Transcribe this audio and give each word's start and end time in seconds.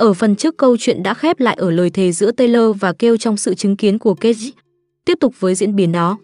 Ở 0.00 0.12
phần 0.12 0.36
trước 0.36 0.56
câu 0.56 0.76
chuyện 0.76 1.02
đã 1.02 1.14
khép 1.14 1.40
lại 1.40 1.56
ở 1.60 1.70
lời 1.70 1.90
thề 1.90 2.12
giữa 2.12 2.30
Taylor 2.30 2.76
và 2.80 2.92
Kale 2.92 3.16
trong 3.16 3.36
sự 3.36 3.54
chứng 3.54 3.76
kiến 3.76 3.98
của 3.98 4.14
Cage. 4.14 4.50
Tiếp 5.04 5.18
tục 5.20 5.34
với 5.40 5.54
diễn 5.54 5.76
biến 5.76 5.92
đó. 5.92 6.18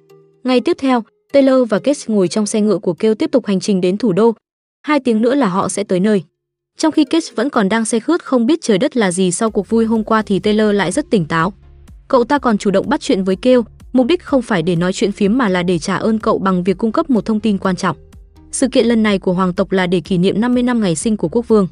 Ngày 0.45 0.61
tiếp 0.61 0.77
theo, 0.81 1.03
Taylor 1.33 1.69
và 1.69 1.79
Cage 1.79 2.01
ngồi 2.07 2.29
trong 2.29 2.47
xe 2.47 2.61
ngựa 2.61 2.79
của 2.79 2.93
Kale 2.93 3.15
tiếp 3.15 3.31
tục 3.33 3.47
hành 3.47 3.61
trình 3.61 3.81
đến 3.81 3.99
thủ 3.99 4.13
đô. 4.13 4.35
Hai 4.83 5.01
tiếng 5.01 5.23
nữa 5.23 5.35
là 5.35 5.49
họ 5.49 5.69
sẽ 5.69 5.85
tới 5.85 6.01
nơi. 6.01 6.23
Trong 6.79 6.93
khi 6.93 7.05
Cage 7.05 7.27
vẫn 7.35 7.51
còn 7.51 7.69
đang 7.69 7.85
say 7.85 8.01
khướt 8.01 8.25
không 8.25 8.47
biết 8.47 8.63
trời 8.63 8.79
đất 8.79 8.97
là 8.97 9.11
gì 9.11 9.31
sau 9.31 9.51
cuộc 9.51 9.69
vui 9.69 9.85
hôm 9.85 10.05
qua 10.05 10.23
thì 10.23 10.39
Taylor 10.39 10.75
lại 10.75 10.93
rất 10.93 11.11
tỉnh 11.11 11.25
táo. 11.27 11.53
Cậu 12.09 12.25
ta 12.25 12.39
còn 12.39 12.59
chủ 12.59 12.71
động 12.71 12.89
bắt 12.89 13.01
chuyện 13.01 13.25
với 13.25 13.37
Kale, 13.37 13.63
mục 13.93 14.07
đích 14.07 14.23
không 14.23 14.43
phải 14.43 14.63
để 14.63 14.77
nói 14.77 14.93
chuyện 14.93 15.13
phiếm 15.13 15.39
mà 15.39 15.49
là 15.49 15.63
để 15.63 15.79
trả 15.79 15.97
ơn 15.97 16.19
cậu 16.19 16.39
bằng 16.39 16.63
việc 16.63 16.79
cung 16.79 16.93
cấp 16.93 17.11
một 17.11 17.25
thông 17.25 17.41
tin 17.41 17.59
quan 17.59 17.77
trọng. 17.77 17.97
Sự 18.53 18.69
kiện 18.69 18.87
lần 18.87 19.03
này 19.03 19.19
của 19.19 19.33
hoàng 19.33 19.53
tộc 19.53 19.73
là 19.73 19.87
để 19.87 20.01
kỷ 20.01 20.19
niệm 20.19 20.41
50 20.41 20.63
năm 20.63 20.81
ngày 20.81 20.95
sinh 20.95 21.17
của 21.17 21.29
quốc 21.29 21.49
vương. 21.49 21.69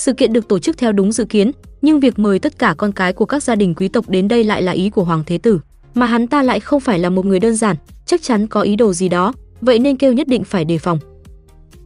Sự 0.00 0.12
kiện 0.12 0.32
được 0.32 0.48
tổ 0.48 0.58
chức 0.58 0.78
theo 0.78 0.92
đúng 0.92 1.12
dự 1.12 1.24
kiến, 1.24 1.50
nhưng 1.82 2.00
việc 2.00 2.18
mời 2.18 2.38
tất 2.38 2.58
cả 2.58 2.74
con 2.78 2.92
cái 2.92 3.12
của 3.12 3.24
các 3.24 3.42
gia 3.42 3.54
đình 3.54 3.74
quý 3.74 3.88
tộc 3.88 4.08
đến 4.08 4.28
đây 4.28 4.44
lại 4.44 4.62
là 4.62 4.72
ý 4.72 4.90
của 4.90 5.04
hoàng 5.04 5.22
thế 5.26 5.38
tử, 5.38 5.60
mà 5.94 6.06
hắn 6.06 6.26
ta 6.26 6.42
lại 6.42 6.60
không 6.60 6.80
phải 6.80 6.98
là 6.98 7.10
một 7.10 7.26
người 7.26 7.40
đơn 7.40 7.56
giản, 7.56 7.76
chắc 8.06 8.22
chắn 8.22 8.46
có 8.46 8.60
ý 8.60 8.76
đồ 8.76 8.92
gì 8.92 9.08
đó, 9.08 9.32
vậy 9.60 9.78
nên 9.78 9.96
kêu 9.96 10.12
nhất 10.12 10.28
định 10.28 10.44
phải 10.44 10.64
đề 10.64 10.78
phòng. 10.78 10.98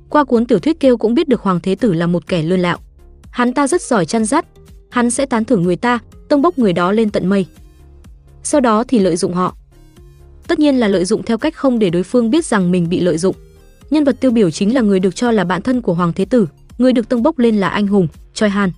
Qua 0.08 0.24
cuốn 0.24 0.46
tiểu 0.46 0.58
thuyết 0.58 0.80
kêu 0.80 0.96
cũng 0.96 1.14
biết 1.14 1.28
được 1.28 1.40
hoàng 1.40 1.60
thế 1.62 1.74
tử 1.74 1.92
là 1.92 2.06
một 2.06 2.26
kẻ 2.26 2.42
lươn 2.42 2.60
lạo. 2.60 2.78
Hắn 3.30 3.54
ta 3.54 3.66
rất 3.66 3.82
giỏi 3.82 4.06
chăn 4.06 4.24
dắt, 4.24 4.46
hắn 4.90 5.10
sẽ 5.10 5.26
tán 5.26 5.44
thưởng 5.44 5.62
người 5.62 5.76
ta, 5.76 5.98
tông 6.28 6.42
bốc 6.42 6.58
người 6.58 6.72
đó 6.72 6.92
lên 6.92 7.10
tận 7.10 7.26
mây. 7.26 7.46
Sau 8.42 8.60
đó 8.60 8.84
thì 8.88 8.98
lợi 8.98 9.16
dụng 9.16 9.34
họ. 9.34 9.56
Tất 10.48 10.58
nhiên 10.58 10.80
là 10.80 10.88
lợi 10.88 11.04
dụng 11.04 11.22
theo 11.22 11.38
cách 11.38 11.54
không 11.54 11.78
để 11.78 11.90
đối 11.90 12.02
phương 12.02 12.30
biết 12.30 12.44
rằng 12.44 12.70
mình 12.70 12.88
bị 12.88 13.00
lợi 13.00 13.18
dụng. 13.18 13.36
Nhân 13.90 14.04
vật 14.04 14.16
tiêu 14.20 14.30
biểu 14.30 14.50
chính 14.50 14.74
là 14.74 14.80
người 14.80 15.00
được 15.00 15.16
cho 15.16 15.30
là 15.30 15.44
bạn 15.44 15.62
thân 15.62 15.82
của 15.82 15.94
hoàng 15.94 16.12
thế 16.12 16.24
tử, 16.24 16.46
người 16.78 16.92
được 16.92 17.08
tông 17.08 17.22
bốc 17.22 17.38
lên 17.38 17.56
là 17.56 17.68
anh 17.68 17.86
hùng 17.86 18.08
Choi 18.34 18.48
Han. 18.50 18.72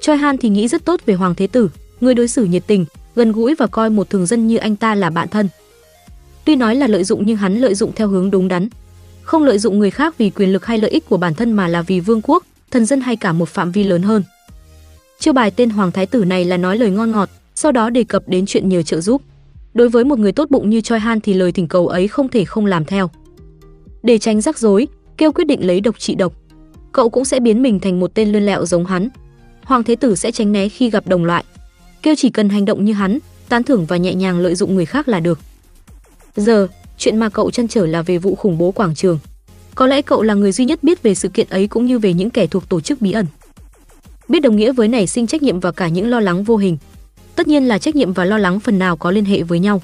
Choi 0.00 0.16
Han 0.16 0.38
thì 0.38 0.48
nghĩ 0.48 0.68
rất 0.68 0.84
tốt 0.84 1.00
về 1.06 1.14
hoàng 1.14 1.34
thế 1.34 1.46
tử, 1.46 1.70
người 2.00 2.14
đối 2.14 2.28
xử 2.28 2.44
nhiệt 2.44 2.62
tình, 2.66 2.84
gần 3.14 3.32
gũi 3.32 3.54
và 3.54 3.66
coi 3.66 3.90
một 3.90 4.10
thường 4.10 4.26
dân 4.26 4.46
như 4.46 4.56
anh 4.56 4.76
ta 4.76 4.94
là 4.94 5.10
bạn 5.10 5.28
thân. 5.28 5.48
Tuy 6.44 6.56
nói 6.56 6.76
là 6.76 6.86
lợi 6.86 7.04
dụng 7.04 7.22
nhưng 7.26 7.36
hắn 7.36 7.58
lợi 7.58 7.74
dụng 7.74 7.92
theo 7.94 8.08
hướng 8.08 8.30
đúng 8.30 8.48
đắn, 8.48 8.68
không 9.22 9.42
lợi 9.42 9.58
dụng 9.58 9.78
người 9.78 9.90
khác 9.90 10.18
vì 10.18 10.30
quyền 10.30 10.52
lực 10.52 10.66
hay 10.66 10.78
lợi 10.78 10.90
ích 10.90 11.08
của 11.08 11.16
bản 11.16 11.34
thân 11.34 11.52
mà 11.52 11.68
là 11.68 11.82
vì 11.82 12.00
vương 12.00 12.20
quốc, 12.22 12.44
thần 12.70 12.86
dân 12.86 13.00
hay 13.00 13.16
cả 13.16 13.32
một 13.32 13.48
phạm 13.48 13.72
vi 13.72 13.84
lớn 13.84 14.02
hơn. 14.02 14.22
Chiêu 15.18 15.32
bài 15.32 15.50
tên 15.50 15.70
hoàng 15.70 15.92
thái 15.92 16.06
tử 16.06 16.24
này 16.24 16.44
là 16.44 16.56
nói 16.56 16.78
lời 16.78 16.90
ngon 16.90 17.10
ngọt, 17.10 17.28
sau 17.54 17.72
đó 17.72 17.90
đề 17.90 18.04
cập 18.04 18.28
đến 18.28 18.46
chuyện 18.46 18.68
nhờ 18.68 18.82
trợ 18.82 19.00
giúp. 19.00 19.22
Đối 19.74 19.88
với 19.88 20.04
một 20.04 20.18
người 20.18 20.32
tốt 20.32 20.50
bụng 20.50 20.70
như 20.70 20.80
Choi 20.80 20.98
Han 20.98 21.20
thì 21.20 21.34
lời 21.34 21.52
thỉnh 21.52 21.68
cầu 21.68 21.88
ấy 21.88 22.08
không 22.08 22.28
thể 22.28 22.44
không 22.44 22.66
làm 22.66 22.84
theo. 22.84 23.10
Để 24.02 24.18
tránh 24.18 24.40
rắc 24.40 24.58
rối, 24.58 24.88
kêu 25.16 25.32
quyết 25.32 25.44
định 25.44 25.66
lấy 25.66 25.80
độc 25.80 25.98
trị 25.98 26.14
độc. 26.14 26.32
Cậu 26.96 27.08
cũng 27.08 27.24
sẽ 27.24 27.40
biến 27.40 27.62
mình 27.62 27.80
thành 27.80 28.00
một 28.00 28.14
tên 28.14 28.32
lươn 28.32 28.46
lẹo 28.46 28.66
giống 28.66 28.86
hắn. 28.86 29.08
Hoàng 29.64 29.82
thế 29.82 29.96
tử 29.96 30.14
sẽ 30.14 30.32
tránh 30.32 30.52
né 30.52 30.68
khi 30.68 30.90
gặp 30.90 31.06
đồng 31.06 31.24
loại. 31.24 31.44
Kêu 32.02 32.14
chỉ 32.18 32.30
cần 32.30 32.48
hành 32.48 32.64
động 32.64 32.84
như 32.84 32.92
hắn, 32.92 33.18
tán 33.48 33.62
thưởng 33.62 33.86
và 33.86 33.96
nhẹ 33.96 34.14
nhàng 34.14 34.38
lợi 34.38 34.54
dụng 34.54 34.74
người 34.74 34.86
khác 34.86 35.08
là 35.08 35.20
được. 35.20 35.38
Giờ, 36.36 36.68
chuyện 36.98 37.16
mà 37.16 37.28
cậu 37.28 37.50
chăn 37.50 37.68
trở 37.68 37.86
là 37.86 38.02
về 38.02 38.18
vụ 38.18 38.34
khủng 38.34 38.58
bố 38.58 38.70
quảng 38.70 38.94
trường. 38.94 39.18
Có 39.74 39.86
lẽ 39.86 40.02
cậu 40.02 40.22
là 40.22 40.34
người 40.34 40.52
duy 40.52 40.64
nhất 40.64 40.82
biết 40.82 41.02
về 41.02 41.14
sự 41.14 41.28
kiện 41.28 41.46
ấy 41.50 41.66
cũng 41.66 41.86
như 41.86 41.98
về 41.98 42.12
những 42.12 42.30
kẻ 42.30 42.46
thuộc 42.46 42.68
tổ 42.68 42.80
chức 42.80 43.00
bí 43.00 43.12
ẩn. 43.12 43.26
Biết 44.28 44.40
đồng 44.40 44.56
nghĩa 44.56 44.72
với 44.72 44.88
nảy 44.88 45.06
sinh 45.06 45.26
trách 45.26 45.42
nhiệm 45.42 45.60
và 45.60 45.72
cả 45.72 45.88
những 45.88 46.10
lo 46.10 46.20
lắng 46.20 46.44
vô 46.44 46.56
hình. 46.56 46.78
Tất 47.34 47.48
nhiên 47.48 47.68
là 47.68 47.78
trách 47.78 47.96
nhiệm 47.96 48.12
và 48.12 48.24
lo 48.24 48.38
lắng 48.38 48.60
phần 48.60 48.78
nào 48.78 48.96
có 48.96 49.10
liên 49.10 49.24
hệ 49.24 49.42
với 49.42 49.58
nhau. 49.58 49.82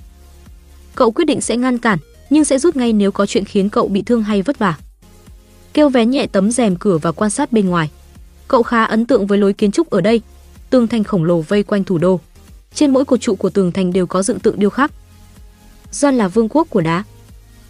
Cậu 0.95 1.11
quyết 1.11 1.25
định 1.25 1.41
sẽ 1.41 1.57
ngăn 1.57 1.79
cản, 1.79 1.99
nhưng 2.31 2.45
sẽ 2.45 2.59
rút 2.59 2.77
ngay 2.77 2.93
nếu 2.93 3.13
có 3.13 3.27
chuyện 3.27 3.45
khiến 3.45 3.69
cậu 3.69 3.89
bị 3.89 4.03
thương 4.03 4.23
hay 4.23 4.43
vất 4.43 4.59
vả. 4.59 4.77
Kêu 5.73 5.89
vén 5.89 6.11
nhẹ 6.11 6.27
tấm 6.27 6.51
rèm 6.51 6.77
cửa 6.77 6.99
và 6.99 7.13
quan 7.13 7.31
sát 7.31 7.53
bên 7.53 7.69
ngoài. 7.69 7.91
Cậu 8.49 8.63
khá 8.63 8.85
ấn 8.85 9.07
tượng 9.07 9.27
với 9.27 9.39
lối 9.39 9.53
kiến 9.53 9.73
trúc 9.73 9.91
ở 9.91 10.01
đây, 10.01 10.21
tường 10.71 10.89
thành 10.89 11.05
khổng 11.05 11.25
lồ 11.25 11.41
vây 11.41 11.63
quanh 11.63 11.85
thủ 11.85 11.99
đô. 11.99 12.21
Trên 12.75 12.93
mỗi 12.93 13.05
cột 13.05 13.21
trụ 13.21 13.35
của 13.35 13.51
tường 13.51 13.73
thành 13.73 13.93
đều 13.93 14.07
có 14.07 14.23
dựng 14.23 14.39
tượng 14.39 14.59
điêu 14.59 14.71
khắc. 14.71 14.93
Doan 15.91 16.19
là 16.19 16.29
vương 16.29 16.49
quốc 16.49 16.71
của 16.71 16.81
đá. 16.81 17.05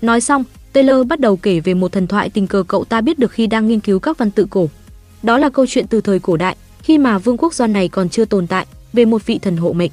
Nói 0.03 0.21
xong, 0.21 0.45
Taylor 0.73 1.07
bắt 1.07 1.21
đầu 1.21 1.37
kể 1.37 1.61
về 1.61 1.75
một 1.75 1.93
thần 1.93 2.07
thoại 2.07 2.31
tình 2.31 2.47
cờ 2.47 2.63
cậu 2.69 2.85
ta 2.85 3.01
biết 3.01 3.19
được 3.19 3.33
khi 3.33 3.47
đang 3.47 3.69
nghiên 3.69 3.81
cứu 3.81 3.99
các 3.99 4.19
văn 4.19 4.31
tự 4.31 4.47
cổ. 4.51 4.69
Đó 5.23 5.39
là 5.39 5.51
câu 5.51 5.67
chuyện 5.69 5.87
từ 5.87 6.01
thời 6.01 6.19
cổ 6.19 6.37
đại, 6.37 6.57
khi 6.83 6.99
mà 6.99 7.19
vương 7.19 7.37
quốc 7.37 7.55
Doan 7.55 7.73
này 7.73 7.89
còn 7.89 8.09
chưa 8.09 8.25
tồn 8.25 8.47
tại, 8.47 8.67
về 8.93 9.05
một 9.05 9.27
vị 9.27 9.39
thần 9.39 9.57
hộ 9.57 9.73
mệnh. 9.73 9.91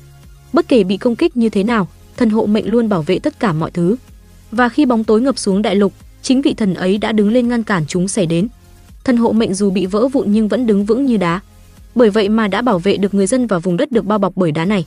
Bất 0.53 0.67
kể 0.67 0.83
bị 0.83 0.97
công 0.97 1.15
kích 1.15 1.37
như 1.37 1.49
thế 1.49 1.63
nào, 1.63 1.87
thần 2.17 2.29
hộ 2.29 2.45
mệnh 2.45 2.69
luôn 2.71 2.89
bảo 2.89 3.01
vệ 3.01 3.19
tất 3.19 3.39
cả 3.39 3.53
mọi 3.53 3.71
thứ. 3.71 3.95
Và 4.51 4.69
khi 4.69 4.85
bóng 4.85 5.03
tối 5.03 5.21
ngập 5.21 5.37
xuống 5.37 5.61
đại 5.61 5.75
lục, 5.75 5.93
chính 6.21 6.41
vị 6.41 6.53
thần 6.53 6.73
ấy 6.73 6.97
đã 6.97 7.11
đứng 7.11 7.31
lên 7.31 7.47
ngăn 7.47 7.63
cản 7.63 7.83
chúng 7.87 8.07
xảy 8.07 8.25
đến. 8.25 8.47
Thần 9.03 9.17
hộ 9.17 9.31
mệnh 9.31 9.53
dù 9.53 9.71
bị 9.71 9.85
vỡ 9.85 10.07
vụn 10.07 10.31
nhưng 10.31 10.47
vẫn 10.47 10.67
đứng 10.67 10.85
vững 10.85 11.05
như 11.05 11.17
đá. 11.17 11.39
Bởi 11.95 12.09
vậy 12.09 12.29
mà 12.29 12.47
đã 12.47 12.61
bảo 12.61 12.79
vệ 12.79 12.97
được 12.97 13.13
người 13.13 13.27
dân 13.27 13.47
và 13.47 13.59
vùng 13.59 13.77
đất 13.77 13.91
được 13.91 14.05
bao 14.05 14.19
bọc 14.19 14.33
bởi 14.35 14.51
đá 14.51 14.65
này. 14.65 14.85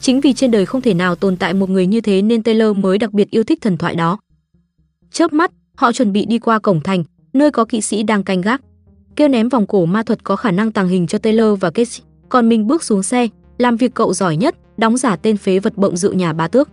Chính 0.00 0.20
vì 0.20 0.32
trên 0.32 0.50
đời 0.50 0.66
không 0.66 0.80
thể 0.80 0.94
nào 0.94 1.14
tồn 1.14 1.36
tại 1.36 1.54
một 1.54 1.70
người 1.70 1.86
như 1.86 2.00
thế 2.00 2.22
nên 2.22 2.42
Taylor 2.42 2.76
mới 2.76 2.98
đặc 2.98 3.12
biệt 3.12 3.30
yêu 3.30 3.44
thích 3.44 3.58
thần 3.60 3.76
thoại 3.76 3.94
đó. 3.94 4.18
Chớp 5.12 5.32
mắt, 5.32 5.50
họ 5.74 5.92
chuẩn 5.92 6.12
bị 6.12 6.26
đi 6.26 6.38
qua 6.38 6.58
cổng 6.58 6.80
thành, 6.80 7.04
nơi 7.32 7.50
có 7.50 7.64
kỵ 7.64 7.80
sĩ 7.80 8.02
đang 8.02 8.22
canh 8.22 8.40
gác. 8.40 8.60
Kêu 9.16 9.28
ném 9.28 9.48
vòng 9.48 9.66
cổ 9.66 9.86
ma 9.86 10.02
thuật 10.02 10.24
có 10.24 10.36
khả 10.36 10.50
năng 10.50 10.72
tàng 10.72 10.88
hình 10.88 11.06
cho 11.06 11.18
Taylor 11.18 11.60
và 11.60 11.70
Casey, 11.70 12.02
còn 12.28 12.48
mình 12.48 12.66
bước 12.66 12.84
xuống 12.84 13.02
xe, 13.02 13.28
làm 13.58 13.76
việc 13.76 13.94
cậu 13.94 14.14
giỏi 14.14 14.36
nhất, 14.36 14.56
đóng 14.76 14.96
giả 14.96 15.16
tên 15.16 15.36
phế 15.36 15.58
vật 15.58 15.76
bộng 15.76 15.96
dự 15.96 16.12
nhà 16.12 16.32
bá 16.32 16.48
tước. 16.48 16.68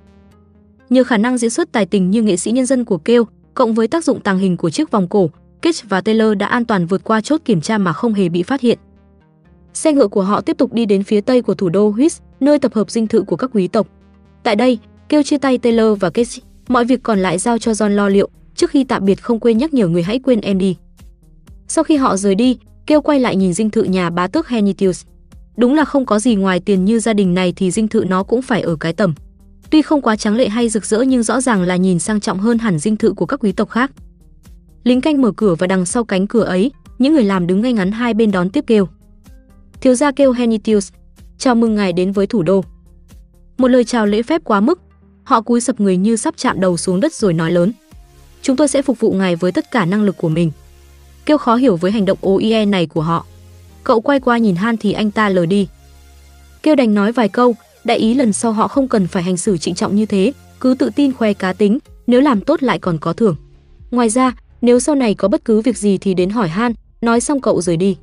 Nhờ 0.90 1.04
khả 1.04 1.18
năng 1.18 1.38
diễn 1.38 1.50
xuất 1.50 1.72
tài 1.72 1.86
tình 1.86 2.12
như 2.12 2.22
nghệ 2.22 2.38
sĩ 2.38 2.52
nhân 2.52 2.66
dân 2.66 2.86
của 2.86 2.98
Kêu, 2.98 3.28
cộng 3.58 3.74
với 3.74 3.88
tác 3.88 4.04
dụng 4.04 4.20
tàng 4.20 4.38
hình 4.38 4.58
của 4.58 4.70
chiếc 4.70 4.92
vòng 4.92 5.08
cổ, 5.08 5.30
Cage 5.62 5.80
và 5.90 6.02
Taylor 6.02 6.38
đã 6.38 6.48
an 6.48 6.66
toàn 6.66 6.86
vượt 6.86 7.04
qua 7.04 7.22
chốt 7.22 7.42
kiểm 7.46 7.62
tra 7.62 7.78
mà 7.78 7.94
không 7.94 8.14
hề 8.14 8.30
bị 8.30 8.44
phát 8.44 8.62
hiện. 8.62 8.80
Xe 9.74 9.94
ngựa 9.94 10.08
của 10.08 10.22
họ 10.22 10.42
tiếp 10.42 10.58
tục 10.58 10.74
đi 10.74 10.86
đến 10.86 11.04
phía 11.04 11.22
tây 11.22 11.42
của 11.42 11.54
thủ 11.54 11.70
đô 11.70 11.90
Huis, 11.90 12.20
nơi 12.40 12.60
tập 12.60 12.74
hợp 12.74 12.92
dinh 12.92 13.08
thự 13.08 13.22
của 13.22 13.36
các 13.36 13.50
quý 13.54 13.68
tộc. 13.68 13.88
Tại 14.44 14.56
đây, 14.56 14.80
kêu 15.10 15.24
chia 15.24 15.38
tay 15.38 15.58
Taylor 15.58 16.00
và 16.00 16.10
Kitch, 16.10 16.44
mọi 16.68 16.86
việc 16.86 17.04
còn 17.04 17.20
lại 17.20 17.38
giao 17.38 17.58
cho 17.58 17.72
John 17.72 17.90
lo 17.90 18.10
liệu, 18.10 18.30
trước 18.56 18.70
khi 18.70 18.84
tạm 18.84 19.06
biệt 19.06 19.24
không 19.24 19.40
quên 19.40 19.58
nhắc 19.58 19.74
nhở 19.74 19.88
người 19.88 20.04
hãy 20.04 20.20
quên 20.20 20.42
em 20.42 20.58
đi. 20.58 20.76
Sau 21.68 21.84
khi 21.84 21.96
họ 21.98 22.18
rời 22.18 22.36
đi, 22.36 22.58
kêu 22.86 23.02
quay 23.02 23.20
lại 23.20 23.36
nhìn 23.36 23.54
dinh 23.54 23.70
thự 23.70 23.84
nhà 23.84 24.10
bá 24.10 24.28
tước 24.28 24.48
Henitius. 24.48 25.06
Đúng 25.58 25.76
là 25.76 25.86
không 25.86 26.06
có 26.06 26.20
gì 26.20 26.36
ngoài 26.36 26.60
tiền 26.60 26.86
như 26.86 27.00
gia 27.00 27.14
đình 27.14 27.34
này 27.34 27.54
thì 27.56 27.72
dinh 27.72 27.88
thự 27.88 28.06
nó 28.10 28.24
cũng 28.24 28.42
phải 28.42 28.62
ở 28.62 28.76
cái 28.76 28.94
tầm. 28.94 29.14
Tuy 29.70 29.82
không 29.82 30.02
quá 30.02 30.16
trắng 30.16 30.36
lệ 30.36 30.50
hay 30.50 30.70
rực 30.70 30.86
rỡ 30.86 31.02
nhưng 31.02 31.24
rõ 31.24 31.42
ràng 31.42 31.62
là 31.62 31.76
nhìn 31.76 32.00
sang 32.00 32.20
trọng 32.20 32.40
hơn 32.40 32.58
hẳn 32.58 32.80
dinh 32.80 32.98
thự 32.98 33.14
của 33.14 33.26
các 33.26 33.40
quý 33.40 33.52
tộc 33.52 33.70
khác. 33.70 33.92
Lính 34.84 35.02
canh 35.02 35.22
mở 35.22 35.32
cửa 35.32 35.56
và 35.56 35.68
đằng 35.68 35.86
sau 35.86 36.04
cánh 36.04 36.28
cửa 36.28 36.44
ấy, 36.44 36.72
những 37.00 37.14
người 37.14 37.24
làm 37.24 37.48
đứng 37.48 37.62
ngay 37.62 37.74
ngắn 37.74 37.92
hai 37.92 38.14
bên 38.14 38.32
đón 38.32 38.50
tiếp 38.50 38.64
kêu. 38.68 38.88
Thiếu 39.82 39.96
gia 39.96 40.12
kêu 40.12 40.32
Henitius, 40.32 40.92
chào 41.38 41.56
mừng 41.56 41.76
ngài 41.76 41.94
đến 41.94 42.12
với 42.12 42.28
thủ 42.28 42.44
đô. 42.44 42.64
Một 43.58 43.68
lời 43.68 43.84
chào 43.84 44.06
lễ 44.06 44.24
phép 44.24 44.42
quá 44.44 44.60
mức, 44.60 44.82
họ 45.24 45.42
cúi 45.42 45.62
sập 45.62 45.80
người 45.80 45.98
như 45.98 46.16
sắp 46.16 46.34
chạm 46.38 46.60
đầu 46.60 46.78
xuống 46.78 47.00
đất 47.00 47.14
rồi 47.14 47.34
nói 47.34 47.52
lớn. 47.52 47.72
Chúng 48.42 48.56
tôi 48.56 48.68
sẽ 48.68 48.82
phục 48.82 49.00
vụ 49.00 49.12
ngài 49.12 49.36
với 49.36 49.52
tất 49.52 49.72
cả 49.72 49.86
năng 49.86 50.04
lực 50.04 50.18
của 50.18 50.30
mình. 50.30 50.52
Kêu 51.26 51.38
khó 51.38 51.56
hiểu 51.56 51.76
với 51.76 51.92
hành 51.92 52.06
động 52.06 52.18
OIE 52.22 52.66
này 52.66 52.88
của 52.88 53.02
họ. 53.02 53.26
Cậu 53.84 54.02
quay 54.02 54.20
qua 54.20 54.38
nhìn 54.38 54.56
Han 54.56 54.78
thì 54.78 54.92
anh 54.92 55.12
ta 55.12 55.30
lờ 55.30 55.46
đi. 55.46 55.68
Kêu 56.64 56.76
đành 56.76 56.94
nói 56.94 57.12
vài 57.12 57.30
câu, 57.30 57.56
đại 57.88 57.98
ý 57.98 58.14
lần 58.14 58.34
sau 58.34 58.52
họ 58.52 58.68
không 58.68 58.88
cần 58.88 59.08
phải 59.08 59.24
hành 59.24 59.38
xử 59.38 59.58
trịnh 59.58 59.76
trọng 59.76 59.96
như 59.96 60.06
thế, 60.06 60.34
cứ 60.60 60.74
tự 60.74 60.90
tin 60.96 61.14
khoe 61.14 61.34
cá 61.34 61.54
tính, 61.54 61.80
nếu 62.08 62.22
làm 62.22 62.42
tốt 62.42 62.64
lại 62.64 62.80
còn 62.80 62.98
có 62.98 63.14
thưởng. 63.14 63.36
Ngoài 63.92 64.10
ra, 64.10 64.36
nếu 64.62 64.80
sau 64.80 64.96
này 64.96 65.14
có 65.14 65.28
bất 65.28 65.46
cứ 65.46 65.62
việc 65.62 65.78
gì 65.78 65.98
thì 65.98 66.14
đến 66.14 66.30
hỏi 66.30 66.48
Han, 66.48 66.74
nói 67.02 67.22
xong 67.22 67.42
cậu 67.42 67.62
rời 67.62 67.78
đi. 67.78 67.98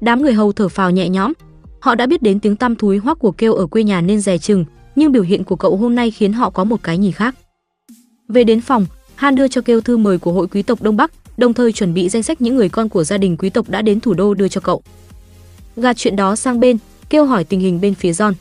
Đám 0.00 0.22
người 0.22 0.32
hầu 0.32 0.52
thở 0.52 0.68
phào 0.68 0.90
nhẹ 0.90 1.08
nhõm, 1.08 1.32
họ 1.80 1.94
đã 1.94 2.06
biết 2.06 2.22
đến 2.22 2.40
tiếng 2.40 2.56
tăm 2.56 2.76
thúi 2.76 2.98
hoắc 2.98 3.18
của 3.18 3.32
kêu 3.32 3.54
ở 3.54 3.66
quê 3.66 3.82
nhà 3.82 4.00
nên 4.00 4.20
dè 4.20 4.38
chừng, 4.38 4.64
nhưng 4.96 5.12
biểu 5.12 5.22
hiện 5.22 5.44
của 5.44 5.56
cậu 5.56 5.76
hôm 5.76 5.94
nay 5.94 6.10
khiến 6.10 6.32
họ 6.32 6.50
có 6.50 6.64
một 6.64 6.82
cái 6.82 6.98
nhìn 6.98 7.12
khác. 7.12 7.34
Về 8.28 8.44
đến 8.44 8.60
phòng, 8.60 8.86
Han 9.14 9.34
đưa 9.34 9.48
cho 9.48 9.60
kêu 9.60 9.80
thư 9.80 9.96
mời 9.96 10.18
của 10.18 10.32
hội 10.32 10.46
quý 10.46 10.62
tộc 10.62 10.82
Đông 10.82 10.96
Bắc, 10.96 11.12
đồng 11.36 11.54
thời 11.54 11.72
chuẩn 11.72 11.94
bị 11.94 12.08
danh 12.08 12.22
sách 12.22 12.40
những 12.40 12.56
người 12.56 12.68
con 12.68 12.88
của 12.88 13.04
gia 13.04 13.18
đình 13.18 13.36
quý 13.36 13.50
tộc 13.50 13.68
đã 13.68 13.82
đến 13.82 14.00
thủ 14.00 14.14
đô 14.14 14.34
đưa 14.34 14.48
cho 14.48 14.60
cậu. 14.60 14.82
Gạt 15.76 15.96
chuyện 15.96 16.16
đó 16.16 16.36
sang 16.36 16.60
bên, 16.60 16.78
kêu 17.10 17.24
hỏi 17.24 17.44
tình 17.44 17.60
hình 17.60 17.80
bên 17.80 17.94
phía 17.94 18.10
John. 18.10 18.32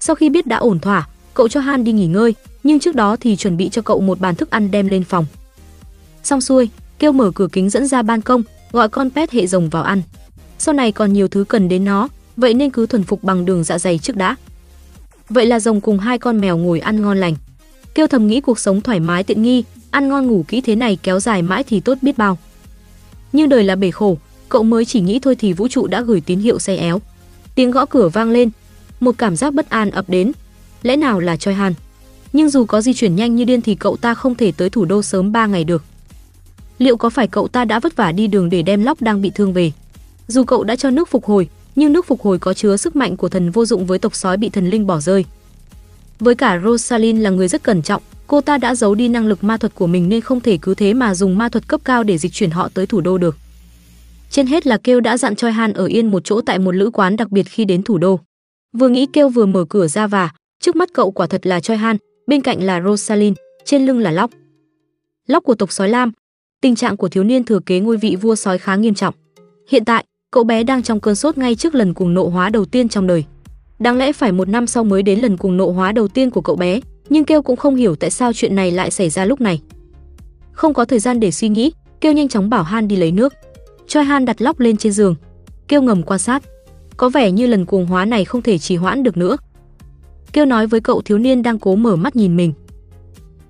Sau 0.00 0.16
khi 0.16 0.30
biết 0.30 0.46
đã 0.46 0.56
ổn 0.56 0.78
thỏa, 0.78 1.08
cậu 1.34 1.48
cho 1.48 1.60
Han 1.60 1.84
đi 1.84 1.92
nghỉ 1.92 2.06
ngơi, 2.06 2.34
nhưng 2.62 2.80
trước 2.80 2.94
đó 2.94 3.16
thì 3.20 3.36
chuẩn 3.36 3.56
bị 3.56 3.68
cho 3.68 3.82
cậu 3.82 4.00
một 4.00 4.20
bàn 4.20 4.34
thức 4.34 4.50
ăn 4.50 4.70
đem 4.70 4.88
lên 4.88 5.04
phòng. 5.04 5.26
Xong 6.22 6.40
xuôi, 6.40 6.68
kêu 6.98 7.12
mở 7.12 7.30
cửa 7.34 7.48
kính 7.52 7.70
dẫn 7.70 7.86
ra 7.86 8.02
ban 8.02 8.20
công, 8.20 8.42
gọi 8.72 8.88
con 8.88 9.10
pet 9.10 9.30
hệ 9.30 9.46
rồng 9.46 9.68
vào 9.68 9.82
ăn. 9.82 10.02
Sau 10.58 10.74
này 10.74 10.92
còn 10.92 11.12
nhiều 11.12 11.28
thứ 11.28 11.44
cần 11.44 11.68
đến 11.68 11.84
nó, 11.84 12.08
vậy 12.36 12.54
nên 12.54 12.70
cứ 12.70 12.86
thuần 12.86 13.02
phục 13.02 13.24
bằng 13.24 13.44
đường 13.44 13.64
dạ 13.64 13.78
dày 13.78 13.98
trước 13.98 14.16
đã. 14.16 14.36
Vậy 15.28 15.46
là 15.46 15.60
rồng 15.60 15.80
cùng 15.80 15.98
hai 15.98 16.18
con 16.18 16.40
mèo 16.40 16.56
ngồi 16.56 16.80
ăn 16.80 17.02
ngon 17.02 17.18
lành. 17.18 17.36
Kêu 17.94 18.06
thầm 18.06 18.26
nghĩ 18.26 18.40
cuộc 18.40 18.58
sống 18.58 18.80
thoải 18.80 19.00
mái 19.00 19.24
tiện 19.24 19.42
nghi, 19.42 19.64
ăn 19.90 20.08
ngon 20.08 20.26
ngủ 20.26 20.44
kỹ 20.48 20.60
thế 20.60 20.76
này 20.76 20.98
kéo 21.02 21.20
dài 21.20 21.42
mãi 21.42 21.64
thì 21.64 21.80
tốt 21.80 21.98
biết 22.02 22.18
bao. 22.18 22.38
Nhưng 23.32 23.48
đời 23.48 23.64
là 23.64 23.76
bể 23.76 23.90
khổ, 23.90 24.18
cậu 24.48 24.62
mới 24.62 24.84
chỉ 24.84 25.00
nghĩ 25.00 25.18
thôi 25.18 25.36
thì 25.36 25.52
vũ 25.52 25.68
trụ 25.68 25.86
đã 25.86 26.00
gửi 26.00 26.20
tín 26.20 26.40
hiệu 26.40 26.58
xe 26.58 26.76
éo. 26.76 27.00
Tiếng 27.54 27.70
gõ 27.70 27.86
cửa 27.86 28.08
vang 28.08 28.30
lên, 28.30 28.50
một 29.00 29.14
cảm 29.18 29.36
giác 29.36 29.54
bất 29.54 29.70
an 29.70 29.90
ập 29.90 30.04
đến. 30.08 30.32
Lẽ 30.82 30.96
nào 30.96 31.20
là 31.20 31.36
Choi 31.36 31.54
Han? 31.54 31.74
Nhưng 32.32 32.50
dù 32.50 32.64
có 32.64 32.80
di 32.80 32.94
chuyển 32.94 33.16
nhanh 33.16 33.36
như 33.36 33.44
điên 33.44 33.60
thì 33.60 33.74
cậu 33.74 33.96
ta 33.96 34.14
không 34.14 34.34
thể 34.34 34.52
tới 34.52 34.70
thủ 34.70 34.84
đô 34.84 35.02
sớm 35.02 35.32
3 35.32 35.46
ngày 35.46 35.64
được. 35.64 35.84
Liệu 36.78 36.96
có 36.96 37.10
phải 37.10 37.26
cậu 37.26 37.48
ta 37.48 37.64
đã 37.64 37.80
vất 37.80 37.96
vả 37.96 38.12
đi 38.12 38.26
đường 38.26 38.50
để 38.50 38.62
đem 38.62 38.82
Lóc 38.82 39.02
đang 39.02 39.22
bị 39.22 39.30
thương 39.34 39.52
về? 39.52 39.72
Dù 40.28 40.44
cậu 40.44 40.64
đã 40.64 40.76
cho 40.76 40.90
nước 40.90 41.08
phục 41.08 41.24
hồi, 41.24 41.48
nhưng 41.76 41.92
nước 41.92 42.06
phục 42.06 42.22
hồi 42.22 42.38
có 42.38 42.54
chứa 42.54 42.76
sức 42.76 42.96
mạnh 42.96 43.16
của 43.16 43.28
thần 43.28 43.50
vô 43.50 43.64
dụng 43.64 43.86
với 43.86 43.98
tộc 43.98 44.14
sói 44.14 44.36
bị 44.36 44.48
thần 44.48 44.70
linh 44.70 44.86
bỏ 44.86 45.00
rơi. 45.00 45.24
Với 46.20 46.34
cả 46.34 46.60
Rosalind 46.64 47.22
là 47.22 47.30
người 47.30 47.48
rất 47.48 47.62
cẩn 47.62 47.82
trọng, 47.82 48.02
cô 48.26 48.40
ta 48.40 48.58
đã 48.58 48.74
giấu 48.74 48.94
đi 48.94 49.08
năng 49.08 49.26
lực 49.26 49.44
ma 49.44 49.56
thuật 49.56 49.74
của 49.74 49.86
mình 49.86 50.08
nên 50.08 50.20
không 50.20 50.40
thể 50.40 50.58
cứ 50.62 50.74
thế 50.74 50.94
mà 50.94 51.14
dùng 51.14 51.38
ma 51.38 51.48
thuật 51.48 51.68
cấp 51.68 51.80
cao 51.84 52.02
để 52.02 52.18
dịch 52.18 52.32
chuyển 52.32 52.50
họ 52.50 52.68
tới 52.74 52.86
thủ 52.86 53.00
đô 53.00 53.18
được. 53.18 53.36
Trên 54.30 54.46
hết 54.46 54.66
là 54.66 54.78
Kêu 54.84 55.00
đã 55.00 55.16
dặn 55.16 55.36
Choi 55.36 55.52
Han 55.52 55.72
ở 55.72 55.86
yên 55.86 56.10
một 56.10 56.24
chỗ 56.24 56.40
tại 56.40 56.58
một 56.58 56.74
lữ 56.74 56.90
quán 56.90 57.16
đặc 57.16 57.30
biệt 57.30 57.42
khi 57.42 57.64
đến 57.64 57.82
thủ 57.82 57.98
đô. 57.98 58.20
Vừa 58.72 58.88
nghĩ 58.88 59.06
Kêu 59.12 59.28
vừa 59.28 59.46
mở 59.46 59.64
cửa 59.68 59.86
ra 59.86 60.06
và 60.06 60.30
trước 60.60 60.76
mắt 60.76 60.90
cậu 60.94 61.10
quả 61.10 61.26
thật 61.26 61.46
là 61.46 61.60
Choi 61.60 61.76
Han, 61.76 61.96
bên 62.26 62.40
cạnh 62.40 62.62
là 62.62 62.82
Rosalind, 62.82 63.36
trên 63.64 63.86
lưng 63.86 63.98
là 63.98 64.10
Lóc. 64.10 64.30
Lóc 65.26 65.44
của 65.44 65.54
tộc 65.54 65.72
sói 65.72 65.88
lam, 65.88 66.12
tình 66.60 66.76
trạng 66.76 66.96
của 66.96 67.08
thiếu 67.08 67.24
niên 67.24 67.44
thừa 67.44 67.60
kế 67.66 67.80
ngôi 67.80 67.96
vị 67.96 68.16
vua 68.16 68.34
sói 68.34 68.58
khá 68.58 68.76
nghiêm 68.76 68.94
trọng. 68.94 69.14
Hiện 69.68 69.84
tại, 69.84 70.04
cậu 70.30 70.44
bé 70.44 70.62
đang 70.62 70.82
trong 70.82 71.00
cơn 71.00 71.14
sốt 71.14 71.38
ngay 71.38 71.54
trước 71.54 71.74
lần 71.74 71.94
cuồng 71.94 72.14
nộ 72.14 72.28
hóa 72.28 72.50
đầu 72.50 72.64
tiên 72.64 72.88
trong 72.88 73.06
đời. 73.06 73.24
Đáng 73.78 73.96
lẽ 73.96 74.12
phải 74.12 74.32
một 74.32 74.48
năm 74.48 74.66
sau 74.66 74.84
mới 74.84 75.02
đến 75.02 75.20
lần 75.20 75.36
cuồng 75.36 75.56
nộ 75.56 75.70
hóa 75.70 75.92
đầu 75.92 76.08
tiên 76.08 76.30
của 76.30 76.40
cậu 76.40 76.56
bé, 76.56 76.80
nhưng 77.08 77.24
Kêu 77.24 77.42
cũng 77.42 77.56
không 77.56 77.74
hiểu 77.74 77.96
tại 77.96 78.10
sao 78.10 78.32
chuyện 78.32 78.54
này 78.54 78.70
lại 78.70 78.90
xảy 78.90 79.10
ra 79.10 79.24
lúc 79.24 79.40
này. 79.40 79.60
Không 80.52 80.74
có 80.74 80.84
thời 80.84 80.98
gian 80.98 81.20
để 81.20 81.30
suy 81.30 81.48
nghĩ, 81.48 81.72
Kêu 82.00 82.12
nhanh 82.12 82.28
chóng 82.28 82.50
bảo 82.50 82.62
Han 82.62 82.88
đi 82.88 82.96
lấy 82.96 83.12
nước. 83.12 83.34
Choi 83.86 84.04
Han 84.04 84.24
đặt 84.24 84.42
lóc 84.42 84.60
lên 84.60 84.76
trên 84.76 84.92
giường, 84.92 85.14
Kêu 85.68 85.82
ngầm 85.82 86.02
quan 86.02 86.20
sát. 86.20 86.42
Có 87.00 87.08
vẻ 87.08 87.30
như 87.30 87.46
lần 87.46 87.64
cuồng 87.64 87.86
hóa 87.86 88.04
này 88.04 88.24
không 88.24 88.42
thể 88.42 88.58
trì 88.58 88.76
hoãn 88.76 89.02
được 89.02 89.16
nữa. 89.16 89.36
Kêu 90.32 90.44
nói 90.44 90.66
với 90.66 90.80
cậu 90.80 91.02
thiếu 91.02 91.18
niên 91.18 91.42
đang 91.42 91.58
cố 91.58 91.76
mở 91.76 91.96
mắt 91.96 92.16
nhìn 92.16 92.36
mình. 92.36 92.52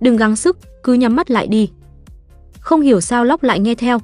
Đừng 0.01 0.17
gắng 0.17 0.37
sức, 0.37 0.59
cứ 0.83 0.93
nhắm 0.93 1.17
mắt 1.17 1.31
lại 1.31 1.47
đi. 1.47 1.71
Không 2.61 2.81
hiểu 2.81 3.01
sao 3.01 3.25
lóc 3.25 3.43
lại 3.43 3.61
nghe 3.61 3.75
theo, 3.75 3.99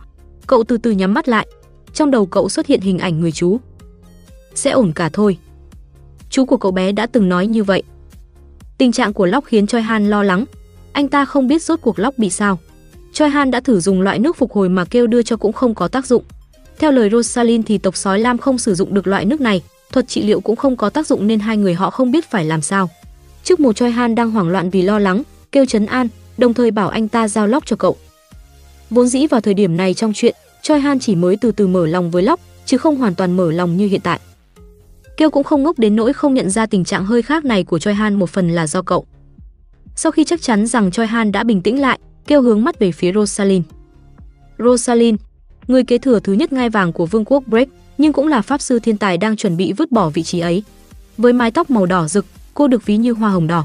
cậu 0.46 0.64
từ 0.64 0.76
từ 0.76 0.90
nhắm 0.90 1.14
mắt 1.14 1.28
lại. 1.28 1.46
Trong 1.94 2.10
đầu 2.10 2.26
cậu 2.26 2.48
xuất 2.48 2.66
hiện 2.66 2.80
hình 2.80 2.98
ảnh 2.98 3.20
người 3.20 3.32
chú. 3.32 3.58
Sẽ 4.54 4.70
ổn 4.70 4.92
cả 4.94 5.10
thôi. 5.12 5.38
Chú 6.30 6.44
của 6.44 6.56
cậu 6.56 6.72
bé 6.72 6.92
đã 6.92 7.06
từng 7.06 7.28
nói 7.28 7.46
như 7.46 7.64
vậy. 7.64 7.82
Tình 8.78 8.92
trạng 8.92 9.12
của 9.12 9.26
Lóc 9.26 9.44
khiến 9.44 9.66
Choi 9.66 9.82
Han 9.82 10.10
lo 10.10 10.22
lắng. 10.22 10.44
Anh 10.92 11.08
ta 11.08 11.24
không 11.24 11.48
biết 11.48 11.62
rốt 11.62 11.80
cuộc 11.82 11.98
Lóc 11.98 12.18
bị 12.18 12.30
sao. 12.30 12.58
Choi 13.12 13.28
Han 13.28 13.50
đã 13.50 13.60
thử 13.60 13.80
dùng 13.80 14.00
loại 14.00 14.18
nước 14.18 14.36
phục 14.36 14.52
hồi 14.52 14.68
mà 14.68 14.84
kêu 14.84 15.06
đưa 15.06 15.22
cho 15.22 15.36
cũng 15.36 15.52
không 15.52 15.74
có 15.74 15.88
tác 15.88 16.06
dụng. 16.06 16.22
Theo 16.78 16.92
lời 16.92 17.10
Rosalind 17.10 17.66
thì 17.66 17.78
tộc 17.78 17.96
sói 17.96 18.18
lam 18.18 18.38
không 18.38 18.58
sử 18.58 18.74
dụng 18.74 18.94
được 18.94 19.06
loại 19.06 19.24
nước 19.24 19.40
này, 19.40 19.62
thuật 19.92 20.08
trị 20.08 20.22
liệu 20.22 20.40
cũng 20.40 20.56
không 20.56 20.76
có 20.76 20.90
tác 20.90 21.06
dụng 21.06 21.26
nên 21.26 21.40
hai 21.40 21.56
người 21.56 21.74
họ 21.74 21.90
không 21.90 22.10
biết 22.10 22.30
phải 22.30 22.44
làm 22.44 22.62
sao. 22.62 22.90
Trước 23.44 23.60
một 23.60 23.76
Choi 23.76 23.90
Han 23.90 24.14
đang 24.14 24.30
hoảng 24.30 24.48
loạn 24.48 24.70
vì 24.70 24.82
lo 24.82 24.98
lắng, 24.98 25.22
kêu 25.52 25.66
chấn 25.66 25.86
an, 25.86 26.08
đồng 26.38 26.54
thời 26.54 26.70
bảo 26.70 26.88
anh 26.88 27.08
ta 27.08 27.28
giao 27.28 27.46
Lóc 27.46 27.66
cho 27.66 27.76
cậu. 27.76 27.96
Vốn 28.90 29.08
dĩ 29.08 29.26
vào 29.26 29.40
thời 29.40 29.54
điểm 29.54 29.76
này 29.76 29.94
trong 29.94 30.12
chuyện, 30.12 30.34
Choi 30.62 30.80
Han 30.80 30.98
chỉ 30.98 31.14
mới 31.14 31.36
từ 31.36 31.52
từ 31.52 31.66
mở 31.66 31.86
lòng 31.86 32.10
với 32.10 32.22
Lóc, 32.22 32.40
chứ 32.64 32.78
không 32.78 32.96
hoàn 32.96 33.14
toàn 33.14 33.36
mở 33.36 33.50
lòng 33.52 33.76
như 33.76 33.86
hiện 33.86 34.00
tại. 34.00 34.20
Kêu 35.16 35.30
cũng 35.30 35.44
không 35.44 35.62
ngốc 35.62 35.78
đến 35.78 35.96
nỗi 35.96 36.12
không 36.12 36.34
nhận 36.34 36.50
ra 36.50 36.66
tình 36.66 36.84
trạng 36.84 37.04
hơi 37.04 37.22
khác 37.22 37.44
này 37.44 37.64
của 37.64 37.78
Choi 37.78 37.94
Han 37.94 38.14
một 38.14 38.30
phần 38.30 38.50
là 38.50 38.66
do 38.66 38.82
cậu. 38.82 39.06
Sau 39.96 40.12
khi 40.12 40.24
chắc 40.24 40.42
chắn 40.42 40.66
rằng 40.66 40.90
Choi 40.90 41.06
Han 41.06 41.32
đã 41.32 41.44
bình 41.44 41.62
tĩnh 41.62 41.80
lại, 41.80 41.98
Kêu 42.26 42.42
hướng 42.42 42.64
mắt 42.64 42.78
về 42.78 42.92
phía 42.92 43.12
Rosalind. 43.12 43.64
Rosalind, 44.58 45.18
người 45.68 45.84
kế 45.84 45.98
thừa 45.98 46.20
thứ 46.20 46.32
nhất 46.32 46.52
ngai 46.52 46.70
vàng 46.70 46.92
của 46.92 47.06
vương 47.06 47.24
quốc 47.24 47.42
Break, 47.46 47.68
nhưng 47.98 48.12
cũng 48.12 48.28
là 48.28 48.42
pháp 48.42 48.60
sư 48.60 48.78
thiên 48.78 48.98
tài 48.98 49.18
đang 49.18 49.36
chuẩn 49.36 49.56
bị 49.56 49.72
vứt 49.72 49.92
bỏ 49.92 50.10
vị 50.10 50.22
trí 50.22 50.40
ấy. 50.40 50.62
Với 51.18 51.32
mái 51.32 51.50
tóc 51.50 51.70
màu 51.70 51.86
đỏ 51.86 52.08
rực, 52.08 52.26
cô 52.54 52.68
được 52.68 52.86
ví 52.86 52.96
như 52.96 53.12
hoa 53.12 53.30
hồng 53.30 53.46
đỏ. 53.46 53.64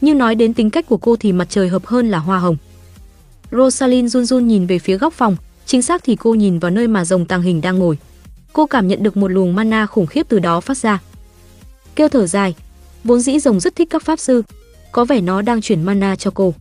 Nhưng 0.00 0.18
nói 0.18 0.34
đến 0.34 0.54
tính 0.54 0.70
cách 0.70 0.86
của 0.88 0.96
cô 0.96 1.16
thì 1.16 1.32
mặt 1.32 1.46
trời 1.50 1.68
hợp 1.68 1.86
hơn 1.86 2.10
là 2.10 2.18
hoa 2.18 2.38
hồng. 2.38 2.56
Rosalind 3.52 4.12
run 4.12 4.24
run 4.24 4.48
nhìn 4.48 4.66
về 4.66 4.78
phía 4.78 4.98
góc 4.98 5.14
phòng, 5.14 5.36
chính 5.66 5.82
xác 5.82 6.04
thì 6.04 6.16
cô 6.16 6.34
nhìn 6.34 6.58
vào 6.58 6.70
nơi 6.70 6.88
mà 6.88 7.04
rồng 7.04 7.26
tàng 7.26 7.42
hình 7.42 7.60
đang 7.60 7.78
ngồi. 7.78 7.98
Cô 8.52 8.66
cảm 8.66 8.88
nhận 8.88 9.02
được 9.02 9.16
một 9.16 9.28
luồng 9.28 9.54
mana 9.54 9.86
khủng 9.86 10.06
khiếp 10.06 10.26
từ 10.28 10.38
đó 10.38 10.60
phát 10.60 10.78
ra. 10.78 11.00
Kêu 11.96 12.08
thở 12.08 12.26
dài, 12.26 12.54
vốn 13.04 13.20
dĩ 13.20 13.38
rồng 13.38 13.60
rất 13.60 13.76
thích 13.76 13.88
các 13.90 14.02
pháp 14.02 14.18
sư, 14.18 14.42
có 14.92 15.04
vẻ 15.04 15.20
nó 15.20 15.42
đang 15.42 15.60
chuyển 15.60 15.82
mana 15.82 16.16
cho 16.16 16.30
cô. 16.34 16.54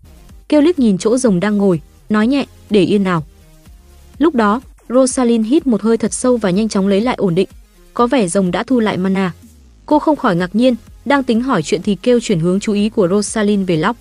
Kêu 0.50 0.62
liếc 0.62 0.80
nhìn 0.80 0.98
chỗ 0.98 1.18
rồng 1.18 1.40
đang 1.40 1.58
ngồi, 1.58 1.82
nói 2.10 2.28
nhẹ, 2.28 2.46
để 2.70 2.82
yên 2.82 3.04
nào. 3.04 3.24
Lúc 4.18 4.36
đó, 4.36 4.62
Rosalind 4.90 5.48
hít 5.48 5.68
một 5.68 5.82
hơi 5.82 5.98
thật 5.98 6.14
sâu 6.14 6.38
và 6.38 6.50
nhanh 6.50 6.70
chóng 6.70 6.88
lấy 6.88 7.02
lại 7.02 7.16
ổn 7.16 7.36
định. 7.36 7.48
Có 7.94 8.08
vẻ 8.08 8.28
rồng 8.28 8.52
đã 8.52 8.64
thu 8.64 8.80
lại 8.80 8.98
mana. 8.98 9.32
Cô 9.86 10.00
không 10.00 10.16
khỏi 10.16 10.36
ngạc 10.36 10.56
nhiên, 10.56 10.76
đang 11.06 11.24
tính 11.24 11.42
hỏi 11.42 11.64
chuyện 11.64 11.82
thì 11.82 11.96
kêu 11.96 12.20
chuyển 12.20 12.40
hướng 12.40 12.60
chú 12.60 12.74
ý 12.74 12.90
của 12.90 13.08
Rosalind 13.08 13.68
về 13.68 13.78
Lóc. 13.78 13.98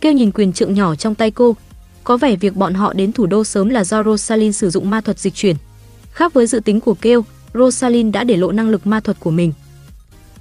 Kêu 0.00 0.12
nhìn 0.12 0.30
quyền 0.30 0.52
trượng 0.52 0.74
nhỏ 0.74 0.94
trong 0.94 1.14
tay 1.14 1.30
cô, 1.30 1.56
có 2.04 2.16
vẻ 2.16 2.36
việc 2.36 2.56
bọn 2.56 2.74
họ 2.74 2.92
đến 2.92 3.12
thủ 3.12 3.26
đô 3.26 3.44
sớm 3.44 3.68
là 3.68 3.84
do 3.84 4.02
Rosalind 4.02 4.56
sử 4.56 4.70
dụng 4.70 4.90
ma 4.90 5.00
thuật 5.00 5.18
dịch 5.18 5.34
chuyển. 5.34 5.56
Khác 6.12 6.34
với 6.34 6.46
dự 6.46 6.60
tính 6.60 6.80
của 6.80 6.94
Kêu, 6.94 7.24
Rosalind 7.54 8.14
đã 8.14 8.24
để 8.24 8.36
lộ 8.36 8.52
năng 8.52 8.68
lực 8.68 8.86
ma 8.86 9.00
thuật 9.00 9.20
của 9.20 9.30
mình. 9.30 9.52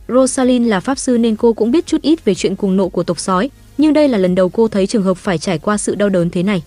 Rosalind 0.08 0.68
là 0.68 0.80
pháp 0.80 0.98
sư 0.98 1.18
nên 1.18 1.36
cô 1.36 1.54
cũng 1.54 1.72
biết 1.72 1.86
chút 1.86 2.02
ít 2.02 2.26
về 2.26 2.36
chuyện 2.36 2.56
cuồng 2.56 2.78
nộ 2.78 2.90
của 2.90 3.04
tộc 3.04 3.20
sói, 3.20 3.50
nhưng 3.78 3.94
đây 3.94 4.08
là 4.08 4.18
lần 4.18 4.36
đầu 4.36 4.50
cô 4.50 4.68
thấy 4.68 4.88
trường 4.88 5.04
hợp 5.04 5.18
phải 5.18 5.38
trải 5.38 5.60
qua 5.60 5.78
sự 5.78 5.96
đau 5.96 6.10
đớn 6.10 6.30
thế 6.30 6.44
này. 6.44 6.64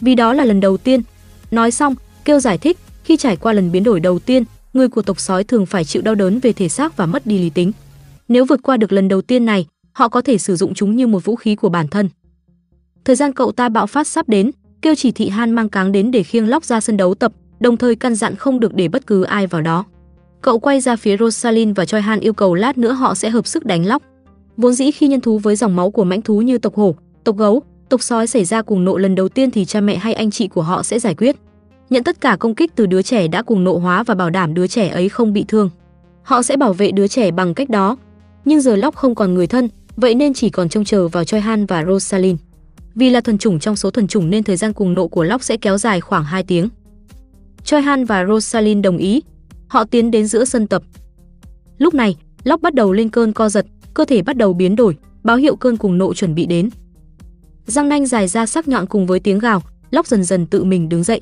Vì 0.00 0.14
đó 0.14 0.32
là 0.32 0.44
lần 0.44 0.60
đầu 0.60 0.76
tiên. 0.76 1.02
Nói 1.50 1.70
xong, 1.70 1.94
Kêu 2.24 2.40
giải 2.40 2.58
thích, 2.58 2.78
khi 3.04 3.16
trải 3.16 3.36
qua 3.36 3.52
lần 3.52 3.72
biến 3.72 3.84
đổi 3.84 4.00
đầu 4.00 4.18
tiên, 4.18 4.44
người 4.72 4.88
của 4.88 5.02
tộc 5.02 5.20
sói 5.20 5.44
thường 5.44 5.66
phải 5.66 5.84
chịu 5.84 6.02
đau 6.02 6.14
đớn 6.14 6.38
về 6.38 6.52
thể 6.52 6.68
xác 6.68 6.96
và 6.96 7.06
mất 7.06 7.26
đi 7.26 7.38
lý 7.38 7.50
tính. 7.50 7.72
Nếu 8.28 8.44
vượt 8.44 8.60
qua 8.62 8.76
được 8.76 8.92
lần 8.92 9.08
đầu 9.08 9.22
tiên 9.22 9.44
này, 9.44 9.66
họ 9.92 10.08
có 10.08 10.20
thể 10.20 10.38
sử 10.38 10.56
dụng 10.56 10.74
chúng 10.74 10.96
như 10.96 11.06
một 11.06 11.24
vũ 11.24 11.36
khí 11.36 11.54
của 11.54 11.68
bản 11.68 11.88
thân. 11.88 12.08
Thời 13.04 13.16
gian 13.16 13.32
cậu 13.32 13.52
ta 13.52 13.68
bạo 13.68 13.86
phát 13.86 14.06
sắp 14.06 14.28
đến, 14.28 14.50
kêu 14.82 14.94
chỉ 14.94 15.12
thị 15.12 15.28
Han 15.28 15.50
mang 15.50 15.68
cáng 15.68 15.92
đến 15.92 16.10
để 16.10 16.22
khiêng 16.22 16.48
lóc 16.48 16.64
ra 16.64 16.80
sân 16.80 16.96
đấu 16.96 17.14
tập, 17.14 17.32
đồng 17.60 17.76
thời 17.76 17.96
căn 17.96 18.14
dặn 18.14 18.36
không 18.36 18.60
được 18.60 18.74
để 18.74 18.88
bất 18.88 19.06
cứ 19.06 19.22
ai 19.22 19.46
vào 19.46 19.62
đó. 19.62 19.84
Cậu 20.42 20.58
quay 20.58 20.80
ra 20.80 20.96
phía 20.96 21.16
Rosalind 21.16 21.76
và 21.76 21.84
Choi 21.84 22.00
Han 22.00 22.20
yêu 22.20 22.32
cầu 22.32 22.54
lát 22.54 22.78
nữa 22.78 22.92
họ 22.92 23.14
sẽ 23.14 23.30
hợp 23.30 23.46
sức 23.46 23.64
đánh 23.64 23.86
lóc. 23.86 24.02
Vốn 24.56 24.72
dĩ 24.72 24.90
khi 24.90 25.08
nhân 25.08 25.20
thú 25.20 25.38
với 25.38 25.56
dòng 25.56 25.76
máu 25.76 25.90
của 25.90 26.04
mãnh 26.04 26.22
thú 26.22 26.42
như 26.42 26.58
tộc 26.58 26.74
hổ, 26.74 26.94
tộc 27.24 27.36
gấu, 27.36 27.62
tộc 27.88 28.02
sói 28.02 28.26
xảy 28.26 28.44
ra 28.44 28.62
cùng 28.62 28.84
nộ 28.84 28.96
lần 28.96 29.14
đầu 29.14 29.28
tiên 29.28 29.50
thì 29.50 29.64
cha 29.64 29.80
mẹ 29.80 29.96
hay 29.96 30.14
anh 30.14 30.30
chị 30.30 30.48
của 30.48 30.62
họ 30.62 30.82
sẽ 30.82 30.98
giải 30.98 31.14
quyết. 31.14 31.36
Nhận 31.94 32.04
tất 32.04 32.20
cả 32.20 32.36
công 32.40 32.54
kích 32.54 32.72
từ 32.76 32.86
đứa 32.86 33.02
trẻ 33.02 33.28
đã 33.28 33.42
cùng 33.42 33.64
nộ 33.64 33.78
hóa 33.78 34.02
và 34.02 34.14
bảo 34.14 34.30
đảm 34.30 34.54
đứa 34.54 34.66
trẻ 34.66 34.88
ấy 34.88 35.08
không 35.08 35.32
bị 35.32 35.44
thương. 35.48 35.70
Họ 36.22 36.42
sẽ 36.42 36.56
bảo 36.56 36.72
vệ 36.72 36.90
đứa 36.90 37.08
trẻ 37.08 37.30
bằng 37.30 37.54
cách 37.54 37.70
đó. 37.70 37.96
Nhưng 38.44 38.60
giờ 38.60 38.76
Lóc 38.76 38.96
không 38.96 39.14
còn 39.14 39.34
người 39.34 39.46
thân, 39.46 39.68
vậy 39.96 40.14
nên 40.14 40.34
chỉ 40.34 40.50
còn 40.50 40.68
trông 40.68 40.84
chờ 40.84 41.08
vào 41.08 41.24
Choi 41.24 41.40
Han 41.40 41.66
và 41.66 41.84
Rosalind. 41.84 42.40
Vì 42.94 43.10
là 43.10 43.20
thuần 43.20 43.38
chủng 43.38 43.58
trong 43.58 43.76
số 43.76 43.90
thuần 43.90 44.06
chủng 44.06 44.30
nên 44.30 44.42
thời 44.42 44.56
gian 44.56 44.72
cùng 44.72 44.94
nộ 44.94 45.08
của 45.08 45.24
Lóc 45.24 45.42
sẽ 45.42 45.56
kéo 45.56 45.78
dài 45.78 46.00
khoảng 46.00 46.24
2 46.24 46.42
tiếng. 46.42 46.68
Choi 47.64 47.82
Han 47.82 48.04
và 48.04 48.26
Rosalind 48.26 48.84
đồng 48.84 48.96
ý. 48.96 49.22
Họ 49.68 49.84
tiến 49.84 50.10
đến 50.10 50.26
giữa 50.26 50.44
sân 50.44 50.66
tập. 50.66 50.82
Lúc 51.78 51.94
này, 51.94 52.16
Lóc 52.44 52.62
bắt 52.62 52.74
đầu 52.74 52.92
lên 52.92 53.08
cơn 53.08 53.32
co 53.32 53.48
giật, 53.48 53.66
cơ 53.94 54.04
thể 54.04 54.22
bắt 54.22 54.36
đầu 54.36 54.52
biến 54.52 54.76
đổi, 54.76 54.96
báo 55.22 55.36
hiệu 55.36 55.56
cơn 55.56 55.76
cùng 55.76 55.98
nộ 55.98 56.14
chuẩn 56.14 56.34
bị 56.34 56.46
đến. 56.46 56.70
Răng 57.66 57.88
nanh 57.88 58.06
dài 58.06 58.28
ra 58.28 58.46
sắc 58.46 58.68
nhọn 58.68 58.86
cùng 58.86 59.06
với 59.06 59.20
tiếng 59.20 59.38
gào, 59.38 59.62
Lóc 59.90 60.06
dần 60.06 60.24
dần 60.24 60.46
tự 60.46 60.64
mình 60.64 60.88
đứng 60.88 61.02
dậy. 61.02 61.20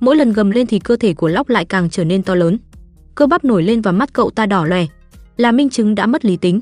Mỗi 0.00 0.16
lần 0.16 0.32
gầm 0.32 0.50
lên 0.50 0.66
thì 0.66 0.78
cơ 0.78 0.96
thể 0.96 1.14
của 1.14 1.28
Lóc 1.28 1.48
lại 1.48 1.64
càng 1.64 1.90
trở 1.90 2.04
nên 2.04 2.22
to 2.22 2.34
lớn. 2.34 2.58
Cơ 3.14 3.26
bắp 3.26 3.44
nổi 3.44 3.62
lên 3.62 3.80
và 3.80 3.92
mắt 3.92 4.12
cậu 4.12 4.30
ta 4.30 4.46
đỏ 4.46 4.64
lòe, 4.64 4.86
là 5.36 5.52
minh 5.52 5.70
chứng 5.70 5.94
đã 5.94 6.06
mất 6.06 6.24
lý 6.24 6.36
tính. 6.36 6.60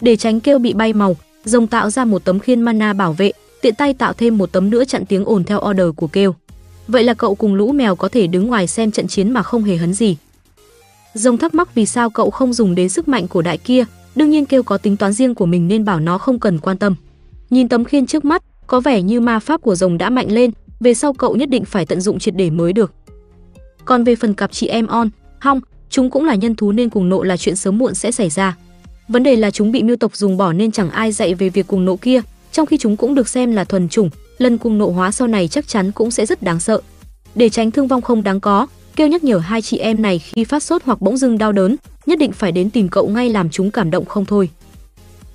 Để 0.00 0.16
tránh 0.16 0.40
kêu 0.40 0.58
bị 0.58 0.72
bay 0.72 0.92
màu, 0.92 1.16
rồng 1.44 1.66
tạo 1.66 1.90
ra 1.90 2.04
một 2.04 2.24
tấm 2.24 2.40
khiên 2.40 2.62
mana 2.62 2.92
bảo 2.92 3.12
vệ, 3.12 3.32
tiện 3.60 3.74
tay 3.74 3.94
tạo 3.94 4.12
thêm 4.12 4.38
một 4.38 4.52
tấm 4.52 4.70
nữa 4.70 4.84
chặn 4.84 5.06
tiếng 5.06 5.24
ồn 5.24 5.44
theo 5.44 5.60
order 5.70 5.86
của 5.96 6.06
kêu. 6.06 6.34
Vậy 6.88 7.04
là 7.04 7.14
cậu 7.14 7.34
cùng 7.34 7.54
lũ 7.54 7.72
mèo 7.72 7.96
có 7.96 8.08
thể 8.08 8.26
đứng 8.26 8.46
ngoài 8.46 8.66
xem 8.66 8.90
trận 8.90 9.06
chiến 9.06 9.30
mà 9.30 9.42
không 9.42 9.64
hề 9.64 9.76
hấn 9.76 9.94
gì. 9.94 10.16
Rồng 11.14 11.38
thắc 11.38 11.54
mắc 11.54 11.74
vì 11.74 11.86
sao 11.86 12.10
cậu 12.10 12.30
không 12.30 12.52
dùng 12.52 12.74
đến 12.74 12.88
sức 12.88 13.08
mạnh 13.08 13.28
của 13.28 13.42
đại 13.42 13.58
kia, 13.58 13.84
đương 14.14 14.30
nhiên 14.30 14.46
kêu 14.46 14.62
có 14.62 14.78
tính 14.78 14.96
toán 14.96 15.12
riêng 15.12 15.34
của 15.34 15.46
mình 15.46 15.68
nên 15.68 15.84
bảo 15.84 16.00
nó 16.00 16.18
không 16.18 16.40
cần 16.40 16.58
quan 16.58 16.78
tâm. 16.78 16.94
Nhìn 17.50 17.68
tấm 17.68 17.84
khiên 17.84 18.06
trước 18.06 18.24
mắt, 18.24 18.42
có 18.66 18.80
vẻ 18.80 19.02
như 19.02 19.20
ma 19.20 19.38
pháp 19.38 19.60
của 19.60 19.74
rồng 19.74 19.98
đã 19.98 20.10
mạnh 20.10 20.32
lên, 20.32 20.50
về 20.84 20.94
sau 20.94 21.12
cậu 21.12 21.36
nhất 21.36 21.48
định 21.48 21.64
phải 21.64 21.86
tận 21.86 22.00
dụng 22.00 22.18
triệt 22.18 22.34
để 22.36 22.50
mới 22.50 22.72
được. 22.72 22.92
Còn 23.84 24.04
về 24.04 24.16
phần 24.16 24.34
cặp 24.34 24.52
chị 24.52 24.66
em 24.66 24.86
On, 24.86 25.10
Hong, 25.40 25.60
chúng 25.90 26.10
cũng 26.10 26.24
là 26.24 26.34
nhân 26.34 26.56
thú 26.56 26.72
nên 26.72 26.90
cùng 26.90 27.08
nộ 27.08 27.22
là 27.22 27.36
chuyện 27.36 27.56
sớm 27.56 27.78
muộn 27.78 27.94
sẽ 27.94 28.10
xảy 28.10 28.30
ra. 28.30 28.56
Vấn 29.08 29.22
đề 29.22 29.36
là 29.36 29.50
chúng 29.50 29.72
bị 29.72 29.82
miêu 29.82 29.96
tộc 29.96 30.16
dùng 30.16 30.36
bỏ 30.36 30.52
nên 30.52 30.72
chẳng 30.72 30.90
ai 30.90 31.12
dạy 31.12 31.34
về 31.34 31.48
việc 31.48 31.66
cùng 31.66 31.84
nộ 31.84 31.96
kia, 31.96 32.20
trong 32.52 32.66
khi 32.66 32.78
chúng 32.78 32.96
cũng 32.96 33.14
được 33.14 33.28
xem 33.28 33.52
là 33.52 33.64
thuần 33.64 33.88
chủng, 33.88 34.10
lần 34.38 34.58
cùng 34.58 34.78
nộ 34.78 34.90
hóa 34.90 35.10
sau 35.10 35.28
này 35.28 35.48
chắc 35.48 35.68
chắn 35.68 35.92
cũng 35.92 36.10
sẽ 36.10 36.26
rất 36.26 36.42
đáng 36.42 36.60
sợ. 36.60 36.80
Để 37.34 37.48
tránh 37.48 37.70
thương 37.70 37.88
vong 37.88 38.02
không 38.02 38.22
đáng 38.22 38.40
có, 38.40 38.66
kêu 38.96 39.08
nhắc 39.08 39.24
nhở 39.24 39.38
hai 39.38 39.62
chị 39.62 39.78
em 39.78 40.02
này 40.02 40.18
khi 40.18 40.44
phát 40.44 40.62
sốt 40.62 40.82
hoặc 40.84 41.00
bỗng 41.00 41.16
dưng 41.16 41.38
đau 41.38 41.52
đớn, 41.52 41.76
nhất 42.06 42.18
định 42.18 42.32
phải 42.32 42.52
đến 42.52 42.70
tìm 42.70 42.88
cậu 42.88 43.08
ngay 43.08 43.30
làm 43.30 43.50
chúng 43.50 43.70
cảm 43.70 43.90
động 43.90 44.04
không 44.04 44.24
thôi. 44.24 44.48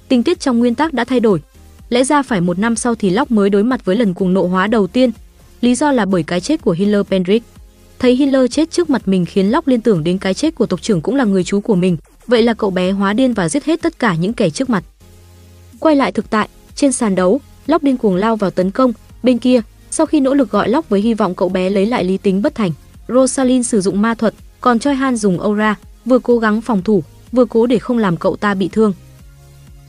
Tình 0.08 0.24
tiết 0.24 0.40
trong 0.40 0.60
nguyên 0.60 0.76
tắc 0.76 0.94
đã 0.94 1.04
thay 1.04 1.20
đổi. 1.20 1.42
Lẽ 1.90 2.04
ra 2.04 2.22
phải 2.22 2.42
một 2.42 2.60
năm 2.60 2.76
sau 2.76 2.96
thì 2.96 3.10
Lóc 3.10 3.32
mới 3.32 3.50
đối 3.50 3.64
mặt 3.64 3.86
với 3.86 3.96
lần 3.96 4.14
cùng 4.14 4.34
nộ 4.34 4.44
hóa 4.44 4.68
đầu 4.68 4.88
tiên. 4.88 5.12
Lý 5.62 5.76
do 5.76 5.92
là 5.92 6.06
bởi 6.06 6.24
cái 6.24 6.42
chết 6.42 6.62
của 6.62 6.72
Hitler 6.72 7.02
Pendrick. 7.10 7.46
Thấy 8.00 8.16
Hitler 8.16 8.52
chết 8.52 8.72
trước 8.72 8.90
mặt 8.90 9.08
mình 9.08 9.26
khiến 9.26 9.52
Locke 9.52 9.72
liên 9.72 9.82
tưởng 9.82 10.04
đến 10.04 10.18
cái 10.18 10.34
chết 10.34 10.56
của 10.56 10.66
tộc 10.66 10.82
trưởng 10.82 11.02
cũng 11.02 11.16
là 11.16 11.24
người 11.24 11.44
chú 11.44 11.60
của 11.60 11.76
mình, 11.76 11.98
vậy 12.28 12.44
là 12.44 12.54
cậu 12.54 12.70
bé 12.70 12.92
hóa 12.92 13.14
điên 13.14 13.34
và 13.34 13.50
giết 13.50 13.66
hết 13.66 13.82
tất 13.82 14.00
cả 14.00 14.16
những 14.16 14.34
kẻ 14.34 14.50
trước 14.50 14.70
mặt. 14.70 14.84
Quay 15.80 15.96
lại 15.96 16.12
thực 16.12 16.30
tại, 16.30 16.50
trên 16.76 16.92
sàn 16.92 17.16
đấu, 17.16 17.42
Locke 17.68 17.86
điên 17.86 17.98
cuồng 17.98 18.16
lao 18.16 18.36
vào 18.36 18.52
tấn 18.52 18.72
công, 18.72 18.94
bên 19.24 19.38
kia, 19.38 19.62
sau 19.92 20.06
khi 20.06 20.20
nỗ 20.20 20.34
lực 20.34 20.52
gọi 20.52 20.70
Locke 20.70 20.88
với 20.90 21.02
hy 21.02 21.14
vọng 21.14 21.36
cậu 21.36 21.50
bé 21.50 21.70
lấy 21.70 21.86
lại 21.86 22.04
lý 22.04 22.18
tính 22.18 22.42
bất 22.42 22.56
thành, 22.56 22.72
Rosalind 23.08 23.68
sử 23.68 23.82
dụng 23.82 24.02
ma 24.02 24.14
thuật, 24.14 24.34
còn 24.62 24.80
Choi 24.80 24.96
Han 24.96 25.16
dùng 25.16 25.42
aura, 25.42 25.76
vừa 26.06 26.20
cố 26.20 26.38
gắng 26.38 26.62
phòng 26.62 26.82
thủ, 26.82 27.04
vừa 27.32 27.46
cố 27.46 27.66
để 27.66 27.80
không 27.80 27.98
làm 27.98 28.18
cậu 28.18 28.36
ta 28.36 28.54
bị 28.54 28.70
thương. 28.72 28.94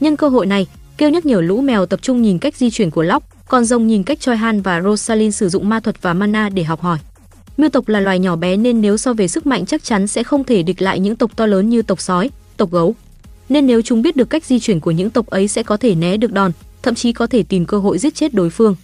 Nhân 0.01 0.17
cơ 0.17 0.29
hội 0.29 0.47
này, 0.47 0.67
kêu 0.99 1.11
nhắc 1.11 1.27
nhở 1.27 1.41
lũ 1.41 1.61
mèo 1.61 1.87
tập 1.87 2.03
trung 2.03 2.23
nhìn 2.23 2.39
cách 2.39 2.57
di 2.57 2.71
chuyển 2.71 2.91
của 2.91 3.03
Locke, 3.03 3.27
con 3.51 3.65
rồng 3.65 3.87
nhìn 3.87 4.03
cách 4.03 4.21
Choi 4.21 4.37
Han 4.37 4.63
và 4.63 4.83
Rosalind 4.83 5.35
sử 5.35 5.49
dụng 5.49 5.69
ma 5.69 5.81
thuật 5.81 6.03
và 6.03 6.15
mana 6.15 6.49
để 6.49 6.65
học 6.65 6.81
hỏi. 6.81 6.99
Miêu 7.57 7.69
tộc 7.69 7.89
là 7.89 8.01
loài 8.01 8.19
nhỏ 8.19 8.37
bé 8.37 8.57
nên 8.57 8.81
nếu 8.81 8.97
so 8.97 9.13
về 9.13 9.29
sức 9.29 9.47
mạnh 9.47 9.67
chắc 9.67 9.85
chắn 9.85 10.07
sẽ 10.07 10.23
không 10.23 10.45
thể 10.45 10.63
địch 10.63 10.83
lại 10.83 11.01
những 11.01 11.17
tộc 11.17 11.37
to 11.37 11.47
lớn 11.47 11.69
như 11.69 11.83
tộc 11.83 12.01
sói, 12.01 12.31
tộc 12.57 12.71
gấu. 12.71 12.95
Nên 13.49 13.67
nếu 13.67 13.83
chúng 13.83 14.03
biết 14.03 14.17
được 14.17 14.31
cách 14.31 14.45
di 14.45 14.61
chuyển 14.61 14.81
của 14.81 14.91
những 14.91 15.11
tộc 15.11 15.27
ấy 15.27 15.49
sẽ 15.49 15.63
có 15.63 15.77
thể 15.77 15.95
né 15.95 16.17
được 16.17 16.33
đòn, 16.33 16.53
thậm 16.83 16.95
chí 16.95 17.13
có 17.13 17.27
thể 17.27 17.43
tìm 17.43 17.67
cơ 17.67 17.79
hội 17.79 17.99
giết 17.99 18.15
chết 18.15 18.35
đối 18.35 18.51
phương. 18.51 18.77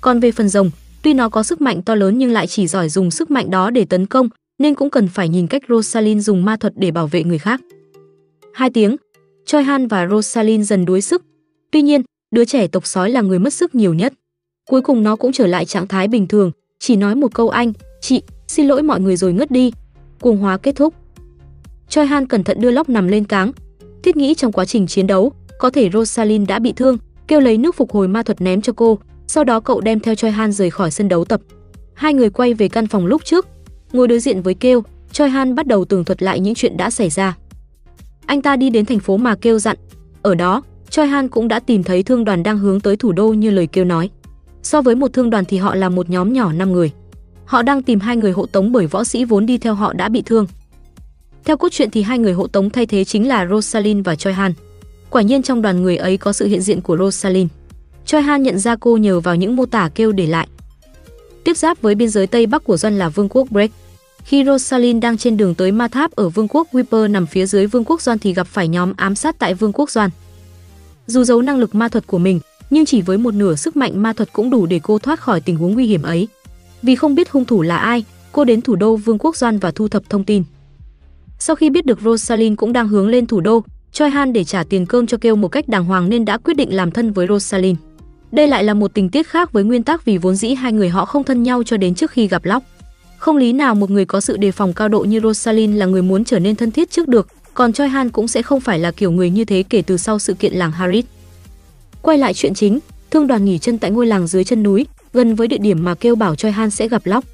Còn 0.00 0.20
về 0.20 0.32
phần 0.32 0.48
rồng, 0.48 0.70
tuy 1.02 1.14
nó 1.14 1.28
có 1.28 1.42
sức 1.42 1.60
mạnh 1.60 1.82
to 1.82 1.94
lớn 1.94 2.18
nhưng 2.18 2.32
lại 2.32 2.46
chỉ 2.46 2.66
giỏi 2.66 2.88
dùng 2.88 3.10
sức 3.10 3.30
mạnh 3.30 3.50
đó 3.50 3.70
để 3.70 3.84
tấn 3.84 4.06
công, 4.06 4.28
nên 4.58 4.74
cũng 4.74 4.90
cần 4.90 5.08
phải 5.08 5.28
nhìn 5.28 5.46
cách 5.46 5.62
Rosalind 5.68 6.26
dùng 6.26 6.44
ma 6.44 6.56
thuật 6.56 6.72
để 6.76 6.90
bảo 6.90 7.06
vệ 7.06 7.24
người 7.24 7.38
khác. 7.38 7.60
Hai 8.54 8.70
tiếng, 8.70 8.96
Choi 9.46 9.62
Han 9.62 9.88
và 9.88 10.06
Rosalind 10.08 10.68
dần 10.68 10.84
đuối 10.84 11.00
sức. 11.00 11.22
Tuy 11.70 11.82
nhiên, 11.82 12.02
đứa 12.30 12.44
trẻ 12.44 12.66
tộc 12.66 12.86
sói 12.86 13.10
là 13.10 13.20
người 13.20 13.38
mất 13.38 13.52
sức 13.52 13.74
nhiều 13.74 13.94
nhất. 13.94 14.12
Cuối 14.70 14.82
cùng 14.82 15.02
nó 15.02 15.16
cũng 15.16 15.32
trở 15.32 15.46
lại 15.46 15.64
trạng 15.64 15.88
thái 15.88 16.08
bình 16.08 16.26
thường, 16.26 16.50
chỉ 16.78 16.96
nói 16.96 17.14
một 17.14 17.34
câu 17.34 17.48
anh, 17.48 17.72
chị, 18.00 18.22
xin 18.46 18.66
lỗi 18.66 18.82
mọi 18.82 19.00
người 19.00 19.16
rồi 19.16 19.32
ngất 19.32 19.50
đi. 19.50 19.72
Cuồng 20.20 20.36
hóa 20.36 20.56
kết 20.56 20.76
thúc. 20.76 20.94
Choi 21.88 22.06
Han 22.06 22.26
cẩn 22.26 22.44
thận 22.44 22.60
đưa 22.60 22.70
lóc 22.70 22.88
nằm 22.88 23.08
lên 23.08 23.24
cáng. 23.24 23.52
Thiết 24.02 24.16
nghĩ 24.16 24.34
trong 24.34 24.52
quá 24.52 24.64
trình 24.64 24.86
chiến 24.86 25.06
đấu, 25.06 25.32
có 25.58 25.70
thể 25.70 25.90
Rosalind 25.90 26.48
đã 26.48 26.58
bị 26.58 26.72
thương, 26.72 26.98
kêu 27.28 27.40
lấy 27.40 27.58
nước 27.58 27.76
phục 27.76 27.92
hồi 27.92 28.08
ma 28.08 28.22
thuật 28.22 28.40
ném 28.40 28.62
cho 28.62 28.72
cô, 28.72 28.98
sau 29.26 29.44
đó 29.44 29.60
cậu 29.60 29.80
đem 29.80 30.00
theo 30.00 30.14
Choi 30.14 30.30
Han 30.30 30.52
rời 30.52 30.70
khỏi 30.70 30.90
sân 30.90 31.08
đấu 31.08 31.24
tập. 31.24 31.40
Hai 31.94 32.14
người 32.14 32.30
quay 32.30 32.54
về 32.54 32.68
căn 32.68 32.86
phòng 32.86 33.06
lúc 33.06 33.24
trước, 33.24 33.48
ngồi 33.92 34.08
đối 34.08 34.20
diện 34.20 34.42
với 34.42 34.54
kêu, 34.54 34.82
Choi 35.12 35.28
Han 35.28 35.54
bắt 35.54 35.66
đầu 35.66 35.84
tường 35.84 36.04
thuật 36.04 36.22
lại 36.22 36.40
những 36.40 36.54
chuyện 36.54 36.76
đã 36.76 36.90
xảy 36.90 37.10
ra. 37.10 37.36
Anh 38.26 38.42
ta 38.42 38.56
đi 38.56 38.70
đến 38.70 38.84
thành 38.86 39.00
phố 39.00 39.16
mà 39.16 39.36
kêu 39.36 39.58
dặn, 39.58 39.76
ở 40.22 40.34
đó, 40.34 40.62
Choi 40.90 41.06
Han 41.06 41.28
cũng 41.28 41.48
đã 41.48 41.60
tìm 41.60 41.82
thấy 41.82 42.02
thương 42.02 42.24
đoàn 42.24 42.42
đang 42.42 42.58
hướng 42.58 42.80
tới 42.80 42.96
thủ 42.96 43.12
đô 43.12 43.28
như 43.28 43.50
lời 43.50 43.66
kêu 43.66 43.84
nói. 43.84 44.10
So 44.62 44.82
với 44.82 44.94
một 44.94 45.12
thương 45.12 45.30
đoàn 45.30 45.44
thì 45.44 45.56
họ 45.56 45.74
là 45.74 45.88
một 45.88 46.10
nhóm 46.10 46.32
nhỏ 46.32 46.52
5 46.52 46.72
người. 46.72 46.90
Họ 47.44 47.62
đang 47.62 47.82
tìm 47.82 48.00
hai 48.00 48.16
người 48.16 48.32
hộ 48.32 48.46
tống 48.46 48.72
bởi 48.72 48.86
võ 48.86 49.04
sĩ 49.04 49.24
vốn 49.24 49.46
đi 49.46 49.58
theo 49.58 49.74
họ 49.74 49.92
đã 49.92 50.08
bị 50.08 50.22
thương. 50.22 50.46
Theo 51.44 51.56
cốt 51.56 51.68
truyện 51.72 51.90
thì 51.90 52.02
hai 52.02 52.18
người 52.18 52.32
hộ 52.32 52.46
tống 52.46 52.70
thay 52.70 52.86
thế 52.86 53.04
chính 53.04 53.28
là 53.28 53.46
Rosalind 53.46 54.06
và 54.06 54.16
Choi 54.16 54.32
Han. 54.32 54.52
Quả 55.10 55.22
nhiên 55.22 55.42
trong 55.42 55.62
đoàn 55.62 55.82
người 55.82 55.96
ấy 55.96 56.16
có 56.16 56.32
sự 56.32 56.46
hiện 56.46 56.60
diện 56.60 56.80
của 56.80 56.96
Rosalind. 56.96 57.50
Choi 58.04 58.22
Han 58.22 58.42
nhận 58.42 58.58
ra 58.58 58.76
cô 58.80 58.96
nhờ 58.96 59.20
vào 59.20 59.36
những 59.36 59.56
mô 59.56 59.66
tả 59.66 59.90
kêu 59.94 60.12
để 60.12 60.26
lại. 60.26 60.48
Tiếp 61.44 61.56
giáp 61.56 61.82
với 61.82 61.94
biên 61.94 62.08
giới 62.08 62.26
tây 62.26 62.46
bắc 62.46 62.64
của 62.64 62.76
Doan 62.76 62.98
là 62.98 63.08
Vương 63.08 63.28
quốc 63.28 63.50
Break. 63.50 63.70
Khi 64.24 64.44
Rosalind 64.44 65.02
đang 65.02 65.18
trên 65.18 65.36
đường 65.36 65.54
tới 65.54 65.72
ma 65.72 65.88
tháp 65.88 66.10
ở 66.10 66.28
Vương 66.28 66.48
quốc 66.48 66.68
Wiper 66.72 67.10
nằm 67.10 67.26
phía 67.26 67.46
dưới 67.46 67.66
Vương 67.66 67.84
quốc 67.84 68.02
Doan 68.02 68.18
thì 68.18 68.34
gặp 68.34 68.46
phải 68.46 68.68
nhóm 68.68 68.92
ám 68.96 69.14
sát 69.14 69.38
tại 69.38 69.54
Vương 69.54 69.72
quốc 69.72 69.90
Doan. 69.90 70.10
Dù 71.06 71.24
giấu 71.24 71.42
năng 71.42 71.58
lực 71.58 71.74
ma 71.74 71.88
thuật 71.88 72.06
của 72.06 72.18
mình, 72.18 72.40
nhưng 72.70 72.84
chỉ 72.84 73.02
với 73.02 73.18
một 73.18 73.34
nửa 73.34 73.54
sức 73.54 73.76
mạnh 73.76 74.02
ma 74.02 74.12
thuật 74.12 74.32
cũng 74.32 74.50
đủ 74.50 74.66
để 74.66 74.80
cô 74.82 74.98
thoát 74.98 75.20
khỏi 75.20 75.40
tình 75.40 75.56
huống 75.56 75.72
nguy 75.72 75.86
hiểm 75.86 76.02
ấy. 76.02 76.28
Vì 76.82 76.94
không 76.94 77.14
biết 77.14 77.30
hung 77.30 77.44
thủ 77.44 77.62
là 77.62 77.76
ai, 77.76 78.04
cô 78.32 78.44
đến 78.44 78.60
thủ 78.60 78.76
đô 78.76 78.96
Vương 78.96 79.18
quốc 79.18 79.36
Doan 79.36 79.58
và 79.58 79.70
thu 79.70 79.88
thập 79.88 80.02
thông 80.08 80.24
tin. 80.24 80.42
Sau 81.38 81.56
khi 81.56 81.70
biết 81.70 81.86
được 81.86 82.00
Rosalind 82.00 82.56
cũng 82.56 82.72
đang 82.72 82.88
hướng 82.88 83.08
lên 83.08 83.26
thủ 83.26 83.40
đô, 83.40 83.62
Choi 83.92 84.10
Han 84.10 84.32
để 84.32 84.44
trả 84.44 84.64
tiền 84.64 84.86
cơm 84.86 85.06
cho 85.06 85.18
kêu 85.20 85.36
một 85.36 85.48
cách 85.48 85.68
đàng 85.68 85.84
hoàng 85.84 86.08
nên 86.08 86.24
đã 86.24 86.38
quyết 86.38 86.54
định 86.54 86.76
làm 86.76 86.90
thân 86.90 87.12
với 87.12 87.26
Rosalind. 87.26 87.78
Đây 88.32 88.46
lại 88.46 88.64
là 88.64 88.74
một 88.74 88.94
tình 88.94 89.08
tiết 89.08 89.26
khác 89.26 89.52
với 89.52 89.64
nguyên 89.64 89.82
tắc 89.82 90.04
vì 90.04 90.18
vốn 90.18 90.36
dĩ 90.36 90.54
hai 90.54 90.72
người 90.72 90.88
họ 90.88 91.04
không 91.04 91.24
thân 91.24 91.42
nhau 91.42 91.62
cho 91.62 91.76
đến 91.76 91.94
trước 91.94 92.10
khi 92.10 92.28
gặp 92.28 92.44
lóc. 92.44 92.62
Không 93.18 93.36
lý 93.36 93.52
nào 93.52 93.74
một 93.74 93.90
người 93.90 94.04
có 94.04 94.20
sự 94.20 94.36
đề 94.36 94.52
phòng 94.52 94.72
cao 94.72 94.88
độ 94.88 95.00
như 95.00 95.20
Rosalind 95.20 95.76
là 95.76 95.86
người 95.86 96.02
muốn 96.02 96.24
trở 96.24 96.38
nên 96.38 96.56
thân 96.56 96.70
thiết 96.70 96.90
trước 96.90 97.08
được, 97.08 97.28
còn 97.54 97.72
Choi 97.72 97.88
Han 97.88 98.10
cũng 98.10 98.28
sẽ 98.28 98.42
không 98.42 98.60
phải 98.60 98.78
là 98.78 98.90
kiểu 98.90 99.10
người 99.10 99.30
như 99.30 99.44
thế 99.44 99.64
kể 99.68 99.82
từ 99.82 99.96
sau 99.96 100.18
sự 100.18 100.34
kiện 100.34 100.52
làng 100.52 100.72
Harris. 100.72 101.04
Quay 102.02 102.18
lại 102.18 102.34
chuyện 102.34 102.54
chính, 102.54 102.78
thương 103.10 103.26
đoàn 103.26 103.44
nghỉ 103.44 103.58
chân 103.58 103.78
tại 103.78 103.90
ngôi 103.90 104.06
làng 104.06 104.26
dưới 104.26 104.44
chân 104.44 104.62
núi, 104.62 104.86
gần 105.12 105.34
với 105.34 105.48
địa 105.48 105.58
điểm 105.58 105.84
mà 105.84 105.94
kêu 105.94 106.16
bảo 106.16 106.34
Choi 106.34 106.52
Han 106.52 106.70
sẽ 106.70 106.88
gặp 106.88 107.06
lóc. 107.06 107.24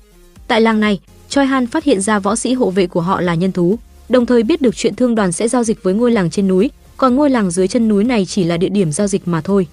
Tại 0.49 0.61
làng 0.61 0.81
này, 0.81 1.01
Choi 1.29 1.47
Han 1.47 1.67
phát 1.67 1.85
hiện 1.85 2.01
ra 2.01 2.19
võ 2.19 2.37
sĩ 2.37 2.53
hộ 2.53 2.71
vệ 2.71 2.87
của 2.87 3.01
họ 3.01 3.21
là 3.21 3.35
nhân 3.35 3.53
thú, 3.53 3.79
đồng 4.09 4.27
thời 4.27 4.43
biết 4.43 4.63
được 4.63 4.77
chuyện 4.77 4.95
thương 4.95 5.15
đoàn 5.15 5.33
sẽ 5.33 5.49
giao 5.49 5.65
dịch 5.65 5.83
với 5.83 5.95
ngôi 5.95 6.11
làng 6.11 6.31
trên 6.31 6.49
núi, 6.49 6.71
còn 6.97 7.15
ngôi 7.15 7.31
làng 7.31 7.51
dưới 7.51 7.69
chân 7.69 7.89
núi 7.89 8.05
này 8.05 8.27
chỉ 8.27 8.45
là 8.45 8.57
địa 8.57 8.69
điểm 8.69 8.93
giao 8.93 9.07
dịch 9.07 9.29
mà 9.29 9.41
thôi. 9.41 9.67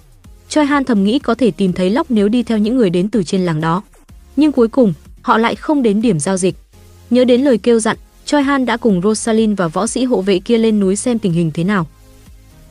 Choi 0.50 0.66
Han 0.66 0.84
thầm 0.84 1.04
nghĩ 1.04 1.20
có 1.20 1.36
thể 1.36 1.52
tìm 1.52 1.74
thấy 1.74 1.90
lóc 1.90 2.12
nếu 2.12 2.28
đi 2.30 2.44
theo 2.44 2.58
những 2.58 2.76
người 2.78 2.90
đến 2.90 3.10
từ 3.10 3.24
trên 3.24 3.46
làng 3.46 3.62
đó. 3.62 3.84
Nhưng 4.36 4.52
cuối 4.52 4.68
cùng, 4.68 4.94
họ 5.22 5.38
lại 5.38 5.56
không 5.56 5.84
đến 5.84 6.02
điểm 6.02 6.20
giao 6.20 6.38
dịch. 6.38 6.56
Nhớ 7.10 7.26
đến 7.26 7.42
lời 7.42 7.58
kêu 7.58 7.80
dặn, 7.80 7.98
Choi 8.34 8.44
Han 8.44 8.66
đã 8.66 8.78
cùng 8.78 9.02
Rosalind 9.02 9.58
và 9.58 9.68
võ 9.68 9.88
sĩ 9.88 10.04
hộ 10.04 10.22
vệ 10.22 10.40
kia 10.40 10.58
lên 10.58 10.80
núi 10.80 10.96
xem 10.96 11.20
tình 11.20 11.34
hình 11.34 11.52
thế 11.54 11.64
nào. 11.64 11.88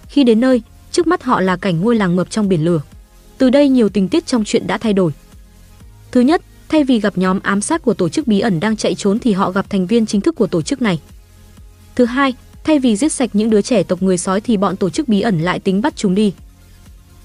Khi 0.09 0.25
đến 0.25 0.40
nơi, 0.40 0.62
trước 0.90 1.07
mắt 1.07 1.23
họ 1.23 1.40
là 1.40 1.57
cảnh 1.57 1.81
ngôi 1.81 1.97
làng 1.97 2.16
ngập 2.16 2.31
trong 2.31 2.49
biển 2.49 2.64
lửa. 2.64 2.81
Từ 3.38 3.50
đây 3.50 3.69
nhiều 3.69 3.88
tình 3.88 4.09
tiết 4.09 4.26
trong 4.26 4.45
chuyện 4.45 4.66
đã 4.66 4.78
thay 4.78 4.92
đổi. 4.92 5.12
Thứ 6.11 6.21
nhất, 6.21 6.42
thay 6.69 6.85
vì 6.85 7.00
gặp 7.00 7.19
nhóm 7.19 7.40
ám 7.42 7.61
sát 7.61 7.83
của 7.83 7.95
tổ 7.95 8.09
chức 8.09 8.26
bí 8.26 8.40
ẩn 8.40 8.61
đang 8.61 8.76
chạy 8.76 8.95
trốn 8.95 9.19
thì 9.19 9.33
họ 9.33 9.50
gặp 9.50 9.71
thành 9.71 9.87
viên 9.87 10.07
chính 10.07 10.21
thức 10.21 10.35
của 10.35 10.47
tổ 10.47 10.62
chức 10.62 10.83
này. 10.83 11.00
Thứ 11.95 12.04
hai, 12.04 12.35
thay 12.64 12.78
vì 12.78 12.97
giết 12.97 13.12
sạch 13.12 13.31
những 13.33 13.50
đứa 13.50 13.62
trẻ 13.62 13.83
tộc 13.83 14.02
người 14.02 14.19
sói 14.19 14.40
thì 14.40 14.57
bọn 14.57 14.76
tổ 14.76 14.90
chức 14.90 15.09
bí 15.09 15.21
ẩn 15.21 15.40
lại 15.40 15.59
tính 15.59 15.83
bắt 15.83 15.97
chúng 15.97 16.14
đi. 16.14 16.33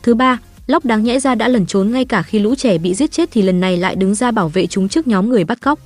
Thứ 0.04 0.16
ba, 0.16 0.40
Lóc 0.68 0.86
đáng 0.86 1.04
nhẽ 1.04 1.20
ra 1.20 1.36
đã 1.36 1.48
lẩn 1.48 1.66
trốn 1.66 1.92
ngay 1.92 2.06
cả 2.06 2.22
khi 2.22 2.40
lũ 2.40 2.56
trẻ 2.56 2.78
bị 2.78 2.94
giết 2.94 3.12
chết 3.12 3.30
thì 3.32 3.42
lần 3.42 3.60
này 3.60 3.78
lại 3.78 3.96
đứng 3.96 4.16
ra 4.16 4.32
bảo 4.32 4.50
vệ 4.50 4.68
chúng 4.68 4.90
trước 4.90 5.08
nhóm 5.08 5.30
người 5.30 5.44
bắt 5.44 5.62
cóc. 5.62 5.80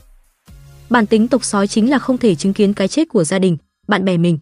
Bản 0.91 1.05
tính 1.05 1.27
tộc 1.27 1.43
sói 1.43 1.67
chính 1.67 1.89
là 1.89 1.99
không 1.99 2.17
thể 2.17 2.35
chứng 2.35 2.53
kiến 2.53 2.73
cái 2.73 2.87
chết 2.87 3.09
của 3.09 3.23
gia 3.23 3.39
đình, 3.39 3.57
bạn 3.87 4.05
bè 4.05 4.17
mình. 4.17 4.39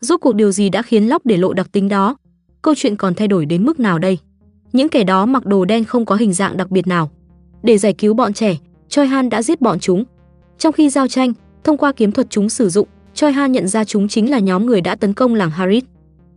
Rốt 0.00 0.20
cuộc 0.20 0.34
điều 0.34 0.52
gì 0.52 0.68
đã 0.68 0.82
khiến 0.82 1.04
Lóc 1.04 1.26
để 1.26 1.36
lộ 1.36 1.52
đặc 1.52 1.72
tính 1.72 1.88
đó? 1.88 2.16
Câu 2.62 2.74
chuyện 2.76 2.96
còn 2.96 3.14
thay 3.14 3.28
đổi 3.28 3.46
đến 3.46 3.64
mức 3.64 3.80
nào 3.80 3.98
đây? 3.98 4.18
Những 4.72 4.88
kẻ 4.88 5.04
đó 5.04 5.26
mặc 5.26 5.46
đồ 5.46 5.64
đen 5.64 5.84
không 5.84 6.04
có 6.04 6.14
hình 6.16 6.32
dạng 6.32 6.56
đặc 6.56 6.70
biệt 6.70 6.86
nào. 6.86 7.10
Để 7.62 7.78
giải 7.78 7.92
cứu 7.92 8.14
bọn 8.14 8.32
trẻ, 8.32 8.56
Choi 8.88 9.06
Han 9.06 9.30
đã 9.30 9.42
giết 9.42 9.60
bọn 9.60 9.78
chúng. 9.78 10.04
Trong 10.58 10.72
khi 10.72 10.90
giao 10.90 11.08
tranh, 11.08 11.32
thông 11.64 11.76
qua 11.76 11.92
kiếm 11.92 12.12
thuật 12.12 12.30
chúng 12.30 12.48
sử 12.48 12.68
dụng, 12.68 12.88
Choi 13.14 13.32
Han 13.32 13.52
nhận 13.52 13.68
ra 13.68 13.84
chúng 13.84 14.08
chính 14.08 14.30
là 14.30 14.38
nhóm 14.38 14.66
người 14.66 14.80
đã 14.80 14.94
tấn 14.94 15.14
công 15.14 15.34
làng 15.34 15.50
Harit. 15.50 15.84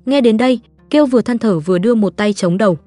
Nghe 0.05 0.21
đến 0.21 0.37
đây, 0.37 0.59
Kêu 0.89 1.05
vừa 1.05 1.21
than 1.21 1.37
thở 1.37 1.59
vừa 1.59 1.77
đưa 1.77 1.95
một 1.95 2.17
tay 2.17 2.33
chống 2.33 2.57
đầu. 2.57 2.77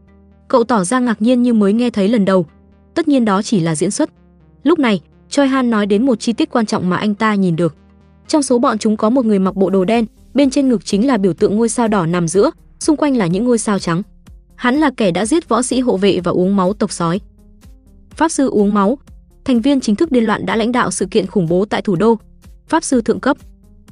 Cậu 0.48 0.64
tỏ 0.64 0.84
ra 0.84 1.00
ngạc 1.00 1.22
nhiên 1.22 1.42
như 1.42 1.52
mới 1.54 1.72
nghe 1.72 1.90
thấy 1.90 2.08
lần 2.08 2.24
đầu. 2.24 2.46
Tất 2.94 3.08
nhiên 3.08 3.24
đó 3.24 3.42
chỉ 3.42 3.60
là 3.60 3.74
diễn 3.74 3.90
xuất. 3.90 4.10
Lúc 4.62 4.78
này, 4.78 5.00
Choi 5.32 5.48
Han 5.48 5.70
nói 5.70 5.86
đến 5.86 6.06
một 6.06 6.20
chi 6.20 6.32
tiết 6.32 6.50
quan 6.50 6.66
trọng 6.66 6.90
mà 6.90 6.96
anh 6.96 7.14
ta 7.14 7.34
nhìn 7.34 7.56
được. 7.56 7.76
Trong 8.28 8.42
số 8.42 8.58
bọn 8.58 8.78
chúng 8.78 8.96
có 8.96 9.10
một 9.10 9.24
người 9.24 9.38
mặc 9.38 9.56
bộ 9.56 9.70
đồ 9.70 9.84
đen, 9.84 10.06
bên 10.34 10.50
trên 10.50 10.68
ngực 10.68 10.84
chính 10.84 11.06
là 11.06 11.16
biểu 11.16 11.32
tượng 11.32 11.56
ngôi 11.56 11.68
sao 11.68 11.88
đỏ 11.88 12.06
nằm 12.06 12.28
giữa, 12.28 12.50
xung 12.80 12.96
quanh 12.96 13.16
là 13.16 13.26
những 13.26 13.44
ngôi 13.44 13.58
sao 13.58 13.78
trắng. 13.78 14.02
Hắn 14.54 14.74
là 14.74 14.90
kẻ 14.96 15.10
đã 15.10 15.26
giết 15.26 15.48
võ 15.48 15.62
sĩ 15.62 15.80
hộ 15.80 15.96
vệ 15.96 16.20
và 16.20 16.32
uống 16.32 16.56
máu 16.56 16.72
tộc 16.72 16.92
sói. 16.92 17.20
Pháp 18.10 18.28
sư 18.28 18.48
uống 18.48 18.74
máu, 18.74 18.98
thành 19.44 19.60
viên 19.60 19.80
chính 19.80 19.96
thức 19.96 20.10
điên 20.10 20.24
loạn 20.24 20.46
đã 20.46 20.56
lãnh 20.56 20.72
đạo 20.72 20.90
sự 20.90 21.06
kiện 21.06 21.26
khủng 21.26 21.48
bố 21.48 21.64
tại 21.64 21.82
thủ 21.82 21.96
đô. 21.96 22.18
Pháp 22.68 22.84
sư 22.84 23.00
thượng 23.00 23.20
cấp, 23.20 23.36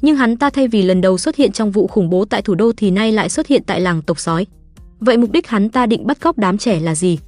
nhưng 0.02 0.16
hắn 0.16 0.36
ta 0.36 0.50
thay 0.50 0.68
vì 0.68 0.82
lần 0.82 1.00
đầu 1.00 1.18
xuất 1.18 1.36
hiện 1.36 1.52
trong 1.52 1.70
vụ 1.70 1.86
khủng 1.86 2.10
bố 2.10 2.24
tại 2.24 2.42
thủ 2.42 2.54
đô 2.54 2.72
thì 2.76 2.90
nay 2.90 3.12
lại 3.12 3.28
xuất 3.28 3.46
hiện 3.46 3.62
tại 3.66 3.80
làng 3.80 4.02
tộc 4.02 4.20
sói. 4.20 4.46
Vậy 5.00 5.16
mục 5.16 5.32
đích 5.32 5.46
hắn 5.46 5.68
ta 5.70 5.86
định 5.86 6.06
bắt 6.06 6.20
cóc 6.20 6.38
đám 6.38 6.58
trẻ 6.58 6.80
là 6.80 6.94
gì? 6.94 7.18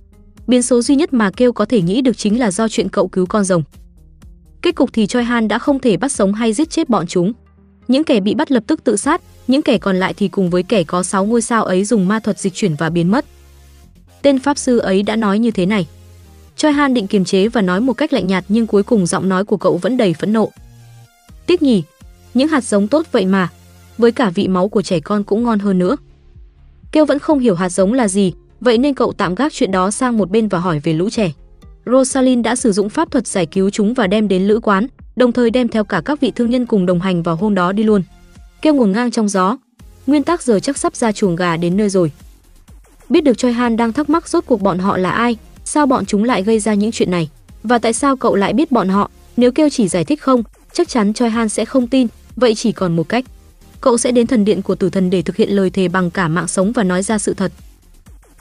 Biến 0.47 0.63
số 0.63 0.83
duy 0.83 0.97
nhất 0.97 1.13
mà 1.13 1.31
kêu 1.31 1.53
có 1.53 1.65
thể 1.65 1.83
nghĩ 1.83 2.03
được 2.03 2.17
chính 2.17 2.41
là 2.41 2.51
do 2.51 2.69
chuyện 2.69 2.89
cậu 2.89 3.09
cứu 3.09 3.27
con 3.27 3.45
rồng. 3.45 3.63
Kết 4.63 4.75
cục 4.75 4.93
thì 4.93 5.07
Choi 5.07 5.25
Han 5.25 5.49
đã 5.49 5.59
không 5.59 5.79
thể 5.79 5.97
bắt 5.97 6.13
sống 6.13 6.35
hay 6.35 6.53
giết 6.53 6.71
chết 6.71 6.89
bọn 6.89 7.07
chúng. 7.07 7.33
Những 7.89 8.05
kẻ 8.05 8.21
bị 8.21 8.35
bắt 8.35 8.53
lập 8.53 8.63
tức 8.67 8.85
tự 8.85 8.97
sát, 8.97 9.21
những 9.49 9.63
kẻ 9.63 9.79
còn 9.79 9.97
lại 9.97 10.15
thì 10.15 10.29
cùng 10.29 10.51
với 10.51 10.63
kẻ 10.63 10.85
có 10.85 11.03
6 11.03 11.25
ngôi 11.25 11.43
sao 11.43 11.65
ấy 11.65 11.85
dùng 11.85 12.09
ma 12.09 12.19
thuật 12.19 12.39
dịch 12.39 12.55
chuyển 12.55 12.75
và 12.75 12.91
biến 12.91 13.11
mất. 13.11 13.25
Tên 14.23 14.39
pháp 14.39 14.59
sư 14.59 14.79
ấy 14.79 15.03
đã 15.03 15.17
nói 15.17 15.39
như 15.39 15.51
thế 15.51 15.67
này. 15.67 15.87
Choi 16.57 16.73
Han 16.73 16.95
định 16.95 17.07
kiềm 17.07 17.25
chế 17.25 17.49
và 17.49 17.63
nói 17.63 17.81
một 17.81 17.93
cách 17.93 18.13
lạnh 18.13 18.27
nhạt 18.27 18.45
nhưng 18.49 18.67
cuối 18.67 18.83
cùng 18.83 19.07
giọng 19.07 19.29
nói 19.29 19.45
của 19.45 19.57
cậu 19.57 19.77
vẫn 19.77 19.97
đầy 19.97 20.15
phẫn 20.15 20.33
nộ. 20.33 20.51
Tiếc 21.47 21.63
nhỉ, 21.63 21.83
những 22.35 22.49
hạt 22.49 22.65
giống 22.65 22.89
tốt 22.89 23.07
vậy 23.13 23.27
mà, 23.27 23.49
với 23.99 24.13
cả 24.13 24.31
vị 24.31 24.49
máu 24.49 24.69
của 24.69 24.83
trẻ 24.83 25.01
con 25.01 25.25
cũng 25.25 25.43
ngon 25.43 25.59
hơn 25.59 25.79
nữa. 25.79 25.97
Kêu 26.93 27.05
vẫn 27.05 27.19
không 27.19 27.39
hiểu 27.39 27.55
hạt 27.55 27.69
giống 27.69 27.93
là 27.93 28.09
gì, 28.09 28.33
vậy 28.61 28.79
nên 28.79 28.95
cậu 28.95 29.13
tạm 29.13 29.35
gác 29.35 29.53
chuyện 29.53 29.71
đó 29.71 29.91
sang 29.91 30.19
một 30.19 30.31
bên 30.31 30.49
và 30.49 30.59
hỏi 30.59 30.79
về 30.79 30.93
lũ 30.93 31.11
trẻ. 31.11 31.33
Rosalind 31.87 32.45
đã 32.45 32.57
sử 32.57 32.73
dụng 32.73 32.89
pháp 32.89 33.11
thuật 33.11 33.27
giải 33.27 33.47
cứu 33.47 33.71
chúng 33.71 33.95
và 33.95 34.07
đem 34.07 34.29
đến 34.29 34.43
lữ 34.43 34.61
quán, 34.61 34.87
đồng 35.17 35.33
thời 35.33 35.51
đem 35.51 35.69
theo 35.69 35.85
cả 35.85 36.03
các 36.05 36.21
vị 36.21 36.33
thương 36.37 36.51
nhân 36.51 36.67
cùng 36.67 36.87
đồng 36.87 37.01
hành 37.01 37.23
vào 37.23 37.37
hôm 37.37 37.55
đó 37.55 37.73
đi 37.73 37.83
luôn. 37.83 38.03
Kêu 38.63 38.75
ngổn 38.75 38.93
ngang 38.93 39.11
trong 39.11 39.29
gió, 39.29 39.59
nguyên 40.07 40.23
tắc 40.23 40.43
giờ 40.43 40.61
chắc 40.61 40.79
sắp 40.79 40.97
ra 40.97 41.13
chuồng 41.13 41.37
gà 41.37 41.57
đến 41.57 41.77
nơi 41.77 41.89
rồi. 41.89 42.13
Biết 43.09 43.21
được 43.21 43.39
Choi 43.39 43.53
Han 43.53 43.77
đang 43.77 43.93
thắc 43.93 44.11
mắc 44.11 44.29
rốt 44.29 44.45
cuộc 44.47 44.63
bọn 44.63 44.79
họ 44.79 44.97
là 44.97 45.11
ai, 45.11 45.37
sao 45.65 45.87
bọn 45.87 46.07
chúng 46.07 46.25
lại 46.25 46.43
gây 46.43 46.59
ra 46.59 46.75
những 46.75 46.93
chuyện 46.93 47.11
này, 47.11 47.31
và 47.63 47.79
tại 47.79 47.93
sao 47.93 48.17
cậu 48.17 48.35
lại 48.35 48.53
biết 48.53 48.73
bọn 48.73 48.89
họ, 48.89 49.11
nếu 49.37 49.53
kêu 49.53 49.69
chỉ 49.69 49.89
giải 49.89 50.05
thích 50.05 50.23
không, 50.23 50.43
chắc 50.73 50.89
chắn 50.89 51.13
Choi 51.13 51.31
Han 51.31 51.49
sẽ 51.49 51.65
không 51.65 51.89
tin, 51.89 52.07
vậy 52.37 52.55
chỉ 52.55 52.73
còn 52.73 52.97
một 52.97 53.09
cách. 53.09 53.25
Cậu 53.81 53.99
sẽ 53.99 54.13
đến 54.13 54.27
thần 54.27 54.45
điện 54.45 54.63
của 54.63 54.75
tử 54.75 54.91
thần 54.91 55.11
để 55.11 55.23
thực 55.23 55.37
hiện 55.37 55.51
lời 55.51 55.71
thề 55.71 55.89
bằng 55.89 56.11
cả 56.11 56.29
mạng 56.29 56.49
sống 56.49 56.73
và 56.73 56.83
nói 56.83 57.03
ra 57.03 57.19
sự 57.19 57.35
thật. 57.35 57.53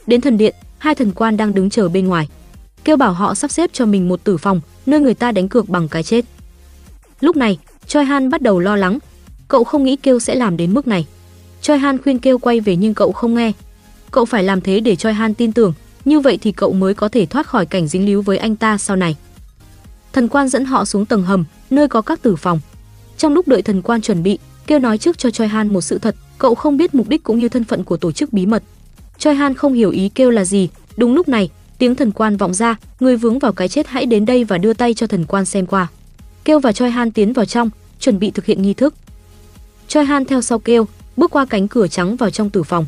Đến 0.08 0.22
thần 0.22 0.38
điện, 0.38 0.56
hai 0.78 0.96
thần 0.96 1.12
quan 1.12 1.38
đang 1.38 1.54
đứng 1.54 1.70
chờ 1.70 1.90
bên 1.90 2.08
ngoài. 2.08 2.28
Kêu 2.84 2.98
bảo 2.98 3.14
họ 3.14 3.36
sắp 3.36 3.52
xếp 3.52 3.70
cho 3.74 3.86
mình 3.86 4.08
một 4.08 4.24
tử 4.24 4.38
phòng, 4.38 4.62
nơi 4.86 5.00
người 5.00 5.14
ta 5.14 5.32
đánh 5.32 5.50
cược 5.50 5.70
bằng 5.70 5.88
cái 5.88 6.04
chết. 6.04 6.26
Lúc 7.20 7.36
này, 7.36 7.58
Choi 7.88 8.06
Han 8.06 8.30
bắt 8.30 8.42
đầu 8.42 8.60
lo 8.60 8.76
lắng, 8.76 9.00
cậu 9.48 9.64
không 9.64 9.84
nghĩ 9.84 9.96
Kêu 9.96 10.20
sẽ 10.20 10.36
làm 10.36 10.58
đến 10.58 10.74
mức 10.74 10.88
này. 10.88 11.06
Choi 11.62 11.78
Han 11.78 12.02
khuyên 12.02 12.20
Kêu 12.20 12.38
quay 12.38 12.60
về 12.60 12.76
nhưng 12.76 12.94
cậu 12.94 13.12
không 13.12 13.36
nghe. 13.36 13.52
Cậu 14.12 14.26
phải 14.26 14.44
làm 14.44 14.62
thế 14.62 14.80
để 14.80 14.96
Choi 14.96 15.14
Han 15.14 15.34
tin 15.34 15.52
tưởng, 15.52 15.74
như 16.06 16.20
vậy 16.20 16.38
thì 16.42 16.52
cậu 16.52 16.74
mới 16.74 16.94
có 16.94 17.10
thể 17.10 17.26
thoát 17.26 17.48
khỏi 17.48 17.66
cảnh 17.66 17.88
dính 17.88 18.06
líu 18.06 18.22
với 18.22 18.38
anh 18.38 18.56
ta 18.56 18.78
sau 18.78 18.96
này. 18.96 19.16
Thần 20.14 20.28
quan 20.28 20.50
dẫn 20.50 20.66
họ 20.66 20.86
xuống 20.86 21.06
tầng 21.06 21.24
hầm, 21.24 21.46
nơi 21.70 21.88
có 21.88 22.02
các 22.02 22.22
tử 22.22 22.36
phòng. 22.36 22.60
Trong 23.18 23.34
lúc 23.34 23.48
đợi 23.48 23.62
thần 23.62 23.82
quan 23.82 24.02
chuẩn 24.02 24.24
bị, 24.24 24.40
Kêu 24.68 24.80
nói 24.80 24.98
trước 24.98 25.18
cho 25.18 25.32
Choi 25.32 25.48
Han 25.48 25.74
một 25.74 25.82
sự 25.82 25.98
thật, 25.98 26.16
cậu 26.38 26.56
không 26.56 26.78
biết 26.78 26.96
mục 26.96 27.10
đích 27.10 27.24
cũng 27.24 27.40
như 27.40 27.50
thân 27.50 27.64
phận 27.64 27.84
của 27.84 27.98
tổ 27.98 28.12
chức 28.12 28.34
bí 28.34 28.46
mật. 28.46 28.64
Choi 29.18 29.36
Han 29.36 29.54
không 29.54 29.74
hiểu 29.74 29.92
ý 29.92 30.10
Kêu 30.10 30.30
là 30.30 30.46
gì, 30.46 30.70
đúng 30.98 31.16
lúc 31.16 31.28
này, 31.28 31.50
tiếng 31.82 31.96
thần 31.96 32.12
quan 32.12 32.38
vọng 32.38 32.54
ra, 32.54 32.76
người 33.00 33.16
vướng 33.16 33.40
vào 33.40 33.54
cái 33.54 33.68
chết 33.68 33.88
hãy 33.88 34.06
đến 34.06 34.26
đây 34.26 34.44
và 34.44 34.58
đưa 34.58 34.74
tay 34.74 34.94
cho 34.94 35.08
thần 35.08 35.26
quan 35.26 35.46
xem 35.46 35.66
qua. 35.66 35.88
Kêu 36.44 36.60
và 36.60 36.72
Choi 36.72 36.90
Han 36.90 37.12
tiến 37.12 37.34
vào 37.34 37.46
trong, 37.46 37.70
chuẩn 38.00 38.20
bị 38.20 38.32
thực 38.32 38.46
hiện 38.46 38.62
nghi 38.62 38.74
thức. 38.74 38.96
Choi 39.88 40.06
Han 40.06 40.26
theo 40.26 40.42
sau 40.42 40.60
Kêu, 40.60 40.88
bước 41.18 41.32
qua 41.32 41.46
cánh 41.46 41.68
cửa 41.68 41.88
trắng 41.88 42.16
vào 42.16 42.30
trong 42.30 42.50
tử 42.50 42.64
phòng. 42.64 42.86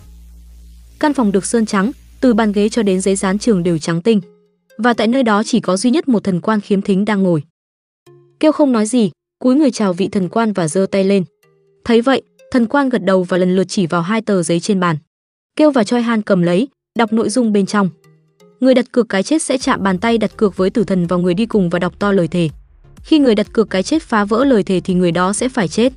Căn 0.99 1.13
phòng 1.13 1.31
được 1.31 1.45
sơn 1.45 1.65
trắng, 1.65 1.91
từ 2.19 2.33
bàn 2.33 2.51
ghế 2.51 2.69
cho 2.69 2.83
đến 2.83 3.01
giấy 3.01 3.15
dán 3.15 3.39
trường 3.39 3.63
đều 3.63 3.77
trắng 3.77 4.01
tinh. 4.01 4.21
Và 4.77 4.93
tại 4.93 5.07
nơi 5.07 5.23
đó 5.23 5.43
chỉ 5.45 5.59
có 5.59 5.77
duy 5.77 5.91
nhất 5.91 6.07
một 6.07 6.23
thần 6.23 6.41
quan 6.41 6.61
khiếm 6.61 6.81
thính 6.81 7.05
đang 7.05 7.23
ngồi. 7.23 7.43
Kêu 8.39 8.51
không 8.51 8.71
nói 8.71 8.85
gì, 8.85 9.11
cúi 9.39 9.55
người 9.55 9.71
chào 9.71 9.93
vị 9.93 10.07
thần 10.07 10.29
quan 10.29 10.53
và 10.53 10.67
giơ 10.67 10.85
tay 10.91 11.03
lên. 11.03 11.23
Thấy 11.85 12.01
vậy, 12.01 12.21
thần 12.51 12.65
quan 12.65 12.89
gật 12.89 13.03
đầu 13.03 13.23
và 13.23 13.37
lần 13.37 13.55
lượt 13.55 13.67
chỉ 13.67 13.87
vào 13.87 14.01
hai 14.01 14.21
tờ 14.21 14.43
giấy 14.43 14.59
trên 14.59 14.79
bàn. 14.79 14.97
Kêu 15.55 15.71
và 15.71 15.83
Choi 15.83 16.01
Han 16.01 16.21
cầm 16.21 16.41
lấy, 16.41 16.67
đọc 16.99 17.13
nội 17.13 17.29
dung 17.29 17.53
bên 17.53 17.65
trong. 17.65 17.89
Người 18.63 18.73
đặt 18.73 18.91
cược 18.91 19.09
cái 19.09 19.23
chết 19.23 19.41
sẽ 19.41 19.57
chạm 19.57 19.83
bàn 19.83 19.97
tay 19.97 20.17
đặt 20.17 20.37
cược 20.37 20.57
với 20.57 20.69
tử 20.69 20.83
thần 20.83 21.07
vào 21.07 21.19
người 21.19 21.33
đi 21.33 21.45
cùng 21.45 21.69
và 21.69 21.79
đọc 21.79 21.99
to 21.99 22.11
lời 22.11 22.27
thề. 22.27 22.49
Khi 23.01 23.19
người 23.19 23.35
đặt 23.35 23.53
cược 23.53 23.69
cái 23.69 23.83
chết 23.83 24.03
phá 24.03 24.25
vỡ 24.25 24.45
lời 24.45 24.63
thề 24.63 24.81
thì 24.83 24.93
người 24.93 25.11
đó 25.11 25.33
sẽ 25.33 25.49
phải 25.49 25.67
chết. 25.67 25.93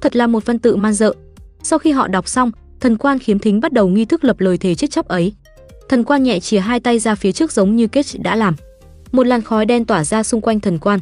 Thật 0.00 0.16
là 0.16 0.26
một 0.26 0.46
văn 0.46 0.58
tự 0.58 0.76
man 0.76 0.92
dợ. 0.92 1.14
Sau 1.62 1.78
khi 1.78 1.90
họ 1.90 2.08
đọc 2.08 2.28
xong, 2.28 2.52
thần 2.80 2.96
quan 2.96 3.18
khiếm 3.18 3.38
thính 3.38 3.60
bắt 3.60 3.72
đầu 3.72 3.88
nghi 3.88 4.04
thức 4.04 4.24
lập 4.24 4.40
lời 4.40 4.58
thề 4.58 4.74
chết 4.74 4.90
chóc 4.90 5.08
ấy. 5.08 5.32
Thần 5.88 6.04
quan 6.04 6.22
nhẹ 6.22 6.40
chìa 6.40 6.58
hai 6.58 6.80
tay 6.80 6.98
ra 6.98 7.14
phía 7.14 7.32
trước 7.32 7.52
giống 7.52 7.76
như 7.76 7.86
kết 7.86 8.06
đã 8.18 8.36
làm. 8.36 8.56
Một 9.12 9.26
làn 9.26 9.42
khói 9.42 9.66
đen 9.66 9.84
tỏa 9.84 10.04
ra 10.04 10.22
xung 10.22 10.40
quanh 10.40 10.60
thần 10.60 10.78
quan. 10.78 11.00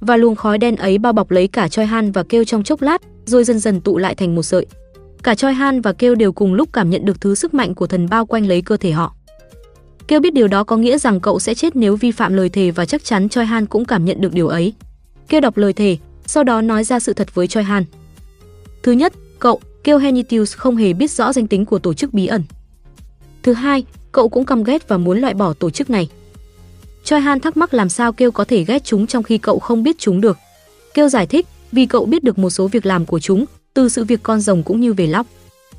Và 0.00 0.16
luồng 0.16 0.36
khói 0.36 0.58
đen 0.58 0.76
ấy 0.76 0.98
bao 0.98 1.12
bọc 1.12 1.30
lấy 1.30 1.48
cả 1.48 1.68
Choi 1.68 1.86
Han 1.86 2.12
và 2.12 2.22
kêu 2.22 2.44
trong 2.44 2.62
chốc 2.62 2.82
lát, 2.82 3.02
rồi 3.26 3.44
dần 3.44 3.58
dần 3.58 3.80
tụ 3.80 3.98
lại 3.98 4.14
thành 4.14 4.34
một 4.34 4.42
sợi. 4.42 4.66
Cả 5.22 5.34
Choi 5.34 5.54
Han 5.54 5.80
và 5.80 5.92
kêu 5.92 6.14
đều 6.14 6.32
cùng 6.32 6.54
lúc 6.54 6.68
cảm 6.72 6.90
nhận 6.90 7.04
được 7.04 7.20
thứ 7.20 7.34
sức 7.34 7.54
mạnh 7.54 7.74
của 7.74 7.86
thần 7.86 8.08
bao 8.08 8.26
quanh 8.26 8.46
lấy 8.46 8.62
cơ 8.62 8.76
thể 8.76 8.90
họ. 8.90 9.14
Kêu 10.08 10.20
biết 10.20 10.34
điều 10.34 10.48
đó 10.48 10.64
có 10.64 10.76
nghĩa 10.76 10.98
rằng 10.98 11.20
cậu 11.20 11.38
sẽ 11.38 11.54
chết 11.54 11.76
nếu 11.76 11.96
vi 11.96 12.12
phạm 12.12 12.34
lời 12.34 12.48
thề 12.48 12.70
và 12.70 12.84
chắc 12.84 13.04
chắn 13.04 13.28
Choi 13.28 13.46
Han 13.46 13.66
cũng 13.66 13.84
cảm 13.84 14.04
nhận 14.04 14.20
được 14.20 14.32
điều 14.32 14.48
ấy. 14.48 14.72
Kêu 15.28 15.40
đọc 15.40 15.56
lời 15.56 15.72
thề, 15.72 15.96
sau 16.26 16.44
đó 16.44 16.60
nói 16.60 16.84
ra 16.84 17.00
sự 17.00 17.12
thật 17.12 17.34
với 17.34 17.46
Choi 17.46 17.64
Han. 17.64 17.84
Thứ 18.82 18.92
nhất, 18.92 19.12
cậu, 19.38 19.60
Kêu 19.84 19.98
Henitius 19.98 20.56
không 20.56 20.76
hề 20.76 20.92
biết 20.92 21.10
rõ 21.10 21.32
danh 21.32 21.46
tính 21.46 21.64
của 21.64 21.78
tổ 21.78 21.94
chức 21.94 22.14
bí 22.14 22.26
ẩn. 22.26 22.42
Thứ 23.42 23.52
hai, 23.52 23.84
cậu 24.12 24.28
cũng 24.28 24.44
căm 24.44 24.64
ghét 24.64 24.88
và 24.88 24.96
muốn 24.96 25.20
loại 25.20 25.34
bỏ 25.34 25.52
tổ 25.52 25.70
chức 25.70 25.90
này. 25.90 26.08
Choi 27.04 27.20
Han 27.20 27.40
thắc 27.40 27.56
mắc 27.56 27.74
làm 27.74 27.88
sao 27.88 28.12
Kêu 28.12 28.30
có 28.30 28.44
thể 28.44 28.64
ghét 28.64 28.84
chúng 28.84 29.06
trong 29.06 29.22
khi 29.22 29.38
cậu 29.38 29.58
không 29.58 29.82
biết 29.82 29.96
chúng 29.98 30.20
được. 30.20 30.38
Kêu 30.94 31.08
giải 31.08 31.26
thích, 31.26 31.46
vì 31.72 31.86
cậu 31.86 32.06
biết 32.06 32.24
được 32.24 32.38
một 32.38 32.50
số 32.50 32.68
việc 32.68 32.86
làm 32.86 33.06
của 33.06 33.20
chúng, 33.20 33.44
từ 33.74 33.88
sự 33.88 34.04
việc 34.04 34.20
con 34.22 34.40
rồng 34.40 34.62
cũng 34.62 34.80
như 34.80 34.92
về 34.92 35.06
lóc. 35.06 35.26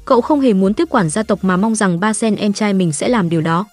Cậu 0.05 0.21
không 0.21 0.41
hề 0.41 0.53
muốn 0.53 0.73
tiếp 0.73 0.87
quản 0.89 1.09
gia 1.09 1.23
tộc 1.23 1.43
mà 1.43 1.57
mong 1.57 1.75
rằng 1.75 1.99
ba 1.99 2.13
sen 2.13 2.35
em 2.35 2.53
trai 2.53 2.73
mình 2.73 2.91
sẽ 2.91 3.09
làm 3.09 3.29
điều 3.29 3.41
đó. 3.41 3.65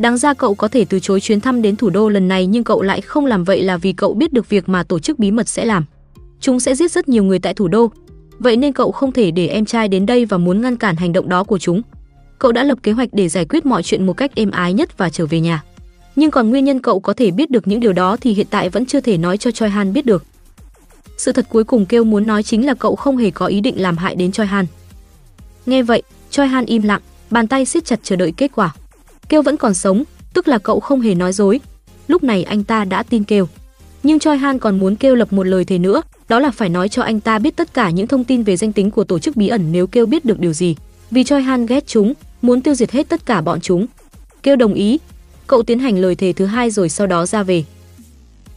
Đáng 0.00 0.16
ra 0.16 0.34
cậu 0.34 0.54
có 0.54 0.68
thể 0.68 0.84
từ 0.84 1.00
chối 1.00 1.20
chuyến 1.20 1.40
thăm 1.40 1.62
đến 1.62 1.76
thủ 1.76 1.90
đô 1.90 2.08
lần 2.08 2.28
này 2.28 2.46
nhưng 2.46 2.64
cậu 2.64 2.82
lại 2.82 3.00
không 3.00 3.26
làm 3.26 3.44
vậy 3.44 3.62
là 3.62 3.76
vì 3.76 3.92
cậu 3.92 4.14
biết 4.14 4.32
được 4.32 4.48
việc 4.48 4.68
mà 4.68 4.82
tổ 4.82 4.98
chức 4.98 5.18
bí 5.18 5.30
mật 5.30 5.48
sẽ 5.48 5.64
làm. 5.64 5.84
Chúng 6.40 6.60
sẽ 6.60 6.74
giết 6.74 6.90
rất 6.90 7.08
nhiều 7.08 7.24
người 7.24 7.38
tại 7.38 7.54
thủ 7.54 7.68
đô. 7.68 7.90
Vậy 8.38 8.56
nên 8.56 8.72
cậu 8.72 8.92
không 8.92 9.12
thể 9.12 9.30
để 9.30 9.46
em 9.46 9.64
trai 9.64 9.88
đến 9.88 10.06
đây 10.06 10.24
và 10.24 10.38
muốn 10.38 10.60
ngăn 10.60 10.76
cản 10.76 10.96
hành 10.96 11.12
động 11.12 11.28
đó 11.28 11.44
của 11.44 11.58
chúng. 11.58 11.82
Cậu 12.38 12.52
đã 12.52 12.64
lập 12.64 12.78
kế 12.82 12.92
hoạch 12.92 13.08
để 13.12 13.28
giải 13.28 13.44
quyết 13.44 13.66
mọi 13.66 13.82
chuyện 13.82 14.06
một 14.06 14.12
cách 14.12 14.34
êm 14.34 14.50
ái 14.50 14.72
nhất 14.72 14.98
và 14.98 15.10
trở 15.10 15.26
về 15.26 15.40
nhà. 15.40 15.62
Nhưng 16.16 16.30
còn 16.30 16.50
nguyên 16.50 16.64
nhân 16.64 16.82
cậu 16.82 17.00
có 17.00 17.12
thể 17.12 17.30
biết 17.30 17.50
được 17.50 17.68
những 17.68 17.80
điều 17.80 17.92
đó 17.92 18.16
thì 18.20 18.32
hiện 18.32 18.46
tại 18.50 18.68
vẫn 18.68 18.86
chưa 18.86 19.00
thể 19.00 19.18
nói 19.18 19.38
cho 19.38 19.50
Choi 19.50 19.68
Han 19.68 19.92
biết 19.92 20.06
được. 20.06 20.24
Sự 21.16 21.32
thật 21.32 21.46
cuối 21.48 21.64
cùng 21.64 21.86
kêu 21.86 22.04
muốn 22.04 22.26
nói 22.26 22.42
chính 22.42 22.66
là 22.66 22.74
cậu 22.74 22.96
không 22.96 23.16
hề 23.16 23.30
có 23.30 23.46
ý 23.46 23.60
định 23.60 23.82
làm 23.82 23.96
hại 23.96 24.14
đến 24.14 24.32
Choi 24.32 24.46
Han. 24.46 24.66
Nghe 25.66 25.82
vậy, 25.82 26.02
Choi 26.30 26.46
Han 26.46 26.66
im 26.66 26.82
lặng, 26.82 27.00
bàn 27.30 27.46
tay 27.46 27.64
siết 27.64 27.84
chặt 27.84 28.00
chờ 28.02 28.16
đợi 28.16 28.32
kết 28.36 28.50
quả. 28.54 28.74
Kêu 29.30 29.42
vẫn 29.42 29.56
còn 29.56 29.74
sống, 29.74 30.04
tức 30.34 30.48
là 30.48 30.58
cậu 30.58 30.80
không 30.80 31.00
hề 31.00 31.14
nói 31.14 31.32
dối. 31.32 31.60
Lúc 32.08 32.22
này 32.22 32.44
anh 32.44 32.64
ta 32.64 32.84
đã 32.84 33.02
tin 33.02 33.24
Kêu. 33.24 33.48
Nhưng 34.02 34.18
Choi 34.18 34.36
Han 34.36 34.58
còn 34.58 34.78
muốn 34.78 34.96
Kêu 34.96 35.14
lập 35.14 35.32
một 35.32 35.42
lời 35.46 35.64
thề 35.64 35.78
nữa, 35.78 36.02
đó 36.28 36.38
là 36.38 36.50
phải 36.50 36.68
nói 36.68 36.88
cho 36.88 37.02
anh 37.02 37.20
ta 37.20 37.38
biết 37.38 37.56
tất 37.56 37.74
cả 37.74 37.90
những 37.90 38.06
thông 38.06 38.24
tin 38.24 38.42
về 38.42 38.56
danh 38.56 38.72
tính 38.72 38.90
của 38.90 39.04
tổ 39.04 39.18
chức 39.18 39.36
bí 39.36 39.48
ẩn 39.48 39.72
nếu 39.72 39.86
Kêu 39.86 40.06
biết 40.06 40.24
được 40.24 40.40
điều 40.40 40.52
gì. 40.52 40.76
Vì 41.10 41.24
Choi 41.24 41.42
Han 41.42 41.66
ghét 41.66 41.86
chúng, 41.86 42.14
muốn 42.42 42.60
tiêu 42.60 42.74
diệt 42.74 42.90
hết 42.90 43.08
tất 43.08 43.26
cả 43.26 43.40
bọn 43.40 43.60
chúng. 43.60 43.86
Kêu 44.42 44.56
đồng 44.56 44.74
ý. 44.74 44.98
Cậu 45.46 45.62
tiến 45.62 45.78
hành 45.78 45.98
lời 45.98 46.14
thề 46.14 46.32
thứ 46.32 46.46
hai 46.46 46.70
rồi 46.70 46.88
sau 46.88 47.06
đó 47.06 47.26
ra 47.26 47.42
về. 47.42 47.64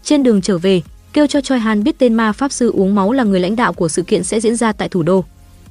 Trên 0.04 0.24
đường 0.24 0.42
trở 0.42 0.58
về, 0.58 0.82
kêu 1.14 1.28
cho 1.28 1.42
Choi 1.42 1.60
Han 1.60 1.84
biết 1.84 1.98
tên 1.98 2.14
ma 2.14 2.32
pháp 2.32 2.52
sư 2.52 2.72
uống 2.72 2.96
máu 2.96 3.12
là 3.12 3.24
người 3.24 3.40
lãnh 3.40 3.56
đạo 3.56 3.74
của 3.74 3.88
sự 3.88 4.02
kiện 4.02 4.24
sẽ 4.24 4.40
diễn 4.40 4.56
ra 4.56 4.72
tại 4.72 4.90
thủ 4.90 5.04
đô. 5.04 5.24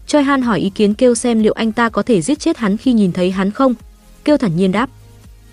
Choi 0.07 0.23
Han 0.23 0.43
hỏi 0.43 0.61
ý 0.61 0.71
kiến 0.71 0.95
kêu 0.95 1.15
xem 1.15 1.43
liệu 1.43 1.53
anh 1.53 1.73
ta 1.73 1.89
có 1.89 2.03
thể 2.03 2.23
giết 2.23 2.39
chết 2.39 2.57
hắn 2.59 2.77
khi 2.77 2.93
nhìn 2.93 3.13
thấy 3.13 3.31
hắn 3.31 3.51
không. 3.51 3.75
Kêu 4.25 4.37
thản 4.37 4.57
nhiên 4.57 4.73
đáp. 4.73 4.91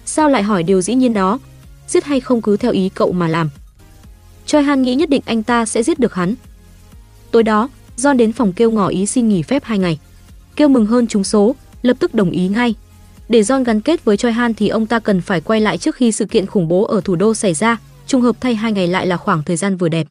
Sao 0.05 0.29
lại 0.29 0.43
hỏi 0.43 0.63
điều 0.63 0.81
dĩ 0.81 0.95
nhiên 0.95 1.13
đó? 1.13 1.39
Giết 1.87 2.03
hay 2.03 2.19
không 2.19 2.41
cứ 2.41 2.57
theo 2.57 2.71
ý 2.71 2.89
cậu 2.89 3.11
mà 3.11 3.27
làm. 3.27 3.49
Choi 4.45 4.63
Han 4.63 4.81
nghĩ 4.81 4.95
nhất 4.95 5.09
định 5.09 5.21
anh 5.25 5.43
ta 5.43 5.65
sẽ 5.65 5.83
giết 5.83 5.99
được 5.99 6.13
hắn. 6.13 6.35
Tối 7.31 7.43
đó, 7.43 7.69
John 7.97 8.17
đến 8.17 8.31
phòng 8.31 8.53
kêu 8.53 8.71
ngỏ 8.71 8.87
ý 8.87 9.05
xin 9.05 9.29
nghỉ 9.29 9.43
phép 9.43 9.63
hai 9.63 9.77
ngày. 9.77 9.99
Kêu 10.55 10.67
mừng 10.67 10.85
hơn 10.85 11.07
trúng 11.07 11.23
số, 11.23 11.55
lập 11.81 11.97
tức 11.99 12.13
đồng 12.13 12.31
ý 12.31 12.47
ngay. 12.47 12.75
Để 13.29 13.41
John 13.41 13.63
gắn 13.63 13.81
kết 13.81 14.05
với 14.05 14.17
Choi 14.17 14.31
Han 14.31 14.53
thì 14.53 14.67
ông 14.67 14.85
ta 14.85 14.99
cần 14.99 15.21
phải 15.21 15.41
quay 15.41 15.61
lại 15.61 15.77
trước 15.77 15.95
khi 15.95 16.11
sự 16.11 16.25
kiện 16.25 16.45
khủng 16.45 16.67
bố 16.67 16.83
ở 16.83 17.01
thủ 17.01 17.15
đô 17.15 17.33
xảy 17.33 17.53
ra, 17.53 17.77
trùng 18.07 18.21
hợp 18.21 18.35
thay 18.41 18.55
hai 18.55 18.71
ngày 18.71 18.87
lại 18.87 19.07
là 19.07 19.17
khoảng 19.17 19.43
thời 19.43 19.57
gian 19.57 19.77
vừa 19.77 19.89
đẹp. 19.89 20.07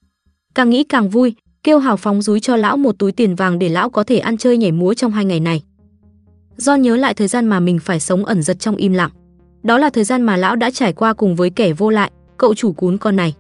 Càng 0.55 0.71
nghĩ 0.71 0.85
càng 0.85 1.11
vui, 1.11 1.35
kêu 1.63 1.79
hào 1.79 1.97
phóng 1.97 2.23
dúi 2.23 2.41
cho 2.41 2.57
lão 2.57 2.77
một 2.77 2.99
túi 2.99 3.13
tiền 3.13 3.35
vàng 3.35 3.59
để 3.59 3.69
lão 3.69 3.91
có 3.91 4.05
thể 4.05 4.19
ăn 4.19 4.39
chơi 4.39 4.57
nhảy 4.57 4.73
múa 4.73 4.95
trong 4.95 5.13
hai 5.13 5.25
ngày 5.25 5.41
này. 5.41 5.63
Do 6.59 6.75
nhớ 6.75 6.97
lại 6.97 7.15
thời 7.15 7.29
gian 7.29 7.47
mà 7.47 7.61
mình 7.61 7.79
phải 7.79 8.01
sống 8.01 8.25
ẩn 8.25 8.43
giật 8.43 8.61
trong 8.61 8.77
im 8.77 8.93
lặng. 8.93 9.11
Đó 9.63 9.79
là 9.79 9.91
thời 9.91 10.05
gian 10.05 10.23
mà 10.23 10.37
lão 10.37 10.57
đã 10.57 10.71
trải 10.71 10.93
qua 10.93 11.13
cùng 11.13 11.37
với 11.37 11.51
kẻ 11.51 11.73
vô 11.73 11.91
lại, 11.91 12.11
cậu 12.37 12.55
chủ 12.55 12.73
cún 12.73 12.99
con 12.99 13.17
này. 13.17 13.35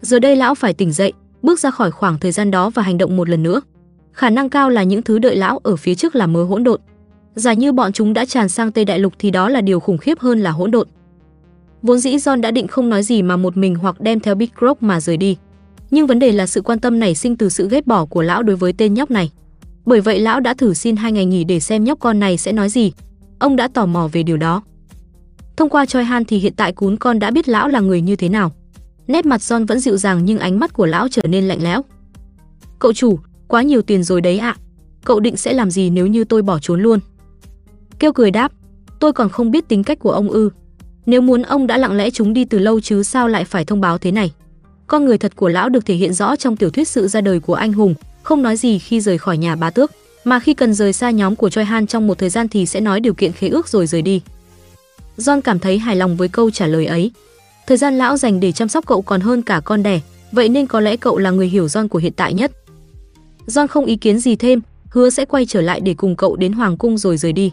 Giờ 0.00 0.18
đây 0.18 0.36
lão 0.36 0.54
phải 0.54 0.74
tỉnh 0.74 0.92
dậy, 0.92 1.12
bước 1.42 1.60
ra 1.60 1.70
khỏi 1.70 1.90
khoảng 1.90 2.18
thời 2.18 2.32
gian 2.32 2.50
đó 2.50 2.70
và 2.70 2.82
hành 2.82 2.98
động 2.98 3.16
một 3.16 3.28
lần 3.28 3.42
nữa. 3.42 3.60
Khả 4.12 4.30
năng 4.30 4.50
cao 4.50 4.70
là 4.70 4.82
những 4.82 5.02
thứ 5.02 5.18
đợi 5.18 5.36
lão 5.36 5.58
ở 5.58 5.76
phía 5.76 5.94
trước 5.94 6.16
là 6.16 6.26
mớ 6.26 6.44
hỗn 6.44 6.64
độn. 6.64 6.80
Giả 7.34 7.52
như 7.52 7.72
bọn 7.72 7.92
chúng 7.92 8.14
đã 8.14 8.24
tràn 8.24 8.48
sang 8.48 8.72
Tây 8.72 8.84
Đại 8.84 8.98
Lục 8.98 9.12
thì 9.18 9.30
đó 9.30 9.48
là 9.48 9.60
điều 9.60 9.80
khủng 9.80 9.98
khiếp 9.98 10.18
hơn 10.18 10.40
là 10.40 10.50
hỗn 10.50 10.70
độn. 10.70 10.88
Vốn 11.82 11.98
dĩ 11.98 12.16
John 12.16 12.40
đã 12.40 12.50
định 12.50 12.66
không 12.66 12.88
nói 12.88 13.02
gì 13.02 13.22
mà 13.22 13.36
một 13.36 13.56
mình 13.56 13.74
hoặc 13.74 14.00
đem 14.00 14.20
theo 14.20 14.34
Big 14.34 14.50
Rock 14.60 14.82
mà 14.82 15.00
rời 15.00 15.16
đi. 15.16 15.36
Nhưng 15.90 16.06
vấn 16.06 16.18
đề 16.18 16.32
là 16.32 16.46
sự 16.46 16.60
quan 16.60 16.78
tâm 16.78 17.00
nảy 17.00 17.14
sinh 17.14 17.36
từ 17.36 17.48
sự 17.48 17.68
ghét 17.68 17.86
bỏ 17.86 18.04
của 18.04 18.22
lão 18.22 18.42
đối 18.42 18.56
với 18.56 18.72
tên 18.72 18.94
nhóc 18.94 19.10
này. 19.10 19.30
Bởi 19.88 20.00
vậy 20.00 20.20
lão 20.20 20.40
đã 20.40 20.54
thử 20.54 20.74
xin 20.74 20.96
hai 20.96 21.12
ngày 21.12 21.24
nghỉ 21.24 21.44
để 21.44 21.60
xem 21.60 21.84
nhóc 21.84 21.98
con 22.00 22.20
này 22.20 22.36
sẽ 22.36 22.52
nói 22.52 22.68
gì. 22.68 22.92
Ông 23.38 23.56
đã 23.56 23.68
tò 23.68 23.86
mò 23.86 24.08
về 24.12 24.22
điều 24.22 24.36
đó. 24.36 24.62
Thông 25.56 25.68
qua 25.68 25.86
Choi 25.86 26.04
Han 26.04 26.24
thì 26.24 26.38
hiện 26.38 26.52
tại 26.56 26.72
cún 26.72 26.96
con 26.96 27.18
đã 27.18 27.30
biết 27.30 27.48
lão 27.48 27.68
là 27.68 27.80
người 27.80 28.00
như 28.00 28.16
thế 28.16 28.28
nào. 28.28 28.52
Nét 29.06 29.26
mặt 29.26 29.40
John 29.40 29.66
vẫn 29.66 29.80
dịu 29.80 29.96
dàng 29.96 30.24
nhưng 30.24 30.38
ánh 30.38 30.58
mắt 30.58 30.72
của 30.72 30.86
lão 30.86 31.08
trở 31.08 31.22
nên 31.28 31.48
lạnh 31.48 31.62
lẽo. 31.62 31.82
Cậu 32.78 32.92
chủ, 32.92 33.18
quá 33.46 33.62
nhiều 33.62 33.82
tiền 33.82 34.02
rồi 34.02 34.20
đấy 34.20 34.38
ạ. 34.38 34.56
Cậu 35.04 35.20
định 35.20 35.36
sẽ 35.36 35.52
làm 35.52 35.70
gì 35.70 35.90
nếu 35.90 36.06
như 36.06 36.24
tôi 36.24 36.42
bỏ 36.42 36.58
trốn 36.58 36.82
luôn? 36.82 36.98
Kêu 37.98 38.12
cười 38.12 38.30
đáp, 38.30 38.52
tôi 38.98 39.12
còn 39.12 39.28
không 39.28 39.50
biết 39.50 39.68
tính 39.68 39.84
cách 39.84 39.98
của 39.98 40.12
ông 40.12 40.30
ư. 40.30 40.50
Nếu 41.06 41.20
muốn 41.20 41.42
ông 41.42 41.66
đã 41.66 41.76
lặng 41.76 41.96
lẽ 41.96 42.10
chúng 42.10 42.32
đi 42.32 42.44
từ 42.44 42.58
lâu 42.58 42.80
chứ 42.80 43.02
sao 43.02 43.28
lại 43.28 43.44
phải 43.44 43.64
thông 43.64 43.80
báo 43.80 43.98
thế 43.98 44.12
này. 44.12 44.32
Con 44.86 45.04
người 45.04 45.18
thật 45.18 45.36
của 45.36 45.48
lão 45.48 45.68
được 45.68 45.86
thể 45.86 45.94
hiện 45.94 46.12
rõ 46.12 46.36
trong 46.36 46.56
tiểu 46.56 46.70
thuyết 46.70 46.88
sự 46.88 47.08
ra 47.08 47.20
đời 47.20 47.40
của 47.40 47.54
anh 47.54 47.72
hùng, 47.72 47.94
không 48.28 48.42
nói 48.42 48.56
gì 48.56 48.78
khi 48.78 49.00
rời 49.00 49.18
khỏi 49.18 49.38
nhà 49.38 49.56
bá 49.56 49.70
tước, 49.70 49.92
mà 50.24 50.40
khi 50.40 50.54
cần 50.54 50.74
rời 50.74 50.92
xa 50.92 51.10
nhóm 51.10 51.36
của 51.36 51.50
Choi 51.50 51.64
Han 51.64 51.86
trong 51.86 52.06
một 52.06 52.18
thời 52.18 52.30
gian 52.30 52.48
thì 52.48 52.66
sẽ 52.66 52.80
nói 52.80 53.00
điều 53.00 53.14
kiện 53.14 53.32
khế 53.32 53.48
ước 53.48 53.68
rồi 53.68 53.86
rời 53.86 54.02
đi. 54.02 54.20
John 55.18 55.40
cảm 55.40 55.58
thấy 55.58 55.78
hài 55.78 55.96
lòng 55.96 56.16
với 56.16 56.28
câu 56.28 56.50
trả 56.50 56.66
lời 56.66 56.86
ấy. 56.86 57.10
Thời 57.66 57.76
gian 57.76 57.98
lão 57.98 58.16
dành 58.16 58.40
để 58.40 58.52
chăm 58.52 58.68
sóc 58.68 58.86
cậu 58.86 59.02
còn 59.02 59.20
hơn 59.20 59.42
cả 59.42 59.60
con 59.64 59.82
đẻ, 59.82 60.00
vậy 60.32 60.48
nên 60.48 60.66
có 60.66 60.80
lẽ 60.80 60.96
cậu 60.96 61.18
là 61.18 61.30
người 61.30 61.48
hiểu 61.48 61.66
John 61.66 61.88
của 61.88 61.98
hiện 61.98 62.12
tại 62.16 62.34
nhất. 62.34 62.52
John 63.46 63.66
không 63.66 63.84
ý 63.84 63.96
kiến 63.96 64.18
gì 64.18 64.36
thêm, 64.36 64.60
hứa 64.90 65.10
sẽ 65.10 65.24
quay 65.24 65.46
trở 65.46 65.60
lại 65.60 65.80
để 65.80 65.94
cùng 65.94 66.16
cậu 66.16 66.36
đến 66.36 66.52
hoàng 66.52 66.76
cung 66.76 66.98
rồi 66.98 67.16
rời 67.16 67.32
đi. 67.32 67.52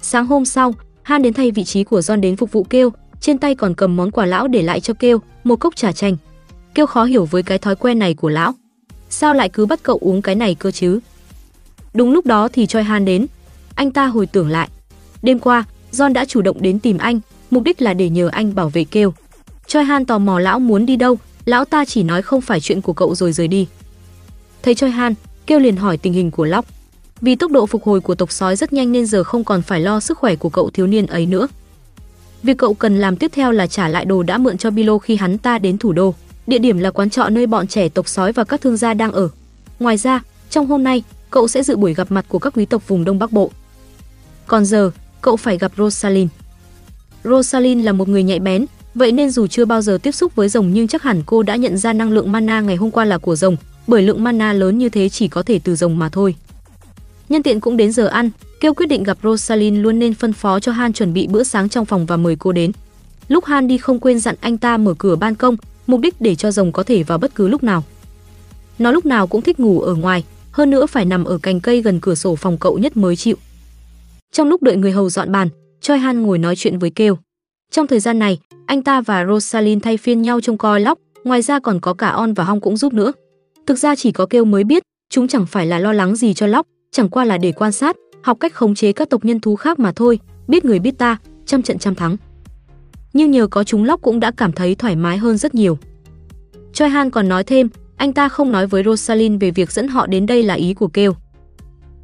Sáng 0.00 0.26
hôm 0.26 0.44
sau, 0.44 0.74
Han 1.02 1.22
đến 1.22 1.32
thay 1.32 1.50
vị 1.50 1.64
trí 1.64 1.84
của 1.84 2.00
John 2.00 2.20
đến 2.20 2.36
phục 2.36 2.52
vụ 2.52 2.64
kêu, 2.64 2.90
trên 3.20 3.38
tay 3.38 3.54
còn 3.54 3.74
cầm 3.74 3.96
món 3.96 4.10
quà 4.10 4.26
lão 4.26 4.48
để 4.48 4.62
lại 4.62 4.80
cho 4.80 4.94
kêu, 4.94 5.18
một 5.44 5.56
cốc 5.56 5.76
trà 5.76 5.92
chanh. 5.92 6.16
Kêu 6.74 6.86
khó 6.86 7.04
hiểu 7.04 7.24
với 7.24 7.42
cái 7.42 7.58
thói 7.58 7.76
quen 7.76 7.98
này 7.98 8.14
của 8.14 8.28
lão. 8.28 8.54
Sao 9.14 9.34
lại 9.34 9.48
cứ 9.48 9.66
bắt 9.66 9.80
cậu 9.82 9.98
uống 10.00 10.22
cái 10.22 10.34
này 10.34 10.54
cơ 10.54 10.70
chứ? 10.70 11.00
Đúng 11.94 12.12
lúc 12.12 12.26
đó 12.26 12.48
thì 12.48 12.66
Choi 12.66 12.82
Han 12.82 13.04
đến. 13.04 13.26
Anh 13.74 13.90
ta 13.90 14.06
hồi 14.06 14.26
tưởng 14.26 14.48
lại. 14.48 14.68
Đêm 15.22 15.38
qua, 15.38 15.64
John 15.92 16.12
đã 16.12 16.24
chủ 16.24 16.42
động 16.42 16.56
đến 16.62 16.78
tìm 16.78 16.98
anh, 16.98 17.20
mục 17.50 17.62
đích 17.62 17.82
là 17.82 17.94
để 17.94 18.08
nhờ 18.08 18.28
anh 18.28 18.54
bảo 18.54 18.68
vệ 18.68 18.84
kêu. 18.84 19.14
Choi 19.66 19.84
Han 19.84 20.04
tò 20.04 20.18
mò 20.18 20.38
lão 20.38 20.58
muốn 20.58 20.86
đi 20.86 20.96
đâu, 20.96 21.18
Lão 21.44 21.64
ta 21.64 21.84
chỉ 21.84 22.02
nói 22.02 22.22
không 22.22 22.40
phải 22.40 22.60
chuyện 22.60 22.80
của 22.80 22.92
cậu 22.92 23.14
rồi 23.14 23.32
rời 23.32 23.48
đi. 23.48 23.66
Thấy 24.62 24.74
Choi 24.74 24.90
Han, 24.90 25.14
kêu 25.46 25.58
liền 25.58 25.76
hỏi 25.76 25.96
tình 25.96 26.12
hình 26.12 26.30
của 26.30 26.44
Lóc. 26.44 26.66
Vì 27.20 27.34
tốc 27.34 27.50
độ 27.50 27.66
phục 27.66 27.84
hồi 27.84 28.00
của 28.00 28.14
tộc 28.14 28.32
sói 28.32 28.56
rất 28.56 28.72
nhanh 28.72 28.92
nên 28.92 29.06
giờ 29.06 29.24
không 29.24 29.44
còn 29.44 29.62
phải 29.62 29.80
lo 29.80 30.00
sức 30.00 30.18
khỏe 30.18 30.36
của 30.36 30.48
cậu 30.48 30.70
thiếu 30.70 30.86
niên 30.86 31.06
ấy 31.06 31.26
nữa. 31.26 31.48
Việc 32.42 32.58
cậu 32.58 32.74
cần 32.74 33.00
làm 33.00 33.16
tiếp 33.16 33.30
theo 33.34 33.52
là 33.52 33.66
trả 33.66 33.88
lại 33.88 34.04
đồ 34.04 34.22
đã 34.22 34.38
mượn 34.38 34.58
cho 34.58 34.70
Bilo 34.70 34.98
khi 34.98 35.16
hắn 35.16 35.38
ta 35.38 35.58
đến 35.58 35.78
thủ 35.78 35.92
đô. 35.92 36.14
Địa 36.46 36.58
điểm 36.58 36.78
là 36.78 36.90
quán 36.90 37.10
trọ 37.10 37.28
nơi 37.28 37.46
bọn 37.46 37.66
trẻ 37.66 37.88
tộc 37.88 38.08
sói 38.08 38.32
và 38.32 38.44
các 38.44 38.60
thương 38.60 38.76
gia 38.76 38.94
đang 38.94 39.12
ở. 39.12 39.28
Ngoài 39.80 39.96
ra, 39.96 40.22
trong 40.50 40.66
hôm 40.66 40.84
nay, 40.84 41.02
cậu 41.30 41.48
sẽ 41.48 41.62
dự 41.62 41.76
buổi 41.76 41.94
gặp 41.94 42.10
mặt 42.10 42.24
của 42.28 42.38
các 42.38 42.52
quý 42.56 42.64
tộc 42.64 42.88
vùng 42.88 43.04
Đông 43.04 43.18
Bắc 43.18 43.32
Bộ. 43.32 43.50
Còn 44.46 44.64
giờ, 44.64 44.90
cậu 45.20 45.36
phải 45.36 45.58
gặp 45.58 45.72
Rosalind. 45.76 46.30
Rosalind 47.24 47.84
là 47.84 47.92
một 47.92 48.08
người 48.08 48.22
nhạy 48.22 48.38
bén, 48.40 48.66
vậy 48.94 49.12
nên 49.12 49.30
dù 49.30 49.46
chưa 49.46 49.64
bao 49.64 49.82
giờ 49.82 49.98
tiếp 50.02 50.12
xúc 50.12 50.36
với 50.36 50.48
rồng 50.48 50.72
nhưng 50.72 50.88
chắc 50.88 51.02
hẳn 51.02 51.22
cô 51.26 51.42
đã 51.42 51.56
nhận 51.56 51.78
ra 51.78 51.92
năng 51.92 52.12
lượng 52.12 52.32
mana 52.32 52.60
ngày 52.60 52.76
hôm 52.76 52.90
qua 52.90 53.04
là 53.04 53.18
của 53.18 53.36
rồng, 53.36 53.56
bởi 53.86 54.02
lượng 54.02 54.24
mana 54.24 54.52
lớn 54.52 54.78
như 54.78 54.88
thế 54.88 55.08
chỉ 55.08 55.28
có 55.28 55.42
thể 55.42 55.60
từ 55.64 55.76
rồng 55.76 55.98
mà 55.98 56.08
thôi. 56.08 56.34
Nhân 57.28 57.42
tiện 57.42 57.60
cũng 57.60 57.76
đến 57.76 57.92
giờ 57.92 58.06
ăn, 58.06 58.30
kêu 58.60 58.74
quyết 58.74 58.86
định 58.86 59.02
gặp 59.02 59.18
Rosalind 59.22 59.78
luôn 59.78 59.98
nên 59.98 60.14
phân 60.14 60.32
phó 60.32 60.60
cho 60.60 60.72
Han 60.72 60.92
chuẩn 60.92 61.12
bị 61.12 61.26
bữa 61.26 61.42
sáng 61.42 61.68
trong 61.68 61.84
phòng 61.84 62.06
và 62.06 62.16
mời 62.16 62.36
cô 62.36 62.52
đến. 62.52 62.72
Lúc 63.28 63.44
Han 63.44 63.68
đi 63.68 63.78
không 63.78 64.00
quên 64.00 64.18
dặn 64.18 64.34
anh 64.40 64.58
ta 64.58 64.76
mở 64.76 64.94
cửa 64.98 65.16
ban 65.16 65.34
công, 65.34 65.56
mục 65.86 66.00
đích 66.00 66.14
để 66.20 66.34
cho 66.34 66.50
rồng 66.50 66.72
có 66.72 66.82
thể 66.82 67.02
vào 67.02 67.18
bất 67.18 67.34
cứ 67.34 67.48
lúc 67.48 67.62
nào. 67.62 67.84
Nó 68.78 68.92
lúc 68.92 69.06
nào 69.06 69.26
cũng 69.26 69.42
thích 69.42 69.60
ngủ 69.60 69.80
ở 69.80 69.94
ngoài, 69.94 70.24
hơn 70.50 70.70
nữa 70.70 70.86
phải 70.86 71.04
nằm 71.04 71.24
ở 71.24 71.38
cành 71.38 71.60
cây 71.60 71.82
gần 71.82 72.00
cửa 72.00 72.14
sổ 72.14 72.36
phòng 72.36 72.58
cậu 72.58 72.78
nhất 72.78 72.96
mới 72.96 73.16
chịu. 73.16 73.36
Trong 74.32 74.48
lúc 74.48 74.62
đợi 74.62 74.76
người 74.76 74.92
hầu 74.92 75.10
dọn 75.10 75.32
bàn, 75.32 75.48
Choi 75.80 75.98
Han 75.98 76.22
ngồi 76.22 76.38
nói 76.38 76.56
chuyện 76.56 76.78
với 76.78 76.90
Kêu. 76.90 77.18
Trong 77.70 77.86
thời 77.86 78.00
gian 78.00 78.18
này, 78.18 78.38
anh 78.66 78.82
ta 78.82 79.00
và 79.00 79.26
Rosalind 79.26 79.82
thay 79.82 79.96
phiên 79.96 80.22
nhau 80.22 80.40
trông 80.40 80.58
coi 80.58 80.80
lóc, 80.80 80.98
ngoài 81.24 81.42
ra 81.42 81.58
còn 81.58 81.80
có 81.80 81.94
cả 81.94 82.08
On 82.08 82.34
và 82.34 82.44
Hong 82.44 82.60
cũng 82.60 82.76
giúp 82.76 82.94
nữa. 82.94 83.12
Thực 83.66 83.78
ra 83.78 83.96
chỉ 83.96 84.12
có 84.12 84.26
Kêu 84.26 84.44
mới 84.44 84.64
biết, 84.64 84.82
chúng 85.10 85.28
chẳng 85.28 85.46
phải 85.46 85.66
là 85.66 85.78
lo 85.78 85.92
lắng 85.92 86.16
gì 86.16 86.34
cho 86.34 86.46
lóc, 86.46 86.66
chẳng 86.90 87.08
qua 87.08 87.24
là 87.24 87.38
để 87.38 87.52
quan 87.52 87.72
sát, 87.72 87.96
học 88.22 88.36
cách 88.40 88.54
khống 88.54 88.74
chế 88.74 88.92
các 88.92 89.10
tộc 89.10 89.24
nhân 89.24 89.40
thú 89.40 89.56
khác 89.56 89.78
mà 89.78 89.92
thôi, 89.92 90.18
biết 90.48 90.64
người 90.64 90.78
biết 90.78 90.98
ta, 90.98 91.18
trăm 91.46 91.62
trận 91.62 91.78
trăm 91.78 91.94
thắng. 91.94 92.16
Nhưng 93.14 93.30
nhờ 93.30 93.46
có 93.46 93.64
chúng 93.64 93.84
lóc 93.84 94.02
cũng 94.02 94.20
đã 94.20 94.30
cảm 94.36 94.52
thấy 94.52 94.74
thoải 94.74 94.96
mái 94.96 95.18
hơn 95.18 95.36
rất 95.36 95.54
nhiều. 95.54 95.78
Choi 96.72 96.88
Han 96.88 97.10
còn 97.10 97.28
nói 97.28 97.44
thêm, 97.44 97.68
anh 97.96 98.12
ta 98.12 98.28
không 98.28 98.52
nói 98.52 98.66
với 98.66 98.82
Rosalind 98.84 99.40
về 99.42 99.50
việc 99.50 99.72
dẫn 99.72 99.88
họ 99.88 100.06
đến 100.06 100.26
đây 100.26 100.42
là 100.42 100.54
ý 100.54 100.74
của 100.74 100.88
Kêu. 100.88 101.14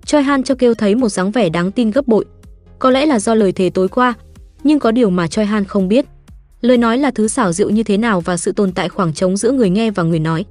Choi 0.05 0.23
Han 0.23 0.43
cho 0.43 0.55
Kêu 0.55 0.75
thấy 0.75 0.95
một 0.95 1.09
dáng 1.09 1.31
vẻ 1.31 1.49
đáng 1.49 1.73
tin 1.73 1.91
gấp 1.91 2.09
bội. 2.09 2.25
Có 2.79 2.91
lẽ 2.91 3.07
là 3.07 3.19
do 3.19 3.35
lời 3.35 3.53
thề 3.53 3.71
tối 3.71 3.89
qua, 3.89 4.15
nhưng 4.65 4.79
có 4.79 4.91
điều 4.91 5.11
mà 5.11 5.27
Choi 5.27 5.47
Han 5.47 5.65
không 5.65 5.89
biết. 5.89 6.07
Lời 6.61 6.77
nói 6.77 6.99
là 6.99 7.11
thứ 7.11 7.29
xảo 7.29 7.53
diệu 7.53 7.71
như 7.71 7.83
thế 7.83 7.97
nào 7.97 8.21
và 8.21 8.37
sự 8.37 8.53
tồn 8.53 8.73
tại 8.73 8.89
khoảng 8.89 9.15
trống 9.15 9.37
giữa 9.37 9.53
người 9.53 9.71
nghe 9.71 9.91
và 9.91 10.03
người 10.03 10.19
nói. 10.19 10.45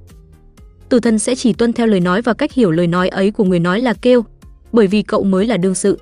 Tử 0.89 0.99
thần 0.99 1.19
sẽ 1.19 1.35
chỉ 1.35 1.53
tuân 1.53 1.73
theo 1.73 1.87
lời 1.87 1.99
nói 1.99 2.21
và 2.21 2.33
cách 2.33 2.53
hiểu 2.53 2.71
lời 2.71 2.87
nói 2.87 3.09
ấy 3.09 3.31
của 3.31 3.43
người 3.43 3.59
nói 3.59 3.81
là 3.81 3.93
Kêu, 3.93 4.25
bởi 4.71 4.87
vì 4.87 5.01
cậu 5.01 5.23
mới 5.23 5.47
là 5.47 5.57
đương 5.57 5.75
sự. 5.75 5.97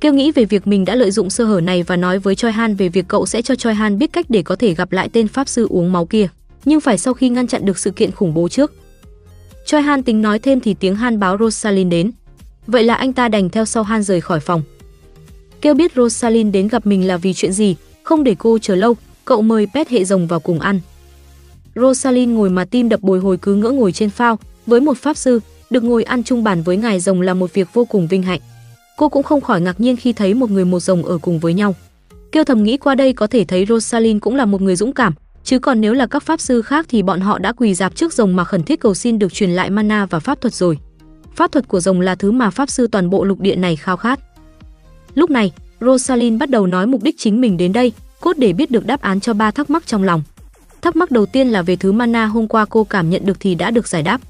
Kêu 0.00 0.12
nghĩ 0.12 0.32
về 0.32 0.44
việc 0.44 0.66
mình 0.66 0.84
đã 0.84 0.94
lợi 0.94 1.10
dụng 1.10 1.30
sơ 1.30 1.44
hở 1.44 1.60
này 1.60 1.82
và 1.82 1.96
nói 1.96 2.18
với 2.18 2.34
Choi 2.34 2.52
Han 2.52 2.74
về 2.74 2.88
việc 2.88 3.04
cậu 3.08 3.26
sẽ 3.26 3.42
cho 3.42 3.54
Choi 3.54 3.74
Han 3.74 3.98
biết 3.98 4.12
cách 4.12 4.26
để 4.28 4.42
có 4.42 4.56
thể 4.56 4.74
gặp 4.74 4.92
lại 4.92 5.08
tên 5.12 5.28
pháp 5.28 5.48
sư 5.48 5.66
uống 5.70 5.92
máu 5.92 6.06
kia 6.06 6.28
nhưng 6.66 6.80
phải 6.80 6.98
sau 6.98 7.14
khi 7.14 7.28
ngăn 7.28 7.46
chặn 7.46 7.66
được 7.66 7.78
sự 7.78 7.90
kiện 7.90 8.12
khủng 8.12 8.34
bố 8.34 8.48
trước. 8.48 8.72
Choi 9.66 9.82
Han 9.82 10.02
tính 10.02 10.22
nói 10.22 10.38
thêm 10.38 10.60
thì 10.60 10.74
tiếng 10.74 10.96
Han 10.96 11.18
báo 11.18 11.36
Rosalind 11.40 11.90
đến. 11.90 12.10
Vậy 12.66 12.82
là 12.82 12.94
anh 12.94 13.12
ta 13.12 13.28
đành 13.28 13.50
theo 13.50 13.64
sau 13.64 13.82
Han 13.82 14.02
rời 14.02 14.20
khỏi 14.20 14.40
phòng. 14.40 14.62
Kêu 15.60 15.74
biết 15.74 15.92
Rosalind 15.96 16.52
đến 16.52 16.68
gặp 16.68 16.86
mình 16.86 17.06
là 17.06 17.16
vì 17.16 17.34
chuyện 17.34 17.52
gì, 17.52 17.76
không 18.02 18.24
để 18.24 18.36
cô 18.38 18.58
chờ 18.58 18.74
lâu, 18.74 18.96
cậu 19.24 19.42
mời 19.42 19.66
pet 19.74 19.88
hệ 19.88 20.04
rồng 20.04 20.26
vào 20.26 20.40
cùng 20.40 20.60
ăn. 20.60 20.80
Rosalind 21.74 22.32
ngồi 22.32 22.50
mà 22.50 22.64
tim 22.64 22.88
đập 22.88 23.00
bồi 23.02 23.18
hồi 23.20 23.38
cứ 23.42 23.54
ngỡ 23.54 23.70
ngồi 23.70 23.92
trên 23.92 24.10
phao, 24.10 24.38
với 24.66 24.80
một 24.80 24.98
pháp 24.98 25.16
sư, 25.16 25.40
được 25.70 25.84
ngồi 25.84 26.04
ăn 26.04 26.24
chung 26.24 26.44
bàn 26.44 26.62
với 26.62 26.76
ngài 26.76 27.00
rồng 27.00 27.20
là 27.20 27.34
một 27.34 27.54
việc 27.54 27.68
vô 27.72 27.84
cùng 27.84 28.08
vinh 28.08 28.22
hạnh. 28.22 28.40
Cô 28.96 29.08
cũng 29.08 29.22
không 29.22 29.40
khỏi 29.40 29.60
ngạc 29.60 29.80
nhiên 29.80 29.96
khi 29.96 30.12
thấy 30.12 30.34
một 30.34 30.50
người 30.50 30.64
một 30.64 30.80
rồng 30.80 31.04
ở 31.04 31.18
cùng 31.18 31.38
với 31.38 31.54
nhau. 31.54 31.74
Kêu 32.32 32.44
thầm 32.44 32.62
nghĩ 32.62 32.76
qua 32.76 32.94
đây 32.94 33.12
có 33.12 33.26
thể 33.26 33.44
thấy 33.44 33.66
Rosalind 33.68 34.20
cũng 34.20 34.36
là 34.36 34.44
một 34.44 34.62
người 34.62 34.76
dũng 34.76 34.92
cảm, 34.92 35.14
chứ 35.44 35.58
còn 35.58 35.80
nếu 35.80 35.94
là 35.94 36.06
các 36.06 36.22
pháp 36.22 36.40
sư 36.40 36.62
khác 36.62 36.86
thì 36.88 37.02
bọn 37.02 37.20
họ 37.20 37.38
đã 37.38 37.52
quỳ 37.52 37.74
dạp 37.74 37.96
trước 37.96 38.12
rồng 38.12 38.36
mà 38.36 38.44
khẩn 38.44 38.62
thiết 38.62 38.80
cầu 38.80 38.94
xin 38.94 39.18
được 39.18 39.32
truyền 39.32 39.50
lại 39.50 39.70
mana 39.70 40.06
và 40.06 40.18
pháp 40.20 40.40
thuật 40.40 40.54
rồi. 40.54 40.78
Pháp 41.34 41.52
thuật 41.52 41.68
của 41.68 41.80
rồng 41.80 42.00
là 42.00 42.14
thứ 42.14 42.32
mà 42.32 42.50
pháp 42.50 42.70
sư 42.70 42.86
toàn 42.86 43.10
bộ 43.10 43.24
lục 43.24 43.40
địa 43.40 43.56
này 43.56 43.76
khao 43.76 43.96
khát. 43.96 44.20
Lúc 45.14 45.30
này, 45.30 45.52
Rosalind 45.80 46.40
bắt 46.40 46.50
đầu 46.50 46.66
nói 46.66 46.86
mục 46.86 47.02
đích 47.02 47.14
chính 47.18 47.40
mình 47.40 47.56
đến 47.56 47.72
đây, 47.72 47.92
cốt 48.20 48.38
để 48.38 48.52
biết 48.52 48.70
được 48.70 48.86
đáp 48.86 49.00
án 49.00 49.20
cho 49.20 49.34
ba 49.34 49.50
thắc 49.50 49.70
mắc 49.70 49.86
trong 49.86 50.02
lòng. 50.02 50.22
Thắc 50.82 50.96
mắc 50.96 51.10
đầu 51.10 51.26
tiên 51.26 51.48
là 51.48 51.62
về 51.62 51.76
thứ 51.76 51.92
mana 51.92 52.26
hôm 52.26 52.48
qua 52.48 52.64
cô 52.64 52.84
cảm 52.84 53.10
nhận 53.10 53.26
được 53.26 53.36
thì 53.40 53.54
đã 53.54 53.70
được 53.70 53.88
giải 53.88 54.02
đáp. 54.02 54.20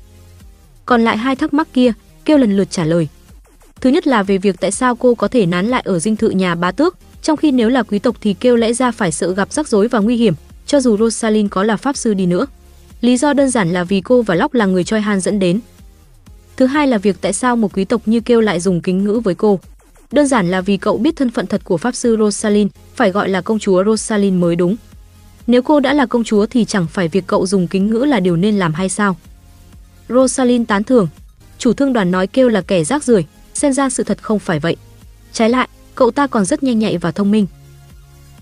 Còn 0.86 1.04
lại 1.04 1.16
hai 1.16 1.36
thắc 1.36 1.54
mắc 1.54 1.68
kia, 1.72 1.92
kêu 2.24 2.38
lần 2.38 2.56
lượt 2.56 2.70
trả 2.70 2.84
lời. 2.84 3.08
Thứ 3.80 3.90
nhất 3.90 4.06
là 4.06 4.22
về 4.22 4.38
việc 4.38 4.56
tại 4.60 4.70
sao 4.70 4.96
cô 4.96 5.14
có 5.14 5.28
thể 5.28 5.46
nán 5.46 5.66
lại 5.66 5.82
ở 5.84 5.98
dinh 5.98 6.16
thự 6.16 6.30
nhà 6.30 6.54
bá 6.54 6.72
tước, 6.72 6.96
trong 7.22 7.36
khi 7.36 7.50
nếu 7.50 7.68
là 7.68 7.82
quý 7.82 7.98
tộc 7.98 8.16
thì 8.20 8.34
kêu 8.34 8.56
lẽ 8.56 8.72
ra 8.72 8.90
phải 8.90 9.12
sợ 9.12 9.32
gặp 9.32 9.52
rắc 9.52 9.68
rối 9.68 9.88
và 9.88 9.98
nguy 9.98 10.16
hiểm, 10.16 10.34
cho 10.66 10.80
dù 10.80 10.96
Rosalind 10.96 11.50
có 11.50 11.62
là 11.62 11.76
pháp 11.76 11.96
sư 11.96 12.14
đi 12.14 12.26
nữa. 12.26 12.46
Lý 13.00 13.16
do 13.16 13.32
đơn 13.32 13.50
giản 13.50 13.72
là 13.72 13.84
vì 13.84 14.00
cô 14.00 14.22
và 14.22 14.34
Locke 14.34 14.58
là 14.58 14.66
người 14.66 14.84
Choi 14.84 15.00
Han 15.00 15.20
dẫn 15.20 15.38
đến. 15.38 15.60
Thứ 16.56 16.66
hai 16.66 16.86
là 16.86 16.98
việc 16.98 17.16
tại 17.20 17.32
sao 17.32 17.56
một 17.56 17.72
quý 17.76 17.84
tộc 17.84 18.02
như 18.06 18.20
kêu 18.20 18.40
lại 18.40 18.60
dùng 18.60 18.80
kính 18.80 19.04
ngữ 19.04 19.20
với 19.24 19.34
cô. 19.34 19.60
Đơn 20.12 20.26
giản 20.26 20.50
là 20.50 20.60
vì 20.60 20.76
cậu 20.76 20.98
biết 20.98 21.16
thân 21.16 21.30
phận 21.30 21.46
thật 21.46 21.60
của 21.64 21.76
pháp 21.76 21.94
sư 21.94 22.16
Rosalind, 22.18 22.70
phải 22.94 23.10
gọi 23.10 23.28
là 23.28 23.40
công 23.40 23.58
chúa 23.58 23.84
Rosalind 23.84 24.40
mới 24.40 24.56
đúng. 24.56 24.76
Nếu 25.46 25.62
cô 25.62 25.80
đã 25.80 25.92
là 25.92 26.06
công 26.06 26.24
chúa 26.24 26.46
thì 26.46 26.64
chẳng 26.64 26.86
phải 26.92 27.08
việc 27.08 27.24
cậu 27.26 27.46
dùng 27.46 27.68
kính 27.68 27.90
ngữ 27.90 27.98
là 27.98 28.20
điều 28.20 28.36
nên 28.36 28.58
làm 28.58 28.74
hay 28.74 28.88
sao? 28.88 29.16
Rosalind 30.08 30.68
tán 30.68 30.84
thưởng. 30.84 31.08
Chủ 31.58 31.72
thương 31.72 31.92
đoàn 31.92 32.10
nói 32.10 32.26
kêu 32.26 32.48
là 32.48 32.60
kẻ 32.60 32.84
rác 32.84 33.04
rưởi, 33.04 33.24
xem 33.56 33.72
ra 33.72 33.90
sự 33.90 34.02
thật 34.02 34.22
không 34.22 34.38
phải 34.38 34.60
vậy. 34.60 34.76
Trái 35.32 35.50
lại, 35.50 35.68
cậu 35.94 36.10
ta 36.10 36.26
còn 36.26 36.44
rất 36.44 36.62
nhanh 36.62 36.78
nhạy 36.78 36.98
và 36.98 37.10
thông 37.10 37.30
minh. 37.30 37.46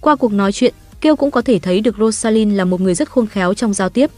Qua 0.01 0.17
cuộc 0.17 0.33
nói 0.33 0.53
chuyện, 0.53 0.75
Kêu 1.01 1.17
cũng 1.17 1.31
có 1.31 1.43
thể 1.43 1.59
thấy 1.59 1.81
được 1.81 1.97
Rosalind 1.99 2.55
là 2.55 2.65
một 2.65 2.81
người 2.81 2.95
rất 2.95 3.11
khôn 3.11 3.27
khéo 3.27 3.55
trong 3.55 3.75
giao 3.75 3.89
tiếp. 3.89 4.11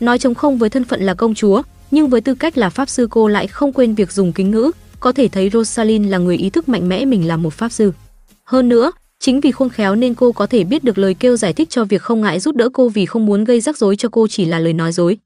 Nói 0.00 0.18
chống 0.18 0.34
không 0.34 0.58
với 0.58 0.70
thân 0.70 0.84
phận 0.84 1.02
là 1.02 1.14
công 1.14 1.34
chúa, 1.34 1.62
nhưng 1.90 2.08
với 2.08 2.20
tư 2.20 2.34
cách 2.34 2.58
là 2.58 2.70
pháp 2.70 2.88
sư 2.88 3.08
cô 3.10 3.28
lại 3.28 3.46
không 3.46 3.72
quên 3.72 3.94
việc 3.94 4.12
dùng 4.12 4.32
kính 4.32 4.50
ngữ, 4.50 4.70
có 5.00 5.12
thể 5.12 5.28
thấy 5.28 5.50
Rosalind 5.50 6.10
là 6.10 6.18
người 6.18 6.36
ý 6.36 6.50
thức 6.50 6.68
mạnh 6.68 6.88
mẽ 6.88 7.04
mình 7.04 7.28
là 7.28 7.36
một 7.36 7.52
pháp 7.52 7.68
sư. 7.68 7.92
Hơn 8.44 8.68
nữa, 8.68 8.92
chính 9.20 9.40
vì 9.40 9.50
khôn 9.50 9.68
khéo 9.68 9.94
nên 9.94 10.14
cô 10.14 10.32
có 10.32 10.46
thể 10.46 10.64
biết 10.64 10.84
được 10.84 10.98
lời 10.98 11.14
kêu 11.14 11.36
giải 11.36 11.52
thích 11.52 11.70
cho 11.70 11.84
việc 11.84 12.02
không 12.02 12.20
ngại 12.20 12.40
giúp 12.40 12.56
đỡ 12.56 12.68
cô 12.72 12.88
vì 12.88 13.06
không 13.06 13.26
muốn 13.26 13.44
gây 13.44 13.60
rắc 13.60 13.78
rối 13.78 13.96
cho 13.96 14.08
cô 14.08 14.26
chỉ 14.28 14.44
là 14.44 14.58
lời 14.58 14.72
nói 14.72 14.92
dối. 14.92 15.18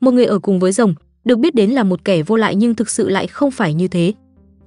Một 0.00 0.10
người 0.10 0.24
ở 0.24 0.38
cùng 0.38 0.60
với 0.60 0.72
rồng, 0.72 0.94
được 1.24 1.38
biết 1.38 1.54
đến 1.54 1.70
là 1.70 1.82
một 1.82 2.04
kẻ 2.04 2.22
vô 2.22 2.36
lại 2.36 2.54
nhưng 2.54 2.74
thực 2.74 2.90
sự 2.90 3.08
lại 3.08 3.26
không 3.26 3.50
phải 3.50 3.74
như 3.74 3.88
thế. 3.88 4.12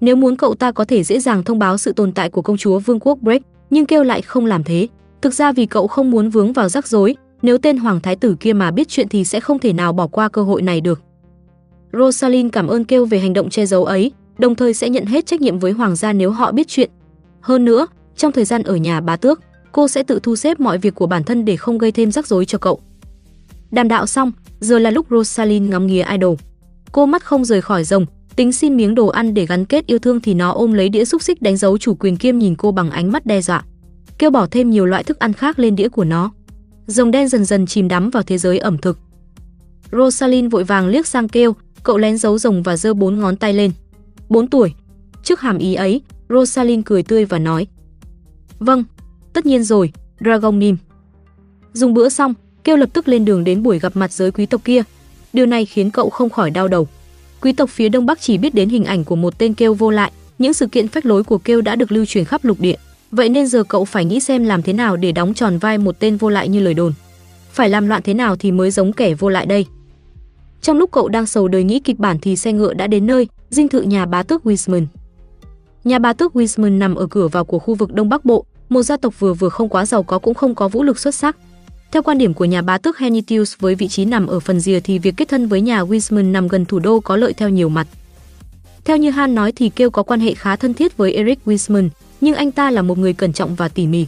Nếu 0.03 0.15
muốn 0.15 0.37
cậu 0.37 0.55
ta 0.55 0.71
có 0.71 0.85
thể 0.85 1.03
dễ 1.03 1.19
dàng 1.19 1.43
thông 1.43 1.59
báo 1.59 1.77
sự 1.77 1.93
tồn 1.93 2.11
tại 2.11 2.29
của 2.29 2.41
công 2.41 2.57
chúa 2.57 2.79
Vương 2.79 2.99
quốc 2.99 3.17
Break, 3.21 3.41
nhưng 3.69 3.85
kêu 3.85 4.03
lại 4.03 4.21
không 4.21 4.45
làm 4.45 4.63
thế. 4.63 4.87
Thực 5.21 5.33
ra 5.33 5.51
vì 5.51 5.65
cậu 5.65 5.87
không 5.87 6.11
muốn 6.11 6.29
vướng 6.29 6.53
vào 6.53 6.69
rắc 6.69 6.87
rối, 6.87 7.15
nếu 7.41 7.57
tên 7.57 7.77
hoàng 7.77 7.99
thái 8.01 8.15
tử 8.15 8.35
kia 8.39 8.53
mà 8.53 8.71
biết 8.71 8.87
chuyện 8.87 9.09
thì 9.09 9.23
sẽ 9.23 9.39
không 9.39 9.59
thể 9.59 9.73
nào 9.73 9.93
bỏ 9.93 10.07
qua 10.07 10.29
cơ 10.29 10.43
hội 10.43 10.61
này 10.61 10.81
được. 10.81 11.01
Rosalind 11.93 12.51
cảm 12.51 12.67
ơn 12.67 12.85
kêu 12.85 13.05
về 13.05 13.19
hành 13.19 13.33
động 13.33 13.49
che 13.49 13.65
giấu 13.65 13.85
ấy, 13.85 14.11
đồng 14.37 14.55
thời 14.55 14.73
sẽ 14.73 14.89
nhận 14.89 15.05
hết 15.05 15.25
trách 15.25 15.41
nhiệm 15.41 15.59
với 15.59 15.71
hoàng 15.71 15.95
gia 15.95 16.13
nếu 16.13 16.31
họ 16.31 16.51
biết 16.51 16.67
chuyện. 16.67 16.89
Hơn 17.41 17.65
nữa, 17.65 17.87
trong 18.15 18.31
thời 18.31 18.45
gian 18.45 18.63
ở 18.63 18.75
nhà 18.75 19.01
bá 19.01 19.15
tước, 19.15 19.41
cô 19.71 19.87
sẽ 19.87 20.03
tự 20.03 20.19
thu 20.23 20.35
xếp 20.35 20.59
mọi 20.59 20.77
việc 20.77 20.95
của 20.95 21.07
bản 21.07 21.23
thân 21.23 21.45
để 21.45 21.55
không 21.55 21.77
gây 21.77 21.91
thêm 21.91 22.11
rắc 22.11 22.27
rối 22.27 22.45
cho 22.45 22.57
cậu. 22.57 22.79
Đàm 23.71 23.87
đạo 23.87 24.05
xong, 24.05 24.31
giờ 24.59 24.79
là 24.79 24.89
lúc 24.91 25.05
Rosalind 25.09 25.69
ngắm 25.69 25.87
nghía 25.87 26.05
idol. 26.11 26.35
Cô 26.91 27.05
mắt 27.05 27.23
không 27.23 27.45
rời 27.45 27.61
khỏi 27.61 27.83
rồng, 27.83 28.05
tính 28.35 28.53
xin 28.53 28.77
miếng 28.77 28.95
đồ 28.95 29.07
ăn 29.07 29.33
để 29.33 29.45
gắn 29.45 29.65
kết 29.65 29.85
yêu 29.87 29.99
thương 29.99 30.21
thì 30.21 30.33
nó 30.33 30.51
ôm 30.51 30.73
lấy 30.73 30.89
đĩa 30.89 31.05
xúc 31.05 31.21
xích 31.21 31.41
đánh 31.41 31.57
dấu 31.57 31.77
chủ 31.77 31.95
quyền 31.95 32.17
kiêm 32.17 32.37
nhìn 32.37 32.55
cô 32.55 32.71
bằng 32.71 32.89
ánh 32.89 33.11
mắt 33.11 33.25
đe 33.25 33.41
dọa 33.41 33.63
kêu 34.23 34.31
bỏ 34.31 34.45
thêm 34.45 34.69
nhiều 34.69 34.85
loại 34.85 35.03
thức 35.03 35.19
ăn 35.19 35.33
khác 35.33 35.59
lên 35.59 35.75
đĩa 35.75 35.89
của 35.89 36.03
nó. 36.03 36.31
Rồng 36.87 37.11
đen 37.11 37.27
dần 37.27 37.45
dần 37.45 37.65
chìm 37.65 37.87
đắm 37.87 38.09
vào 38.09 38.23
thế 38.23 38.37
giới 38.37 38.59
ẩm 38.59 38.77
thực. 38.77 38.99
Rosalind 39.91 40.51
vội 40.51 40.63
vàng 40.63 40.87
liếc 40.87 41.07
sang 41.07 41.27
kêu, 41.27 41.55
cậu 41.83 41.97
lén 41.97 42.17
giấu 42.17 42.37
rồng 42.37 42.63
và 42.63 42.77
giơ 42.77 42.93
bốn 42.93 43.19
ngón 43.19 43.35
tay 43.35 43.53
lên. 43.53 43.71
bốn 44.29 44.47
tuổi. 44.47 44.73
Trước 45.23 45.41
hàm 45.41 45.57
ý 45.57 45.73
ấy, 45.73 46.01
Rosalind 46.29 46.85
cười 46.85 47.03
tươi 47.03 47.25
và 47.25 47.39
nói: 47.39 47.67
"Vâng, 48.59 48.83
tất 49.33 49.45
nhiên 49.45 49.63
rồi, 49.63 49.91
Dragon 50.19 50.59
Nim." 50.59 50.77
Dùng 51.73 51.93
bữa 51.93 52.09
xong, 52.09 52.33
kêu 52.63 52.77
lập 52.77 52.89
tức 52.93 53.07
lên 53.07 53.25
đường 53.25 53.43
đến 53.43 53.63
buổi 53.63 53.79
gặp 53.79 53.95
mặt 53.95 54.11
giới 54.11 54.31
quý 54.31 54.45
tộc 54.45 54.61
kia. 54.63 54.81
Điều 55.33 55.45
này 55.45 55.65
khiến 55.65 55.91
cậu 55.91 56.09
không 56.09 56.29
khỏi 56.29 56.49
đau 56.49 56.67
đầu. 56.67 56.87
Quý 57.43 57.53
tộc 57.53 57.69
phía 57.69 57.89
Đông 57.89 58.05
Bắc 58.05 58.21
chỉ 58.21 58.37
biết 58.37 58.55
đến 58.55 58.69
hình 58.69 58.85
ảnh 58.85 59.03
của 59.03 59.15
một 59.15 59.37
tên 59.37 59.53
kêu 59.53 59.73
vô 59.73 59.89
lại, 59.89 60.11
những 60.39 60.53
sự 60.53 60.67
kiện 60.67 60.87
phách 60.87 61.05
lối 61.05 61.23
của 61.23 61.37
kêu 61.37 61.61
đã 61.61 61.75
được 61.75 61.91
lưu 61.91 62.05
truyền 62.05 62.25
khắp 62.25 62.45
lục 62.45 62.59
địa. 62.59 62.75
Vậy 63.11 63.29
nên 63.29 63.47
giờ 63.47 63.63
cậu 63.63 63.85
phải 63.85 64.05
nghĩ 64.05 64.19
xem 64.19 64.43
làm 64.43 64.61
thế 64.61 64.73
nào 64.73 64.97
để 64.97 65.11
đóng 65.11 65.33
tròn 65.33 65.57
vai 65.57 65.77
một 65.77 65.99
tên 65.99 66.17
vô 66.17 66.29
lại 66.29 66.49
như 66.49 66.59
lời 66.59 66.73
đồn. 66.73 66.93
Phải 67.51 67.69
làm 67.69 67.87
loạn 67.87 68.01
thế 68.03 68.13
nào 68.13 68.35
thì 68.35 68.51
mới 68.51 68.71
giống 68.71 68.93
kẻ 68.93 69.13
vô 69.13 69.29
lại 69.29 69.45
đây. 69.45 69.65
Trong 70.61 70.77
lúc 70.77 70.91
cậu 70.91 71.07
đang 71.09 71.25
sầu 71.25 71.47
đời 71.47 71.63
nghĩ 71.63 71.79
kịch 71.79 71.99
bản 71.99 72.17
thì 72.21 72.35
xe 72.35 72.53
ngựa 72.53 72.73
đã 72.73 72.87
đến 72.87 73.07
nơi, 73.07 73.27
dinh 73.49 73.67
thự 73.67 73.81
nhà 73.81 74.05
bá 74.05 74.23
tước 74.23 74.43
Wisman. 74.45 74.85
Nhà 75.83 75.99
bá 75.99 76.13
tước 76.13 76.33
Wisman 76.33 76.77
nằm 76.77 76.95
ở 76.95 77.07
cửa 77.07 77.27
vào 77.27 77.45
của 77.45 77.59
khu 77.59 77.75
vực 77.75 77.93
Đông 77.93 78.09
Bắc 78.09 78.25
Bộ, 78.25 78.45
một 78.69 78.83
gia 78.83 78.97
tộc 78.97 79.19
vừa 79.19 79.33
vừa 79.33 79.49
không 79.49 79.69
quá 79.69 79.85
giàu 79.85 80.03
có 80.03 80.19
cũng 80.19 80.33
không 80.33 80.55
có 80.55 80.67
vũ 80.67 80.83
lực 80.83 80.99
xuất 80.99 81.15
sắc. 81.15 81.37
Theo 81.93 82.03
quan 82.03 82.17
điểm 82.17 82.33
của 82.33 82.45
nhà 82.45 82.61
bá 82.61 82.77
tước 82.77 82.97
Henitius 82.97 83.53
với 83.59 83.75
vị 83.75 83.87
trí 83.87 84.05
nằm 84.05 84.27
ở 84.27 84.39
phần 84.39 84.59
rìa 84.59 84.79
thì 84.79 84.99
việc 84.99 85.13
kết 85.17 85.29
thân 85.29 85.47
với 85.47 85.61
nhà 85.61 85.83
Winsman 85.83 86.31
nằm 86.31 86.47
gần 86.47 86.65
thủ 86.65 86.79
đô 86.79 86.99
có 86.99 87.15
lợi 87.15 87.33
theo 87.33 87.49
nhiều 87.49 87.69
mặt. 87.69 87.87
Theo 88.85 88.97
như 88.97 89.11
Han 89.11 89.35
nói 89.35 89.51
thì 89.51 89.69
Kêu 89.69 89.89
có 89.89 90.03
quan 90.03 90.19
hệ 90.19 90.33
khá 90.33 90.55
thân 90.55 90.73
thiết 90.73 90.97
với 90.97 91.13
Eric 91.13 91.39
Winsman, 91.45 91.89
nhưng 92.21 92.35
anh 92.35 92.51
ta 92.51 92.71
là 92.71 92.81
một 92.81 92.97
người 92.97 93.13
cẩn 93.13 93.33
trọng 93.33 93.55
và 93.55 93.67
tỉ 93.67 93.87
mỉ. 93.87 94.05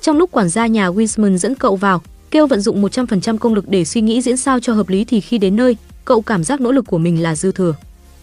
Trong 0.00 0.16
lúc 0.16 0.30
quản 0.30 0.48
gia 0.48 0.66
nhà 0.66 0.90
Winsman 0.90 1.36
dẫn 1.36 1.54
cậu 1.54 1.76
vào, 1.76 2.02
Kêu 2.30 2.46
vận 2.46 2.60
dụng 2.60 2.82
100% 2.82 3.38
công 3.38 3.54
lực 3.54 3.68
để 3.68 3.84
suy 3.84 4.00
nghĩ 4.00 4.22
diễn 4.22 4.36
sao 4.36 4.60
cho 4.60 4.72
hợp 4.72 4.88
lý 4.88 5.04
thì 5.04 5.20
khi 5.20 5.38
đến 5.38 5.56
nơi, 5.56 5.76
cậu 6.04 6.22
cảm 6.22 6.44
giác 6.44 6.60
nỗ 6.60 6.72
lực 6.72 6.86
của 6.86 6.98
mình 6.98 7.22
là 7.22 7.34
dư 7.34 7.52
thừa. 7.52 7.74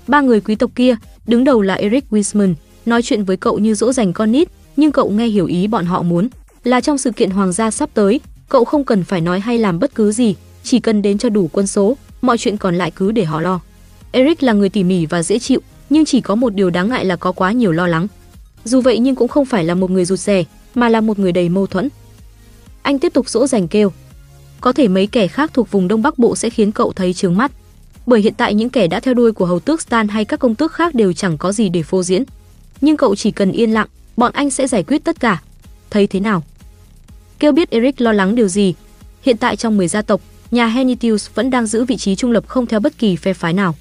Ba 0.07 0.21
người 0.21 0.41
quý 0.41 0.55
tộc 0.55 0.71
kia, 0.75 0.95
đứng 1.27 1.43
đầu 1.43 1.61
là 1.61 1.73
Eric 1.73 2.05
Wisman, 2.11 2.53
nói 2.85 3.01
chuyện 3.01 3.23
với 3.23 3.37
cậu 3.37 3.59
như 3.59 3.73
dỗ 3.73 3.93
dành 3.93 4.13
con 4.13 4.31
nít, 4.31 4.49
nhưng 4.77 4.91
cậu 4.91 5.09
nghe 5.09 5.27
hiểu 5.27 5.45
ý 5.45 5.67
bọn 5.67 5.85
họ 5.85 6.01
muốn. 6.01 6.27
Là 6.63 6.81
trong 6.81 6.97
sự 6.97 7.11
kiện 7.11 7.29
hoàng 7.29 7.51
gia 7.51 7.71
sắp 7.71 7.89
tới, 7.93 8.19
cậu 8.49 8.65
không 8.65 8.83
cần 8.83 9.03
phải 9.03 9.21
nói 9.21 9.39
hay 9.39 9.57
làm 9.57 9.79
bất 9.79 9.95
cứ 9.95 10.11
gì, 10.11 10.35
chỉ 10.63 10.79
cần 10.79 11.01
đến 11.01 11.17
cho 11.17 11.29
đủ 11.29 11.49
quân 11.53 11.67
số, 11.67 11.97
mọi 12.21 12.37
chuyện 12.37 12.57
còn 12.57 12.75
lại 12.75 12.91
cứ 12.91 13.11
để 13.11 13.25
họ 13.25 13.41
lo. 13.41 13.59
Eric 14.11 14.43
là 14.43 14.53
người 14.53 14.69
tỉ 14.69 14.83
mỉ 14.83 15.05
và 15.05 15.23
dễ 15.23 15.39
chịu, 15.39 15.61
nhưng 15.89 16.05
chỉ 16.05 16.21
có 16.21 16.35
một 16.35 16.53
điều 16.53 16.69
đáng 16.69 16.89
ngại 16.89 17.05
là 17.05 17.15
có 17.15 17.31
quá 17.31 17.51
nhiều 17.51 17.71
lo 17.71 17.87
lắng. 17.87 18.07
Dù 18.63 18.81
vậy 18.81 18.99
nhưng 18.99 19.15
cũng 19.15 19.27
không 19.27 19.45
phải 19.45 19.63
là 19.63 19.75
một 19.75 19.91
người 19.91 20.05
rụt 20.05 20.19
rè, 20.19 20.43
mà 20.75 20.89
là 20.89 21.01
một 21.01 21.19
người 21.19 21.31
đầy 21.31 21.49
mâu 21.49 21.67
thuẫn. 21.67 21.89
Anh 22.81 22.99
tiếp 22.99 23.13
tục 23.13 23.29
dỗ 23.29 23.47
dành 23.47 23.67
kêu. 23.67 23.91
Có 24.61 24.71
thể 24.71 24.87
mấy 24.87 25.07
kẻ 25.07 25.27
khác 25.27 25.51
thuộc 25.53 25.71
vùng 25.71 25.87
Đông 25.87 26.01
Bắc 26.01 26.19
Bộ 26.19 26.35
sẽ 26.35 26.49
khiến 26.49 26.71
cậu 26.71 26.93
thấy 26.93 27.13
trướng 27.13 27.37
mắt. 27.37 27.51
Bởi 28.05 28.21
hiện 28.21 28.33
tại 28.37 28.53
những 28.53 28.69
kẻ 28.69 28.87
đã 28.87 28.99
theo 28.99 29.13
đuôi 29.13 29.31
của 29.31 29.45
hầu 29.45 29.59
tước 29.59 29.81
Stan 29.81 30.07
hay 30.07 30.25
các 30.25 30.39
công 30.39 30.55
tước 30.55 30.73
khác 30.73 30.95
đều 30.95 31.13
chẳng 31.13 31.37
có 31.37 31.51
gì 31.51 31.69
để 31.69 31.83
phô 31.83 32.03
diễn. 32.03 32.23
Nhưng 32.81 32.97
cậu 32.97 33.15
chỉ 33.15 33.31
cần 33.31 33.51
yên 33.51 33.71
lặng, 33.71 33.87
bọn 34.17 34.33
anh 34.33 34.49
sẽ 34.49 34.67
giải 34.67 34.83
quyết 34.83 35.03
tất 35.03 35.19
cả. 35.19 35.41
Thấy 35.89 36.07
thế 36.07 36.19
nào? 36.19 36.43
Kêu 37.39 37.51
biết 37.51 37.69
Eric 37.69 38.01
lo 38.01 38.11
lắng 38.11 38.35
điều 38.35 38.47
gì. 38.47 38.73
Hiện 39.21 39.37
tại 39.37 39.55
trong 39.55 39.77
10 39.77 39.87
gia 39.87 40.01
tộc, 40.01 40.21
nhà 40.51 40.67
Henitius 40.67 41.29
vẫn 41.35 41.49
đang 41.49 41.65
giữ 41.65 41.85
vị 41.85 41.97
trí 41.97 42.15
trung 42.15 42.31
lập 42.31 42.47
không 42.47 42.65
theo 42.65 42.79
bất 42.79 42.97
kỳ 42.97 43.15
phe 43.15 43.33
phái 43.33 43.53
nào. 43.53 43.75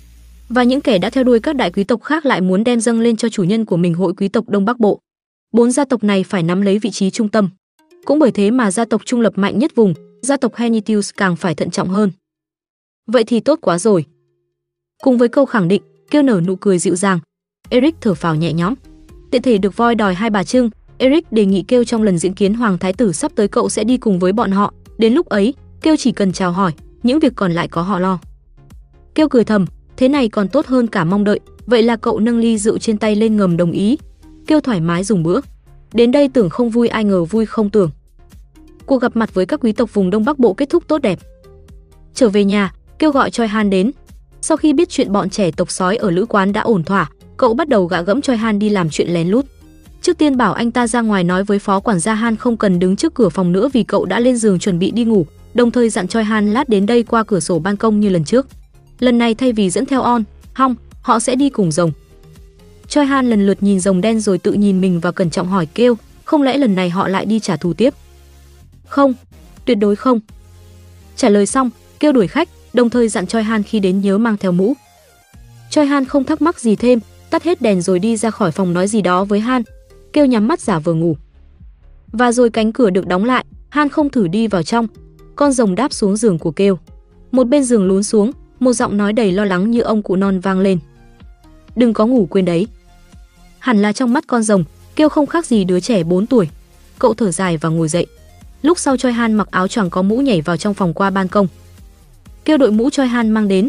Và 0.48 0.62
những 0.62 0.80
kẻ 0.80 0.98
đã 0.98 1.10
theo 1.10 1.24
đuôi 1.24 1.40
các 1.40 1.56
đại 1.56 1.70
quý 1.70 1.84
tộc 1.84 2.02
khác 2.02 2.26
lại 2.26 2.40
muốn 2.40 2.64
đem 2.64 2.80
dâng 2.80 3.00
lên 3.00 3.16
cho 3.16 3.28
chủ 3.28 3.44
nhân 3.44 3.64
của 3.64 3.76
mình 3.76 3.94
hội 3.94 4.12
quý 4.16 4.28
tộc 4.28 4.48
Đông 4.48 4.64
Bắc 4.64 4.80
Bộ. 4.80 5.00
Bốn 5.52 5.70
gia 5.70 5.84
tộc 5.84 6.04
này 6.04 6.24
phải 6.24 6.42
nắm 6.42 6.62
lấy 6.62 6.78
vị 6.78 6.90
trí 6.90 7.10
trung 7.10 7.28
tâm. 7.28 7.48
Cũng 8.04 8.18
bởi 8.18 8.30
thế 8.30 8.50
mà 8.50 8.70
gia 8.70 8.84
tộc 8.84 9.02
trung 9.04 9.20
lập 9.20 9.32
mạnh 9.36 9.58
nhất 9.58 9.74
vùng, 9.74 9.94
gia 10.22 10.36
tộc 10.36 10.54
Henitius 10.56 11.10
càng 11.16 11.36
phải 11.36 11.54
thận 11.54 11.70
trọng 11.70 11.88
hơn. 11.88 12.10
Vậy 13.06 13.24
thì 13.24 13.40
tốt 13.40 13.58
quá 13.62 13.78
rồi. 13.78 14.04
Cùng 15.02 15.18
với 15.18 15.28
câu 15.28 15.46
khẳng 15.46 15.68
định, 15.68 15.82
kêu 16.10 16.22
nở 16.22 16.40
nụ 16.46 16.56
cười 16.56 16.78
dịu 16.78 16.96
dàng, 16.96 17.18
Eric 17.68 17.94
thở 18.00 18.14
phào 18.14 18.34
nhẹ 18.34 18.52
nhõm. 18.52 18.74
Tiện 19.30 19.42
thể 19.42 19.58
được 19.58 19.76
voi 19.76 19.94
đòi 19.94 20.14
hai 20.14 20.30
bà 20.30 20.44
trưng, 20.44 20.70
Eric 20.98 21.32
đề 21.32 21.46
nghị 21.46 21.62
kêu 21.62 21.84
trong 21.84 22.02
lần 22.02 22.18
diễn 22.18 22.34
kiến 22.34 22.54
hoàng 22.54 22.78
thái 22.78 22.92
tử 22.92 23.12
sắp 23.12 23.32
tới 23.34 23.48
cậu 23.48 23.68
sẽ 23.68 23.84
đi 23.84 23.96
cùng 23.96 24.18
với 24.18 24.32
bọn 24.32 24.50
họ, 24.50 24.74
đến 24.98 25.12
lúc 25.12 25.28
ấy, 25.28 25.54
kêu 25.82 25.96
chỉ 25.96 26.12
cần 26.12 26.32
chào 26.32 26.52
hỏi, 26.52 26.72
những 27.02 27.18
việc 27.18 27.32
còn 27.36 27.52
lại 27.52 27.68
có 27.68 27.82
họ 27.82 27.98
lo. 27.98 28.18
Kêu 29.14 29.28
cười 29.28 29.44
thầm, 29.44 29.66
thế 29.96 30.08
này 30.08 30.28
còn 30.28 30.48
tốt 30.48 30.66
hơn 30.66 30.86
cả 30.86 31.04
mong 31.04 31.24
đợi, 31.24 31.40
vậy 31.66 31.82
là 31.82 31.96
cậu 31.96 32.18
nâng 32.18 32.38
ly 32.38 32.58
rượu 32.58 32.78
trên 32.78 32.98
tay 32.98 33.16
lên 33.16 33.36
ngầm 33.36 33.56
đồng 33.56 33.72
ý, 33.72 33.98
kêu 34.46 34.60
thoải 34.60 34.80
mái 34.80 35.04
dùng 35.04 35.22
bữa. 35.22 35.40
Đến 35.92 36.12
đây 36.12 36.28
tưởng 36.28 36.50
không 36.50 36.70
vui 36.70 36.88
ai 36.88 37.04
ngờ 37.04 37.24
vui 37.24 37.46
không 37.46 37.70
tưởng. 37.70 37.90
Cuộc 38.86 39.02
gặp 39.02 39.16
mặt 39.16 39.34
với 39.34 39.46
các 39.46 39.60
quý 39.60 39.72
tộc 39.72 39.94
vùng 39.94 40.10
Đông 40.10 40.24
Bắc 40.24 40.38
Bộ 40.38 40.54
kết 40.54 40.70
thúc 40.70 40.84
tốt 40.88 40.98
đẹp. 40.98 41.18
Trở 42.14 42.28
về 42.28 42.44
nhà, 42.44 42.72
kêu 42.98 43.10
gọi 43.10 43.30
Choi 43.30 43.48
Han 43.48 43.70
đến. 43.70 43.90
Sau 44.40 44.56
khi 44.56 44.72
biết 44.72 44.88
chuyện 44.88 45.12
bọn 45.12 45.30
trẻ 45.30 45.50
tộc 45.50 45.70
sói 45.70 45.96
ở 45.96 46.10
lữ 46.10 46.26
quán 46.26 46.52
đã 46.52 46.60
ổn 46.60 46.84
thỏa, 46.84 47.10
cậu 47.36 47.54
bắt 47.54 47.68
đầu 47.68 47.86
gạ 47.86 48.02
gẫm 48.02 48.20
Choi 48.20 48.36
Han 48.36 48.58
đi 48.58 48.68
làm 48.68 48.90
chuyện 48.90 49.10
lén 49.10 49.28
lút. 49.28 49.46
Trước 50.02 50.18
tiên 50.18 50.36
bảo 50.36 50.52
anh 50.52 50.70
ta 50.70 50.86
ra 50.86 51.00
ngoài 51.00 51.24
nói 51.24 51.44
với 51.44 51.58
phó 51.58 51.80
quản 51.80 52.00
gia 52.00 52.14
Han 52.14 52.36
không 52.36 52.56
cần 52.56 52.78
đứng 52.78 52.96
trước 52.96 53.14
cửa 53.14 53.28
phòng 53.28 53.52
nữa 53.52 53.68
vì 53.72 53.82
cậu 53.82 54.04
đã 54.04 54.20
lên 54.20 54.36
giường 54.36 54.58
chuẩn 54.58 54.78
bị 54.78 54.90
đi 54.90 55.04
ngủ, 55.04 55.26
đồng 55.54 55.70
thời 55.70 55.90
dặn 55.90 56.08
Choi 56.08 56.24
Han 56.24 56.52
lát 56.52 56.68
đến 56.68 56.86
đây 56.86 57.02
qua 57.02 57.24
cửa 57.24 57.40
sổ 57.40 57.58
ban 57.58 57.76
công 57.76 58.00
như 58.00 58.08
lần 58.08 58.24
trước. 58.24 58.46
Lần 58.98 59.18
này 59.18 59.34
thay 59.34 59.52
vì 59.52 59.70
dẫn 59.70 59.86
theo 59.86 60.02
On, 60.02 60.24
Hong, 60.54 60.74
họ 61.02 61.18
sẽ 61.18 61.34
đi 61.34 61.50
cùng 61.50 61.72
rồng. 61.72 61.92
Choi 62.88 63.06
Han 63.06 63.30
lần 63.30 63.46
lượt 63.46 63.62
nhìn 63.62 63.80
rồng 63.80 64.00
đen 64.00 64.20
rồi 64.20 64.38
tự 64.38 64.52
nhìn 64.52 64.80
mình 64.80 65.00
và 65.00 65.12
cẩn 65.12 65.30
trọng 65.30 65.48
hỏi 65.48 65.66
kêu, 65.74 65.96
không 66.24 66.42
lẽ 66.42 66.58
lần 66.58 66.74
này 66.74 66.90
họ 66.90 67.08
lại 67.08 67.26
đi 67.26 67.40
trả 67.40 67.56
thù 67.56 67.72
tiếp? 67.72 67.94
Không, 68.88 69.14
tuyệt 69.64 69.78
đối 69.78 69.96
không. 69.96 70.20
Trả 71.16 71.28
lời 71.28 71.46
xong, 71.46 71.70
kêu 72.00 72.12
đuổi 72.12 72.26
khách, 72.26 72.48
đồng 72.72 72.90
thời 72.90 73.08
dặn 73.08 73.26
Choi 73.26 73.42
Han 73.42 73.62
khi 73.62 73.80
đến 73.80 74.00
nhớ 74.00 74.18
mang 74.18 74.36
theo 74.36 74.52
mũ. 74.52 74.74
Choi 75.70 75.86
Han 75.86 76.04
không 76.04 76.24
thắc 76.24 76.42
mắc 76.42 76.60
gì 76.60 76.76
thêm, 76.76 77.00
tắt 77.30 77.42
hết 77.42 77.62
đèn 77.62 77.82
rồi 77.82 77.98
đi 77.98 78.16
ra 78.16 78.30
khỏi 78.30 78.50
phòng 78.50 78.72
nói 78.72 78.88
gì 78.88 79.02
đó 79.02 79.24
với 79.24 79.40
Han, 79.40 79.62
kêu 80.12 80.26
nhắm 80.26 80.48
mắt 80.48 80.60
giả 80.60 80.78
vờ 80.78 80.94
ngủ. 80.94 81.16
Và 82.12 82.32
rồi 82.32 82.50
cánh 82.50 82.72
cửa 82.72 82.90
được 82.90 83.06
đóng 83.06 83.24
lại, 83.24 83.44
Han 83.68 83.88
không 83.88 84.10
thử 84.10 84.28
đi 84.28 84.46
vào 84.46 84.62
trong, 84.62 84.86
con 85.36 85.52
rồng 85.52 85.74
đáp 85.74 85.92
xuống 85.92 86.16
giường 86.16 86.38
của 86.38 86.50
kêu. 86.50 86.78
Một 87.32 87.48
bên 87.48 87.64
giường 87.64 87.86
lún 87.86 88.02
xuống, 88.02 88.32
một 88.60 88.72
giọng 88.72 88.96
nói 88.96 89.12
đầy 89.12 89.32
lo 89.32 89.44
lắng 89.44 89.70
như 89.70 89.80
ông 89.80 90.02
cụ 90.02 90.16
non 90.16 90.40
vang 90.40 90.60
lên. 90.60 90.78
Đừng 91.76 91.92
có 91.94 92.06
ngủ 92.06 92.26
quên 92.30 92.44
đấy. 92.44 92.66
Hẳn 93.58 93.82
là 93.82 93.92
trong 93.92 94.12
mắt 94.12 94.24
con 94.26 94.42
rồng, 94.42 94.64
kêu 94.96 95.08
không 95.08 95.26
khác 95.26 95.46
gì 95.46 95.64
đứa 95.64 95.80
trẻ 95.80 96.02
4 96.02 96.26
tuổi. 96.26 96.48
Cậu 96.98 97.14
thở 97.14 97.30
dài 97.30 97.56
và 97.56 97.68
ngồi 97.68 97.88
dậy. 97.88 98.06
Lúc 98.62 98.78
sau 98.78 98.96
Choi 98.96 99.12
Han 99.12 99.32
mặc 99.32 99.48
áo 99.50 99.68
choàng 99.68 99.90
có 99.90 100.02
mũ 100.02 100.16
nhảy 100.16 100.40
vào 100.40 100.56
trong 100.56 100.74
phòng 100.74 100.94
qua 100.94 101.10
ban 101.10 101.28
công. 101.28 101.46
Kêu 102.44 102.56
đội 102.56 102.72
mũ 102.72 102.90
Choi 102.90 103.06
Han 103.06 103.30
mang 103.30 103.48
đến, 103.48 103.68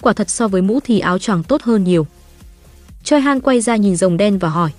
quả 0.00 0.12
thật 0.12 0.30
so 0.30 0.48
với 0.48 0.62
mũ 0.62 0.80
thì 0.84 1.00
áo 1.00 1.18
choàng 1.18 1.42
tốt 1.42 1.62
hơn 1.62 1.84
nhiều. 1.84 2.06
Choi 3.04 3.20
Han 3.20 3.40
quay 3.40 3.60
ra 3.60 3.76
nhìn 3.76 3.96
rồng 3.96 4.16
đen 4.16 4.38
và 4.38 4.48
hỏi: 4.48 4.70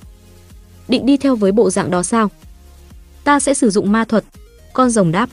"Định 0.92 1.06
đi 1.06 1.18
theo 1.18 1.36
với 1.36 1.52
bộ 1.52 1.70
dạng 1.70 1.92
đó 1.92 2.04
sao?" 2.04 2.30
"Ta 3.24 3.40
sẽ 3.40 3.54
sử 3.54 3.70
dụng 3.70 3.92
ma 3.92 4.06
thuật." 4.06 4.24
Con 4.74 4.90
rồng 4.90 5.12
đáp. 5.12 5.30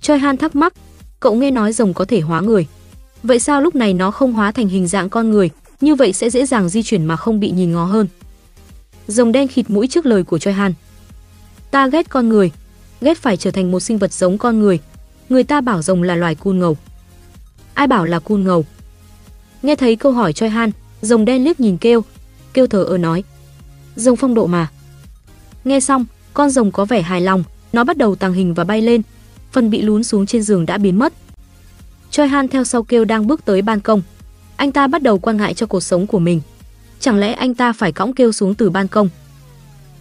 Choi 0.00 0.18
Han 0.18 0.36
thắc 0.36 0.56
mắc, 0.56 0.72
cậu 1.20 1.34
nghe 1.34 1.50
nói 1.50 1.72
rồng 1.72 1.94
có 1.94 2.04
thể 2.04 2.20
hóa 2.20 2.40
người. 2.40 2.66
Vậy 3.22 3.38
sao 3.38 3.62
lúc 3.62 3.74
này 3.74 3.94
nó 3.94 4.10
không 4.10 4.32
hóa 4.32 4.52
thành 4.52 4.68
hình 4.68 4.86
dạng 4.86 5.08
con 5.08 5.30
người, 5.30 5.50
như 5.80 5.94
vậy 5.94 6.12
sẽ 6.12 6.30
dễ 6.30 6.46
dàng 6.46 6.68
di 6.68 6.82
chuyển 6.82 7.04
mà 7.04 7.16
không 7.16 7.40
bị 7.40 7.50
nhìn 7.50 7.72
ngó 7.72 7.84
hơn. 7.84 8.06
Rồng 9.06 9.32
đen 9.32 9.48
khịt 9.48 9.70
mũi 9.70 9.88
trước 9.88 10.06
lời 10.06 10.24
của 10.24 10.38
Choi 10.38 10.54
Han. 10.54 10.74
Ta 11.70 11.86
ghét 11.88 12.10
con 12.10 12.28
người, 12.28 12.50
ghét 13.00 13.18
phải 13.18 13.36
trở 13.36 13.50
thành 13.50 13.70
một 13.70 13.80
sinh 13.80 13.98
vật 13.98 14.12
giống 14.12 14.38
con 14.38 14.60
người. 14.60 14.78
Người 15.28 15.44
ta 15.44 15.60
bảo 15.60 15.82
rồng 15.82 16.02
là 16.02 16.16
loài 16.16 16.34
cun 16.34 16.58
ngầu. 16.58 16.76
Ai 17.74 17.86
bảo 17.86 18.04
là 18.04 18.18
cun 18.18 18.44
ngầu? 18.44 18.64
Nghe 19.62 19.74
thấy 19.74 19.96
câu 19.96 20.12
hỏi 20.12 20.32
Choi 20.32 20.48
Han, 20.48 20.70
rồng 21.02 21.24
đen 21.24 21.44
liếc 21.44 21.60
nhìn 21.60 21.76
kêu, 21.76 22.04
kêu 22.52 22.66
thở 22.66 22.84
ơ 22.84 22.98
nói. 22.98 23.24
Rồng 23.98 24.16
phong 24.16 24.34
độ 24.34 24.46
mà. 24.46 24.68
Nghe 25.64 25.80
xong, 25.80 26.06
con 26.34 26.50
rồng 26.50 26.72
có 26.72 26.84
vẻ 26.84 27.02
hài 27.02 27.20
lòng, 27.20 27.44
nó 27.72 27.84
bắt 27.84 27.96
đầu 27.96 28.14
tàng 28.14 28.32
hình 28.32 28.54
và 28.54 28.64
bay 28.64 28.82
lên. 28.82 29.02
Phần 29.52 29.70
bị 29.70 29.82
lún 29.82 30.04
xuống 30.04 30.26
trên 30.26 30.42
giường 30.42 30.66
đã 30.66 30.78
biến 30.78 30.98
mất. 30.98 31.12
Choi 32.10 32.28
Han 32.28 32.48
theo 32.48 32.64
sau 32.64 32.82
kêu 32.82 33.04
đang 33.04 33.26
bước 33.26 33.44
tới 33.44 33.62
ban 33.62 33.80
công. 33.80 34.02
Anh 34.56 34.72
ta 34.72 34.86
bắt 34.86 35.02
đầu 35.02 35.18
quan 35.18 35.36
ngại 35.36 35.54
cho 35.54 35.66
cuộc 35.66 35.80
sống 35.80 36.06
của 36.06 36.18
mình. 36.18 36.40
Chẳng 37.00 37.18
lẽ 37.18 37.32
anh 37.32 37.54
ta 37.54 37.72
phải 37.72 37.92
cõng 37.92 38.12
kêu 38.12 38.32
xuống 38.32 38.54
từ 38.54 38.70
ban 38.70 38.88
công? 38.88 39.08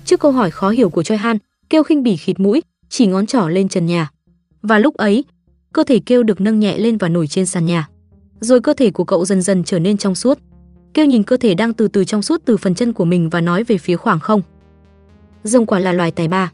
Trước 0.06 0.20
câu 0.20 0.32
hỏi 0.32 0.52
khó 0.52 0.70
hiểu 0.70 0.90
của 0.90 1.04
Choi 1.04 1.18
Han, 1.18 1.38
kêu 1.70 1.84
khinh 1.84 2.04
bỉ 2.04 2.18
khịt 2.18 2.40
mũi, 2.40 2.62
chỉ 2.90 3.08
ngón 3.08 3.26
trỏ 3.26 3.48
lên 3.48 3.70
trần 3.70 3.86
nhà. 3.86 4.10
Và 4.62 4.80
lúc 4.80 4.98
ấy, 4.98 5.24
cơ 5.74 5.84
thể 5.84 6.00
kêu 6.06 6.24
được 6.24 6.42
nâng 6.42 6.60
nhẹ 6.60 6.78
lên 6.78 6.98
và 6.98 7.10
nổi 7.10 7.28
trên 7.28 7.46
sàn 7.46 7.66
nhà. 7.66 7.88
Rồi 8.40 8.62
cơ 8.62 8.74
thể 8.74 8.92
của 8.92 9.04
cậu 9.04 9.26
dần 9.26 9.42
dần 9.42 9.64
trở 9.64 9.80
nên 9.80 9.98
trong 9.98 10.16
suốt. 10.16 10.40
Kêu 10.98 11.06
nhìn 11.06 11.24
cơ 11.24 11.38
thể 11.38 11.54
đang 11.54 11.74
từ 11.74 11.88
từ 11.88 12.06
trong 12.06 12.22
suốt 12.22 12.42
từ 12.46 12.58
phần 12.58 12.76
chân 12.76 12.94
của 12.94 13.06
mình 13.06 13.30
và 13.30 13.42
nói 13.42 13.64
về 13.64 13.78
phía 13.78 13.96
khoảng 13.96 14.20
không. 14.20 14.42
Rồng 15.44 15.66
quả 15.66 15.80
là 15.80 15.92
loài 15.92 16.12
tài 16.12 16.28
ba. 16.28 16.52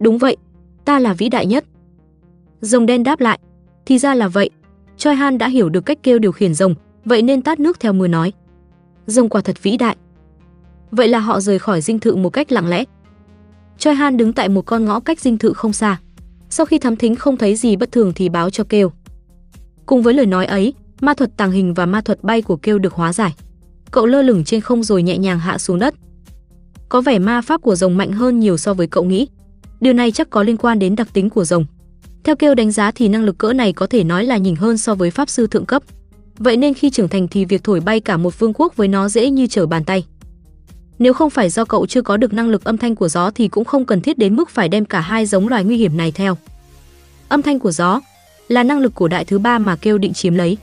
Đúng 0.00 0.18
vậy, 0.18 0.36
ta 0.84 0.98
là 0.98 1.14
vĩ 1.14 1.28
đại 1.28 1.46
nhất. 1.46 1.64
Rồng 2.60 2.86
đen 2.86 3.04
đáp 3.04 3.20
lại, 3.20 3.38
thì 3.86 3.98
ra 3.98 4.14
là 4.14 4.28
vậy. 4.28 4.50
Choi 4.96 5.14
Han 5.14 5.38
đã 5.38 5.48
hiểu 5.48 5.68
được 5.68 5.80
cách 5.80 5.98
kêu 6.02 6.18
điều 6.18 6.32
khiển 6.32 6.54
rồng, 6.54 6.74
vậy 7.04 7.22
nên 7.22 7.42
tát 7.42 7.60
nước 7.60 7.80
theo 7.80 7.92
mưa 7.92 8.08
nói. 8.08 8.32
Rồng 9.06 9.28
quả 9.28 9.40
thật 9.40 9.62
vĩ 9.62 9.76
đại. 9.76 9.96
Vậy 10.90 11.08
là 11.08 11.18
họ 11.18 11.40
rời 11.40 11.58
khỏi 11.58 11.80
dinh 11.80 11.98
thự 11.98 12.16
một 12.16 12.30
cách 12.30 12.52
lặng 12.52 12.68
lẽ. 12.68 12.84
Choi 13.78 13.94
Han 13.94 14.16
đứng 14.16 14.32
tại 14.32 14.48
một 14.48 14.66
con 14.66 14.84
ngõ 14.84 15.00
cách 15.00 15.20
dinh 15.20 15.38
thự 15.38 15.52
không 15.52 15.72
xa. 15.72 16.00
Sau 16.50 16.66
khi 16.66 16.78
thám 16.78 16.96
thính 16.96 17.16
không 17.16 17.36
thấy 17.36 17.56
gì 17.56 17.76
bất 17.76 17.92
thường 17.92 18.12
thì 18.14 18.28
báo 18.28 18.50
cho 18.50 18.64
kêu. 18.68 18.92
Cùng 19.86 20.02
với 20.02 20.14
lời 20.14 20.26
nói 20.26 20.46
ấy, 20.46 20.74
ma 21.00 21.14
thuật 21.14 21.30
tàng 21.36 21.50
hình 21.50 21.74
và 21.74 21.86
ma 21.86 22.00
thuật 22.00 22.24
bay 22.24 22.42
của 22.42 22.56
kêu 22.56 22.78
được 22.78 22.92
hóa 22.92 23.12
giải. 23.12 23.34
Cậu 23.90 24.06
lơ 24.06 24.22
lửng 24.22 24.44
trên 24.44 24.60
không 24.60 24.82
rồi 24.82 25.02
nhẹ 25.02 25.18
nhàng 25.18 25.38
hạ 25.38 25.58
xuống 25.58 25.78
đất. 25.78 25.94
Có 26.88 27.00
vẻ 27.00 27.18
ma 27.18 27.40
pháp 27.40 27.62
của 27.62 27.74
rồng 27.74 27.96
mạnh 27.96 28.12
hơn 28.12 28.40
nhiều 28.40 28.56
so 28.56 28.74
với 28.74 28.86
cậu 28.86 29.04
nghĩ. 29.04 29.28
Điều 29.80 29.92
này 29.92 30.10
chắc 30.10 30.30
có 30.30 30.42
liên 30.42 30.56
quan 30.56 30.78
đến 30.78 30.96
đặc 30.96 31.08
tính 31.12 31.30
của 31.30 31.44
rồng. 31.44 31.64
Theo 32.24 32.36
kêu 32.36 32.54
đánh 32.54 32.70
giá 32.70 32.90
thì 32.90 33.08
năng 33.08 33.24
lực 33.24 33.38
cỡ 33.38 33.52
này 33.52 33.72
có 33.72 33.86
thể 33.86 34.04
nói 34.04 34.24
là 34.24 34.36
nhỉnh 34.36 34.56
hơn 34.56 34.78
so 34.78 34.94
với 34.94 35.10
pháp 35.10 35.28
sư 35.28 35.46
thượng 35.46 35.66
cấp. 35.66 35.82
Vậy 36.38 36.56
nên 36.56 36.74
khi 36.74 36.90
trưởng 36.90 37.08
thành 37.08 37.28
thì 37.28 37.44
việc 37.44 37.64
thổi 37.64 37.80
bay 37.80 38.00
cả 38.00 38.16
một 38.16 38.38
vương 38.38 38.52
quốc 38.54 38.76
với 38.76 38.88
nó 38.88 39.08
dễ 39.08 39.30
như 39.30 39.46
trở 39.46 39.66
bàn 39.66 39.84
tay. 39.84 40.04
Nếu 40.98 41.12
không 41.12 41.30
phải 41.30 41.50
do 41.50 41.64
cậu 41.64 41.86
chưa 41.86 42.02
có 42.02 42.16
được 42.16 42.32
năng 42.32 42.48
lực 42.48 42.64
âm 42.64 42.78
thanh 42.78 42.94
của 42.94 43.08
gió 43.08 43.30
thì 43.30 43.48
cũng 43.48 43.64
không 43.64 43.84
cần 43.84 44.00
thiết 44.00 44.18
đến 44.18 44.36
mức 44.36 44.50
phải 44.50 44.68
đem 44.68 44.84
cả 44.84 45.00
hai 45.00 45.26
giống 45.26 45.48
loài 45.48 45.64
nguy 45.64 45.76
hiểm 45.76 45.96
này 45.96 46.12
theo. 46.12 46.36
Âm 47.28 47.42
thanh 47.42 47.58
của 47.58 47.70
gió 47.72 48.00
là 48.48 48.62
năng 48.62 48.78
lực 48.78 48.94
của 48.94 49.08
đại 49.08 49.24
thứ 49.24 49.38
ba 49.38 49.58
mà 49.58 49.76
kêu 49.76 49.98
định 49.98 50.12
chiếm 50.12 50.34
lấy. 50.34 50.58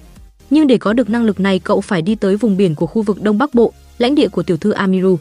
Nhưng 0.52 0.68
để 0.68 0.78
có 0.78 0.94
được 0.94 1.10
năng 1.10 1.26
lực 1.26 1.40
này 1.40 1.60
cậu 1.60 1.82
phải 1.82 2.02
đi 2.02 2.16
tới 2.16 2.36
vùng 2.36 2.58
biển 2.58 2.76
của 2.76 2.86
khu 2.86 3.02
vực 3.02 3.22
Đông 3.22 3.38
Bắc 3.38 3.54
Bộ, 3.54 3.74
lãnh 3.98 4.16
địa 4.16 4.28
của 4.28 4.44
tiểu 4.44 4.58
thư 4.58 4.72
Amiru. 4.72 5.18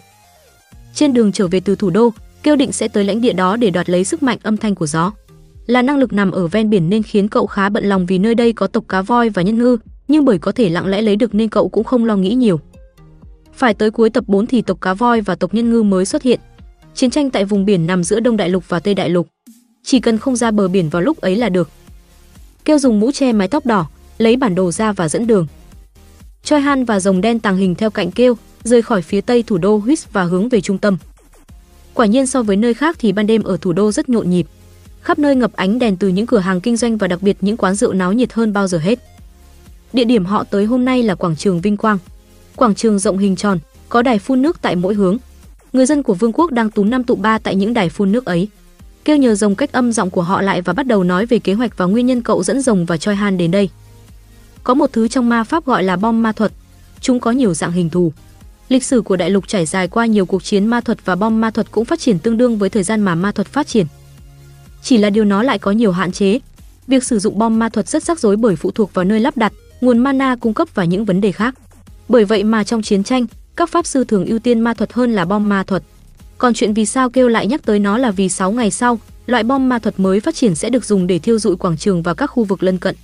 Trên 0.94 1.12
đường 1.12 1.32
trở 1.32 1.48
về 1.48 1.60
từ 1.60 1.76
thủ 1.76 1.90
đô, 1.90 2.10
kêu 2.42 2.56
định 2.56 2.72
sẽ 2.72 2.88
tới 2.88 3.04
lãnh 3.04 3.20
địa 3.20 3.32
đó 3.32 3.56
để 3.56 3.70
đoạt 3.70 3.90
lấy 3.90 4.04
sức 4.04 4.22
mạnh 4.22 4.38
âm 4.42 4.56
thanh 4.56 4.74
của 4.74 4.86
gió. 4.86 5.12
là 5.66 5.82
năng 5.82 5.98
lực 5.98 6.12
nằm 6.12 6.30
ở 6.30 6.46
ven 6.46 6.70
biển 6.70 6.90
nên 6.90 7.02
khiến 7.02 7.28
cậu 7.28 7.46
khá 7.46 7.68
bận 7.68 7.84
lòng 7.84 8.06
vì 8.06 8.18
nơi 8.18 8.34
đây 8.34 8.52
có 8.52 8.66
tộc 8.66 8.84
cá 8.88 9.02
voi 9.02 9.28
và 9.28 9.42
nhân 9.42 9.58
ngư, 9.58 9.78
nhưng 10.08 10.24
bởi 10.24 10.38
có 10.38 10.52
thể 10.52 10.68
lặng 10.68 10.86
lẽ 10.86 11.02
lấy 11.02 11.16
được 11.16 11.34
nên 11.34 11.48
cậu 11.48 11.68
cũng 11.68 11.84
không 11.84 12.04
lo 12.04 12.16
nghĩ 12.16 12.34
nhiều. 12.34 12.60
Phải 13.54 13.74
tới 13.74 13.90
cuối 13.90 14.10
tập 14.10 14.24
4 14.26 14.46
thì 14.46 14.62
tộc 14.62 14.80
cá 14.80 14.94
voi 14.94 15.20
và 15.20 15.34
tộc 15.34 15.54
nhân 15.54 15.70
ngư 15.70 15.82
mới 15.82 16.04
xuất 16.04 16.22
hiện. 16.22 16.40
Chiến 16.94 17.10
tranh 17.10 17.30
tại 17.30 17.44
vùng 17.44 17.64
biển 17.64 17.86
nằm 17.86 18.04
giữa 18.04 18.20
Đông 18.20 18.36
Đại 18.36 18.48
Lục 18.48 18.64
và 18.68 18.80
Tây 18.80 18.94
Đại 18.94 19.10
Lục. 19.10 19.28
Chỉ 19.82 20.00
cần 20.00 20.18
không 20.18 20.36
ra 20.36 20.50
bờ 20.50 20.68
biển 20.68 20.88
vào 20.88 21.02
lúc 21.02 21.20
ấy 21.20 21.36
là 21.36 21.48
được. 21.48 21.70
Kêu 22.64 22.78
dùng 22.78 23.00
mũ 23.00 23.10
che 23.12 23.32
mái 23.32 23.48
tóc 23.48 23.66
đỏ, 23.66 23.86
lấy 24.20 24.36
bản 24.36 24.54
đồ 24.54 24.72
ra 24.72 24.92
và 24.92 25.08
dẫn 25.08 25.26
đường. 25.26 25.46
Choi 26.42 26.60
Han 26.60 26.84
và 26.84 27.00
rồng 27.00 27.20
đen 27.20 27.38
tàng 27.38 27.56
hình 27.56 27.74
theo 27.74 27.90
cạnh 27.90 28.10
kêu, 28.10 28.36
rời 28.64 28.82
khỏi 28.82 29.02
phía 29.02 29.20
tây 29.20 29.42
thủ 29.42 29.58
đô 29.58 29.76
Huis 29.76 30.06
và 30.12 30.24
hướng 30.24 30.48
về 30.48 30.60
trung 30.60 30.78
tâm. 30.78 30.96
Quả 31.94 32.06
nhiên 32.06 32.26
so 32.26 32.42
với 32.42 32.56
nơi 32.56 32.74
khác 32.74 32.96
thì 32.98 33.12
ban 33.12 33.26
đêm 33.26 33.42
ở 33.42 33.56
thủ 33.60 33.72
đô 33.72 33.92
rất 33.92 34.08
nhộn 34.08 34.30
nhịp. 34.30 34.46
Khắp 35.02 35.18
nơi 35.18 35.36
ngập 35.36 35.52
ánh 35.52 35.78
đèn 35.78 35.96
từ 35.96 36.08
những 36.08 36.26
cửa 36.26 36.38
hàng 36.38 36.60
kinh 36.60 36.76
doanh 36.76 36.96
và 36.96 37.06
đặc 37.06 37.22
biệt 37.22 37.36
những 37.40 37.56
quán 37.56 37.74
rượu 37.74 37.92
náo 37.92 38.12
nhiệt 38.12 38.32
hơn 38.32 38.52
bao 38.52 38.68
giờ 38.68 38.78
hết. 38.78 38.98
Địa 39.92 40.04
điểm 40.04 40.24
họ 40.24 40.44
tới 40.44 40.64
hôm 40.64 40.84
nay 40.84 41.02
là 41.02 41.14
quảng 41.14 41.36
trường 41.36 41.60
Vinh 41.60 41.76
Quang. 41.76 41.98
Quảng 42.56 42.74
trường 42.74 42.98
rộng 42.98 43.18
hình 43.18 43.36
tròn, 43.36 43.58
có 43.88 44.02
đài 44.02 44.18
phun 44.18 44.42
nước 44.42 44.62
tại 44.62 44.76
mỗi 44.76 44.94
hướng. 44.94 45.16
Người 45.72 45.86
dân 45.86 46.02
của 46.02 46.14
vương 46.14 46.32
quốc 46.32 46.50
đang 46.52 46.70
túm 46.70 46.90
năm 46.90 47.04
tụ 47.04 47.14
ba 47.14 47.38
tại 47.38 47.54
những 47.54 47.74
đài 47.74 47.88
phun 47.88 48.12
nước 48.12 48.24
ấy. 48.24 48.48
Kêu 49.04 49.16
nhờ 49.16 49.34
rồng 49.34 49.54
cách 49.54 49.72
âm 49.72 49.92
giọng 49.92 50.10
của 50.10 50.22
họ 50.22 50.42
lại 50.42 50.62
và 50.62 50.72
bắt 50.72 50.86
đầu 50.86 51.04
nói 51.04 51.26
về 51.26 51.38
kế 51.38 51.54
hoạch 51.54 51.76
và 51.76 51.84
nguyên 51.86 52.06
nhân 52.06 52.22
cậu 52.22 52.42
dẫn 52.42 52.62
rồng 52.62 52.84
và 52.84 52.96
Choi 52.96 53.14
Han 53.14 53.38
đến 53.38 53.50
đây. 53.50 53.70
Có 54.64 54.74
một 54.74 54.92
thứ 54.92 55.08
trong 55.08 55.28
ma 55.28 55.44
pháp 55.44 55.64
gọi 55.66 55.82
là 55.82 55.96
bom 55.96 56.22
ma 56.22 56.32
thuật. 56.32 56.52
Chúng 57.00 57.20
có 57.20 57.30
nhiều 57.30 57.54
dạng 57.54 57.72
hình 57.72 57.90
thù. 57.90 58.12
Lịch 58.68 58.84
sử 58.84 59.00
của 59.02 59.16
đại 59.16 59.30
lục 59.30 59.48
trải 59.48 59.66
dài 59.66 59.88
qua 59.88 60.06
nhiều 60.06 60.26
cuộc 60.26 60.44
chiến 60.44 60.66
ma 60.66 60.80
thuật 60.80 60.98
và 61.04 61.14
bom 61.14 61.40
ma 61.40 61.50
thuật 61.50 61.70
cũng 61.70 61.84
phát 61.84 62.00
triển 62.00 62.18
tương 62.18 62.36
đương 62.36 62.58
với 62.58 62.70
thời 62.70 62.82
gian 62.82 63.00
mà 63.00 63.14
ma 63.14 63.32
thuật 63.32 63.48
phát 63.48 63.66
triển. 63.66 63.86
Chỉ 64.82 64.98
là 64.98 65.10
điều 65.10 65.24
nó 65.24 65.42
lại 65.42 65.58
có 65.58 65.70
nhiều 65.70 65.92
hạn 65.92 66.12
chế. 66.12 66.38
Việc 66.86 67.04
sử 67.04 67.18
dụng 67.18 67.38
bom 67.38 67.58
ma 67.58 67.68
thuật 67.68 67.88
rất 67.88 68.02
rắc 68.02 68.20
rối 68.20 68.36
bởi 68.36 68.56
phụ 68.56 68.70
thuộc 68.70 68.94
vào 68.94 69.04
nơi 69.04 69.20
lắp 69.20 69.36
đặt, 69.36 69.52
nguồn 69.80 69.98
mana 69.98 70.36
cung 70.36 70.54
cấp 70.54 70.68
và 70.74 70.84
những 70.84 71.04
vấn 71.04 71.20
đề 71.20 71.32
khác. 71.32 71.54
Bởi 72.08 72.24
vậy 72.24 72.44
mà 72.44 72.64
trong 72.64 72.82
chiến 72.82 73.04
tranh, 73.04 73.26
các 73.56 73.70
pháp 73.70 73.86
sư 73.86 74.04
thường 74.04 74.26
ưu 74.26 74.38
tiên 74.38 74.60
ma 74.60 74.74
thuật 74.74 74.92
hơn 74.92 75.12
là 75.12 75.24
bom 75.24 75.48
ma 75.48 75.62
thuật. 75.62 75.82
Còn 76.38 76.54
chuyện 76.54 76.74
vì 76.74 76.86
sao 76.86 77.10
kêu 77.10 77.28
lại 77.28 77.46
nhắc 77.46 77.62
tới 77.66 77.78
nó 77.78 77.98
là 77.98 78.10
vì 78.10 78.28
6 78.28 78.52
ngày 78.52 78.70
sau, 78.70 78.98
loại 79.26 79.42
bom 79.42 79.68
ma 79.68 79.78
thuật 79.78 80.00
mới 80.00 80.20
phát 80.20 80.34
triển 80.34 80.54
sẽ 80.54 80.70
được 80.70 80.84
dùng 80.84 81.06
để 81.06 81.18
thiêu 81.18 81.38
dụi 81.38 81.56
quảng 81.56 81.76
trường 81.76 82.02
và 82.02 82.14
các 82.14 82.26
khu 82.26 82.44
vực 82.44 82.62
lân 82.62 82.78
cận. 82.78 82.96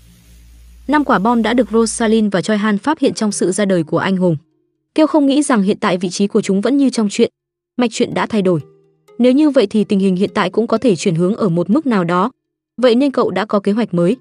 Năm 0.88 1.05
quả 1.05 1.18
bom 1.18 1.42
đã 1.42 1.55
được 1.55 1.70
Rosalind 1.70 2.33
và 2.33 2.42
Choi 2.42 2.57
Han 2.57 2.79
phát 2.79 2.99
hiện 2.99 3.14
trong 3.14 3.33
sự 3.33 3.53
ra 3.53 3.64
đời 3.64 3.83
của 3.83 3.99
anh 3.99 4.16
hùng. 4.16 4.37
Kêu 4.94 5.07
không 5.07 5.27
nghĩ 5.27 5.42
rằng 5.42 5.62
hiện 5.62 5.79
tại 5.81 5.99
vị 5.99 6.09
trí 6.09 6.27
của 6.27 6.40
chúng 6.40 6.61
vẫn 6.61 6.77
như 6.77 6.90
trong 6.90 7.09
chuyện, 7.11 7.31
mạch 7.77 7.90
chuyện 7.92 8.14
đã 8.14 8.27
thay 8.27 8.42
đổi. 8.42 8.61
Nếu 9.18 9.33
như 9.33 9.51
vậy 9.51 9.66
thì 9.66 9.85
tình 9.85 9.99
hình 9.99 10.16
hiện 10.16 10.31
tại 10.35 10.51
cũng 10.51 10.66
có 10.66 10.79
thể 10.79 10.96
chuyển 10.96 11.14
hướng 11.14 11.37
ở 11.37 11.49
một 11.49 11.70
mức 11.70 11.87
nào 11.87 12.05
đó. 12.05 12.31
Vậy 12.77 12.94
nên 12.94 13.12
cậu 13.12 13.31
đã 13.31 13.44
có 13.44 13.61
kế 13.61 13.72
hoạch 13.72 13.94
mới. 13.94 14.16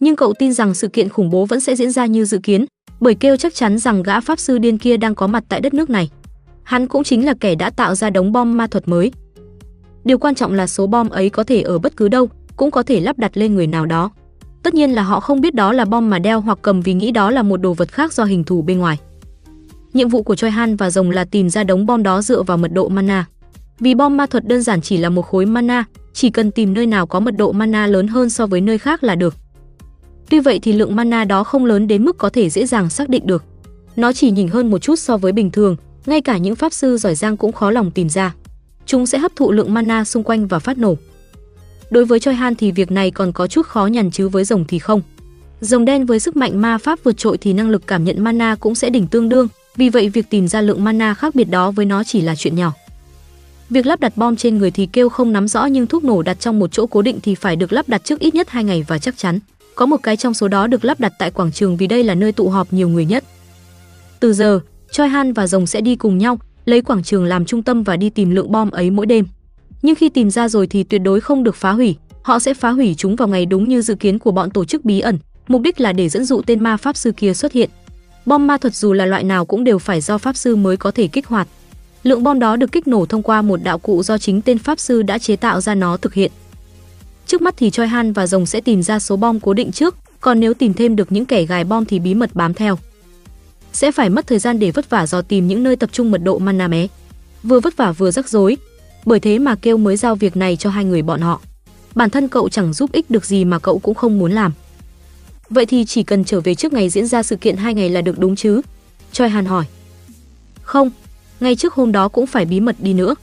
Nhưng 0.00 0.16
cậu 0.16 0.34
tin 0.38 0.52
rằng 0.52 0.74
sự 0.74 0.88
kiện 0.88 1.08
khủng 1.08 1.30
bố 1.30 1.44
vẫn 1.44 1.60
sẽ 1.60 1.76
diễn 1.76 1.90
ra 1.90 2.06
như 2.06 2.24
dự 2.24 2.38
kiến, 2.38 2.64
bởi 3.00 3.14
kêu 3.14 3.36
chắc 3.36 3.54
chắn 3.54 3.78
rằng 3.78 4.02
gã 4.02 4.20
pháp 4.20 4.38
sư 4.38 4.58
điên 4.58 4.78
kia 4.78 4.96
đang 4.96 5.14
có 5.14 5.26
mặt 5.26 5.44
tại 5.48 5.60
đất 5.60 5.74
nước 5.74 5.90
này. 5.90 6.10
Hắn 6.62 6.86
cũng 6.86 7.04
chính 7.04 7.26
là 7.26 7.34
kẻ 7.40 7.54
đã 7.54 7.70
tạo 7.70 7.94
ra 7.94 8.10
đống 8.10 8.32
bom 8.32 8.56
ma 8.56 8.66
thuật 8.66 8.88
mới. 8.88 9.12
Điều 10.04 10.18
quan 10.18 10.34
trọng 10.34 10.52
là 10.52 10.66
số 10.66 10.86
bom 10.86 11.08
ấy 11.08 11.30
có 11.30 11.44
thể 11.44 11.62
ở 11.62 11.78
bất 11.78 11.96
cứ 11.96 12.08
đâu, 12.08 12.28
cũng 12.56 12.70
có 12.70 12.82
thể 12.82 13.00
lắp 13.00 13.18
đặt 13.18 13.36
lên 13.36 13.54
người 13.54 13.66
nào 13.66 13.86
đó. 13.86 14.10
Tất 14.66 14.74
nhiên 14.74 14.90
là 14.90 15.02
họ 15.02 15.20
không 15.20 15.40
biết 15.40 15.54
đó 15.54 15.72
là 15.72 15.84
bom 15.84 16.10
mà 16.10 16.18
đeo 16.18 16.40
hoặc 16.40 16.58
cầm 16.62 16.80
vì 16.80 16.94
nghĩ 16.94 17.10
đó 17.10 17.30
là 17.30 17.42
một 17.42 17.56
đồ 17.56 17.74
vật 17.74 17.92
khác 17.92 18.12
do 18.12 18.24
hình 18.24 18.44
thù 18.44 18.62
bên 18.62 18.78
ngoài. 18.78 18.98
Nhiệm 19.92 20.08
vụ 20.08 20.22
của 20.22 20.34
Choi 20.34 20.50
Han 20.50 20.76
và 20.76 20.90
Rồng 20.90 21.10
là 21.10 21.24
tìm 21.24 21.50
ra 21.50 21.64
đống 21.64 21.86
bom 21.86 22.02
đó 22.02 22.22
dựa 22.22 22.42
vào 22.42 22.56
mật 22.56 22.72
độ 22.72 22.88
mana. 22.88 23.26
Vì 23.80 23.94
bom 23.94 24.16
ma 24.16 24.26
thuật 24.26 24.46
đơn 24.46 24.62
giản 24.62 24.80
chỉ 24.80 24.96
là 24.96 25.08
một 25.08 25.22
khối 25.22 25.46
mana, 25.46 25.84
chỉ 26.12 26.30
cần 26.30 26.50
tìm 26.50 26.74
nơi 26.74 26.86
nào 26.86 27.06
có 27.06 27.20
mật 27.20 27.30
độ 27.36 27.52
mana 27.52 27.86
lớn 27.86 28.08
hơn 28.08 28.30
so 28.30 28.46
với 28.46 28.60
nơi 28.60 28.78
khác 28.78 29.04
là 29.04 29.14
được. 29.14 29.34
Tuy 30.30 30.40
vậy 30.40 30.58
thì 30.62 30.72
lượng 30.72 30.96
mana 30.96 31.24
đó 31.24 31.44
không 31.44 31.64
lớn 31.64 31.86
đến 31.86 32.04
mức 32.04 32.18
có 32.18 32.28
thể 32.28 32.50
dễ 32.50 32.66
dàng 32.66 32.90
xác 32.90 33.08
định 33.08 33.26
được. 33.26 33.44
Nó 33.96 34.12
chỉ 34.12 34.30
nhỉnh 34.30 34.48
hơn 34.48 34.70
một 34.70 34.78
chút 34.78 34.98
so 34.98 35.16
với 35.16 35.32
bình 35.32 35.50
thường, 35.50 35.76
ngay 36.06 36.20
cả 36.20 36.38
những 36.38 36.56
pháp 36.56 36.72
sư 36.72 36.98
giỏi 36.98 37.14
giang 37.14 37.36
cũng 37.36 37.52
khó 37.52 37.70
lòng 37.70 37.90
tìm 37.90 38.08
ra. 38.08 38.34
Chúng 38.86 39.06
sẽ 39.06 39.18
hấp 39.18 39.36
thụ 39.36 39.52
lượng 39.52 39.74
mana 39.74 40.04
xung 40.04 40.22
quanh 40.22 40.46
và 40.46 40.58
phát 40.58 40.78
nổ. 40.78 40.96
Đối 41.90 42.04
với 42.04 42.20
Choi 42.20 42.34
Han 42.34 42.54
thì 42.54 42.72
việc 42.72 42.90
này 42.90 43.10
còn 43.10 43.32
có 43.32 43.46
chút 43.46 43.66
khó 43.66 43.86
nhằn 43.86 44.10
chứ 44.10 44.28
với 44.28 44.44
rồng 44.44 44.64
thì 44.68 44.78
không. 44.78 45.02
Rồng 45.60 45.84
đen 45.84 46.06
với 46.06 46.20
sức 46.20 46.36
mạnh 46.36 46.60
ma 46.60 46.78
pháp 46.78 46.98
vượt 47.04 47.16
trội 47.16 47.38
thì 47.38 47.52
năng 47.52 47.70
lực 47.70 47.86
cảm 47.86 48.04
nhận 48.04 48.24
mana 48.24 48.54
cũng 48.60 48.74
sẽ 48.74 48.90
đỉnh 48.90 49.06
tương 49.06 49.28
đương, 49.28 49.48
vì 49.76 49.88
vậy 49.88 50.08
việc 50.08 50.30
tìm 50.30 50.48
ra 50.48 50.60
lượng 50.60 50.84
mana 50.84 51.14
khác 51.14 51.34
biệt 51.34 51.50
đó 51.50 51.70
với 51.70 51.86
nó 51.86 52.04
chỉ 52.04 52.20
là 52.20 52.34
chuyện 52.34 52.56
nhỏ. 52.56 52.72
Việc 53.70 53.86
lắp 53.86 54.00
đặt 54.00 54.16
bom 54.16 54.36
trên 54.36 54.58
người 54.58 54.70
thì 54.70 54.86
kêu 54.86 55.08
không 55.08 55.32
nắm 55.32 55.48
rõ 55.48 55.66
nhưng 55.66 55.86
thuốc 55.86 56.04
nổ 56.04 56.22
đặt 56.22 56.40
trong 56.40 56.58
một 56.58 56.72
chỗ 56.72 56.86
cố 56.86 57.02
định 57.02 57.18
thì 57.22 57.34
phải 57.34 57.56
được 57.56 57.72
lắp 57.72 57.88
đặt 57.88 58.04
trước 58.04 58.20
ít 58.20 58.34
nhất 58.34 58.50
2 58.50 58.64
ngày 58.64 58.84
và 58.88 58.98
chắc 58.98 59.18
chắn. 59.18 59.38
Có 59.74 59.86
một 59.86 60.02
cái 60.02 60.16
trong 60.16 60.34
số 60.34 60.48
đó 60.48 60.66
được 60.66 60.84
lắp 60.84 61.00
đặt 61.00 61.12
tại 61.18 61.30
quảng 61.30 61.52
trường 61.52 61.76
vì 61.76 61.86
đây 61.86 62.02
là 62.02 62.14
nơi 62.14 62.32
tụ 62.32 62.48
họp 62.48 62.72
nhiều 62.72 62.88
người 62.88 63.04
nhất. 63.04 63.24
Từ 64.20 64.32
giờ, 64.32 64.60
Choi 64.90 65.08
Han 65.08 65.32
và 65.32 65.46
Rồng 65.46 65.66
sẽ 65.66 65.80
đi 65.80 65.96
cùng 65.96 66.18
nhau, 66.18 66.38
lấy 66.64 66.82
quảng 66.82 67.02
trường 67.02 67.24
làm 67.24 67.44
trung 67.44 67.62
tâm 67.62 67.82
và 67.82 67.96
đi 67.96 68.10
tìm 68.10 68.30
lượng 68.30 68.52
bom 68.52 68.70
ấy 68.70 68.90
mỗi 68.90 69.06
đêm. 69.06 69.26
Nhưng 69.86 69.94
khi 69.96 70.08
tìm 70.08 70.30
ra 70.30 70.48
rồi 70.48 70.66
thì 70.66 70.84
tuyệt 70.84 71.02
đối 71.04 71.20
không 71.20 71.44
được 71.44 71.56
phá 71.56 71.72
hủy, 71.72 71.96
họ 72.22 72.38
sẽ 72.38 72.54
phá 72.54 72.70
hủy 72.70 72.94
chúng 72.98 73.16
vào 73.16 73.28
ngày 73.28 73.46
đúng 73.46 73.68
như 73.68 73.82
dự 73.82 73.94
kiến 73.94 74.18
của 74.18 74.30
bọn 74.30 74.50
tổ 74.50 74.64
chức 74.64 74.84
bí 74.84 75.00
ẩn, 75.00 75.18
mục 75.48 75.62
đích 75.62 75.80
là 75.80 75.92
để 75.92 76.08
dẫn 76.08 76.24
dụ 76.24 76.42
tên 76.46 76.62
ma 76.62 76.76
pháp 76.76 76.96
sư 76.96 77.12
kia 77.16 77.34
xuất 77.34 77.52
hiện. 77.52 77.70
Bom 78.26 78.46
ma 78.46 78.56
thuật 78.56 78.74
dù 78.74 78.92
là 78.92 79.06
loại 79.06 79.24
nào 79.24 79.44
cũng 79.44 79.64
đều 79.64 79.78
phải 79.78 80.00
do 80.00 80.18
pháp 80.18 80.36
sư 80.36 80.56
mới 80.56 80.76
có 80.76 80.90
thể 80.90 81.06
kích 81.06 81.26
hoạt. 81.26 81.48
Lượng 82.02 82.22
bom 82.22 82.38
đó 82.38 82.56
được 82.56 82.72
kích 82.72 82.88
nổ 82.88 83.06
thông 83.06 83.22
qua 83.22 83.42
một 83.42 83.62
đạo 83.62 83.78
cụ 83.78 84.02
do 84.02 84.18
chính 84.18 84.42
tên 84.42 84.58
pháp 84.58 84.80
sư 84.80 85.02
đã 85.02 85.18
chế 85.18 85.36
tạo 85.36 85.60
ra 85.60 85.74
nó 85.74 85.96
thực 85.96 86.14
hiện. 86.14 86.32
Trước 87.26 87.42
mắt 87.42 87.54
thì 87.56 87.70
Choi 87.70 87.86
Han 87.86 88.12
và 88.12 88.26
Rồng 88.26 88.46
sẽ 88.46 88.60
tìm 88.60 88.82
ra 88.82 88.98
số 88.98 89.16
bom 89.16 89.40
cố 89.40 89.54
định 89.54 89.72
trước, 89.72 89.96
còn 90.20 90.40
nếu 90.40 90.54
tìm 90.54 90.74
thêm 90.74 90.96
được 90.96 91.12
những 91.12 91.26
kẻ 91.26 91.44
gài 91.44 91.64
bom 91.64 91.84
thì 91.84 91.98
bí 91.98 92.14
mật 92.14 92.30
bám 92.34 92.54
theo. 92.54 92.78
Sẽ 93.72 93.92
phải 93.92 94.10
mất 94.10 94.26
thời 94.26 94.38
gian 94.38 94.58
để 94.58 94.70
vất 94.70 94.90
vả 94.90 95.06
dò 95.06 95.22
tìm 95.22 95.48
những 95.48 95.62
nơi 95.62 95.76
tập 95.76 95.90
trung 95.92 96.10
mật 96.10 96.18
độ 96.18 96.38
mana 96.38 96.68
mé. 96.68 96.86
Vừa 97.42 97.60
vất 97.60 97.76
vả 97.76 97.92
vừa 97.92 98.10
rắc 98.10 98.28
rối, 98.28 98.56
bởi 99.06 99.20
thế 99.20 99.38
mà 99.38 99.54
kêu 99.54 99.76
mới 99.76 99.96
giao 99.96 100.14
việc 100.14 100.36
này 100.36 100.56
cho 100.56 100.70
hai 100.70 100.84
người 100.84 101.02
bọn 101.02 101.20
họ. 101.20 101.40
Bản 101.94 102.10
thân 102.10 102.28
cậu 102.28 102.48
chẳng 102.48 102.72
giúp 102.72 102.92
ích 102.92 103.10
được 103.10 103.24
gì 103.24 103.44
mà 103.44 103.58
cậu 103.58 103.78
cũng 103.78 103.94
không 103.94 104.18
muốn 104.18 104.32
làm. 104.32 104.52
Vậy 105.50 105.66
thì 105.66 105.84
chỉ 105.84 106.02
cần 106.02 106.24
trở 106.24 106.40
về 106.40 106.54
trước 106.54 106.72
ngày 106.72 106.88
diễn 106.88 107.06
ra 107.06 107.22
sự 107.22 107.36
kiện 107.36 107.56
hai 107.56 107.74
ngày 107.74 107.90
là 107.90 108.00
được 108.00 108.18
đúng 108.18 108.36
chứ? 108.36 108.60
Choi 109.12 109.28
Han 109.28 109.44
hỏi. 109.44 109.64
Không, 110.62 110.90
ngay 111.40 111.56
trước 111.56 111.74
hôm 111.74 111.92
đó 111.92 112.08
cũng 112.08 112.26
phải 112.26 112.44
bí 112.44 112.60
mật 112.60 112.76
đi 112.78 112.94
nữa. 112.94 113.14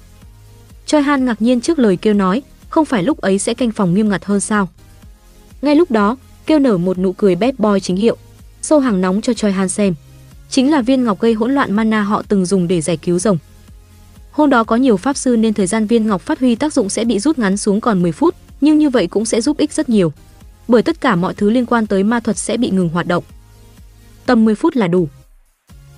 Choi 0.85 1.01
Han 1.01 1.25
ngạc 1.25 1.41
nhiên 1.41 1.61
trước 1.61 1.79
lời 1.79 1.97
kêu 1.97 2.13
nói, 2.13 2.41
không 2.69 2.85
phải 2.85 3.03
lúc 3.03 3.21
ấy 3.21 3.39
sẽ 3.39 3.53
canh 3.53 3.71
phòng 3.71 3.93
nghiêm 3.93 4.09
ngặt 4.09 4.25
hơn 4.25 4.39
sao? 4.39 4.69
Ngay 5.61 5.75
lúc 5.75 5.91
đó, 5.91 6.17
kêu 6.45 6.59
nở 6.59 6.77
một 6.77 6.97
nụ 6.97 7.13
cười 7.13 7.35
bad 7.35 7.53
boy 7.57 7.79
chính 7.81 7.95
hiệu, 7.95 8.17
sâu 8.61 8.79
hàng 8.79 9.01
nóng 9.01 9.21
cho 9.21 9.33
Choi 9.33 9.51
Han 9.51 9.69
xem. 9.69 9.95
Chính 10.49 10.71
là 10.71 10.81
viên 10.81 11.03
ngọc 11.03 11.19
gây 11.19 11.33
hỗn 11.33 11.55
loạn 11.55 11.73
mana 11.73 12.01
họ 12.01 12.23
từng 12.27 12.45
dùng 12.45 12.67
để 12.67 12.81
giải 12.81 12.97
cứu 12.97 13.19
rồng. 13.19 13.37
Hôm 14.33 14.49
đó 14.49 14.63
có 14.63 14.75
nhiều 14.75 14.97
pháp 14.97 15.17
sư 15.17 15.37
nên 15.37 15.53
thời 15.53 15.67
gian 15.67 15.87
viên 15.87 16.07
ngọc 16.07 16.21
phát 16.21 16.39
huy 16.39 16.55
tác 16.55 16.73
dụng 16.73 16.89
sẽ 16.89 17.05
bị 17.05 17.19
rút 17.19 17.39
ngắn 17.39 17.57
xuống 17.57 17.81
còn 17.81 18.01
10 18.01 18.11
phút, 18.11 18.35
nhưng 18.61 18.77
như 18.77 18.89
vậy 18.89 19.07
cũng 19.07 19.25
sẽ 19.25 19.41
giúp 19.41 19.57
ích 19.57 19.73
rất 19.73 19.89
nhiều. 19.89 20.13
Bởi 20.67 20.81
tất 20.81 21.01
cả 21.01 21.15
mọi 21.15 21.33
thứ 21.33 21.49
liên 21.49 21.65
quan 21.65 21.87
tới 21.87 22.03
ma 22.03 22.19
thuật 22.19 22.37
sẽ 22.37 22.57
bị 22.57 22.69
ngừng 22.69 22.89
hoạt 22.89 23.07
động. 23.07 23.23
Tầm 24.25 24.45
10 24.45 24.55
phút 24.55 24.75
là 24.75 24.87
đủ. 24.87 25.07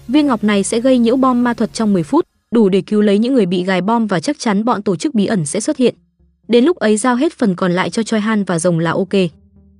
Viên 0.07 0.27
ngọc 0.27 0.43
này 0.43 0.63
sẽ 0.63 0.79
gây 0.79 0.97
nhiễu 0.97 1.15
bom 1.15 1.43
ma 1.43 1.53
thuật 1.53 1.73
trong 1.73 1.93
10 1.93 2.03
phút, 2.03 2.25
đủ 2.51 2.69
để 2.69 2.81
cứu 2.81 3.01
lấy 3.01 3.17
những 3.17 3.33
người 3.33 3.45
bị 3.45 3.63
gài 3.63 3.81
bom 3.81 4.07
và 4.07 4.19
chắc 4.19 4.39
chắn 4.39 4.65
bọn 4.65 4.81
tổ 4.81 4.95
chức 4.95 5.15
bí 5.15 5.25
ẩn 5.25 5.45
sẽ 5.45 5.59
xuất 5.59 5.77
hiện. 5.77 5.95
Đến 6.47 6.65
lúc 6.65 6.77
ấy 6.77 6.97
giao 6.97 7.15
hết 7.15 7.33
phần 7.33 7.55
còn 7.55 7.71
lại 7.71 7.89
cho 7.89 8.03
Choi 8.03 8.19
Han 8.19 8.43
và 8.43 8.59
Rồng 8.59 8.79
là 8.79 8.91
ok. 8.91 9.13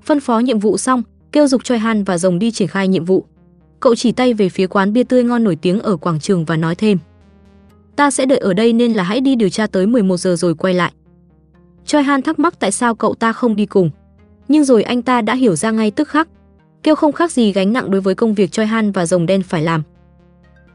Phân 0.04 0.20
phó 0.20 0.40
nhiệm 0.40 0.60
vụ 0.60 0.78
xong, 0.78 1.04
kêu 1.32 1.48
dục 1.48 1.64
Choi 1.64 1.78
Han 1.78 2.04
và 2.04 2.18
Rồng 2.18 2.40
đi 2.40 2.52
triển 2.52 2.68
khai 2.68 2.88
nhiệm 2.88 3.06
vụ. 3.06 3.26
Cậu 3.80 3.96
chỉ 3.96 4.12
tay 4.12 4.34
về 4.34 4.50
phía 4.50 4.68
quán 4.68 4.94
bia 4.94 5.04
tươi 5.04 5.24
ngon 5.24 5.44
nổi 5.44 5.56
tiếng 5.56 5.80
ở 5.80 5.98
quảng 5.98 6.20
trường 6.20 6.46
và 6.46 6.58
nói 6.58 6.76
thêm: 6.76 6.98
"Ta 7.96 8.12
sẽ 8.12 8.26
đợi 8.26 8.38
ở 8.38 8.54
đây 8.54 8.74
nên 8.74 8.94
là 8.94 9.04
hãy 9.04 9.22
đi 9.22 9.36
điều 9.36 9.50
tra 9.50 9.68
tới 9.68 9.88
11 9.88 10.18
giờ 10.18 10.36
rồi 10.36 10.56
quay 10.56 10.74
lại." 10.74 10.92
Choi 11.86 12.04
Han 12.04 12.22
thắc 12.22 12.40
mắc 12.40 12.60
tại 12.60 12.72
sao 12.72 12.96
cậu 12.96 13.16
ta 13.16 13.34
không 13.34 13.56
đi 13.56 13.66
cùng. 13.66 13.90
Nhưng 14.48 14.64
rồi 14.64 14.84
anh 14.84 15.02
ta 15.02 15.22
đã 15.22 15.36
hiểu 15.36 15.56
ra 15.56 15.72
ngay 15.72 15.92
tức 15.92 16.08
khắc. 16.08 16.28
Kêu 16.84 16.96
không 16.96 17.12
khác 17.12 17.32
gì 17.32 17.52
gánh 17.52 17.74
nặng 17.74 17.92
đối 17.92 18.02
với 18.02 18.16
công 18.16 18.34
việc 18.34 18.52
Choi 18.52 18.66
Han 18.66 18.92
và 18.92 19.06
Rồng 19.06 19.26
đen 19.26 19.44
phải 19.44 19.64
làm. 19.64 19.84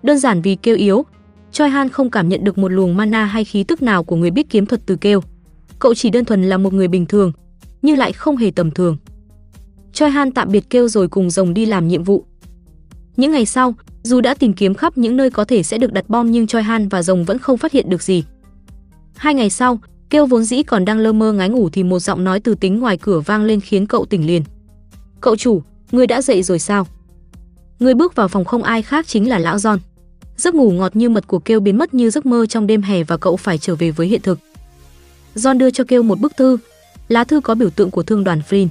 Đơn 0.02 0.18
giản 0.18 0.42
vì 0.42 0.54
kêu 0.54 0.76
yếu, 0.76 1.04
Choi 1.52 1.68
Han 1.68 1.88
không 1.88 2.10
cảm 2.10 2.28
nhận 2.28 2.44
được 2.44 2.58
một 2.58 2.68
luồng 2.68 2.96
mana 2.96 3.24
hay 3.24 3.44
khí 3.44 3.64
tức 3.64 3.82
nào 3.82 4.04
của 4.04 4.16
người 4.16 4.30
biết 4.30 4.50
kiếm 4.50 4.66
thuật 4.66 4.80
từ 4.86 4.96
kêu. 4.96 5.20
Cậu 5.78 5.94
chỉ 5.94 6.10
đơn 6.10 6.24
thuần 6.24 6.42
là 6.42 6.56
một 6.56 6.72
người 6.72 6.88
bình 6.88 7.06
thường, 7.06 7.32
nhưng 7.82 7.98
lại 7.98 8.12
không 8.12 8.36
hề 8.36 8.50
tầm 8.50 8.70
thường. 8.70 8.96
Choi 9.92 10.10
Han 10.10 10.32
tạm 10.32 10.52
biệt 10.52 10.70
kêu 10.70 10.88
rồi 10.88 11.08
cùng 11.08 11.30
rồng 11.30 11.54
đi 11.54 11.66
làm 11.66 11.88
nhiệm 11.88 12.04
vụ. 12.04 12.24
Những 13.16 13.32
ngày 13.32 13.46
sau, 13.46 13.74
dù 14.02 14.20
đã 14.20 14.34
tìm 14.34 14.52
kiếm 14.52 14.74
khắp 14.74 14.98
những 14.98 15.16
nơi 15.16 15.30
có 15.30 15.44
thể 15.44 15.62
sẽ 15.62 15.78
được 15.78 15.92
đặt 15.92 16.08
bom 16.08 16.30
nhưng 16.30 16.46
Choi 16.46 16.62
Han 16.62 16.88
và 16.88 17.02
rồng 17.02 17.24
vẫn 17.24 17.38
không 17.38 17.58
phát 17.58 17.72
hiện 17.72 17.90
được 17.90 18.02
gì. 18.02 18.24
Hai 19.16 19.34
ngày 19.34 19.50
sau, 19.50 19.80
kêu 20.10 20.26
vốn 20.26 20.44
dĩ 20.44 20.62
còn 20.62 20.84
đang 20.84 20.98
lơ 20.98 21.12
mơ 21.12 21.32
ngái 21.32 21.48
ngủ 21.48 21.68
thì 21.72 21.82
một 21.82 21.98
giọng 21.98 22.24
nói 22.24 22.40
từ 22.40 22.54
tính 22.54 22.80
ngoài 22.80 22.96
cửa 22.96 23.20
vang 23.20 23.44
lên 23.44 23.60
khiến 23.60 23.86
cậu 23.86 24.04
tỉnh 24.04 24.26
liền. 24.26 24.42
Cậu 25.20 25.36
chủ, 25.36 25.62
người 25.92 26.06
đã 26.06 26.22
dậy 26.22 26.42
rồi 26.42 26.58
sao? 26.58 26.86
Người 27.78 27.94
bước 27.94 28.14
vào 28.14 28.28
phòng 28.28 28.44
không 28.44 28.62
ai 28.62 28.82
khác 28.82 29.06
chính 29.08 29.28
là 29.28 29.38
lão 29.38 29.56
John. 29.56 29.78
Giấc 30.36 30.54
ngủ 30.54 30.70
ngọt 30.70 30.96
như 30.96 31.08
mật 31.08 31.26
của 31.26 31.38
kêu 31.38 31.60
biến 31.60 31.78
mất 31.78 31.94
như 31.94 32.10
giấc 32.10 32.26
mơ 32.26 32.46
trong 32.46 32.66
đêm 32.66 32.82
hè 32.82 33.04
và 33.04 33.16
cậu 33.16 33.36
phải 33.36 33.58
trở 33.58 33.74
về 33.74 33.90
với 33.90 34.06
hiện 34.06 34.20
thực. 34.22 34.38
John 35.34 35.58
đưa 35.58 35.70
cho 35.70 35.84
kêu 35.88 36.02
một 36.02 36.20
bức 36.20 36.36
thư. 36.36 36.58
Lá 37.08 37.24
thư 37.24 37.40
có 37.40 37.54
biểu 37.54 37.70
tượng 37.70 37.90
của 37.90 38.02
thương 38.02 38.24
đoàn 38.24 38.42
Flynn. 38.50 38.68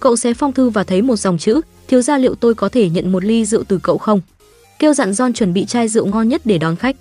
Cậu 0.00 0.16
xé 0.16 0.34
phong 0.34 0.52
thư 0.52 0.70
và 0.70 0.84
thấy 0.84 1.02
một 1.02 1.16
dòng 1.16 1.38
chữ, 1.38 1.60
thiếu 1.88 2.02
gia 2.02 2.18
liệu 2.18 2.34
tôi 2.34 2.54
có 2.54 2.68
thể 2.68 2.90
nhận 2.90 3.12
một 3.12 3.24
ly 3.24 3.44
rượu 3.44 3.64
từ 3.64 3.78
cậu 3.82 3.98
không? 3.98 4.20
Kêu 4.82 4.94
dặn 4.94 5.10
John 5.10 5.32
chuẩn 5.32 5.52
bị 5.52 5.64
chai 5.64 5.88
rượu 5.88 6.06
ngon 6.06 6.28
nhất 6.28 6.42
để 6.44 6.58
đón 6.58 6.76
khách. 6.76 6.96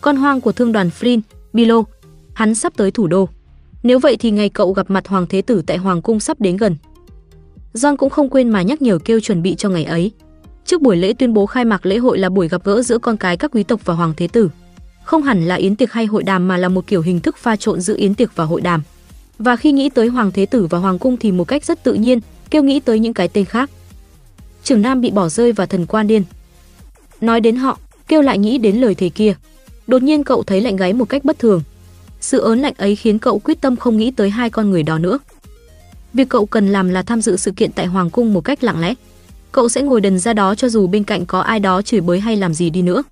Con 0.00 0.16
hoang 0.16 0.40
của 0.40 0.52
thương 0.52 0.72
đoàn 0.72 0.90
Flynn, 1.00 1.20
Bilo, 1.52 1.82
hắn 2.34 2.54
sắp 2.54 2.72
tới 2.76 2.90
thủ 2.90 3.06
đô. 3.06 3.28
Nếu 3.82 3.98
vậy 3.98 4.16
thì 4.16 4.30
ngày 4.30 4.48
cậu 4.48 4.72
gặp 4.72 4.90
mặt 4.90 5.08
Hoàng 5.08 5.26
Thế 5.28 5.42
Tử 5.42 5.62
tại 5.66 5.76
Hoàng 5.76 6.02
Cung 6.02 6.20
sắp 6.20 6.40
đến 6.40 6.56
gần. 6.56 6.76
John 7.74 7.96
cũng 7.96 8.10
không 8.10 8.28
quên 8.28 8.50
mà 8.50 8.62
nhắc 8.62 8.82
nhở 8.82 8.98
kêu 8.98 9.20
chuẩn 9.20 9.42
bị 9.42 9.54
cho 9.54 9.68
ngày 9.68 9.84
ấy. 9.84 10.10
Trước 10.64 10.82
buổi 10.82 10.96
lễ 10.96 11.12
tuyên 11.12 11.34
bố 11.34 11.46
khai 11.46 11.64
mạc 11.64 11.86
lễ 11.86 11.98
hội 11.98 12.18
là 12.18 12.28
buổi 12.28 12.48
gặp 12.48 12.64
gỡ 12.64 12.82
giữa 12.82 12.98
con 12.98 13.16
cái 13.16 13.36
các 13.36 13.50
quý 13.54 13.62
tộc 13.62 13.80
và 13.84 13.94
Hoàng 13.94 14.14
Thế 14.16 14.28
Tử. 14.28 14.50
Không 15.04 15.22
hẳn 15.22 15.44
là 15.44 15.54
yến 15.54 15.76
tiệc 15.76 15.92
hay 15.92 16.06
hội 16.06 16.22
đàm 16.22 16.48
mà 16.48 16.56
là 16.56 16.68
một 16.68 16.86
kiểu 16.86 17.02
hình 17.02 17.20
thức 17.20 17.36
pha 17.36 17.56
trộn 17.56 17.80
giữa 17.80 17.96
yến 17.96 18.14
tiệc 18.14 18.36
và 18.36 18.44
hội 18.44 18.60
đàm. 18.60 18.82
Và 19.38 19.56
khi 19.56 19.72
nghĩ 19.72 19.88
tới 19.88 20.08
Hoàng 20.08 20.30
Thế 20.32 20.46
Tử 20.46 20.66
và 20.66 20.78
Hoàng 20.78 20.98
Cung 20.98 21.16
thì 21.16 21.32
một 21.32 21.44
cách 21.44 21.64
rất 21.64 21.84
tự 21.84 21.94
nhiên, 21.94 22.20
kêu 22.50 22.62
nghĩ 22.62 22.80
tới 22.80 22.98
những 22.98 23.14
cái 23.14 23.28
tên 23.28 23.44
khác. 23.44 23.70
Trưởng 24.64 24.82
Nam 24.82 25.00
bị 25.00 25.10
bỏ 25.10 25.28
rơi 25.28 25.52
và 25.52 25.66
thần 25.66 25.86
quan 25.86 26.06
điên. 26.06 26.22
Nói 27.22 27.40
đến 27.40 27.56
họ, 27.56 27.78
kêu 28.08 28.22
lại 28.22 28.38
nghĩ 28.38 28.58
đến 28.58 28.76
lời 28.76 28.94
thề 28.94 29.08
kia. 29.08 29.34
Đột 29.86 30.02
nhiên 30.02 30.24
cậu 30.24 30.42
thấy 30.42 30.60
lạnh 30.60 30.76
gáy 30.76 30.92
một 30.92 31.08
cách 31.08 31.24
bất 31.24 31.38
thường. 31.38 31.62
Sự 32.20 32.38
ớn 32.40 32.60
lạnh 32.60 32.74
ấy 32.76 32.96
khiến 32.96 33.18
cậu 33.18 33.38
quyết 33.38 33.60
tâm 33.60 33.76
không 33.76 33.96
nghĩ 33.96 34.10
tới 34.10 34.30
hai 34.30 34.50
con 34.50 34.70
người 34.70 34.82
đó 34.82 34.98
nữa. 34.98 35.18
Việc 36.14 36.28
cậu 36.28 36.46
cần 36.46 36.68
làm 36.68 36.88
là 36.88 37.02
tham 37.02 37.22
dự 37.22 37.36
sự 37.36 37.50
kiện 37.50 37.72
tại 37.72 37.86
Hoàng 37.86 38.10
cung 38.10 38.34
một 38.34 38.40
cách 38.40 38.64
lặng 38.64 38.80
lẽ. 38.80 38.94
Cậu 39.52 39.68
sẽ 39.68 39.82
ngồi 39.82 40.00
đần 40.00 40.18
ra 40.18 40.32
đó 40.32 40.54
cho 40.54 40.68
dù 40.68 40.86
bên 40.86 41.04
cạnh 41.04 41.26
có 41.26 41.40
ai 41.40 41.60
đó 41.60 41.82
chửi 41.82 42.00
bới 42.00 42.20
hay 42.20 42.36
làm 42.36 42.54
gì 42.54 42.70
đi 42.70 42.82
nữa. 42.82 43.02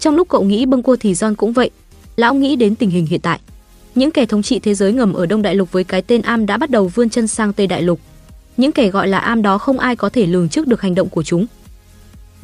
Trong 0.00 0.16
lúc 0.16 0.28
cậu 0.28 0.42
nghĩ 0.42 0.66
bâng 0.66 0.82
cua 0.82 0.96
thì 1.00 1.12
John 1.12 1.34
cũng 1.34 1.52
vậy. 1.52 1.70
Lão 2.16 2.34
nghĩ 2.34 2.56
đến 2.56 2.74
tình 2.74 2.90
hình 2.90 3.06
hiện 3.06 3.20
tại. 3.20 3.40
Những 3.94 4.10
kẻ 4.10 4.26
thống 4.26 4.42
trị 4.42 4.58
thế 4.58 4.74
giới 4.74 4.92
ngầm 4.92 5.12
ở 5.12 5.26
Đông 5.26 5.42
Đại 5.42 5.54
Lục 5.54 5.72
với 5.72 5.84
cái 5.84 6.02
tên 6.02 6.22
Am 6.22 6.46
đã 6.46 6.56
bắt 6.56 6.70
đầu 6.70 6.88
vươn 6.88 7.10
chân 7.10 7.26
sang 7.26 7.52
Tây 7.52 7.66
Đại 7.66 7.82
Lục. 7.82 8.00
Những 8.56 8.72
kẻ 8.72 8.88
gọi 8.88 9.08
là 9.08 9.18
Am 9.18 9.42
đó 9.42 9.58
không 9.58 9.78
ai 9.78 9.96
có 9.96 10.08
thể 10.08 10.26
lường 10.26 10.48
trước 10.48 10.66
được 10.66 10.80
hành 10.80 10.94
động 10.94 11.08
của 11.08 11.22
chúng. 11.22 11.46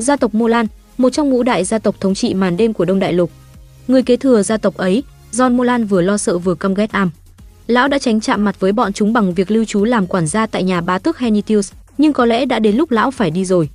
Gia 0.01 0.17
tộc 0.17 0.35
Mô 0.35 0.47
Lan, 0.47 0.67
một 0.99 1.11
trong 1.11 1.31
ngũ 1.31 1.43
đại 1.43 1.65
gia 1.65 1.79
tộc 1.79 2.01
thống 2.01 2.15
trị 2.15 2.35
màn 2.35 2.57
đêm 2.57 2.73
của 2.73 2.85
Đông 2.85 2.99
Đại 2.99 3.13
Lục. 3.13 3.31
Người 3.89 4.03
kế 4.03 4.17
thừa 4.17 4.43
gia 4.43 4.57
tộc 4.57 4.77
ấy, 4.77 5.03
John 5.33 5.55
Molan 5.57 5.85
vừa 5.85 6.01
lo 6.01 6.19
sợ 6.19 6.39
vừa 6.39 6.55
căm 6.55 6.75
ghét 6.75 6.93
Am. 6.93 7.11
Lão 7.67 7.89
đã 7.89 7.99
tránh 7.99 8.21
chạm 8.21 8.45
mặt 8.45 8.61
với 8.61 8.73
bọn 8.73 8.93
chúng 8.93 9.13
bằng 9.13 9.35
việc 9.35 9.51
lưu 9.51 9.65
trú 9.65 9.85
làm 9.85 10.07
quản 10.07 10.27
gia 10.27 10.47
tại 10.47 10.63
nhà 10.63 10.81
bá 10.81 10.99
tước 10.99 11.19
Henitius, 11.19 11.73
nhưng 11.99 12.13
có 12.13 12.27
lẽ 12.27 12.45
đã 12.45 12.59
đến 12.59 12.77
lúc 12.77 12.91
lão 12.91 13.11
phải 13.11 13.31
đi 13.31 13.45
rồi. 13.45 13.69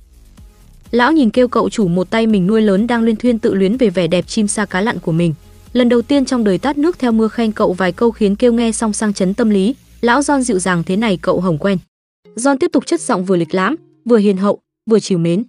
Lão 0.90 1.12
nhìn 1.12 1.30
kêu 1.30 1.48
cậu 1.48 1.70
chủ 1.70 1.88
một 1.88 2.10
tay 2.10 2.26
mình 2.26 2.46
nuôi 2.46 2.62
lớn 2.62 2.86
đang 2.86 3.02
liên 3.02 3.16
thuyên 3.16 3.38
tự 3.38 3.54
luyến 3.54 3.76
về 3.76 3.90
vẻ 3.90 4.06
đẹp 4.06 4.26
chim 4.26 4.48
sa 4.48 4.64
cá 4.64 4.80
lặn 4.80 4.98
của 4.98 5.12
mình. 5.12 5.34
Lần 5.72 5.88
đầu 5.88 6.02
tiên 6.02 6.24
trong 6.24 6.44
đời 6.44 6.58
tát 6.58 6.78
nước 6.78 6.98
theo 6.98 7.12
mưa 7.12 7.28
khen 7.28 7.52
cậu 7.52 7.72
vài 7.72 7.92
câu 7.92 8.10
khiến 8.10 8.36
kêu 8.36 8.52
nghe 8.52 8.72
xong 8.72 8.92
sang 8.92 9.12
chấn 9.12 9.34
tâm 9.34 9.50
lý. 9.50 9.74
Lão 10.00 10.20
John 10.20 10.40
dịu 10.40 10.58
dàng 10.58 10.82
thế 10.82 10.96
này 10.96 11.18
cậu 11.22 11.40
hồng 11.40 11.58
quen. 11.58 11.78
John 12.36 12.56
tiếp 12.56 12.70
tục 12.72 12.86
chất 12.86 13.00
giọng 13.00 13.24
vừa 13.24 13.36
lịch 13.36 13.54
lãm, 13.54 13.76
vừa 14.04 14.18
hiền 14.18 14.36
hậu, 14.36 14.58
vừa 14.90 15.00
chiều 15.00 15.18
mến. 15.18 15.44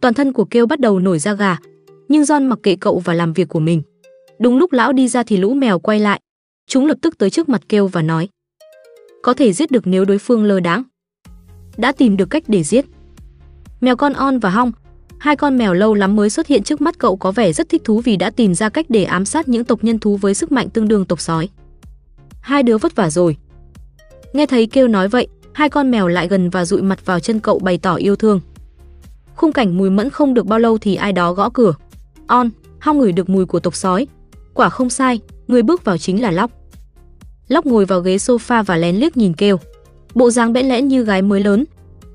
Toàn 0.00 0.14
thân 0.14 0.32
của 0.32 0.44
kêu 0.44 0.66
bắt 0.66 0.80
đầu 0.80 0.98
nổi 0.98 1.18
da 1.18 1.34
gà, 1.34 1.56
nhưng 2.08 2.22
John 2.22 2.48
mặc 2.48 2.58
kệ 2.62 2.76
cậu 2.76 2.98
và 2.98 3.14
làm 3.14 3.32
việc 3.32 3.48
của 3.48 3.60
mình. 3.60 3.82
Đúng 4.38 4.58
lúc 4.58 4.72
lão 4.72 4.92
đi 4.92 5.08
ra 5.08 5.22
thì 5.22 5.36
lũ 5.36 5.54
mèo 5.54 5.78
quay 5.78 6.00
lại. 6.00 6.20
Chúng 6.66 6.86
lập 6.86 6.98
tức 7.02 7.18
tới 7.18 7.30
trước 7.30 7.48
mặt 7.48 7.62
kêu 7.68 7.86
và 7.86 8.02
nói: 8.02 8.28
"Có 9.22 9.34
thể 9.34 9.52
giết 9.52 9.70
được 9.70 9.86
nếu 9.86 10.04
đối 10.04 10.18
phương 10.18 10.44
lơ 10.44 10.60
đáng." 10.60 10.82
Đã 11.76 11.92
tìm 11.92 12.16
được 12.16 12.30
cách 12.30 12.42
để 12.46 12.62
giết. 12.62 12.84
Mèo 13.80 13.96
con 13.96 14.12
On 14.12 14.38
và 14.38 14.50
Hong, 14.50 14.72
hai 15.18 15.36
con 15.36 15.58
mèo 15.58 15.74
lâu 15.74 15.94
lắm 15.94 16.16
mới 16.16 16.30
xuất 16.30 16.46
hiện 16.46 16.62
trước 16.62 16.80
mắt 16.80 16.98
cậu 16.98 17.16
có 17.16 17.32
vẻ 17.32 17.52
rất 17.52 17.68
thích 17.68 17.84
thú 17.84 18.00
vì 18.00 18.16
đã 18.16 18.30
tìm 18.30 18.54
ra 18.54 18.68
cách 18.68 18.86
để 18.88 19.04
ám 19.04 19.24
sát 19.24 19.48
những 19.48 19.64
tộc 19.64 19.84
nhân 19.84 19.98
thú 19.98 20.16
với 20.16 20.34
sức 20.34 20.52
mạnh 20.52 20.70
tương 20.70 20.88
đương 20.88 21.04
tộc 21.04 21.20
sói. 21.20 21.48
Hai 22.40 22.62
đứa 22.62 22.78
vất 22.78 22.96
vả 22.96 23.10
rồi. 23.10 23.36
Nghe 24.32 24.46
thấy 24.46 24.66
kêu 24.66 24.88
nói 24.88 25.08
vậy, 25.08 25.28
hai 25.52 25.68
con 25.68 25.90
mèo 25.90 26.08
lại 26.08 26.28
gần 26.28 26.50
và 26.50 26.64
dụi 26.64 26.82
mặt 26.82 27.06
vào 27.06 27.20
chân 27.20 27.40
cậu 27.40 27.58
bày 27.58 27.78
tỏ 27.78 27.94
yêu 27.94 28.16
thương. 28.16 28.40
Khung 29.38 29.52
cảnh 29.52 29.78
mùi 29.78 29.90
mẫn 29.90 30.10
không 30.10 30.34
được 30.34 30.46
bao 30.46 30.58
lâu 30.58 30.78
thì 30.78 30.94
ai 30.94 31.12
đó 31.12 31.32
gõ 31.32 31.50
cửa. 31.50 31.74
On, 32.26 32.50
Hong 32.80 32.98
ngửi 32.98 33.12
được 33.12 33.28
mùi 33.28 33.46
của 33.46 33.60
tộc 33.60 33.76
sói. 33.76 34.06
Quả 34.54 34.68
không 34.68 34.90
sai, 34.90 35.20
người 35.48 35.62
bước 35.62 35.84
vào 35.84 35.98
chính 35.98 36.22
là 36.22 36.30
Lóc. 36.30 36.50
Lóc 37.48 37.66
ngồi 37.66 37.84
vào 37.84 38.00
ghế 38.00 38.16
sofa 38.16 38.62
và 38.62 38.76
lén 38.76 38.96
liếc 38.96 39.16
nhìn 39.16 39.32
kêu. 39.32 39.56
Bộ 40.14 40.30
dáng 40.30 40.52
bẽn 40.52 40.68
lẽn 40.68 40.88
như 40.88 41.04
gái 41.04 41.22
mới 41.22 41.40
lớn. 41.40 41.64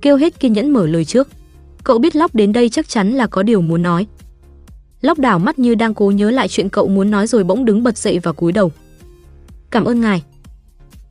Kêu 0.01 0.17
hết 0.17 0.39
kiên 0.39 0.53
nhẫn 0.53 0.69
mở 0.69 0.87
lời 0.87 1.05
trước. 1.05 1.27
Cậu 1.83 1.97
biết 1.97 2.15
Lóc 2.15 2.35
đến 2.35 2.53
đây 2.53 2.69
chắc 2.69 2.89
chắn 2.89 3.11
là 3.11 3.27
có 3.27 3.43
điều 3.43 3.61
muốn 3.61 3.81
nói. 3.81 4.07
Lóc 5.01 5.19
đảo 5.19 5.39
mắt 5.39 5.59
như 5.59 5.75
đang 5.75 5.93
cố 5.93 6.11
nhớ 6.11 6.31
lại 6.31 6.47
chuyện 6.47 6.69
cậu 6.69 6.87
muốn 6.87 7.11
nói 7.11 7.27
rồi 7.27 7.43
bỗng 7.43 7.65
đứng 7.65 7.83
bật 7.83 7.97
dậy 7.97 8.19
và 8.19 8.31
cúi 8.31 8.51
đầu. 8.51 8.71
Cảm 9.71 9.85
ơn 9.85 10.01
ngài. 10.01 10.23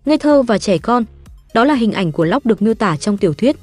Ngây 0.05 0.19
thơ 0.19 0.43
và 0.43 0.59
trẻ 0.59 0.79
con, 0.79 1.05
đó 1.55 1.65
là 1.65 1.75
hình 1.75 1.93
ảnh 1.93 2.13
của 2.13 2.25
Lóc 2.25 2.47
được 2.47 2.63
miêu 2.63 2.75
tả 2.75 2.97
trong 2.97 3.17
tiểu 3.17 3.35
thuyết. 3.35 3.57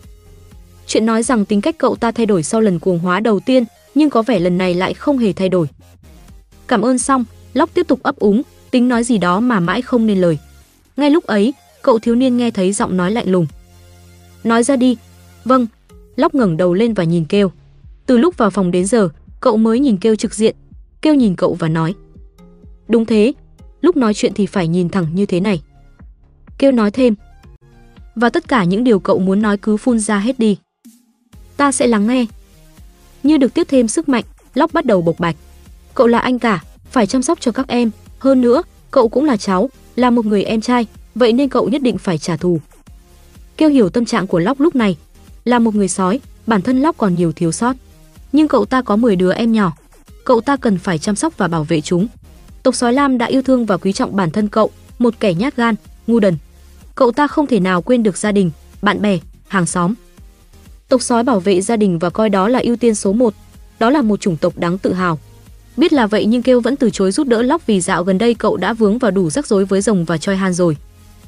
Chuyện 0.89 1.05
nói 1.05 1.23
rằng 1.23 1.45
tính 1.45 1.61
cách 1.61 1.77
cậu 1.77 1.95
ta 1.95 2.11
thay 2.11 2.25
đổi 2.25 2.43
sau 2.43 2.61
lần 2.61 2.79
cuồng 2.79 2.99
hóa 2.99 3.19
đầu 3.19 3.39
tiên, 3.39 3.63
nhưng 3.95 4.09
có 4.09 4.21
vẻ 4.21 4.39
lần 4.39 4.57
này 4.57 4.73
lại 4.73 4.93
không 4.93 5.17
hề 5.17 5.33
thay 5.33 5.49
đổi. 5.49 5.67
Cảm 6.67 6.81
ơn 6.81 6.97
xong, 6.97 7.25
Lóc 7.53 7.69
tiếp 7.73 7.87
tục 7.87 7.99
ấp 8.03 8.15
úng, 8.15 8.41
tính 8.71 8.87
nói 8.87 9.03
gì 9.03 9.17
đó 9.17 9.39
mà 9.39 9.59
mãi 9.59 9.81
không 9.81 10.05
nên 10.05 10.21
lời. 10.21 10.37
Ngay 10.97 11.09
lúc 11.09 11.23
ấy, 11.23 11.53
cậu 11.81 11.99
thiếu 11.99 12.15
niên 12.15 12.37
nghe 12.37 12.51
thấy 12.51 12.73
giọng 12.73 12.97
nói 12.97 13.11
lạnh 13.11 13.31
lùng. 13.31 13.47
Nói 14.43 14.63
ra 14.63 14.75
đi. 14.75 14.97
Vâng. 15.45 15.67
Lóc 16.15 16.35
ngẩng 16.35 16.57
đầu 16.57 16.73
lên 16.73 16.93
và 16.93 17.03
nhìn 17.03 17.25
kêu. 17.25 17.51
Từ 18.05 18.17
lúc 18.17 18.37
vào 18.37 18.49
phòng 18.49 18.71
đến 18.71 18.85
giờ, 18.85 19.09
cậu 19.39 19.57
mới 19.57 19.79
nhìn 19.79 19.97
kêu 19.97 20.15
trực 20.15 20.33
diện. 20.33 20.55
Kêu 21.01 21.15
nhìn 21.15 21.35
cậu 21.35 21.53
và 21.53 21.67
nói. 21.67 21.95
Đúng 22.87 23.05
thế, 23.05 23.33
lúc 23.81 23.97
nói 23.97 24.13
chuyện 24.13 24.33
thì 24.35 24.45
phải 24.45 24.67
nhìn 24.67 24.89
thẳng 24.89 25.07
như 25.13 25.25
thế 25.25 25.39
này. 25.39 25.61
Kêu 26.57 26.71
nói 26.71 26.91
thêm. 26.91 27.15
Và 28.15 28.29
tất 28.29 28.47
cả 28.47 28.63
những 28.63 28.83
điều 28.83 28.99
cậu 28.99 29.19
muốn 29.19 29.41
nói 29.41 29.57
cứ 29.57 29.77
phun 29.77 29.99
ra 29.99 30.19
hết 30.19 30.39
đi. 30.39 30.57
Ta 31.59 31.71
sẽ 31.71 31.87
lắng 31.87 32.07
nghe. 32.07 32.25
Như 33.23 33.37
được 33.37 33.53
tiếp 33.53 33.67
thêm 33.69 33.87
sức 33.87 34.09
mạnh, 34.09 34.23
Lóc 34.53 34.73
bắt 34.73 34.85
đầu 34.85 35.01
bộc 35.01 35.19
bạch. 35.19 35.35
Cậu 35.93 36.07
là 36.07 36.19
anh 36.19 36.39
cả, 36.39 36.63
phải 36.91 37.07
chăm 37.07 37.21
sóc 37.21 37.41
cho 37.41 37.51
các 37.51 37.67
em, 37.67 37.91
hơn 38.19 38.41
nữa, 38.41 38.61
cậu 38.91 39.09
cũng 39.09 39.25
là 39.25 39.37
cháu, 39.37 39.69
là 39.95 40.09
một 40.09 40.25
người 40.25 40.43
em 40.43 40.61
trai, 40.61 40.87
vậy 41.15 41.33
nên 41.33 41.49
cậu 41.49 41.69
nhất 41.69 41.81
định 41.81 41.97
phải 41.97 42.17
trả 42.17 42.37
thù. 42.37 42.59
Kêu 43.57 43.69
hiểu 43.69 43.89
tâm 43.89 44.05
trạng 44.05 44.27
của 44.27 44.39
Lóc 44.39 44.59
lúc 44.59 44.75
này, 44.75 44.97
là 45.45 45.59
một 45.59 45.75
người 45.75 45.87
sói, 45.87 46.19
bản 46.47 46.61
thân 46.61 46.81
Lóc 46.81 46.97
còn 46.97 47.15
nhiều 47.15 47.31
thiếu 47.31 47.51
sót, 47.51 47.75
nhưng 48.31 48.47
cậu 48.47 48.65
ta 48.65 48.81
có 48.81 48.95
10 48.95 49.15
đứa 49.15 49.33
em 49.33 49.51
nhỏ, 49.51 49.73
cậu 50.23 50.41
ta 50.41 50.57
cần 50.57 50.77
phải 50.77 50.97
chăm 50.97 51.15
sóc 51.15 51.37
và 51.37 51.47
bảo 51.47 51.63
vệ 51.63 51.81
chúng. 51.81 52.07
Tộc 52.63 52.75
sói 52.75 52.93
lam 52.93 53.17
đã 53.17 53.25
yêu 53.25 53.41
thương 53.41 53.65
và 53.65 53.77
quý 53.77 53.93
trọng 53.93 54.15
bản 54.15 54.31
thân 54.31 54.47
cậu, 54.47 54.71
một 54.99 55.13
kẻ 55.19 55.33
nhát 55.33 55.55
gan, 55.55 55.75
ngu 56.07 56.19
đần. 56.19 56.37
Cậu 56.95 57.11
ta 57.11 57.27
không 57.27 57.47
thể 57.47 57.59
nào 57.59 57.81
quên 57.81 58.03
được 58.03 58.17
gia 58.17 58.31
đình, 58.31 58.51
bạn 58.81 59.01
bè, 59.01 59.19
hàng 59.47 59.65
xóm. 59.65 59.93
Tộc 60.89 61.01
sói 61.01 61.23
bảo 61.23 61.39
vệ 61.39 61.61
gia 61.61 61.75
đình 61.75 61.99
và 61.99 62.09
coi 62.09 62.29
đó 62.29 62.47
là 62.47 62.59
ưu 62.59 62.75
tiên 62.75 62.95
số 62.95 63.13
1, 63.13 63.33
đó 63.79 63.89
là 63.89 64.01
một 64.01 64.19
chủng 64.19 64.37
tộc 64.37 64.57
đáng 64.57 64.77
tự 64.77 64.93
hào. 64.93 65.19
Biết 65.77 65.93
là 65.93 66.07
vậy 66.07 66.25
nhưng 66.25 66.43
kêu 66.43 66.61
vẫn 66.61 66.75
từ 66.75 66.89
chối 66.89 67.11
giúp 67.11 67.27
đỡ 67.27 67.41
Lóc 67.41 67.67
vì 67.67 67.81
dạo 67.81 68.03
gần 68.03 68.17
đây 68.17 68.33
cậu 68.33 68.57
đã 68.57 68.73
vướng 68.73 68.97
vào 68.97 69.11
đủ 69.11 69.29
rắc 69.29 69.47
rối 69.47 69.65
với 69.65 69.81
rồng 69.81 70.05
và 70.05 70.17
Choi 70.17 70.35
Han 70.35 70.53
rồi. 70.53 70.77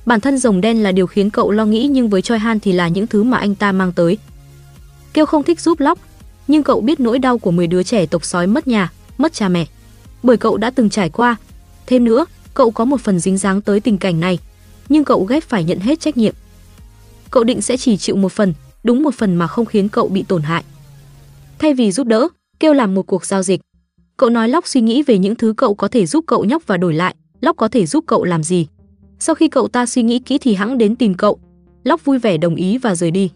Bản 0.05 0.20
thân 0.20 0.38
rồng 0.38 0.62
đen 0.62 0.84
là 0.84 0.91
điều 0.91 1.07
khiến 1.07 1.30
cậu 1.30 1.51
lo 1.51 1.66
nghĩ 1.66 1.88
nhưng 1.91 2.09
với 2.09 2.22
Choi 2.22 2.39
Han 2.39 2.59
thì 2.59 2.72
là 2.72 2.88
những 2.88 3.07
thứ 3.07 3.24
mà 3.24 3.38
anh 3.38 3.55
ta 3.55 3.72
mang 3.72 3.91
tới. 3.91 4.18
Kêu 5.14 5.26
không 5.26 5.43
thích 5.43 5.59
giúp 5.59 5.80
Lóc, 5.80 5.99
nhưng 6.47 6.64
cậu 6.64 6.82
biết 6.82 6.99
nỗi 6.99 7.20
đau 7.20 7.38
của 7.38 7.51
10 7.51 7.68
đứa 7.68 7.84
trẻ 7.84 8.05
tộc 8.05 8.26
sói 8.26 8.47
mất 8.47 8.68
nhà, 8.68 8.91
mất 9.18 9.34
cha 9.34 9.49
mẹ. 9.49 9.66
Bởi 10.24 10.38
cậu 10.38 10.57
đã 10.57 10.70
từng 10.70 10.89
trải 10.89 11.09
qua. 11.09 11.36
Thêm 11.88 12.03
nữa, 12.03 12.26
cậu 12.53 12.72
có 12.72 12.86
một 12.86 13.01
phần 13.01 13.20
dính 13.20 13.38
dáng 13.38 13.62
tới 13.62 13.80
tình 13.80 13.97
cảnh 13.97 14.20
này, 14.20 14.39
nhưng 14.89 15.03
cậu 15.03 15.24
ghét 15.24 15.43
phải 15.43 15.64
nhận 15.64 15.80
hết 15.80 15.99
trách 15.99 16.18
nhiệm. 16.18 16.34
Cậu 17.32 17.43
định 17.43 17.62
sẽ 17.62 17.78
chỉ 17.78 17.97
chịu 17.97 18.16
một 18.16 18.32
phần, 18.32 18.53
đúng 18.84 19.03
một 19.03 19.15
phần 19.15 19.36
mà 19.36 19.47
không 19.47 19.65
khiến 19.65 19.89
cậu 19.89 20.07
bị 20.07 20.23
tổn 20.27 20.41
hại. 20.41 20.63
Thay 21.59 21.73
vì 21.73 21.91
giúp 21.91 22.07
đỡ, 22.07 22.27
kêu 22.59 22.73
làm 22.73 22.95
một 22.95 23.07
cuộc 23.07 23.25
giao 23.25 23.43
dịch. 23.43 23.61
Cậu 24.17 24.29
nói 24.29 24.49
Lóc 24.49 24.67
suy 24.67 24.82
nghĩ 24.82 25.03
về 25.03 25.17
những 25.17 25.36
thứ 25.36 25.53
cậu 25.57 25.75
có 25.75 25.88
thể 25.88 26.05
giúp 26.05 26.23
cậu 26.27 26.45
nhóc 26.45 26.67
và 26.67 26.77
đổi 26.77 26.93
lại, 26.93 27.15
Lóc 27.41 27.57
có 27.57 27.67
thể 27.67 27.86
giúp 27.86 28.03
cậu 28.07 28.23
làm 28.23 28.43
gì. 28.43 28.67
Sau 29.19 29.36
khi 29.36 29.47
cậu 29.47 29.67
ta 29.67 29.86
suy 29.86 30.03
nghĩ 30.03 30.19
kỹ 30.19 30.38
thì 30.38 30.53
hãng 30.53 30.77
đến 30.77 30.95
tìm 30.95 31.13
cậu. 31.13 31.39
Lóc 31.84 32.05
vui 32.05 32.19
vẻ 32.19 32.38
đồng 32.38 32.55
ý 32.55 32.77
và 32.77 32.95
rời 32.95 33.11
đi. 33.11 33.32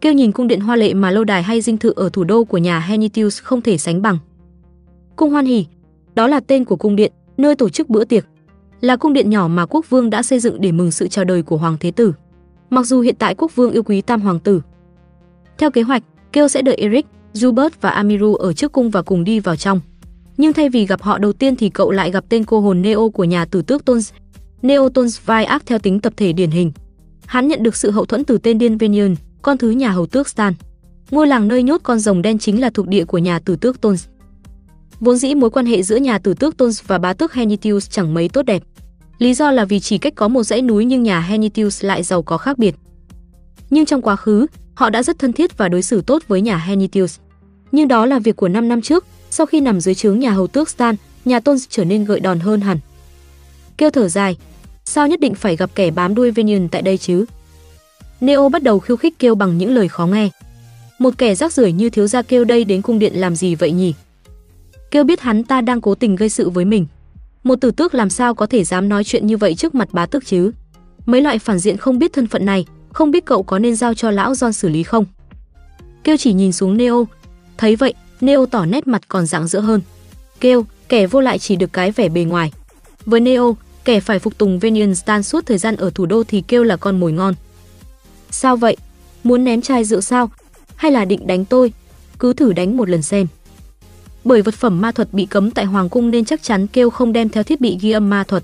Kêu 0.00 0.12
nhìn 0.12 0.32
cung 0.32 0.48
điện 0.48 0.60
hoa 0.60 0.76
lệ 0.76 0.94
mà 0.94 1.10
lâu 1.10 1.24
đài 1.24 1.42
hay 1.42 1.60
dinh 1.60 1.78
thự 1.78 1.92
ở 1.96 2.08
thủ 2.12 2.24
đô 2.24 2.44
của 2.44 2.58
nhà 2.58 2.80
Henitius 2.80 3.42
không 3.42 3.62
thể 3.62 3.78
sánh 3.78 4.02
bằng. 4.02 4.18
Cung 5.16 5.30
Hoan 5.30 5.46
Hỉ, 5.46 5.66
đó 6.14 6.26
là 6.26 6.40
tên 6.40 6.64
của 6.64 6.76
cung 6.76 6.96
điện, 6.96 7.12
nơi 7.36 7.56
tổ 7.56 7.68
chức 7.68 7.88
bữa 7.88 8.04
tiệc. 8.04 8.26
Là 8.80 8.96
cung 8.96 9.12
điện 9.12 9.30
nhỏ 9.30 9.48
mà 9.48 9.66
quốc 9.66 9.90
vương 9.90 10.10
đã 10.10 10.22
xây 10.22 10.40
dựng 10.40 10.60
để 10.60 10.72
mừng 10.72 10.90
sự 10.90 11.08
chào 11.08 11.24
đời 11.24 11.42
của 11.42 11.56
hoàng 11.56 11.76
thế 11.80 11.90
tử. 11.90 12.12
Mặc 12.70 12.86
dù 12.86 13.00
hiện 13.00 13.14
tại 13.18 13.34
quốc 13.34 13.56
vương 13.56 13.72
yêu 13.72 13.82
quý 13.82 14.00
tam 14.00 14.20
hoàng 14.20 14.40
tử. 14.40 14.62
Theo 15.58 15.70
kế 15.70 15.82
hoạch, 15.82 16.02
Kêu 16.32 16.48
sẽ 16.48 16.62
đợi 16.62 16.74
Eric, 16.74 17.06
Jubert 17.34 17.70
và 17.80 17.90
Amiru 17.90 18.34
ở 18.34 18.52
trước 18.52 18.72
cung 18.72 18.90
và 18.90 19.02
cùng 19.02 19.24
đi 19.24 19.40
vào 19.40 19.56
trong. 19.56 19.80
Nhưng 20.36 20.52
thay 20.52 20.68
vì 20.68 20.86
gặp 20.86 21.02
họ 21.02 21.18
đầu 21.18 21.32
tiên 21.32 21.56
thì 21.56 21.70
cậu 21.70 21.90
lại 21.90 22.10
gặp 22.10 22.24
tên 22.28 22.44
cô 22.44 22.60
hồn 22.60 22.82
Neo 22.82 23.10
của 23.10 23.24
nhà 23.24 23.44
tử 23.44 23.62
tước 23.62 23.84
Tons. 23.84 24.12
Neo 24.62 24.88
Tons 24.88 25.20
vai 25.24 25.44
ác 25.44 25.62
theo 25.66 25.78
tính 25.78 26.00
tập 26.00 26.12
thể 26.16 26.32
điển 26.32 26.50
hình. 26.50 26.72
Hắn 27.26 27.48
nhận 27.48 27.62
được 27.62 27.76
sự 27.76 27.90
hậu 27.90 28.04
thuẫn 28.04 28.24
từ 28.24 28.38
tên 28.38 28.58
điên 28.58 28.78
Venian, 28.78 29.14
con 29.42 29.58
thứ 29.58 29.70
nhà 29.70 29.90
hầu 29.90 30.06
tước 30.06 30.28
Stan. 30.28 30.54
Ngôi 31.10 31.26
làng 31.26 31.48
nơi 31.48 31.62
nhốt 31.62 31.80
con 31.82 31.98
rồng 31.98 32.22
đen 32.22 32.38
chính 32.38 32.60
là 32.60 32.70
thuộc 32.70 32.88
địa 32.88 33.04
của 33.04 33.18
nhà 33.18 33.38
tử 33.38 33.56
tước 33.56 33.80
Tons. 33.80 34.06
Vốn 35.00 35.16
dĩ 35.16 35.34
mối 35.34 35.50
quan 35.50 35.66
hệ 35.66 35.82
giữa 35.82 35.96
nhà 35.96 36.18
tử 36.18 36.34
tước 36.34 36.56
Tons 36.56 36.82
và 36.86 36.98
bá 36.98 37.12
tước 37.12 37.32
Henitius 37.32 37.90
chẳng 37.90 38.14
mấy 38.14 38.28
tốt 38.28 38.42
đẹp. 38.42 38.62
Lý 39.18 39.34
do 39.34 39.50
là 39.50 39.64
vì 39.64 39.80
chỉ 39.80 39.98
cách 39.98 40.14
có 40.16 40.28
một 40.28 40.42
dãy 40.42 40.62
núi 40.62 40.84
nhưng 40.84 41.02
nhà 41.02 41.20
Henitius 41.20 41.84
lại 41.84 42.02
giàu 42.02 42.22
có 42.22 42.38
khác 42.38 42.58
biệt. 42.58 42.74
Nhưng 43.70 43.86
trong 43.86 44.02
quá 44.02 44.16
khứ, 44.16 44.46
họ 44.74 44.90
đã 44.90 45.02
rất 45.02 45.18
thân 45.18 45.32
thiết 45.32 45.58
và 45.58 45.68
đối 45.68 45.82
xử 45.82 46.02
tốt 46.02 46.22
với 46.28 46.40
nhà 46.40 46.56
Henitius. 46.56 47.18
Nhưng 47.72 47.88
đó 47.88 48.06
là 48.06 48.18
việc 48.18 48.36
của 48.36 48.48
5 48.48 48.68
năm 48.68 48.82
trước, 48.82 49.04
sau 49.30 49.46
khi 49.46 49.60
nằm 49.60 49.80
dưới 49.80 49.94
trướng 49.94 50.18
nhà 50.18 50.30
hầu 50.30 50.46
tước 50.46 50.68
Stan, 50.68 50.96
nhà 51.24 51.40
Tôn 51.40 51.56
trở 51.68 51.84
nên 51.84 52.04
gợi 52.04 52.20
đòn 52.20 52.40
hơn 52.40 52.60
hẳn. 52.60 52.78
Kêu 53.78 53.90
thở 53.90 54.08
dài, 54.08 54.36
sao 54.84 55.08
nhất 55.08 55.20
định 55.20 55.34
phải 55.34 55.56
gặp 55.56 55.70
kẻ 55.74 55.90
bám 55.90 56.14
đuôi 56.14 56.30
Venian 56.30 56.68
tại 56.68 56.82
đây 56.82 56.98
chứ? 56.98 57.24
Neo 58.20 58.48
bắt 58.48 58.62
đầu 58.62 58.78
khiêu 58.78 58.96
khích 58.96 59.18
kêu 59.18 59.34
bằng 59.34 59.58
những 59.58 59.74
lời 59.74 59.88
khó 59.88 60.06
nghe. 60.06 60.28
Một 60.98 61.14
kẻ 61.18 61.34
rác 61.34 61.52
rưởi 61.52 61.72
như 61.72 61.90
thiếu 61.90 62.06
gia 62.06 62.22
kêu 62.22 62.44
đây 62.44 62.64
đến 62.64 62.82
cung 62.82 62.98
điện 62.98 63.12
làm 63.14 63.36
gì 63.36 63.54
vậy 63.54 63.72
nhỉ? 63.72 63.94
Kêu 64.90 65.04
biết 65.04 65.20
hắn 65.20 65.44
ta 65.44 65.60
đang 65.60 65.80
cố 65.80 65.94
tình 65.94 66.16
gây 66.16 66.28
sự 66.28 66.50
với 66.50 66.64
mình. 66.64 66.86
Một 67.46 67.60
tử 67.60 67.70
tước 67.70 67.94
làm 67.94 68.10
sao 68.10 68.34
có 68.34 68.46
thể 68.46 68.64
dám 68.64 68.88
nói 68.88 69.04
chuyện 69.04 69.26
như 69.26 69.36
vậy 69.36 69.54
trước 69.54 69.74
mặt 69.74 69.88
bá 69.92 70.06
tước 70.06 70.26
chứ? 70.26 70.52
Mấy 71.06 71.20
loại 71.20 71.38
phản 71.38 71.58
diện 71.58 71.76
không 71.76 71.98
biết 71.98 72.12
thân 72.12 72.26
phận 72.26 72.44
này, 72.44 72.66
không 72.92 73.10
biết 73.10 73.24
cậu 73.24 73.42
có 73.42 73.58
nên 73.58 73.76
giao 73.76 73.94
cho 73.94 74.10
lão 74.10 74.32
John 74.32 74.52
xử 74.52 74.68
lý 74.68 74.82
không? 74.82 75.04
Kêu 76.04 76.16
chỉ 76.16 76.32
nhìn 76.32 76.52
xuống 76.52 76.76
Neo, 76.76 77.06
thấy 77.56 77.76
vậy, 77.76 77.94
Neo 78.20 78.46
tỏ 78.46 78.64
nét 78.64 78.86
mặt 78.86 79.08
còn 79.08 79.26
rạng 79.26 79.48
rỡ 79.48 79.60
hơn. 79.60 79.80
Kêu, 80.40 80.66
kẻ 80.88 81.06
vô 81.06 81.20
lại 81.20 81.38
chỉ 81.38 81.56
được 81.56 81.72
cái 81.72 81.90
vẻ 81.90 82.08
bề 82.08 82.24
ngoài. 82.24 82.52
Với 83.06 83.20
Neo, 83.20 83.56
kẻ 83.84 84.00
phải 84.00 84.18
phục 84.18 84.38
tùng 84.38 84.58
Venian 84.58 84.94
Stan 84.94 85.22
suốt 85.22 85.46
thời 85.46 85.58
gian 85.58 85.76
ở 85.76 85.90
thủ 85.94 86.06
đô 86.06 86.24
thì 86.24 86.42
kêu 86.48 86.64
là 86.64 86.76
con 86.76 87.00
mồi 87.00 87.12
ngon. 87.12 87.34
Sao 88.30 88.56
vậy? 88.56 88.76
Muốn 89.24 89.44
ném 89.44 89.62
chai 89.62 89.84
rượu 89.84 90.00
sao? 90.00 90.30
Hay 90.76 90.90
là 90.90 91.04
định 91.04 91.26
đánh 91.26 91.44
tôi? 91.44 91.72
Cứ 92.18 92.32
thử 92.32 92.52
đánh 92.52 92.76
một 92.76 92.88
lần 92.88 93.02
xem. 93.02 93.26
Bởi 94.26 94.42
vật 94.42 94.54
phẩm 94.54 94.80
ma 94.80 94.92
thuật 94.92 95.12
bị 95.12 95.26
cấm 95.26 95.50
tại 95.50 95.64
Hoàng 95.64 95.88
cung 95.88 96.10
nên 96.10 96.24
chắc 96.24 96.42
chắn 96.42 96.66
kêu 96.66 96.90
không 96.90 97.12
đem 97.12 97.28
theo 97.28 97.42
thiết 97.42 97.60
bị 97.60 97.78
ghi 97.80 97.90
âm 97.90 98.10
ma 98.10 98.24
thuật. 98.24 98.42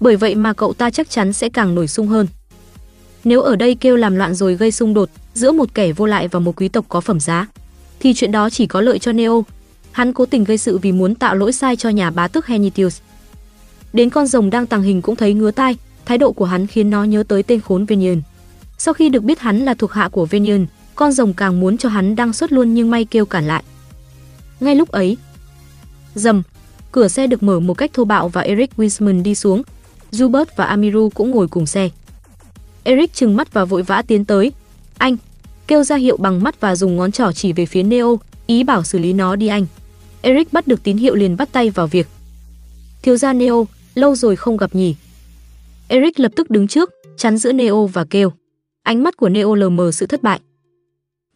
Bởi 0.00 0.16
vậy 0.16 0.34
mà 0.34 0.52
cậu 0.52 0.72
ta 0.72 0.90
chắc 0.90 1.10
chắn 1.10 1.32
sẽ 1.32 1.48
càng 1.48 1.74
nổi 1.74 1.88
sung 1.88 2.08
hơn. 2.08 2.26
Nếu 3.24 3.40
ở 3.40 3.56
đây 3.56 3.74
kêu 3.74 3.96
làm 3.96 4.16
loạn 4.16 4.34
rồi 4.34 4.54
gây 4.54 4.72
xung 4.72 4.94
đột 4.94 5.08
giữa 5.34 5.52
một 5.52 5.74
kẻ 5.74 5.92
vô 5.92 6.06
lại 6.06 6.28
và 6.28 6.40
một 6.40 6.52
quý 6.56 6.68
tộc 6.68 6.84
có 6.88 7.00
phẩm 7.00 7.20
giá, 7.20 7.46
thì 8.00 8.14
chuyện 8.14 8.32
đó 8.32 8.50
chỉ 8.50 8.66
có 8.66 8.80
lợi 8.80 8.98
cho 8.98 9.12
Neo. 9.12 9.44
Hắn 9.92 10.12
cố 10.12 10.26
tình 10.26 10.44
gây 10.44 10.58
sự 10.58 10.78
vì 10.78 10.92
muốn 10.92 11.14
tạo 11.14 11.34
lỗi 11.34 11.52
sai 11.52 11.76
cho 11.76 11.88
nhà 11.88 12.10
bá 12.10 12.28
tước 12.28 12.46
Henitius. 12.46 13.00
Đến 13.92 14.10
con 14.10 14.26
rồng 14.26 14.50
đang 14.50 14.66
tàng 14.66 14.82
hình 14.82 15.02
cũng 15.02 15.16
thấy 15.16 15.34
ngứa 15.34 15.50
tai, 15.50 15.76
thái 16.04 16.18
độ 16.18 16.32
của 16.32 16.44
hắn 16.44 16.66
khiến 16.66 16.90
nó 16.90 17.04
nhớ 17.04 17.24
tới 17.28 17.42
tên 17.42 17.60
khốn 17.60 17.84
Venian. 17.84 18.22
Sau 18.78 18.94
khi 18.94 19.08
được 19.08 19.22
biết 19.22 19.40
hắn 19.40 19.58
là 19.58 19.74
thuộc 19.74 19.92
hạ 19.92 20.08
của 20.08 20.26
Venian, 20.26 20.66
con 20.94 21.12
rồng 21.12 21.34
càng 21.34 21.60
muốn 21.60 21.76
cho 21.76 21.88
hắn 21.88 22.16
đăng 22.16 22.32
xuất 22.32 22.52
luôn 22.52 22.74
nhưng 22.74 22.90
may 22.90 23.04
kêu 23.04 23.26
cản 23.26 23.46
lại. 23.46 23.62
Ngay 24.60 24.74
lúc 24.74 24.88
ấy, 24.88 25.16
dầm, 26.14 26.42
cửa 26.92 27.08
xe 27.08 27.26
được 27.26 27.42
mở 27.42 27.60
một 27.60 27.74
cách 27.74 27.90
thô 27.94 28.04
bạo 28.04 28.28
và 28.28 28.40
Eric 28.40 28.70
Wiseman 28.76 29.22
đi 29.22 29.34
xuống. 29.34 29.62
Zubert 30.12 30.46
và 30.56 30.64
Amiru 30.64 31.10
cũng 31.14 31.30
ngồi 31.30 31.48
cùng 31.48 31.66
xe. 31.66 31.90
Eric 32.84 33.14
trừng 33.14 33.36
mắt 33.36 33.52
và 33.52 33.64
vội 33.64 33.82
vã 33.82 34.02
tiến 34.02 34.24
tới. 34.24 34.52
Anh, 34.98 35.16
kêu 35.66 35.84
ra 35.84 35.96
hiệu 35.96 36.16
bằng 36.16 36.42
mắt 36.42 36.60
và 36.60 36.76
dùng 36.76 36.96
ngón 36.96 37.12
trỏ 37.12 37.32
chỉ 37.32 37.52
về 37.52 37.66
phía 37.66 37.82
Neo, 37.82 38.18
ý 38.46 38.64
bảo 38.64 38.84
xử 38.84 38.98
lý 38.98 39.12
nó 39.12 39.36
đi 39.36 39.46
anh. 39.46 39.66
Eric 40.22 40.52
bắt 40.52 40.66
được 40.66 40.82
tín 40.82 40.96
hiệu 40.96 41.14
liền 41.14 41.36
bắt 41.36 41.48
tay 41.52 41.70
vào 41.70 41.86
việc. 41.86 42.08
Thiếu 43.02 43.16
gia 43.16 43.32
Neo, 43.32 43.66
lâu 43.94 44.14
rồi 44.14 44.36
không 44.36 44.56
gặp 44.56 44.74
nhỉ. 44.74 44.94
Eric 45.88 46.20
lập 46.20 46.32
tức 46.36 46.50
đứng 46.50 46.68
trước, 46.68 46.90
chắn 47.16 47.38
giữa 47.38 47.52
Neo 47.52 47.86
và 47.86 48.04
kêu. 48.04 48.32
Ánh 48.82 49.02
mắt 49.02 49.16
của 49.16 49.28
Neo 49.28 49.54
lờ 49.54 49.68
mờ 49.68 49.92
sự 49.92 50.06
thất 50.06 50.22
bại. 50.22 50.40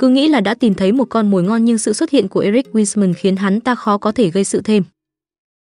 Cứ 0.01 0.09
nghĩ 0.09 0.29
là 0.29 0.41
đã 0.41 0.55
tìm 0.55 0.75
thấy 0.75 0.93
một 0.93 1.05
con 1.05 1.31
mồi 1.31 1.43
ngon 1.43 1.65
nhưng 1.65 1.79
sự 1.79 1.93
xuất 1.93 2.11
hiện 2.11 2.29
của 2.29 2.41
Eric 2.41 2.67
Wiseman 2.73 3.13
khiến 3.17 3.37
hắn 3.37 3.61
ta 3.61 3.75
khó 3.75 3.99
có 3.99 4.13
thể 4.13 4.31
gây 4.31 4.45
sự 4.45 4.61
thêm. 4.65 4.83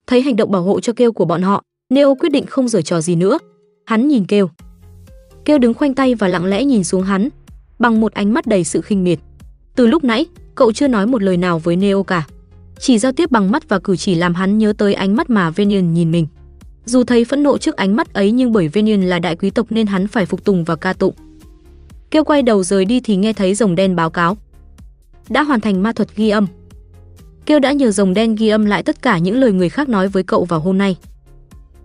Thấy 0.08 0.22
hành 0.22 0.36
động 0.36 0.52
bảo 0.52 0.62
hộ 0.62 0.80
cho 0.80 0.94
kêu 0.94 1.12
của 1.12 1.26
bọn 1.26 1.42
họ, 1.42 1.64
Neo 1.94 2.16
quyết 2.16 2.32
định 2.32 2.46
không 2.46 2.68
giở 2.68 2.82
trò 2.82 3.02
gì 3.02 3.16
nữa. 3.16 3.40
Hắn 3.86 4.08
nhìn 4.08 4.26
kêu. 4.26 4.50
Kêu 5.46 5.58
đứng 5.58 5.74
khoanh 5.74 5.94
tay 5.94 6.16
và 6.16 6.28
lặng 6.28 6.46
lẽ 6.46 6.64
nhìn 6.64 6.84
xuống 6.84 7.04
hắn, 7.04 7.30
bằng 7.80 8.02
một 8.02 8.14
ánh 8.14 8.34
mắt 8.34 8.48
đầy 8.48 8.64
sự 8.64 8.82
khinh 8.82 9.04
miệt. 9.04 9.20
Từ 9.76 9.88
lúc 9.88 10.04
nãy, 10.04 10.26
cậu 10.56 10.72
chưa 10.72 10.88
nói 10.88 11.08
một 11.08 11.24
lời 11.24 11.38
nào 11.38 11.60
với 11.60 11.76
Neo 11.76 12.04
cả. 12.04 12.28
Chỉ 12.80 12.98
giao 12.98 13.12
tiếp 13.12 13.32
bằng 13.32 13.52
mắt 13.52 13.70
và 13.70 13.80
cử 13.80 13.96
chỉ 13.96 14.16
làm 14.16 14.34
hắn 14.34 14.58
nhớ 14.58 14.74
tới 14.78 14.94
ánh 14.94 15.16
mắt 15.16 15.30
mà 15.30 15.50
Venian 15.50 15.94
nhìn 15.94 16.12
mình. 16.12 16.28
Dù 16.86 17.04
thấy 17.04 17.26
phẫn 17.26 17.44
nộ 17.44 17.58
trước 17.58 17.76
ánh 17.76 17.96
mắt 17.96 18.14
ấy 18.14 18.32
nhưng 18.32 18.52
bởi 18.52 18.68
Venian 18.68 19.10
là 19.10 19.20
đại 19.20 19.36
quý 19.36 19.50
tộc 19.50 19.68
nên 19.70 19.88
hắn 19.88 20.08
phải 20.08 20.26
phục 20.26 20.44
tùng 20.44 20.64
và 20.64 20.76
ca 20.76 20.94
tụng. 20.94 21.14
Kêu 22.16 22.24
quay 22.24 22.42
đầu 22.42 22.64
rời 22.64 22.86
đi 22.86 23.00
thì 23.00 23.16
nghe 23.16 23.34
thấy 23.34 23.56
rồng 23.56 23.76
đen 23.76 23.96
báo 23.96 24.10
cáo. 24.10 24.38
Đã 25.30 25.44
hoàn 25.44 25.60
thành 25.60 25.84
ma 25.84 25.92
thuật 25.92 26.16
ghi 26.16 26.30
âm. 26.30 26.48
Kêu 27.46 27.60
đã 27.60 27.72
nhờ 27.72 27.92
rồng 27.92 28.14
đen 28.14 28.36
ghi 28.36 28.50
âm 28.50 28.66
lại 28.66 28.84
tất 28.84 29.02
cả 29.02 29.18
những 29.18 29.38
lời 29.38 29.52
người 29.52 29.70
khác 29.70 29.90
nói 29.90 30.08
với 30.08 30.24
cậu 30.24 30.46
vào 30.46 30.60
hôm 30.60 30.78
nay. 30.78 30.96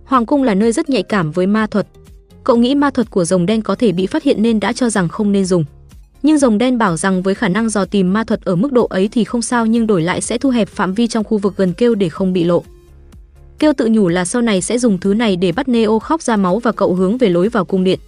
Hoàng 0.04 0.26
cung 0.26 0.42
là 0.42 0.54
nơi 0.54 0.72
rất 0.72 0.88
nhạy 0.88 1.02
cảm 1.02 1.30
với 1.30 1.46
ma 1.46 1.66
thuật. 1.66 1.86
Cậu 2.44 2.56
nghĩ 2.56 2.74
ma 2.74 2.90
thuật 2.90 3.10
của 3.10 3.24
rồng 3.24 3.46
đen 3.46 3.62
có 3.62 3.74
thể 3.74 3.92
bị 3.92 4.06
phát 4.06 4.22
hiện 4.22 4.42
nên 4.42 4.60
đã 4.60 4.72
cho 4.72 4.90
rằng 4.90 5.08
không 5.08 5.32
nên 5.32 5.44
dùng. 5.44 5.64
Nhưng 6.22 6.38
rồng 6.38 6.58
đen 6.58 6.78
bảo 6.78 6.96
rằng 6.96 7.22
với 7.22 7.34
khả 7.34 7.48
năng 7.48 7.68
dò 7.68 7.84
tìm 7.84 8.12
ma 8.12 8.24
thuật 8.24 8.44
ở 8.44 8.56
mức 8.56 8.72
độ 8.72 8.86
ấy 8.86 9.08
thì 9.12 9.24
không 9.24 9.42
sao 9.42 9.66
nhưng 9.66 9.86
đổi 9.86 10.02
lại 10.02 10.20
sẽ 10.20 10.38
thu 10.38 10.50
hẹp 10.50 10.68
phạm 10.68 10.94
vi 10.94 11.06
trong 11.06 11.24
khu 11.24 11.38
vực 11.38 11.56
gần 11.56 11.72
kêu 11.72 11.94
để 11.94 12.08
không 12.08 12.32
bị 12.32 12.44
lộ. 12.44 12.62
Kêu 13.58 13.72
tự 13.72 13.86
nhủ 13.86 14.08
là 14.08 14.24
sau 14.24 14.42
này 14.42 14.60
sẽ 14.60 14.78
dùng 14.78 14.98
thứ 14.98 15.14
này 15.14 15.36
để 15.36 15.52
bắt 15.52 15.68
Neo 15.68 15.98
khóc 15.98 16.22
ra 16.22 16.36
máu 16.36 16.58
và 16.58 16.72
cậu 16.72 16.94
hướng 16.94 17.18
về 17.18 17.28
lối 17.28 17.48
vào 17.48 17.64
cung 17.64 17.84
điện. 17.84 17.98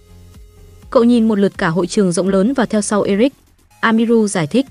Cậu 0.93 1.03
nhìn 1.03 1.27
một 1.27 1.39
lượt 1.39 1.57
cả 1.57 1.69
hội 1.69 1.87
trường 1.87 2.11
rộng 2.11 2.29
lớn 2.29 2.53
và 2.53 2.65
theo 2.65 2.81
sau 2.81 3.01
Eric. 3.01 3.33
Amiru 3.79 4.27
giải 4.27 4.47
thích. 4.47 4.65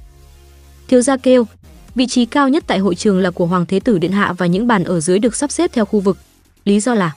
Thiếu 0.88 1.02
gia 1.02 1.16
kêu, 1.16 1.46
vị 1.94 2.06
trí 2.06 2.26
cao 2.26 2.48
nhất 2.48 2.64
tại 2.66 2.78
hội 2.78 2.94
trường 2.94 3.20
là 3.20 3.30
của 3.30 3.46
Hoàng 3.46 3.66
Thế 3.66 3.80
Tử 3.80 3.98
Điện 3.98 4.12
Hạ 4.12 4.32
và 4.38 4.46
những 4.46 4.66
bàn 4.66 4.84
ở 4.84 5.00
dưới 5.00 5.18
được 5.18 5.36
sắp 5.36 5.50
xếp 5.50 5.70
theo 5.72 5.84
khu 5.84 6.00
vực. 6.00 6.18
Lý 6.64 6.80
do 6.80 6.94
là... 6.94 7.12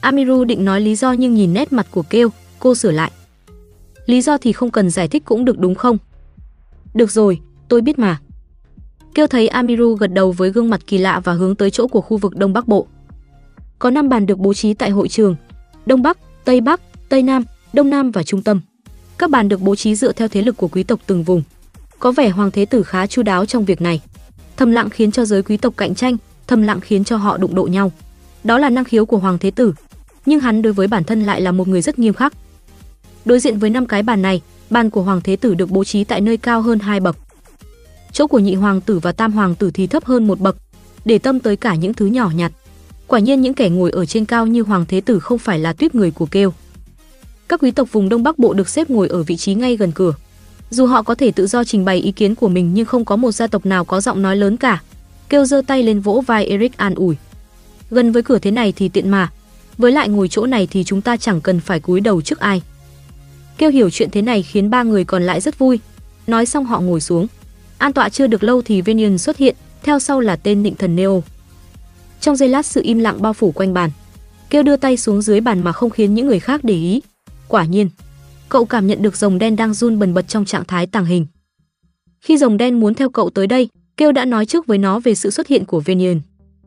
Amiru 0.00 0.44
định 0.44 0.64
nói 0.64 0.80
lý 0.80 0.94
do 0.94 1.12
nhưng 1.12 1.34
nhìn 1.34 1.54
nét 1.54 1.72
mặt 1.72 1.86
của 1.90 2.02
kêu, 2.02 2.28
cô 2.58 2.74
sửa 2.74 2.90
lại. 2.90 3.10
Lý 4.06 4.22
do 4.22 4.38
thì 4.38 4.52
không 4.52 4.70
cần 4.70 4.90
giải 4.90 5.08
thích 5.08 5.24
cũng 5.24 5.44
được 5.44 5.58
đúng 5.58 5.74
không? 5.74 5.98
Được 6.94 7.10
rồi, 7.10 7.40
tôi 7.68 7.80
biết 7.80 7.98
mà. 7.98 8.20
Kêu 9.14 9.26
thấy 9.26 9.48
Amiru 9.48 9.94
gật 9.94 10.12
đầu 10.12 10.32
với 10.32 10.50
gương 10.50 10.70
mặt 10.70 10.80
kỳ 10.86 10.98
lạ 10.98 11.20
và 11.24 11.32
hướng 11.32 11.54
tới 11.54 11.70
chỗ 11.70 11.86
của 11.86 12.00
khu 12.00 12.16
vực 12.16 12.36
Đông 12.36 12.52
Bắc 12.52 12.68
Bộ. 12.68 12.86
Có 13.78 13.90
5 13.90 14.08
bàn 14.08 14.26
được 14.26 14.38
bố 14.38 14.54
trí 14.54 14.74
tại 14.74 14.90
hội 14.90 15.08
trường, 15.08 15.36
Đông 15.86 16.02
Bắc, 16.02 16.18
Tây 16.44 16.60
Bắc, 16.60 16.80
Tây 17.08 17.22
Nam, 17.22 17.44
Đông 17.72 17.90
Nam 17.90 18.10
và 18.10 18.22
Trung 18.22 18.42
Tâm. 18.42 18.60
Các 19.18 19.30
bàn 19.30 19.48
được 19.48 19.60
bố 19.60 19.76
trí 19.76 19.94
dựa 19.94 20.12
theo 20.12 20.28
thế 20.28 20.42
lực 20.42 20.56
của 20.56 20.68
quý 20.68 20.82
tộc 20.82 21.00
từng 21.06 21.22
vùng. 21.22 21.42
Có 21.98 22.12
vẻ 22.12 22.28
hoàng 22.28 22.50
thế 22.50 22.64
tử 22.64 22.82
khá 22.82 23.06
chu 23.06 23.22
đáo 23.22 23.46
trong 23.46 23.64
việc 23.64 23.80
này. 23.80 24.00
Thầm 24.56 24.72
lặng 24.72 24.90
khiến 24.90 25.12
cho 25.12 25.24
giới 25.24 25.42
quý 25.42 25.56
tộc 25.56 25.74
cạnh 25.76 25.94
tranh, 25.94 26.16
thầm 26.46 26.62
lặng 26.62 26.80
khiến 26.80 27.04
cho 27.04 27.16
họ 27.16 27.36
đụng 27.36 27.54
độ 27.54 27.64
nhau. 27.64 27.92
Đó 28.44 28.58
là 28.58 28.70
năng 28.70 28.84
khiếu 28.84 29.06
của 29.06 29.18
hoàng 29.18 29.38
thế 29.38 29.50
tử, 29.50 29.72
nhưng 30.26 30.40
hắn 30.40 30.62
đối 30.62 30.72
với 30.72 30.86
bản 30.86 31.04
thân 31.04 31.22
lại 31.22 31.40
là 31.40 31.52
một 31.52 31.68
người 31.68 31.82
rất 31.82 31.98
nghiêm 31.98 32.14
khắc. 32.14 32.32
Đối 33.24 33.40
diện 33.40 33.58
với 33.58 33.70
năm 33.70 33.86
cái 33.86 34.02
bàn 34.02 34.22
này, 34.22 34.40
bàn 34.70 34.90
của 34.90 35.02
hoàng 35.02 35.20
thế 35.24 35.36
tử 35.36 35.54
được 35.54 35.70
bố 35.70 35.84
trí 35.84 36.04
tại 36.04 36.20
nơi 36.20 36.36
cao 36.36 36.62
hơn 36.62 36.78
hai 36.78 37.00
bậc. 37.00 37.16
Chỗ 38.12 38.26
của 38.26 38.38
nhị 38.38 38.54
hoàng 38.54 38.80
tử 38.80 38.98
và 38.98 39.12
tam 39.12 39.32
hoàng 39.32 39.54
tử 39.54 39.70
thì 39.74 39.86
thấp 39.86 40.04
hơn 40.04 40.26
một 40.26 40.40
bậc, 40.40 40.56
để 41.04 41.18
tâm 41.18 41.40
tới 41.40 41.56
cả 41.56 41.74
những 41.74 41.94
thứ 41.94 42.06
nhỏ 42.06 42.30
nhặt. 42.34 42.52
Quả 43.06 43.18
nhiên 43.18 43.40
những 43.40 43.54
kẻ 43.54 43.68
ngồi 43.68 43.90
ở 43.90 44.06
trên 44.06 44.24
cao 44.24 44.46
như 44.46 44.62
hoàng 44.62 44.84
thế 44.88 45.00
tử 45.00 45.20
không 45.20 45.38
phải 45.38 45.58
là 45.58 45.72
tuyết 45.72 45.94
người 45.94 46.10
của 46.10 46.26
kêu. 46.26 46.52
Các 47.50 47.60
quý 47.62 47.70
tộc 47.70 47.92
vùng 47.92 48.08
Đông 48.08 48.22
Bắc 48.22 48.38
Bộ 48.38 48.52
được 48.52 48.68
xếp 48.68 48.90
ngồi 48.90 49.08
ở 49.08 49.22
vị 49.22 49.36
trí 49.36 49.54
ngay 49.54 49.76
gần 49.76 49.92
cửa. 49.92 50.14
Dù 50.70 50.86
họ 50.86 51.02
có 51.02 51.14
thể 51.14 51.30
tự 51.30 51.46
do 51.46 51.64
trình 51.64 51.84
bày 51.84 51.98
ý 51.98 52.12
kiến 52.12 52.34
của 52.34 52.48
mình 52.48 52.74
nhưng 52.74 52.86
không 52.86 53.04
có 53.04 53.16
một 53.16 53.32
gia 53.32 53.46
tộc 53.46 53.66
nào 53.66 53.84
có 53.84 54.00
giọng 54.00 54.22
nói 54.22 54.36
lớn 54.36 54.56
cả. 54.56 54.82
Kêu 55.28 55.44
giơ 55.44 55.62
tay 55.66 55.82
lên 55.82 56.00
vỗ 56.00 56.22
vai 56.26 56.46
Eric 56.46 56.76
an 56.76 56.94
ủi. 56.94 57.16
Gần 57.90 58.12
với 58.12 58.22
cửa 58.22 58.38
thế 58.38 58.50
này 58.50 58.72
thì 58.76 58.88
tiện 58.88 59.10
mà, 59.10 59.30
với 59.78 59.92
lại 59.92 60.08
ngồi 60.08 60.28
chỗ 60.28 60.46
này 60.46 60.68
thì 60.70 60.84
chúng 60.84 61.00
ta 61.00 61.16
chẳng 61.16 61.40
cần 61.40 61.60
phải 61.60 61.80
cúi 61.80 62.00
đầu 62.00 62.22
trước 62.22 62.38
ai. 62.38 62.62
Kêu 63.58 63.70
hiểu 63.70 63.90
chuyện 63.90 64.10
thế 64.10 64.22
này 64.22 64.42
khiến 64.42 64.70
ba 64.70 64.82
người 64.82 65.04
còn 65.04 65.22
lại 65.22 65.40
rất 65.40 65.58
vui. 65.58 65.80
Nói 66.26 66.46
xong 66.46 66.64
họ 66.64 66.80
ngồi 66.80 67.00
xuống. 67.00 67.26
An 67.78 67.92
tọa 67.92 68.08
chưa 68.08 68.26
được 68.26 68.42
lâu 68.42 68.62
thì 68.62 68.82
Venian 68.82 69.18
xuất 69.18 69.36
hiện, 69.36 69.56
theo 69.82 69.98
sau 69.98 70.20
là 70.20 70.36
tên 70.36 70.62
định 70.62 70.74
thần 70.74 70.96
Neo. 70.96 71.22
Trong 72.20 72.36
giây 72.36 72.48
lát 72.48 72.66
sự 72.66 72.80
im 72.84 72.98
lặng 72.98 73.22
bao 73.22 73.32
phủ 73.32 73.52
quanh 73.52 73.74
bàn. 73.74 73.90
Kêu 74.50 74.62
đưa 74.62 74.76
tay 74.76 74.96
xuống 74.96 75.22
dưới 75.22 75.40
bàn 75.40 75.64
mà 75.64 75.72
không 75.72 75.90
khiến 75.90 76.14
những 76.14 76.26
người 76.26 76.40
khác 76.40 76.64
để 76.64 76.74
ý. 76.74 77.00
Quả 77.50 77.64
nhiên, 77.64 77.88
cậu 78.48 78.64
cảm 78.64 78.86
nhận 78.86 79.02
được 79.02 79.16
rồng 79.16 79.38
đen 79.38 79.56
đang 79.56 79.74
run 79.74 79.98
bần 79.98 80.14
bật 80.14 80.28
trong 80.28 80.44
trạng 80.44 80.64
thái 80.64 80.86
tàng 80.86 81.04
hình. 81.04 81.26
Khi 82.20 82.38
rồng 82.38 82.56
đen 82.56 82.80
muốn 82.80 82.94
theo 82.94 83.10
cậu 83.10 83.30
tới 83.30 83.46
đây, 83.46 83.68
Kêu 83.96 84.12
đã 84.12 84.24
nói 84.24 84.46
trước 84.46 84.66
với 84.66 84.78
nó 84.78 85.00
về 85.00 85.14
sự 85.14 85.30
xuất 85.30 85.46
hiện 85.46 85.64
của 85.64 85.80
Venian. 85.80 86.20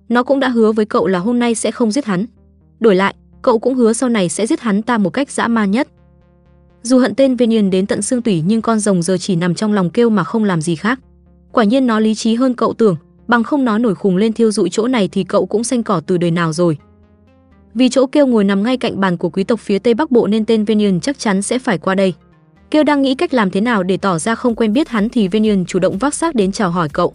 Nó 0.09 0.23
cũng 0.23 0.39
đã 0.39 0.49
hứa 0.49 0.71
với 0.71 0.85
cậu 0.85 1.07
là 1.07 1.19
hôm 1.19 1.39
nay 1.39 1.55
sẽ 1.55 1.71
không 1.71 1.91
giết 1.91 2.05
hắn. 2.05 2.25
Đổi 2.79 2.95
lại, 2.95 3.15
cậu 3.41 3.59
cũng 3.59 3.75
hứa 3.75 3.93
sau 3.93 4.09
này 4.09 4.29
sẽ 4.29 4.47
giết 4.47 4.59
hắn 4.59 4.81
ta 4.81 4.97
một 4.97 5.09
cách 5.09 5.31
dã 5.31 5.47
man 5.47 5.71
nhất. 5.71 5.87
Dù 6.81 6.99
hận 6.99 7.15
tên 7.15 7.35
Venian 7.35 7.69
đến 7.69 7.85
tận 7.85 8.01
xương 8.01 8.21
tủy 8.21 8.43
nhưng 8.45 8.61
con 8.61 8.79
rồng 8.79 9.01
giờ 9.01 9.17
chỉ 9.17 9.35
nằm 9.35 9.55
trong 9.55 9.73
lòng 9.73 9.89
Kêu 9.89 10.09
mà 10.09 10.23
không 10.23 10.43
làm 10.43 10.61
gì 10.61 10.75
khác. 10.75 10.99
Quả 11.51 11.63
nhiên 11.63 11.87
nó 11.87 11.99
lý 11.99 12.15
trí 12.15 12.35
hơn 12.35 12.53
cậu 12.53 12.73
tưởng, 12.73 12.95
bằng 13.27 13.43
không 13.43 13.65
nó 13.65 13.77
nổi 13.77 13.95
khùng 13.95 14.17
lên 14.17 14.33
thiêu 14.33 14.51
dụi 14.51 14.69
chỗ 14.69 14.87
này 14.87 15.07
thì 15.07 15.23
cậu 15.23 15.45
cũng 15.45 15.63
xanh 15.63 15.83
cỏ 15.83 16.01
từ 16.07 16.17
đời 16.17 16.31
nào 16.31 16.53
rồi. 16.53 16.77
Vì 17.73 17.89
chỗ 17.89 18.05
Kêu 18.05 18.27
ngồi 18.27 18.43
nằm 18.43 18.63
ngay 18.63 18.77
cạnh 18.77 18.99
bàn 18.99 19.17
của 19.17 19.29
quý 19.29 19.43
tộc 19.43 19.59
phía 19.59 19.79
Tây 19.79 19.93
Bắc 19.93 20.11
Bộ 20.11 20.27
nên 20.27 20.45
tên 20.45 20.65
Venian 20.65 20.99
chắc 20.99 21.19
chắn 21.19 21.41
sẽ 21.41 21.59
phải 21.59 21.77
qua 21.77 21.95
đây. 21.95 22.13
Kêu 22.71 22.83
đang 22.83 23.01
nghĩ 23.01 23.15
cách 23.15 23.33
làm 23.33 23.51
thế 23.51 23.61
nào 23.61 23.83
để 23.83 23.97
tỏ 23.97 24.19
ra 24.19 24.35
không 24.35 24.55
quen 24.55 24.73
biết 24.73 24.89
hắn 24.89 25.09
thì 25.09 25.27
Venian 25.27 25.65
chủ 25.65 25.79
động 25.79 25.97
vác 25.97 26.13
xác 26.13 26.35
đến 26.35 26.51
chào 26.51 26.71
hỏi 26.71 26.89
cậu. 26.89 27.13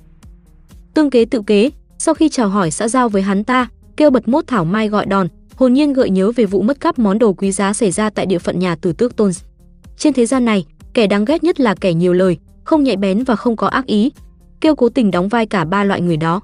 Tương 0.95 1.11
kế 1.11 1.25
tự 1.25 1.43
kế, 1.47 1.71
sau 1.99 2.15
khi 2.15 2.29
chào 2.29 2.49
hỏi 2.49 2.71
xã 2.71 2.89
giao 2.89 3.09
với 3.09 3.23
hắn 3.23 3.45
ta, 3.45 3.69
Kêu 3.97 4.11
bật 4.11 4.29
mốt 4.29 4.47
thảo 4.47 4.65
mai 4.65 4.89
gọi 4.89 5.07
đòn, 5.07 5.29
hồn 5.55 5.73
nhiên 5.73 5.93
gợi 5.93 6.11
nhớ 6.11 6.33
về 6.37 6.45
vụ 6.45 6.63
mất 6.63 6.81
cắp 6.81 6.99
món 6.99 7.19
đồ 7.19 7.33
quý 7.33 7.53
giá 7.53 7.73
xảy 7.73 7.91
ra 7.91 8.11
tại 8.11 8.27
địa 8.27 8.39
phận 8.39 8.59
nhà 8.59 8.75
tử 8.75 8.93
tước 8.93 9.17
Tôn. 9.17 9.31
Trên 9.97 10.13
thế 10.13 10.27
gian 10.27 10.45
này, 10.45 10.67
kẻ 10.95 11.07
đáng 11.07 11.25
ghét 11.25 11.45
nhất 11.45 11.61
là 11.61 11.75
kẻ 11.75 11.95
nhiều 11.95 12.13
lời, 12.13 12.39
không 12.65 12.85
nhạy 12.85 12.97
bén 12.97 13.25
và 13.25 13.37
không 13.37 13.57
có 13.57 13.67
ác 13.67 13.87
ý. 13.87 14.13
Kêu 14.61 14.75
cố 14.75 14.89
tình 14.89 15.11
đóng 15.11 15.29
vai 15.29 15.47
cả 15.47 15.65
ba 15.65 15.85
loại 15.85 16.01
người 16.01 16.17
đó. 16.17 16.41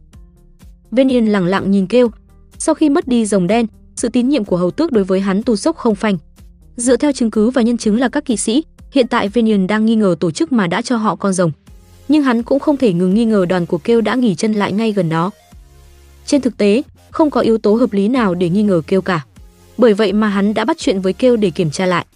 Viên 0.90 1.12
Yên 1.12 1.32
lặng 1.32 1.46
lặng 1.46 1.70
nhìn 1.70 1.86
Kêu. 1.86 2.10
Sau 2.58 2.74
khi 2.74 2.90
mất 2.90 3.08
đi 3.08 3.26
rồng 3.26 3.46
đen, 3.46 3.66
sự 3.97 4.09
tín 4.09 4.28
nhiệm 4.28 4.45
của 4.45 4.57
hầu 4.57 4.70
tước 4.70 4.92
đối 4.92 5.05
với 5.05 5.20
hắn 5.20 5.42
tu 5.42 5.57
sốc 5.57 5.76
không 5.76 5.95
phanh. 5.95 6.16
Dựa 6.76 6.97
theo 6.97 7.12
chứng 7.12 7.30
cứ 7.30 7.51
và 7.51 7.62
nhân 7.62 7.76
chứng 7.76 7.99
là 8.01 8.09
các 8.09 8.24
kỵ 8.24 8.36
sĩ, 8.36 8.64
hiện 8.92 9.09
tại 9.09 9.28
Venian 9.28 9.66
đang 9.66 9.84
nghi 9.84 9.95
ngờ 9.95 10.16
tổ 10.20 10.30
chức 10.30 10.53
mà 10.53 10.66
đã 10.66 10.82
cho 10.82 10.97
họ 10.97 11.16
con 11.16 11.32
rồng. 11.32 11.53
Nhưng 12.09 12.22
hắn 12.22 12.42
cũng 12.42 12.61
không 12.61 12.76
thể 12.76 12.92
ngừng 12.92 13.14
nghi 13.14 13.24
ngờ 13.24 13.47
đoàn 13.49 13.66
của 13.66 13.78
Kêu 13.78 14.01
đã 14.01 14.14
nghỉ 14.14 14.34
chân 14.34 14.53
lại 14.53 14.72
ngay 14.72 14.92
gần 14.92 15.09
đó. 15.09 15.30
Trên 16.26 16.40
thực 16.40 16.57
tế, 16.57 16.82
không 17.11 17.30
có 17.30 17.40
yếu 17.40 17.59
tố 17.59 17.74
hợp 17.74 17.92
lý 17.92 18.09
nào 18.09 18.34
để 18.34 18.49
nghi 18.49 18.62
ngờ 18.62 18.82
Kêu 18.86 19.03
cả. 19.03 19.24
Bởi 19.78 19.95
vậy 19.95 20.12
mà 20.12 20.28
hắn 20.28 20.55
đã 20.55 20.64
bắt 20.64 20.78
chuyện 20.78 21.01
với 21.01 21.12
Kêu 21.12 21.36
để 21.36 21.51
kiểm 21.51 21.70
tra 21.70 21.86
lại. 21.86 22.07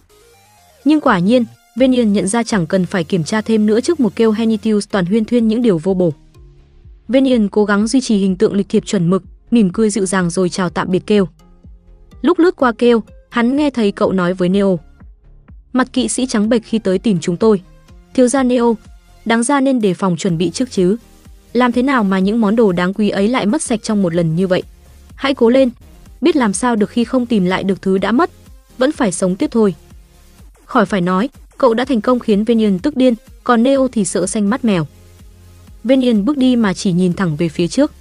Nhưng 0.85 1.01
quả 1.01 1.19
nhiên, 1.19 1.45
Venian 1.75 2.13
nhận 2.13 2.27
ra 2.27 2.43
chẳng 2.43 2.67
cần 2.67 2.85
phải 2.85 3.03
kiểm 3.03 3.23
tra 3.23 3.41
thêm 3.41 3.65
nữa 3.65 3.81
trước 3.81 3.99
một 3.99 4.15
Kêu 4.15 4.31
Henitius 4.31 4.87
toàn 4.89 5.05
huyên 5.05 5.25
thuyên 5.25 5.47
những 5.47 5.61
điều 5.61 5.77
vô 5.77 5.93
bổ. 5.93 6.13
Venian 7.07 7.47
cố 7.47 7.65
gắng 7.65 7.87
duy 7.87 8.01
trì 8.01 8.17
hình 8.17 8.35
tượng 8.35 8.53
lịch 8.53 8.69
thiệp 8.69 8.85
chuẩn 8.85 9.09
mực, 9.09 9.23
mỉm 9.51 9.69
cười 9.69 9.89
dịu 9.89 10.05
dàng 10.05 10.29
rồi 10.29 10.49
chào 10.49 10.69
tạm 10.69 10.91
biệt 10.91 11.07
Kêu. 11.07 11.27
Lúc 12.21 12.39
lướt 12.39 12.55
qua 12.55 12.71
Kêu, 12.77 13.03
hắn 13.29 13.55
nghe 13.55 13.69
thấy 13.69 13.91
cậu 13.91 14.11
nói 14.11 14.33
với 14.33 14.49
Neo. 14.49 14.79
Mặt 15.73 15.93
kỵ 15.93 16.07
sĩ 16.07 16.25
trắng 16.25 16.49
bệch 16.49 16.65
khi 16.65 16.79
tới 16.79 16.99
tìm 16.99 17.19
chúng 17.21 17.37
tôi. 17.37 17.61
Thiếu 18.13 18.27
gia 18.27 18.43
Neo, 18.43 18.77
đáng 19.25 19.43
ra 19.43 19.59
nên 19.59 19.81
đề 19.81 19.93
phòng 19.93 20.17
chuẩn 20.17 20.37
bị 20.37 20.49
trước 20.49 20.71
chứ. 20.71 20.97
Làm 21.53 21.71
thế 21.71 21.81
nào 21.81 22.03
mà 22.03 22.19
những 22.19 22.41
món 22.41 22.55
đồ 22.55 22.71
đáng 22.71 22.93
quý 22.93 23.09
ấy 23.09 23.27
lại 23.27 23.45
mất 23.45 23.61
sạch 23.61 23.79
trong 23.83 24.01
một 24.01 24.15
lần 24.15 24.35
như 24.35 24.47
vậy? 24.47 24.63
Hãy 25.15 25.33
cố 25.33 25.49
lên, 25.49 25.69
biết 26.21 26.35
làm 26.35 26.53
sao 26.53 26.75
được 26.75 26.89
khi 26.89 27.03
không 27.03 27.25
tìm 27.25 27.45
lại 27.45 27.63
được 27.63 27.81
thứ 27.81 27.97
đã 27.97 28.11
mất, 28.11 28.29
vẫn 28.77 28.91
phải 28.91 29.11
sống 29.11 29.35
tiếp 29.35 29.49
thôi. 29.51 29.75
Khỏi 30.65 30.85
phải 30.85 31.01
nói, 31.01 31.29
cậu 31.57 31.73
đã 31.73 31.85
thành 31.85 32.01
công 32.01 32.19
khiến 32.19 32.43
Venian 32.43 32.79
tức 32.79 32.97
điên, 32.97 33.13
còn 33.43 33.63
Neo 33.63 33.87
thì 33.87 34.05
sợ 34.05 34.27
xanh 34.27 34.49
mắt 34.49 34.65
mèo. 34.65 34.87
Venian 35.83 36.25
bước 36.25 36.37
đi 36.37 36.55
mà 36.55 36.73
chỉ 36.73 36.91
nhìn 36.91 37.13
thẳng 37.13 37.35
về 37.35 37.49
phía 37.49 37.67
trước. 37.67 37.91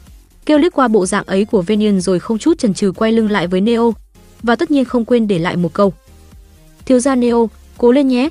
Kêu 0.47 0.59
liếc 0.59 0.73
qua 0.73 0.89
bộ 0.89 1.07
dạng 1.07 1.25
ấy 1.25 1.45
của 1.45 1.63
Venian 1.63 2.01
rồi 2.01 2.21
không 2.21 2.39
chút 2.39 2.59
chần 2.59 2.75
chừ 2.75 2.93
quay 2.93 3.13
lưng 3.13 3.31
lại 3.31 3.47
với 3.47 3.61
Neo, 3.61 3.95
và 4.43 4.57
tất 4.57 4.71
nhiên 4.71 4.85
không 4.85 5.05
quên 5.05 5.29
để 5.29 5.39
lại 5.39 5.57
một 5.57 5.73
câu. 5.73 5.93
Thiếu 6.85 7.01
gia 7.01 7.15
Neo, 7.15 7.51
cố 7.79 7.93
lên 7.93 8.09
nhé. 8.09 8.29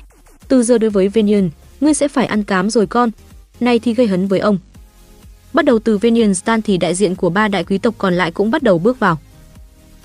Từ 0.48 0.62
giờ 0.62 0.78
đối 0.78 0.90
với 0.90 1.08
Venian, 1.08 1.50
ngươi 1.80 1.94
sẽ 1.94 2.08
phải 2.08 2.26
ăn 2.26 2.44
cám 2.44 2.70
rồi 2.70 2.86
con. 2.86 3.10
Này 3.60 3.78
thì 3.78 3.94
gây 3.94 4.06
hấn 4.06 4.26
với 4.26 4.38
ông. 4.38 4.58
Bắt 5.52 5.64
đầu 5.64 5.78
từ 5.78 5.98
Venian 5.98 6.34
Stan 6.34 6.62
thì 6.62 6.76
đại 6.76 6.94
diện 6.94 7.14
của 7.14 7.30
ba 7.30 7.48
đại 7.48 7.64
quý 7.64 7.78
tộc 7.78 7.94
còn 7.98 8.14
lại 8.14 8.30
cũng 8.30 8.50
bắt 8.50 8.62
đầu 8.62 8.78
bước 8.78 8.98
vào. 8.98 9.18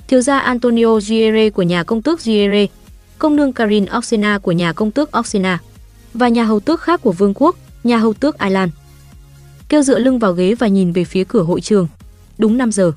Thiếu 0.07 0.21
gia 0.21 0.39
Antonio 0.39 0.99
Giere 0.99 1.49
của 1.49 1.63
nhà 1.63 1.83
công 1.83 2.01
tước 2.01 2.21
Giere, 2.21 2.65
công 3.19 3.35
nương 3.35 3.53
Karin 3.53 3.85
Oxena 3.97 4.39
của 4.39 4.51
nhà 4.51 4.73
công 4.73 4.91
tước 4.91 5.17
Oxena 5.17 5.59
và 6.13 6.27
nhà 6.27 6.43
hầu 6.43 6.59
tước 6.59 6.81
khác 6.81 7.01
của 7.01 7.11
vương 7.11 7.33
quốc, 7.35 7.55
nhà 7.83 7.97
hầu 7.97 8.13
tước 8.13 8.39
Ireland. 8.39 8.71
Kêu 9.69 9.81
dựa 9.81 9.99
lưng 9.99 10.19
vào 10.19 10.33
ghế 10.33 10.55
và 10.55 10.67
nhìn 10.67 10.91
về 10.91 11.03
phía 11.03 11.23
cửa 11.23 11.43
hội 11.43 11.61
trường. 11.61 11.87
Đúng 12.37 12.57
5 12.57 12.71
giờ. 12.71 12.91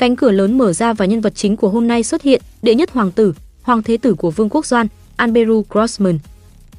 Cánh 0.00 0.16
cửa 0.16 0.30
lớn 0.30 0.58
mở 0.58 0.72
ra 0.72 0.92
và 0.92 1.04
nhân 1.06 1.20
vật 1.20 1.34
chính 1.34 1.56
của 1.56 1.68
hôm 1.68 1.88
nay 1.88 2.02
xuất 2.02 2.22
hiện, 2.22 2.42
đệ 2.62 2.74
nhất 2.74 2.90
hoàng 2.90 3.12
tử, 3.12 3.34
hoàng 3.62 3.82
thế 3.82 3.96
tử 3.96 4.14
của 4.14 4.30
vương 4.30 4.48
quốc 4.48 4.66
Doan, 4.66 4.86
Anberu 5.16 5.64
Grossman. 5.70 6.18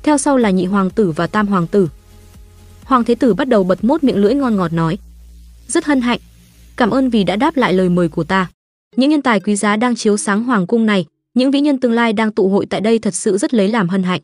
Theo 0.03 0.17
sau 0.17 0.37
là 0.37 0.49
nhị 0.49 0.65
hoàng 0.65 0.89
tử 0.89 1.11
và 1.11 1.27
tam 1.27 1.47
hoàng 1.47 1.67
tử. 1.67 1.89
Hoàng 2.83 3.03
thế 3.03 3.15
tử 3.15 3.33
bắt 3.33 3.47
đầu 3.47 3.63
bật 3.63 3.83
mốt 3.83 4.03
miệng 4.03 4.17
lưỡi 4.17 4.33
ngon 4.33 4.55
ngọt 4.55 4.73
nói: 4.73 4.97
"Rất 5.67 5.85
hân 5.85 6.01
hạnh, 6.01 6.19
cảm 6.75 6.89
ơn 6.89 7.09
vì 7.09 7.23
đã 7.23 7.35
đáp 7.35 7.57
lại 7.57 7.73
lời 7.73 7.89
mời 7.89 8.09
của 8.09 8.23
ta. 8.23 8.49
Những 8.95 9.09
nhân 9.09 9.21
tài 9.21 9.39
quý 9.39 9.55
giá 9.55 9.75
đang 9.75 9.95
chiếu 9.95 10.17
sáng 10.17 10.43
hoàng 10.43 10.67
cung 10.67 10.85
này, 10.85 11.05
những 11.33 11.51
vĩ 11.51 11.61
nhân 11.61 11.79
tương 11.79 11.93
lai 11.93 12.13
đang 12.13 12.31
tụ 12.31 12.49
hội 12.49 12.65
tại 12.65 12.81
đây 12.81 12.99
thật 12.99 13.15
sự 13.15 13.37
rất 13.37 13.53
lấy 13.53 13.67
làm 13.67 13.89
hân 13.89 14.03
hạnh." 14.03 14.21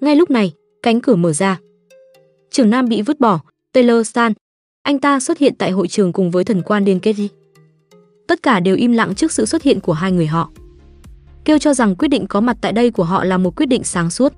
Ngay 0.00 0.16
lúc 0.16 0.30
này, 0.30 0.52
cánh 0.82 1.00
cửa 1.00 1.16
mở 1.16 1.32
ra. 1.32 1.60
Trưởng 2.50 2.70
nam 2.70 2.88
bị 2.88 3.02
vứt 3.02 3.20
bỏ, 3.20 3.40
Taylor 3.72 4.08
Stan. 4.08 4.32
Anh 4.82 4.98
ta 4.98 5.20
xuất 5.20 5.38
hiện 5.38 5.54
tại 5.58 5.70
hội 5.70 5.88
trường 5.88 6.12
cùng 6.12 6.30
với 6.30 6.44
thần 6.44 6.62
quan 6.62 6.84
Điên 6.84 7.00
Kết 7.00 7.12
Tất 8.32 8.42
cả 8.42 8.60
đều 8.60 8.76
im 8.76 8.92
lặng 8.92 9.14
trước 9.14 9.32
sự 9.32 9.46
xuất 9.46 9.62
hiện 9.62 9.80
của 9.80 9.92
hai 9.92 10.12
người 10.12 10.26
họ. 10.26 10.50
Kêu 11.44 11.58
cho 11.58 11.74
rằng 11.74 11.96
quyết 11.96 12.08
định 12.08 12.26
có 12.26 12.40
mặt 12.40 12.56
tại 12.60 12.72
đây 12.72 12.90
của 12.90 13.04
họ 13.04 13.24
là 13.24 13.38
một 13.38 13.56
quyết 13.56 13.66
định 13.66 13.84
sáng 13.84 14.10
suốt. 14.10 14.32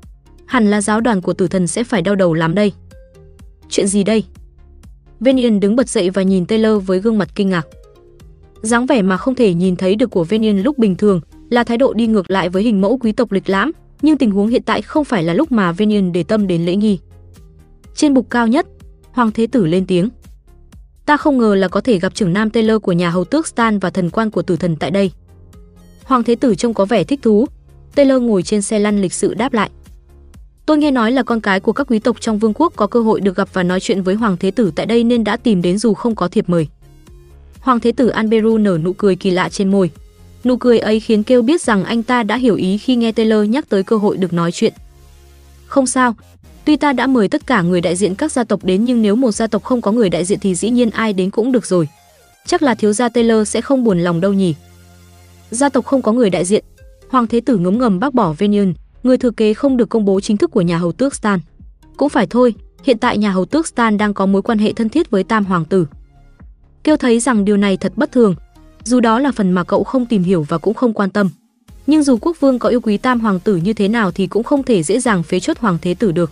Hẳn 0.46 0.70
là 0.70 0.80
giáo 0.80 1.00
đoàn 1.00 1.20
của 1.20 1.32
tử 1.32 1.48
thần 1.48 1.66
sẽ 1.66 1.84
phải 1.84 2.02
đau 2.02 2.14
đầu 2.14 2.34
làm 2.34 2.54
đây. 2.54 2.72
Chuyện 3.68 3.86
gì 3.86 4.04
đây? 4.04 4.24
Venian 5.20 5.60
đứng 5.60 5.76
bật 5.76 5.88
dậy 5.88 6.10
và 6.10 6.22
nhìn 6.22 6.46
Taylor 6.46 6.86
với 6.86 7.00
gương 7.00 7.18
mặt 7.18 7.28
kinh 7.34 7.48
ngạc. 7.48 7.66
dáng 8.62 8.86
vẻ 8.86 9.02
mà 9.02 9.16
không 9.16 9.34
thể 9.34 9.54
nhìn 9.54 9.76
thấy 9.76 9.94
được 9.94 10.10
của 10.10 10.24
Venian 10.24 10.62
lúc 10.62 10.78
bình 10.78 10.96
thường 10.96 11.20
là 11.50 11.64
thái 11.64 11.76
độ 11.76 11.92
đi 11.92 12.06
ngược 12.06 12.30
lại 12.30 12.48
với 12.48 12.62
hình 12.62 12.80
mẫu 12.80 12.98
quý 12.98 13.12
tộc 13.12 13.32
lịch 13.32 13.48
lãm, 13.48 13.72
nhưng 14.02 14.18
tình 14.18 14.30
huống 14.30 14.48
hiện 14.48 14.62
tại 14.62 14.82
không 14.82 15.04
phải 15.04 15.22
là 15.22 15.34
lúc 15.34 15.52
mà 15.52 15.72
Venian 15.72 16.12
để 16.12 16.22
tâm 16.22 16.46
đến 16.46 16.64
lễ 16.64 16.76
nghi. 16.76 16.98
Trên 17.94 18.14
bục 18.14 18.30
cao 18.30 18.46
nhất, 18.46 18.66
Hoàng 19.12 19.30
Thế 19.30 19.46
Tử 19.46 19.66
lên 19.66 19.86
tiếng. 19.86 20.08
Ta 21.06 21.16
không 21.16 21.38
ngờ 21.38 21.54
là 21.54 21.68
có 21.68 21.80
thể 21.80 21.98
gặp 21.98 22.14
trưởng 22.14 22.32
nam 22.32 22.50
Taylor 22.50 22.82
của 22.82 22.92
nhà 22.92 23.10
hầu 23.10 23.24
tước 23.24 23.46
Stan 23.46 23.78
và 23.78 23.90
thần 23.90 24.10
quan 24.10 24.30
của 24.30 24.42
tử 24.42 24.56
thần 24.56 24.76
tại 24.76 24.90
đây. 24.90 25.10
Hoàng 26.04 26.24
Thế 26.24 26.34
Tử 26.34 26.54
trông 26.54 26.74
có 26.74 26.84
vẻ 26.84 27.04
thích 27.04 27.20
thú. 27.22 27.46
Taylor 27.94 28.22
ngồi 28.22 28.42
trên 28.42 28.62
xe 28.62 28.78
lăn 28.78 29.00
lịch 29.00 29.12
sự 29.12 29.34
đáp 29.34 29.52
lại. 29.52 29.70
Tôi 30.66 30.78
nghe 30.78 30.90
nói 30.90 31.12
là 31.12 31.22
con 31.22 31.40
cái 31.40 31.60
của 31.60 31.72
các 31.72 31.86
quý 31.90 31.98
tộc 31.98 32.20
trong 32.20 32.38
vương 32.38 32.52
quốc 32.54 32.72
có 32.76 32.86
cơ 32.86 33.02
hội 33.02 33.20
được 33.20 33.36
gặp 33.36 33.48
và 33.52 33.62
nói 33.62 33.80
chuyện 33.80 34.02
với 34.02 34.14
Hoàng 34.14 34.36
Thế 34.40 34.50
Tử 34.50 34.72
tại 34.76 34.86
đây 34.86 35.04
nên 35.04 35.24
đã 35.24 35.36
tìm 35.36 35.62
đến 35.62 35.78
dù 35.78 35.94
không 35.94 36.14
có 36.14 36.28
thiệp 36.28 36.48
mời. 36.48 36.68
Hoàng 37.60 37.80
Thế 37.80 37.92
Tử 37.92 38.08
Anberu 38.08 38.58
nở 38.58 38.78
nụ 38.78 38.92
cười 38.92 39.16
kỳ 39.16 39.30
lạ 39.30 39.48
trên 39.48 39.70
môi. 39.70 39.90
Nụ 40.44 40.56
cười 40.56 40.78
ấy 40.78 41.00
khiến 41.00 41.22
Kêu 41.22 41.42
biết 41.42 41.62
rằng 41.62 41.84
anh 41.84 42.02
ta 42.02 42.22
đã 42.22 42.36
hiểu 42.36 42.56
ý 42.56 42.78
khi 42.78 42.96
nghe 42.96 43.12
Taylor 43.12 43.48
nhắc 43.48 43.68
tới 43.68 43.82
cơ 43.82 43.96
hội 43.96 44.16
được 44.16 44.32
nói 44.32 44.52
chuyện. 44.52 44.72
Không 45.66 45.86
sao, 45.86 46.14
tuy 46.64 46.76
ta 46.76 46.92
đã 46.92 47.06
mời 47.06 47.28
tất 47.28 47.46
cả 47.46 47.62
người 47.62 47.80
đại 47.80 47.96
diện 47.96 48.14
các 48.14 48.32
gia 48.32 48.44
tộc 48.44 48.64
đến 48.64 48.84
nhưng 48.84 49.02
nếu 49.02 49.16
một 49.16 49.32
gia 49.32 49.46
tộc 49.46 49.64
không 49.64 49.80
có 49.80 49.92
người 49.92 50.10
đại 50.10 50.24
diện 50.24 50.38
thì 50.40 50.54
dĩ 50.54 50.70
nhiên 50.70 50.90
ai 50.90 51.12
đến 51.12 51.30
cũng 51.30 51.52
được 51.52 51.66
rồi. 51.66 51.88
Chắc 52.46 52.62
là 52.62 52.74
thiếu 52.74 52.92
gia 52.92 53.08
Taylor 53.08 53.48
sẽ 53.48 53.60
không 53.60 53.84
buồn 53.84 54.00
lòng 54.00 54.20
đâu 54.20 54.32
nhỉ. 54.32 54.54
Gia 55.50 55.68
tộc 55.68 55.84
không 55.84 56.02
có 56.02 56.12
người 56.12 56.30
đại 56.30 56.44
diện, 56.44 56.64
Hoàng 57.08 57.26
Thế 57.26 57.40
Tử 57.40 57.58
ngấm 57.58 57.78
ngầm 57.78 58.00
bác 58.00 58.14
bỏ 58.14 58.32
Venian, 58.32 58.74
người 59.02 59.18
thừa 59.18 59.30
kế 59.30 59.54
không 59.54 59.76
được 59.76 59.88
công 59.88 60.04
bố 60.04 60.20
chính 60.20 60.36
thức 60.36 60.50
của 60.50 60.60
nhà 60.60 60.78
hầu 60.78 60.92
tước 60.92 61.14
Stan. 61.14 61.40
Cũng 61.96 62.08
phải 62.08 62.26
thôi, 62.26 62.54
hiện 62.82 62.98
tại 62.98 63.18
nhà 63.18 63.30
hầu 63.30 63.44
tước 63.44 63.66
Stan 63.66 63.98
đang 63.98 64.14
có 64.14 64.26
mối 64.26 64.42
quan 64.42 64.58
hệ 64.58 64.72
thân 64.72 64.88
thiết 64.88 65.10
với 65.10 65.24
Tam 65.24 65.44
hoàng 65.44 65.64
tử. 65.64 65.86
Kêu 66.84 66.96
thấy 66.96 67.20
rằng 67.20 67.44
điều 67.44 67.56
này 67.56 67.76
thật 67.76 67.92
bất 67.96 68.12
thường, 68.12 68.34
dù 68.84 69.00
đó 69.00 69.18
là 69.18 69.32
phần 69.32 69.52
mà 69.52 69.64
cậu 69.64 69.84
không 69.84 70.06
tìm 70.06 70.22
hiểu 70.22 70.46
và 70.48 70.58
cũng 70.58 70.74
không 70.74 70.92
quan 70.92 71.10
tâm. 71.10 71.30
Nhưng 71.86 72.02
dù 72.02 72.18
quốc 72.20 72.36
vương 72.40 72.58
có 72.58 72.68
yêu 72.68 72.80
quý 72.80 72.96
Tam 72.96 73.20
hoàng 73.20 73.40
tử 73.40 73.56
như 73.56 73.72
thế 73.72 73.88
nào 73.88 74.10
thì 74.10 74.26
cũng 74.26 74.42
không 74.42 74.62
thể 74.62 74.82
dễ 74.82 75.00
dàng 75.00 75.22
phế 75.22 75.40
chốt 75.40 75.58
hoàng 75.58 75.78
thế 75.82 75.94
tử 75.94 76.12
được. 76.12 76.30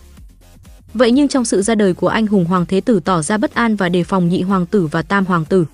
Vậy 0.94 1.12
nhưng 1.12 1.28
trong 1.28 1.44
sự 1.44 1.62
ra 1.62 1.74
đời 1.74 1.94
của 1.94 2.08
anh 2.08 2.26
hùng 2.26 2.44
hoàng 2.44 2.66
thế 2.66 2.80
tử 2.80 3.00
tỏ 3.04 3.22
ra 3.22 3.36
bất 3.36 3.54
an 3.54 3.76
và 3.76 3.88
đề 3.88 4.04
phòng 4.04 4.28
nhị 4.28 4.42
hoàng 4.42 4.66
tử 4.66 4.86
và 4.86 5.02
tam 5.02 5.24
hoàng 5.24 5.44
tử. 5.44 5.64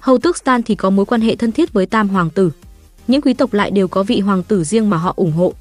Hầu 0.00 0.18
tước 0.18 0.36
Stan 0.36 0.62
thì 0.62 0.74
có 0.74 0.90
mối 0.90 1.06
quan 1.06 1.20
hệ 1.20 1.36
thân 1.36 1.52
thiết 1.52 1.72
với 1.72 1.86
tam 1.86 2.08
hoàng 2.08 2.30
tử. 2.30 2.50
Những 3.08 3.22
quý 3.22 3.34
tộc 3.34 3.52
lại 3.52 3.70
đều 3.70 3.88
có 3.88 4.02
vị 4.02 4.20
hoàng 4.20 4.42
tử 4.42 4.64
riêng 4.64 4.90
mà 4.90 4.96
họ 4.96 5.12
ủng 5.16 5.32
hộ 5.32 5.54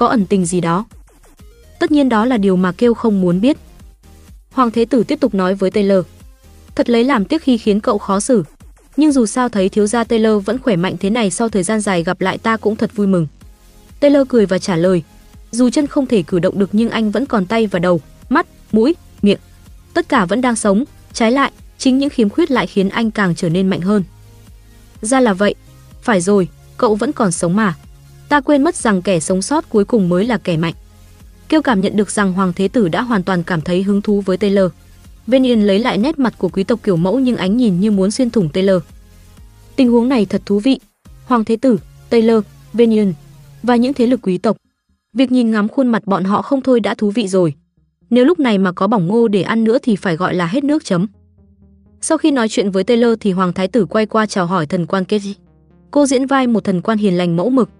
có 0.00 0.06
ẩn 0.06 0.26
tình 0.26 0.46
gì 0.46 0.60
đó. 0.60 0.84
Tất 1.78 1.90
nhiên 1.90 2.08
đó 2.08 2.24
là 2.24 2.36
điều 2.36 2.56
mà 2.56 2.72
kêu 2.72 2.94
không 2.94 3.20
muốn 3.20 3.40
biết. 3.40 3.56
Hoàng 4.50 4.70
Thế 4.70 4.84
Tử 4.84 5.04
tiếp 5.04 5.20
tục 5.20 5.34
nói 5.34 5.54
với 5.54 5.70
Taylor. 5.70 6.04
Thật 6.74 6.90
lấy 6.90 7.04
làm 7.04 7.24
tiếc 7.24 7.42
khi 7.42 7.58
khiến 7.58 7.80
cậu 7.80 7.98
khó 7.98 8.20
xử. 8.20 8.44
Nhưng 8.96 9.12
dù 9.12 9.26
sao 9.26 9.48
thấy 9.48 9.68
thiếu 9.68 9.86
gia 9.86 10.04
Taylor 10.04 10.44
vẫn 10.44 10.58
khỏe 10.58 10.76
mạnh 10.76 10.96
thế 11.00 11.10
này, 11.10 11.30
sau 11.30 11.48
thời 11.48 11.62
gian 11.62 11.80
dài 11.80 12.02
gặp 12.02 12.20
lại 12.20 12.38
ta 12.38 12.56
cũng 12.56 12.76
thật 12.76 12.90
vui 12.94 13.06
mừng. 13.06 13.26
Taylor 14.00 14.28
cười 14.28 14.46
và 14.46 14.58
trả 14.58 14.76
lời. 14.76 15.02
Dù 15.50 15.70
chân 15.70 15.86
không 15.86 16.06
thể 16.06 16.22
cử 16.22 16.38
động 16.38 16.58
được 16.58 16.70
nhưng 16.72 16.90
anh 16.90 17.10
vẫn 17.10 17.26
còn 17.26 17.46
tay 17.46 17.66
và 17.66 17.78
đầu, 17.78 18.00
mắt, 18.28 18.46
mũi, 18.72 18.94
miệng. 19.22 19.38
Tất 19.94 20.08
cả 20.08 20.26
vẫn 20.26 20.40
đang 20.40 20.56
sống, 20.56 20.84
trái 21.12 21.32
lại, 21.32 21.52
chính 21.78 21.98
những 21.98 22.10
khiếm 22.10 22.28
khuyết 22.28 22.50
lại 22.50 22.66
khiến 22.66 22.88
anh 22.88 23.10
càng 23.10 23.34
trở 23.34 23.48
nên 23.48 23.68
mạnh 23.68 23.80
hơn. 23.80 24.04
Ra 25.02 25.20
là 25.20 25.32
vậy. 25.32 25.54
Phải 26.02 26.20
rồi, 26.20 26.48
cậu 26.76 26.94
vẫn 26.94 27.12
còn 27.12 27.32
sống 27.32 27.56
mà 27.56 27.74
ta 28.30 28.40
quên 28.40 28.64
mất 28.64 28.76
rằng 28.76 29.02
kẻ 29.02 29.20
sống 29.20 29.42
sót 29.42 29.70
cuối 29.70 29.84
cùng 29.84 30.08
mới 30.08 30.26
là 30.26 30.38
kẻ 30.38 30.56
mạnh. 30.56 30.74
Kêu 31.48 31.62
cảm 31.62 31.80
nhận 31.80 31.96
được 31.96 32.10
rằng 32.10 32.32
Hoàng 32.32 32.52
Thế 32.56 32.68
Tử 32.68 32.88
đã 32.88 33.02
hoàn 33.02 33.22
toàn 33.22 33.42
cảm 33.42 33.60
thấy 33.60 33.82
hứng 33.82 34.02
thú 34.02 34.20
với 34.20 34.36
Taylor. 34.36 34.72
Venian 35.26 35.66
lấy 35.66 35.78
lại 35.78 35.98
nét 35.98 36.18
mặt 36.18 36.34
của 36.38 36.48
quý 36.48 36.64
tộc 36.64 36.80
kiểu 36.82 36.96
mẫu 36.96 37.18
nhưng 37.18 37.36
ánh 37.36 37.56
nhìn 37.56 37.80
như 37.80 37.90
muốn 37.90 38.10
xuyên 38.10 38.30
thủng 38.30 38.48
Taylor. 38.48 38.82
Tình 39.76 39.90
huống 39.90 40.08
này 40.08 40.26
thật 40.26 40.42
thú 40.46 40.58
vị. 40.58 40.80
Hoàng 41.24 41.44
Thế 41.44 41.56
Tử, 41.56 41.78
Taylor, 42.10 42.44
Venian 42.72 43.12
và 43.62 43.76
những 43.76 43.94
thế 43.94 44.06
lực 44.06 44.20
quý 44.22 44.38
tộc. 44.38 44.56
Việc 45.12 45.32
nhìn 45.32 45.50
ngắm 45.50 45.68
khuôn 45.68 45.88
mặt 45.88 46.06
bọn 46.06 46.24
họ 46.24 46.42
không 46.42 46.60
thôi 46.60 46.80
đã 46.80 46.94
thú 46.94 47.10
vị 47.10 47.28
rồi. 47.28 47.54
Nếu 48.10 48.24
lúc 48.24 48.38
này 48.38 48.58
mà 48.58 48.72
có 48.72 48.86
bỏng 48.86 49.06
ngô 49.06 49.28
để 49.28 49.42
ăn 49.42 49.64
nữa 49.64 49.78
thì 49.82 49.96
phải 49.96 50.16
gọi 50.16 50.34
là 50.34 50.46
hết 50.46 50.64
nước 50.64 50.84
chấm. 50.84 51.06
Sau 52.00 52.18
khi 52.18 52.30
nói 52.30 52.48
chuyện 52.48 52.70
với 52.70 52.84
Taylor 52.84 53.14
thì 53.20 53.32
Hoàng 53.32 53.52
Thái 53.52 53.68
Tử 53.68 53.86
quay 53.86 54.06
qua 54.06 54.26
chào 54.26 54.46
hỏi 54.46 54.66
thần 54.66 54.86
quan 54.86 55.04
Keji. 55.08 55.32
Cô 55.90 56.06
diễn 56.06 56.26
vai 56.26 56.46
một 56.46 56.64
thần 56.64 56.82
quan 56.82 56.98
hiền 56.98 57.16
lành 57.16 57.36
mẫu 57.36 57.50
mực, 57.50 57.70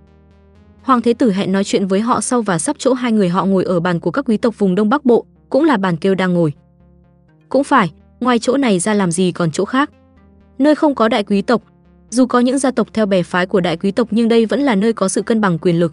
Hoàng 0.82 1.02
Thế 1.02 1.14
Tử 1.14 1.32
hẹn 1.32 1.52
nói 1.52 1.64
chuyện 1.64 1.86
với 1.86 2.00
họ 2.00 2.20
sau 2.20 2.42
và 2.42 2.58
sắp 2.58 2.76
chỗ 2.78 2.92
hai 2.92 3.12
người 3.12 3.28
họ 3.28 3.44
ngồi 3.44 3.64
ở 3.64 3.80
bàn 3.80 4.00
của 4.00 4.10
các 4.10 4.24
quý 4.28 4.36
tộc 4.36 4.58
vùng 4.58 4.74
Đông 4.74 4.88
Bắc 4.88 5.04
Bộ, 5.04 5.24
cũng 5.48 5.64
là 5.64 5.76
bàn 5.76 5.96
kêu 5.96 6.14
đang 6.14 6.34
ngồi. 6.34 6.52
Cũng 7.48 7.64
phải, 7.64 7.92
ngoài 8.20 8.38
chỗ 8.38 8.56
này 8.56 8.78
ra 8.78 8.94
làm 8.94 9.12
gì 9.12 9.32
còn 9.32 9.50
chỗ 9.50 9.64
khác. 9.64 9.90
Nơi 10.58 10.74
không 10.74 10.94
có 10.94 11.08
đại 11.08 11.24
quý 11.24 11.42
tộc, 11.42 11.62
Dù 12.10 12.26
có 12.26 12.40
những 12.40 12.58
gia 12.58 12.70
tộc 12.70 12.88
theo 12.92 13.06
bè 13.06 13.22
phái 13.22 13.46
của 13.46 13.60
đại 13.60 13.76
quý 13.76 13.90
tộc 13.90 14.08
nhưng 14.10 14.28
đây 14.28 14.46
vẫn 14.46 14.60
là 14.60 14.74
nơi 14.74 14.92
có 14.92 15.08
sự 15.08 15.22
cân 15.22 15.40
bằng 15.40 15.58
quyền 15.58 15.80
lực. 15.80 15.92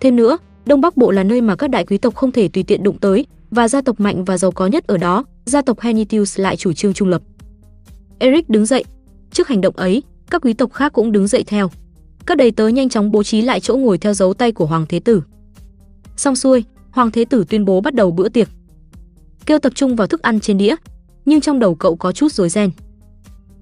Thêm 0.00 0.16
nữa, 0.16 0.38
Đông 0.66 0.80
Bắc 0.80 0.96
Bộ 0.96 1.10
là 1.10 1.22
nơi 1.22 1.40
mà 1.40 1.56
các 1.56 1.70
đại 1.70 1.84
quý 1.84 1.98
tộc 1.98 2.14
không 2.14 2.32
thể 2.32 2.48
tùy 2.48 2.62
tiện 2.62 2.82
đụng 2.82 2.98
tới 2.98 3.26
và 3.50 3.68
gia 3.68 3.80
tộc 3.80 4.00
mạnh 4.00 4.24
và 4.24 4.38
giàu 4.38 4.50
có 4.50 4.66
nhất 4.66 4.86
ở 4.86 4.96
đó, 4.96 5.24
gia 5.44 5.62
tộc 5.62 5.80
Henitius 5.80 6.40
lại 6.40 6.56
chủ 6.56 6.72
trương 6.72 6.94
trung 6.94 7.08
lập. 7.08 7.22
Eric 8.18 8.48
đứng 8.48 8.66
dậy. 8.66 8.84
Trước 9.30 9.48
hành 9.48 9.60
động 9.60 9.76
ấy, 9.76 10.02
các 10.30 10.42
quý 10.42 10.52
tộc 10.52 10.72
khác 10.72 10.92
cũng 10.92 11.12
đứng 11.12 11.26
dậy 11.26 11.44
theo. 11.46 11.70
Các 12.26 12.36
đầy 12.36 12.50
tớ 12.50 12.68
nhanh 12.68 12.88
chóng 12.88 13.10
bố 13.10 13.22
trí 13.22 13.42
lại 13.42 13.60
chỗ 13.60 13.76
ngồi 13.76 13.98
theo 13.98 14.14
dấu 14.14 14.34
tay 14.34 14.52
của 14.52 14.66
hoàng 14.66 14.86
thế 14.88 15.00
tử. 15.00 15.22
Xong 16.16 16.36
xuôi, 16.36 16.64
hoàng 16.90 17.10
thế 17.10 17.24
tử 17.24 17.44
tuyên 17.48 17.64
bố 17.64 17.80
bắt 17.80 17.94
đầu 17.94 18.10
bữa 18.10 18.28
tiệc. 18.28 18.48
Kêu 19.46 19.58
tập 19.58 19.72
trung 19.74 19.96
vào 19.96 20.06
thức 20.06 20.22
ăn 20.22 20.40
trên 20.40 20.58
đĩa, 20.58 20.74
nhưng 21.24 21.40
trong 21.40 21.58
đầu 21.58 21.74
cậu 21.74 21.96
có 21.96 22.12
chút 22.12 22.32
rối 22.32 22.48
ren. 22.48 22.70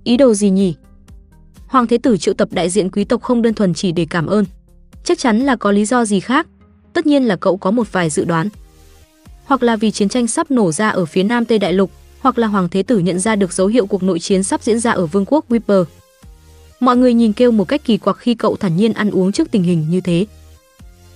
Ý 0.04 0.16
đồ 0.16 0.34
gì 0.34 0.50
nhỉ? 0.50 0.74
Hoàng 1.66 1.86
thế 1.86 1.98
tử 1.98 2.16
triệu 2.16 2.34
tập 2.34 2.48
đại 2.52 2.70
diện 2.70 2.90
quý 2.90 3.04
tộc 3.04 3.22
không 3.22 3.42
đơn 3.42 3.54
thuần 3.54 3.74
chỉ 3.74 3.92
để 3.92 4.06
cảm 4.10 4.26
ơn. 4.26 4.44
Chắc 5.04 5.18
chắn 5.18 5.38
là 5.38 5.56
có 5.56 5.72
lý 5.72 5.84
do 5.84 6.04
gì 6.04 6.20
khác. 6.20 6.46
Tất 6.92 7.06
nhiên 7.06 7.24
là 7.24 7.36
cậu 7.36 7.56
có 7.56 7.70
một 7.70 7.92
vài 7.92 8.10
dự 8.10 8.24
đoán. 8.24 8.48
Hoặc 9.44 9.62
là 9.62 9.76
vì 9.76 9.90
chiến 9.90 10.08
tranh 10.08 10.26
sắp 10.26 10.50
nổ 10.50 10.72
ra 10.72 10.88
ở 10.88 11.04
phía 11.04 11.22
nam 11.22 11.44
Tây 11.44 11.58
Đại 11.58 11.72
Lục, 11.72 11.90
hoặc 12.20 12.38
là 12.38 12.46
hoàng 12.46 12.68
thế 12.68 12.82
tử 12.82 12.98
nhận 12.98 13.18
ra 13.18 13.36
được 13.36 13.52
dấu 13.52 13.66
hiệu 13.66 13.86
cuộc 13.86 14.02
nội 14.02 14.18
chiến 14.18 14.42
sắp 14.42 14.62
diễn 14.62 14.80
ra 14.80 14.90
ở 14.90 15.06
vương 15.06 15.24
quốc 15.24 15.44
whipper 15.48 15.84
Mọi 16.80 16.96
người 16.96 17.14
nhìn 17.14 17.32
kêu 17.32 17.50
một 17.50 17.68
cách 17.68 17.84
kỳ 17.84 17.98
quặc 17.98 18.16
khi 18.16 18.34
cậu 18.34 18.56
thản 18.56 18.76
nhiên 18.76 18.92
ăn 18.92 19.10
uống 19.10 19.32
trước 19.32 19.50
tình 19.50 19.62
hình 19.62 19.86
như 19.90 20.00
thế. 20.00 20.26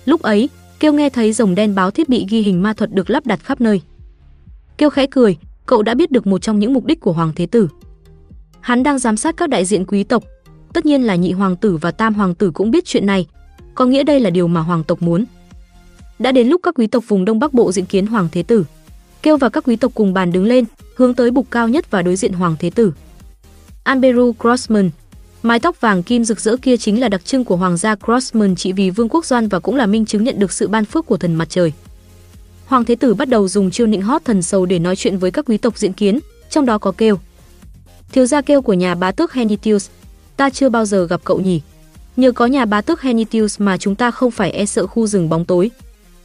Lúc 0.05 0.21
ấy, 0.21 0.49
kêu 0.79 0.93
nghe 0.93 1.09
thấy 1.09 1.33
rồng 1.33 1.55
đen 1.55 1.75
báo 1.75 1.91
thiết 1.91 2.09
bị 2.09 2.25
ghi 2.29 2.41
hình 2.41 2.63
ma 2.63 2.73
thuật 2.73 2.93
được 2.93 3.09
lắp 3.09 3.25
đặt 3.25 3.39
khắp 3.43 3.61
nơi. 3.61 3.81
Kêu 4.77 4.89
khẽ 4.89 5.07
cười, 5.11 5.37
cậu 5.65 5.81
đã 5.83 5.93
biết 5.93 6.11
được 6.11 6.27
một 6.27 6.41
trong 6.41 6.59
những 6.59 6.73
mục 6.73 6.85
đích 6.85 6.99
của 6.99 7.13
hoàng 7.13 7.31
thế 7.35 7.45
tử. 7.45 7.67
Hắn 8.61 8.83
đang 8.83 8.99
giám 8.99 9.17
sát 9.17 9.37
các 9.37 9.49
đại 9.49 9.65
diện 9.65 9.85
quý 9.85 10.03
tộc, 10.03 10.23
tất 10.73 10.85
nhiên 10.85 11.03
là 11.03 11.15
nhị 11.15 11.31
hoàng 11.31 11.55
tử 11.55 11.77
và 11.77 11.91
tam 11.91 12.13
hoàng 12.13 12.35
tử 12.35 12.51
cũng 12.51 12.71
biết 12.71 12.85
chuyện 12.85 13.05
này, 13.05 13.25
có 13.75 13.85
nghĩa 13.85 14.03
đây 14.03 14.19
là 14.19 14.29
điều 14.29 14.47
mà 14.47 14.61
hoàng 14.61 14.83
tộc 14.83 15.01
muốn. 15.01 15.25
Đã 16.19 16.31
đến 16.31 16.47
lúc 16.47 16.61
các 16.63 16.75
quý 16.77 16.87
tộc 16.87 17.03
vùng 17.07 17.25
Đông 17.25 17.39
Bắc 17.39 17.53
Bộ 17.53 17.71
diện 17.71 17.85
kiến 17.85 18.07
hoàng 18.07 18.27
thế 18.31 18.43
tử. 18.43 18.65
Kêu 19.21 19.37
và 19.37 19.49
các 19.49 19.63
quý 19.67 19.75
tộc 19.75 19.91
cùng 19.95 20.13
bàn 20.13 20.31
đứng 20.31 20.45
lên, 20.45 20.65
hướng 20.95 21.13
tới 21.13 21.31
bục 21.31 21.51
cao 21.51 21.67
nhất 21.67 21.91
và 21.91 22.01
đối 22.01 22.15
diện 22.15 22.33
hoàng 22.33 22.55
thế 22.59 22.69
tử. 22.69 22.93
Amberu 23.83 24.33
Crossman, 24.39 24.89
mái 25.43 25.59
tóc 25.59 25.81
vàng 25.81 26.03
kim 26.03 26.23
rực 26.23 26.39
rỡ 26.39 26.57
kia 26.57 26.77
chính 26.77 26.99
là 26.99 27.09
đặc 27.09 27.25
trưng 27.25 27.45
của 27.45 27.55
hoàng 27.55 27.77
gia 27.77 27.95
Crossman 27.95 28.55
trị 28.55 28.71
vì 28.71 28.89
vương 28.89 29.09
quốc 29.09 29.25
doan 29.25 29.47
và 29.47 29.59
cũng 29.59 29.75
là 29.75 29.85
minh 29.85 30.05
chứng 30.05 30.23
nhận 30.23 30.39
được 30.39 30.51
sự 30.51 30.67
ban 30.67 30.85
phước 30.85 31.05
của 31.05 31.17
thần 31.17 31.35
mặt 31.35 31.49
trời. 31.49 31.73
Hoàng 32.65 32.85
thế 32.85 32.95
tử 32.95 33.13
bắt 33.13 33.29
đầu 33.29 33.47
dùng 33.47 33.71
chiêu 33.71 33.87
nịnh 33.87 34.01
hót 34.01 34.25
thần 34.25 34.41
sầu 34.41 34.65
để 34.65 34.79
nói 34.79 34.95
chuyện 34.95 35.17
với 35.17 35.31
các 35.31 35.45
quý 35.47 35.57
tộc 35.57 35.77
diện 35.77 35.93
kiến, 35.93 36.19
trong 36.49 36.65
đó 36.65 36.77
có 36.77 36.91
kêu. 36.91 37.19
Thiếu 38.11 38.25
gia 38.25 38.41
kêu 38.41 38.61
của 38.61 38.73
nhà 38.73 38.95
bá 38.95 39.11
tước 39.11 39.33
Henitius, 39.33 39.89
ta 40.37 40.49
chưa 40.49 40.69
bao 40.69 40.85
giờ 40.85 41.07
gặp 41.07 41.21
cậu 41.23 41.39
nhỉ. 41.39 41.61
Nhờ 42.17 42.31
có 42.31 42.45
nhà 42.45 42.65
bá 42.65 42.81
tước 42.81 43.01
Henitius 43.01 43.61
mà 43.61 43.77
chúng 43.77 43.95
ta 43.95 44.11
không 44.11 44.31
phải 44.31 44.51
e 44.51 44.65
sợ 44.65 44.87
khu 44.87 45.07
rừng 45.07 45.29
bóng 45.29 45.45
tối. 45.45 45.71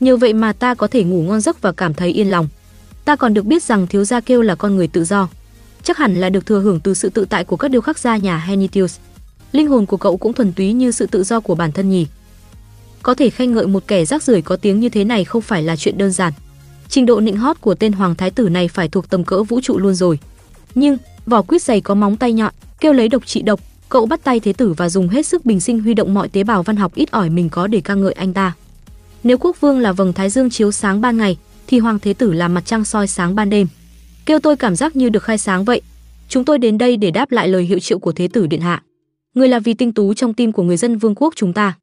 Nhờ 0.00 0.16
vậy 0.16 0.32
mà 0.32 0.52
ta 0.52 0.74
có 0.74 0.86
thể 0.86 1.04
ngủ 1.04 1.22
ngon 1.22 1.40
giấc 1.40 1.62
và 1.62 1.72
cảm 1.72 1.94
thấy 1.94 2.10
yên 2.10 2.30
lòng. 2.30 2.48
Ta 3.04 3.16
còn 3.16 3.34
được 3.34 3.44
biết 3.44 3.62
rằng 3.62 3.86
thiếu 3.86 4.04
gia 4.04 4.20
kêu 4.20 4.42
là 4.42 4.54
con 4.54 4.76
người 4.76 4.88
tự 4.88 5.04
do. 5.04 5.28
Chắc 5.82 5.98
hẳn 5.98 6.14
là 6.14 6.30
được 6.30 6.46
thừa 6.46 6.60
hưởng 6.60 6.80
từ 6.80 6.94
sự 6.94 7.08
tự 7.08 7.24
tại 7.24 7.44
của 7.44 7.56
các 7.56 7.70
điêu 7.70 7.80
khắc 7.80 7.98
gia 7.98 8.16
nhà 8.16 8.38
Henitius. 8.38 8.98
Linh 9.52 9.66
hồn 9.68 9.86
của 9.86 9.96
cậu 9.96 10.16
cũng 10.16 10.32
thuần 10.32 10.52
túy 10.52 10.72
như 10.72 10.90
sự 10.90 11.06
tự 11.06 11.24
do 11.24 11.40
của 11.40 11.54
bản 11.54 11.72
thân 11.72 11.90
nhỉ. 11.90 12.06
Có 13.02 13.14
thể 13.14 13.30
khen 13.30 13.54
ngợi 13.54 13.66
một 13.66 13.82
kẻ 13.86 14.04
rác 14.04 14.22
rưởi 14.22 14.42
có 14.42 14.56
tiếng 14.56 14.80
như 14.80 14.88
thế 14.88 15.04
này 15.04 15.24
không 15.24 15.42
phải 15.42 15.62
là 15.62 15.76
chuyện 15.76 15.98
đơn 15.98 16.12
giản. 16.12 16.32
Trình 16.88 17.06
độ 17.06 17.20
nịnh 17.20 17.36
hót 17.36 17.60
của 17.60 17.74
tên 17.74 17.92
hoàng 17.92 18.14
thái 18.14 18.30
tử 18.30 18.48
này 18.48 18.68
phải 18.68 18.88
thuộc 18.88 19.10
tầm 19.10 19.24
cỡ 19.24 19.42
vũ 19.42 19.60
trụ 19.60 19.78
luôn 19.78 19.94
rồi. 19.94 20.18
Nhưng, 20.74 20.98
vỏ 21.26 21.42
quýt 21.42 21.62
dày 21.62 21.80
có 21.80 21.94
móng 21.94 22.16
tay 22.16 22.32
nhọn, 22.32 22.52
kêu 22.80 22.92
lấy 22.92 23.08
độc 23.08 23.26
trị 23.26 23.42
độc, 23.42 23.60
cậu 23.88 24.06
bắt 24.06 24.24
tay 24.24 24.40
thế 24.40 24.52
tử 24.52 24.72
và 24.72 24.88
dùng 24.88 25.08
hết 25.08 25.26
sức 25.26 25.44
bình 25.44 25.60
sinh 25.60 25.80
huy 25.80 25.94
động 25.94 26.14
mọi 26.14 26.28
tế 26.28 26.44
bào 26.44 26.62
văn 26.62 26.76
học 26.76 26.94
ít 26.94 27.10
ỏi 27.10 27.30
mình 27.30 27.48
có 27.48 27.66
để 27.66 27.80
ca 27.80 27.94
ngợi 27.94 28.12
anh 28.12 28.32
ta. 28.32 28.52
Nếu 29.24 29.38
quốc 29.38 29.60
vương 29.60 29.78
là 29.78 29.92
vầng 29.92 30.12
thái 30.12 30.30
dương 30.30 30.50
chiếu 30.50 30.72
sáng 30.72 31.00
ban 31.00 31.16
ngày, 31.16 31.38
thì 31.66 31.78
hoàng 31.78 31.98
thế 31.98 32.14
tử 32.14 32.32
là 32.32 32.48
mặt 32.48 32.62
trăng 32.66 32.84
soi 32.84 33.06
sáng 33.06 33.34
ban 33.34 33.50
đêm. 33.50 33.66
Kêu 34.26 34.38
tôi 34.38 34.56
cảm 34.56 34.76
giác 34.76 34.96
như 34.96 35.08
được 35.08 35.22
khai 35.22 35.38
sáng 35.38 35.64
vậy. 35.64 35.80
Chúng 36.28 36.44
tôi 36.44 36.58
đến 36.58 36.78
đây 36.78 36.96
để 36.96 37.10
đáp 37.10 37.32
lại 37.32 37.48
lời 37.48 37.64
hiệu 37.64 37.78
triệu 37.78 37.98
của 37.98 38.12
thế 38.12 38.28
tử 38.28 38.46
điện 38.46 38.60
hạ. 38.60 38.82
Người 39.34 39.48
là 39.48 39.58
vì 39.58 39.74
tinh 39.74 39.92
tú 39.92 40.14
trong 40.14 40.34
tim 40.34 40.52
của 40.52 40.62
người 40.62 40.76
dân 40.76 40.98
vương 40.98 41.14
quốc 41.14 41.34
chúng 41.36 41.52
ta. 41.52 41.78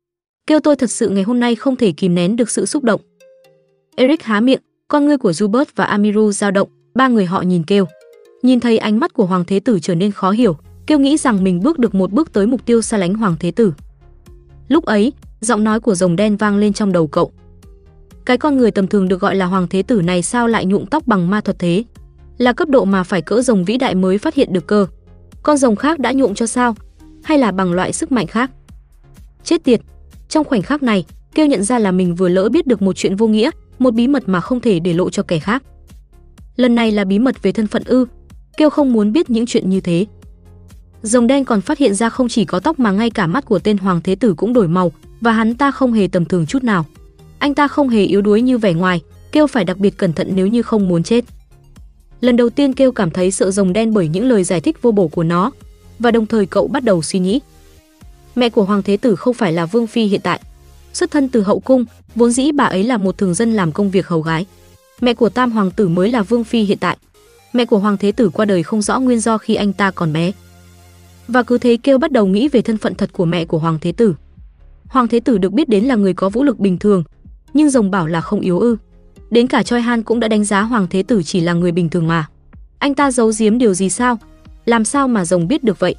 Kêu 0.47 0.59
tôi 0.59 0.75
thật 0.75 0.91
sự 0.91 1.09
ngày 1.09 1.23
hôm 1.23 1.39
nay 1.39 1.55
không 1.55 1.75
thể 1.75 1.91
kìm 1.91 2.15
nén 2.15 2.35
được 2.35 2.49
sự 2.49 2.65
xúc 2.65 2.83
động. 2.83 3.01
Eric 3.95 4.23
há 4.23 4.39
miệng, 4.39 4.61
con 4.87 5.05
ngươi 5.05 5.17
của 5.17 5.31
Jubert 5.31 5.65
và 5.75 5.83
Amiru 5.83 6.31
dao 6.31 6.51
động, 6.51 6.69
ba 6.95 7.07
người 7.07 7.25
họ 7.25 7.41
nhìn 7.41 7.63
kêu. 7.63 7.85
Nhìn 8.43 8.59
thấy 8.59 8.77
ánh 8.77 8.99
mắt 8.99 9.13
của 9.13 9.25
hoàng 9.25 9.45
thế 9.45 9.59
tử 9.59 9.79
trở 9.81 9.95
nên 9.95 10.11
khó 10.11 10.31
hiểu, 10.31 10.57
kêu 10.87 10.99
nghĩ 10.99 11.17
rằng 11.17 11.43
mình 11.43 11.59
bước 11.59 11.79
được 11.79 11.95
một 11.95 12.11
bước 12.11 12.33
tới 12.33 12.47
mục 12.47 12.65
tiêu 12.65 12.81
xa 12.81 12.97
lánh 12.97 13.13
hoàng 13.13 13.35
thế 13.39 13.51
tử. 13.51 13.73
Lúc 14.67 14.85
ấy, 14.85 15.13
giọng 15.39 15.63
nói 15.63 15.79
của 15.79 15.95
rồng 15.95 16.15
đen 16.15 16.37
vang 16.37 16.57
lên 16.57 16.73
trong 16.73 16.91
đầu 16.91 17.07
cậu. 17.07 17.31
Cái 18.25 18.37
con 18.37 18.57
người 18.57 18.71
tầm 18.71 18.87
thường 18.87 19.07
được 19.07 19.21
gọi 19.21 19.35
là 19.35 19.45
hoàng 19.45 19.67
thế 19.67 19.83
tử 19.83 20.01
này 20.01 20.21
sao 20.21 20.47
lại 20.47 20.65
nhuộm 20.65 20.85
tóc 20.85 21.07
bằng 21.07 21.29
ma 21.29 21.41
thuật 21.41 21.59
thế? 21.59 21.83
Là 22.37 22.53
cấp 22.53 22.69
độ 22.69 22.85
mà 22.85 23.03
phải 23.03 23.21
cỡ 23.21 23.41
rồng 23.41 23.65
vĩ 23.65 23.77
đại 23.77 23.95
mới 23.95 24.17
phát 24.17 24.35
hiện 24.35 24.53
được 24.53 24.67
cơ. 24.67 24.87
Con 25.43 25.57
rồng 25.57 25.75
khác 25.75 25.99
đã 25.99 26.11
nhuộm 26.11 26.33
cho 26.33 26.45
sao? 26.45 26.75
Hay 27.23 27.37
là 27.37 27.51
bằng 27.51 27.73
loại 27.73 27.93
sức 27.93 28.11
mạnh 28.11 28.27
khác? 28.27 28.51
Chết 29.43 29.63
tiệt! 29.63 29.81
Trong 30.29 30.43
khoảnh 30.43 30.61
khắc 30.61 30.83
này, 30.83 31.05
kêu 31.35 31.45
nhận 31.45 31.63
ra 31.63 31.79
là 31.79 31.91
mình 31.91 32.15
vừa 32.15 32.29
lỡ 32.29 32.49
biết 32.49 32.67
được 32.67 32.81
một 32.81 32.93
chuyện 32.95 33.15
vô 33.15 33.27
nghĩa, 33.27 33.51
một 33.79 33.93
bí 33.93 34.07
mật 34.07 34.23
mà 34.25 34.41
không 34.41 34.61
thể 34.61 34.79
để 34.79 34.93
lộ 34.93 35.09
cho 35.09 35.23
kẻ 35.23 35.39
khác. 35.39 35.63
Lần 36.55 36.75
này 36.75 36.91
là 36.91 37.03
bí 37.03 37.19
mật 37.19 37.41
về 37.41 37.51
thân 37.51 37.67
phận 37.67 37.83
ư? 37.85 38.05
Kêu 38.57 38.69
không 38.69 38.93
muốn 38.93 39.11
biết 39.11 39.29
những 39.29 39.45
chuyện 39.45 39.69
như 39.69 39.81
thế. 39.81 40.05
Rồng 41.07 41.27
đen 41.27 41.45
còn 41.45 41.61
phát 41.61 41.77
hiện 41.77 41.95
ra 41.95 42.09
không 42.09 42.29
chỉ 42.29 42.45
có 42.45 42.59
tóc 42.59 42.79
mà 42.79 42.91
ngay 42.91 43.09
cả 43.09 43.27
mắt 43.27 43.45
của 43.45 43.59
tên 43.59 43.77
hoàng 43.77 44.01
thế 44.03 44.15
tử 44.15 44.33
cũng 44.33 44.53
đổi 44.53 44.67
màu, 44.67 44.91
và 45.21 45.31
hắn 45.31 45.55
ta 45.55 45.71
không 45.71 45.93
hề 45.93 46.07
tầm 46.07 46.25
thường 46.25 46.45
chút 46.45 46.63
nào. 46.63 46.85
Anh 47.39 47.55
ta 47.55 47.67
không 47.67 47.89
hề 47.89 48.03
yếu 48.03 48.21
đuối 48.21 48.41
như 48.41 48.57
vẻ 48.57 48.73
ngoài, 48.73 49.01
kêu 49.31 49.47
phải 49.47 49.65
đặc 49.65 49.77
biệt 49.77 49.97
cẩn 49.97 50.13
thận 50.13 50.31
nếu 50.35 50.47
như 50.47 50.61
không 50.61 50.87
muốn 50.87 51.03
chết. 51.03 51.25
Lần 52.21 52.35
đầu 52.37 52.49
tiên 52.49 52.73
kêu 52.73 52.91
cảm 52.91 53.11
thấy 53.11 53.31
sợ 53.31 53.51
rồng 53.51 53.73
đen 53.73 53.93
bởi 53.93 54.07
những 54.07 54.29
lời 54.29 54.43
giải 54.43 54.61
thích 54.61 54.81
vô 54.81 54.91
bổ 54.91 55.07
của 55.07 55.23
nó, 55.23 55.51
và 55.99 56.11
đồng 56.11 56.25
thời 56.25 56.45
cậu 56.45 56.67
bắt 56.67 56.83
đầu 56.83 57.01
suy 57.01 57.19
nghĩ. 57.19 57.39
Mẹ 58.35 58.49
của 58.49 58.63
hoàng 58.63 58.83
thế 58.83 58.97
tử 58.97 59.15
không 59.15 59.33
phải 59.33 59.53
là 59.53 59.65
vương 59.65 59.87
phi 59.87 60.05
hiện 60.05 60.21
tại, 60.23 60.41
xuất 60.93 61.11
thân 61.11 61.29
từ 61.29 61.41
hậu 61.41 61.59
cung, 61.59 61.85
vốn 62.15 62.31
dĩ 62.31 62.51
bà 62.51 62.63
ấy 62.63 62.83
là 62.83 62.97
một 62.97 63.17
thường 63.17 63.33
dân 63.33 63.53
làm 63.53 63.71
công 63.71 63.91
việc 63.91 64.07
hầu 64.07 64.21
gái. 64.21 64.45
Mẹ 65.01 65.13
của 65.13 65.29
tam 65.29 65.51
hoàng 65.51 65.71
tử 65.71 65.87
mới 65.87 66.11
là 66.11 66.21
vương 66.21 66.43
phi 66.43 66.63
hiện 66.63 66.77
tại. 66.77 66.97
Mẹ 67.53 67.65
của 67.65 67.77
hoàng 67.77 67.97
thế 67.97 68.11
tử 68.11 68.29
qua 68.29 68.45
đời 68.45 68.63
không 68.63 68.81
rõ 68.81 68.99
nguyên 68.99 69.19
do 69.19 69.37
khi 69.37 69.55
anh 69.55 69.73
ta 69.73 69.91
còn 69.91 70.13
bé. 70.13 70.31
Và 71.27 71.43
cứ 71.43 71.57
thế 71.57 71.77
kêu 71.83 71.97
bắt 71.97 72.11
đầu 72.11 72.25
nghĩ 72.25 72.47
về 72.47 72.61
thân 72.61 72.77
phận 72.77 72.95
thật 72.95 73.09
của 73.13 73.25
mẹ 73.25 73.45
của 73.45 73.59
hoàng 73.59 73.77
thế 73.81 73.91
tử. 73.91 74.15
Hoàng 74.87 75.07
thế 75.07 75.19
tử 75.19 75.37
được 75.37 75.53
biết 75.53 75.69
đến 75.69 75.83
là 75.85 75.95
người 75.95 76.13
có 76.13 76.29
vũ 76.29 76.43
lực 76.43 76.59
bình 76.59 76.77
thường, 76.77 77.03
nhưng 77.53 77.69
rồng 77.69 77.91
bảo 77.91 78.07
là 78.07 78.21
không 78.21 78.39
yếu 78.39 78.59
ư. 78.59 78.77
Đến 79.29 79.47
cả 79.47 79.63
Choi 79.63 79.81
Han 79.81 80.03
cũng 80.03 80.19
đã 80.19 80.27
đánh 80.27 80.43
giá 80.43 80.61
hoàng 80.61 80.87
thế 80.89 81.03
tử 81.03 81.21
chỉ 81.23 81.39
là 81.41 81.53
người 81.53 81.71
bình 81.71 81.89
thường 81.89 82.07
mà. 82.07 82.27
Anh 82.79 82.95
ta 82.95 83.11
giấu 83.11 83.31
giếm 83.39 83.57
điều 83.57 83.73
gì 83.73 83.89
sao? 83.89 84.19
Làm 84.65 84.85
sao 84.85 85.07
mà 85.07 85.25
rồng 85.25 85.47
biết 85.47 85.63
được 85.63 85.79
vậy? 85.79 85.95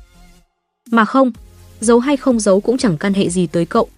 Mà 0.90 1.04
không, 1.04 1.32
giấu 1.80 1.98
hay 1.98 2.16
không 2.16 2.40
giấu 2.40 2.60
cũng 2.60 2.78
chẳng 2.78 2.98
can 2.98 3.14
hệ 3.14 3.28
gì 3.28 3.46
tới 3.46 3.66
cậu. 3.66 3.88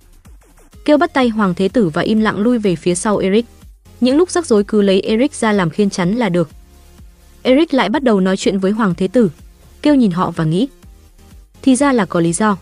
Kêu 0.85 0.99
bắt 0.99 1.15
tay 1.15 1.29
hoàng 1.29 1.55
thế 1.55 1.69
tử 1.69 1.89
và 1.89 2.03
im 2.03 2.21
lặng 2.21 2.39
lui 2.39 2.59
về 2.59 2.77
phía 2.77 2.95
sau 2.95 3.17
Eric. 3.17 3.47
Những 4.01 4.17
lúc 4.17 4.31
rắc 4.31 4.47
rối 4.47 4.65
cứ 4.65 4.83
lấy 4.83 5.01
Eric 5.01 5.35
ra 5.35 5.53
làm 5.53 5.71
khiên 5.71 5.91
chắn 5.91 6.15
là 6.15 6.29
được. 6.29 6.51
Eric 7.43 7.75
lại 7.75 7.89
bắt 7.89 8.03
đầu 8.03 8.21
nói 8.21 8.37
chuyện 8.37 8.59
với 8.59 8.71
hoàng 8.71 8.95
thế 8.97 9.09
tử. 9.09 9.31
Kêu 9.83 9.95
nhìn 9.95 10.11
họ 10.11 10.31
và 10.31 10.45
nghĩ. 10.45 10.69
Thì 11.63 11.77
ra 11.77 11.93
là 11.93 12.05
có 12.05 12.21
lý 12.21 12.33
do. 12.33 12.57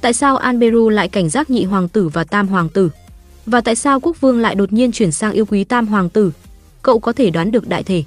Tại 0.00 0.12
sao 0.12 0.36
Anberu 0.36 0.88
lại 0.88 1.08
cảnh 1.08 1.28
giác 1.28 1.50
nhị 1.50 1.64
hoàng 1.64 1.88
tử 1.88 2.08
và 2.08 2.24
tam 2.24 2.48
hoàng 2.48 2.68
tử? 2.68 2.90
Và 3.46 3.60
tại 3.60 3.74
sao 3.74 4.00
quốc 4.00 4.20
vương 4.20 4.40
lại 4.40 4.54
đột 4.54 4.72
nhiên 4.72 4.92
chuyển 4.92 5.12
sang 5.12 5.32
yêu 5.32 5.44
quý 5.46 5.64
tam 5.64 5.86
hoàng 5.86 6.08
tử? 6.08 6.32
Cậu 6.82 6.98
có 6.98 7.12
thể 7.12 7.30
đoán 7.30 7.50
được 7.50 7.68
đại 7.68 7.82
thể. 7.82 8.04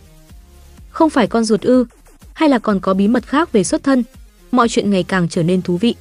Không 0.90 1.10
phải 1.10 1.28
con 1.28 1.44
ruột 1.44 1.62
ư, 1.62 1.86
hay 2.34 2.50
là 2.50 2.60
còn 2.60 2.80
có 2.80 2.94
bí 2.94 3.08
mật 3.08 3.28
khác 3.28 3.52
về 3.52 3.64
xuất 3.64 3.84
thân? 3.84 4.04
Mọi 4.52 4.70
chuyện 4.70 4.92
ngày 4.92 5.04
càng 5.04 5.30
trở 5.30 5.44
nên 5.44 5.62
thú 5.62 5.78
vị. 5.78 5.96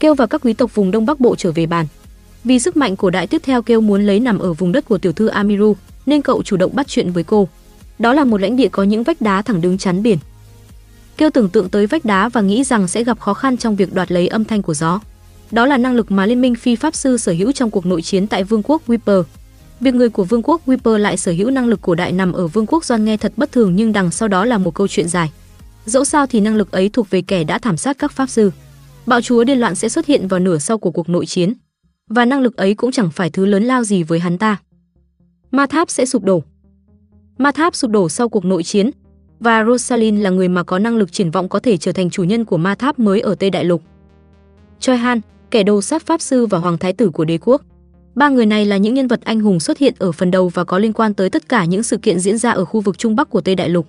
Kêu 0.00 0.14
và 0.14 0.26
các 0.26 0.40
quý 0.44 0.52
tộc 0.52 0.74
vùng 0.74 0.90
Đông 0.90 1.06
Bắc 1.06 1.20
Bộ 1.20 1.36
trở 1.36 1.52
về 1.52 1.66
bàn. 1.66 1.86
Vì 2.44 2.58
sức 2.58 2.76
mạnh 2.76 2.96
của 2.96 3.10
đại 3.10 3.26
tiếp 3.26 3.42
theo 3.44 3.62
kêu 3.62 3.80
muốn 3.80 4.06
lấy 4.06 4.20
nằm 4.20 4.38
ở 4.38 4.52
vùng 4.52 4.72
đất 4.72 4.84
của 4.84 4.98
tiểu 4.98 5.12
thư 5.12 5.26
Amiru, 5.26 5.76
nên 6.06 6.22
cậu 6.22 6.42
chủ 6.42 6.56
động 6.56 6.74
bắt 6.74 6.88
chuyện 6.88 7.12
với 7.12 7.24
cô. 7.24 7.48
Đó 7.98 8.12
là 8.12 8.24
một 8.24 8.40
lãnh 8.40 8.56
địa 8.56 8.68
có 8.68 8.82
những 8.82 9.02
vách 9.02 9.20
đá 9.20 9.42
thẳng 9.42 9.60
đứng 9.60 9.78
chắn 9.78 10.02
biển. 10.02 10.18
Kêu 11.20 11.30
tưởng 11.30 11.48
tượng 11.48 11.68
tới 11.68 11.86
vách 11.86 12.04
đá 12.04 12.28
và 12.28 12.40
nghĩ 12.40 12.64
rằng 12.64 12.88
sẽ 12.88 13.04
gặp 13.04 13.20
khó 13.20 13.34
khăn 13.34 13.56
trong 13.56 13.76
việc 13.76 13.94
đoạt 13.94 14.12
lấy 14.12 14.28
âm 14.28 14.44
thanh 14.44 14.62
của 14.62 14.74
gió. 14.74 15.00
Đó 15.50 15.66
là 15.66 15.78
năng 15.78 15.94
lực 15.94 16.10
mà 16.10 16.26
Liên 16.26 16.40
minh 16.40 16.54
Phi 16.54 16.76
Pháp 16.76 16.94
Sư 16.94 17.16
sở 17.16 17.32
hữu 17.32 17.52
trong 17.52 17.70
cuộc 17.70 17.86
nội 17.86 18.02
chiến 18.02 18.26
tại 18.26 18.44
Vương 18.44 18.62
quốc 18.62 18.82
Whisper. 18.86 19.22
Việc 19.80 19.94
người 19.94 20.08
của 20.08 20.24
Vương 20.24 20.42
quốc 20.42 20.60
Whisper 20.66 20.98
lại 20.98 21.16
sở 21.16 21.32
hữu 21.32 21.50
năng 21.50 21.66
lực 21.66 21.80
cổ 21.82 21.94
đại 21.94 22.12
nằm 22.12 22.32
ở 22.32 22.46
Vương 22.46 22.66
quốc 22.66 22.84
Doan 22.84 23.04
nghe 23.04 23.16
thật 23.16 23.32
bất 23.36 23.52
thường 23.52 23.76
nhưng 23.76 23.92
đằng 23.92 24.10
sau 24.10 24.28
đó 24.28 24.44
là 24.44 24.58
một 24.58 24.74
câu 24.74 24.88
chuyện 24.88 25.08
dài. 25.08 25.32
Dẫu 25.84 26.04
sao 26.04 26.26
thì 26.26 26.40
năng 26.40 26.56
lực 26.56 26.72
ấy 26.72 26.88
thuộc 26.88 27.10
về 27.10 27.22
kẻ 27.22 27.44
đã 27.44 27.58
thảm 27.58 27.76
sát 27.76 27.98
các 27.98 28.12
Pháp 28.12 28.28
Sư. 28.28 28.50
Bạo 29.06 29.20
chúa 29.20 29.44
điên 29.44 29.60
loạn 29.60 29.74
sẽ 29.74 29.88
xuất 29.88 30.06
hiện 30.06 30.28
vào 30.28 30.40
nửa 30.40 30.58
sau 30.58 30.78
của 30.78 30.90
cuộc 30.90 31.08
nội 31.08 31.26
chiến. 31.26 31.52
Và 32.08 32.24
năng 32.24 32.40
lực 32.40 32.56
ấy 32.56 32.74
cũng 32.74 32.92
chẳng 32.92 33.10
phải 33.10 33.30
thứ 33.30 33.46
lớn 33.46 33.64
lao 33.64 33.84
gì 33.84 34.02
với 34.02 34.18
hắn 34.18 34.38
ta. 34.38 34.56
Ma 35.50 35.66
tháp 35.66 35.90
sẽ 35.90 36.06
sụp 36.06 36.24
đổ. 36.24 36.42
Ma 37.38 37.52
tháp 37.52 37.74
sụp 37.74 37.90
đổ 37.90 38.08
sau 38.08 38.28
cuộc 38.28 38.44
nội 38.44 38.62
chiến, 38.62 38.90
và 39.40 39.64
Rosalind 39.64 40.22
là 40.22 40.30
người 40.30 40.48
mà 40.48 40.62
có 40.62 40.78
năng 40.78 40.96
lực 40.96 41.12
triển 41.12 41.30
vọng 41.30 41.48
có 41.48 41.58
thể 41.58 41.76
trở 41.76 41.92
thành 41.92 42.10
chủ 42.10 42.24
nhân 42.24 42.44
của 42.44 42.56
ma 42.56 42.74
tháp 42.74 42.98
mới 42.98 43.20
ở 43.20 43.34
Tây 43.34 43.50
Đại 43.50 43.64
Lục. 43.64 43.82
Choi 44.80 44.96
Han, 44.96 45.20
kẻ 45.50 45.62
đầu 45.62 45.80
sát 45.80 46.06
pháp 46.06 46.20
sư 46.20 46.46
và 46.46 46.58
hoàng 46.58 46.78
thái 46.78 46.92
tử 46.92 47.10
của 47.10 47.24
đế 47.24 47.38
quốc. 47.38 47.62
Ba 48.14 48.28
người 48.28 48.46
này 48.46 48.66
là 48.66 48.76
những 48.76 48.94
nhân 48.94 49.08
vật 49.08 49.20
anh 49.24 49.40
hùng 49.40 49.60
xuất 49.60 49.78
hiện 49.78 49.94
ở 49.98 50.12
phần 50.12 50.30
đầu 50.30 50.48
và 50.48 50.64
có 50.64 50.78
liên 50.78 50.92
quan 50.92 51.14
tới 51.14 51.30
tất 51.30 51.48
cả 51.48 51.64
những 51.64 51.82
sự 51.82 51.96
kiện 51.96 52.20
diễn 52.20 52.38
ra 52.38 52.50
ở 52.50 52.64
khu 52.64 52.80
vực 52.80 52.98
Trung 52.98 53.16
Bắc 53.16 53.30
của 53.30 53.40
Tây 53.40 53.54
Đại 53.54 53.68
Lục. 53.68 53.86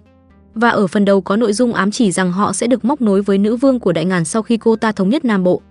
Và 0.55 0.69
ở 0.69 0.87
phần 0.87 1.05
đầu 1.05 1.21
có 1.21 1.35
nội 1.35 1.53
dung 1.53 1.73
ám 1.73 1.91
chỉ 1.91 2.11
rằng 2.11 2.31
họ 2.31 2.53
sẽ 2.53 2.67
được 2.67 2.85
móc 2.85 3.01
nối 3.01 3.21
với 3.21 3.37
nữ 3.37 3.55
vương 3.55 3.79
của 3.79 3.91
Đại 3.91 4.05
Ngàn 4.05 4.25
sau 4.25 4.41
khi 4.41 4.57
cô 4.57 4.75
ta 4.75 4.91
thống 4.91 5.09
nhất 5.09 5.25
Nam 5.25 5.43
Bộ. 5.43 5.61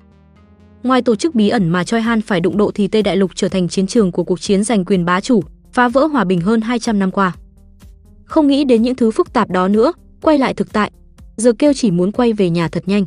Ngoài 0.83 1.03
tổ 1.03 1.17
chức 1.17 1.35
bí 1.35 1.49
ẩn 1.49 1.69
mà 1.69 1.85
Choi 1.85 2.01
Han 2.01 2.21
phải 2.21 2.41
đụng 2.41 2.57
độ 2.57 2.71
thì 2.75 2.89
Tây 2.89 3.03
Đại 3.03 3.17
Lục 3.17 3.31
trở 3.35 3.49
thành 3.49 3.69
chiến 3.69 3.87
trường 3.87 4.13
của 4.13 4.25
cuộc 4.25 4.41
chiến 4.41 4.65
giành 4.65 4.85
quyền 4.85 5.05
bá 5.05 5.21
chủ, 5.21 5.43
phá 5.73 5.89
vỡ 5.89 6.07
hòa 6.07 6.25
bình 6.25 6.41
hơn 6.41 6.61
200 6.61 6.99
năm 6.99 7.11
qua. 7.11 7.33
Không 8.31 8.47
nghĩ 8.47 8.65
đến 8.65 8.83
những 8.83 8.95
thứ 8.95 9.11
phức 9.11 9.33
tạp 9.33 9.51
đó 9.51 9.69
nữa, 9.69 9.93
quay 10.23 10.39
lại 10.39 10.55
thực 10.55 10.73
tại. 10.73 10.91
Giờ 11.37 11.53
kêu 11.59 11.73
chỉ 11.73 11.91
muốn 11.91 12.13
quay 12.13 12.33
về 12.33 12.51
nhà 12.51 12.69
thật 12.69 12.83
nhanh. 12.87 13.05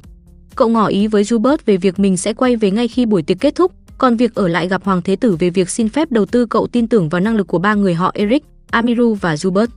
Cậu 0.55 0.69
ngỏ 0.69 0.87
ý 0.87 1.07
với 1.07 1.23
Jubert 1.23 1.57
về 1.65 1.77
việc 1.77 1.99
mình 1.99 2.17
sẽ 2.17 2.33
quay 2.33 2.55
về 2.55 2.71
ngay 2.71 2.87
khi 2.87 3.05
buổi 3.05 3.23
tiệc 3.23 3.39
kết 3.39 3.55
thúc, 3.55 3.71
còn 3.97 4.17
việc 4.17 4.35
ở 4.35 4.47
lại 4.47 4.67
gặp 4.67 4.83
Hoàng 4.83 5.01
Thế 5.01 5.15
Tử 5.15 5.35
về 5.35 5.49
việc 5.49 5.69
xin 5.69 5.89
phép 5.89 6.11
đầu 6.11 6.25
tư 6.25 6.45
cậu 6.45 6.67
tin 6.67 6.87
tưởng 6.87 7.09
vào 7.09 7.21
năng 7.21 7.35
lực 7.35 7.47
của 7.47 7.59
ba 7.59 7.73
người 7.73 7.93
họ 7.93 8.11
Eric, 8.13 8.43
Amiru 8.69 9.13
và 9.13 9.35
Jubert. 9.35 9.67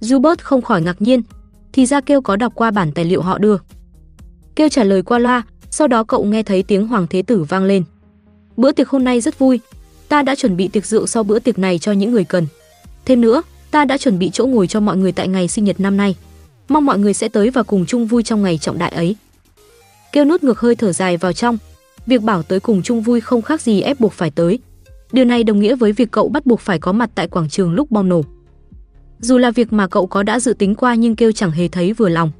Jubert 0.00 0.36
không 0.42 0.62
khỏi 0.62 0.82
ngạc 0.82 1.02
nhiên, 1.02 1.22
thì 1.72 1.86
ra 1.86 2.00
kêu 2.00 2.20
có 2.20 2.36
đọc 2.36 2.52
qua 2.54 2.70
bản 2.70 2.92
tài 2.92 3.04
liệu 3.04 3.22
họ 3.22 3.38
đưa. 3.38 3.56
Kêu 4.54 4.68
trả 4.68 4.84
lời 4.84 5.02
qua 5.02 5.18
loa, 5.18 5.42
sau 5.70 5.88
đó 5.88 6.04
cậu 6.04 6.24
nghe 6.24 6.42
thấy 6.42 6.62
tiếng 6.62 6.86
Hoàng 6.86 7.06
Thế 7.10 7.22
Tử 7.22 7.42
vang 7.42 7.64
lên. 7.64 7.84
Bữa 8.56 8.72
tiệc 8.72 8.88
hôm 8.88 9.04
nay 9.04 9.20
rất 9.20 9.38
vui, 9.38 9.60
ta 10.08 10.22
đã 10.22 10.34
chuẩn 10.34 10.56
bị 10.56 10.68
tiệc 10.68 10.86
rượu 10.86 11.06
sau 11.06 11.24
bữa 11.24 11.38
tiệc 11.38 11.58
này 11.58 11.78
cho 11.78 11.92
những 11.92 12.12
người 12.12 12.24
cần. 12.24 12.46
Thêm 13.04 13.20
nữa, 13.20 13.42
ta 13.70 13.84
đã 13.84 13.98
chuẩn 13.98 14.18
bị 14.18 14.30
chỗ 14.32 14.46
ngồi 14.46 14.66
cho 14.66 14.80
mọi 14.80 14.96
người 14.96 15.12
tại 15.12 15.28
ngày 15.28 15.48
sinh 15.48 15.64
nhật 15.64 15.80
năm 15.80 15.96
nay. 15.96 16.16
Mong 16.68 16.84
mọi 16.84 16.98
người 16.98 17.14
sẽ 17.14 17.28
tới 17.28 17.50
và 17.50 17.62
cùng 17.62 17.86
chung 17.86 18.06
vui 18.06 18.22
trong 18.22 18.42
ngày 18.42 18.58
trọng 18.58 18.78
đại 18.78 18.90
ấy. 18.90 19.16
Kêu 20.12 20.24
nút 20.24 20.44
ngược 20.44 20.60
hơi 20.60 20.74
thở 20.74 20.92
dài 20.92 21.16
vào 21.16 21.32
trong. 21.32 21.58
Việc 22.06 22.22
bảo 22.22 22.42
tới 22.42 22.60
cùng 22.60 22.82
chung 22.82 23.00
vui 23.02 23.20
không 23.20 23.42
khác 23.42 23.60
gì 23.60 23.80
ép 23.80 24.00
buộc 24.00 24.12
phải 24.12 24.30
tới. 24.30 24.58
Điều 25.12 25.24
này 25.24 25.44
đồng 25.44 25.60
nghĩa 25.60 25.74
với 25.76 25.92
việc 25.92 26.10
cậu 26.10 26.28
bắt 26.28 26.46
buộc 26.46 26.60
phải 26.60 26.78
có 26.78 26.92
mặt 26.92 27.10
tại 27.14 27.28
quảng 27.28 27.48
trường 27.48 27.72
lúc 27.72 27.90
bom 27.90 28.08
nổ. 28.08 28.22
Dù 29.20 29.38
là 29.38 29.50
việc 29.50 29.72
mà 29.72 29.88
cậu 29.88 30.06
có 30.06 30.22
đã 30.22 30.40
dự 30.40 30.52
tính 30.52 30.74
qua 30.74 30.94
nhưng 30.94 31.16
Kêu 31.16 31.32
chẳng 31.32 31.50
hề 31.50 31.68
thấy 31.68 31.92
vừa 31.92 32.08
lòng. 32.08 32.30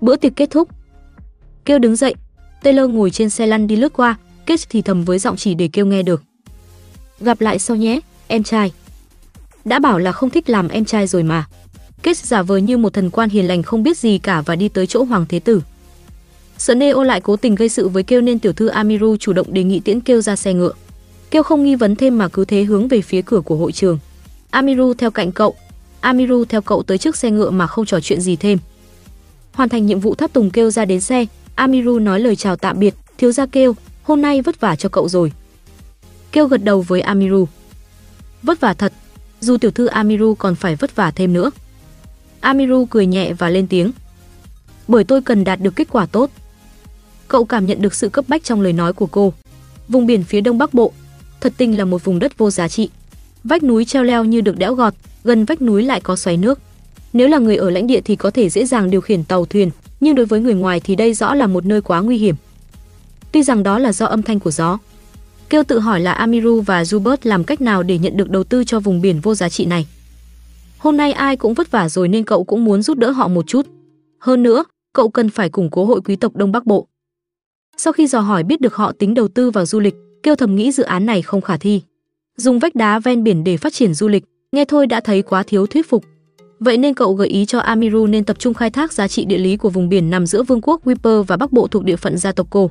Bữa 0.00 0.16
tiệc 0.16 0.36
kết 0.36 0.50
thúc. 0.50 0.68
Kêu 1.64 1.78
đứng 1.78 1.96
dậy, 1.96 2.14
Taylor 2.62 2.90
ngồi 2.90 3.10
trên 3.10 3.30
xe 3.30 3.46
lăn 3.46 3.66
đi 3.66 3.76
lướt 3.76 3.92
qua, 3.92 4.16
Kết 4.46 4.60
thì 4.70 4.82
thầm 4.82 5.04
với 5.04 5.18
giọng 5.18 5.36
chỉ 5.36 5.54
để 5.54 5.68
Kêu 5.72 5.86
nghe 5.86 6.02
được. 6.02 6.22
Gặp 7.20 7.40
lại 7.40 7.58
sau 7.58 7.76
nhé, 7.76 8.00
em 8.26 8.42
trai. 8.42 8.72
Đã 9.66 9.78
bảo 9.78 9.98
là 9.98 10.12
không 10.12 10.30
thích 10.30 10.50
làm 10.50 10.68
em 10.68 10.84
trai 10.84 11.06
rồi 11.06 11.22
mà. 11.22 11.44
Kết 12.02 12.16
giả 12.16 12.42
vờ 12.42 12.56
như 12.56 12.76
một 12.76 12.92
thần 12.92 13.10
quan 13.10 13.28
hiền 13.28 13.48
lành 13.48 13.62
không 13.62 13.82
biết 13.82 13.98
gì 13.98 14.18
cả 14.18 14.42
và 14.46 14.56
đi 14.56 14.68
tới 14.68 14.86
chỗ 14.86 15.04
Hoàng 15.04 15.26
Thế 15.28 15.40
Tử. 15.40 15.62
Sợ 16.58 16.74
Neo 16.74 17.02
lại 17.02 17.20
cố 17.20 17.36
tình 17.36 17.54
gây 17.54 17.68
sự 17.68 17.88
với 17.88 18.02
Kêu 18.02 18.20
nên 18.20 18.38
tiểu 18.38 18.52
thư 18.52 18.66
Amiru 18.66 19.16
chủ 19.16 19.32
động 19.32 19.54
đề 19.54 19.64
nghị 19.64 19.80
tiễn 19.80 20.00
Kêu 20.00 20.20
ra 20.20 20.36
xe 20.36 20.54
ngựa. 20.54 20.72
Kêu 21.30 21.42
không 21.42 21.64
nghi 21.64 21.74
vấn 21.74 21.96
thêm 21.96 22.18
mà 22.18 22.28
cứ 22.28 22.44
thế 22.44 22.64
hướng 22.64 22.88
về 22.88 23.00
phía 23.00 23.22
cửa 23.22 23.40
của 23.40 23.56
hội 23.56 23.72
trường. 23.72 23.98
Amiru 24.50 24.94
theo 24.94 25.10
cạnh 25.10 25.32
cậu, 25.32 25.54
Amiru 26.00 26.44
theo 26.44 26.60
cậu 26.60 26.82
tới 26.82 26.98
trước 26.98 27.16
xe 27.16 27.30
ngựa 27.30 27.50
mà 27.50 27.66
không 27.66 27.86
trò 27.86 28.00
chuyện 28.00 28.20
gì 28.20 28.36
thêm. 28.36 28.58
Hoàn 29.52 29.68
thành 29.68 29.86
nhiệm 29.86 30.00
vụ 30.00 30.14
tháp 30.14 30.32
tùng 30.32 30.50
Kêu 30.50 30.70
ra 30.70 30.84
đến 30.84 31.00
xe, 31.00 31.26
Amiru 31.54 31.98
nói 31.98 32.20
lời 32.20 32.36
chào 32.36 32.56
tạm 32.56 32.78
biệt, 32.78 32.94
thiếu 33.18 33.32
gia 33.32 33.46
Kêu, 33.46 33.76
hôm 34.02 34.22
nay 34.22 34.42
vất 34.42 34.60
vả 34.60 34.76
cho 34.76 34.88
cậu 34.88 35.08
rồi. 35.08 35.32
Kêu 36.32 36.46
gật 36.46 36.64
đầu 36.64 36.80
với 36.82 37.00
Amiru. 37.00 37.48
Vất 38.42 38.60
vả 38.60 38.74
thật, 38.74 38.92
dù 39.40 39.56
tiểu 39.56 39.70
thư 39.70 39.86
Amiru 39.86 40.34
còn 40.34 40.54
phải 40.54 40.76
vất 40.76 40.96
vả 40.96 41.10
thêm 41.10 41.32
nữa. 41.32 41.50
Amiru 42.40 42.84
cười 42.84 43.06
nhẹ 43.06 43.32
và 43.32 43.50
lên 43.50 43.66
tiếng. 43.66 43.92
Bởi 44.88 45.04
tôi 45.04 45.22
cần 45.22 45.44
đạt 45.44 45.60
được 45.60 45.76
kết 45.76 45.88
quả 45.90 46.06
tốt. 46.06 46.30
Cậu 47.28 47.44
cảm 47.44 47.66
nhận 47.66 47.82
được 47.82 47.94
sự 47.94 48.08
cấp 48.08 48.24
bách 48.28 48.44
trong 48.44 48.60
lời 48.60 48.72
nói 48.72 48.92
của 48.92 49.06
cô. 49.06 49.32
Vùng 49.88 50.06
biển 50.06 50.24
phía 50.24 50.40
đông 50.40 50.58
bắc 50.58 50.74
bộ, 50.74 50.92
thật 51.40 51.52
tình 51.56 51.78
là 51.78 51.84
một 51.84 52.04
vùng 52.04 52.18
đất 52.18 52.38
vô 52.38 52.50
giá 52.50 52.68
trị. 52.68 52.90
Vách 53.44 53.62
núi 53.62 53.84
treo 53.84 54.02
leo 54.02 54.24
như 54.24 54.40
được 54.40 54.58
đẽo 54.58 54.74
gọt, 54.74 54.94
gần 55.24 55.44
vách 55.44 55.62
núi 55.62 55.82
lại 55.82 56.00
có 56.00 56.16
xoáy 56.16 56.36
nước. 56.36 56.58
Nếu 57.12 57.28
là 57.28 57.38
người 57.38 57.56
ở 57.56 57.70
lãnh 57.70 57.86
địa 57.86 58.00
thì 58.00 58.16
có 58.16 58.30
thể 58.30 58.48
dễ 58.48 58.66
dàng 58.66 58.90
điều 58.90 59.00
khiển 59.00 59.24
tàu 59.24 59.46
thuyền, 59.46 59.70
nhưng 60.00 60.14
đối 60.14 60.26
với 60.26 60.40
người 60.40 60.54
ngoài 60.54 60.80
thì 60.80 60.96
đây 60.96 61.14
rõ 61.14 61.34
là 61.34 61.46
một 61.46 61.66
nơi 61.66 61.80
quá 61.80 62.00
nguy 62.00 62.18
hiểm. 62.18 62.34
Tuy 63.32 63.42
rằng 63.42 63.62
đó 63.62 63.78
là 63.78 63.92
do 63.92 64.06
âm 64.06 64.22
thanh 64.22 64.40
của 64.40 64.50
gió. 64.50 64.78
Kêu 65.50 65.64
tự 65.64 65.78
hỏi 65.78 66.00
là 66.00 66.12
Amiru 66.12 66.60
và 66.60 66.82
Jubert 66.82 67.16
làm 67.22 67.44
cách 67.44 67.60
nào 67.60 67.82
để 67.82 67.98
nhận 67.98 68.16
được 68.16 68.30
đầu 68.30 68.44
tư 68.44 68.64
cho 68.64 68.80
vùng 68.80 69.00
biển 69.00 69.20
vô 69.20 69.34
giá 69.34 69.48
trị 69.48 69.66
này. 69.66 69.86
Hôm 70.78 70.96
nay 70.96 71.12
ai 71.12 71.36
cũng 71.36 71.54
vất 71.54 71.70
vả 71.70 71.88
rồi 71.88 72.08
nên 72.08 72.24
cậu 72.24 72.44
cũng 72.44 72.64
muốn 72.64 72.82
giúp 72.82 72.98
đỡ 72.98 73.10
họ 73.10 73.28
một 73.28 73.46
chút. 73.46 73.66
Hơn 74.18 74.42
nữa, 74.42 74.64
cậu 74.92 75.08
cần 75.08 75.30
phải 75.30 75.48
củng 75.48 75.70
cố 75.70 75.84
hội 75.84 76.00
quý 76.04 76.16
tộc 76.16 76.36
Đông 76.36 76.52
Bắc 76.52 76.66
Bộ. 76.66 76.86
Sau 77.76 77.92
khi 77.92 78.06
dò 78.06 78.20
hỏi 78.20 78.42
biết 78.42 78.60
được 78.60 78.74
họ 78.74 78.92
tính 78.92 79.14
đầu 79.14 79.28
tư 79.28 79.50
vào 79.50 79.66
du 79.66 79.80
lịch, 79.80 79.94
kêu 80.22 80.34
thầm 80.34 80.56
nghĩ 80.56 80.72
dự 80.72 80.82
án 80.82 81.06
này 81.06 81.22
không 81.22 81.40
khả 81.40 81.56
thi. 81.56 81.82
Dùng 82.36 82.58
vách 82.58 82.74
đá 82.74 82.98
ven 82.98 83.22
biển 83.22 83.44
để 83.44 83.56
phát 83.56 83.72
triển 83.72 83.94
du 83.94 84.08
lịch, 84.08 84.24
nghe 84.52 84.64
thôi 84.64 84.86
đã 84.86 85.00
thấy 85.00 85.22
quá 85.22 85.42
thiếu 85.42 85.66
thuyết 85.66 85.88
phục. 85.88 86.04
Vậy 86.60 86.78
nên 86.78 86.94
cậu 86.94 87.14
gợi 87.14 87.28
ý 87.28 87.46
cho 87.46 87.58
Amiru 87.58 88.06
nên 88.06 88.24
tập 88.24 88.38
trung 88.38 88.54
khai 88.54 88.70
thác 88.70 88.92
giá 88.92 89.08
trị 89.08 89.24
địa 89.24 89.38
lý 89.38 89.56
của 89.56 89.70
vùng 89.70 89.88
biển 89.88 90.10
nằm 90.10 90.26
giữa 90.26 90.42
vương 90.42 90.60
quốc 90.60 90.86
Wiper 90.86 91.22
và 91.22 91.36
bắc 91.36 91.52
bộ 91.52 91.66
thuộc 91.66 91.84
địa 91.84 91.96
phận 91.96 92.18
gia 92.18 92.32
tộc 92.32 92.46
cô. 92.50 92.70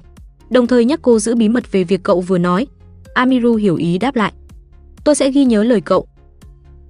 Đồng 0.49 0.67
thời 0.67 0.85
nhắc 0.85 0.99
cô 1.01 1.19
giữ 1.19 1.35
bí 1.35 1.49
mật 1.49 1.71
về 1.71 1.83
việc 1.83 2.03
cậu 2.03 2.21
vừa 2.21 2.37
nói. 2.37 2.67
Amiru 3.13 3.55
hiểu 3.55 3.75
ý 3.75 3.97
đáp 3.97 4.15
lại. 4.15 4.33
Tôi 5.03 5.15
sẽ 5.15 5.31
ghi 5.31 5.45
nhớ 5.45 5.63
lời 5.63 5.81
cậu. 5.81 6.07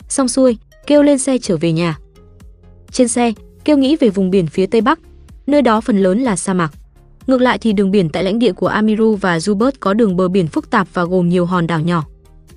Xong 0.09 0.27
xuôi, 0.27 0.57
kêu 0.87 1.03
lên 1.03 1.17
xe 1.17 1.37
trở 1.37 1.57
về 1.57 1.71
nhà. 1.71 1.97
Trên 2.91 3.07
xe, 3.07 3.33
kêu 3.63 3.77
nghĩ 3.77 3.95
về 3.95 4.09
vùng 4.09 4.31
biển 4.31 4.47
phía 4.47 4.65
tây 4.65 4.81
bắc, 4.81 4.99
nơi 5.47 5.61
đó 5.61 5.81
phần 5.81 5.97
lớn 5.97 6.19
là 6.19 6.35
sa 6.35 6.53
mạc. 6.53 6.73
Ngược 7.27 7.41
lại 7.41 7.57
thì 7.57 7.73
đường 7.73 7.91
biển 7.91 8.09
tại 8.09 8.23
lãnh 8.23 8.39
địa 8.39 8.53
của 8.53 8.67
Amiru 8.67 9.15
và 9.15 9.37
Jubert 9.37 9.71
có 9.79 9.93
đường 9.93 10.17
bờ 10.17 10.27
biển 10.27 10.47
phức 10.47 10.69
tạp 10.69 10.87
và 10.93 11.03
gồm 11.03 11.29
nhiều 11.29 11.45
hòn 11.45 11.67
đảo 11.67 11.79
nhỏ. 11.79 12.03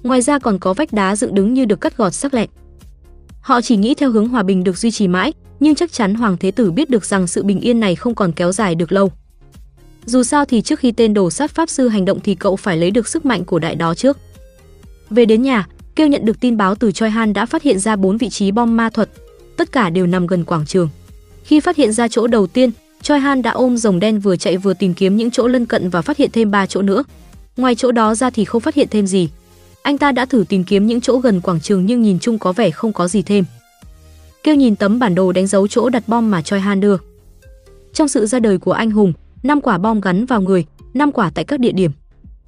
Ngoài 0.02 0.22
ra 0.22 0.38
còn 0.38 0.58
có 0.58 0.74
vách 0.74 0.92
đá 0.92 1.16
dựng 1.16 1.34
đứng 1.34 1.54
như 1.54 1.64
được 1.64 1.80
cắt 1.80 1.96
gọt 1.96 2.14
sắc 2.14 2.34
lẹn. 2.34 2.50
Họ 3.40 3.60
chỉ 3.60 3.76
nghĩ 3.76 3.94
theo 3.94 4.10
hướng 4.10 4.28
hòa 4.28 4.42
bình 4.42 4.64
được 4.64 4.78
duy 4.78 4.90
trì 4.90 5.08
mãi, 5.08 5.32
nhưng 5.60 5.74
chắc 5.74 5.92
chắn 5.92 6.14
Hoàng 6.14 6.36
Thế 6.40 6.50
Tử 6.50 6.70
biết 6.70 6.90
được 6.90 7.04
rằng 7.04 7.26
sự 7.26 7.42
bình 7.42 7.60
yên 7.60 7.80
này 7.80 7.94
không 7.94 8.14
còn 8.14 8.32
kéo 8.32 8.52
dài 8.52 8.74
được 8.74 8.92
lâu. 8.92 9.12
Dù 10.08 10.22
sao 10.22 10.44
thì 10.44 10.60
trước 10.60 10.78
khi 10.78 10.92
tên 10.92 11.14
đồ 11.14 11.30
sát 11.30 11.54
pháp 11.54 11.70
sư 11.70 11.88
hành 11.88 12.04
động 12.04 12.20
thì 12.20 12.34
cậu 12.34 12.56
phải 12.56 12.76
lấy 12.76 12.90
được 12.90 13.08
sức 13.08 13.26
mạnh 13.26 13.44
của 13.44 13.58
đại 13.58 13.74
đó 13.74 13.94
trước. 13.94 14.18
Về 15.10 15.24
đến 15.24 15.42
nhà, 15.42 15.66
kêu 15.96 16.06
nhận 16.06 16.24
được 16.24 16.40
tin 16.40 16.56
báo 16.56 16.74
từ 16.74 16.92
Choi 16.92 17.10
Han 17.10 17.32
đã 17.32 17.46
phát 17.46 17.62
hiện 17.62 17.78
ra 17.78 17.96
bốn 17.96 18.16
vị 18.16 18.28
trí 18.28 18.50
bom 18.50 18.76
ma 18.76 18.90
thuật, 18.90 19.10
tất 19.56 19.72
cả 19.72 19.90
đều 19.90 20.06
nằm 20.06 20.26
gần 20.26 20.44
quảng 20.44 20.66
trường. 20.66 20.88
Khi 21.44 21.60
phát 21.60 21.76
hiện 21.76 21.92
ra 21.92 22.08
chỗ 22.08 22.26
đầu 22.26 22.46
tiên, 22.46 22.70
Choi 23.02 23.18
Han 23.18 23.42
đã 23.42 23.50
ôm 23.50 23.76
rồng 23.76 24.00
đen 24.00 24.20
vừa 24.20 24.36
chạy 24.36 24.56
vừa 24.56 24.74
tìm 24.74 24.94
kiếm 24.94 25.16
những 25.16 25.30
chỗ 25.30 25.46
lân 25.46 25.66
cận 25.66 25.90
và 25.90 26.02
phát 26.02 26.16
hiện 26.16 26.30
thêm 26.32 26.50
ba 26.50 26.66
chỗ 26.66 26.82
nữa. 26.82 27.04
Ngoài 27.56 27.74
chỗ 27.74 27.92
đó 27.92 28.14
ra 28.14 28.30
thì 28.30 28.44
không 28.44 28.60
phát 28.60 28.74
hiện 28.74 28.88
thêm 28.90 29.06
gì. 29.06 29.28
Anh 29.82 29.98
ta 29.98 30.12
đã 30.12 30.26
thử 30.26 30.44
tìm 30.48 30.64
kiếm 30.64 30.86
những 30.86 31.00
chỗ 31.00 31.18
gần 31.18 31.40
quảng 31.40 31.60
trường 31.60 31.86
nhưng 31.86 32.02
nhìn 32.02 32.18
chung 32.18 32.38
có 32.38 32.52
vẻ 32.52 32.70
không 32.70 32.92
có 32.92 33.08
gì 33.08 33.22
thêm. 33.22 33.44
Kêu 34.42 34.54
nhìn 34.54 34.76
tấm 34.76 34.98
bản 34.98 35.14
đồ 35.14 35.32
đánh 35.32 35.46
dấu 35.46 35.68
chỗ 35.68 35.88
đặt 35.88 36.08
bom 36.08 36.30
mà 36.30 36.42
Choi 36.42 36.60
Han 36.60 36.80
đưa. 36.80 36.96
Trong 37.92 38.08
sự 38.08 38.26
ra 38.26 38.38
đời 38.38 38.58
của 38.58 38.72
anh 38.72 38.90
hùng, 38.90 39.12
5 39.42 39.60
quả 39.60 39.78
bom 39.78 40.00
gắn 40.00 40.26
vào 40.26 40.40
người, 40.40 40.64
5 40.94 41.12
quả 41.12 41.30
tại 41.34 41.44
các 41.44 41.60
địa 41.60 41.72
điểm. 41.72 41.90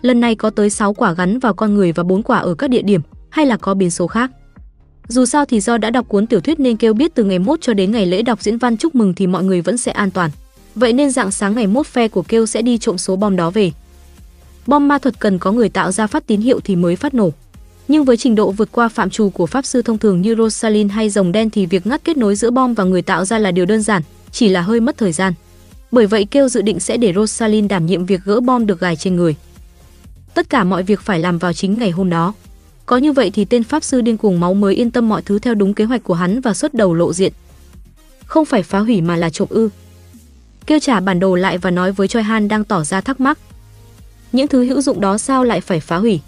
Lần 0.01 0.21
này 0.21 0.35
có 0.35 0.51
tới 0.51 0.71
6 0.71 0.95
quả 0.95 1.13
gắn 1.13 1.39
vào 1.39 1.55
con 1.55 1.75
người 1.75 1.93
và 1.93 2.03
4 2.03 2.23
quả 2.23 2.39
ở 2.39 2.55
các 2.55 2.71
địa 2.71 2.83
điểm, 2.83 3.01
hay 3.31 3.47
là 3.47 3.57
có 3.57 3.75
biến 3.75 3.91
số 3.91 4.07
khác. 4.07 4.31
Dù 5.09 5.25
sao 5.25 5.45
thì 5.45 5.61
do 5.61 5.79
đã 5.79 5.91
đọc 5.91 6.09
cuốn 6.09 6.27
tiểu 6.27 6.41
thuyết 6.41 6.61
nên 6.61 6.77
kêu 6.77 6.95
biết 6.95 7.15
từ 7.15 7.25
ngày 7.25 7.39
mốt 7.39 7.61
cho 7.61 7.75
đến 7.75 7.93
ngày 7.93 8.07
lễ 8.07 8.23
đọc 8.23 8.43
diễn 8.43 8.59
văn 8.59 8.77
chúc 8.77 8.95
mừng 8.95 9.15
thì 9.15 9.27
mọi 9.27 9.45
người 9.45 9.61
vẫn 9.61 9.77
sẽ 9.77 9.93
an 9.93 10.11
toàn. 10.11 10.31
Vậy 10.75 10.93
nên 10.93 11.11
dạng 11.11 11.31
sáng 11.31 11.55
ngày 11.55 11.67
mốt 11.67 11.87
phe 11.87 12.09
của 12.09 12.23
kêu 12.23 12.47
sẽ 12.47 12.63
đi 12.63 12.79
trộm 12.79 12.99
số 12.99 13.17
bom 13.17 13.37
đó 13.37 13.51
về. 13.51 13.73
Bom 14.67 14.89
ma 14.89 14.99
thuật 14.99 15.21
cần 15.21 15.39
có 15.39 15.53
người 15.53 15.69
tạo 15.69 15.93
ra 15.93 16.07
phát 16.07 16.27
tín 16.27 16.41
hiệu 16.41 16.61
thì 16.65 16.77
mới 16.77 16.97
phát 16.97 17.15
nổ. 17.15 17.31
Nhưng 17.89 18.05
với 18.05 18.17
trình 18.17 18.35
độ 18.35 18.51
vượt 18.51 18.73
qua 18.73 18.89
phạm 18.89 19.11
trù 19.11 19.31
của 19.31 19.47
pháp 19.47 19.65
sư 19.65 19.83
thông 19.83 19.99
thường 19.99 20.21
như 20.21 20.35
Rosalind 20.35 20.93
hay 20.93 21.11
rồng 21.11 21.33
đen 21.33 21.51
thì 21.51 21.67
việc 21.67 21.87
ngắt 21.87 22.05
kết 22.05 22.17
nối 22.17 22.37
giữa 22.37 22.51
bom 22.51 22.75
và 22.75 22.85
người 22.85 23.03
tạo 23.03 23.25
ra 23.25 23.39
là 23.39 23.51
điều 23.51 23.67
đơn 23.67 23.83
giản, 23.83 24.03
chỉ 24.33 24.49
là 24.49 24.61
hơi 24.61 24.81
mất 24.81 24.99
thời 24.99 25.13
gian. 25.13 25.33
Bởi 25.93 26.07
vậy 26.07 26.25
kêu 26.31 26.49
dự 26.49 26.63
định 26.63 26.81
sẽ 26.81 26.97
để 26.97 27.13
Rosalind 27.13 27.71
đảm 27.71 27.87
nhiệm 27.87 28.07
việc 28.07 28.21
gỡ 28.25 28.41
bom 28.41 28.67
được 28.67 28.81
gài 28.81 28.97
trên 28.97 29.17
người. 29.17 29.35
Tất 30.35 30.51
cả 30.51 30.65
mọi 30.65 30.83
việc 30.83 31.01
phải 31.01 31.21
làm 31.21 31.39
vào 31.39 31.53
chính 31.53 31.79
ngày 31.79 31.91
hôm 31.91 32.11
đó. 32.11 32.35
Có 32.87 32.97
như 32.97 33.13
vậy 33.13 33.31
thì 33.31 33.45
tên 33.45 33.65
pháp 33.65 33.85
sư 33.85 34.01
điên 34.01 34.17
cuồng 34.17 34.41
máu 34.41 34.55
mới 34.55 34.75
yên 34.75 34.91
tâm 34.91 35.09
mọi 35.09 35.23
thứ 35.23 35.39
theo 35.39 35.55
đúng 35.55 35.75
kế 35.75 35.85
hoạch 35.85 36.05
của 36.05 36.15
hắn 36.15 36.41
và 36.41 36.55
xuất 36.55 36.75
đầu 36.75 36.95
lộ 36.95 37.13
diện. 37.13 37.33
Không 38.27 38.45
phải 38.45 38.63
phá 38.63 38.79
hủy 38.79 39.01
mà 39.01 39.17
là 39.17 39.31
trộm 39.31 39.49
ư. 39.51 39.69
Kêu 40.67 40.79
trả 40.79 41.01
bản 41.01 41.21
đồ 41.21 41.35
lại 41.35 41.59
và 41.59 41.71
nói 41.71 41.93
với 41.93 42.09
Choi 42.09 42.23
Han 42.23 42.49
đang 42.49 42.65
tỏ 42.65 42.85
ra 42.85 43.01
thắc 43.01 43.21
mắc. 43.21 43.39
Những 44.33 44.49
thứ 44.49 44.65
hữu 44.65 44.81
dụng 44.81 45.01
đó 45.01 45.19
sao 45.19 45.45
lại 45.45 45.61
phải 45.61 45.81
phá 45.81 45.97
hủy? 45.97 46.21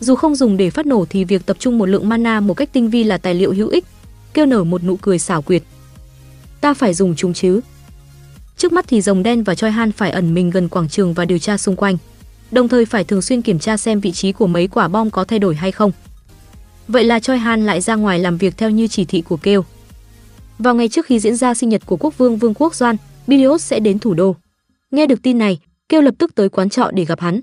Dù 0.00 0.14
không 0.14 0.34
dùng 0.34 0.56
để 0.56 0.70
phát 0.70 0.86
nổ 0.86 1.04
thì 1.10 1.24
việc 1.24 1.46
tập 1.46 1.56
trung 1.60 1.78
một 1.78 1.86
lượng 1.86 2.08
mana 2.08 2.40
một 2.40 2.54
cách 2.54 2.72
tinh 2.72 2.90
vi 2.90 3.04
là 3.04 3.18
tài 3.18 3.34
liệu 3.34 3.52
hữu 3.52 3.68
ích. 3.68 3.84
Kêu 4.34 4.46
nở 4.46 4.64
một 4.64 4.84
nụ 4.84 4.96
cười 4.96 5.18
xảo 5.18 5.42
quyệt. 5.42 5.62
Ta 6.60 6.74
phải 6.74 6.94
dùng 6.94 7.14
chúng 7.16 7.34
chứ. 7.34 7.60
Trước 8.56 8.72
mắt 8.72 8.84
thì 8.88 9.00
rồng 9.00 9.22
đen 9.22 9.42
và 9.42 9.54
Choi 9.54 9.70
Han 9.70 9.92
phải 9.92 10.10
ẩn 10.10 10.34
mình 10.34 10.50
gần 10.50 10.68
quảng 10.68 10.88
trường 10.88 11.14
và 11.14 11.24
điều 11.24 11.38
tra 11.38 11.56
xung 11.56 11.76
quanh 11.76 11.96
đồng 12.54 12.68
thời 12.68 12.84
phải 12.84 13.04
thường 13.04 13.22
xuyên 13.22 13.42
kiểm 13.42 13.58
tra 13.58 13.76
xem 13.76 14.00
vị 14.00 14.12
trí 14.12 14.32
của 14.32 14.46
mấy 14.46 14.68
quả 14.68 14.88
bom 14.88 15.10
có 15.10 15.24
thay 15.24 15.38
đổi 15.38 15.54
hay 15.54 15.72
không. 15.72 15.92
Vậy 16.88 17.04
là 17.04 17.20
Choi 17.20 17.38
Han 17.38 17.66
lại 17.66 17.80
ra 17.80 17.94
ngoài 17.94 18.18
làm 18.18 18.38
việc 18.38 18.56
theo 18.56 18.70
như 18.70 18.86
chỉ 18.86 19.04
thị 19.04 19.20
của 19.20 19.36
Kêu. 19.36 19.64
Vào 20.58 20.74
ngày 20.74 20.88
trước 20.88 21.06
khi 21.06 21.18
diễn 21.18 21.36
ra 21.36 21.54
sinh 21.54 21.68
nhật 21.68 21.82
của 21.86 21.96
quốc 21.96 22.18
vương 22.18 22.36
Vương 22.36 22.54
quốc 22.54 22.74
Doan, 22.74 22.96
Bilios 23.26 23.62
sẽ 23.62 23.80
đến 23.80 23.98
thủ 23.98 24.14
đô. 24.14 24.36
Nghe 24.90 25.06
được 25.06 25.22
tin 25.22 25.38
này, 25.38 25.58
Kêu 25.88 26.00
lập 26.00 26.14
tức 26.18 26.34
tới 26.34 26.48
quán 26.48 26.68
trọ 26.68 26.90
để 26.94 27.04
gặp 27.04 27.20
hắn. 27.20 27.40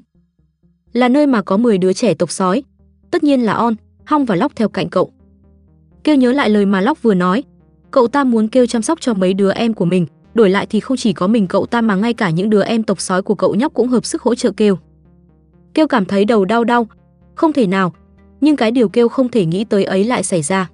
Là 0.93 1.09
nơi 1.09 1.27
mà 1.27 1.41
có 1.41 1.57
10 1.57 1.77
đứa 1.77 1.93
trẻ 1.93 2.13
tộc 2.13 2.31
sói, 2.31 2.63
tất 3.11 3.23
nhiên 3.23 3.41
là 3.41 3.53
On, 3.53 3.75
Hong 4.05 4.25
và 4.25 4.35
Lóc 4.35 4.51
theo 4.55 4.69
cạnh 4.69 4.89
cậu. 4.89 5.11
Kêu 6.03 6.15
nhớ 6.15 6.31
lại 6.31 6.49
lời 6.49 6.65
mà 6.65 6.81
Lóc 6.81 7.01
vừa 7.01 7.13
nói, 7.13 7.43
cậu 7.91 8.07
ta 8.07 8.23
muốn 8.23 8.47
kêu 8.47 8.65
chăm 8.65 8.81
sóc 8.81 9.01
cho 9.01 9.13
mấy 9.13 9.33
đứa 9.33 9.51
em 9.51 9.73
của 9.73 9.85
mình, 9.85 10.05
đổi 10.33 10.49
lại 10.49 10.65
thì 10.69 10.79
không 10.79 10.97
chỉ 10.97 11.13
có 11.13 11.27
mình 11.27 11.47
cậu 11.47 11.65
ta 11.65 11.81
mà 11.81 11.95
ngay 11.95 12.13
cả 12.13 12.29
những 12.29 12.49
đứa 12.49 12.63
em 12.63 12.83
tộc 12.83 13.01
sói 13.01 13.21
của 13.21 13.35
cậu 13.35 13.55
nhóc 13.55 13.73
cũng 13.73 13.87
hợp 13.87 14.05
sức 14.05 14.21
hỗ 14.21 14.35
trợ 14.35 14.51
kêu. 14.51 14.77
Kêu 15.73 15.87
cảm 15.87 16.05
thấy 16.05 16.25
đầu 16.25 16.45
đau 16.45 16.63
đau, 16.63 16.87
không 17.35 17.53
thể 17.53 17.67
nào, 17.67 17.93
nhưng 18.41 18.55
cái 18.55 18.71
điều 18.71 18.89
kêu 18.89 19.09
không 19.09 19.29
thể 19.29 19.45
nghĩ 19.45 19.63
tới 19.63 19.83
ấy 19.83 20.03
lại 20.03 20.23
xảy 20.23 20.41
ra. 20.41 20.69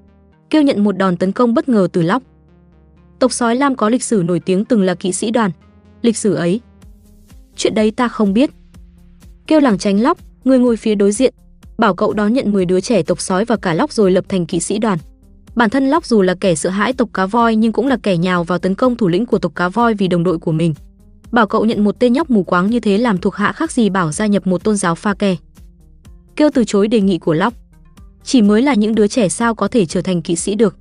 Kêu 0.49 0.61
nhận 0.61 0.83
một 0.83 0.97
đòn 0.97 1.17
tấn 1.17 1.31
công 1.31 1.53
bất 1.53 1.69
ngờ 1.69 1.87
từ 1.93 2.01
Lóc. 2.01 2.23
Tộc 3.19 3.33
sói 3.33 3.55
Lam 3.55 3.75
có 3.75 3.89
lịch 3.89 4.03
sử 4.03 4.23
nổi 4.25 4.39
tiếng 4.39 4.65
từng 4.65 4.81
là 4.81 4.95
kỵ 4.95 5.11
sĩ 5.11 5.31
đoàn. 5.31 5.51
Lịch 6.01 6.17
sử 6.17 6.33
ấy. 6.33 6.61
Chuyện 7.55 7.75
đấy 7.75 7.91
ta 7.91 8.07
không 8.07 8.33
biết. 8.33 8.49
Kêu 9.47 9.59
làng 9.59 9.77
tránh 9.77 10.01
Lóc, 10.01 10.17
người 10.43 10.59
ngồi 10.59 10.77
phía 10.77 10.95
đối 10.95 11.11
diện, 11.11 11.33
bảo 11.77 11.95
cậu 11.95 12.13
đón 12.13 12.33
nhận 12.33 12.51
10 12.51 12.65
đứa 12.65 12.81
trẻ 12.81 13.03
tộc 13.03 13.21
sói 13.21 13.45
và 13.45 13.55
cả 13.55 13.73
Lóc 13.73 13.91
rồi 13.91 14.11
lập 14.11 14.25
thành 14.29 14.45
kỵ 14.45 14.59
sĩ 14.59 14.79
đoàn. 14.79 14.97
Bản 15.57 15.69
thân 15.69 15.89
Lóc 15.89 16.05
dù 16.05 16.21
là 16.21 16.35
kẻ 16.39 16.55
sợ 16.55 16.69
hãi 16.69 16.93
tộc 16.93 17.09
cá 17.13 17.25
voi 17.25 17.55
nhưng 17.55 17.71
cũng 17.71 17.87
là 17.87 17.97
kẻ 18.03 18.17
nhào 18.17 18.43
vào 18.43 18.59
tấn 18.59 18.75
công 18.75 18.95
thủ 18.95 19.07
lĩnh 19.07 19.25
của 19.25 19.37
tộc 19.37 19.55
cá 19.55 19.69
voi 19.69 19.93
vì 19.93 20.07
đồng 20.07 20.23
đội 20.23 20.37
của 20.37 20.51
mình. 20.51 20.73
Bảo 21.31 21.47
cậu 21.47 21.65
nhận 21.65 21.83
một 21.83 21.99
tên 21.99 22.13
nhóc 22.13 22.29
mù 22.29 22.43
quáng 22.43 22.69
như 22.69 22.79
thế 22.79 22.97
làm 22.97 23.17
thuộc 23.17 23.35
hạ 23.35 23.51
khác 23.51 23.71
gì 23.71 23.89
bảo 23.89 24.11
gia 24.11 24.25
nhập 24.25 24.47
một 24.47 24.63
tôn 24.63 24.75
giáo 24.75 24.95
pha 24.95 25.13
kè. 25.13 25.35
Kêu 26.35 26.49
từ 26.53 26.63
chối 26.63 26.87
đề 26.87 27.01
nghị 27.01 27.17
của 27.17 27.33
Lóc. 27.33 27.53
Chỉ 28.23 28.41
mới 28.41 28.61
là 28.61 28.73
những 28.73 28.95
đứa 28.95 29.07
trẻ 29.07 29.29
sao 29.29 29.55
có 29.55 29.67
thể 29.67 29.85
trở 29.85 30.01
thành 30.01 30.21
kỵ 30.21 30.35
sĩ 30.35 30.55
được. 30.55 30.75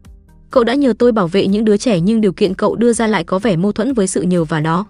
Cậu 0.50 0.64
đã 0.64 0.74
nhờ 0.74 0.94
tôi 0.98 1.12
bảo 1.12 1.28
vệ 1.28 1.46
những 1.46 1.64
đứa 1.64 1.76
trẻ 1.76 2.00
nhưng 2.00 2.20
điều 2.20 2.32
kiện 2.32 2.54
cậu 2.54 2.76
đưa 2.76 2.92
ra 2.92 3.06
lại 3.06 3.24
có 3.24 3.38
vẻ 3.38 3.56
mâu 3.56 3.72
thuẫn 3.72 3.94
với 3.94 4.06
sự 4.06 4.22
nhờ 4.22 4.44
và 4.44 4.60
đó. 4.60 4.86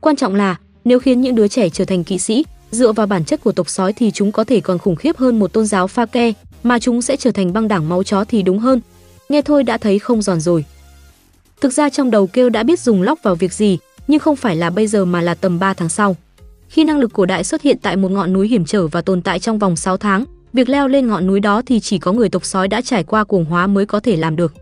Quan 0.00 0.16
trọng 0.16 0.34
là, 0.34 0.56
nếu 0.84 0.98
khiến 0.98 1.20
những 1.20 1.34
đứa 1.34 1.48
trẻ 1.48 1.68
trở 1.68 1.84
thành 1.84 2.04
kỵ 2.04 2.18
sĩ, 2.18 2.44
dựa 2.70 2.92
vào 2.92 3.06
bản 3.06 3.24
chất 3.24 3.44
của 3.44 3.52
tộc 3.52 3.68
sói 3.68 3.92
thì 3.92 4.10
chúng 4.10 4.32
có 4.32 4.44
thể 4.44 4.60
còn 4.60 4.78
khủng 4.78 4.96
khiếp 4.96 5.16
hơn 5.16 5.38
một 5.38 5.52
tôn 5.52 5.66
giáo 5.66 5.86
pha 5.86 6.06
ke, 6.06 6.32
mà 6.62 6.78
chúng 6.78 7.02
sẽ 7.02 7.16
trở 7.16 7.30
thành 7.30 7.52
băng 7.52 7.68
đảng 7.68 7.88
máu 7.88 8.02
chó 8.02 8.24
thì 8.24 8.42
đúng 8.42 8.58
hơn. 8.58 8.80
Nghe 9.28 9.42
thôi 9.42 9.62
đã 9.64 9.78
thấy 9.78 9.98
không 9.98 10.22
giòn 10.22 10.40
rồi. 10.40 10.64
Thực 11.60 11.72
ra 11.72 11.90
trong 11.90 12.10
đầu 12.10 12.26
kêu 12.26 12.48
đã 12.48 12.62
biết 12.62 12.80
dùng 12.80 13.02
lóc 13.02 13.18
vào 13.22 13.34
việc 13.34 13.52
gì, 13.52 13.78
nhưng 14.08 14.18
không 14.18 14.36
phải 14.36 14.56
là 14.56 14.70
bây 14.70 14.86
giờ 14.86 15.04
mà 15.04 15.20
là 15.20 15.34
tầm 15.34 15.58
3 15.58 15.74
tháng 15.74 15.88
sau. 15.88 16.16
Khi 16.68 16.84
năng 16.84 16.98
lực 16.98 17.12
của 17.12 17.26
đại 17.26 17.44
xuất 17.44 17.62
hiện 17.62 17.78
tại 17.82 17.96
một 17.96 18.10
ngọn 18.10 18.32
núi 18.32 18.48
hiểm 18.48 18.64
trở 18.64 18.86
và 18.86 19.00
tồn 19.00 19.22
tại 19.22 19.38
trong 19.38 19.58
vòng 19.58 19.76
6 19.76 19.96
tháng, 19.96 20.24
việc 20.52 20.68
leo 20.68 20.88
lên 20.88 21.06
ngọn 21.06 21.26
núi 21.26 21.40
đó 21.40 21.62
thì 21.66 21.80
chỉ 21.80 21.98
có 21.98 22.12
người 22.12 22.28
tộc 22.28 22.44
sói 22.44 22.68
đã 22.68 22.80
trải 22.80 23.04
qua 23.04 23.24
cuồng 23.24 23.44
hóa 23.44 23.66
mới 23.66 23.86
có 23.86 24.00
thể 24.00 24.16
làm 24.16 24.36
được. 24.36 24.54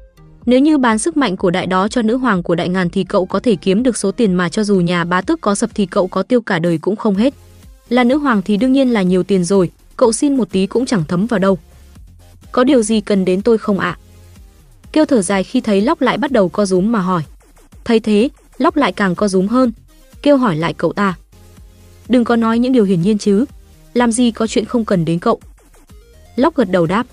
Nếu 0.47 0.61
như 0.61 0.78
bán 0.78 0.99
sức 0.99 1.16
mạnh 1.16 1.36
của 1.36 1.51
đại 1.51 1.66
đó 1.66 1.88
cho 1.88 2.03
nữ 2.03 2.16
hoàng 2.16 2.42
của 2.42 2.55
đại 2.55 2.68
ngàn 2.68 2.90
thì 2.90 3.05
cậu 3.05 3.26
có 3.26 3.40
thể 3.40 3.57
kiếm 3.57 3.82
được 3.82 3.97
số 3.97 4.11
tiền 4.11 4.34
mà 4.34 4.49
cho 4.49 4.64
dù 4.64 4.80
nhà 4.80 5.05
bá 5.05 5.20
tước 5.20 5.40
có 5.40 5.55
sập 5.55 5.70
thì 5.74 5.86
cậu 5.86 6.07
có 6.07 6.22
tiêu 6.22 6.40
cả 6.40 6.59
đời 6.59 6.78
cũng 6.78 6.97
không 6.97 7.14
hết. 7.14 7.34
Là 7.88 8.05
nữ 8.05 8.16
hoàng 8.16 8.42
thì 8.44 8.57
đương 8.57 8.72
nhiên 8.72 8.92
là 8.92 9.03
nhiều 9.03 9.22
tiền 9.22 9.44
rồi, 9.44 9.70
cậu 9.97 10.12
xin 10.12 10.36
một 10.36 10.51
tí 10.51 10.66
cũng 10.66 10.86
chẳng 10.86 11.05
thấm 11.09 11.26
vào 11.26 11.38
đâu. 11.38 11.59
Có 12.57 12.64
điều 12.64 12.82
gì 12.82 13.00
cần 13.00 13.24
đến 13.24 13.42
tôi 13.42 13.59
không 13.59 13.78
ạ? 13.78 13.98
Kêu 14.92 15.04
thở 15.04 15.22
dài 15.22 15.44
khi 15.44 15.61
thấy 15.61 15.80
Lóc 15.80 16.00
lại 16.00 16.18
bắt 16.18 16.32
đầu 16.32 16.48
co 16.48 16.66
rúm 16.66 16.92
mà 16.92 17.00
hỏi. 17.00 17.22
Thấy 17.84 18.00
thế, 18.00 18.28
Lóc 18.59 18.76
lại 18.76 18.92
càng 18.92 19.14
co 19.14 19.28
rúm 19.28 19.46
hơn. 19.46 19.72
Kêu 20.22 20.36
hỏi 20.36 20.57
lại 20.57 20.74
cậu 20.74 20.92
ta. 20.92 21.14
Đừng 22.09 22.24
có 22.24 22.36
nói 22.36 22.59
những 22.59 22.72
điều 22.72 22.84
hiển 22.84 23.02
nhiên 23.02 23.18
chứ. 23.18 23.44
Làm 23.94 24.12
gì 24.12 24.30
có 24.30 24.46
chuyện 24.46 24.64
không 24.64 24.84
cần 24.84 25.04
đến 25.04 25.18
cậu. 25.18 25.40
Lóc 26.36 26.54
gật 26.54 26.70
đầu 26.70 26.86
đáp. 26.86 27.07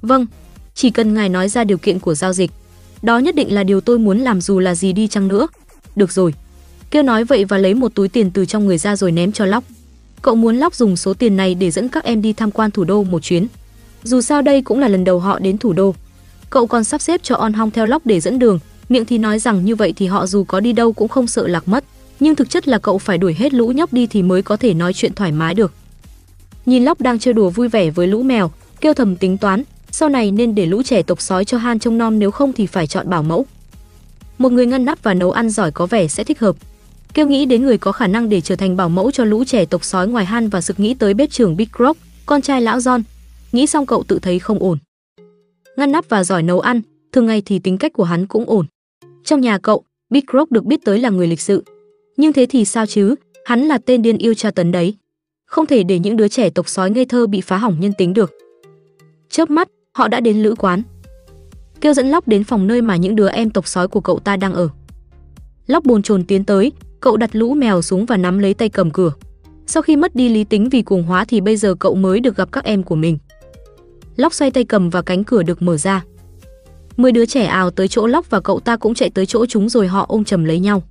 Vâng, 0.00 0.26
chỉ 0.74 0.90
cần 0.90 1.14
ngài 1.14 1.28
nói 1.28 1.48
ra 1.48 1.64
điều 1.64 1.78
kiện 1.78 1.98
của 1.98 2.14
giao 2.14 2.32
dịch. 2.32 2.50
Đó 3.02 3.18
nhất 3.18 3.34
định 3.34 3.54
là 3.54 3.64
điều 3.64 3.80
tôi 3.80 3.98
muốn 3.98 4.18
làm 4.18 4.40
dù 4.40 4.58
là 4.58 4.74
gì 4.74 4.92
đi 4.92 5.08
chăng 5.08 5.28
nữa. 5.28 5.46
Được 5.96 6.12
rồi. 6.12 6.34
Kêu 6.90 7.02
nói 7.02 7.24
vậy 7.24 7.44
và 7.44 7.58
lấy 7.58 7.74
một 7.74 7.94
túi 7.94 8.08
tiền 8.08 8.30
từ 8.30 8.46
trong 8.46 8.66
người 8.66 8.78
ra 8.78 8.96
rồi 8.96 9.12
ném 9.12 9.32
cho 9.32 9.46
Lóc. 9.46 9.64
Cậu 10.22 10.34
muốn 10.34 10.56
Lóc 10.56 10.74
dùng 10.74 10.96
số 10.96 11.14
tiền 11.14 11.36
này 11.36 11.54
để 11.54 11.70
dẫn 11.70 11.88
các 11.88 12.04
em 12.04 12.22
đi 12.22 12.32
tham 12.32 12.50
quan 12.50 12.70
thủ 12.70 12.84
đô 12.84 13.02
một 13.02 13.22
chuyến. 13.22 13.46
Dù 14.02 14.20
sao 14.20 14.42
đây 14.42 14.62
cũng 14.62 14.78
là 14.78 14.88
lần 14.88 15.04
đầu 15.04 15.18
họ 15.18 15.38
đến 15.38 15.58
thủ 15.58 15.72
đô. 15.72 15.94
Cậu 16.50 16.66
còn 16.66 16.84
sắp 16.84 17.00
xếp 17.00 17.20
cho 17.22 17.36
On 17.36 17.52
Hong 17.52 17.70
theo 17.70 17.86
Lóc 17.86 18.06
để 18.06 18.20
dẫn 18.20 18.38
đường, 18.38 18.58
miệng 18.88 19.04
thì 19.04 19.18
nói 19.18 19.38
rằng 19.38 19.64
như 19.64 19.76
vậy 19.76 19.92
thì 19.96 20.06
họ 20.06 20.26
dù 20.26 20.44
có 20.44 20.60
đi 20.60 20.72
đâu 20.72 20.92
cũng 20.92 21.08
không 21.08 21.26
sợ 21.26 21.46
lạc 21.46 21.68
mất, 21.68 21.84
nhưng 22.20 22.34
thực 22.34 22.50
chất 22.50 22.68
là 22.68 22.78
cậu 22.78 22.98
phải 22.98 23.18
đuổi 23.18 23.34
hết 23.38 23.54
lũ 23.54 23.68
nhóc 23.68 23.92
đi 23.92 24.06
thì 24.06 24.22
mới 24.22 24.42
có 24.42 24.56
thể 24.56 24.74
nói 24.74 24.92
chuyện 24.92 25.14
thoải 25.14 25.32
mái 25.32 25.54
được. 25.54 25.72
Nhìn 26.66 26.84
Lóc 26.84 27.00
đang 27.00 27.18
chơi 27.18 27.34
đùa 27.34 27.50
vui 27.50 27.68
vẻ 27.68 27.90
với 27.90 28.06
lũ 28.06 28.22
mèo, 28.22 28.50
kêu 28.80 28.94
thầm 28.94 29.16
tính 29.16 29.38
toán, 29.38 29.62
sau 29.90 30.08
này 30.08 30.30
nên 30.30 30.54
để 30.54 30.66
lũ 30.66 30.82
trẻ 30.82 31.02
tộc 31.02 31.20
sói 31.20 31.44
cho 31.44 31.58
Han 31.58 31.78
trông 31.78 31.98
nom 31.98 32.18
nếu 32.18 32.30
không 32.30 32.52
thì 32.52 32.66
phải 32.66 32.86
chọn 32.86 33.10
bảo 33.10 33.22
mẫu. 33.22 33.46
Một 34.38 34.52
người 34.52 34.66
ngăn 34.66 34.84
nắp 34.84 35.02
và 35.02 35.14
nấu 35.14 35.30
ăn 35.30 35.50
giỏi 35.50 35.70
có 35.70 35.86
vẻ 35.86 36.08
sẽ 36.08 36.24
thích 36.24 36.40
hợp. 36.40 36.56
Kêu 37.14 37.26
nghĩ 37.26 37.44
đến 37.44 37.62
người 37.62 37.78
có 37.78 37.92
khả 37.92 38.06
năng 38.06 38.28
để 38.28 38.40
trở 38.40 38.56
thành 38.56 38.76
bảo 38.76 38.88
mẫu 38.88 39.10
cho 39.10 39.24
lũ 39.24 39.44
trẻ 39.44 39.64
tộc 39.64 39.84
sói 39.84 40.08
ngoài 40.08 40.24
Han 40.24 40.48
và 40.48 40.60
sực 40.60 40.80
nghĩ 40.80 40.94
tới 40.94 41.14
bếp 41.14 41.30
trưởng 41.30 41.56
Big 41.56 41.68
Rock, 41.78 42.00
con 42.26 42.42
trai 42.42 42.60
lão 42.60 42.78
John. 42.78 43.02
Nghĩ 43.52 43.66
xong 43.66 43.86
cậu 43.86 44.02
tự 44.02 44.18
thấy 44.22 44.38
không 44.38 44.58
ổn. 44.58 44.78
Ngăn 45.76 45.92
nắp 45.92 46.08
và 46.08 46.24
giỏi 46.24 46.42
nấu 46.42 46.60
ăn, 46.60 46.80
thường 47.12 47.26
ngày 47.26 47.42
thì 47.46 47.58
tính 47.58 47.78
cách 47.78 47.92
của 47.92 48.04
hắn 48.04 48.26
cũng 48.26 48.44
ổn. 48.46 48.66
Trong 49.24 49.40
nhà 49.40 49.58
cậu, 49.58 49.84
Big 50.10 50.24
Rock 50.32 50.50
được 50.50 50.64
biết 50.64 50.84
tới 50.84 50.98
là 50.98 51.10
người 51.10 51.26
lịch 51.26 51.40
sự. 51.40 51.64
Nhưng 52.16 52.32
thế 52.32 52.46
thì 52.46 52.64
sao 52.64 52.86
chứ, 52.86 53.14
hắn 53.44 53.60
là 53.62 53.78
tên 53.78 54.02
điên 54.02 54.18
yêu 54.18 54.34
tra 54.34 54.50
tấn 54.50 54.72
đấy. 54.72 54.94
Không 55.46 55.66
thể 55.66 55.82
để 55.82 55.98
những 55.98 56.16
đứa 56.16 56.28
trẻ 56.28 56.50
tộc 56.50 56.68
sói 56.68 56.90
ngây 56.90 57.04
thơ 57.04 57.26
bị 57.26 57.40
phá 57.40 57.56
hỏng 57.56 57.76
nhân 57.80 57.92
tính 57.98 58.14
được. 58.14 58.32
Chớp 59.30 59.50
mắt, 59.50 59.68
họ 59.92 60.08
đã 60.08 60.20
đến 60.20 60.42
lữ 60.42 60.54
quán. 60.54 60.82
Kêu 61.80 61.94
dẫn 61.94 62.10
Lóc 62.10 62.28
đến 62.28 62.44
phòng 62.44 62.66
nơi 62.66 62.82
mà 62.82 62.96
những 62.96 63.16
đứa 63.16 63.28
em 63.28 63.50
tộc 63.50 63.68
sói 63.68 63.88
của 63.88 64.00
cậu 64.00 64.18
ta 64.18 64.36
đang 64.36 64.54
ở. 64.54 64.68
Lóc 65.66 65.84
bồn 65.84 66.02
chồn 66.02 66.24
tiến 66.24 66.44
tới, 66.44 66.72
cậu 67.00 67.16
đặt 67.16 67.30
lũ 67.36 67.54
mèo 67.54 67.82
xuống 67.82 68.06
và 68.06 68.16
nắm 68.16 68.38
lấy 68.38 68.54
tay 68.54 68.68
cầm 68.68 68.90
cửa. 68.90 69.12
Sau 69.66 69.82
khi 69.82 69.96
mất 69.96 70.14
đi 70.14 70.28
lý 70.28 70.44
tính 70.44 70.68
vì 70.68 70.82
cuồng 70.82 71.02
hóa 71.02 71.24
thì 71.24 71.40
bây 71.40 71.56
giờ 71.56 71.74
cậu 71.74 71.94
mới 71.94 72.20
được 72.20 72.36
gặp 72.36 72.52
các 72.52 72.64
em 72.64 72.82
của 72.82 72.96
mình. 72.96 73.18
Lóc 74.16 74.34
xoay 74.34 74.50
tay 74.50 74.64
cầm 74.64 74.90
và 74.90 75.02
cánh 75.02 75.24
cửa 75.24 75.42
được 75.42 75.62
mở 75.62 75.76
ra. 75.76 76.04
Mười 76.96 77.12
đứa 77.12 77.26
trẻ 77.26 77.44
ào 77.44 77.70
tới 77.70 77.88
chỗ 77.88 78.06
Lóc 78.06 78.30
và 78.30 78.40
cậu 78.40 78.60
ta 78.60 78.76
cũng 78.76 78.94
chạy 78.94 79.10
tới 79.10 79.26
chỗ 79.26 79.46
chúng 79.46 79.68
rồi 79.68 79.86
họ 79.86 80.06
ôm 80.08 80.24
chầm 80.24 80.44
lấy 80.44 80.58
nhau. 80.58 80.82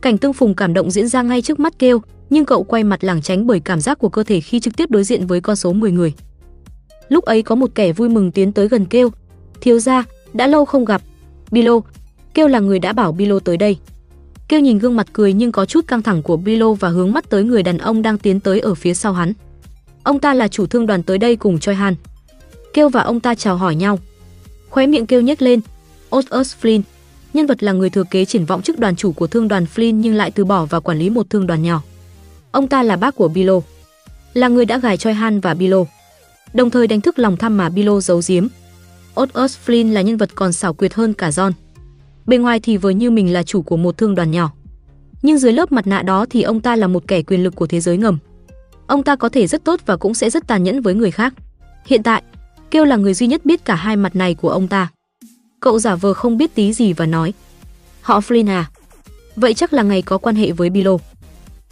Cảnh 0.00 0.18
tương 0.18 0.32
phùng 0.32 0.54
cảm 0.54 0.74
động 0.74 0.90
diễn 0.90 1.08
ra 1.08 1.22
ngay 1.22 1.42
trước 1.42 1.60
mắt 1.60 1.78
kêu, 1.78 2.02
nhưng 2.30 2.44
cậu 2.44 2.64
quay 2.64 2.84
mặt 2.84 3.04
lảng 3.04 3.22
tránh 3.22 3.46
bởi 3.46 3.60
cảm 3.60 3.80
giác 3.80 3.98
của 3.98 4.08
cơ 4.08 4.22
thể 4.22 4.40
khi 4.40 4.60
trực 4.60 4.76
tiếp 4.76 4.90
đối 4.90 5.04
diện 5.04 5.26
với 5.26 5.40
con 5.40 5.56
số 5.56 5.72
10 5.72 5.92
người. 5.92 6.12
Lúc 7.08 7.24
ấy 7.24 7.42
có 7.42 7.54
một 7.54 7.70
kẻ 7.74 7.92
vui 7.92 8.08
mừng 8.08 8.32
tiến 8.32 8.52
tới 8.52 8.68
gần 8.68 8.86
kêu, 8.86 9.10
thiếu 9.60 9.78
gia, 9.78 10.04
đã 10.32 10.46
lâu 10.46 10.64
không 10.64 10.84
gặp. 10.84 11.02
Bilo, 11.50 11.80
kêu 12.34 12.48
là 12.48 12.60
người 12.60 12.78
đã 12.78 12.92
bảo 12.92 13.12
Bilo 13.12 13.38
tới 13.38 13.56
đây. 13.56 13.76
Kêu 14.48 14.60
nhìn 14.60 14.78
gương 14.78 14.96
mặt 14.96 15.06
cười 15.12 15.32
nhưng 15.32 15.52
có 15.52 15.64
chút 15.64 15.86
căng 15.86 16.02
thẳng 16.02 16.22
của 16.22 16.36
Bilo 16.36 16.72
và 16.72 16.88
hướng 16.88 17.12
mắt 17.12 17.30
tới 17.30 17.44
người 17.44 17.62
đàn 17.62 17.78
ông 17.78 18.02
đang 18.02 18.18
tiến 18.18 18.40
tới 18.40 18.60
ở 18.60 18.74
phía 18.74 18.94
sau 18.94 19.12
hắn. 19.12 19.32
Ông 20.02 20.18
ta 20.18 20.34
là 20.34 20.48
chủ 20.48 20.66
thương 20.66 20.86
đoàn 20.86 21.02
tới 21.02 21.18
đây 21.18 21.36
cùng 21.36 21.58
Choi 21.58 21.74
Han. 21.74 21.94
Kêu 22.74 22.88
và 22.88 23.02
ông 23.02 23.20
ta 23.20 23.34
chào 23.34 23.56
hỏi 23.56 23.74
nhau. 23.74 23.98
Khóe 24.70 24.86
miệng 24.86 25.06
kêu 25.06 25.20
nhếch 25.20 25.42
lên. 25.42 25.60
Otus 26.16 26.54
Flynn, 26.62 26.80
nhân 27.34 27.46
vật 27.46 27.62
là 27.62 27.72
người 27.72 27.90
thừa 27.90 28.04
kế 28.10 28.24
triển 28.24 28.44
vọng 28.44 28.62
chức 28.62 28.78
đoàn 28.78 28.96
chủ 28.96 29.12
của 29.12 29.26
thương 29.26 29.48
đoàn 29.48 29.66
Flynn 29.74 29.94
nhưng 29.94 30.14
lại 30.14 30.30
từ 30.30 30.44
bỏ 30.44 30.64
và 30.64 30.80
quản 30.80 30.98
lý 30.98 31.10
một 31.10 31.30
thương 31.30 31.46
đoàn 31.46 31.62
nhỏ. 31.62 31.82
Ông 32.50 32.68
ta 32.68 32.82
là 32.82 32.96
bác 32.96 33.16
của 33.16 33.28
Bilo, 33.28 33.60
là 34.34 34.48
người 34.48 34.64
đã 34.64 34.78
gài 34.78 34.96
Choi 34.96 35.14
Han 35.14 35.40
và 35.40 35.54
Bilo 35.54 35.84
đồng 36.54 36.70
thời 36.70 36.86
đánh 36.86 37.00
thức 37.00 37.18
lòng 37.18 37.36
tham 37.36 37.56
mà 37.56 37.68
Bilo 37.68 38.00
giấu 38.00 38.20
giếm. 38.28 38.46
Otis 39.20 39.56
Flynn 39.66 39.92
là 39.92 40.00
nhân 40.00 40.16
vật 40.16 40.30
còn 40.34 40.52
xảo 40.52 40.74
quyệt 40.74 40.94
hơn 40.94 41.14
cả 41.14 41.30
John. 41.30 41.52
Bên 42.26 42.42
ngoài 42.42 42.60
thì 42.60 42.76
vừa 42.76 42.90
như 42.90 43.10
mình 43.10 43.32
là 43.32 43.42
chủ 43.42 43.62
của 43.62 43.76
một 43.76 43.98
thương 43.98 44.14
đoàn 44.14 44.30
nhỏ. 44.30 44.52
Nhưng 45.22 45.38
dưới 45.38 45.52
lớp 45.52 45.72
mặt 45.72 45.86
nạ 45.86 46.02
đó 46.02 46.26
thì 46.30 46.42
ông 46.42 46.60
ta 46.60 46.76
là 46.76 46.86
một 46.86 47.08
kẻ 47.08 47.22
quyền 47.22 47.44
lực 47.44 47.56
của 47.56 47.66
thế 47.66 47.80
giới 47.80 47.96
ngầm. 47.96 48.18
Ông 48.86 49.02
ta 49.02 49.16
có 49.16 49.28
thể 49.28 49.46
rất 49.46 49.64
tốt 49.64 49.80
và 49.86 49.96
cũng 49.96 50.14
sẽ 50.14 50.30
rất 50.30 50.46
tàn 50.46 50.62
nhẫn 50.62 50.80
với 50.80 50.94
người 50.94 51.10
khác. 51.10 51.34
Hiện 51.86 52.02
tại, 52.02 52.22
Kêu 52.74 52.84
là 52.84 52.96
người 52.96 53.14
duy 53.14 53.26
nhất 53.26 53.44
biết 53.44 53.64
cả 53.64 53.74
hai 53.74 53.96
mặt 53.96 54.16
này 54.16 54.34
của 54.34 54.50
ông 54.50 54.68
ta. 54.68 54.88
Cậu 55.60 55.78
giả 55.78 55.94
vờ 55.94 56.14
không 56.14 56.38
biết 56.38 56.54
tí 56.54 56.72
gì 56.72 56.92
và 56.92 57.06
nói. 57.06 57.32
Họ 58.00 58.20
Flynn 58.20 58.50
à? 58.50 58.70
Vậy 59.36 59.54
chắc 59.54 59.72
là 59.72 59.82
ngày 59.82 60.02
có 60.02 60.18
quan 60.18 60.36
hệ 60.36 60.52
với 60.52 60.70
Bilo. 60.70 60.96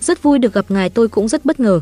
Rất 0.01 0.23
vui 0.23 0.39
được 0.39 0.55
gặp 0.55 0.65
ngài 0.69 0.91
tôi 0.91 1.09
cũng 1.09 1.29
rất 1.29 1.45
bất 1.45 1.61
ngờ. 1.61 1.81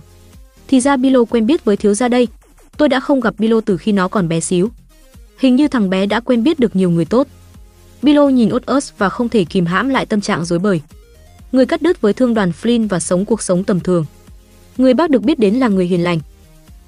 Thì 0.68 0.80
ra 0.80 0.96
Bilo 0.96 1.24
quen 1.24 1.46
biết 1.46 1.64
với 1.64 1.76
thiếu 1.76 1.94
gia 1.94 2.08
đây, 2.08 2.28
Tôi 2.76 2.88
đã 2.88 3.00
không 3.00 3.20
gặp 3.20 3.34
Bilo 3.38 3.60
từ 3.60 3.76
khi 3.76 3.92
nó 3.92 4.08
còn 4.08 4.28
bé 4.28 4.40
xíu. 4.40 4.70
Hình 5.38 5.56
như 5.56 5.68
thằng 5.68 5.90
bé 5.90 6.06
đã 6.06 6.20
quen 6.20 6.44
biết 6.44 6.58
được 6.58 6.76
nhiều 6.76 6.90
người 6.90 7.04
tốt. 7.04 7.26
Bilo 8.02 8.28
nhìn 8.28 8.54
Otus 8.54 8.90
và 8.98 9.08
không 9.08 9.28
thể 9.28 9.44
kìm 9.44 9.66
hãm 9.66 9.88
lại 9.88 10.06
tâm 10.06 10.20
trạng 10.20 10.44
rối 10.44 10.58
bời. 10.58 10.80
Người 11.52 11.66
cắt 11.66 11.82
đứt 11.82 12.00
với 12.00 12.12
thương 12.12 12.34
đoàn 12.34 12.52
Flynn 12.62 12.88
và 12.88 13.00
sống 13.00 13.24
cuộc 13.24 13.42
sống 13.42 13.64
tầm 13.64 13.80
thường. 13.80 14.04
Người 14.76 14.94
bác 14.94 15.10
được 15.10 15.22
biết 15.22 15.38
đến 15.38 15.54
là 15.54 15.68
người 15.68 15.86
hiền 15.86 16.04
lành, 16.04 16.20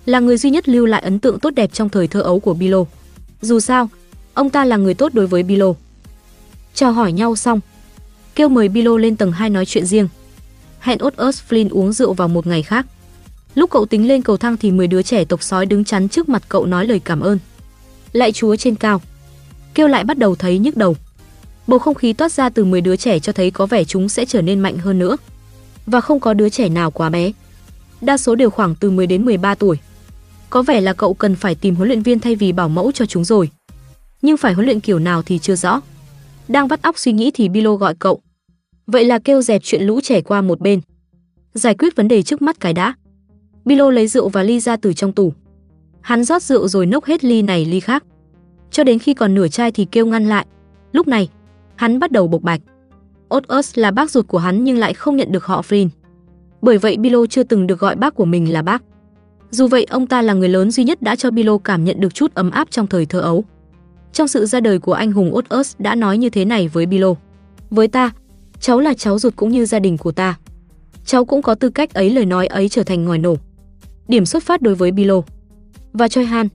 là 0.07 0.21
người 0.21 0.37
duy 0.37 0.51
nhất 0.51 0.69
lưu 0.69 0.87
lại 0.87 1.03
ấn 1.03 1.19
tượng 1.19 1.39
tốt 1.39 1.51
đẹp 1.51 1.73
trong 1.73 1.89
thời 1.89 2.07
thơ 2.07 2.21
ấu 2.21 2.41
của 2.41 2.55
Bilo. 2.55 2.85
Dù 3.41 3.61
sao, 3.61 3.89
ông 4.35 4.51
ta 4.51 4.65
là 4.65 4.77
người 4.77 4.95
tốt 4.95 5.15
đối 5.15 5.27
với 5.27 5.43
Bilo. 5.43 5.73
Chào 6.75 6.93
hỏi 6.93 7.13
nhau 7.13 7.37
xong, 7.37 7.61
kêu 8.35 8.49
mời 8.49 8.69
Bilo 8.69 8.97
lên 8.97 9.17
tầng 9.17 9.33
2 9.33 9.51
nói 9.51 9.67
chuyện 9.67 9.87
riêng. 9.87 10.09
Hẹn 10.81 10.99
Otus 11.05 11.41
Flynn 11.49 11.69
uống 11.71 11.93
rượu 11.93 12.13
vào 12.13 12.29
một 12.29 12.47
ngày 12.47 12.63
khác. 12.63 12.87
Lúc 13.55 13.71
cậu 13.71 13.87
tính 13.87 14.09
lên 14.09 14.23
cầu 14.23 14.37
thang 14.37 14.57
thì 14.57 14.71
10 14.71 14.87
đứa 14.87 15.03
trẻ 15.03 15.25
tộc 15.25 15.43
sói 15.43 15.67
đứng 15.67 15.85
chắn 15.85 16.09
trước 16.09 16.29
mặt 16.29 16.43
cậu 16.49 16.67
nói 16.67 16.87
lời 16.87 17.01
cảm 17.05 17.21
ơn. 17.21 17.39
Lại 18.13 18.33
chúa 18.33 18.57
trên 18.57 18.75
cao. 18.75 19.01
Kêu 19.75 19.89
lại 19.89 20.05
bắt 20.05 20.19
đầu 20.19 20.35
thấy 20.35 20.59
nhức 20.59 20.77
đầu. 20.77 20.97
Bầu 21.67 21.79
không 21.79 21.95
khí 21.95 22.13
toát 22.13 22.33
ra 22.33 22.49
từ 22.49 22.65
10 22.65 22.81
đứa 22.81 22.97
trẻ 22.97 23.19
cho 23.19 23.33
thấy 23.33 23.51
có 23.51 23.67
vẻ 23.67 23.85
chúng 23.85 24.09
sẽ 24.09 24.25
trở 24.25 24.43
nên 24.43 24.61
mạnh 24.61 24.79
hơn 24.79 24.99
nữa. 24.99 25.17
và 25.87 26.01
không 26.01 26.21
có 26.21 26.35
đứa 26.35 26.49
trẻ 26.49 26.69
nào 26.69 26.91
quá 26.91 27.11
bé. 27.11 27.33
Đa 28.01 28.17
số 28.17 28.35
đều 28.35 28.51
khoảng 28.51 28.75
từ 28.75 28.91
10 28.91 29.07
đến 29.07 29.25
13 29.25 29.55
tuổi. 29.55 29.79
Có 30.53 30.63
vẻ 30.63 30.81
là 30.81 30.93
cậu 30.93 31.15
cần 31.15 31.35
phải 31.35 31.55
tìm 31.55 31.75
huấn 31.75 31.89
luyện 31.89 32.03
viên 32.03 32.19
thay 32.19 32.35
vì 32.35 32.53
bảo 32.53 32.69
mẫu 32.69 32.93
cho 32.93 33.07
chúng 33.07 33.25
rồi. 33.25 33.51
Nhưng 34.23 34.37
phải 34.37 34.53
huấn 34.53 34.67
luyện 34.67 34.81
kiểu 34.81 34.99
nào 34.99 35.23
thì 35.23 35.39
chưa 35.39 35.55
rõ. 35.55 35.81
Đang 36.49 36.69
vắt 36.69 36.83
óc 36.83 36.99
suy 36.99 37.13
nghĩ 37.13 37.31
thì 37.35 37.49
Bilo 37.49 37.75
gọi 37.75 37.95
cậu. 37.95 38.21
Vậy 38.87 39.05
là 39.05 39.19
kêu 39.19 39.43
dẹp 39.43 39.63
chuyện 39.65 39.83
lũ 39.83 40.01
trẻ 40.01 40.21
qua 40.21 40.41
một 40.41 40.61
bên. 40.61 40.81
Giải 41.55 41.75
quyết 41.75 41.97
vấn 41.97 42.09
đề 42.09 42.23
trước 42.23 42.43
mắt 42.43 42.61
cái 42.61 42.73
đã. 42.73 42.95
Bilo 43.65 43.91
lấy 43.91 44.07
rượu 44.07 44.29
và 44.29 44.43
ly 44.43 44.61
ra 44.61 44.77
từ 44.77 44.93
trong 44.93 45.13
tủ. 45.13 45.33
Hắn 46.01 46.25
rót 46.25 46.43
rượu 46.43 46.69
rồi 46.69 46.87
nốc 46.87 47.05
hết 47.05 47.25
ly 47.25 47.43
này 47.43 47.65
ly 47.65 47.81
khác. 47.81 48.05
Cho 48.71 48.85
đến 48.85 48.99
khi 48.99 49.15
còn 49.15 49.35
nửa 49.35 49.49
chai 49.49 49.73
thì 49.73 49.85
kêu 49.85 50.07
ngăn 50.07 50.29
lại. 50.29 50.47
Lúc 50.93 51.09
này, 51.09 51.29
hắn 51.77 51.99
bắt 51.99 52.13
đầu 52.13 52.29
bộc 52.29 52.43
bạch. 52.43 52.61
Otus 53.35 53.79
là 53.79 53.91
bác 53.91 54.11
ruột 54.11 54.27
của 54.29 54.39
hắn 54.39 54.65
nhưng 54.65 54.79
lại 54.79 54.95
không 54.95 55.17
nhận 55.17 55.33
được 55.33 55.45
họ 55.45 55.63
Flynn. 55.69 55.89
Bởi 56.63 56.79
vậy 56.79 56.97
Bilo 56.97 57.27
chưa 57.27 57.43
từng 57.43 57.67
được 57.67 57.79
gọi 57.79 57.97
bác 57.97 58.15
của 58.15 58.25
mình 58.25 58.53
là 58.53 58.63
bác. 58.63 58.83
Dù 59.55 59.67
vậy, 59.67 59.85
ông 59.85 60.07
ta 60.07 60.23
là 60.23 60.33
người 60.33 60.49
lớn 60.49 60.71
duy 60.71 60.85
nhất 60.85 61.03
đã 61.03 61.17
cho 61.17 61.31
Bilo 61.31 61.59
cảm 61.59 61.85
nhận 61.85 62.01
được 62.01 62.15
chút 62.15 62.35
ấm 62.35 62.51
áp 62.51 62.71
trong 62.71 62.87
thời 62.87 63.07
thơ 63.07 63.21
ấu. 63.21 63.45
Trong 64.13 64.29
sự 64.29 64.47
ra 64.47 64.61
đời 64.61 64.79
của 64.79 64.93
anh 64.93 65.13
hùng 65.13 65.35
Otus 65.35 65.75
đã 65.79 65.95
nói 65.95 66.19
như 66.19 66.31
thế 66.31 66.45
này 66.45 66.69
với 66.69 66.87
Bilo. 66.87 67.15
Với 67.71 67.89
ta, 67.89 68.11
cháu 68.61 68.81
là 68.81 68.95
cháu 68.95 69.19
ruột 69.19 69.37
cũng 69.37 69.51
như 69.51 69.67
gia 69.67 69.79
đình 69.79 69.99
của 69.99 70.13
ta. 70.13 70.39
Cháu 71.05 71.25
cũng 71.25 71.43
có 71.43 71.55
tư 71.55 71.71
cách 71.71 71.95
ấy 71.95 72.11
lời 72.11 72.25
nói 72.25 72.47
ấy 72.47 72.69
trở 72.69 72.83
thành 72.83 73.05
ngòi 73.05 73.19
nổ. 73.19 73.37
Điểm 74.09 74.27
xuất 74.27 74.43
phát 74.43 74.63
đối 74.63 74.75
với 74.75 74.91
Bilo. 74.91 75.23
Và 75.93 76.09
Choi 76.09 76.25
Han, 76.25 76.49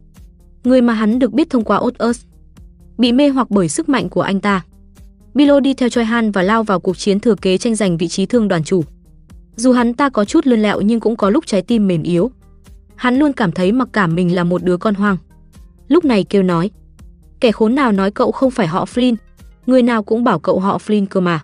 người 0.63 0.81
mà 0.81 0.93
hắn 0.93 1.19
được 1.19 1.33
biết 1.33 1.49
thông 1.49 1.63
qua 1.63 1.77
Otus, 1.77 2.21
bị 2.97 3.11
mê 3.11 3.29
hoặc 3.29 3.51
bởi 3.51 3.69
sức 3.69 3.89
mạnh 3.89 4.09
của 4.09 4.21
anh 4.21 4.39
ta. 4.39 4.65
Bilo 5.33 5.59
đi 5.59 5.73
theo 5.73 5.89
Choi 5.89 6.05
Han 6.05 6.31
và 6.31 6.43
lao 6.43 6.63
vào 6.63 6.79
cuộc 6.79 6.97
chiến 6.97 7.19
thừa 7.19 7.35
kế 7.35 7.57
tranh 7.57 7.75
giành 7.75 7.97
vị 7.97 8.07
trí 8.07 8.25
thương 8.25 8.47
đoàn 8.47 8.63
chủ. 8.63 8.83
Dù 9.55 9.71
hắn 9.71 9.93
ta 9.93 10.09
có 10.09 10.25
chút 10.25 10.47
lươn 10.47 10.61
lẹo 10.61 10.81
nhưng 10.81 10.99
cũng 10.99 11.15
có 11.15 11.29
lúc 11.29 11.45
trái 11.47 11.61
tim 11.61 11.87
mềm 11.87 12.03
yếu. 12.03 12.31
Hắn 12.97 13.19
luôn 13.19 13.33
cảm 13.33 13.51
thấy 13.51 13.71
mặc 13.71 13.87
cảm 13.93 14.15
mình 14.15 14.35
là 14.35 14.43
một 14.43 14.63
đứa 14.63 14.77
con 14.77 14.95
hoang. 14.95 15.17
Lúc 15.87 16.05
này 16.05 16.23
kêu 16.23 16.43
nói, 16.43 16.71
kẻ 17.39 17.51
khốn 17.51 17.75
nào 17.75 17.91
nói 17.91 18.11
cậu 18.11 18.31
không 18.31 18.51
phải 18.51 18.67
họ 18.67 18.85
Flynn, 18.85 19.15
người 19.65 19.81
nào 19.81 20.03
cũng 20.03 20.23
bảo 20.23 20.39
cậu 20.39 20.59
họ 20.59 20.77
Flynn 20.77 21.05
cơ 21.05 21.19
mà. 21.19 21.43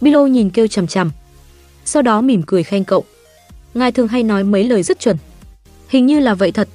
Bilo 0.00 0.26
nhìn 0.26 0.50
kêu 0.50 0.66
chằm 0.66 0.86
chằm. 0.86 1.10
Sau 1.84 2.02
đó 2.02 2.20
mỉm 2.20 2.42
cười 2.46 2.62
khen 2.62 2.84
cậu. 2.84 3.04
Ngài 3.74 3.92
thường 3.92 4.08
hay 4.08 4.22
nói 4.22 4.44
mấy 4.44 4.64
lời 4.64 4.82
rất 4.82 5.00
chuẩn. 5.00 5.16
Hình 5.88 6.06
như 6.06 6.20
là 6.20 6.34
vậy 6.34 6.52
thật. 6.52 6.68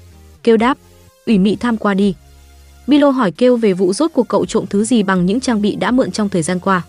Kêu 0.44 0.58
đáp, 0.58 0.78
ủy 1.26 1.38
mị 1.38 1.56
tham 1.56 1.78
qua 1.78 1.94
đi. 1.94 2.14
Bilo 2.88 3.10
hỏi 3.10 3.32
kêu 3.32 3.58
về 3.58 3.74
vụ 3.74 3.94
rốt 3.94 4.12
cuộc 4.14 4.28
cậu 4.28 4.46
trộm 4.46 4.66
thứ 4.70 4.84
gì 4.84 5.04
bằng 5.04 5.26
những 5.26 5.40
trang 5.40 5.62
bị 5.62 5.76
đã 5.76 5.92
mượn 5.92 6.12
trong 6.12 6.30
thời 6.30 6.42
gian 6.42 6.60
qua. 6.60 6.82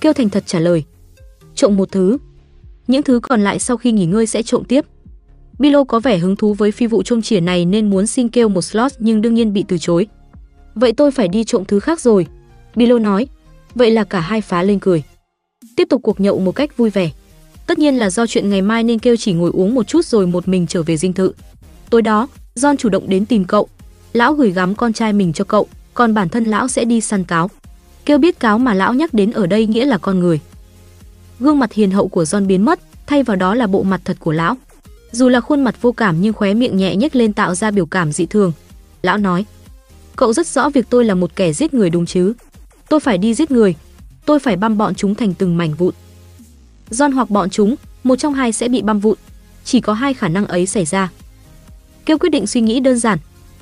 Kêu 0.00 0.12
thành 0.12 0.28
thật 0.28 0.42
trả 0.46 0.58
lời. 0.58 0.84
Trộm 1.54 1.76
một 1.76 1.92
thứ. 1.92 2.18
Những 2.86 3.02
thứ 3.02 3.20
còn 3.20 3.40
lại 3.40 3.58
sau 3.58 3.76
khi 3.76 3.92
nghỉ 3.92 4.06
ngơi 4.06 4.26
sẽ 4.26 4.42
trộm 4.42 4.64
tiếp. 4.64 4.84
Bilo 5.58 5.84
có 5.84 6.00
vẻ 6.00 6.18
hứng 6.18 6.36
thú 6.36 6.54
với 6.54 6.72
phi 6.72 6.86
vụ 6.86 7.02
trông 7.02 7.22
chỉa 7.22 7.40
này 7.40 7.64
nên 7.64 7.90
muốn 7.90 8.06
xin 8.06 8.28
kêu 8.28 8.48
một 8.48 8.62
slot 8.62 8.92
nhưng 8.98 9.22
đương 9.22 9.34
nhiên 9.34 9.52
bị 9.52 9.64
từ 9.68 9.78
chối. 9.78 10.06
Vậy 10.74 10.92
tôi 10.92 11.10
phải 11.10 11.28
đi 11.28 11.44
trộm 11.44 11.64
thứ 11.64 11.80
khác 11.80 12.00
rồi. 12.00 12.26
Bilo 12.74 12.98
nói. 12.98 13.26
Vậy 13.74 13.90
là 13.90 14.04
cả 14.04 14.20
hai 14.20 14.40
phá 14.40 14.62
lên 14.62 14.78
cười. 14.78 15.02
Tiếp 15.76 15.88
tục 15.90 16.02
cuộc 16.02 16.20
nhậu 16.20 16.38
một 16.38 16.52
cách 16.52 16.76
vui 16.76 16.90
vẻ. 16.90 17.10
Tất 17.66 17.78
nhiên 17.78 17.96
là 17.96 18.10
do 18.10 18.26
chuyện 18.26 18.50
ngày 18.50 18.62
mai 18.62 18.82
nên 18.82 18.98
kêu 18.98 19.16
chỉ 19.16 19.32
ngồi 19.32 19.50
uống 19.54 19.74
một 19.74 19.86
chút 19.86 20.04
rồi 20.04 20.26
một 20.26 20.48
mình 20.48 20.66
trở 20.66 20.82
về 20.82 20.96
dinh 20.96 21.12
thự. 21.12 21.32
Tối 21.90 22.02
đó, 22.02 22.28
John 22.54 22.76
chủ 22.76 22.88
động 22.88 23.08
đến 23.08 23.26
tìm 23.26 23.44
cậu. 23.44 23.68
Lão 24.12 24.34
gửi 24.34 24.50
gắm 24.50 24.74
con 24.74 24.92
trai 24.92 25.12
mình 25.12 25.32
cho 25.32 25.44
cậu, 25.44 25.66
còn 25.94 26.14
bản 26.14 26.28
thân 26.28 26.44
lão 26.44 26.68
sẽ 26.68 26.84
đi 26.84 27.00
săn 27.00 27.24
cáo. 27.24 27.50
Kêu 28.04 28.18
biết 28.18 28.40
cáo 28.40 28.58
mà 28.58 28.74
lão 28.74 28.94
nhắc 28.94 29.14
đến 29.14 29.30
ở 29.30 29.46
đây 29.46 29.66
nghĩa 29.66 29.84
là 29.84 29.98
con 29.98 30.18
người. 30.18 30.40
Gương 31.40 31.58
mặt 31.58 31.72
hiền 31.72 31.90
hậu 31.90 32.08
của 32.08 32.22
John 32.22 32.46
biến 32.46 32.64
mất, 32.64 32.80
thay 33.06 33.22
vào 33.22 33.36
đó 33.36 33.54
là 33.54 33.66
bộ 33.66 33.82
mặt 33.82 34.00
thật 34.04 34.16
của 34.20 34.32
lão. 34.32 34.56
Dù 35.12 35.28
là 35.28 35.40
khuôn 35.40 35.64
mặt 35.64 35.82
vô 35.82 35.92
cảm 35.92 36.20
nhưng 36.20 36.32
khóe 36.32 36.54
miệng 36.54 36.76
nhẹ 36.76 36.96
nhếch 36.96 37.16
lên 37.16 37.32
tạo 37.32 37.54
ra 37.54 37.70
biểu 37.70 37.86
cảm 37.86 38.12
dị 38.12 38.26
thường. 38.26 38.52
Lão 39.02 39.18
nói: 39.18 39.44
"Cậu 40.16 40.32
rất 40.32 40.46
rõ 40.46 40.70
việc 40.70 40.86
tôi 40.90 41.04
là 41.04 41.14
một 41.14 41.36
kẻ 41.36 41.52
giết 41.52 41.74
người 41.74 41.90
đúng 41.90 42.06
chứ? 42.06 42.32
Tôi 42.88 43.00
phải 43.00 43.18
đi 43.18 43.34
giết 43.34 43.50
người, 43.50 43.74
tôi 44.26 44.38
phải 44.38 44.56
băm 44.56 44.78
bọn 44.78 44.94
chúng 44.94 45.14
thành 45.14 45.34
từng 45.34 45.56
mảnh 45.56 45.74
vụn." 45.74 45.94
John 46.90 47.12
hoặc 47.12 47.30
bọn 47.30 47.50
chúng, 47.50 47.74
một 48.04 48.16
trong 48.16 48.34
hai 48.34 48.52
sẽ 48.52 48.68
bị 48.68 48.82
băm 48.82 49.00
vụn. 49.00 49.16
Chỉ 49.64 49.80
có 49.80 49.92
hai 49.92 50.14
khả 50.14 50.28
năng 50.28 50.46
ấy 50.46 50.66
xảy 50.66 50.84
ra. 50.84 51.10
Kêu 52.06 52.18
quyết 52.18 52.28
định 52.28 52.46
suy 52.46 52.60
nghĩ 52.60 52.80
đơn 52.80 52.98
giản. 52.98 53.18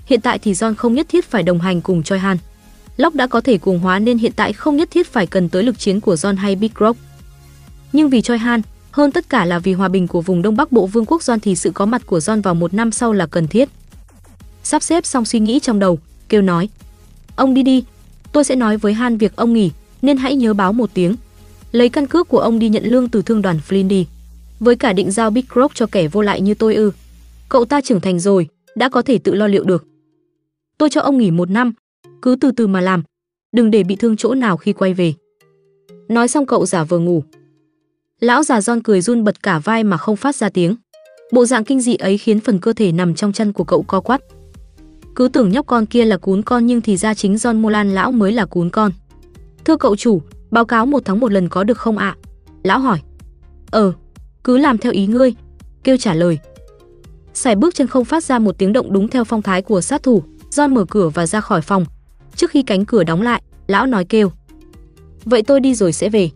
Hiện 0.06 0.20
tại 0.20 0.38
thì 0.38 0.52
John 0.52 0.74
không 0.74 0.94
nhất 0.94 1.06
thiết 1.08 1.30
phải 1.30 1.42
đồng 1.42 1.60
hành 1.60 1.80
cùng 1.80 2.02
Choi 2.02 2.18
Han. 2.18 2.36
Lóc 2.96 3.14
đã 3.14 3.26
có 3.26 3.40
thể 3.40 3.58
cuồng 3.58 3.78
hóa 3.78 3.98
nên 3.98 4.18
hiện 4.18 4.32
tại 4.36 4.52
không 4.52 4.76
nhất 4.76 4.88
thiết 4.90 5.12
phải 5.12 5.26
cần 5.26 5.48
tới 5.48 5.62
lực 5.62 5.78
chiến 5.78 6.00
của 6.00 6.14
John 6.14 6.36
hay 6.36 6.56
Big 6.56 6.70
Rock. 6.80 6.98
Nhưng 7.92 8.10
vì 8.10 8.22
Choi 8.22 8.38
Han, 8.38 8.62
hơn 8.96 9.12
tất 9.12 9.28
cả 9.28 9.44
là 9.44 9.58
vì 9.58 9.72
hòa 9.72 9.88
bình 9.88 10.08
của 10.08 10.20
vùng 10.20 10.42
Đông 10.42 10.56
Bắc 10.56 10.72
Bộ 10.72 10.86
Vương 10.86 11.04
quốc 11.06 11.22
Doan 11.22 11.40
thì 11.40 11.54
sự 11.54 11.70
có 11.70 11.86
mặt 11.86 12.02
của 12.06 12.20
Doan 12.20 12.40
vào 12.40 12.54
một 12.54 12.74
năm 12.74 12.90
sau 12.90 13.12
là 13.12 13.26
cần 13.26 13.48
thiết. 13.48 13.68
Sắp 14.62 14.82
xếp 14.82 15.06
xong 15.06 15.24
suy 15.24 15.40
nghĩ 15.40 15.60
trong 15.60 15.78
đầu, 15.78 15.98
kêu 16.28 16.42
nói: 16.42 16.68
"Ông 17.36 17.54
đi 17.54 17.62
đi, 17.62 17.84
tôi 18.32 18.44
sẽ 18.44 18.56
nói 18.56 18.76
với 18.76 18.92
Han 18.92 19.16
việc 19.16 19.36
ông 19.36 19.52
nghỉ, 19.52 19.70
nên 20.02 20.16
hãy 20.16 20.36
nhớ 20.36 20.54
báo 20.54 20.72
một 20.72 20.90
tiếng. 20.94 21.16
Lấy 21.72 21.88
căn 21.88 22.06
cước 22.06 22.28
của 22.28 22.38
ông 22.38 22.58
đi 22.58 22.68
nhận 22.68 22.84
lương 22.84 23.08
từ 23.08 23.22
thương 23.22 23.42
đoàn 23.42 23.60
Flynn 23.68 23.88
đi. 23.88 24.06
Với 24.60 24.76
cả 24.76 24.92
định 24.92 25.10
giao 25.10 25.30
Big 25.30 25.44
Rock 25.54 25.74
cho 25.74 25.86
kẻ 25.86 26.08
vô 26.08 26.22
lại 26.22 26.40
như 26.40 26.54
tôi 26.54 26.74
ư? 26.74 26.90
Cậu 27.48 27.64
ta 27.64 27.80
trưởng 27.80 28.00
thành 28.00 28.20
rồi, 28.20 28.48
đã 28.76 28.88
có 28.88 29.02
thể 29.02 29.18
tự 29.18 29.34
lo 29.34 29.46
liệu 29.46 29.64
được. 29.64 29.84
Tôi 30.78 30.90
cho 30.90 31.00
ông 31.00 31.18
nghỉ 31.18 31.30
một 31.30 31.50
năm, 31.50 31.72
cứ 32.22 32.36
từ 32.40 32.50
từ 32.50 32.66
mà 32.66 32.80
làm, 32.80 33.02
đừng 33.52 33.70
để 33.70 33.82
bị 33.82 33.96
thương 33.96 34.16
chỗ 34.16 34.34
nào 34.34 34.56
khi 34.56 34.72
quay 34.72 34.94
về." 34.94 35.14
Nói 36.08 36.28
xong 36.28 36.46
cậu 36.46 36.66
giả 36.66 36.84
vờ 36.84 36.98
ngủ, 36.98 37.24
Lão 38.20 38.42
già 38.42 38.58
John 38.58 38.80
cười 38.84 39.00
run 39.00 39.24
bật 39.24 39.42
cả 39.42 39.58
vai 39.58 39.84
mà 39.84 39.96
không 39.96 40.16
phát 40.16 40.36
ra 40.36 40.48
tiếng. 40.48 40.76
Bộ 41.32 41.44
dạng 41.46 41.64
kinh 41.64 41.80
dị 41.80 41.94
ấy 41.94 42.18
khiến 42.18 42.40
phần 42.40 42.58
cơ 42.58 42.72
thể 42.72 42.92
nằm 42.92 43.14
trong 43.14 43.32
chân 43.32 43.52
của 43.52 43.64
cậu 43.64 43.82
co 43.82 44.00
quắp. 44.00 44.20
Cứ 45.14 45.28
tưởng 45.28 45.52
nhóc 45.52 45.66
con 45.66 45.86
kia 45.86 46.04
là 46.04 46.16
cún 46.16 46.42
con 46.42 46.66
nhưng 46.66 46.80
thì 46.80 46.96
ra 46.96 47.14
chính 47.14 47.34
John 47.34 47.60
Molan 47.60 47.94
lão 47.94 48.12
mới 48.12 48.32
là 48.32 48.46
cún 48.46 48.70
con. 48.70 48.92
Thưa 49.64 49.76
cậu 49.76 49.96
chủ, 49.96 50.22
báo 50.50 50.64
cáo 50.64 50.86
một 50.86 51.02
tháng 51.04 51.20
một 51.20 51.32
lần 51.32 51.48
có 51.48 51.64
được 51.64 51.78
không 51.78 51.98
ạ? 51.98 52.16
Lão 52.62 52.78
hỏi. 52.78 52.98
Ờ, 53.70 53.92
cứ 54.44 54.58
làm 54.58 54.78
theo 54.78 54.92
ý 54.92 55.06
ngươi. 55.06 55.34
Kêu 55.84 55.96
trả 55.96 56.14
lời. 56.14 56.38
Sải 57.34 57.56
bước 57.56 57.74
chân 57.74 57.86
không 57.86 58.04
phát 58.04 58.24
ra 58.24 58.38
một 58.38 58.58
tiếng 58.58 58.72
động 58.72 58.92
đúng 58.92 59.08
theo 59.08 59.24
phong 59.24 59.42
thái 59.42 59.62
của 59.62 59.80
sát 59.80 60.02
thủ. 60.02 60.22
John 60.50 60.72
mở 60.74 60.84
cửa 60.84 61.08
và 61.08 61.26
ra 61.26 61.40
khỏi 61.40 61.60
phòng. 61.60 61.84
Trước 62.36 62.50
khi 62.50 62.62
cánh 62.62 62.84
cửa 62.84 63.04
đóng 63.04 63.22
lại, 63.22 63.42
lão 63.66 63.86
nói 63.86 64.04
kêu. 64.04 64.32
Vậy 65.24 65.42
tôi 65.42 65.60
đi 65.60 65.74
rồi 65.74 65.92
sẽ 65.92 66.08
về. 66.08 66.30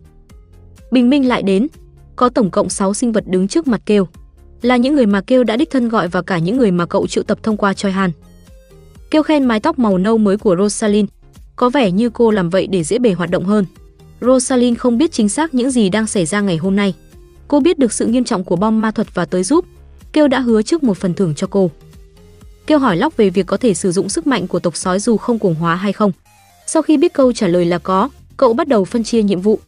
Bình 0.91 1.11
minh 1.11 1.28
lại 1.28 1.43
đến, 1.43 1.66
có 2.16 2.28
tổng 2.28 2.51
cộng 2.51 2.68
6 2.68 2.95
sinh 2.95 3.12
vật 3.12 3.25
đứng 3.26 3.49
trước 3.49 3.68
mặt 3.68 3.80
kêu. 3.87 4.08
Là 4.62 4.76
những 4.76 4.95
người 4.95 5.07
mà 5.07 5.21
kêu 5.21 5.45
đã 5.45 5.57
đích 5.57 5.71
thân 5.71 5.88
gọi 5.88 6.08
và 6.08 6.22
cả 6.22 6.38
những 6.38 6.57
người 6.57 6.71
mà 6.71 6.87
cậu 6.87 7.07
triệu 7.07 7.25
tập 7.25 7.38
thông 7.42 7.57
qua 7.57 7.75
Choi 7.75 7.92
Han. 7.92 8.11
Kêu 9.11 9.22
khen 9.22 9.45
mái 9.45 9.61
tóc 9.61 9.79
màu 9.79 9.99
nâu 9.99 10.18
mới 10.18 10.37
của 10.37 10.57
Rosalind, 10.57 11.08
có 11.57 11.71
vẻ 11.71 11.91
như 11.91 12.11
cô 12.11 12.30
làm 12.30 12.50
vậy 12.50 12.67
để 12.67 12.84
dễ 12.84 12.99
bề 12.99 13.12
hoạt 13.12 13.30
động 13.30 13.45
hơn. 13.45 13.67
Rosalind 14.21 14.79
không 14.79 14.99
biết 14.99 15.12
chính 15.12 15.29
xác 15.29 15.54
những 15.54 15.71
gì 15.71 15.88
đang 15.88 16.07
xảy 16.07 16.26
ra 16.26 16.41
ngày 16.41 16.57
hôm 16.57 16.76
nay. 16.76 16.95
Cô 17.49 17.61
biết 17.61 17.79
được 17.79 17.92
sự 17.92 18.07
nghiêm 18.07 18.25
trọng 18.25 18.45
của 18.45 18.57
bom 18.57 18.80
ma 18.80 18.91
thuật 18.91 19.14
và 19.14 19.25
tới 19.25 19.42
giúp. 19.42 19.64
Kêu 20.12 20.29
đã 20.29 20.41
hứa 20.41 20.62
trước 20.62 20.83
một 20.83 20.99
phần 20.99 21.14
thưởng 21.14 21.34
cho 21.34 21.46
cô. 21.46 21.71
Kêu 22.67 22.79
hỏi 22.79 22.96
Lóc 22.96 23.17
về 23.17 23.30
việc 23.30 23.46
có 23.46 23.57
thể 23.57 23.75
sử 23.75 23.92
dụng 23.92 24.08
sức 24.08 24.26
mạnh 24.26 24.46
của 24.46 24.58
tộc 24.58 24.76
sói 24.76 24.99
dù 25.00 25.17
không 25.17 25.38
cuồng 25.38 25.54
hóa 25.54 25.76
hay 25.76 25.92
không. 25.92 26.12
Sau 26.67 26.83
khi 26.83 26.96
biết 26.96 27.12
câu 27.12 27.33
trả 27.33 27.49
lời 27.49 27.64
là 27.64 27.79
có, 27.79 28.08
cậu 28.37 28.53
bắt 28.53 28.68
đầu 28.68 28.84
phân 28.84 29.04
chia 29.04 29.22
nhiệm 29.22 29.41
vụ 29.41 29.61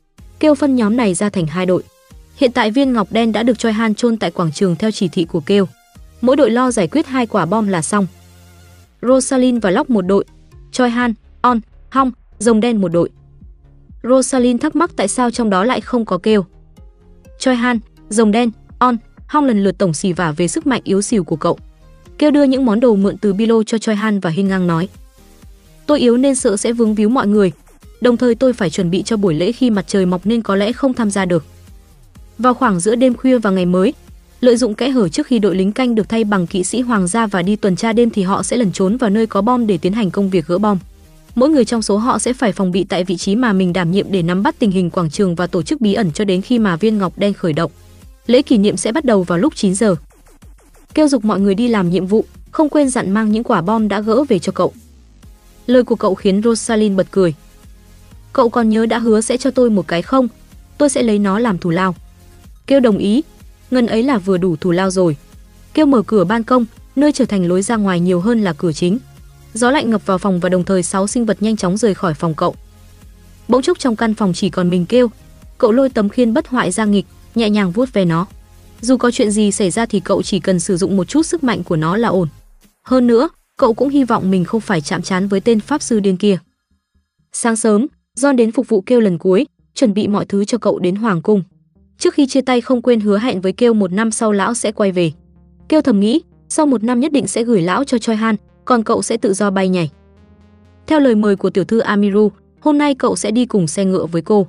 kêu 0.43 0.55
phân 0.55 0.77
nhóm 0.77 0.97
này 0.97 1.15
ra 1.15 1.29
thành 1.29 1.47
hai 1.47 1.67
đội. 1.67 1.83
Hiện 2.37 2.53
tại 2.53 2.71
viên 2.71 2.93
ngọc 2.93 3.13
đen 3.13 3.33
đã 3.33 3.43
được 3.43 3.59
Choi 3.59 3.73
Han 3.73 3.95
chôn 3.95 4.17
tại 4.17 4.31
quảng 4.31 4.53
trường 4.53 4.77
theo 4.77 4.91
chỉ 4.91 5.09
thị 5.09 5.25
của 5.25 5.41
kêu. 5.41 5.67
Mỗi 6.21 6.37
đội 6.37 6.51
lo 6.51 6.71
giải 6.71 6.89
quyết 6.89 7.07
hai 7.07 7.27
quả 7.27 7.47
bom 7.47 7.69
là 7.69 7.83
xong. 7.83 8.07
Rosalind 9.03 9.63
và 9.63 9.71
Lock 9.71 9.91
một 9.91 10.03
đội, 10.03 10.25
Choi 10.73 10.91
Han, 10.91 11.15
On, 11.41 11.61
Hong, 11.91 12.13
rồng 12.39 12.61
đen 12.61 12.81
một 12.81 12.89
đội. 12.89 13.11
Rosalind 14.03 14.63
thắc 14.63 14.77
mắc 14.77 14.91
tại 14.97 15.09
sao 15.09 15.31
trong 15.31 15.51
đó 15.51 15.65
lại 15.65 15.81
không 15.81 16.05
có 16.05 16.19
kêu. 16.19 16.45
Choi 17.39 17.55
Han, 17.55 17.79
rồng 18.09 18.33
đen, 18.33 18.51
On, 18.79 18.97
Hong 19.27 19.45
lần 19.45 19.65
lượt 19.65 19.79
tổng 19.79 19.95
xì 19.95 20.13
vả 20.13 20.33
về 20.37 20.49
sức 20.49 20.67
mạnh 20.67 20.81
yếu 20.85 21.03
xìu 21.03 21.25
của 21.25 21.37
cậu. 21.37 21.59
Kêu 22.19 22.31
đưa 22.31 22.43
những 22.45 22.67
món 22.67 22.81
đồ 22.81 22.95
mượn 22.95 23.17
từ 23.19 23.33
Bilo 23.33 23.63
cho 23.63 23.79
Choi 23.79 23.95
Han 23.95 24.21
và 24.21 24.31
Hin 24.31 24.49
ngang 24.49 24.67
nói. 24.67 24.89
Tôi 25.87 26.01
yếu 26.01 26.17
nên 26.17 26.35
sợ 26.35 26.57
sẽ 26.57 26.73
vướng 26.73 26.95
víu 26.95 27.09
mọi 27.09 27.27
người, 27.27 27.53
Đồng 28.03 28.17
thời 28.17 28.35
tôi 28.35 28.53
phải 28.53 28.71
chuẩn 28.71 28.91
bị 28.91 29.03
cho 29.03 29.17
buổi 29.17 29.35
lễ 29.35 29.53
khi 29.53 29.71
mặt 29.71 29.85
trời 29.89 30.07
mọc 30.07 30.27
nên 30.27 30.43
có 30.43 30.57
lẽ 30.57 30.73
không 30.73 30.95
tham 30.95 31.11
gia 31.11 31.25
được. 31.25 31.45
Vào 32.39 32.55
khoảng 32.55 32.81
giữa 32.81 32.95
đêm 32.95 33.15
khuya 33.15 33.39
và 33.39 33.51
ngày 33.51 33.67
mới, 33.67 33.95
lợi 34.41 34.57
dụng 34.57 34.75
kẽ 34.75 34.91
hở 34.91 35.09
trước 35.09 35.27
khi 35.27 35.39
đội 35.39 35.57
lính 35.57 35.73
canh 35.73 35.95
được 35.95 36.09
thay 36.09 36.25
bằng 36.25 36.47
kỵ 36.47 36.65
sĩ 36.65 36.81
hoàng 36.81 37.07
gia 37.07 37.27
và 37.27 37.43
đi 37.43 37.57
tuần 37.57 37.77
tra 37.77 37.93
đêm 37.93 38.11
thì 38.11 38.23
họ 38.23 38.43
sẽ 38.43 38.57
lẩn 38.57 38.73
trốn 38.73 38.97
vào 38.97 39.11
nơi 39.11 39.27
có 39.27 39.43
bom 39.43 39.67
để 39.67 39.79
tiến 39.79 39.93
hành 39.93 40.11
công 40.11 40.31
việc 40.31 40.47
gỡ 40.47 40.59
bom. 40.59 40.79
Mỗi 41.35 41.49
người 41.49 41.65
trong 41.65 41.83
số 41.83 41.97
họ 41.97 42.19
sẽ 42.19 42.33
phải 42.33 42.53
phòng 42.53 42.73
bị 42.73 42.85
tại 42.85 43.05
vị 43.05 43.17
trí 43.17 43.37
mà 43.37 43.53
mình 43.53 43.73
đảm 43.73 43.91
nhiệm 43.91 44.07
để 44.11 44.23
nắm 44.23 44.43
bắt 44.43 44.55
tình 44.59 44.71
hình 44.71 44.91
quảng 44.91 45.11
trường 45.11 45.35
và 45.35 45.47
tổ 45.47 45.63
chức 45.63 45.81
bí 45.81 45.95
ẩn 45.95 46.13
cho 46.13 46.25
đến 46.25 46.43
khi 46.43 46.59
mà 46.59 46.77
viên 46.77 46.99
ngọc 46.99 47.13
đen 47.19 47.33
khởi 47.33 47.53
động. 47.53 47.71
Lễ 48.27 48.43
kỷ 48.43 48.59
niệm 48.59 48.77
sẽ 48.77 48.93
bắt 48.93 49.05
đầu 49.05 49.23
vào 49.23 49.39
lúc 49.39 49.57
9 49.57 49.75
giờ. 49.75 49.97
Kêu 50.95 51.09
dục 51.09 51.25
mọi 51.25 51.41
người 51.41 51.55
đi 51.55 51.69
làm 51.69 51.91
nhiệm 51.91 52.07
vụ, 52.07 52.25
không 52.51 52.69
quên 52.69 52.89
dặn 52.91 53.11
mang 53.11 53.33
những 53.33 53.45
quả 53.45 53.61
bom 53.61 53.89
đã 53.89 54.01
gỡ 54.01 54.25
về 54.29 54.39
cho 54.39 54.53
cậu. 54.53 54.73
Lời 55.67 55.83
của 55.83 55.97
cậu 55.97 56.15
khiến 56.15 56.43
Rosalind 56.45 56.97
bật 56.97 57.07
cười. 57.11 57.35
Cậu 58.33 58.49
còn 58.49 58.69
nhớ 58.69 58.87
đã 58.87 58.99
hứa 58.99 59.21
sẽ 59.21 59.37
cho 59.37 59.51
tôi 59.51 59.71
một 59.71 59.89
cái 59.89 60.03
không? 60.03 60.29
Tôi 60.79 60.89
sẽ 60.89 61.03
lấy 61.03 61.19
nó 61.19 61.39
làm 61.39 61.59
thù 61.59 61.71
lao. 61.71 61.95
Kêu 62.67 62.81
đồng 62.81 62.99
ý. 62.99 63.23
Ngân 63.71 63.87
ấy 63.87 64.03
là 64.03 64.19
vừa 64.19 64.37
đủ 64.37 64.57
thù 64.57 64.71
lao 64.71 64.91
rồi. 64.91 65.17
Kêu 65.75 65.87
mở 65.87 66.03
cửa 66.03 66.25
ban 66.25 66.45
công, 66.45 66.65
nơi 66.97 67.13
trở 67.13 67.25
thành 67.25 67.47
lối 67.49 67.63
ra 67.63 67.77
ngoài 67.77 68.01
nhiều 68.01 68.21
hơn 68.21 68.43
là 68.43 68.53
cửa 68.53 68.73
chính. 68.73 68.99
Gió 69.55 69.71
lạnh 69.71 69.91
ngập 69.91 70.07
vào 70.07 70.19
phòng 70.19 70.41
và 70.41 70.49
đồng 70.49 70.65
thời 70.65 70.83
sáu 70.83 71.07
sinh 71.07 71.27
vật 71.27 71.43
nhanh 71.43 71.57
chóng 71.57 71.77
rời 71.77 71.95
khỏi 71.95 72.15
phòng 72.15 72.35
cậu. 72.35 72.55
Bỗng 73.49 73.63
chốc 73.63 73.79
trong 73.79 73.97
căn 73.97 74.15
phòng 74.15 74.33
chỉ 74.35 74.51
còn 74.51 74.71
mình 74.71 74.87
kêu. 74.87 75.11
Cậu 75.59 75.73
lôi 75.73 75.89
tấm 75.89 76.09
khiên 76.09 76.35
bất 76.35 76.49
hoại 76.49 76.71
ra 76.71 76.85
nghịch, 76.85 77.07
nhẹ 77.35 77.51
nhàng 77.51 77.73
vuốt 77.73 77.93
về 77.93 78.05
nó. 78.05 78.27
Dù 78.81 78.97
có 78.97 79.11
chuyện 79.11 79.31
gì 79.31 79.53
xảy 79.53 79.71
ra 79.71 79.87
thì 79.87 80.01
cậu 80.01 80.23
chỉ 80.23 80.41
cần 80.41 80.61
sử 80.61 80.77
dụng 80.77 80.97
một 80.97 81.05
chút 81.05 81.27
sức 81.27 81.45
mạnh 81.45 81.63
của 81.65 81.77
nó 81.77 81.97
là 81.97 82.09
ổn. 82.09 82.29
Hơn 82.83 83.07
nữa, 83.07 83.29
cậu 83.57 83.75
cũng 83.75 83.89
hy 83.89 84.05
vọng 84.05 84.31
mình 84.31 84.45
không 84.45 84.61
phải 84.61 84.81
chạm 84.81 85.03
trán 85.03 85.29
với 85.29 85.41
tên 85.41 85.61
pháp 85.61 85.83
sư 85.83 86.01
điên 86.01 86.17
kia. 86.17 86.39
Sáng 87.33 87.57
sớm, 87.57 87.87
John 88.19 88.37
đến 88.37 88.53
phục 88.53 88.69
vụ 88.69 88.81
kêu 88.81 89.01
lần 89.01 89.19
cuối, 89.19 89.47
chuẩn 89.75 89.95
bị 89.95 90.09
mọi 90.09 90.25
thứ 90.25 90.45
cho 90.45 90.59
cậu 90.59 90.79
đến 90.79 90.97
hoàng 90.97 91.23
cung. 91.23 91.43
Trước 91.99 92.15
khi 92.15 92.27
chia 92.27 92.41
tay 92.41 92.61
không 92.61 92.83
quên 92.83 93.01
hứa 93.01 93.19
hẹn 93.19 93.41
với 93.41 93.53
kêu 93.53 93.75
một 93.75 93.93
năm 93.93 94.11
sau 94.11 94.33
lão 94.33 94.55
sẽ 94.55 94.73
quay 94.73 94.93
về. 94.93 95.13
Kêu 95.69 95.81
thầm 95.81 96.01
nghĩ, 96.01 96.23
sau 96.49 96.67
một 96.67 96.85
năm 96.85 97.01
nhất 97.01 97.13
định 97.13 97.27
sẽ 97.27 97.45
gửi 97.45 97.63
lão 97.63 97.85
cho 97.85 97.99
Choi 97.99 98.17
Han, 98.17 98.37
còn 98.65 98.83
cậu 98.83 99.03
sẽ 99.03 99.17
tự 99.17 99.33
do 99.33 99.51
bay 99.51 99.69
nhảy. 99.69 99.91
Theo 100.87 101.01
lời 101.01 101.15
mời 101.15 101.37
của 101.37 101.51
tiểu 101.51 101.65
thư 101.65 101.79
Amiru, 101.79 102.31
hôm 102.61 102.79
nay 102.79 102.95
cậu 102.95 103.17
sẽ 103.17 103.31
đi 103.31 103.47
cùng 103.47 103.67
xe 103.67 103.85
ngựa 103.85 104.07
với 104.07 104.23
cô. 104.23 104.47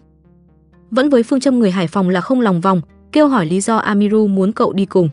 Vẫn 0.91 1.09
với 1.09 1.23
phương 1.23 1.39
châm 1.39 1.59
người 1.59 1.71
Hải 1.71 1.87
Phòng 1.87 2.09
là 2.09 2.21
không 2.21 2.41
lòng 2.41 2.61
vòng, 2.61 2.81
kêu 3.11 3.27
hỏi 3.27 3.45
lý 3.45 3.61
do 3.61 3.77
Amiru 3.77 4.27
muốn 4.27 4.51
cậu 4.51 4.73
đi 4.73 4.85
cùng. 4.85 5.09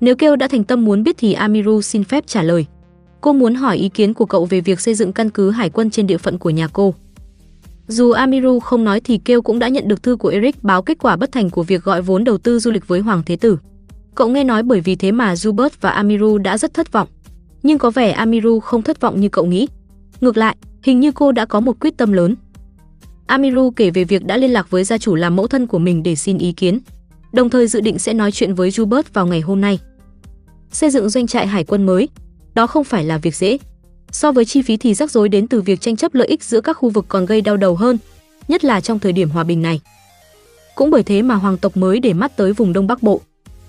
Nếu 0.00 0.16
kêu 0.16 0.36
đã 0.36 0.48
thành 0.48 0.64
tâm 0.64 0.84
muốn 0.84 1.02
biết 1.02 1.16
thì 1.18 1.32
Amiru 1.32 1.80
xin 1.80 2.04
phép 2.04 2.26
trả 2.26 2.42
lời. 2.42 2.66
Cô 3.20 3.32
muốn 3.32 3.54
hỏi 3.54 3.76
ý 3.76 3.88
kiến 3.88 4.14
của 4.14 4.26
cậu 4.26 4.44
về 4.44 4.60
việc 4.60 4.80
xây 4.80 4.94
dựng 4.94 5.12
căn 5.12 5.30
cứ 5.30 5.50
hải 5.50 5.70
quân 5.70 5.90
trên 5.90 6.06
địa 6.06 6.18
phận 6.18 6.38
của 6.38 6.50
nhà 6.50 6.68
cô. 6.72 6.94
Dù 7.88 8.10
Amiru 8.10 8.60
không 8.60 8.84
nói 8.84 9.00
thì 9.00 9.18
kêu 9.24 9.42
cũng 9.42 9.58
đã 9.58 9.68
nhận 9.68 9.88
được 9.88 10.02
thư 10.02 10.16
của 10.16 10.28
Eric 10.28 10.62
báo 10.64 10.82
kết 10.82 10.98
quả 10.98 11.16
bất 11.16 11.32
thành 11.32 11.50
của 11.50 11.62
việc 11.62 11.82
gọi 11.82 12.02
vốn 12.02 12.24
đầu 12.24 12.38
tư 12.38 12.58
du 12.58 12.70
lịch 12.70 12.88
với 12.88 13.00
Hoàng 13.00 13.22
Thế 13.26 13.36
Tử. 13.36 13.58
Cậu 14.14 14.28
nghe 14.28 14.44
nói 14.44 14.62
bởi 14.62 14.80
vì 14.80 14.96
thế 14.96 15.12
mà 15.12 15.34
Zubert 15.34 15.70
và 15.80 15.90
Amiru 15.90 16.38
đã 16.38 16.58
rất 16.58 16.74
thất 16.74 16.92
vọng. 16.92 17.08
Nhưng 17.62 17.78
có 17.78 17.90
vẻ 17.90 18.10
Amiru 18.10 18.60
không 18.60 18.82
thất 18.82 19.00
vọng 19.00 19.20
như 19.20 19.28
cậu 19.28 19.46
nghĩ. 19.46 19.68
Ngược 20.20 20.36
lại, 20.36 20.56
hình 20.82 21.00
như 21.00 21.12
cô 21.12 21.32
đã 21.32 21.44
có 21.44 21.60
một 21.60 21.76
quyết 21.80 21.96
tâm 21.96 22.12
lớn. 22.12 22.34
Amiru 23.26 23.70
kể 23.70 23.90
về 23.90 24.04
việc 24.04 24.24
đã 24.24 24.36
liên 24.36 24.50
lạc 24.50 24.70
với 24.70 24.84
gia 24.84 24.98
chủ 24.98 25.14
làm 25.14 25.36
mẫu 25.36 25.46
thân 25.46 25.66
của 25.66 25.78
mình 25.78 26.02
để 26.02 26.16
xin 26.16 26.38
ý 26.38 26.52
kiến, 26.52 26.78
đồng 27.32 27.50
thời 27.50 27.66
dự 27.66 27.80
định 27.80 27.98
sẽ 27.98 28.14
nói 28.14 28.32
chuyện 28.32 28.54
với 28.54 28.70
Zubert 28.70 29.02
vào 29.12 29.26
ngày 29.26 29.40
hôm 29.40 29.60
nay. 29.60 29.78
Xây 30.72 30.90
dựng 30.90 31.08
doanh 31.08 31.26
trại 31.26 31.46
hải 31.46 31.64
quân 31.64 31.86
mới, 31.86 32.08
đó 32.54 32.66
không 32.66 32.84
phải 32.84 33.04
là 33.04 33.18
việc 33.18 33.36
dễ. 33.36 33.58
So 34.16 34.32
với 34.32 34.44
chi 34.44 34.62
phí 34.62 34.76
thì 34.76 34.94
rắc 34.94 35.10
rối 35.10 35.28
đến 35.28 35.46
từ 35.46 35.62
việc 35.62 35.80
tranh 35.80 35.96
chấp 35.96 36.14
lợi 36.14 36.28
ích 36.28 36.44
giữa 36.44 36.60
các 36.60 36.72
khu 36.72 36.90
vực 36.90 37.04
còn 37.08 37.26
gây 37.26 37.40
đau 37.40 37.56
đầu 37.56 37.76
hơn, 37.76 37.98
nhất 38.48 38.64
là 38.64 38.80
trong 38.80 38.98
thời 38.98 39.12
điểm 39.12 39.30
hòa 39.30 39.44
bình 39.44 39.62
này. 39.62 39.80
Cũng 40.74 40.90
bởi 40.90 41.02
thế 41.02 41.22
mà 41.22 41.34
hoàng 41.34 41.58
tộc 41.58 41.76
mới 41.76 42.00
để 42.00 42.12
mắt 42.12 42.36
tới 42.36 42.52
vùng 42.52 42.72
Đông 42.72 42.86
Bắc 42.86 43.02
Bộ. 43.02 43.20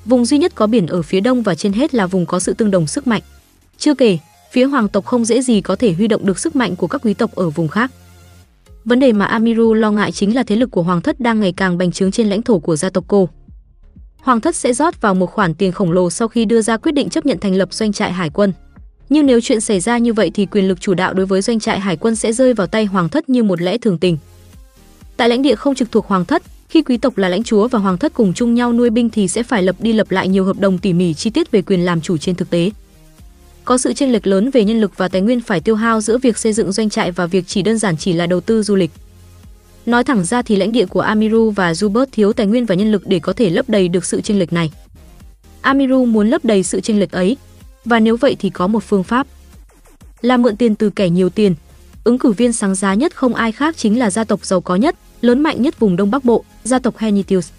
Vùng 0.06 0.26
duy 0.26 0.38
nhất 0.38 0.56
có 0.56 0.68
biển 0.68 0.88
ở 0.88 1.02
phía 1.02 1.19
đông 1.19 1.41
và 1.41 1.56
trên 1.56 1.74
hết 1.74 1.94
là 1.94 2.07
vùng 2.07 2.26
có 2.26 2.40
sự 2.40 2.53
tương 2.53 2.72
đồng 2.72 2.88
sức 2.88 3.07
mạnh. 3.07 3.22
Chưa 3.78 3.94
kể, 3.94 4.18
phía 4.52 4.64
hoàng 4.64 4.88
tộc 4.88 5.06
không 5.06 5.26
dễ 5.26 5.41
gì 5.41 5.61
có 5.61 5.76
thể 5.76 5.94
huy 5.94 6.07
động 6.07 6.26
được 6.26 6.40
sức 6.40 6.56
mạnh 6.56 6.76
của 6.76 6.88
các 6.88 7.02
quý 7.03 7.14
tộc 7.14 7.36
ở 7.36 7.49
vùng 7.49 7.68
khác. 7.68 7.91
Vấn 8.86 8.99
đề 8.99 9.11
mà 9.11 9.26
Amiru 9.26 9.74
lo 9.74 9.91
ngại 9.91 10.11
chính 10.11 10.36
là 10.36 10.44
thế 10.44 10.56
lực 10.56 10.72
của 10.72 10.84
hoàng 10.84 11.02
thất 11.02 11.19
đang 11.19 11.40
ngày 11.40 11.53
càng 11.57 11.78
bành 11.78 11.91
trướng 11.91 12.11
trên 12.11 12.30
lãnh 12.30 12.41
thổ 12.41 12.60
của 12.60 12.76
gia 12.76 12.90
tộc 12.90 13.03
cô. 13.07 13.30
Hoàng 14.18 14.41
thất 14.41 14.56
sẽ 14.56 14.74
rót 14.74 15.02
vào 15.02 15.14
một 15.14 15.32
khoản 15.32 15.53
tiền 15.53 15.72
khổng 15.72 15.91
lồ 15.91 16.10
sau 16.10 16.28
khi 16.28 16.45
đưa 16.45 16.61
ra 16.61 16.78
quyết 16.78 16.91
định 16.91 17.10
chấp 17.10 17.26
nhận 17.26 17.40
thành 17.40 17.56
lập 17.56 17.74
doanh 17.74 17.91
trại 17.91 18.11
hải 18.11 18.30
quân. 18.30 18.53
Nhưng 19.09 19.25
nếu 19.25 19.41
chuyện 19.41 19.61
xảy 19.61 19.79
ra 19.79 19.97
như 19.97 20.13
vậy 20.13 20.31
thì 20.34 20.45
quyền 20.45 20.67
lực 20.67 20.81
chủ 20.81 20.93
đạo 20.93 21.13
đối 21.13 21.25
với 21.25 21.41
doanh 21.41 21.59
trại 21.59 21.79
hải 21.79 21.97
quân 21.97 22.15
sẽ 22.15 22.34
rơi 22.34 22.53
vào 22.53 22.67
tay 22.67 22.85
hoàng 22.85 23.09
thất 23.09 23.29
như 23.29 23.43
một 23.43 23.61
lẽ 23.61 23.77
thường 23.77 23.97
tình. 23.97 24.17
Tại 25.17 25.29
lãnh 25.29 25.41
địa 25.41 25.55
không 25.55 25.75
trực 25.75 25.91
thuộc 25.91 26.07
hoàng 26.07 26.25
thất, 26.25 26.43
khi 26.69 26.81
quý 26.81 26.97
tộc 26.97 27.17
là 27.17 27.29
lãnh 27.29 27.43
chúa 27.43 27.67
và 27.67 27.79
hoàng 27.79 27.97
thất 27.97 28.13
cùng 28.13 28.34
chung 28.34 28.53
nhau 28.53 28.73
nuôi 28.73 28.89
binh 28.89 29.09
thì 29.09 29.27
sẽ 29.27 29.43
phải 29.43 29.63
lập 29.63 29.75
đi 29.79 29.93
lập 29.93 30.11
lại 30.11 30.27
nhiều 30.27 30.45
hợp 30.45 30.59
đồng 30.59 30.77
tỉ 30.77 30.93
mỉ 30.93 31.13
chi 31.13 31.29
tiết 31.29 31.51
về 31.51 31.61
quyền 31.61 31.85
làm 31.85 32.01
chủ 32.01 32.17
trên 32.17 32.35
thực 32.35 32.49
tế. 32.49 32.71
Có 33.65 33.77
sự 33.77 33.93
chênh 33.93 34.11
lệch 34.11 34.27
lớn 34.27 34.49
về 34.53 34.63
nhân 34.63 34.81
lực 34.81 34.91
và 34.97 35.07
tài 35.07 35.21
nguyên 35.21 35.41
phải 35.41 35.59
tiêu 35.59 35.75
hao 35.75 36.01
giữa 36.01 36.17
việc 36.17 36.38
xây 36.38 36.53
dựng 36.53 36.71
doanh 36.71 36.89
trại 36.89 37.11
và 37.11 37.25
việc 37.25 37.43
chỉ 37.47 37.61
đơn 37.61 37.77
giản 37.77 37.97
chỉ 37.97 38.13
là 38.13 38.27
đầu 38.27 38.41
tư 38.41 38.63
du 38.63 38.75
lịch. 38.75 38.91
Nói 39.85 40.03
thẳng 40.03 40.23
ra 40.25 40.41
thì 40.41 40.55
lãnh 40.55 40.71
địa 40.71 40.85
của 40.85 40.99
Amiru 40.99 41.51
và 41.51 41.71
Zubert 41.71 42.05
thiếu 42.11 42.34
tài 42.34 42.47
nguyên 42.47 42.65
và 42.65 42.75
nhân 42.75 42.91
lực 42.91 43.07
để 43.07 43.19
có 43.19 43.34
thể 43.34 43.49
lấp 43.49 43.69
đầy 43.69 43.88
được 43.88 44.05
sự 44.05 44.21
chênh 44.21 44.39
lệch 44.39 44.53
này. 44.53 44.71
Amiru 45.61 46.05
muốn 46.05 46.29
lấp 46.29 46.45
đầy 46.45 46.63
sự 46.63 46.81
chênh 46.81 46.99
lệch 46.99 47.11
ấy, 47.11 47.38
và 47.88 47.99
nếu 47.99 48.18
vậy 48.18 48.35
thì 48.39 48.49
có 48.49 48.68
một 48.68 48.84
phương 48.84 49.03
pháp 49.03 49.27
là 50.22 50.38
mượn 50.38 50.57
tiền 50.57 50.76
từ 50.76 50.89
kẻ 50.89 51.09
nhiều 51.09 51.30
tiền. 51.30 51.55
Ứng 52.03 52.19
cử 52.19 52.31
viên 52.31 52.53
sáng 52.53 52.76
giá 52.76 52.93
nhất 52.93 53.15
không 53.15 53.35
ai 53.35 53.51
khác 53.51 53.77
chính 53.77 53.99
là 53.99 54.11
gia 54.11 54.23
tộc 54.23 54.45
giàu 54.45 54.61
có 54.61 54.76
nhất, 54.76 54.95
lớn 55.22 55.39
mạnh 55.39 55.61
nhất 55.61 55.80
vùng 55.80 55.95
Đông 55.95 56.11
Bắc 56.11 56.26
Bộ, 56.26 56.43
gia 56.64 56.80
tộc 56.80 56.97
Henitius. 56.97 57.49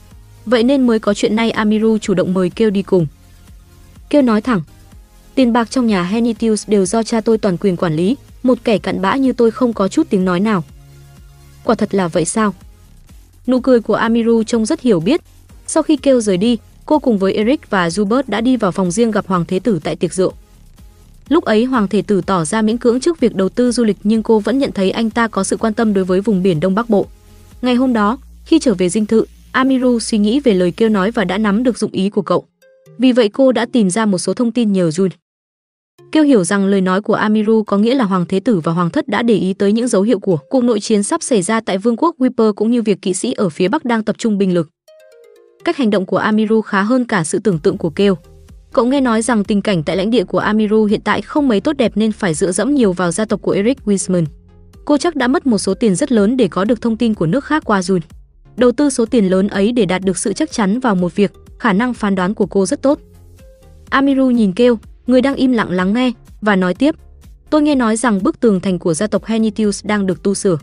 Vậy 0.47 0.63
nên 0.63 0.87
mới 0.87 0.99
có 0.99 1.15
chuyện 1.15 1.37
này 1.37 1.51
Amiru 1.51 1.99
chủ 1.99 2.15
động 2.15 2.35
mời 2.35 2.51
kêu 2.51 2.71
đi 2.71 2.83
cùng. 2.83 3.07
Kêu 4.11 4.23
nói 4.23 4.43
thẳng, 4.43 4.63
tiền 5.35 5.53
bạc 5.53 5.71
trong 5.71 5.87
nhà 5.87 6.03
Henitius 6.03 6.69
đều 6.69 6.87
do 6.87 7.03
cha 7.03 7.21
tôi 7.21 7.39
toàn 7.39 7.57
quyền 7.57 7.77
quản 7.77 7.97
lý, 7.97 8.17
một 8.43 8.59
kẻ 8.65 8.79
cặn 8.79 9.03
bã 9.03 9.17
như 9.17 9.33
tôi 9.33 9.51
không 9.51 9.73
có 9.73 9.89
chút 9.89 10.07
tiếng 10.11 10.25
nói 10.25 10.41
nào. 10.41 10.65
Quả 11.65 11.75
thật 11.75 11.95
là 11.95 12.09
vậy 12.09 12.25
sao? 12.25 12.55
Nụ 13.47 13.61
cười 13.61 13.81
của 13.81 13.95
Amiru 13.95 14.43
trông 14.43 14.67
rất 14.67 14.81
hiểu 14.81 15.01
biết. 15.01 15.21
Sau 15.67 15.83
khi 15.83 15.97
kêu 15.97 16.21
rời 16.21 16.37
đi, 16.37 16.59
cô 16.89 16.99
cùng 16.99 17.19
với 17.19 17.33
Eric 17.33 17.71
và 17.71 17.89
Zubert 17.89 18.23
đã 18.27 18.41
đi 18.41 18.57
vào 18.57 18.73
phòng 18.73 18.91
riêng 18.91 19.11
gặp 19.11 19.27
Hoàng 19.27 19.45
Thế 19.49 19.59
Tử 19.59 19.81
tại 19.85 19.97
tiệc 19.97 20.13
rượu. 20.13 20.33
Lúc 21.29 21.45
ấy 21.45 21.65
Hoàng 21.65 21.89
Thế 21.89 22.03
Tử 22.03 22.21
tỏ 22.27 22.45
ra 22.45 22.63
miễn 22.63 22.79
cưỡng 22.79 23.01
trước 23.01 23.21
việc 23.21 23.35
đầu 23.35 23.49
tư 23.49 23.73
du 23.73 23.85
lịch 23.85 23.97
nhưng 24.05 24.23
cô 24.23 24.39
vẫn 24.39 24.59
nhận 24.59 24.73
thấy 24.73 24.91
anh 24.91 25.11
ta 25.11 25.29
có 25.29 25.45
sự 25.45 25.57
quan 25.57 25.75
tâm 25.75 25.95
đối 25.95 26.05
với 26.05 26.21
vùng 26.21 26.43
biển 26.43 26.61
Đông 26.61 26.75
Bắc 26.75 26.91
Bộ. 26.91 27.07
Ngày 27.63 27.75
hôm 27.75 27.93
đó, 27.93 28.19
khi 28.45 28.59
trở 28.59 28.75
về 28.75 28.89
dinh 28.89 29.07
thự, 29.07 29.25
Amiru 29.53 29.99
suy 29.99 30.19
nghĩ 30.19 30.41
về 30.41 30.55
lời 30.55 30.71
kêu 30.71 30.89
nói 30.89 31.11
và 31.11 31.25
đã 31.25 31.39
nắm 31.39 31.63
được 31.63 31.79
dụng 31.79 31.93
ý 31.93 32.11
của 32.11 32.23
cậu. 32.23 32.45
Vì 32.99 33.13
vậy 33.13 33.29
cô 33.29 33.53
đã 33.53 33.67
tìm 33.73 33.91
ra 33.91 34.07
một 34.07 34.19
số 34.19 34.35
thông 34.35 34.53
tin 34.53 34.73
nhờ 34.73 34.89
Jun. 34.89 35.09
Kêu 36.13 36.25
hiểu 36.25 36.45
rằng 36.45 36.67
lời 36.67 36.81
nói 36.81 37.03
của 37.03 37.15
Amiru 37.15 37.63
có 37.63 37.79
nghĩa 37.79 37.95
là 37.95 38.05
Hoàng 38.05 38.27
Thế 38.29 38.41
Tử 38.41 38.61
và 38.61 38.73
Hoàng 38.73 38.91
Thất 38.91 39.09
đã 39.09 39.23
để 39.23 39.35
ý 39.35 39.55
tới 39.55 39.73
những 39.73 39.89
dấu 39.89 40.03
hiệu 40.03 40.19
của 40.19 40.39
cuộc 40.49 40.65
nội 40.65 40.81
chiến 40.81 41.03
sắp 41.03 41.23
xảy 41.23 41.43
ra 41.43 41.61
tại 41.61 41.79
Vương 41.79 41.97
quốc 41.97 42.17
Wiper 42.19 42.53
cũng 42.53 42.71
như 42.71 42.83
việc 42.83 43.03
kỵ 43.03 43.15
sĩ 43.15 43.33
ở 43.33 43.49
phía 43.49 43.69
Bắc 43.69 43.85
đang 43.85 44.05
tập 44.05 44.19
trung 44.19 44.39
binh 44.39 44.55
lực. 44.55 44.69
Cách 45.65 45.77
hành 45.77 45.91
động 45.91 46.07
của 46.07 46.17
Amiru 46.17 46.61
khá 46.61 46.83
hơn 46.83 47.05
cả 47.05 47.25
sự 47.25 47.39
tưởng 47.39 47.59
tượng 47.59 47.79
của 47.79 47.91
Kêu. 47.91 48.17
Cậu 48.73 48.87
nghe 48.87 49.01
nói 49.01 49.23
rằng 49.23 49.45
tình 49.45 49.63
cảnh 49.63 49.83
tại 49.83 49.97
lãnh 49.97 50.11
địa 50.11 50.25
của 50.25 50.39
Amiru 50.39 50.85
hiện 50.85 51.01
tại 51.01 51.23
không 51.23 51.49
mấy 51.49 51.61
tốt 51.61 51.73
đẹp 51.73 51.93
nên 51.95 52.13
phải 52.13 52.35
dựa 52.35 52.53
dẫm 52.53 52.75
nhiều 52.75 52.93
vào 52.93 53.11
gia 53.11 53.25
tộc 53.25 53.43
của 53.43 53.51
Eric 53.51 53.79
Wiseman. 53.85 54.25
Cô 54.85 54.99
chắc 54.99 55.17
đã 55.17 55.29
mất 55.29 55.47
một 55.47 55.59
số 55.59 55.75
tiền 55.75 55.95
rất 55.95 56.13
lớn 56.13 56.37
để 56.37 56.49
có 56.49 56.65
được 56.65 56.81
thông 56.81 56.97
tin 56.97 57.15
của 57.15 57.27
nước 57.27 57.45
khác 57.45 57.65
qua 57.65 57.81
Jun. 57.81 58.01
Đầu 58.57 58.73
tư 58.73 58.91
số 58.91 59.07
tiền 59.07 59.31
lớn 59.31 59.49
ấy 59.49 59.73
để 59.73 59.85
đạt 59.85 60.03
được 60.03 60.19
sự 60.19 60.33
chắc 60.33 60.53
chắn 60.53 60.81
vào 60.81 60.95
một 60.95 61.17
việc, 61.17 61.33
khả 61.59 61.73
năng 61.73 61.95
phán 61.95 62.15
đoán 62.15 62.35
của 62.35 62.47
cô 62.47 62.67
rất 62.67 62.83
tốt. 62.83 62.99
Amiru 63.91 64.31
nhìn 64.31 64.53
Kêu, 64.53 64.79
người 65.07 65.21
đang 65.21 65.35
im 65.35 65.53
lặng 65.53 65.71
lắng 65.71 65.93
nghe, 65.93 66.13
và 66.41 66.57
nói 66.57 66.75
tiếp. 66.75 66.95
Tôi 67.51 67.63
nghe 67.63 67.75
nói 67.75 67.97
rằng 67.97 68.23
bức 68.23 68.41
tường 68.41 68.61
thành 68.61 68.79
của 68.79 68.95
gia 68.95 69.07
tộc 69.07 69.25
Henitius 69.25 69.85
đang 69.85 70.07
được 70.07 70.23
tu 70.23 70.35
sửa. 70.35 70.59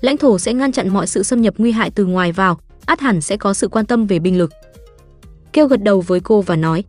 Lãnh 0.00 0.16
thổ 0.16 0.38
sẽ 0.38 0.54
ngăn 0.54 0.72
chặn 0.72 0.88
mọi 0.88 1.06
sự 1.06 1.22
xâm 1.22 1.42
nhập 1.42 1.54
nguy 1.58 1.72
hại 1.72 1.90
từ 1.90 2.06
ngoài 2.06 2.32
vào, 2.32 2.58
át 2.86 3.00
hẳn 3.00 3.20
sẽ 3.20 3.36
có 3.36 3.54
sự 3.54 3.68
quan 3.68 3.86
tâm 3.86 4.06
về 4.06 4.18
binh 4.18 4.38
lực. 4.38 4.52
Kêu 5.52 5.66
gật 5.66 5.82
đầu 5.82 6.00
với 6.00 6.20
cô 6.20 6.40
và 6.40 6.56
nói, 6.56 6.84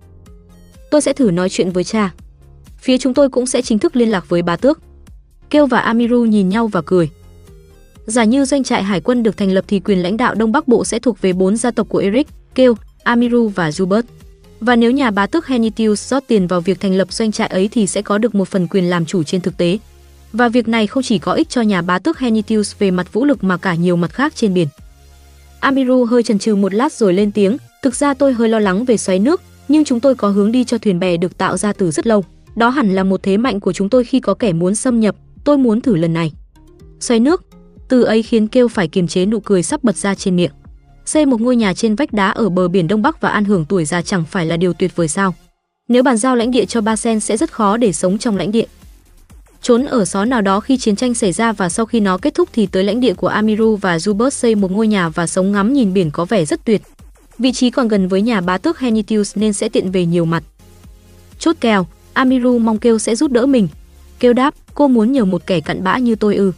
tôi 0.91 1.01
sẽ 1.01 1.13
thử 1.13 1.31
nói 1.31 1.49
chuyện 1.49 1.71
với 1.71 1.83
cha. 1.83 2.13
Phía 2.77 2.97
chúng 2.97 3.13
tôi 3.13 3.29
cũng 3.29 3.45
sẽ 3.45 3.61
chính 3.61 3.79
thức 3.79 3.95
liên 3.95 4.11
lạc 4.11 4.29
với 4.29 4.41
bá 4.41 4.55
tước. 4.55 4.79
Kêu 5.49 5.65
và 5.65 5.79
Amiru 5.79 6.25
nhìn 6.25 6.49
nhau 6.49 6.67
và 6.67 6.81
cười. 6.85 7.09
Giả 8.05 8.23
như 8.23 8.45
doanh 8.45 8.63
trại 8.63 8.83
hải 8.83 9.01
quân 9.01 9.23
được 9.23 9.37
thành 9.37 9.51
lập 9.51 9.65
thì 9.67 9.79
quyền 9.79 10.03
lãnh 10.03 10.17
đạo 10.17 10.35
Đông 10.35 10.51
Bắc 10.51 10.67
Bộ 10.67 10.85
sẽ 10.85 10.99
thuộc 10.99 11.21
về 11.21 11.33
bốn 11.33 11.57
gia 11.57 11.71
tộc 11.71 11.89
của 11.89 11.97
Eric, 11.97 12.27
Kêu, 12.55 12.75
Amiru 13.03 13.47
và 13.47 13.69
Zubert. 13.69 14.03
Và 14.59 14.75
nếu 14.75 14.91
nhà 14.91 15.11
bá 15.11 15.27
tước 15.27 15.47
Henitius 15.47 16.09
rót 16.09 16.23
tiền 16.27 16.47
vào 16.47 16.61
việc 16.61 16.79
thành 16.79 16.95
lập 16.95 17.13
doanh 17.13 17.31
trại 17.31 17.47
ấy 17.47 17.69
thì 17.71 17.87
sẽ 17.87 18.01
có 18.01 18.17
được 18.17 18.35
một 18.35 18.47
phần 18.47 18.67
quyền 18.67 18.89
làm 18.89 19.05
chủ 19.05 19.23
trên 19.23 19.41
thực 19.41 19.57
tế. 19.57 19.77
Và 20.33 20.49
việc 20.49 20.67
này 20.67 20.87
không 20.87 21.03
chỉ 21.03 21.19
có 21.19 21.33
ích 21.33 21.49
cho 21.49 21.61
nhà 21.61 21.81
bá 21.81 21.99
tước 21.99 22.19
Henitius 22.19 22.75
về 22.79 22.91
mặt 22.91 23.13
vũ 23.13 23.25
lực 23.25 23.43
mà 23.43 23.57
cả 23.57 23.75
nhiều 23.75 23.95
mặt 23.95 24.13
khác 24.13 24.33
trên 24.35 24.53
biển. 24.53 24.67
Amiru 25.65 26.05
hơi 26.05 26.23
chần 26.23 26.39
chừ 26.39 26.55
một 26.55 26.73
lát 26.73 26.93
rồi 26.93 27.13
lên 27.13 27.31
tiếng, 27.31 27.57
thực 27.81 27.95
ra 27.95 28.13
tôi 28.13 28.33
hơi 28.33 28.49
lo 28.49 28.59
lắng 28.59 28.85
về 28.85 28.97
xoáy 28.97 29.19
nước, 29.19 29.41
nhưng 29.67 29.83
chúng 29.83 29.99
tôi 29.99 30.15
có 30.15 30.29
hướng 30.29 30.51
đi 30.51 30.63
cho 30.63 30.77
thuyền 30.77 30.99
bè 30.99 31.17
được 31.17 31.37
tạo 31.37 31.57
ra 31.57 31.73
từ 31.73 31.91
rất 31.91 32.07
lâu. 32.07 32.23
Đó 32.55 32.69
hẳn 32.69 32.95
là 32.95 33.03
một 33.03 33.23
thế 33.23 33.37
mạnh 33.37 33.59
của 33.59 33.73
chúng 33.73 33.89
tôi 33.89 34.03
khi 34.03 34.19
có 34.19 34.33
kẻ 34.33 34.53
muốn 34.53 34.75
xâm 34.75 34.99
nhập, 34.99 35.15
tôi 35.43 35.57
muốn 35.57 35.81
thử 35.81 35.95
lần 35.95 36.13
này. 36.13 36.31
Xoáy 36.99 37.19
nước, 37.19 37.43
từ 37.89 38.03
ấy 38.03 38.23
khiến 38.23 38.47
kêu 38.47 38.67
phải 38.67 38.87
kiềm 38.87 39.07
chế 39.07 39.25
nụ 39.25 39.39
cười 39.39 39.63
sắp 39.63 39.83
bật 39.83 39.95
ra 39.95 40.15
trên 40.15 40.35
miệng. 40.35 40.51
Xây 41.05 41.25
một 41.25 41.41
ngôi 41.41 41.55
nhà 41.55 41.73
trên 41.73 41.95
vách 41.95 42.13
đá 42.13 42.29
ở 42.29 42.49
bờ 42.49 42.67
biển 42.67 42.87
Đông 42.87 43.01
Bắc 43.01 43.21
và 43.21 43.29
an 43.29 43.45
hưởng 43.45 43.65
tuổi 43.65 43.85
già 43.85 44.01
chẳng 44.01 44.23
phải 44.25 44.45
là 44.45 44.57
điều 44.57 44.73
tuyệt 44.73 44.95
vời 44.95 45.07
sao? 45.07 45.35
Nếu 45.87 46.03
bàn 46.03 46.17
giao 46.17 46.35
lãnh 46.35 46.51
địa 46.51 46.65
cho 46.65 46.81
Ba 46.81 46.95
Sen 46.95 47.19
sẽ 47.19 47.37
rất 47.37 47.51
khó 47.51 47.77
để 47.77 47.91
sống 47.91 48.17
trong 48.17 48.37
lãnh 48.37 48.51
địa 48.51 48.65
trốn 49.65 49.85
ở 49.85 50.05
xó 50.05 50.25
nào 50.25 50.41
đó 50.41 50.59
khi 50.59 50.77
chiến 50.77 50.95
tranh 50.95 51.13
xảy 51.13 51.31
ra 51.31 51.51
và 51.51 51.69
sau 51.69 51.85
khi 51.85 51.99
nó 51.99 52.17
kết 52.17 52.33
thúc 52.33 52.49
thì 52.53 52.65
tới 52.65 52.83
lãnh 52.83 52.99
địa 52.99 53.13
của 53.13 53.27
Amiru 53.27 53.75
và 53.75 53.97
Zubert 53.97 54.29
xây 54.29 54.55
một 54.55 54.71
ngôi 54.71 54.87
nhà 54.87 55.09
và 55.09 55.27
sống 55.27 55.51
ngắm 55.51 55.73
nhìn 55.73 55.93
biển 55.93 56.11
có 56.11 56.25
vẻ 56.25 56.45
rất 56.45 56.65
tuyệt. 56.65 56.81
Vị 57.39 57.51
trí 57.51 57.69
còn 57.69 57.87
gần 57.87 58.07
với 58.07 58.21
nhà 58.21 58.41
bá 58.41 58.57
tước 58.57 58.79
Henitius 58.79 59.37
nên 59.37 59.53
sẽ 59.53 59.69
tiện 59.69 59.91
về 59.91 60.05
nhiều 60.05 60.25
mặt. 60.25 60.43
Chốt 61.39 61.55
kèo, 61.61 61.87
Amiru 62.13 62.59
mong 62.59 62.77
kêu 62.77 62.99
sẽ 62.99 63.15
giúp 63.15 63.31
đỡ 63.31 63.45
mình. 63.45 63.67
Kêu 64.19 64.33
đáp, 64.33 64.53
cô 64.73 64.87
muốn 64.87 65.11
nhờ 65.11 65.25
một 65.25 65.47
kẻ 65.47 65.59
cặn 65.59 65.83
bã 65.83 65.97
như 65.97 66.15
tôi 66.15 66.35
ư. 66.35 66.51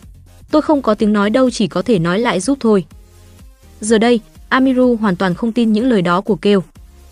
Tôi 0.51 0.61
không 0.61 0.81
có 0.81 0.93
tiếng 0.93 1.13
nói 1.13 1.29
đâu 1.29 1.49
chỉ 1.49 1.67
có 1.67 1.81
thể 1.81 1.99
nói 1.99 2.19
lại 2.19 2.39
giúp 2.39 2.57
thôi. 2.61 2.85
Giờ 3.81 3.97
đây, 3.97 4.19
Amiru 4.49 4.95
hoàn 4.95 5.15
toàn 5.15 5.33
không 5.33 5.51
tin 5.51 5.73
những 5.73 5.89
lời 5.89 6.01
đó 6.01 6.21
của 6.21 6.35
Kêu. 6.35 6.63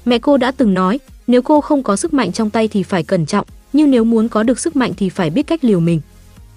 Mẹ 0.06 0.20
cô 0.20 0.38
đã 0.38 0.52
từng 0.52 0.74
nói, 0.74 1.00
nếu 1.28 1.42
cô 1.42 1.62
không 1.62 1.84
có 1.84 1.96
sức 1.96 2.14
mạnh 2.14 2.32
trong 2.32 2.50
tay 2.50 2.68
thì 2.68 2.84
phải 2.84 3.04
cẩn 3.04 3.26
trọng, 3.26 3.48
nhưng 3.76 3.92
nếu 3.92 4.04
muốn 4.04 4.30
có 4.30 4.44
được 4.44 4.60
sức 4.60 4.76
mạnh 4.76 4.94
thì 4.98 5.10
phải 5.10 5.30
biết 5.30 5.48
cách 5.48 5.64
liều 5.64 5.80
mình. 5.80 6.02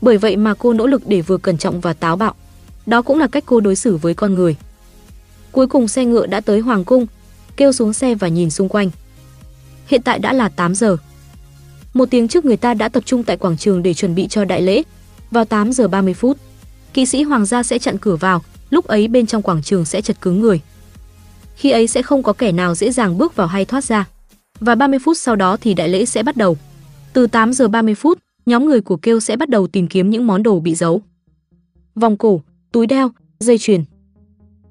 Bởi 0.00 0.18
vậy 0.18 0.36
mà 0.36 0.54
cô 0.54 0.72
nỗ 0.72 0.86
lực 0.86 1.02
để 1.06 1.20
vừa 1.20 1.36
cẩn 1.36 1.58
trọng 1.58 1.80
và 1.80 1.92
táo 1.92 2.16
bạo. 2.16 2.34
Đó 2.86 3.02
cũng 3.02 3.18
là 3.18 3.26
cách 3.26 3.44
cô 3.46 3.60
đối 3.60 3.76
xử 3.76 3.96
với 3.96 4.14
con 4.14 4.34
người. 4.34 4.56
Cuối 5.52 5.66
cùng 5.66 5.88
xe 5.88 6.04
ngựa 6.04 6.26
đã 6.26 6.40
tới 6.40 6.60
hoàng 6.60 6.84
cung, 6.84 7.06
kêu 7.56 7.72
xuống 7.72 7.92
xe 7.92 8.14
và 8.14 8.28
nhìn 8.28 8.50
xung 8.50 8.68
quanh. 8.68 8.90
Hiện 9.86 10.02
tại 10.02 10.18
đã 10.18 10.32
là 10.32 10.48
8 10.48 10.74
giờ. 10.74 10.96
Một 11.94 12.10
tiếng 12.10 12.28
trước 12.28 12.44
người 12.44 12.56
ta 12.56 12.74
đã 12.74 12.88
tập 12.88 13.02
trung 13.06 13.24
tại 13.24 13.36
quảng 13.36 13.56
trường 13.56 13.82
để 13.82 13.94
chuẩn 13.94 14.14
bị 14.14 14.28
cho 14.28 14.44
đại 14.44 14.62
lễ. 14.62 14.82
Vào 15.30 15.44
8 15.44 15.72
giờ 15.72 15.88
30 15.88 16.14
phút, 16.14 16.38
kỵ 16.94 17.06
sĩ 17.06 17.22
hoàng 17.22 17.46
gia 17.46 17.62
sẽ 17.62 17.78
chặn 17.78 17.98
cửa 17.98 18.16
vào, 18.16 18.42
lúc 18.70 18.86
ấy 18.86 19.08
bên 19.08 19.26
trong 19.26 19.42
quảng 19.42 19.62
trường 19.62 19.84
sẽ 19.84 20.00
chật 20.00 20.20
cứng 20.20 20.40
người. 20.40 20.60
Khi 21.56 21.70
ấy 21.70 21.86
sẽ 21.86 22.02
không 22.02 22.22
có 22.22 22.32
kẻ 22.32 22.52
nào 22.52 22.74
dễ 22.74 22.90
dàng 22.90 23.18
bước 23.18 23.36
vào 23.36 23.46
hay 23.46 23.64
thoát 23.64 23.84
ra. 23.84 24.04
Và 24.60 24.74
30 24.74 24.98
phút 25.04 25.18
sau 25.18 25.36
đó 25.36 25.56
thì 25.60 25.74
đại 25.74 25.88
lễ 25.88 26.04
sẽ 26.04 26.22
bắt 26.22 26.36
đầu. 26.36 26.56
Từ 27.12 27.26
8 27.26 27.52
giờ 27.52 27.68
30 27.68 27.94
phút, 27.94 28.18
nhóm 28.46 28.64
người 28.64 28.80
của 28.80 28.96
Kêu 28.96 29.20
sẽ 29.20 29.36
bắt 29.36 29.48
đầu 29.48 29.66
tìm 29.66 29.86
kiếm 29.86 30.10
những 30.10 30.26
món 30.26 30.42
đồ 30.42 30.60
bị 30.60 30.74
giấu. 30.74 31.00
Vòng 31.94 32.16
cổ, 32.16 32.42
túi 32.72 32.86
đeo, 32.86 33.10
dây 33.38 33.58
chuyền. 33.58 33.84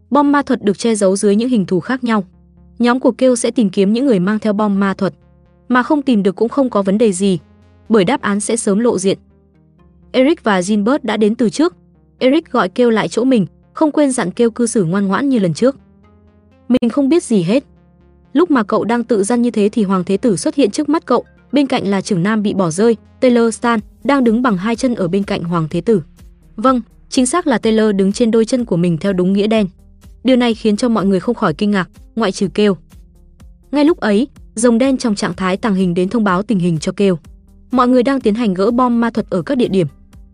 Bom 0.10 0.32
ma 0.32 0.42
thuật 0.42 0.64
được 0.64 0.78
che 0.78 0.96
giấu 0.96 1.16
dưới 1.16 1.36
những 1.36 1.50
hình 1.50 1.66
thù 1.66 1.80
khác 1.80 2.04
nhau. 2.04 2.24
Nhóm 2.80 3.00
của 3.00 3.12
Kêu 3.12 3.36
sẽ 3.36 3.52
tìm 3.52 3.70
kiếm 3.70 3.94
những 3.94 4.06
người 4.06 4.20
mang 4.20 4.40
theo 4.40 4.54
bom 4.54 4.80
ma 4.80 4.94
thuật, 4.94 5.14
mà 5.68 5.84
không 5.84 6.02
tìm 6.02 6.24
được 6.24 6.36
cũng 6.36 6.50
không 6.50 6.70
có 6.70 6.82
vấn 6.82 6.98
đề 6.98 7.12
gì, 7.12 7.40
bởi 7.90 8.06
đáp 8.06 8.22
án 8.22 8.40
sẽ 8.40 8.58
sớm 8.58 8.80
lộ 8.80 9.00
diện. 9.00 9.18
Eric 10.12 10.44
và 10.44 10.62
Gilbert 10.62 11.04
đã 11.04 11.18
đến 11.18 11.36
từ 11.36 11.50
trước. 11.50 11.76
Eric 12.20 12.52
gọi 12.52 12.70
Kêu 12.70 12.90
lại 12.90 13.08
chỗ 13.08 13.24
mình, 13.24 13.46
không 13.74 13.92
quên 13.92 14.12
dặn 14.12 14.32
Kêu 14.32 14.52
cư 14.52 14.68
xử 14.68 14.84
ngoan 14.84 15.08
ngoãn 15.08 15.30
như 15.30 15.40
lần 15.40 15.54
trước. 15.54 15.78
Mình 16.70 16.90
không 16.90 17.10
biết 17.10 17.24
gì 17.24 17.44
hết. 17.44 17.64
Lúc 18.34 18.52
mà 18.52 18.64
cậu 18.64 18.84
đang 18.84 19.04
tự 19.04 19.24
gian 19.24 19.42
như 19.42 19.52
thế 19.52 19.70
thì 19.70 19.84
Hoàng 19.84 20.04
Thế 20.04 20.18
Tử 20.18 20.36
xuất 20.36 20.56
hiện 20.56 20.72
trước 20.72 20.90
mắt 20.90 21.06
cậu, 21.06 21.26
bên 21.52 21.68
cạnh 21.68 21.88
là 21.88 22.02
trưởng 22.02 22.24
nam 22.24 22.44
bị 22.44 22.54
bỏ 22.54 22.70
rơi, 22.70 22.96
Taylor 23.22 23.56
Stan, 23.56 23.80
đang 24.04 24.24
đứng 24.24 24.42
bằng 24.42 24.58
hai 24.58 24.76
chân 24.76 24.96
ở 24.96 25.08
bên 25.08 25.24
cạnh 25.24 25.44
Hoàng 25.44 25.68
Thế 25.70 25.82
Tử. 25.82 26.02
Vâng, 26.56 26.82
chính 27.10 27.26
xác 27.26 27.48
là 27.48 27.58
Taylor 27.58 27.96
đứng 27.96 28.12
trên 28.12 28.32
đôi 28.32 28.46
chân 28.46 28.66
của 28.66 28.78
mình 28.78 28.98
theo 28.98 29.14
đúng 29.14 29.34
nghĩa 29.34 29.48
đen. 29.48 29.68
Điều 30.24 30.36
này 30.36 30.54
khiến 30.54 30.78
cho 30.78 30.90
mọi 30.90 31.06
người 31.06 31.20
không 31.20 31.36
khỏi 31.36 31.54
kinh 31.54 31.72
ngạc, 31.72 31.90
ngoại 32.16 32.32
trừ 32.32 32.48
kêu. 32.54 32.78
Ngay 33.72 33.86
lúc 33.86 34.00
ấy, 34.00 34.28
rồng 34.56 34.78
đen 34.78 34.98
trong 34.98 35.16
trạng 35.16 35.34
thái 35.34 35.58
tàng 35.58 35.76
hình 35.76 35.94
đến 35.94 36.10
thông 36.10 36.24
báo 36.24 36.44
tình 36.44 36.60
hình 36.60 36.80
cho 36.80 36.92
kêu. 36.92 37.18
Mọi 37.72 37.88
người 37.88 38.04
đang 38.04 38.22
tiến 38.22 38.36
hành 38.36 38.54
gỡ 38.54 38.72
bom 38.72 39.02
ma 39.02 39.10
thuật 39.10 39.30
ở 39.30 39.42
các 39.42 39.58
địa 39.58 39.68
điểm. 39.68 39.88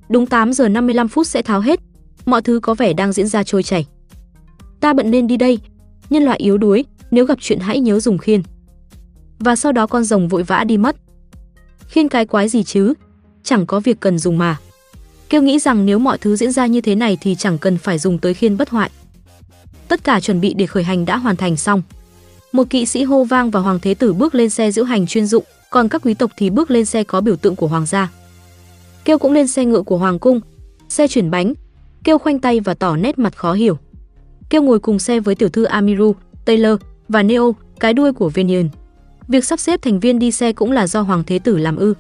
Đúng 0.09 0.25
8 0.25 0.53
giờ 0.53 0.69
55 0.69 1.07
phút 1.07 1.27
sẽ 1.27 1.41
tháo 1.41 1.61
hết. 1.61 1.79
Mọi 2.25 2.41
thứ 2.41 2.59
có 2.59 2.73
vẻ 2.73 2.93
đang 2.93 3.13
diễn 3.13 3.27
ra 3.27 3.43
trôi 3.43 3.63
chảy. 3.63 3.85
Ta 4.79 4.93
bận 4.93 5.11
nên 5.11 5.27
đi 5.27 5.37
đây. 5.37 5.59
Nhân 6.09 6.23
loại 6.23 6.39
yếu 6.39 6.57
đuối, 6.57 6.85
nếu 7.11 7.25
gặp 7.25 7.37
chuyện 7.41 7.59
hãy 7.59 7.79
nhớ 7.79 7.99
dùng 7.99 8.17
khiên. 8.17 8.41
Và 9.39 9.55
sau 9.55 9.71
đó 9.71 9.87
con 9.87 10.03
rồng 10.03 10.27
vội 10.27 10.43
vã 10.43 10.63
đi 10.63 10.77
mất. 10.77 10.95
Khiên 11.87 12.07
cái 12.07 12.25
quái 12.25 12.49
gì 12.49 12.63
chứ? 12.63 12.93
Chẳng 13.43 13.65
có 13.65 13.79
việc 13.79 13.99
cần 13.99 14.19
dùng 14.19 14.37
mà. 14.37 14.57
Kêu 15.29 15.41
nghĩ 15.41 15.59
rằng 15.59 15.85
nếu 15.85 15.99
mọi 15.99 16.17
thứ 16.17 16.35
diễn 16.35 16.51
ra 16.51 16.65
như 16.65 16.81
thế 16.81 16.95
này 16.95 17.17
thì 17.21 17.35
chẳng 17.35 17.57
cần 17.57 17.77
phải 17.77 17.99
dùng 17.99 18.17
tới 18.17 18.33
khiên 18.33 18.57
bất 18.57 18.69
hoại. 18.69 18.89
Tất 19.87 20.03
cả 20.03 20.19
chuẩn 20.19 20.41
bị 20.41 20.53
để 20.53 20.65
khởi 20.65 20.83
hành 20.83 21.05
đã 21.05 21.17
hoàn 21.17 21.35
thành 21.35 21.57
xong. 21.57 21.81
Một 22.51 22.69
kỵ 22.69 22.85
sĩ 22.85 23.03
hô 23.03 23.23
vang 23.23 23.51
và 23.51 23.59
hoàng 23.59 23.79
thế 23.79 23.93
tử 23.93 24.13
bước 24.13 24.35
lên 24.35 24.49
xe 24.49 24.71
diễu 24.71 24.83
hành 24.83 25.07
chuyên 25.07 25.25
dụng, 25.25 25.43
còn 25.69 25.89
các 25.89 26.01
quý 26.05 26.13
tộc 26.13 26.31
thì 26.37 26.49
bước 26.49 26.71
lên 26.71 26.85
xe 26.85 27.03
có 27.03 27.21
biểu 27.21 27.35
tượng 27.35 27.55
của 27.55 27.67
hoàng 27.67 27.85
gia. 27.85 28.11
Kêu 29.05 29.17
cũng 29.17 29.33
lên 29.33 29.47
xe 29.47 29.65
ngựa 29.65 29.81
của 29.81 29.97
hoàng 29.97 30.19
cung, 30.19 30.41
xe 30.89 31.07
chuyển 31.07 31.31
bánh. 31.31 31.53
Kêu 32.03 32.17
khoanh 32.17 32.39
tay 32.39 32.59
và 32.59 32.73
tỏ 32.73 32.95
nét 32.95 33.19
mặt 33.19 33.37
khó 33.37 33.53
hiểu. 33.53 33.77
Kêu 34.49 34.61
ngồi 34.61 34.79
cùng 34.79 34.99
xe 34.99 35.19
với 35.19 35.35
tiểu 35.35 35.49
thư 35.49 35.63
Amiru, 35.63 36.15
Taylor 36.45 36.79
và 37.09 37.23
Neo, 37.23 37.55
cái 37.79 37.93
đuôi 37.93 38.13
của 38.13 38.29
Venian. 38.29 38.69
Việc 39.27 39.45
sắp 39.45 39.59
xếp 39.59 39.81
thành 39.81 39.99
viên 39.99 40.19
đi 40.19 40.31
xe 40.31 40.53
cũng 40.53 40.71
là 40.71 40.87
do 40.87 41.01
hoàng 41.01 41.23
thế 41.27 41.39
tử 41.39 41.57
làm 41.57 41.75
ư. 41.75 41.93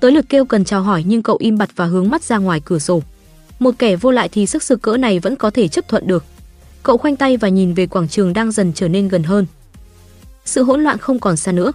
Tới 0.00 0.12
lượt 0.12 0.24
kêu 0.28 0.44
cần 0.44 0.64
chào 0.64 0.82
hỏi 0.82 1.04
nhưng 1.06 1.22
cậu 1.22 1.36
im 1.40 1.58
bặt 1.58 1.70
và 1.76 1.84
hướng 1.84 2.10
mắt 2.10 2.22
ra 2.22 2.38
ngoài 2.38 2.60
cửa 2.64 2.78
sổ. 2.78 3.02
Một 3.58 3.74
kẻ 3.78 3.96
vô 3.96 4.10
lại 4.10 4.28
thì 4.28 4.46
sức 4.46 4.62
sực 4.62 4.82
cỡ 4.82 4.96
này 4.96 5.18
vẫn 5.18 5.36
có 5.36 5.50
thể 5.50 5.68
chấp 5.68 5.88
thuận 5.88 6.06
được. 6.06 6.24
Cậu 6.82 6.98
khoanh 6.98 7.16
tay 7.16 7.36
và 7.36 7.48
nhìn 7.48 7.74
về 7.74 7.86
quảng 7.86 8.08
trường 8.08 8.32
đang 8.32 8.52
dần 8.52 8.72
trở 8.72 8.88
nên 8.88 9.08
gần 9.08 9.22
hơn. 9.22 9.46
Sự 10.44 10.62
hỗn 10.62 10.82
loạn 10.82 10.98
không 10.98 11.18
còn 11.18 11.36
xa 11.36 11.52
nữa. 11.52 11.72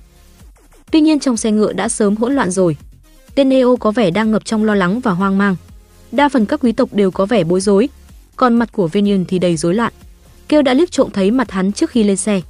Tuy 0.91 1.02
nhiên 1.02 1.19
trong 1.19 1.38
xe 1.38 1.52
ngựa 1.52 1.73
đã 1.73 1.90
sớm 1.90 2.15
hỗn 2.15 2.36
loạn 2.36 2.52
rồi. 2.52 2.77
Tên 3.36 3.49
Neo 3.49 3.76
có 3.76 3.91
vẻ 3.91 4.11
đang 4.11 4.32
ngập 4.32 4.45
trong 4.45 4.64
lo 4.64 4.76
lắng 4.76 4.99
và 4.99 5.11
hoang 5.11 5.38
mang. 5.38 5.56
Đa 6.11 6.30
phần 6.30 6.45
các 6.45 6.60
quý 6.64 6.72
tộc 6.72 6.94
đều 6.94 7.11
có 7.11 7.26
vẻ 7.26 7.44
bối 7.44 7.61
rối, 7.61 7.90
còn 8.36 8.56
mặt 8.56 8.69
của 8.72 8.88
Venian 8.88 9.26
thì 9.26 9.40
đầy 9.40 9.57
rối 9.57 9.73
loạn. 9.73 9.94
Kêu 10.48 10.61
đã 10.61 10.73
liếc 10.73 10.91
trộm 10.91 11.10
thấy 11.14 11.32
mặt 11.32 11.52
hắn 11.52 11.72
trước 11.72 11.90
khi 11.90 12.03
lên 12.03 12.18
xe. 12.18 12.41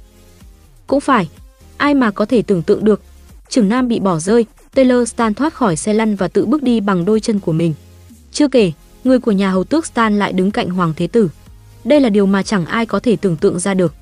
Cũng 0.86 1.00
phải, 1.00 1.28
ai 1.76 1.94
mà 1.94 2.10
có 2.10 2.24
thể 2.24 2.42
tưởng 2.42 2.62
tượng 2.62 2.84
được, 2.84 3.00
trưởng 3.48 3.68
nam 3.68 3.88
bị 3.88 4.00
bỏ 4.00 4.18
rơi, 4.18 4.46
Taylor 4.74 5.08
Stan 5.08 5.34
thoát 5.34 5.54
khỏi 5.54 5.76
xe 5.76 5.94
lăn 5.94 6.16
và 6.16 6.28
tự 6.28 6.46
bước 6.46 6.62
đi 6.62 6.80
bằng 6.80 7.04
đôi 7.04 7.20
chân 7.20 7.40
của 7.40 7.52
mình. 7.52 7.74
Chưa 8.32 8.48
kể, 8.48 8.72
người 9.04 9.18
của 9.18 9.32
nhà 9.32 9.50
hầu 9.50 9.64
tước 9.64 9.86
Stan 9.86 10.18
lại 10.18 10.32
đứng 10.32 10.50
cạnh 10.50 10.70
hoàng 10.70 10.92
thế 10.96 11.06
tử. 11.06 11.28
Đây 11.84 12.00
là 12.00 12.08
điều 12.08 12.26
mà 12.26 12.42
chẳng 12.42 12.66
ai 12.66 12.86
có 12.86 13.00
thể 13.00 13.16
tưởng 13.16 13.36
tượng 13.36 13.58
ra 13.58 13.74
được. 13.74 13.94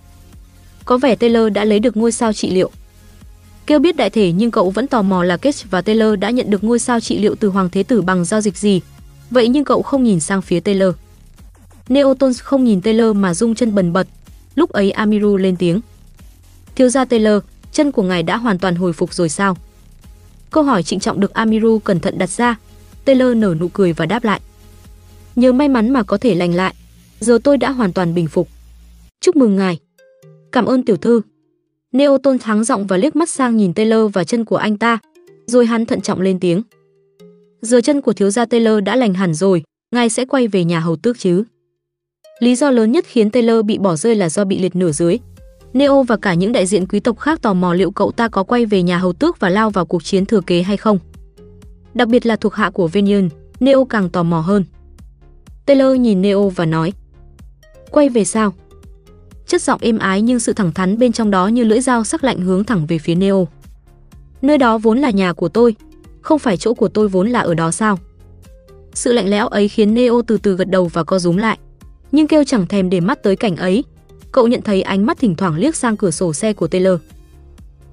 Có 0.85 0.99
vẻ 0.99 1.15
Taylor 1.15 1.53
đã 1.53 1.65
lấy 1.65 1.81
được 1.81 1.97
ngôi 1.97 2.13
sao 2.13 2.33
trị 2.33 2.51
liệu. 2.51 2.71
Kêu 3.67 3.79
biết 3.79 3.97
đại 3.97 4.11
thể 4.11 4.33
nhưng 4.33 4.51
cậu 4.51 4.71
vẫn 4.71 4.87
tò 4.87 5.03
mò 5.03 5.25
là 5.25 5.37
Cage 5.37 5.63
và 5.71 5.83
Taylor 5.83 6.19
đã 6.19 6.31
nhận 6.31 6.51
được 6.51 6.65
ngôi 6.65 6.79
sao 6.79 7.01
trị 7.01 7.19
liệu 7.19 7.35
từ 7.35 7.49
Hoàng 7.49 7.71
Thế 7.71 7.83
Tử 7.83 8.03
bằng 8.03 8.25
giao 8.25 8.41
dịch 8.41 8.57
gì. 8.57 8.81
Vậy 9.31 9.49
nhưng 9.49 9.65
cậu 9.65 9.83
không 9.83 10.05
nhìn 10.05 10.21
sang 10.21 10.43
phía 10.43 10.61
Taylor. 10.61 10.95
Neotons 11.89 12.41
không 12.41 12.65
nhìn 12.65 12.81
Taylor 12.81 13.17
mà 13.17 13.35
rung 13.35 13.55
chân 13.55 13.75
bần 13.75 13.93
bật. 13.93 14.07
Lúc 14.55 14.71
ấy 14.71 14.91
Amiru 14.91 15.37
lên 15.37 15.57
tiếng. 15.57 15.81
Thiếu 16.75 16.89
gia 16.89 17.05
Taylor, 17.05 17.43
chân 17.75 17.93
của 17.93 18.03
ngài 18.03 18.23
đã 18.23 18.37
hoàn 18.37 18.59
toàn 18.59 18.75
hồi 18.75 18.93
phục 18.93 19.15
rồi 19.15 19.29
sao? 19.29 19.57
Câu 20.51 20.63
hỏi 20.63 20.83
trịnh 20.83 21.01
trọng 21.01 21.21
được 21.21 21.35
Amiru 21.35 21.79
cẩn 21.79 22.01
thận 22.01 22.19
đặt 22.19 22.31
ra. 22.31 22.57
Taylor 23.05 23.37
nở 23.37 23.55
nụ 23.61 23.69
cười 23.69 23.93
và 23.93 24.07
đáp 24.07 24.25
lại. 24.25 24.41
Nhờ 25.37 25.53
may 25.53 25.69
mắn 25.69 25.91
mà 25.91 26.03
có 26.03 26.17
thể 26.17 26.35
lành 26.35 26.55
lại, 26.55 26.75
giờ 27.21 27.39
tôi 27.45 27.57
đã 27.57 27.71
hoàn 27.71 27.93
toàn 27.93 28.15
bình 28.15 28.29
phục. 28.29 28.49
Chúc 29.21 29.37
mừng 29.37 29.57
ngài. 29.57 29.79
Cảm 30.53 30.65
ơn 30.65 30.83
tiểu 30.83 30.97
thư. 30.97 31.21
Neo 31.93 32.19
tôn 32.19 32.39
thắng 32.39 32.65
giọng 32.65 32.87
và 32.87 32.97
liếc 32.97 33.17
mắt 33.17 33.29
sang 33.29 33.57
nhìn 33.57 33.75
Taylor 33.75 34.13
và 34.13 34.25
chân 34.25 34.45
của 34.45 34.57
anh 34.57 34.79
ta, 34.79 34.99
rồi 35.47 35.67
hắn 35.67 35.87
thận 35.87 36.01
trọng 36.01 36.21
lên 36.21 36.41
tiếng. 36.41 36.63
Giờ 37.63 37.81
chân 37.81 38.01
của 38.01 38.13
thiếu 38.13 38.31
gia 38.31 38.45
Taylor 38.45 38.83
đã 38.85 38.97
lành 38.97 39.15
hẳn 39.15 39.35
rồi, 39.35 39.63
ngài 39.95 40.09
sẽ 40.09 40.25
quay 40.25 40.49
về 40.49 40.65
nhà 40.65 40.81
hầu 40.81 40.97
tước 40.97 41.19
chứ? 41.19 41.45
Lý 42.41 42.57
do 42.57 42.71
lớn 42.71 42.93
nhất 42.93 43.05
khiến 43.09 43.31
Taylor 43.31 43.65
bị 43.65 43.79
bỏ 43.79 43.97
rơi 43.97 44.15
là 44.15 44.29
do 44.29 44.45
bị 44.45 44.59
liệt 44.59 44.77
nửa 44.77 44.93
dưới. 44.93 45.19
Neo 45.75 46.03
và 46.03 46.17
cả 46.17 46.35
những 46.35 46.53
đại 46.53 46.67
diện 46.67 46.87
quý 46.87 47.01
tộc 47.01 47.19
khác 47.19 47.43
tò 47.43 47.55
mò 47.55 47.75
liệu 47.75 47.91
cậu 47.91 48.13
ta 48.13 48.29
có 48.29 48.43
quay 48.43 48.67
về 48.67 48.83
nhà 48.83 48.99
hầu 48.99 49.13
tước 49.13 49.41
và 49.41 49.49
lao 49.49 49.71
vào 49.71 49.87
cuộc 49.87 50.05
chiến 50.05 50.27
thừa 50.27 50.41
kế 50.41 50.63
hay 50.63 50.77
không. 50.77 50.99
Đặc 51.95 52.09
biệt 52.09 52.27
là 52.27 52.37
thuộc 52.37 52.55
hạ 52.55 52.71
của 52.71 52.89
Venian, 52.89 53.29
Neo 53.61 53.85
càng 53.85 54.11
tò 54.11 54.23
mò 54.23 54.41
hơn. 54.41 54.65
Taylor 55.67 55.99
nhìn 55.99 56.23
Neo 56.23 56.49
và 56.49 56.67
nói: 56.67 56.93
"Quay 57.91 58.09
về 58.09 58.25
sao?" 58.25 58.53
Chất 59.47 59.63
giọng 59.63 59.81
êm 59.83 59.99
ái 59.99 60.23
nhưng 60.23 60.41
sự 60.41 60.53
thẳng 60.53 60.73
thắn 60.73 60.99
bên 60.99 61.13
trong 61.13 61.31
đó 61.31 61.47
như 61.47 61.65
lưỡi 61.65 61.81
dao 61.81 62.05
sắc 62.05 62.25
lạnh 62.25 62.41
hướng 62.41 62.65
thẳng 62.65 62.87
về 62.87 62.99
phía 62.99 63.15
Neo. 63.15 63.49
"Nơi 64.43 64.59
đó 64.59 64.79
vốn 64.79 64.99
là 64.99 65.11
nhà 65.11 65.33
của 65.33 65.49
tôi, 65.49 65.75
không 66.23 66.39
phải 66.39 66.57
chỗ 66.57 66.75
của 66.75 66.89
tôi 66.89 67.09
vốn 67.09 67.29
là 67.29 67.41
ở 67.41 67.55
đó 67.55 67.71
sao?" 67.71 67.99
Sự 68.95 69.13
lạnh 69.13 69.29
lẽo 69.31 69.49
ấy 69.49 69.69
khiến 69.69 69.95
Neo 69.95 70.23
từ 70.27 70.39
từ 70.39 70.57
gật 70.57 70.69
đầu 70.69 70.87
và 70.87 71.05
co 71.05 71.19
rúm 71.19 71.37
lại 71.37 71.59
nhưng 72.13 72.27
kêu 72.27 72.45
chẳng 72.45 72.67
thèm 72.67 72.91
để 72.91 73.01
mắt 73.01 73.23
tới 73.23 73.37
cảnh 73.37 73.57
ấy. 73.57 73.85
Cậu 74.35 74.49
nhận 74.49 74.63
thấy 74.63 74.83
ánh 74.83 75.07
mắt 75.07 75.19
thỉnh 75.19 75.35
thoảng 75.35 75.57
liếc 75.57 75.77
sang 75.77 75.97
cửa 75.97 76.11
sổ 76.11 76.33
xe 76.33 76.53
của 76.53 76.67
Taylor. 76.67 77.01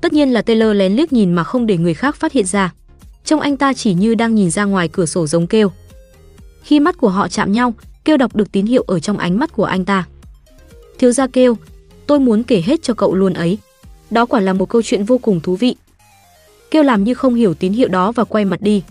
Tất 0.01 0.13
nhiên 0.13 0.33
là 0.33 0.41
Taylor 0.41 0.75
lén 0.75 0.93
liếc 0.93 1.13
nhìn 1.13 1.33
mà 1.33 1.43
không 1.43 1.65
để 1.65 1.77
người 1.77 1.93
khác 1.93 2.15
phát 2.15 2.31
hiện 2.31 2.45
ra. 2.45 2.73
Trông 3.25 3.39
anh 3.39 3.57
ta 3.57 3.73
chỉ 3.73 3.93
như 3.93 4.15
đang 4.15 4.35
nhìn 4.35 4.51
ra 4.51 4.65
ngoài 4.65 4.87
cửa 4.87 5.05
sổ 5.05 5.27
giống 5.27 5.47
kêu. 5.47 5.71
Khi 6.63 6.79
mắt 6.79 6.97
của 6.97 7.09
họ 7.09 7.27
chạm 7.27 7.51
nhau, 7.51 7.73
kêu 8.05 8.17
đọc 8.17 8.35
được 8.35 8.51
tín 8.51 8.65
hiệu 8.65 8.83
ở 8.87 8.99
trong 8.99 9.17
ánh 9.17 9.39
mắt 9.39 9.53
của 9.53 9.63
anh 9.63 9.85
ta. 9.85 10.07
Thiếu 10.97 11.11
gia 11.11 11.27
kêu, 11.27 11.57
tôi 12.07 12.19
muốn 12.19 12.43
kể 12.43 12.61
hết 12.65 12.83
cho 12.83 12.93
cậu 12.93 13.15
luôn 13.15 13.33
ấy. 13.33 13.57
Đó 14.09 14.25
quả 14.25 14.39
là 14.39 14.53
một 14.53 14.69
câu 14.69 14.81
chuyện 14.81 15.03
vô 15.03 15.17
cùng 15.17 15.39
thú 15.39 15.55
vị. 15.55 15.75
Kêu 16.71 16.83
làm 16.83 17.03
như 17.03 17.13
không 17.13 17.35
hiểu 17.35 17.53
tín 17.53 17.73
hiệu 17.73 17.87
đó 17.87 18.11
và 18.11 18.23
quay 18.23 18.45
mặt 18.45 18.61
đi. 18.61 18.83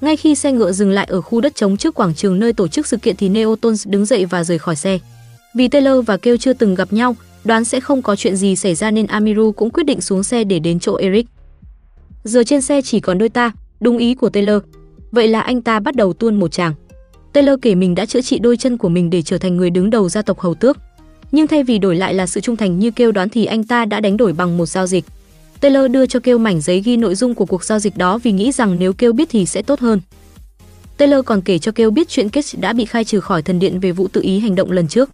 Ngay 0.00 0.16
khi 0.16 0.34
xe 0.34 0.52
ngựa 0.52 0.72
dừng 0.72 0.90
lại 0.90 1.06
ở 1.10 1.20
khu 1.20 1.40
đất 1.40 1.54
trống 1.54 1.76
trước 1.76 1.94
quảng 1.94 2.14
trường 2.14 2.38
nơi 2.40 2.52
tổ 2.52 2.68
chức 2.68 2.86
sự 2.86 2.96
kiện 2.96 3.16
thì 3.16 3.28
Neotons 3.28 3.86
đứng 3.88 4.04
dậy 4.04 4.24
và 4.24 4.44
rời 4.44 4.58
khỏi 4.58 4.76
xe. 4.76 4.98
Vì 5.54 5.68
Taylor 5.68 6.06
và 6.06 6.16
Kêu 6.16 6.36
chưa 6.36 6.52
từng 6.52 6.74
gặp 6.74 6.92
nhau, 6.92 7.16
đoán 7.44 7.64
sẽ 7.64 7.80
không 7.80 8.02
có 8.02 8.16
chuyện 8.16 8.36
gì 8.36 8.56
xảy 8.56 8.74
ra 8.74 8.90
nên 8.90 9.06
Amiru 9.06 9.52
cũng 9.52 9.70
quyết 9.70 9.84
định 9.86 10.00
xuống 10.00 10.22
xe 10.22 10.44
để 10.44 10.58
đến 10.58 10.78
chỗ 10.78 10.94
Eric. 10.94 11.26
Giờ 12.24 12.44
trên 12.44 12.60
xe 12.60 12.82
chỉ 12.82 13.00
còn 13.00 13.18
đôi 13.18 13.28
ta, 13.28 13.52
đúng 13.80 13.98
ý 13.98 14.14
của 14.14 14.28
Taylor. 14.28 14.62
Vậy 15.10 15.28
là 15.28 15.40
anh 15.40 15.62
ta 15.62 15.80
bắt 15.80 15.96
đầu 15.96 16.12
tuôn 16.12 16.40
một 16.40 16.52
tràng. 16.52 16.74
Taylor 17.32 17.58
kể 17.62 17.74
mình 17.74 17.94
đã 17.94 18.06
chữa 18.06 18.20
trị 18.20 18.38
đôi 18.38 18.56
chân 18.56 18.78
của 18.78 18.88
mình 18.88 19.10
để 19.10 19.22
trở 19.22 19.38
thành 19.38 19.56
người 19.56 19.70
đứng 19.70 19.90
đầu 19.90 20.08
gia 20.08 20.22
tộc 20.22 20.40
hầu 20.40 20.54
tước. 20.54 20.78
Nhưng 21.32 21.46
thay 21.46 21.64
vì 21.64 21.78
đổi 21.78 21.96
lại 21.96 22.14
là 22.14 22.26
sự 22.26 22.40
trung 22.40 22.56
thành 22.56 22.78
như 22.78 22.90
kêu 22.90 23.12
đoán 23.12 23.28
thì 23.28 23.44
anh 23.44 23.64
ta 23.64 23.84
đã 23.84 24.00
đánh 24.00 24.16
đổi 24.16 24.32
bằng 24.32 24.56
một 24.56 24.66
giao 24.66 24.86
dịch. 24.86 25.04
Taylor 25.60 25.90
đưa 25.90 26.06
cho 26.06 26.20
Kêu 26.20 26.38
mảnh 26.38 26.60
giấy 26.60 26.80
ghi 26.80 26.96
nội 26.96 27.14
dung 27.14 27.34
của 27.34 27.46
cuộc 27.46 27.64
giao 27.64 27.78
dịch 27.78 27.96
đó 27.96 28.18
vì 28.18 28.32
nghĩ 28.32 28.52
rằng 28.52 28.76
nếu 28.78 28.92
Kêu 28.92 29.12
biết 29.12 29.28
thì 29.30 29.46
sẽ 29.46 29.62
tốt 29.62 29.80
hơn. 29.80 30.00
Taylor 30.96 31.24
còn 31.24 31.40
kể 31.42 31.58
cho 31.58 31.72
Kêu 31.72 31.90
biết 31.90 32.08
chuyện 32.08 32.28
Cage 32.28 32.58
đã 32.60 32.72
bị 32.72 32.84
khai 32.84 33.04
trừ 33.04 33.20
khỏi 33.20 33.42
thần 33.42 33.58
điện 33.58 33.80
về 33.80 33.92
vụ 33.92 34.08
tự 34.08 34.20
ý 34.20 34.38
hành 34.38 34.54
động 34.54 34.70
lần 34.70 34.88
trước. 34.88 35.10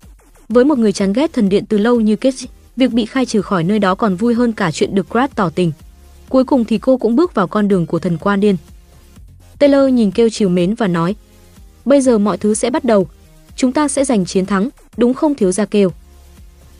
Với 0.50 0.64
một 0.64 0.78
người 0.78 0.92
chán 0.92 1.12
ghét 1.12 1.32
thần 1.32 1.48
điện 1.48 1.64
từ 1.68 1.78
lâu 1.78 2.00
như 2.00 2.16
Kate, 2.16 2.46
việc 2.76 2.92
bị 2.92 3.06
khai 3.06 3.26
trừ 3.26 3.42
khỏi 3.42 3.64
nơi 3.64 3.78
đó 3.78 3.94
còn 3.94 4.16
vui 4.16 4.34
hơn 4.34 4.52
cả 4.52 4.70
chuyện 4.70 4.94
được 4.94 5.10
Grad 5.10 5.30
tỏ 5.34 5.50
tình. 5.54 5.72
Cuối 6.28 6.44
cùng 6.44 6.64
thì 6.64 6.78
cô 6.78 6.96
cũng 6.96 7.16
bước 7.16 7.34
vào 7.34 7.46
con 7.46 7.68
đường 7.68 7.86
của 7.86 7.98
thần 7.98 8.18
quan 8.18 8.40
điên. 8.40 8.56
Taylor 9.58 9.92
nhìn 9.92 10.10
kêu 10.10 10.28
chiều 10.32 10.48
mến 10.48 10.74
và 10.74 10.86
nói: 10.86 11.14
"Bây 11.84 12.00
giờ 12.00 12.18
mọi 12.18 12.38
thứ 12.38 12.54
sẽ 12.54 12.70
bắt 12.70 12.84
đầu, 12.84 13.08
chúng 13.56 13.72
ta 13.72 13.88
sẽ 13.88 14.04
giành 14.04 14.24
chiến 14.24 14.46
thắng, 14.46 14.68
đúng 14.96 15.14
không 15.14 15.34
thiếu 15.34 15.52
gia 15.52 15.64
kêu?" 15.64 15.92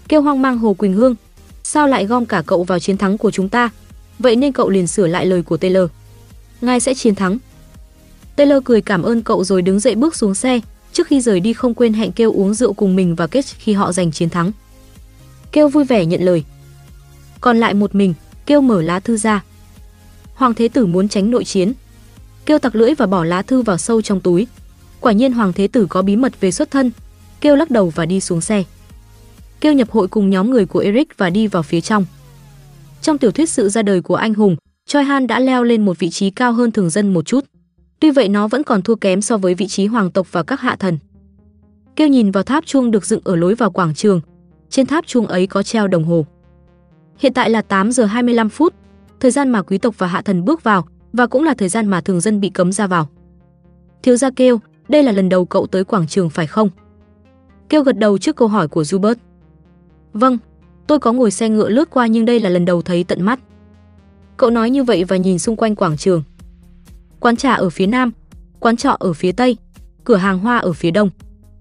Kêu 0.08 0.22
hoang 0.22 0.42
mang 0.42 0.58
Hồ 0.58 0.74
Quỳnh 0.74 0.92
Hương, 0.92 1.14
sao 1.62 1.86
lại 1.86 2.06
gom 2.06 2.26
cả 2.26 2.42
cậu 2.46 2.64
vào 2.64 2.78
chiến 2.78 2.96
thắng 2.96 3.18
của 3.18 3.30
chúng 3.30 3.48
ta? 3.48 3.70
Vậy 4.18 4.36
nên 4.36 4.52
cậu 4.52 4.68
liền 4.68 4.86
sửa 4.86 5.06
lại 5.06 5.26
lời 5.26 5.42
của 5.42 5.56
Taylor. 5.56 5.90
Ngài 6.60 6.80
sẽ 6.80 6.94
chiến 6.94 7.14
thắng. 7.14 7.38
Taylor 8.36 8.64
cười 8.64 8.80
cảm 8.80 9.02
ơn 9.02 9.22
cậu 9.22 9.44
rồi 9.44 9.62
đứng 9.62 9.80
dậy 9.80 9.94
bước 9.94 10.16
xuống 10.16 10.34
xe, 10.34 10.60
trước 10.92 11.06
khi 11.06 11.20
rời 11.20 11.40
đi 11.40 11.52
không 11.52 11.74
quên 11.74 11.92
hẹn 11.92 12.12
kêu 12.12 12.32
uống 12.32 12.54
rượu 12.54 12.72
cùng 12.72 12.96
mình 12.96 13.14
và 13.14 13.26
kết 13.26 13.44
khi 13.58 13.72
họ 13.72 13.92
giành 13.92 14.12
chiến 14.12 14.30
thắng. 14.30 14.52
Kêu 15.52 15.68
vui 15.68 15.84
vẻ 15.84 16.04
nhận 16.04 16.22
lời. 16.22 16.44
Còn 17.40 17.60
lại 17.60 17.74
một 17.74 17.94
mình, 17.94 18.14
kêu 18.46 18.60
mở 18.60 18.82
lá 18.82 19.00
thư 19.00 19.16
ra. 19.16 19.44
Hoàng 20.34 20.54
Thế 20.54 20.68
Tử 20.68 20.86
muốn 20.86 21.08
tránh 21.08 21.30
nội 21.30 21.44
chiến. 21.44 21.72
Kêu 22.46 22.58
tặc 22.58 22.74
lưỡi 22.74 22.94
và 22.94 23.06
bỏ 23.06 23.24
lá 23.24 23.42
thư 23.42 23.62
vào 23.62 23.78
sâu 23.78 24.02
trong 24.02 24.20
túi. 24.20 24.46
Quả 25.00 25.12
nhiên 25.12 25.32
Hoàng 25.32 25.52
Thế 25.52 25.68
Tử 25.68 25.86
có 25.88 26.02
bí 26.02 26.16
mật 26.16 26.40
về 26.40 26.50
xuất 26.50 26.70
thân. 26.70 26.90
Kêu 27.40 27.56
lắc 27.56 27.70
đầu 27.70 27.90
và 27.90 28.06
đi 28.06 28.20
xuống 28.20 28.40
xe. 28.40 28.64
Kêu 29.60 29.72
nhập 29.72 29.90
hội 29.90 30.08
cùng 30.08 30.30
nhóm 30.30 30.50
người 30.50 30.66
của 30.66 30.78
Eric 30.78 31.18
và 31.18 31.30
đi 31.30 31.46
vào 31.46 31.62
phía 31.62 31.80
trong. 31.80 32.04
Trong 33.02 33.18
tiểu 33.18 33.30
thuyết 33.30 33.50
sự 33.50 33.68
ra 33.68 33.82
đời 33.82 34.00
của 34.02 34.14
anh 34.14 34.34
hùng, 34.34 34.56
Choi 34.86 35.04
Han 35.04 35.26
đã 35.26 35.40
leo 35.40 35.64
lên 35.64 35.84
một 35.84 35.98
vị 35.98 36.10
trí 36.10 36.30
cao 36.30 36.52
hơn 36.52 36.72
thường 36.72 36.90
dân 36.90 37.12
một 37.14 37.26
chút. 37.26 37.44
Tuy 38.00 38.10
vậy 38.10 38.28
nó 38.28 38.48
vẫn 38.48 38.64
còn 38.64 38.82
thua 38.82 38.94
kém 38.94 39.20
so 39.20 39.36
với 39.36 39.54
vị 39.54 39.66
trí 39.66 39.86
hoàng 39.86 40.10
tộc 40.10 40.32
và 40.32 40.42
các 40.42 40.60
hạ 40.60 40.76
thần. 40.76 40.98
Kêu 41.96 42.08
nhìn 42.08 42.30
vào 42.30 42.42
tháp 42.42 42.66
chuông 42.66 42.90
được 42.90 43.06
dựng 43.06 43.20
ở 43.24 43.36
lối 43.36 43.54
vào 43.54 43.70
quảng 43.70 43.94
trường. 43.94 44.20
Trên 44.70 44.86
tháp 44.86 45.06
chuông 45.06 45.26
ấy 45.26 45.46
có 45.46 45.62
treo 45.62 45.88
đồng 45.88 46.04
hồ. 46.04 46.26
Hiện 47.18 47.32
tại 47.32 47.50
là 47.50 47.62
8 47.62 47.92
giờ 47.92 48.04
25 48.04 48.48
phút, 48.48 48.74
thời 49.20 49.30
gian 49.30 49.50
mà 49.50 49.62
quý 49.62 49.78
tộc 49.78 49.98
và 49.98 50.06
hạ 50.06 50.22
thần 50.22 50.44
bước 50.44 50.62
vào 50.62 50.86
và 51.12 51.26
cũng 51.26 51.44
là 51.44 51.54
thời 51.54 51.68
gian 51.68 51.86
mà 51.86 52.00
thường 52.00 52.20
dân 52.20 52.40
bị 52.40 52.50
cấm 52.50 52.72
ra 52.72 52.86
vào. 52.86 53.08
Thiếu 54.02 54.16
gia 54.16 54.30
kêu, 54.30 54.60
đây 54.88 55.02
là 55.02 55.12
lần 55.12 55.28
đầu 55.28 55.44
cậu 55.44 55.66
tới 55.66 55.84
quảng 55.84 56.06
trường 56.06 56.30
phải 56.30 56.46
không? 56.46 56.68
Kêu 57.68 57.82
gật 57.82 57.98
đầu 57.98 58.18
trước 58.18 58.36
câu 58.36 58.48
hỏi 58.48 58.68
của 58.68 58.84
Hubert. 58.92 59.18
Vâng, 60.12 60.38
tôi 60.86 60.98
có 60.98 61.12
ngồi 61.12 61.30
xe 61.30 61.48
ngựa 61.48 61.68
lướt 61.68 61.90
qua 61.90 62.06
nhưng 62.06 62.24
đây 62.24 62.40
là 62.40 62.48
lần 62.48 62.64
đầu 62.64 62.82
thấy 62.82 63.04
tận 63.04 63.22
mắt. 63.22 63.40
Cậu 64.36 64.50
nói 64.50 64.70
như 64.70 64.84
vậy 64.84 65.04
và 65.04 65.16
nhìn 65.16 65.38
xung 65.38 65.56
quanh 65.56 65.74
quảng 65.74 65.96
trường. 65.96 66.22
Quán 67.20 67.36
trà 67.36 67.52
ở 67.52 67.70
phía 67.70 67.86
nam, 67.86 68.10
quán 68.60 68.76
trọ 68.76 68.96
ở 69.00 69.12
phía 69.12 69.32
tây, 69.32 69.56
cửa 70.04 70.16
hàng 70.16 70.38
hoa 70.38 70.58
ở 70.58 70.72
phía 70.72 70.90
đông, 70.90 71.10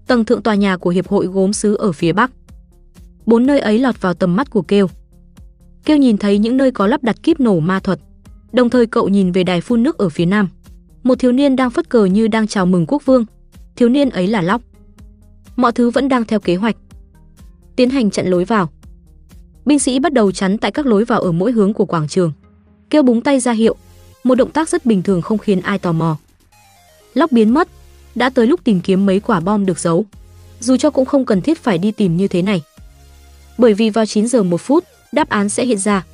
tầng 0.06 0.24
thượng 0.24 0.42
tòa 0.42 0.54
nhà 0.54 0.76
của 0.76 0.90
hiệp 0.90 1.08
hội 1.08 1.26
gốm 1.26 1.52
sứ 1.52 1.74
ở 1.74 1.92
phía 1.92 2.12
bắc. 2.12 2.30
Bốn 3.26 3.46
nơi 3.46 3.60
ấy 3.60 3.78
lọt 3.78 4.00
vào 4.00 4.14
tầm 4.14 4.36
mắt 4.36 4.50
của 4.50 4.62
Kêu. 4.62 4.86
Kêu 5.84 5.96
nhìn 5.96 6.18
thấy 6.18 6.38
những 6.38 6.56
nơi 6.56 6.70
có 6.70 6.86
lắp 6.86 7.02
đặt 7.02 7.22
kíp 7.22 7.40
nổ 7.40 7.60
ma 7.60 7.80
thuật. 7.80 8.00
Đồng 8.52 8.70
thời 8.70 8.86
cậu 8.86 9.08
nhìn 9.08 9.32
về 9.32 9.44
đài 9.44 9.60
phun 9.60 9.82
nước 9.82 9.98
ở 9.98 10.08
phía 10.08 10.26
nam. 10.26 10.48
Một 11.02 11.18
thiếu 11.18 11.32
niên 11.32 11.56
đang 11.56 11.70
phất 11.70 11.88
cờ 11.88 12.04
như 12.04 12.28
đang 12.28 12.46
chào 12.46 12.66
mừng 12.66 12.86
quốc 12.88 13.06
vương. 13.06 13.24
Thiếu 13.76 13.88
niên 13.88 14.10
ấy 14.10 14.26
là 14.26 14.42
Lóc. 14.42 14.62
Mọi 15.56 15.72
thứ 15.72 15.90
vẫn 15.90 16.08
đang 16.08 16.24
theo 16.24 16.40
kế 16.40 16.56
hoạch. 16.56 16.76
Tiến 17.76 17.90
hành 17.90 18.10
chặn 18.10 18.26
lối 18.26 18.44
vào. 18.44 18.70
Binh 19.64 19.78
sĩ 19.78 19.98
bắt 19.98 20.12
đầu 20.12 20.32
chắn 20.32 20.58
tại 20.58 20.70
các 20.70 20.86
lối 20.86 21.04
vào 21.04 21.20
ở 21.20 21.32
mỗi 21.32 21.52
hướng 21.52 21.72
của 21.72 21.86
quảng 21.86 22.08
trường. 22.08 22.32
Kêu 22.90 23.02
búng 23.02 23.20
tay 23.20 23.40
ra 23.40 23.52
hiệu, 23.52 23.76
một 24.24 24.34
động 24.34 24.50
tác 24.50 24.68
rất 24.68 24.86
bình 24.86 25.02
thường 25.02 25.22
không 25.22 25.38
khiến 25.38 25.60
ai 25.60 25.78
tò 25.78 25.92
mò. 25.92 26.16
Lóc 27.14 27.32
biến 27.32 27.54
mất, 27.54 27.68
đã 28.14 28.30
tới 28.30 28.46
lúc 28.46 28.64
tìm 28.64 28.80
kiếm 28.80 29.06
mấy 29.06 29.20
quả 29.20 29.40
bom 29.40 29.66
được 29.66 29.78
giấu. 29.78 30.04
Dù 30.60 30.76
cho 30.76 30.90
cũng 30.90 31.04
không 31.04 31.24
cần 31.24 31.40
thiết 31.40 31.62
phải 31.62 31.78
đi 31.78 31.90
tìm 31.90 32.16
như 32.16 32.28
thế 32.28 32.42
này. 32.42 32.62
Bởi 33.58 33.74
vì 33.74 33.90
vào 33.90 34.06
9 34.06 34.28
giờ 34.28 34.42
1 34.42 34.60
phút, 34.60 34.84
đáp 35.12 35.28
án 35.28 35.48
sẽ 35.48 35.64
hiện 35.64 35.78
ra. 35.78 36.04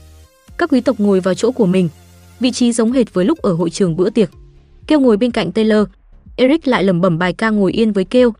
Các 0.58 0.70
quý 0.70 0.80
tộc 0.80 1.00
ngồi 1.00 1.20
vào 1.20 1.34
chỗ 1.34 1.52
của 1.52 1.66
mình, 1.66 1.88
vị 2.40 2.50
trí 2.50 2.72
giống 2.72 2.92
hệt 2.92 3.14
với 3.14 3.24
lúc 3.24 3.42
ở 3.42 3.52
hội 3.52 3.70
trường 3.70 3.96
bữa 3.96 4.10
tiệc. 4.10 4.30
Kêu 4.86 5.00
ngồi 5.00 5.16
bên 5.16 5.30
cạnh 5.30 5.52
Taylor, 5.52 5.88
Eric 6.36 6.68
lại 6.68 6.84
lẩm 6.84 7.00
bẩm 7.00 7.18
bài 7.18 7.32
ca 7.32 7.50
ngồi 7.50 7.72
yên 7.72 7.92
với 7.92 8.04
Kêu. 8.04 8.32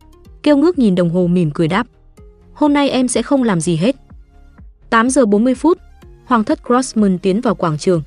Kêu 0.43 0.57
ngước 0.57 0.79
nhìn 0.79 0.95
đồng 0.95 1.11
hồ 1.11 1.27
mỉm 1.27 1.51
cười 1.55 1.69
đáp: 1.69 1.87
"Hôm 2.53 2.73
nay 2.75 2.91
em 2.91 3.09
sẽ 3.09 3.23
không 3.23 3.43
làm 3.43 3.61
gì 3.61 3.77
hết." 3.77 3.97
8 4.91 5.11
giờ 5.11 5.27
40 5.27 5.55
phút, 5.55 5.79
Hoàng 6.25 6.45
thất 6.45 6.65
Crossman 6.67 7.19
tiến 7.19 7.41
vào 7.41 7.55
quảng 7.55 7.79
trường. 7.79 8.03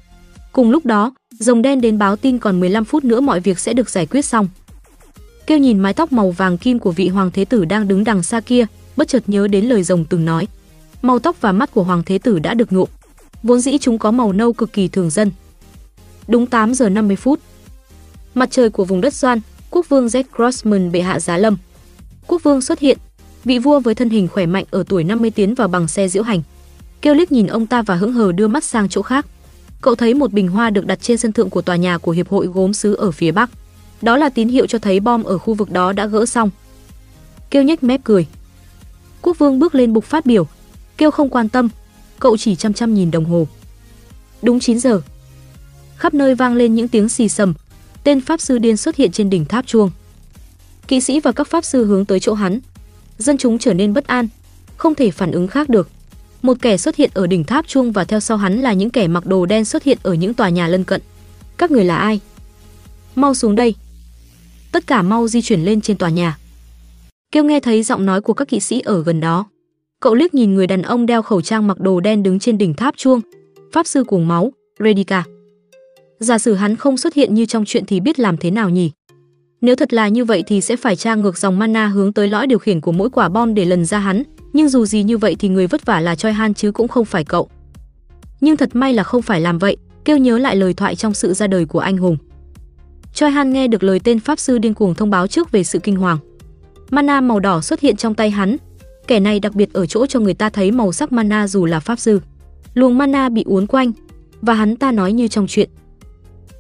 Cùng 0.52 0.72
lúc 0.72 0.86
đó, 0.86 1.14
rồng 1.40 1.62
đen 1.62 1.82
đến 1.82 1.98
báo 1.98 2.16
tin 2.16 2.38
còn 2.38 2.60
15 2.60 2.86
phút 2.86 3.04
nữa 3.04 3.22
mọi 3.22 3.40
việc 3.40 3.60
sẽ 3.60 3.74
được 3.74 3.90
giải 3.90 4.06
quyết 4.06 4.26
xong. 4.26 4.48
Kêu 5.48 5.58
nhìn 5.58 5.80
mái 5.80 5.94
tóc 5.94 6.12
màu 6.12 6.32
vàng 6.32 6.58
kim 6.58 6.80
của 6.80 6.92
vị 6.92 7.08
hoàng 7.08 7.32
thế 7.34 7.46
tử 7.46 7.66
đang 7.66 7.88
đứng 7.88 8.04
đằng 8.04 8.24
xa 8.24 8.40
kia, 8.40 8.66
bất 8.98 9.08
chợt 9.08 9.24
nhớ 9.28 9.48
đến 9.48 9.66
lời 9.66 9.84
rồng 9.84 10.06
từng 10.06 10.26
nói. 10.26 10.48
Màu 11.02 11.20
tóc 11.20 11.42
và 11.42 11.52
mắt 11.52 11.72
của 11.72 11.84
hoàng 11.84 12.04
thế 12.06 12.18
tử 12.18 12.40
đã 12.40 12.54
được 12.54 12.74
nhuộm. 12.74 12.90
Vốn 13.44 13.60
dĩ 13.60 13.78
chúng 13.78 14.00
có 14.00 14.12
màu 14.12 14.34
nâu 14.34 14.54
cực 14.54 14.74
kỳ 14.74 14.88
thường 14.88 15.10
dân. 15.10 15.32
Đúng 16.28 16.46
8 16.46 16.74
giờ 16.74 16.90
50 16.90 17.16
phút. 17.16 17.40
Mặt 18.36 18.52
trời 18.52 18.70
của 18.70 18.86
vùng 18.86 19.02
đất 19.02 19.14
Doan, 19.14 19.42
quốc 19.70 19.90
vương 19.90 20.08
Jack 20.08 20.24
Crossman 20.36 20.92
bệ 20.92 21.02
hạ 21.02 21.20
giá 21.20 21.38
lâm. 21.38 21.58
Quốc 22.28 22.44
vương 22.44 22.62
xuất 22.62 22.80
hiện, 22.80 22.98
vị 23.44 23.60
vua 23.60 23.80
với 23.80 23.96
thân 23.96 24.10
hình 24.10 24.28
khỏe 24.28 24.46
mạnh 24.46 24.66
ở 24.72 24.84
tuổi 24.88 25.04
50 25.04 25.32
tiến 25.32 25.56
vào 25.56 25.68
bằng 25.68 25.88
xe 25.88 26.08
diễu 26.08 26.24
hành. 26.24 26.42
Kêu 27.02 27.14
liếc 27.14 27.32
nhìn 27.32 27.48
ông 27.48 27.68
ta 27.68 27.82
và 27.82 27.96
hững 27.96 28.14
hờ 28.14 28.32
đưa 28.32 28.48
mắt 28.48 28.64
sang 28.64 28.90
chỗ 28.90 29.02
khác. 29.02 29.26
Cậu 29.82 29.96
thấy 29.96 30.14
một 30.14 30.34
bình 30.34 30.48
hoa 30.48 30.70
được 30.70 30.86
đặt 30.86 31.02
trên 31.02 31.18
sân 31.18 31.32
thượng 31.32 31.50
của 31.50 31.62
tòa 31.62 31.76
nhà 31.76 31.98
của 31.98 32.12
hiệp 32.12 32.30
hội 32.30 32.48
gốm 32.48 32.74
sứ 32.74 32.94
ở 32.94 33.12
phía 33.12 33.32
bắc. 33.32 33.50
Đó 34.02 34.18
là 34.18 34.30
tín 34.30 34.48
hiệu 34.48 34.68
cho 34.68 34.80
thấy 34.80 35.00
bom 35.00 35.24
ở 35.24 35.38
khu 35.38 35.54
vực 35.54 35.72
đó 35.72 35.94
đã 35.94 36.06
gỡ 36.06 36.26
xong. 36.26 36.50
Kêu 37.50 37.64
nhếch 37.64 37.84
mép 37.84 38.04
cười. 38.04 38.28
Quốc 39.22 39.38
vương 39.38 39.60
bước 39.60 39.76
lên 39.76 39.94
bục 39.94 40.04
phát 40.04 40.26
biểu. 40.26 40.48
Kêu 40.98 41.12
không 41.12 41.30
quan 41.30 41.50
tâm, 41.50 41.70
cậu 42.20 42.38
chỉ 42.38 42.56
chăm 42.56 42.74
chăm 42.74 42.94
nhìn 42.94 43.12
đồng 43.12 43.26
hồ. 43.26 43.48
Đúng 44.42 44.60
9 44.60 44.80
giờ. 44.80 45.02
Khắp 45.98 46.14
nơi 46.14 46.36
vang 46.36 46.56
lên 46.56 46.76
những 46.76 46.88
tiếng 46.88 47.10
xì 47.10 47.30
sầm. 47.30 47.54
Tên 48.04 48.22
pháp 48.22 48.42
sư 48.42 48.58
điên 48.58 48.78
xuất 48.78 48.96
hiện 48.96 49.12
trên 49.12 49.30
đỉnh 49.30 49.46
tháp 49.46 49.68
chuông. 49.68 49.92
Kỵ 50.88 51.02
sĩ 51.02 51.20
và 51.20 51.32
các 51.32 51.48
pháp 51.48 51.66
sư 51.66 51.86
hướng 51.86 52.06
tới 52.06 52.20
chỗ 52.20 52.34
hắn. 52.34 52.60
Dân 53.18 53.38
chúng 53.38 53.60
trở 53.60 53.74
nên 53.74 53.94
bất 53.94 54.08
an, 54.08 54.28
không 54.78 54.96
thể 54.96 55.12
phản 55.12 55.32
ứng 55.32 55.48
khác 55.48 55.70
được. 55.70 55.90
Một 56.42 56.58
kẻ 56.62 56.78
xuất 56.78 56.96
hiện 56.96 57.10
ở 57.14 57.28
đỉnh 57.28 57.44
tháp 57.44 57.68
chuông 57.68 57.92
và 57.92 58.04
theo 58.04 58.20
sau 58.20 58.38
hắn 58.38 58.62
là 58.62 58.74
những 58.74 58.90
kẻ 58.90 59.08
mặc 59.08 59.26
đồ 59.26 59.46
đen 59.46 59.66
xuất 59.66 59.84
hiện 59.84 59.98
ở 60.04 60.14
những 60.14 60.34
tòa 60.34 60.50
nhà 60.50 60.68
lân 60.68 60.84
cận. 60.84 61.02
Các 61.58 61.72
người 61.72 61.86
là 61.86 61.98
ai? 61.98 62.20
Mau 63.16 63.34
xuống 63.34 63.56
đây. 63.56 63.76
Tất 64.72 64.88
cả 64.88 65.02
mau 65.02 65.28
di 65.28 65.42
chuyển 65.42 65.62
lên 65.62 65.82
trên 65.82 65.98
tòa 65.98 66.10
nhà. 66.10 66.38
Kêu 67.32 67.44
nghe 67.44 67.60
thấy 67.60 67.84
giọng 67.84 68.06
nói 68.06 68.22
của 68.22 68.34
các 68.34 68.48
kỵ 68.48 68.60
sĩ 68.60 68.80
ở 68.80 69.04
gần 69.04 69.20
đó. 69.20 69.46
Cậu 70.00 70.16
liếc 70.16 70.34
nhìn 70.34 70.56
người 70.56 70.68
đàn 70.68 70.82
ông 70.82 71.06
đeo 71.06 71.22
khẩu 71.22 71.42
trang 71.42 71.68
mặc 71.68 71.80
đồ 71.80 72.00
đen 72.00 72.24
đứng 72.24 72.40
trên 72.40 72.58
đỉnh 72.58 72.74
tháp 72.74 72.98
chuông. 72.98 73.22
Pháp 73.72 73.88
sư 73.88 74.04
cuồng 74.04 74.28
máu, 74.28 74.52
Redika. 74.80 75.24
Giả 76.20 76.38
sử 76.38 76.54
hắn 76.54 76.76
không 76.76 76.98
xuất 76.98 77.14
hiện 77.14 77.34
như 77.34 77.46
trong 77.46 77.66
chuyện 77.66 77.86
thì 77.86 78.00
biết 78.00 78.20
làm 78.20 78.38
thế 78.38 78.52
nào 78.52 78.70
nhỉ? 78.70 78.92
Nếu 79.62 79.76
thật 79.76 79.94
là 79.94 80.08
như 80.08 80.26
vậy 80.26 80.44
thì 80.48 80.62
sẽ 80.62 80.76
phải 80.76 80.96
tra 80.96 81.16
ngược 81.16 81.38
dòng 81.38 81.60
mana 81.60 81.88
hướng 81.88 82.14
tới 82.14 82.28
lõi 82.28 82.48
điều 82.48 82.60
khiển 82.60 82.82
của 82.82 82.92
mỗi 82.92 83.10
quả 83.10 83.30
bom 83.30 83.54
để 83.54 83.66
lần 83.66 83.86
ra 83.86 84.00
hắn, 84.00 84.24
nhưng 84.54 84.70
dù 84.70 84.86
gì 84.86 85.04
như 85.04 85.18
vậy 85.18 85.36
thì 85.40 85.50
người 85.50 85.68
vất 85.68 85.86
vả 85.86 86.00
là 86.00 86.16
Choi 86.16 86.34
Han 86.34 86.54
chứ 86.54 86.72
cũng 86.72 86.88
không 86.88 87.06
phải 87.06 87.24
cậu. 87.24 87.50
Nhưng 88.42 88.58
thật 88.58 88.76
may 88.76 88.94
là 88.94 89.04
không 89.04 89.22
phải 89.22 89.42
làm 89.42 89.58
vậy, 89.58 89.78
kêu 90.06 90.18
nhớ 90.18 90.38
lại 90.38 90.56
lời 90.56 90.74
thoại 90.74 90.96
trong 90.96 91.14
sự 91.14 91.34
ra 91.34 91.48
đời 91.48 91.66
của 91.66 91.80
anh 91.80 91.98
hùng. 91.98 92.18
Choi 93.14 93.32
Han 93.32 93.54
nghe 93.54 93.68
được 93.68 93.84
lời 93.84 94.00
tên 94.04 94.20
pháp 94.20 94.40
sư 94.40 94.58
điên 94.58 94.74
cuồng 94.74 94.96
thông 94.96 95.10
báo 95.10 95.28
trước 95.28 95.52
về 95.52 95.64
sự 95.64 95.80
kinh 95.80 95.96
hoàng. 95.96 96.18
Mana 96.90 97.22
màu 97.22 97.40
đỏ 97.40 97.62
xuất 97.62 97.80
hiện 97.80 97.96
trong 97.96 98.16
tay 98.16 98.30
hắn. 98.30 98.58
Kẻ 99.08 99.20
này 99.20 99.40
đặc 99.40 99.56
biệt 99.56 99.74
ở 99.74 99.86
chỗ 99.86 100.06
cho 100.06 100.20
người 100.20 100.34
ta 100.34 100.50
thấy 100.50 100.72
màu 100.72 100.92
sắc 100.92 101.12
mana 101.12 101.48
dù 101.48 101.66
là 101.66 101.80
pháp 101.80 102.00
sư. 102.00 102.22
Luồng 102.74 102.98
mana 102.98 103.30
bị 103.30 103.44
uốn 103.46 103.68
quanh 103.68 103.92
và 104.42 104.54
hắn 104.54 104.76
ta 104.76 104.92
nói 104.92 105.14
như 105.14 105.28
trong 105.28 105.48
chuyện. 105.48 105.70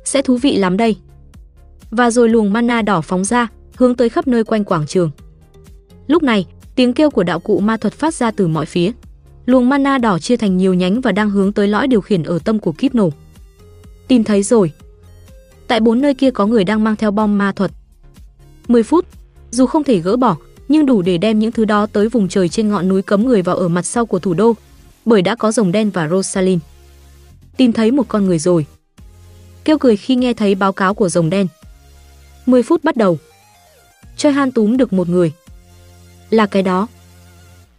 Sẽ 0.05 0.21
thú 0.21 0.37
vị 0.37 0.57
lắm 0.57 0.77
đây. 0.77 0.95
Và 1.91 2.11
rồi 2.11 2.29
luồng 2.29 2.53
mana 2.53 2.81
đỏ 2.81 3.01
phóng 3.01 3.23
ra, 3.23 3.47
hướng 3.75 3.95
tới 3.95 4.09
khắp 4.09 4.27
nơi 4.27 4.43
quanh 4.43 4.63
quảng 4.63 4.87
trường. 4.87 5.11
Lúc 6.07 6.23
này, 6.23 6.45
Tiếng 6.79 6.93
kêu 6.93 7.09
của 7.09 7.23
đạo 7.23 7.39
cụ 7.39 7.59
ma 7.59 7.77
thuật 7.77 7.93
phát 7.93 8.13
ra 8.13 8.31
từ 8.31 8.47
mọi 8.47 8.65
phía. 8.65 8.91
Luồng 9.45 9.69
mana 9.69 9.97
đỏ 9.97 10.19
chia 10.19 10.37
thành 10.37 10.57
nhiều 10.57 10.73
nhánh 10.73 11.01
và 11.01 11.11
đang 11.11 11.29
hướng 11.29 11.53
tới 11.53 11.67
lõi 11.67 11.87
điều 11.87 12.01
khiển 12.01 12.23
ở 12.23 12.39
tâm 12.39 12.59
của 12.59 12.71
kíp 12.71 12.95
nổ. 12.95 13.09
Tìm 14.07 14.23
thấy 14.23 14.43
rồi. 14.43 14.71
Tại 15.67 15.79
bốn 15.79 16.01
nơi 16.01 16.13
kia 16.13 16.31
có 16.31 16.45
người 16.45 16.63
đang 16.63 16.83
mang 16.83 16.95
theo 16.95 17.11
bom 17.11 17.37
ma 17.37 17.51
thuật. 17.51 17.71
10 18.67 18.83
phút, 18.83 19.05
dù 19.51 19.65
không 19.65 19.83
thể 19.83 19.99
gỡ 19.99 20.17
bỏ, 20.17 20.37
nhưng 20.67 20.85
đủ 20.85 21.01
để 21.01 21.17
đem 21.17 21.39
những 21.39 21.51
thứ 21.51 21.65
đó 21.65 21.85
tới 21.85 22.09
vùng 22.09 22.29
trời 22.29 22.49
trên 22.49 22.69
ngọn 22.69 22.87
núi 22.87 23.01
cấm 23.01 23.25
người 23.25 23.41
vào 23.41 23.55
ở 23.55 23.67
mặt 23.67 23.85
sau 23.85 24.05
của 24.05 24.19
thủ 24.19 24.33
đô, 24.33 24.53
bởi 25.05 25.21
đã 25.21 25.35
có 25.35 25.51
rồng 25.51 25.71
đen 25.71 25.89
và 25.89 26.07
Rosalind. 26.07 26.61
Tìm 27.57 27.73
thấy 27.73 27.91
một 27.91 28.07
con 28.07 28.25
người 28.25 28.39
rồi. 28.39 28.65
Kêu 29.65 29.77
cười 29.77 29.97
khi 29.97 30.15
nghe 30.15 30.33
thấy 30.33 30.55
báo 30.55 30.73
cáo 30.73 30.93
của 30.93 31.09
rồng 31.09 31.29
đen. 31.29 31.47
10 32.45 32.63
phút 32.63 32.83
bắt 32.83 32.95
đầu. 32.97 33.17
Choi 34.17 34.31
Han 34.31 34.51
túm 34.51 34.77
được 34.77 34.93
một 34.93 35.09
người, 35.09 35.31
là 36.29 36.45
cái 36.45 36.63
đó. 36.63 36.87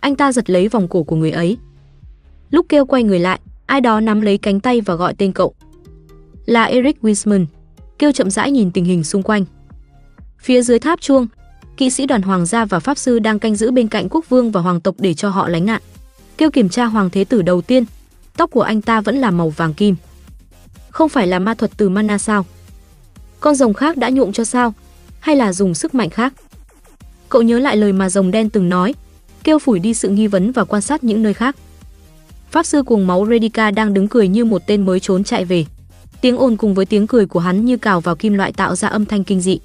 Anh 0.00 0.16
ta 0.16 0.32
giật 0.32 0.50
lấy 0.50 0.68
vòng 0.68 0.88
cổ 0.88 1.02
của 1.02 1.16
người 1.16 1.30
ấy. 1.30 1.58
Lúc 2.50 2.66
kêu 2.68 2.86
quay 2.86 3.02
người 3.02 3.18
lại, 3.18 3.40
ai 3.66 3.80
đó 3.80 4.00
nắm 4.00 4.20
lấy 4.20 4.38
cánh 4.38 4.60
tay 4.60 4.80
và 4.80 4.94
gọi 4.94 5.14
tên 5.14 5.32
cậu. 5.32 5.54
Là 6.46 6.64
Eric 6.64 7.02
Wiseman. 7.02 7.46
Kêu 7.98 8.12
chậm 8.12 8.30
rãi 8.30 8.50
nhìn 8.50 8.70
tình 8.70 8.84
hình 8.84 9.04
xung 9.04 9.22
quanh. 9.22 9.44
Phía 10.38 10.62
dưới 10.62 10.78
tháp 10.78 11.00
chuông, 11.00 11.26
kỵ 11.76 11.90
sĩ 11.90 12.06
đoàn 12.06 12.22
hoàng 12.22 12.46
gia 12.46 12.64
và 12.64 12.80
pháp 12.80 12.98
sư 12.98 13.18
đang 13.18 13.38
canh 13.38 13.56
giữ 13.56 13.70
bên 13.70 13.88
cạnh 13.88 14.08
quốc 14.10 14.28
vương 14.28 14.50
và 14.50 14.60
hoàng 14.60 14.80
tộc 14.80 14.94
để 14.98 15.14
cho 15.14 15.28
họ 15.28 15.48
lánh 15.48 15.66
nạn. 15.66 15.82
Kêu 16.36 16.50
kiểm 16.50 16.68
tra 16.68 16.84
hoàng 16.84 17.10
thế 17.10 17.24
tử 17.24 17.42
đầu 17.42 17.62
tiên, 17.62 17.84
tóc 18.36 18.50
của 18.50 18.62
anh 18.62 18.82
ta 18.82 19.00
vẫn 19.00 19.16
là 19.16 19.30
màu 19.30 19.48
vàng 19.48 19.74
kim. 19.74 19.96
Không 20.90 21.08
phải 21.08 21.26
là 21.26 21.38
ma 21.38 21.54
thuật 21.54 21.70
từ 21.76 21.88
mana 21.88 22.18
sao? 22.18 22.46
Con 23.40 23.54
rồng 23.54 23.74
khác 23.74 23.96
đã 23.96 24.08
nhuộm 24.10 24.32
cho 24.32 24.44
sao? 24.44 24.74
Hay 25.20 25.36
là 25.36 25.52
dùng 25.52 25.74
sức 25.74 25.94
mạnh 25.94 26.10
khác? 26.10 26.34
Cậu 27.30 27.42
nhớ 27.42 27.58
lại 27.58 27.76
lời 27.76 27.92
mà 27.92 28.08
rồng 28.08 28.30
đen 28.30 28.50
từng 28.50 28.68
nói, 28.68 28.94
kêu 29.44 29.58
phủi 29.58 29.78
đi 29.78 29.94
sự 29.94 30.08
nghi 30.08 30.26
vấn 30.26 30.52
và 30.52 30.64
quan 30.64 30.82
sát 30.82 31.04
những 31.04 31.22
nơi 31.22 31.34
khác. 31.34 31.56
Pháp 32.50 32.66
sư 32.66 32.82
cuồng 32.82 33.06
máu 33.06 33.26
Redica 33.30 33.70
đang 33.70 33.94
đứng 33.94 34.08
cười 34.08 34.28
như 34.28 34.44
một 34.44 34.62
tên 34.66 34.86
mới 34.86 35.00
trốn 35.00 35.24
chạy 35.24 35.44
về. 35.44 35.64
Tiếng 36.20 36.36
ồn 36.36 36.56
cùng 36.56 36.74
với 36.74 36.86
tiếng 36.86 37.06
cười 37.06 37.26
của 37.26 37.40
hắn 37.40 37.64
như 37.64 37.76
cào 37.76 38.00
vào 38.00 38.16
kim 38.16 38.34
loại 38.34 38.52
tạo 38.52 38.76
ra 38.76 38.88
âm 38.88 39.06
thanh 39.06 39.24
kinh 39.24 39.40
dị. 39.40 39.58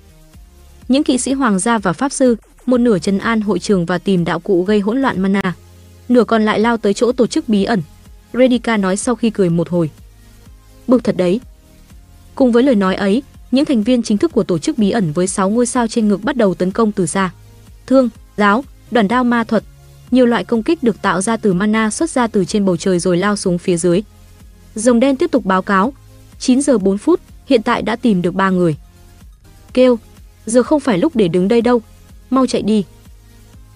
Những 0.87 1.03
kỵ 1.03 1.17
sĩ 1.17 1.33
hoàng 1.33 1.59
gia 1.59 1.77
và 1.77 1.93
pháp 1.93 2.11
sư, 2.11 2.35
một 2.65 2.77
nửa 2.77 2.99
trấn 2.99 3.17
an 3.17 3.41
hội 3.41 3.59
trường 3.59 3.85
và 3.85 3.97
tìm 3.97 4.25
đạo 4.25 4.39
cụ 4.39 4.63
gây 4.63 4.79
hỗn 4.79 5.01
loạn 5.01 5.21
mana, 5.21 5.55
nửa 6.09 6.23
còn 6.23 6.45
lại 6.45 6.59
lao 6.59 6.77
tới 6.77 6.93
chỗ 6.93 7.11
tổ 7.11 7.27
chức 7.27 7.49
bí 7.49 7.63
ẩn. 7.63 7.81
Redica 8.33 8.77
nói 8.77 8.97
sau 8.97 9.15
khi 9.15 9.29
cười 9.29 9.49
một 9.49 9.69
hồi. 9.69 9.89
Bực 10.87 11.03
thật 11.03 11.17
đấy. 11.17 11.39
Cùng 12.35 12.51
với 12.51 12.63
lời 12.63 12.75
nói 12.75 12.95
ấy, 12.95 13.23
những 13.51 13.65
thành 13.65 13.83
viên 13.83 14.03
chính 14.03 14.17
thức 14.17 14.31
của 14.31 14.43
tổ 14.43 14.57
chức 14.57 14.77
bí 14.77 14.91
ẩn 14.91 15.11
với 15.11 15.27
6 15.27 15.49
ngôi 15.49 15.65
sao 15.65 15.87
trên 15.87 16.07
ngực 16.07 16.23
bắt 16.23 16.37
đầu 16.37 16.53
tấn 16.53 16.71
công 16.71 16.91
từ 16.91 17.05
xa. 17.05 17.31
Thương, 17.87 18.09
giáo, 18.37 18.63
đoàn 18.91 19.07
đao 19.07 19.23
ma 19.23 19.43
thuật, 19.43 19.63
nhiều 20.11 20.25
loại 20.25 20.43
công 20.43 20.63
kích 20.63 20.83
được 20.83 21.01
tạo 21.01 21.21
ra 21.21 21.37
từ 21.37 21.53
mana 21.53 21.89
xuất 21.89 22.09
ra 22.09 22.27
từ 22.27 22.45
trên 22.45 22.65
bầu 22.65 22.77
trời 22.77 22.99
rồi 22.99 23.17
lao 23.17 23.35
xuống 23.35 23.57
phía 23.57 23.77
dưới. 23.77 24.01
Rồng 24.75 24.99
đen 24.99 25.15
tiếp 25.15 25.31
tục 25.31 25.45
báo 25.45 25.61
cáo, 25.61 25.93
9 26.39 26.61
giờ 26.61 26.77
4 26.77 26.97
phút, 26.97 27.21
hiện 27.45 27.61
tại 27.63 27.81
đã 27.81 27.95
tìm 27.95 28.21
được 28.21 28.35
ba 28.35 28.49
người. 28.49 28.75
Kêu, 29.73 29.99
giờ 30.45 30.63
không 30.63 30.79
phải 30.79 30.97
lúc 30.97 31.15
để 31.15 31.27
đứng 31.27 31.47
đây 31.47 31.61
đâu, 31.61 31.81
mau 32.29 32.47
chạy 32.47 32.61
đi. 32.61 32.85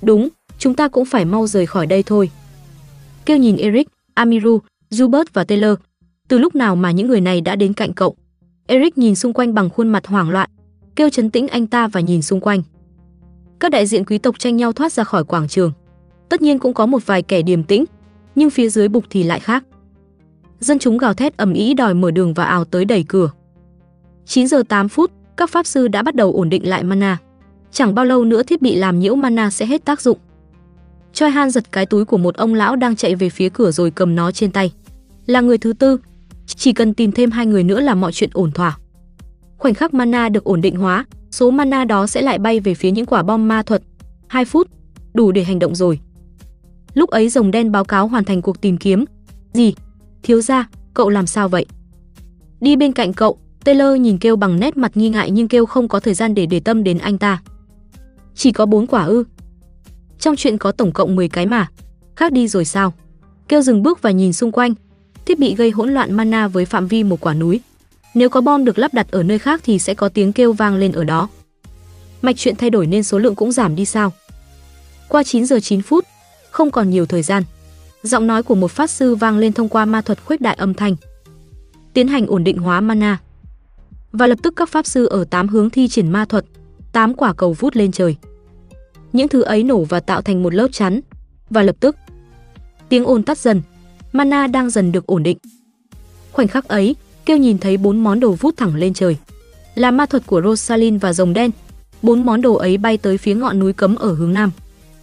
Đúng, 0.02 0.30
chúng 0.58 0.76
ta 0.76 0.88
cũng 0.88 1.06
phải 1.06 1.26
mau 1.26 1.48
rời 1.48 1.66
khỏi 1.66 1.86
đây 1.86 2.04
thôi. 2.04 2.32
Kêu 3.26 3.38
nhìn 3.38 3.58
Eric, 3.58 3.88
Amiru, 4.14 4.60
Zubert 4.92 5.26
và 5.34 5.44
Taylor. 5.44 5.78
Từ 6.28 6.38
lúc 6.38 6.56
nào 6.56 6.76
mà 6.76 6.92
những 6.92 7.08
người 7.08 7.22
này 7.22 7.42
đã 7.42 7.56
đến 7.56 7.74
cạnh 7.74 7.94
cậu? 7.94 8.16
Eric 8.68 8.98
nhìn 8.98 9.16
xung 9.16 9.34
quanh 9.34 9.54
bằng 9.54 9.70
khuôn 9.70 9.90
mặt 9.90 10.08
hoảng 10.08 10.30
loạn, 10.30 10.50
kêu 10.96 11.10
chấn 11.10 11.30
tĩnh 11.30 11.48
anh 11.48 11.68
ta 11.68 11.88
và 11.88 12.00
nhìn 12.00 12.22
xung 12.22 12.40
quanh. 12.40 12.64
Các 13.60 13.72
đại 13.72 13.86
diện 13.86 14.06
quý 14.06 14.18
tộc 14.18 14.40
tranh 14.40 14.58
nhau 14.58 14.74
thoát 14.74 14.94
ra 14.94 15.04
khỏi 15.04 15.24
quảng 15.24 15.48
trường. 15.48 15.72
Tất 16.30 16.42
nhiên 16.42 16.60
cũng 16.60 16.74
có 16.74 16.86
một 16.86 17.06
vài 17.06 17.22
kẻ 17.22 17.42
điềm 17.42 17.64
tĩnh, 17.64 17.86
nhưng 18.36 18.50
phía 18.50 18.70
dưới 18.70 18.88
bục 18.88 19.04
thì 19.10 19.24
lại 19.24 19.40
khác. 19.40 19.64
Dân 20.60 20.80
chúng 20.80 20.98
gào 20.98 21.14
thét 21.14 21.38
ầm 21.38 21.54
ĩ 21.54 21.74
đòi 21.74 21.94
mở 21.94 22.12
đường 22.12 22.34
và 22.34 22.44
ào 22.44 22.66
tới 22.66 22.86
đẩy 22.86 23.04
cửa. 23.08 23.32
9 24.26 24.48
giờ 24.48 24.64
8 24.70 24.90
phút, 24.90 25.12
các 25.38 25.50
pháp 25.50 25.66
sư 25.66 25.88
đã 25.88 26.04
bắt 26.04 26.16
đầu 26.16 26.34
ổn 26.34 26.50
định 26.50 26.70
lại 26.70 26.84
mana. 26.84 27.18
Chẳng 27.72 27.96
bao 27.96 28.06
lâu 28.06 28.26
nữa 28.26 28.44
thiết 28.44 28.62
bị 28.62 28.76
làm 28.76 29.00
nhiễu 29.00 29.16
mana 29.16 29.50
sẽ 29.50 29.66
hết 29.66 29.86
tác 29.86 30.02
dụng. 30.02 30.18
Choi 31.14 31.30
Han 31.30 31.50
giật 31.50 31.72
cái 31.72 31.86
túi 31.86 32.06
của 32.06 32.18
một 32.18 32.36
ông 32.36 32.54
lão 32.54 32.76
đang 32.76 32.96
chạy 32.96 33.16
về 33.16 33.30
phía 33.30 33.50
cửa 33.50 33.72
rồi 33.72 33.92
cầm 33.92 34.16
nó 34.16 34.32
trên 34.32 34.52
tay. 34.52 34.74
Là 35.26 35.42
người 35.42 35.58
thứ 35.58 35.74
tư, 35.74 35.98
chỉ 36.46 36.74
cần 36.74 36.94
tìm 36.94 37.12
thêm 37.12 37.32
hai 37.32 37.46
người 37.46 37.64
nữa 37.64 37.80
là 37.80 37.96
mọi 37.96 38.12
chuyện 38.12 38.30
ổn 38.34 38.52
thỏa. 38.52 38.78
Khoảnh 39.58 39.74
khắc 39.74 39.94
mana 39.94 40.30
được 40.30 40.44
ổn 40.44 40.62
định 40.62 40.76
hóa, 40.76 41.06
số 41.40 41.52
mana 41.52 41.86
đó 41.86 42.08
sẽ 42.08 42.22
lại 42.22 42.40
bay 42.40 42.60
về 42.60 42.74
phía 42.74 42.92
những 42.92 43.06
quả 43.06 43.24
bom 43.24 43.48
ma 43.48 43.64
thuật. 43.64 43.82
2 44.28 44.46
phút, 44.46 44.68
đủ 45.14 45.32
để 45.32 45.44
hành 45.44 45.60
động 45.60 45.76
rồi. 45.76 46.00
Lúc 46.94 47.10
ấy 47.10 47.30
rồng 47.30 47.52
đen 47.52 47.72
báo 47.72 47.86
cáo 47.86 48.08
hoàn 48.08 48.24
thành 48.24 48.42
cuộc 48.42 48.62
tìm 48.62 48.78
kiếm. 48.78 49.06
Gì? 49.54 49.74
Thiếu 50.24 50.42
gia, 50.42 50.70
cậu 50.94 51.10
làm 51.10 51.28
sao 51.28 51.50
vậy? 51.50 51.66
Đi 52.62 52.76
bên 52.76 52.94
cạnh 52.94 53.14
cậu, 53.14 53.38
Taylor 53.64 54.00
nhìn 54.00 54.18
kêu 54.18 54.36
bằng 54.36 54.60
nét 54.60 54.78
mặt 54.78 54.98
nghi 54.98 55.10
ngại 55.10 55.32
nhưng 55.32 55.48
kêu 55.48 55.66
không 55.66 55.88
có 55.88 56.00
thời 56.00 56.14
gian 56.14 56.36
để 56.36 56.46
để 56.46 56.60
tâm 56.60 56.84
đến 56.84 56.98
anh 56.98 57.18
ta. 57.18 57.42
Chỉ 58.36 58.52
có 58.52 58.66
bốn 58.66 58.88
quả 58.88 59.04
ư? 59.04 59.24
Trong 60.20 60.36
chuyện 60.36 60.58
có 60.58 60.72
tổng 60.72 60.92
cộng 60.92 61.16
10 61.16 61.30
cái 61.30 61.46
mà. 61.46 61.68
Khác 62.16 62.32
đi 62.32 62.48
rồi 62.48 62.66
sao? 62.66 62.94
Kêu 63.48 63.62
dừng 63.62 63.84
bước 63.84 64.02
và 64.02 64.12
nhìn 64.12 64.34
xung 64.34 64.52
quanh. 64.52 64.74
Thiết 65.26 65.40
bị 65.40 65.56
gây 65.56 65.72
hỗn 65.72 65.90
loạn 65.90 66.14
mana 66.14 66.48
với 66.48 66.66
phạm 66.66 66.88
vi 66.88 67.04
một 67.04 67.20
quả 67.20 67.34
núi. 67.34 67.62
Nếu 68.14 68.30
có 68.30 68.42
bom 68.42 68.66
được 68.66 68.80
lắp 68.80 68.94
đặt 68.94 69.12
ở 69.12 69.24
nơi 69.24 69.40
khác 69.40 69.62
thì 69.64 69.80
sẽ 69.80 69.94
có 69.94 70.10
tiếng 70.10 70.34
kêu 70.34 70.54
vang 70.54 70.76
lên 70.76 70.92
ở 70.92 71.04
đó. 71.04 71.30
Mạch 72.22 72.38
chuyện 72.38 72.56
thay 72.56 72.70
đổi 72.70 72.88
nên 72.88 73.04
số 73.04 73.20
lượng 73.20 73.36
cũng 73.36 73.52
giảm 73.52 73.76
đi 73.76 73.86
sao? 73.86 74.14
Qua 75.08 75.24
9 75.24 75.46
giờ 75.46 75.60
9 75.60 75.82
phút, 75.82 76.06
không 76.50 76.72
còn 76.72 76.90
nhiều 76.90 77.06
thời 77.06 77.22
gian. 77.22 77.44
Giọng 78.04 78.28
nói 78.28 78.44
của 78.44 78.56
một 78.56 78.72
pháp 78.72 78.88
sư 78.88 79.16
vang 79.16 79.38
lên 79.38 79.54
thông 79.54 79.70
qua 79.70 79.86
ma 79.86 80.02
thuật 80.02 80.26
khuếch 80.26 80.42
đại 80.42 80.56
âm 80.56 80.74
thanh. 80.74 80.96
Tiến 81.94 82.08
hành 82.08 82.28
ổn 82.28 82.44
định 82.44 82.58
hóa 82.58 82.82
mana. 82.82 83.20
Và 84.12 84.28
lập 84.28 84.40
tức 84.44 84.54
các 84.56 84.70
pháp 84.70 84.86
sư 84.86 85.06
ở 85.06 85.24
tám 85.24 85.48
hướng 85.48 85.70
thi 85.70 85.88
triển 85.88 86.12
ma 86.12 86.26
thuật, 86.26 86.46
tám 86.92 87.14
quả 87.14 87.34
cầu 87.34 87.54
vút 87.54 87.76
lên 87.76 87.92
trời. 87.92 88.16
Những 89.14 89.28
thứ 89.28 89.42
ấy 89.42 89.64
nổ 89.64 89.84
và 89.84 90.00
tạo 90.00 90.22
thành 90.22 90.44
một 90.44 90.54
lớp 90.54 90.68
chắn, 90.72 91.02
và 91.50 91.64
lập 91.64 91.76
tức 91.80 91.96
tiếng 92.90 93.06
ồn 93.06 93.24
tắt 93.24 93.38
dần, 93.38 93.62
mana 94.12 94.48
đang 94.48 94.70
dần 94.70 94.92
được 94.92 95.06
ổn 95.06 95.24
định. 95.24 95.38
Khoảnh 96.32 96.48
khắc 96.48 96.68
ấy, 96.68 96.96
kêu 97.30 97.38
nhìn 97.38 97.58
thấy 97.58 97.78
bốn 97.78 98.04
món 98.04 98.20
đồ 98.20 98.32
vút 98.32 98.58
thẳng 98.58 98.76
lên 98.76 98.94
trời. 98.94 99.18
Là 99.76 99.92
ma 99.92 100.06
thuật 100.06 100.28
của 100.28 100.42
Rosalind 100.42 101.02
và 101.02 101.14
rồng 101.14 101.34
đen. 101.34 101.52
Bốn 102.02 102.26
món 102.26 102.42
đồ 102.42 102.54
ấy 102.54 102.78
bay 102.78 102.98
tới 102.98 103.18
phía 103.18 103.36
ngọn 103.36 103.60
núi 103.60 103.74
cấm 103.74 103.96
ở 103.96 104.14
hướng 104.14 104.34
nam. 104.34 104.52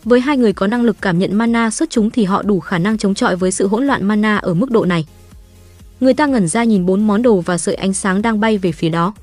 Với 0.05 0.21
hai 0.21 0.37
người 0.37 0.53
có 0.53 0.67
năng 0.67 0.83
lực 0.83 0.97
cảm 1.01 1.19
nhận 1.19 1.35
mana 1.35 1.71
xuất 1.71 1.91
chúng 1.91 2.11
thì 2.11 2.25
họ 2.25 2.43
đủ 2.43 2.61
khả 2.61 2.79
năng 2.79 2.99
chống 2.99 3.15
chọi 3.15 3.37
với 3.37 3.53
sự 3.53 3.67
hỗn 3.67 3.87
loạn 3.87 4.05
mana 4.05 4.37
ở 4.37 4.55
mức 4.55 4.71
độ 4.71 4.85
này. 4.85 5.07
Người 6.01 6.15
ta 6.15 6.27
ngẩn 6.27 6.49
ra 6.49 6.65
nhìn 6.65 6.87
bốn 6.87 7.07
món 7.07 7.23
đồ 7.23 7.41
và 7.41 7.59
sợi 7.59 7.75
ánh 7.75 7.93
sáng 7.93 8.23
đang 8.23 8.41
bay 8.41 8.59
về 8.59 8.73
phía 8.73 8.89
đó. 8.89 9.15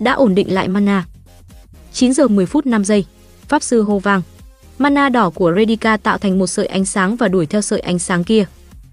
Đã 0.00 0.12
ổn 0.12 0.34
định 0.34 0.54
lại 0.54 0.68
mana. 0.68 1.06
9 1.92 2.12
giờ 2.12 2.28
10 2.28 2.46
phút 2.46 2.66
5 2.66 2.84
giây, 2.84 3.04
pháp 3.48 3.62
sư 3.62 3.82
hô 3.82 3.98
vang. 3.98 4.22
Mana 4.78 5.08
đỏ 5.08 5.30
của 5.30 5.52
Redica 5.56 5.96
tạo 5.96 6.18
thành 6.18 6.38
một 6.38 6.46
sợi 6.46 6.66
ánh 6.66 6.84
sáng 6.84 7.16
và 7.16 7.28
đuổi 7.28 7.46
theo 7.46 7.60
sợi 7.60 7.80
ánh 7.80 7.98
sáng 7.98 8.24
kia. 8.24 8.44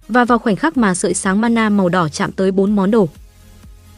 Và 0.07 0.25
vào 0.25 0.39
khoảnh 0.39 0.55
khắc 0.55 0.77
mà 0.77 0.95
sợi 0.95 1.13
sáng 1.13 1.41
mana 1.41 1.69
màu 1.69 1.89
đỏ 1.89 2.09
chạm 2.09 2.31
tới 2.31 2.51
bốn 2.51 2.75
món 2.75 2.91
đồ, 2.91 3.09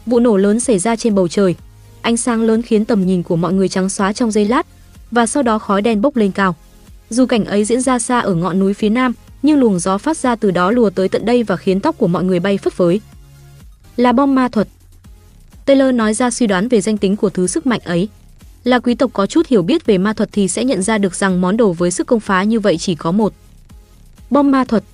vụ 0.06 0.20
nổ 0.20 0.36
lớn 0.36 0.60
xảy 0.60 0.78
ra 0.78 0.96
trên 0.96 1.14
bầu 1.14 1.28
trời. 1.28 1.54
Ánh 2.02 2.16
sáng 2.16 2.42
lớn 2.42 2.62
khiến 2.62 2.84
tầm 2.84 3.06
nhìn 3.06 3.22
của 3.22 3.36
mọi 3.36 3.52
người 3.52 3.68
trắng 3.68 3.88
xóa 3.88 4.12
trong 4.12 4.30
giây 4.30 4.44
lát, 4.44 4.66
và 5.10 5.26
sau 5.26 5.42
đó 5.42 5.58
khói 5.58 5.82
đen 5.82 6.00
bốc 6.00 6.16
lên 6.16 6.32
cao. 6.32 6.56
Dù 7.10 7.26
cảnh 7.26 7.44
ấy 7.44 7.64
diễn 7.64 7.80
ra 7.80 7.98
xa 7.98 8.20
ở 8.20 8.34
ngọn 8.34 8.58
núi 8.58 8.74
phía 8.74 8.88
nam, 8.88 9.12
nhưng 9.42 9.58
luồng 9.58 9.78
gió 9.78 9.98
phát 9.98 10.16
ra 10.16 10.36
từ 10.36 10.50
đó 10.50 10.70
lùa 10.70 10.90
tới 10.90 11.08
tận 11.08 11.24
đây 11.24 11.42
và 11.42 11.56
khiến 11.56 11.80
tóc 11.80 11.98
của 11.98 12.08
mọi 12.08 12.24
người 12.24 12.40
bay 12.40 12.58
phất 12.58 12.72
phới. 12.72 13.00
Là 13.96 14.12
bom 14.12 14.34
ma 14.34 14.48
thuật. 14.48 14.68
Taylor 15.66 15.94
nói 15.94 16.14
ra 16.14 16.30
suy 16.30 16.46
đoán 16.46 16.68
về 16.68 16.80
danh 16.80 16.96
tính 16.96 17.16
của 17.16 17.30
thứ 17.30 17.46
sức 17.46 17.66
mạnh 17.66 17.80
ấy. 17.84 18.08
Là 18.64 18.78
quý 18.78 18.94
tộc 18.94 19.10
có 19.12 19.26
chút 19.26 19.46
hiểu 19.46 19.62
biết 19.62 19.86
về 19.86 19.98
ma 19.98 20.12
thuật 20.12 20.28
thì 20.32 20.48
sẽ 20.48 20.64
nhận 20.64 20.82
ra 20.82 20.98
được 20.98 21.14
rằng 21.14 21.40
món 21.40 21.56
đồ 21.56 21.72
với 21.72 21.90
sức 21.90 22.06
công 22.06 22.20
phá 22.20 22.42
như 22.42 22.60
vậy 22.60 22.78
chỉ 22.78 22.94
có 22.94 23.12
một. 23.12 23.32
Bom 24.30 24.50
ma 24.50 24.64
thuật. 24.64 24.84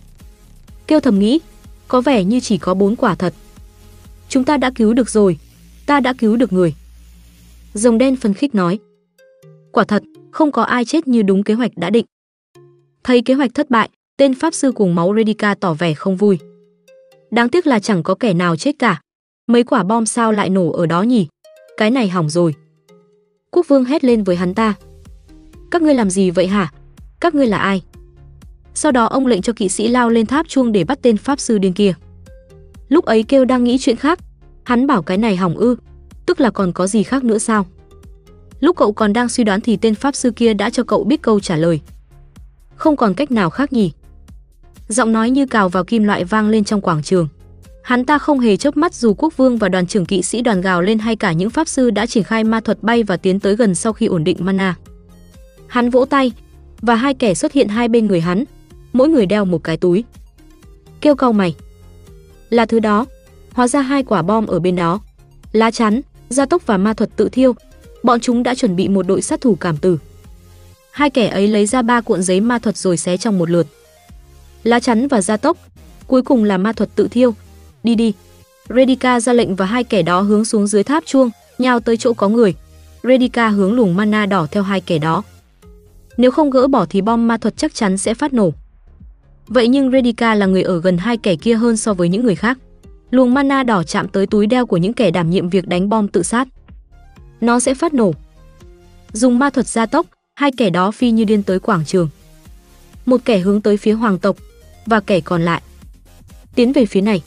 Kêu 0.87 1.01
thầm 1.01 1.19
nghĩ, 1.19 1.41
có 1.89 2.01
vẻ 2.01 2.25
như 2.25 2.41
chỉ 2.41 2.59
có 2.59 2.75
bốn 2.75 2.97
quả 2.97 3.15
thật. 3.15 3.35
Chúng 4.29 4.45
ta 4.45 4.57
đã 4.57 4.71
cứu 4.75 4.95
được 4.95 5.11
rồi, 5.11 5.39
ta 5.87 6.01
đã 6.01 6.13
cứu 6.13 6.37
được 6.37 6.53
người. 6.53 6.75
Rồng 7.75 7.99
đen 7.99 8.17
phân 8.17 8.35
khích 8.35 8.55
nói. 8.55 8.79
Quả 9.73 9.85
thật, 9.85 10.03
không 10.31 10.53
có 10.53 10.63
ai 10.63 10.85
chết 10.85 11.09
như 11.09 11.23
đúng 11.23 11.43
kế 11.43 11.55
hoạch 11.55 11.71
đã 11.77 11.91
định. 11.91 12.07
Thấy 13.05 13.23
kế 13.23 13.35
hoạch 13.35 13.55
thất 13.55 13.71
bại, 13.71 13.91
tên 14.17 14.35
pháp 14.35 14.55
sư 14.55 14.73
cuồng 14.73 14.95
máu 14.95 15.15
Redica 15.17 15.55
tỏ 15.55 15.75
vẻ 15.75 15.95
không 15.95 16.17
vui. 16.17 16.39
Đáng 17.31 17.49
tiếc 17.49 17.67
là 17.67 17.79
chẳng 17.79 18.03
có 18.03 18.15
kẻ 18.15 18.35
nào 18.35 18.57
chết 18.57 18.79
cả. 18.79 19.01
Mấy 19.47 19.65
quả 19.65 19.83
bom 19.83 20.07
sao 20.07 20.33
lại 20.33 20.51
nổ 20.51 20.73
ở 20.73 20.87
đó 20.87 21.03
nhỉ? 21.03 21.27
Cái 21.77 21.91
này 21.91 22.09
hỏng 22.09 22.31
rồi. 22.31 22.55
Quốc 23.51 23.69
vương 23.69 23.85
hét 23.85 24.05
lên 24.05 24.25
với 24.25 24.37
hắn 24.37 24.55
ta. 24.55 24.75
Các 25.71 25.83
ngươi 25.83 25.95
làm 25.95 26.11
gì 26.11 26.31
vậy 26.31 26.47
hả? 26.47 26.73
Các 27.21 27.35
ngươi 27.35 27.47
là 27.47 27.59
ai? 27.59 27.83
Sau 28.77 28.93
đó 28.93 29.05
ông 29.05 29.27
lệnh 29.27 29.43
cho 29.43 29.53
kỵ 29.53 29.69
sĩ 29.69 29.89
lao 29.89 30.11
lên 30.11 30.27
tháp 30.27 30.49
chuông 30.49 30.73
để 30.73 30.85
bắt 30.85 30.99
tên 31.03 31.17
pháp 31.17 31.41
sư 31.41 31.59
điên 31.59 31.73
kia. 31.73 31.95
Lúc 32.89 33.05
ấy 33.05 33.23
kêu 33.23 33.45
đang 33.45 33.65
nghĩ 33.65 33.79
chuyện 33.81 33.97
khác, 33.97 34.19
hắn 34.65 34.87
bảo 34.87 35.03
cái 35.03 35.19
này 35.19 35.37
hỏng 35.37 35.57
ư, 35.57 35.77
tức 36.27 36.41
là 36.41 36.51
còn 36.51 36.73
có 36.73 36.87
gì 36.87 37.03
khác 37.03 37.25
nữa 37.25 37.39
sao? 37.39 37.67
Lúc 38.61 38.77
cậu 38.77 38.93
còn 38.93 39.13
đang 39.13 39.29
suy 39.29 39.45
đoán 39.45 39.61
thì 39.61 39.77
tên 39.77 39.95
pháp 39.95 40.15
sư 40.15 40.31
kia 40.31 40.55
đã 40.55 40.71
cho 40.71 40.83
cậu 40.83 41.05
biết 41.05 41.23
câu 41.23 41.41
trả 41.41 41.57
lời. 41.57 41.81
Không 42.75 42.97
còn 42.97 43.15
cách 43.15 43.31
nào 43.31 43.51
khác 43.51 43.73
nhỉ? 43.73 43.93
Giọng 44.89 45.13
nói 45.13 45.31
như 45.31 45.47
cào 45.47 45.69
vào 45.69 45.85
kim 45.85 46.05
loại 46.05 46.25
vang 46.25 46.49
lên 46.49 46.65
trong 46.65 46.81
quảng 46.81 47.03
trường. 47.03 47.29
Hắn 47.83 48.05
ta 48.05 48.19
không 48.19 48.41
hề 48.41 48.57
chớp 48.57 48.77
mắt 48.77 48.95
dù 48.95 49.15
quốc 49.15 49.37
vương 49.37 49.59
và 49.59 49.69
đoàn 49.69 49.87
trưởng 49.87 50.07
kỵ 50.07 50.23
sĩ 50.23 50.43
đoàn 50.43 50.61
gào 50.61 50.83
lên 50.83 50.99
hay 50.99 51.17
cả 51.17 51.33
những 51.33 51.51
pháp 51.51 51.69
sư 51.69 51.91
đã 51.91 52.07
triển 52.07 52.25
khai 52.25 52.45
ma 52.45 52.61
thuật 52.61 52.83
bay 52.83 53.03
và 53.03 53.17
tiến 53.17 53.41
tới 53.41 53.57
gần 53.57 53.75
sau 53.75 53.93
khi 53.93 54.07
ổn 54.07 54.25
định 54.25 54.37
mana. 54.41 54.75
Hắn 55.67 55.91
vỗ 55.91 56.05
tay 56.05 56.33
và 56.83 56.95
hai 56.95 57.15
kẻ 57.15 57.35
xuất 57.35 57.53
hiện 57.53 57.69
hai 57.69 57.89
bên 57.89 58.07
người 58.07 58.21
hắn, 58.21 58.45
mỗi 58.93 59.09
người 59.09 59.27
đeo 59.27 59.45
một 59.45 59.65
cái 59.65 59.77
túi. 59.77 60.05
Kêu 61.01 61.15
cau 61.15 61.33
mày. 61.33 61.55
Là 62.51 62.67
thứ 62.67 62.81
đó, 62.81 63.07
hóa 63.53 63.69
ra 63.69 63.81
hai 63.81 64.03
quả 64.03 64.23
bom 64.23 64.47
ở 64.47 64.61
bên 64.61 64.77
đó. 64.77 65.01
Lá 65.53 65.71
chắn, 65.71 66.01
gia 66.29 66.47
tốc 66.47 66.67
và 66.67 66.77
ma 66.77 66.95
thuật 66.95 67.17
tự 67.17 67.29
thiêu, 67.29 67.55
bọn 68.03 68.21
chúng 68.21 68.43
đã 68.43 68.55
chuẩn 68.55 68.77
bị 68.77 68.89
một 68.89 69.07
đội 69.07 69.23
sát 69.23 69.41
thủ 69.41 69.57
cảm 69.61 69.77
tử. 69.77 69.99
Hai 70.91 71.11
kẻ 71.11 71.29
ấy 71.29 71.49
lấy 71.49 71.67
ra 71.67 71.83
ba 71.83 72.01
cuộn 72.01 72.23
giấy 72.23 72.41
ma 72.41 72.59
thuật 72.59 72.77
rồi 72.77 72.97
xé 72.97 73.17
trong 73.17 73.39
một 73.39 73.51
lượt. 73.51 73.67
Lá 74.63 74.81
chắn 74.81 75.09
và 75.09 75.21
gia 75.21 75.37
tốc, 75.37 75.57
cuối 76.07 76.23
cùng 76.23 76.45
là 76.45 76.59
ma 76.59 76.73
thuật 76.73 76.95
tự 76.95 77.09
thiêu. 77.09 77.35
Đi 77.83 77.95
đi. 77.95 78.13
Redica 78.69 79.21
ra 79.21 79.33
lệnh 79.33 79.57
và 79.57 79.67
hai 79.67 79.85
kẻ 79.85 80.03
đó 80.03 80.21
hướng 80.21 80.45
xuống 80.45 80.67
dưới 80.67 80.83
tháp 80.83 81.07
chuông, 81.07 81.31
nhào 81.59 81.81
tới 81.81 81.97
chỗ 81.97 82.13
có 82.13 82.29
người. 82.29 82.55
Redica 83.03 83.49
hướng 83.49 83.73
luồng 83.73 83.97
mana 83.97 84.27
đỏ 84.27 84.47
theo 84.51 84.63
hai 84.63 84.81
kẻ 84.81 84.99
đó. 84.99 85.23
Nếu 86.17 86.31
không 86.31 86.51
gỡ 86.51 86.67
bỏ 86.67 86.87
thì 86.91 87.01
bom 87.01 87.29
ma 87.29 87.37
thuật 87.37 87.57
chắc 87.57 87.75
chắn 87.75 87.99
sẽ 87.99 88.15
phát 88.15 88.33
nổ. 88.33 88.53
Vậy 89.47 89.69
nhưng 89.69 89.91
Redica 89.91 90.35
là 90.35 90.47
người 90.47 90.63
ở 90.63 90.81
gần 90.81 90.99
hai 90.99 91.17
kẻ 91.17 91.37
kia 91.37 91.55
hơn 91.55 91.77
so 91.77 91.95
với 91.95 92.09
những 92.09 92.25
người 92.25 92.35
khác. 92.35 92.59
Luồng 93.11 93.35
mana 93.35 93.63
đỏ 93.63 93.83
chạm 93.83 94.09
tới 94.09 94.27
túi 94.27 94.47
đeo 94.47 94.67
của 94.67 94.77
những 94.77 94.93
kẻ 94.93 95.11
đảm 95.11 95.31
nhiệm 95.31 95.49
việc 95.49 95.69
đánh 95.69 95.89
bom 95.89 96.09
tự 96.09 96.23
sát. 96.23 96.49
Nó 97.41 97.61
sẽ 97.61 97.75
phát 97.75 97.95
nổ. 97.95 98.13
Dùng 99.13 99.39
ma 99.39 99.51
thuật 99.51 99.67
gia 99.67 99.87
tốc, 99.87 100.07
hai 100.35 100.51
kẻ 100.57 100.71
đó 100.71 100.91
phi 100.91 101.11
như 101.11 101.25
điên 101.25 101.43
tới 101.43 101.61
quảng 101.61 101.85
trường. 101.85 102.09
Một 103.07 103.21
kẻ 103.25 103.39
hướng 103.39 103.61
tới 103.61 103.77
phía 103.77 103.93
hoàng 103.93 104.19
tộc 104.19 104.37
và 104.87 105.01
kẻ 105.01 105.21
còn 105.21 105.43
lại 105.43 105.63
tiến 106.57 106.73
về 106.73 106.87
phía 106.87 107.01
này. 107.01 107.23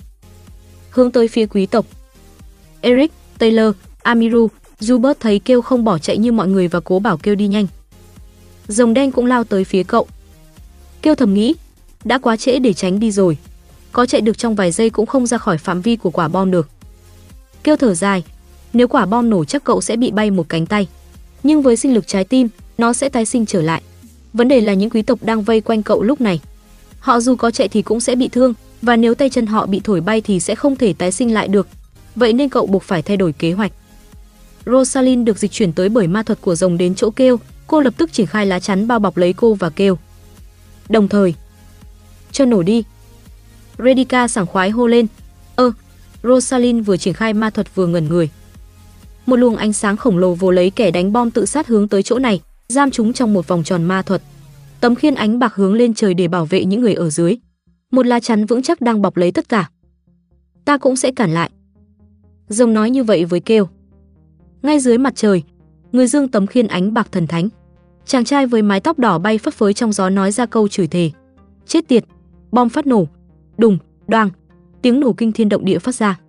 Hướng 0.90 1.12
tới 1.12 1.28
phía 1.28 1.46
quý 1.46 1.66
tộc. 1.66 1.86
Eric, 2.82 3.12
Taylor, 3.38 3.76
Amiru, 4.04 4.48
Zubert 4.80 5.14
thấy 5.20 5.40
kêu 5.40 5.62
không 5.62 5.84
bỏ 5.84 5.98
chạy 5.98 6.18
như 6.18 6.32
mọi 6.32 6.48
người 6.48 6.68
và 6.68 6.80
cố 6.80 7.00
bảo 7.00 7.18
kêu 7.18 7.36
đi 7.36 7.48
nhanh. 7.48 7.68
Rồng 8.68 8.94
đen 8.94 9.12
cũng 9.12 9.26
lao 9.26 9.44
tới 9.44 9.64
phía 9.64 9.84
cậu. 9.84 10.08
Kêu 11.02 11.16
thầm 11.16 11.34
nghĩ, 11.34 11.56
đã 12.04 12.18
quá 12.18 12.38
trễ 12.38 12.60
để 12.60 12.74
tránh 12.74 13.00
đi 13.00 13.12
rồi. 13.12 13.38
Có 13.92 14.06
chạy 14.06 14.22
được 14.22 14.38
trong 14.38 14.56
vài 14.56 14.72
giây 14.72 14.90
cũng 14.90 15.06
không 15.06 15.28
ra 15.28 15.38
khỏi 15.38 15.58
phạm 15.58 15.82
vi 15.82 15.96
của 15.96 16.10
quả 16.10 16.28
bom 16.28 16.52
được. 16.52 16.70
Kêu 17.64 17.76
thở 17.76 17.94
dài, 17.94 18.24
nếu 18.74 18.88
quả 18.88 19.06
bom 19.06 19.30
nổ 19.30 19.46
chắc 19.46 19.64
cậu 19.64 19.82
sẽ 19.82 19.96
bị 19.96 20.12
bay 20.12 20.32
một 20.32 20.50
cánh 20.50 20.66
tay. 20.66 20.88
Nhưng 21.44 21.62
với 21.62 21.76
sinh 21.76 21.94
lực 21.94 22.08
trái 22.08 22.24
tim, 22.24 22.48
nó 22.78 22.94
sẽ 22.94 23.10
tái 23.10 23.26
sinh 23.26 23.46
trở 23.46 23.62
lại. 23.62 23.82
Vấn 24.34 24.48
đề 24.48 24.62
là 24.62 24.74
những 24.74 24.90
quý 24.90 25.02
tộc 25.02 25.20
đang 25.22 25.42
vây 25.42 25.62
quanh 25.62 25.84
cậu 25.84 26.04
lúc 26.04 26.22
này. 26.22 26.40
Họ 27.00 27.20
dù 27.20 27.36
có 27.36 27.52
chạy 27.52 27.68
thì 27.68 27.82
cũng 27.82 28.00
sẽ 28.00 28.16
bị 28.16 28.28
thương, 28.28 28.54
và 28.82 28.96
nếu 28.96 29.16
tay 29.16 29.30
chân 29.30 29.46
họ 29.46 29.66
bị 29.66 29.82
thổi 29.84 30.02
bay 30.02 30.22
thì 30.22 30.40
sẽ 30.40 30.56
không 30.56 30.76
thể 30.76 30.94
tái 30.94 31.12
sinh 31.12 31.34
lại 31.34 31.48
được. 31.48 31.68
Vậy 32.16 32.34
nên 32.34 32.50
cậu 32.50 32.66
buộc 32.66 32.84
phải 32.84 33.02
thay 33.02 33.18
đổi 33.18 33.34
kế 33.34 33.52
hoạch. 33.52 33.72
Rosalind 34.66 35.26
được 35.26 35.38
dịch 35.38 35.52
chuyển 35.52 35.74
tới 35.74 35.90
bởi 35.90 36.08
ma 36.08 36.24
thuật 36.24 36.42
của 36.42 36.56
rồng 36.56 36.78
đến 36.78 36.96
chỗ 36.96 37.10
kêu, 37.10 37.38
cô 37.68 37.82
lập 37.82 37.94
tức 37.98 38.14
triển 38.14 38.26
khai 38.26 38.46
lá 38.46 38.60
chắn 38.60 38.88
bao 38.88 39.00
bọc 39.00 39.18
lấy 39.18 39.34
cô 39.34 39.54
và 39.54 39.70
kêu. 39.70 39.98
Đồng 40.90 41.08
thời, 41.08 41.34
cho 42.32 42.46
nổ 42.46 42.64
đi. 42.64 42.84
Redica 43.78 44.28
sảng 44.28 44.46
khoái 44.46 44.70
hô 44.70 44.88
lên. 44.88 45.08
Ơ, 45.56 45.72
Rosalind 46.24 46.86
vừa 46.86 46.98
triển 46.98 47.14
khai 47.14 47.34
ma 47.34 47.50
thuật 47.50 47.76
vừa 47.76 47.88
ngẩn 47.88 48.08
người. 48.08 48.30
Một 49.26 49.36
luồng 49.36 49.56
ánh 49.56 49.74
sáng 49.74 49.98
khổng 49.98 50.18
lồ 50.18 50.34
vồ 50.34 50.52
lấy 50.52 50.70
kẻ 50.70 50.92
đánh 50.92 51.14
bom 51.14 51.32
tự 51.32 51.46
sát 51.46 51.68
hướng 51.68 51.88
tới 51.88 52.04
chỗ 52.04 52.20
này, 52.20 52.42
giam 52.68 52.92
chúng 52.92 53.14
trong 53.14 53.34
một 53.34 53.48
vòng 53.48 53.64
tròn 53.64 53.84
ma 53.84 54.02
thuật. 54.02 54.22
Tấm 54.80 54.96
khiên 54.96 55.16
ánh 55.16 55.40
bạc 55.40 55.56
hướng 55.56 55.74
lên 55.74 55.94
trời 55.94 56.14
để 56.14 56.28
bảo 56.28 56.46
vệ 56.46 56.66
những 56.66 56.82
người 56.82 56.94
ở 56.94 57.10
dưới. 57.10 57.38
Một 57.92 58.06
lá 58.06 58.20
chắn 58.20 58.46
vững 58.46 58.62
chắc 58.62 58.82
đang 58.82 59.02
bọc 59.02 59.18
lấy 59.18 59.32
tất 59.32 59.50
cả. 59.50 59.70
Ta 60.66 60.78
cũng 60.78 60.96
sẽ 60.96 61.12
cản 61.12 61.34
lại. 61.34 61.50
Rồng 62.50 62.74
nói 62.74 62.90
như 62.90 63.04
vậy 63.04 63.26
với 63.26 63.40
kêu. 63.40 63.68
Ngay 64.62 64.80
dưới 64.80 64.98
mặt 64.98 65.14
trời, 65.16 65.44
người 65.92 66.08
dương 66.08 66.28
tấm 66.28 66.48
khiên 66.48 66.68
ánh 66.68 66.94
bạc 66.94 67.08
thần 67.12 67.28
thánh. 67.28 67.50
Chàng 68.06 68.26
trai 68.26 68.48
với 68.48 68.62
mái 68.62 68.80
tóc 68.80 69.00
đỏ 69.00 69.20
bay 69.20 69.38
phất 69.38 69.54
phới 69.54 69.74
trong 69.74 69.94
gió 69.94 70.10
nói 70.10 70.32
ra 70.32 70.46
câu 70.46 70.68
chửi 70.68 70.88
thề. 70.88 71.12
Chết 71.68 71.88
tiệt, 71.88 72.04
bom 72.52 72.70
phát 72.70 72.88
nổ, 72.88 73.08
đùng, 73.58 73.78
đoàng, 74.08 74.30
tiếng 74.82 75.00
nổ 75.00 75.14
kinh 75.14 75.32
thiên 75.32 75.50
động 75.50 75.66
địa 75.66 75.80
phát 75.80 75.96
ra. 75.96 76.20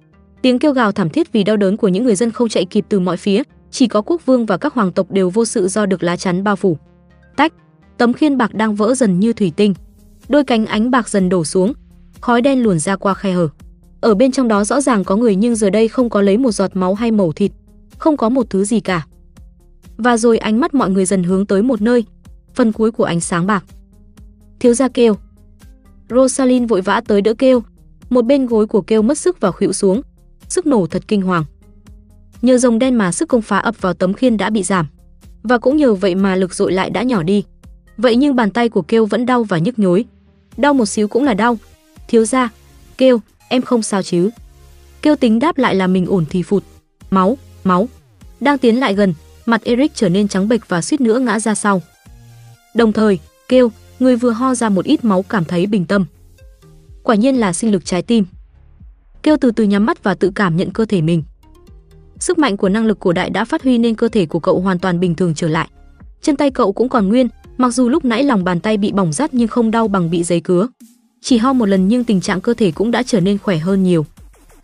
Tiếng 0.42 0.58
kêu 0.58 0.72
gào 0.72 0.92
thảm 0.92 1.10
thiết 1.10 1.32
vì 1.32 1.44
đau 1.44 1.56
đớn 1.56 1.76
của 1.76 1.88
những 1.88 2.04
người 2.04 2.16
dân 2.16 2.30
không 2.30 2.48
chạy 2.48 2.64
kịp 2.64 2.84
từ 2.88 3.00
mọi 3.00 3.16
phía, 3.16 3.42
chỉ 3.70 3.86
có 3.86 4.02
quốc 4.02 4.26
vương 4.26 4.46
và 4.46 4.56
các 4.56 4.74
hoàng 4.74 4.92
tộc 4.92 5.10
đều 5.10 5.30
vô 5.30 5.44
sự 5.44 5.68
do 5.68 5.86
được 5.86 6.02
lá 6.02 6.16
chắn 6.16 6.44
bao 6.44 6.56
phủ. 6.56 6.78
Tách, 7.36 7.52
tấm 7.98 8.12
khiên 8.12 8.36
bạc 8.38 8.54
đang 8.54 8.74
vỡ 8.74 8.94
dần 8.94 9.20
như 9.20 9.32
thủy 9.32 9.52
tinh. 9.56 9.74
Đôi 10.28 10.44
cánh 10.44 10.66
ánh 10.66 10.90
bạc 10.90 11.08
dần 11.08 11.28
đổ 11.28 11.44
xuống, 11.44 11.72
khói 12.20 12.42
đen 12.42 12.62
luồn 12.62 12.78
ra 12.78 12.96
qua 12.96 13.14
khe 13.14 13.32
hở. 13.32 13.48
Ở 14.00 14.14
bên 14.14 14.32
trong 14.32 14.48
đó 14.48 14.64
rõ 14.64 14.80
ràng 14.80 15.04
có 15.04 15.16
người 15.16 15.36
nhưng 15.36 15.56
giờ 15.56 15.70
đây 15.70 15.88
không 15.88 16.10
có 16.10 16.22
lấy 16.22 16.38
một 16.38 16.52
giọt 16.52 16.76
máu 16.76 16.94
hay 16.94 17.10
mẩu 17.10 17.32
thịt, 17.32 17.52
không 17.98 18.16
có 18.16 18.28
một 18.28 18.50
thứ 18.50 18.64
gì 18.64 18.80
cả. 18.80 19.06
Và 19.96 20.16
rồi 20.16 20.38
ánh 20.38 20.60
mắt 20.60 20.74
mọi 20.74 20.90
người 20.90 21.04
dần 21.04 21.22
hướng 21.22 21.46
tới 21.46 21.62
một 21.62 21.82
nơi, 21.82 22.04
phần 22.54 22.72
cuối 22.72 22.90
của 22.90 23.04
ánh 23.04 23.20
sáng 23.20 23.46
bạc. 23.46 23.64
Thiếu 24.60 24.74
gia 24.74 24.88
kêu. 24.88 25.16
Rosalind 26.10 26.68
vội 26.68 26.80
vã 26.80 27.00
tới 27.06 27.20
đỡ 27.20 27.34
kêu, 27.34 27.62
một 28.10 28.24
bên 28.24 28.46
gối 28.46 28.66
của 28.66 28.80
kêu 28.80 29.02
mất 29.02 29.18
sức 29.18 29.40
và 29.40 29.50
khuỵu 29.50 29.72
xuống, 29.72 30.02
sức 30.48 30.66
nổ 30.66 30.86
thật 30.86 31.02
kinh 31.08 31.22
hoàng. 31.22 31.44
Nhờ 32.42 32.58
rồng 32.58 32.78
đen 32.78 32.94
mà 32.94 33.12
sức 33.12 33.28
công 33.28 33.42
phá 33.42 33.58
ập 33.58 33.80
vào 33.80 33.94
tấm 33.94 34.14
khiên 34.14 34.36
đã 34.36 34.50
bị 34.50 34.62
giảm, 34.62 34.86
và 35.42 35.58
cũng 35.58 35.76
nhờ 35.76 35.94
vậy 35.94 36.14
mà 36.14 36.36
lực 36.36 36.54
dội 36.54 36.72
lại 36.72 36.90
đã 36.90 37.02
nhỏ 37.02 37.22
đi. 37.22 37.44
Vậy 37.96 38.16
nhưng 38.16 38.36
bàn 38.36 38.50
tay 38.50 38.68
của 38.68 38.82
kêu 38.82 39.06
vẫn 39.06 39.26
đau 39.26 39.44
và 39.44 39.58
nhức 39.58 39.78
nhối. 39.78 40.04
Đau 40.56 40.74
một 40.74 40.86
xíu 40.86 41.08
cũng 41.08 41.24
là 41.24 41.34
đau. 41.34 41.58
Thiếu 42.08 42.24
gia, 42.24 42.48
kêu, 42.98 43.20
em 43.48 43.62
không 43.62 43.82
sao 43.82 44.02
chứ? 44.02 44.30
Kêu 45.02 45.16
tính 45.16 45.38
đáp 45.38 45.58
lại 45.58 45.74
là 45.74 45.86
mình 45.86 46.06
ổn 46.06 46.24
thì 46.30 46.42
phụt. 46.42 46.64
Máu, 47.10 47.38
máu. 47.64 47.88
Đang 48.40 48.58
tiến 48.58 48.80
lại 48.80 48.94
gần, 48.94 49.14
mặt 49.46 49.64
Eric 49.64 49.94
trở 49.94 50.08
nên 50.08 50.28
trắng 50.28 50.48
bệch 50.48 50.68
và 50.68 50.82
suýt 50.82 51.00
nữa 51.00 51.18
ngã 51.18 51.40
ra 51.40 51.54
sau. 51.54 51.82
Đồng 52.74 52.92
thời, 52.92 53.18
kêu, 53.48 53.72
người 54.00 54.16
vừa 54.16 54.30
ho 54.30 54.54
ra 54.54 54.68
một 54.68 54.84
ít 54.84 55.04
máu 55.04 55.22
cảm 55.22 55.44
thấy 55.44 55.66
bình 55.66 55.86
tâm. 55.86 56.04
Quả 57.02 57.14
nhiên 57.14 57.36
là 57.36 57.52
sinh 57.52 57.72
lực 57.72 57.84
trái 57.84 58.02
tim. 58.02 58.24
Kêu 59.22 59.36
từ 59.40 59.50
từ 59.50 59.64
nhắm 59.64 59.86
mắt 59.86 60.02
và 60.02 60.14
tự 60.14 60.32
cảm 60.34 60.56
nhận 60.56 60.70
cơ 60.70 60.84
thể 60.84 61.02
mình. 61.02 61.22
Sức 62.18 62.38
mạnh 62.38 62.56
của 62.56 62.68
năng 62.68 62.86
lực 62.86 63.00
của 63.00 63.12
đại 63.12 63.30
đã 63.30 63.44
phát 63.44 63.62
huy 63.62 63.78
nên 63.78 63.94
cơ 63.94 64.08
thể 64.08 64.26
của 64.26 64.40
cậu 64.40 64.60
hoàn 64.60 64.78
toàn 64.78 65.00
bình 65.00 65.14
thường 65.14 65.34
trở 65.34 65.48
lại. 65.48 65.68
Chân 66.22 66.36
tay 66.36 66.50
cậu 66.50 66.72
cũng 66.72 66.88
còn 66.88 67.08
nguyên, 67.08 67.28
mặc 67.58 67.70
dù 67.70 67.88
lúc 67.88 68.04
nãy 68.04 68.24
lòng 68.24 68.44
bàn 68.44 68.60
tay 68.60 68.76
bị 68.76 68.92
bỏng 68.92 69.12
rát 69.12 69.34
nhưng 69.34 69.48
không 69.48 69.70
đau 69.70 69.88
bằng 69.88 70.10
bị 70.10 70.24
giấy 70.24 70.40
cứa. 70.40 70.68
Chỉ 71.20 71.38
ho 71.38 71.52
một 71.52 71.66
lần 71.66 71.88
nhưng 71.88 72.04
tình 72.04 72.20
trạng 72.20 72.40
cơ 72.40 72.54
thể 72.54 72.70
cũng 72.70 72.90
đã 72.90 73.02
trở 73.02 73.20
nên 73.20 73.38
khỏe 73.38 73.58
hơn 73.58 73.82
nhiều. 73.82 74.06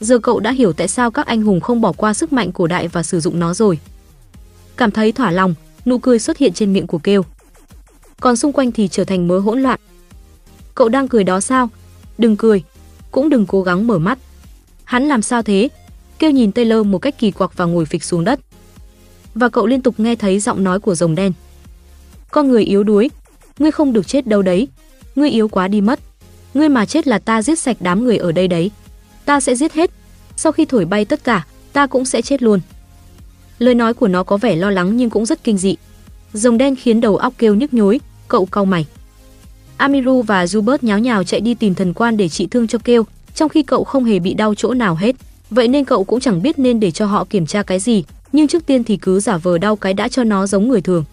Giờ 0.01 0.19
cậu 0.19 0.41
đã 0.41 0.51
hiểu 0.53 0.73
tại 0.73 0.89
sao 0.89 1.11
các 1.11 1.27
anh 1.27 1.43
hùng 1.43 1.61
không 1.61 1.81
bỏ 1.81 1.93
qua 1.93 2.15
sức 2.15 2.33
mạnh 2.33 2.53
của 2.53 2.67
đại 2.67 2.89
và 2.89 3.03
sử 3.03 3.21
dụng 3.21 3.41
nó 3.41 3.55
rồi. 3.55 3.79
Cảm 4.77 4.91
thấy 4.91 5.13
thỏa 5.13 5.31
lòng, 5.31 5.55
nụ 5.87 5.99
cười 5.99 6.19
xuất 6.19 6.39
hiện 6.39 6.53
trên 6.53 6.73
miệng 6.73 6.87
của 6.87 6.99
kêu. 6.99 7.23
Còn 8.21 8.37
xung 8.37 8.53
quanh 8.53 8.73
thì 8.73 8.89
trở 8.89 9.05
thành 9.05 9.29
mớ 9.29 9.39
hỗn 9.39 9.61
loạn. 9.61 9.81
Cậu 10.75 10.89
đang 10.89 11.09
cười 11.09 11.25
đó 11.25 11.41
sao? 11.41 11.69
Đừng 12.19 12.37
cười, 12.37 12.63
cũng 13.11 13.29
đừng 13.29 13.47
cố 13.47 13.63
gắng 13.63 13.87
mở 13.87 13.99
mắt. 13.99 14.19
Hắn 14.85 15.05
làm 15.09 15.23
sao 15.23 15.43
thế? 15.43 15.69
Kêu 16.19 16.31
nhìn 16.31 16.53
Taylor 16.53 16.87
một 16.87 16.99
cách 16.99 17.19
kỳ 17.19 17.31
quặc 17.31 17.57
và 17.57 17.65
ngồi 17.65 17.85
phịch 17.85 18.05
xuống 18.05 18.25
đất. 18.25 18.41
Và 19.35 19.49
cậu 19.49 19.67
liên 19.67 19.83
tục 19.83 20.01
nghe 20.01 20.17
thấy 20.17 20.41
giọng 20.41 20.65
nói 20.65 20.81
của 20.81 20.95
rồng 20.95 21.15
đen. 21.15 21.33
Con 22.31 22.49
người 22.49 22.65
yếu 22.65 22.85
đuối, 22.85 23.11
ngươi 23.59 23.71
không 23.71 23.93
được 23.93 24.07
chết 24.07 24.27
đâu 24.27 24.43
đấy. 24.43 24.69
Ngươi 25.15 25.31
yếu 25.31 25.49
quá 25.49 25.69
đi 25.69 25.81
mất. 25.81 26.01
Ngươi 26.55 26.69
mà 26.69 26.87
chết 26.87 27.07
là 27.07 27.19
ta 27.19 27.43
giết 27.43 27.59
sạch 27.59 27.77
đám 27.81 28.05
người 28.05 28.17
ở 28.17 28.33
đây 28.33 28.49
đấy. 28.49 28.71
Ta 29.25 29.41
sẽ 29.41 29.55
giết 29.55 29.73
hết. 29.73 29.91
Sau 30.37 30.53
khi 30.53 30.65
thổi 30.65 30.85
bay 30.85 31.05
tất 31.05 31.25
cả, 31.25 31.47
ta 31.73 31.87
cũng 31.87 32.05
sẽ 32.05 32.23
chết 32.23 32.43
luôn. 32.43 32.61
Lời 33.59 33.75
nói 33.75 33.95
của 33.95 34.09
nó 34.09 34.23
có 34.23 34.37
vẻ 34.37 34.57
lo 34.57 34.71
lắng 34.71 34.97
nhưng 34.97 35.11
cũng 35.11 35.27
rất 35.27 35.45
kinh 35.45 35.59
dị. 35.59 35.77
Rồng 36.37 36.59
đen 36.59 36.77
khiến 36.77 37.01
đầu 37.01 37.17
óc 37.17 37.35
kêu 37.39 37.55
nhức 37.55 37.75
nhối, 37.75 38.01
cậu 38.29 38.47
cau 38.47 38.65
mày. 38.65 38.87
Amiru 39.77 40.23
và 40.23 40.45
Zubert 40.45 40.79
nháo 40.83 40.99
nhào 40.99 41.25
chạy 41.25 41.41
đi 41.41 41.55
tìm 41.55 41.75
thần 41.75 41.95
quan 41.95 42.17
để 42.17 42.29
trị 42.29 42.47
thương 42.47 42.67
cho 42.67 42.79
kêu, 42.85 43.05
trong 43.35 43.49
khi 43.49 43.63
cậu 43.63 43.85
không 43.85 44.05
hề 44.05 44.19
bị 44.19 44.35
đau 44.35 44.55
chỗ 44.55 44.75
nào 44.75 44.95
hết. 44.95 45.17
Vậy 45.51 45.69
nên 45.69 45.85
cậu 45.85 46.05
cũng 46.05 46.21
chẳng 46.21 46.43
biết 46.43 46.59
nên 46.59 46.81
để 46.81 46.91
cho 46.91 47.07
họ 47.07 47.25
kiểm 47.31 47.47
tra 47.47 47.63
cái 47.63 47.79
gì, 47.79 48.05
nhưng 48.33 48.49
trước 48.49 48.67
tiên 48.67 48.85
thì 48.85 48.97
cứ 48.97 49.21
giả 49.21 49.37
vờ 49.37 49.59
đau 49.59 49.77
cái 49.77 49.95
đã 49.95 50.09
cho 50.09 50.25
nó 50.25 50.47
giống 50.47 50.69
người 50.69 50.81
thường. 50.81 51.05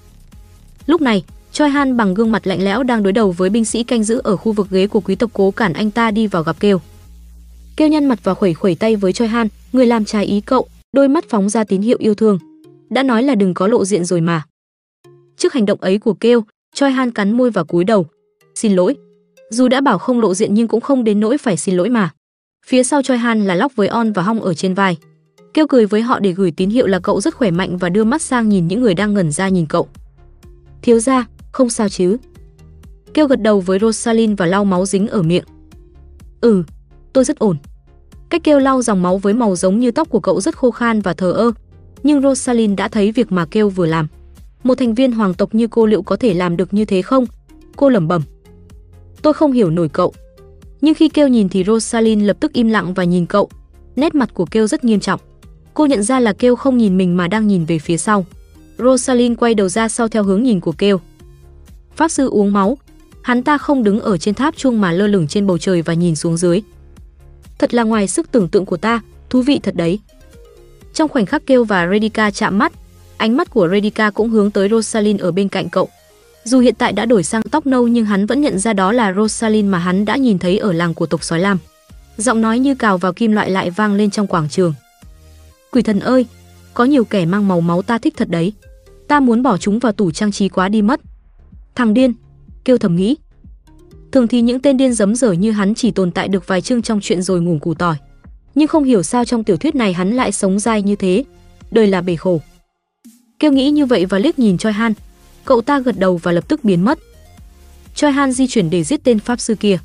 Lúc 0.86 1.02
này, 1.02 1.24
Choi 1.52 1.70
Han 1.70 1.98
bằng 1.98 2.14
gương 2.14 2.32
mặt 2.32 2.48
lạnh 2.48 2.64
lẽo 2.64 2.84
đang 2.84 3.04
đối 3.04 3.14
đầu 3.14 3.32
với 3.32 3.50
binh 3.50 3.66
sĩ 3.66 3.84
canh 3.84 4.04
giữ 4.04 4.22
ở 4.24 4.38
khu 4.38 4.52
vực 4.52 4.68
ghế 4.70 4.88
của 4.88 5.00
quý 5.00 5.16
tộc 5.16 5.30
cố 5.34 5.52
cản 5.52 5.74
anh 5.74 5.92
ta 5.92 6.12
đi 6.12 6.28
vào 6.28 6.44
gặp 6.44 6.56
Kêu. 6.60 6.82
Kêu 7.76 7.88
nhăn 7.88 8.06
mặt 8.06 8.20
và 8.24 8.34
khuẩy 8.34 8.54
khuẩy 8.54 8.76
tay 8.76 8.96
với 8.96 9.14
Choi 9.14 9.28
Han, 9.28 9.48
người 9.74 9.86
làm 9.86 10.06
trái 10.06 10.26
ý 10.26 10.42
cậu, 10.42 10.68
đôi 10.94 11.08
mắt 11.08 11.26
phóng 11.30 11.50
ra 11.50 11.64
tín 11.64 11.82
hiệu 11.82 11.98
yêu 12.00 12.16
thương. 12.16 12.40
Đã 12.90 13.04
nói 13.04 13.24
là 13.24 13.36
đừng 13.36 13.54
có 13.54 13.68
lộ 13.68 13.86
diện 13.86 14.06
rồi 14.06 14.22
mà. 14.22 14.44
Trước 15.38 15.54
hành 15.54 15.66
động 15.66 15.82
ấy 15.82 15.98
của 16.00 16.14
Kêu, 16.14 16.44
Choi 16.76 16.92
Han 16.92 17.12
cắn 17.12 17.38
môi 17.38 17.52
và 17.52 17.64
cúi 17.64 17.84
đầu. 17.84 18.06
Xin 18.56 18.74
lỗi. 18.74 18.96
Dù 19.50 19.68
đã 19.68 19.82
bảo 19.82 19.98
không 19.98 20.22
lộ 20.22 20.34
diện 20.34 20.54
nhưng 20.54 20.68
cũng 20.68 20.82
không 20.82 21.04
đến 21.04 21.20
nỗi 21.20 21.38
phải 21.38 21.58
xin 21.58 21.76
lỗi 21.76 21.90
mà. 21.90 22.10
Phía 22.66 22.84
sau 22.84 23.02
Choi 23.02 23.18
Han 23.18 23.46
là 23.46 23.56
Lóc 23.56 23.72
với 23.76 23.88
On 23.88 24.12
và 24.12 24.22
Hong 24.22 24.42
ở 24.42 24.54
trên 24.54 24.74
vai. 24.74 24.98
Kêu 25.54 25.68
cười 25.68 25.86
với 25.86 26.02
họ 26.02 26.20
để 26.20 26.32
gửi 26.32 26.52
tín 26.52 26.70
hiệu 26.70 26.88
là 26.88 27.00
cậu 27.00 27.22
rất 27.22 27.36
khỏe 27.36 27.52
mạnh 27.52 27.78
và 27.78 27.90
đưa 27.90 28.04
mắt 28.04 28.22
sang 28.22 28.50
nhìn 28.50 28.68
những 28.68 28.82
người 28.82 28.94
đang 28.94 29.14
ngẩn 29.14 29.32
ra 29.32 29.50
nhìn 29.50 29.66
cậu. 29.66 29.88
Thiếu 30.82 31.00
gia, 31.00 31.28
không 31.52 31.70
sao 31.70 31.90
chứ? 31.90 32.18
Kêu 33.14 33.28
gật 33.28 33.42
đầu 33.42 33.60
với 33.60 33.80
Rosalind 33.80 34.38
và 34.38 34.46
lau 34.46 34.66
máu 34.66 34.86
dính 34.86 35.08
ở 35.08 35.22
miệng. 35.22 35.44
Ừ, 36.42 36.64
tôi 37.14 37.24
rất 37.24 37.40
ổn. 37.40 37.58
Cách 38.30 38.42
kêu 38.44 38.60
lau 38.60 38.82
dòng 38.82 39.02
máu 39.02 39.18
với 39.18 39.34
màu 39.34 39.56
giống 39.56 39.80
như 39.80 39.92
tóc 39.92 40.10
của 40.10 40.20
cậu 40.20 40.42
rất 40.42 40.56
khô 40.58 40.72
khan 40.72 41.02
và 41.02 41.14
thờ 41.14 41.32
ơ, 41.32 41.52
nhưng 42.04 42.22
Rosalind 42.22 42.78
đã 42.78 42.88
thấy 42.88 43.12
việc 43.12 43.32
mà 43.32 43.46
kêu 43.52 43.70
vừa 43.70 43.86
làm. 43.86 44.08
Một 44.64 44.76
thành 44.76 44.94
viên 44.94 45.12
hoàng 45.12 45.34
tộc 45.34 45.56
như 45.56 45.68
cô 45.68 45.86
liệu 45.86 46.02
có 46.02 46.16
thể 46.16 46.34
làm 46.34 46.58
được 46.58 46.74
như 46.74 46.86
thế 46.86 47.02
không? 47.02 47.26
Cô 47.76 47.90
lẩm 47.90 48.08
bẩm. 48.08 48.22
Tôi 49.22 49.34
không 49.34 49.52
hiểu 49.52 49.70
nổi 49.70 49.90
cậu. 49.90 50.14
Nhưng 50.82 50.94
khi 50.94 51.10
kêu 51.10 51.28
nhìn 51.28 51.50
thì 51.50 51.64
Rosalind 51.64 52.24
lập 52.24 52.38
tức 52.40 52.54
im 52.54 52.70
lặng 52.70 52.94
và 52.94 53.04
nhìn 53.04 53.26
cậu. 53.26 53.50
Nét 53.96 54.16
mặt 54.16 54.30
của 54.34 54.46
kêu 54.46 54.68
rất 54.68 54.84
nghiêm 54.84 55.00
trọng. 55.00 55.20
Cô 55.74 55.86
nhận 55.86 56.04
ra 56.04 56.20
là 56.20 56.34
kêu 56.34 56.56
không 56.56 56.78
nhìn 56.78 56.98
mình 56.98 57.18
mà 57.18 57.28
đang 57.28 57.48
nhìn 57.48 57.66
về 57.66 57.80
phía 57.80 57.98
sau. 57.98 58.26
Rosalind 58.78 59.40
quay 59.40 59.54
đầu 59.54 59.70
ra 59.70 59.90
sau 59.90 60.08
theo 60.08 60.24
hướng 60.24 60.44
nhìn 60.44 60.60
của 60.60 60.72
kêu. 60.72 61.00
Pháp 61.96 62.08
sư 62.08 62.30
uống 62.30 62.54
máu. 62.54 62.78
Hắn 63.22 63.44
ta 63.44 63.58
không 63.58 63.84
đứng 63.84 64.00
ở 64.00 64.18
trên 64.18 64.34
tháp 64.34 64.58
chuông 64.58 64.82
mà 64.82 64.92
lơ 64.92 65.08
lửng 65.08 65.28
trên 65.28 65.48
bầu 65.48 65.58
trời 65.58 65.82
và 65.82 65.94
nhìn 65.94 66.16
xuống 66.16 66.38
dưới. 66.38 66.62
Thật 67.60 67.74
là 67.74 67.84
ngoài 67.84 68.08
sức 68.08 68.32
tưởng 68.32 68.48
tượng 68.48 68.66
của 68.66 68.78
ta, 68.78 69.02
thú 69.30 69.42
vị 69.42 69.60
thật 69.64 69.76
đấy. 69.76 70.00
Trong 70.94 71.10
khoảnh 71.10 71.26
khắc 71.26 71.46
kêu 71.46 71.64
và 71.64 71.88
Redica 71.92 72.32
chạm 72.32 72.58
mắt, 72.58 72.74
Ánh 73.24 73.38
mắt 73.38 73.50
của 73.50 73.70
Redica 73.72 74.10
cũng 74.10 74.30
hướng 74.30 74.52
tới 74.52 74.70
Rosalind 74.70 75.22
ở 75.22 75.32
bên 75.32 75.50
cạnh 75.50 75.70
cậu. 75.70 75.90
Dù 76.44 76.60
hiện 76.60 76.76
tại 76.76 76.94
đã 76.94 77.06
đổi 77.06 77.24
sang 77.24 77.42
tóc 77.42 77.66
nâu 77.66 77.88
nhưng 77.88 78.06
hắn 78.06 78.26
vẫn 78.26 78.42
nhận 78.42 78.60
ra 78.60 78.74
đó 78.74 78.92
là 78.92 79.14
Rosalind 79.14 79.70
mà 79.70 79.78
hắn 79.78 80.06
đã 80.06 80.16
nhìn 80.16 80.40
thấy 80.40 80.58
ở 80.58 80.74
làng 80.74 80.94
của 80.94 81.06
tộc 81.06 81.24
sói 81.24 81.40
lam. 81.40 81.58
Giọng 82.18 82.42
nói 82.42 82.60
như 82.60 82.76
cào 82.76 82.98
vào 82.98 83.14
kim 83.14 83.32
loại 83.32 83.50
lại 83.50 83.70
vang 83.70 83.94
lên 83.94 84.10
trong 84.10 84.28
quảng 84.28 84.50
trường. 84.50 84.74
Quỷ 85.72 85.82
thần 85.82 86.00
ơi, 86.00 86.26
có 86.74 86.86
nhiều 86.86 87.04
kẻ 87.04 87.26
mang 87.26 87.48
màu 87.48 87.62
máu 87.62 87.82
ta 87.82 87.98
thích 87.98 88.14
thật 88.18 88.30
đấy. 88.30 88.54
Ta 89.08 89.20
muốn 89.20 89.44
bỏ 89.44 89.58
chúng 89.58 89.80
vào 89.80 89.92
tủ 89.92 90.12
trang 90.12 90.32
trí 90.32 90.50
quá 90.50 90.70
đi 90.70 90.82
mất. 90.82 91.02
Thằng 91.76 91.94
điên, 91.94 92.14
kêu 92.66 92.78
thầm 92.78 92.96
nghĩ. 92.96 93.16
Thường 94.12 94.28
thì 94.28 94.42
những 94.42 94.60
tên 94.60 94.78
điên 94.78 94.94
giấm 94.94 95.16
dở 95.16 95.32
như 95.32 95.52
hắn 95.52 95.76
chỉ 95.76 95.92
tồn 95.92 96.12
tại 96.12 96.28
được 96.28 96.48
vài 96.48 96.62
chương 96.62 96.82
trong 96.82 97.00
chuyện 97.02 97.22
rồi 97.22 97.42
ngủ 97.42 97.58
củ 97.62 97.74
tỏi. 97.74 97.96
Nhưng 98.56 98.68
không 98.68 98.84
hiểu 98.84 99.04
sao 99.04 99.26
trong 99.26 99.44
tiểu 99.44 99.58
thuyết 99.58 99.76
này 99.76 99.94
hắn 99.94 100.12
lại 100.12 100.32
sống 100.32 100.60
dai 100.60 100.82
như 100.82 100.96
thế. 100.96 101.24
Đời 101.72 101.88
là 101.88 102.02
bể 102.02 102.16
khổ. 102.16 102.42
Kêu 103.40 103.52
nghĩ 103.52 103.72
như 103.72 103.86
vậy 103.86 104.06
và 104.06 104.20
liếc 104.20 104.40
nhìn 104.40 104.58
Choi 104.58 104.74
Han. 104.74 104.94
Cậu 105.46 105.62
ta 105.62 105.80
gật 105.80 106.00
đầu 106.00 106.18
và 106.18 106.32
lập 106.32 106.48
tức 106.48 106.64
biến 106.64 106.86
mất. 106.86 107.00
Choi 107.96 108.12
Han 108.12 108.32
di 108.32 108.48
chuyển 108.48 108.70
để 108.70 108.84
giết 108.84 109.04
tên 109.04 109.20
pháp 109.20 109.40
sư 109.40 109.56
kia. 109.56 109.78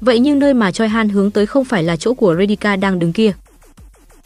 Vậy 0.00 0.18
nhưng 0.18 0.38
nơi 0.38 0.54
mà 0.54 0.72
Choi 0.72 0.88
Han 0.88 1.08
hướng 1.08 1.30
tới 1.30 1.46
không 1.46 1.64
phải 1.64 1.82
là 1.82 1.96
chỗ 1.96 2.14
của 2.14 2.36
Redika 2.38 2.76
đang 2.76 2.98
đứng 2.98 3.12
kia. 3.12 3.32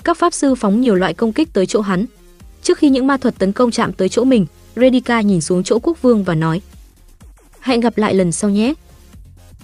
Các 0.04 0.18
pháp 0.18 0.34
sư 0.34 0.54
phóng 0.54 0.80
nhiều 0.80 0.94
loại 0.94 1.14
công 1.14 1.32
kích 1.32 1.52
tới 1.52 1.66
chỗ 1.66 1.80
hắn. 1.80 2.06
Trước 2.62 2.78
khi 2.78 2.90
những 2.90 3.06
ma 3.06 3.16
thuật 3.16 3.38
tấn 3.38 3.52
công 3.52 3.70
chạm 3.70 3.92
tới 3.92 4.08
chỗ 4.08 4.24
mình, 4.24 4.46
Redika 4.76 5.20
nhìn 5.20 5.40
xuống 5.40 5.62
chỗ 5.62 5.78
quốc 5.78 6.02
vương 6.02 6.24
và 6.24 6.34
nói: 6.34 6.60
"Hẹn 7.60 7.80
gặp 7.80 7.98
lại 7.98 8.14
lần 8.14 8.32
sau 8.32 8.50
nhé." 8.50 8.74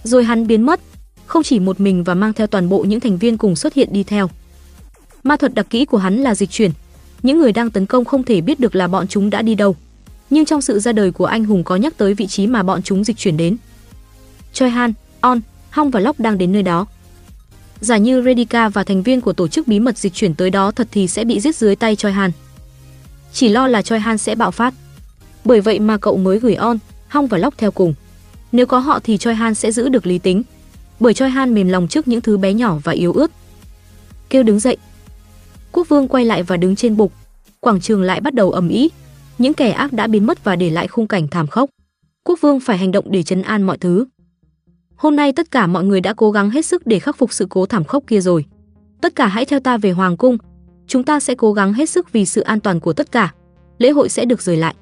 Rồi 0.04 0.24
hắn 0.24 0.46
biến 0.46 0.62
mất, 0.62 0.80
không 1.26 1.42
chỉ 1.42 1.58
một 1.60 1.80
mình 1.80 2.04
và 2.04 2.14
mang 2.14 2.32
theo 2.32 2.46
toàn 2.46 2.68
bộ 2.68 2.82
những 2.82 3.00
thành 3.00 3.18
viên 3.18 3.38
cùng 3.38 3.56
xuất 3.56 3.74
hiện 3.74 3.88
đi 3.92 4.02
theo. 4.02 4.30
Ma 5.22 5.36
thuật 5.36 5.54
đặc 5.54 5.66
kỹ 5.70 5.84
của 5.84 5.98
hắn 5.98 6.16
là 6.16 6.34
dịch 6.34 6.50
chuyển, 6.50 6.70
những 7.22 7.38
người 7.38 7.52
đang 7.52 7.70
tấn 7.70 7.86
công 7.86 8.04
không 8.04 8.22
thể 8.22 8.40
biết 8.40 8.60
được 8.60 8.74
là 8.74 8.88
bọn 8.88 9.08
chúng 9.08 9.30
đã 9.30 9.42
đi 9.42 9.54
đâu. 9.54 9.76
Nhưng 10.30 10.44
trong 10.44 10.60
sự 10.60 10.78
ra 10.78 10.92
đời 10.92 11.10
của 11.10 11.24
anh 11.24 11.44
hùng 11.44 11.64
có 11.64 11.76
nhắc 11.76 11.96
tới 11.96 12.14
vị 12.14 12.26
trí 12.26 12.46
mà 12.46 12.62
bọn 12.62 12.82
chúng 12.82 13.04
dịch 13.04 13.16
chuyển 13.16 13.36
đến. 13.36 13.56
Choi 14.52 14.70
Han, 14.70 14.92
On, 15.20 15.40
Hong 15.70 15.90
và 15.90 16.00
Lock 16.00 16.20
đang 16.20 16.38
đến 16.38 16.52
nơi 16.52 16.62
đó. 16.62 16.86
Giả 17.80 17.96
như 17.96 18.22
Redica 18.22 18.68
và 18.68 18.84
thành 18.84 19.02
viên 19.02 19.20
của 19.20 19.32
tổ 19.32 19.48
chức 19.48 19.68
bí 19.68 19.80
mật 19.80 19.98
dịch 19.98 20.14
chuyển 20.14 20.34
tới 20.34 20.50
đó 20.50 20.70
thật 20.70 20.88
thì 20.92 21.08
sẽ 21.08 21.24
bị 21.24 21.40
giết 21.40 21.56
dưới 21.56 21.76
tay 21.76 21.96
Choi 21.96 22.12
Han. 22.12 22.30
Chỉ 23.32 23.48
lo 23.48 23.68
là 23.68 23.82
Choi 23.82 23.98
Han 23.98 24.18
sẽ 24.18 24.34
bạo 24.34 24.50
phát. 24.50 24.74
Bởi 25.44 25.60
vậy 25.60 25.78
mà 25.78 25.96
cậu 25.96 26.16
mới 26.16 26.38
gửi 26.38 26.54
On, 26.54 26.78
Hong 27.08 27.26
và 27.26 27.38
Lock 27.38 27.58
theo 27.58 27.70
cùng. 27.70 27.94
Nếu 28.52 28.66
có 28.66 28.78
họ 28.78 29.00
thì 29.04 29.18
Choi 29.18 29.34
Han 29.34 29.54
sẽ 29.54 29.72
giữ 29.72 29.88
được 29.88 30.06
lý 30.06 30.18
tính. 30.18 30.42
Bởi 31.00 31.14
Choi 31.14 31.30
Han 31.30 31.54
mềm 31.54 31.68
lòng 31.68 31.88
trước 31.88 32.08
những 32.08 32.20
thứ 32.20 32.36
bé 32.36 32.52
nhỏ 32.52 32.78
và 32.84 32.92
yếu 32.92 33.12
ớt. 33.12 33.30
Kêu 34.30 34.42
đứng 34.42 34.60
dậy. 34.60 34.76
Quốc 35.72 35.88
vương 35.88 36.08
quay 36.08 36.24
lại 36.24 36.42
và 36.42 36.56
đứng 36.56 36.76
trên 36.76 36.96
bục. 36.96 37.12
Quảng 37.60 37.80
trường 37.80 38.02
lại 38.02 38.20
bắt 38.20 38.34
đầu 38.34 38.50
ầm 38.50 38.68
ĩ. 38.68 38.88
Những 39.38 39.54
kẻ 39.54 39.70
ác 39.70 39.92
đã 39.92 40.06
biến 40.06 40.26
mất 40.26 40.44
và 40.44 40.56
để 40.56 40.70
lại 40.70 40.88
khung 40.88 41.06
cảnh 41.06 41.28
thảm 41.28 41.46
khốc. 41.46 41.70
Quốc 42.24 42.40
vương 42.40 42.60
phải 42.60 42.78
hành 42.78 42.92
động 42.92 43.04
để 43.08 43.22
trấn 43.22 43.42
an 43.42 43.62
mọi 43.62 43.78
thứ. 43.78 44.04
Hôm 44.96 45.16
nay 45.16 45.32
tất 45.32 45.50
cả 45.50 45.66
mọi 45.66 45.84
người 45.84 46.00
đã 46.00 46.14
cố 46.14 46.30
gắng 46.30 46.50
hết 46.50 46.66
sức 46.66 46.86
để 46.86 46.98
khắc 46.98 47.16
phục 47.16 47.32
sự 47.32 47.46
cố 47.50 47.66
thảm 47.66 47.84
khốc 47.84 48.04
kia 48.06 48.20
rồi. 48.20 48.44
Tất 49.00 49.14
cả 49.16 49.26
hãy 49.26 49.44
theo 49.44 49.60
ta 49.60 49.76
về 49.76 49.90
hoàng 49.90 50.16
cung. 50.16 50.38
Chúng 50.86 51.04
ta 51.04 51.20
sẽ 51.20 51.34
cố 51.34 51.52
gắng 51.52 51.72
hết 51.72 51.90
sức 51.90 52.12
vì 52.12 52.26
sự 52.26 52.40
an 52.40 52.60
toàn 52.60 52.80
của 52.80 52.92
tất 52.92 53.12
cả. 53.12 53.34
Lễ 53.78 53.90
hội 53.90 54.08
sẽ 54.08 54.24
được 54.24 54.42
rời 54.42 54.56
lại. 54.56 54.74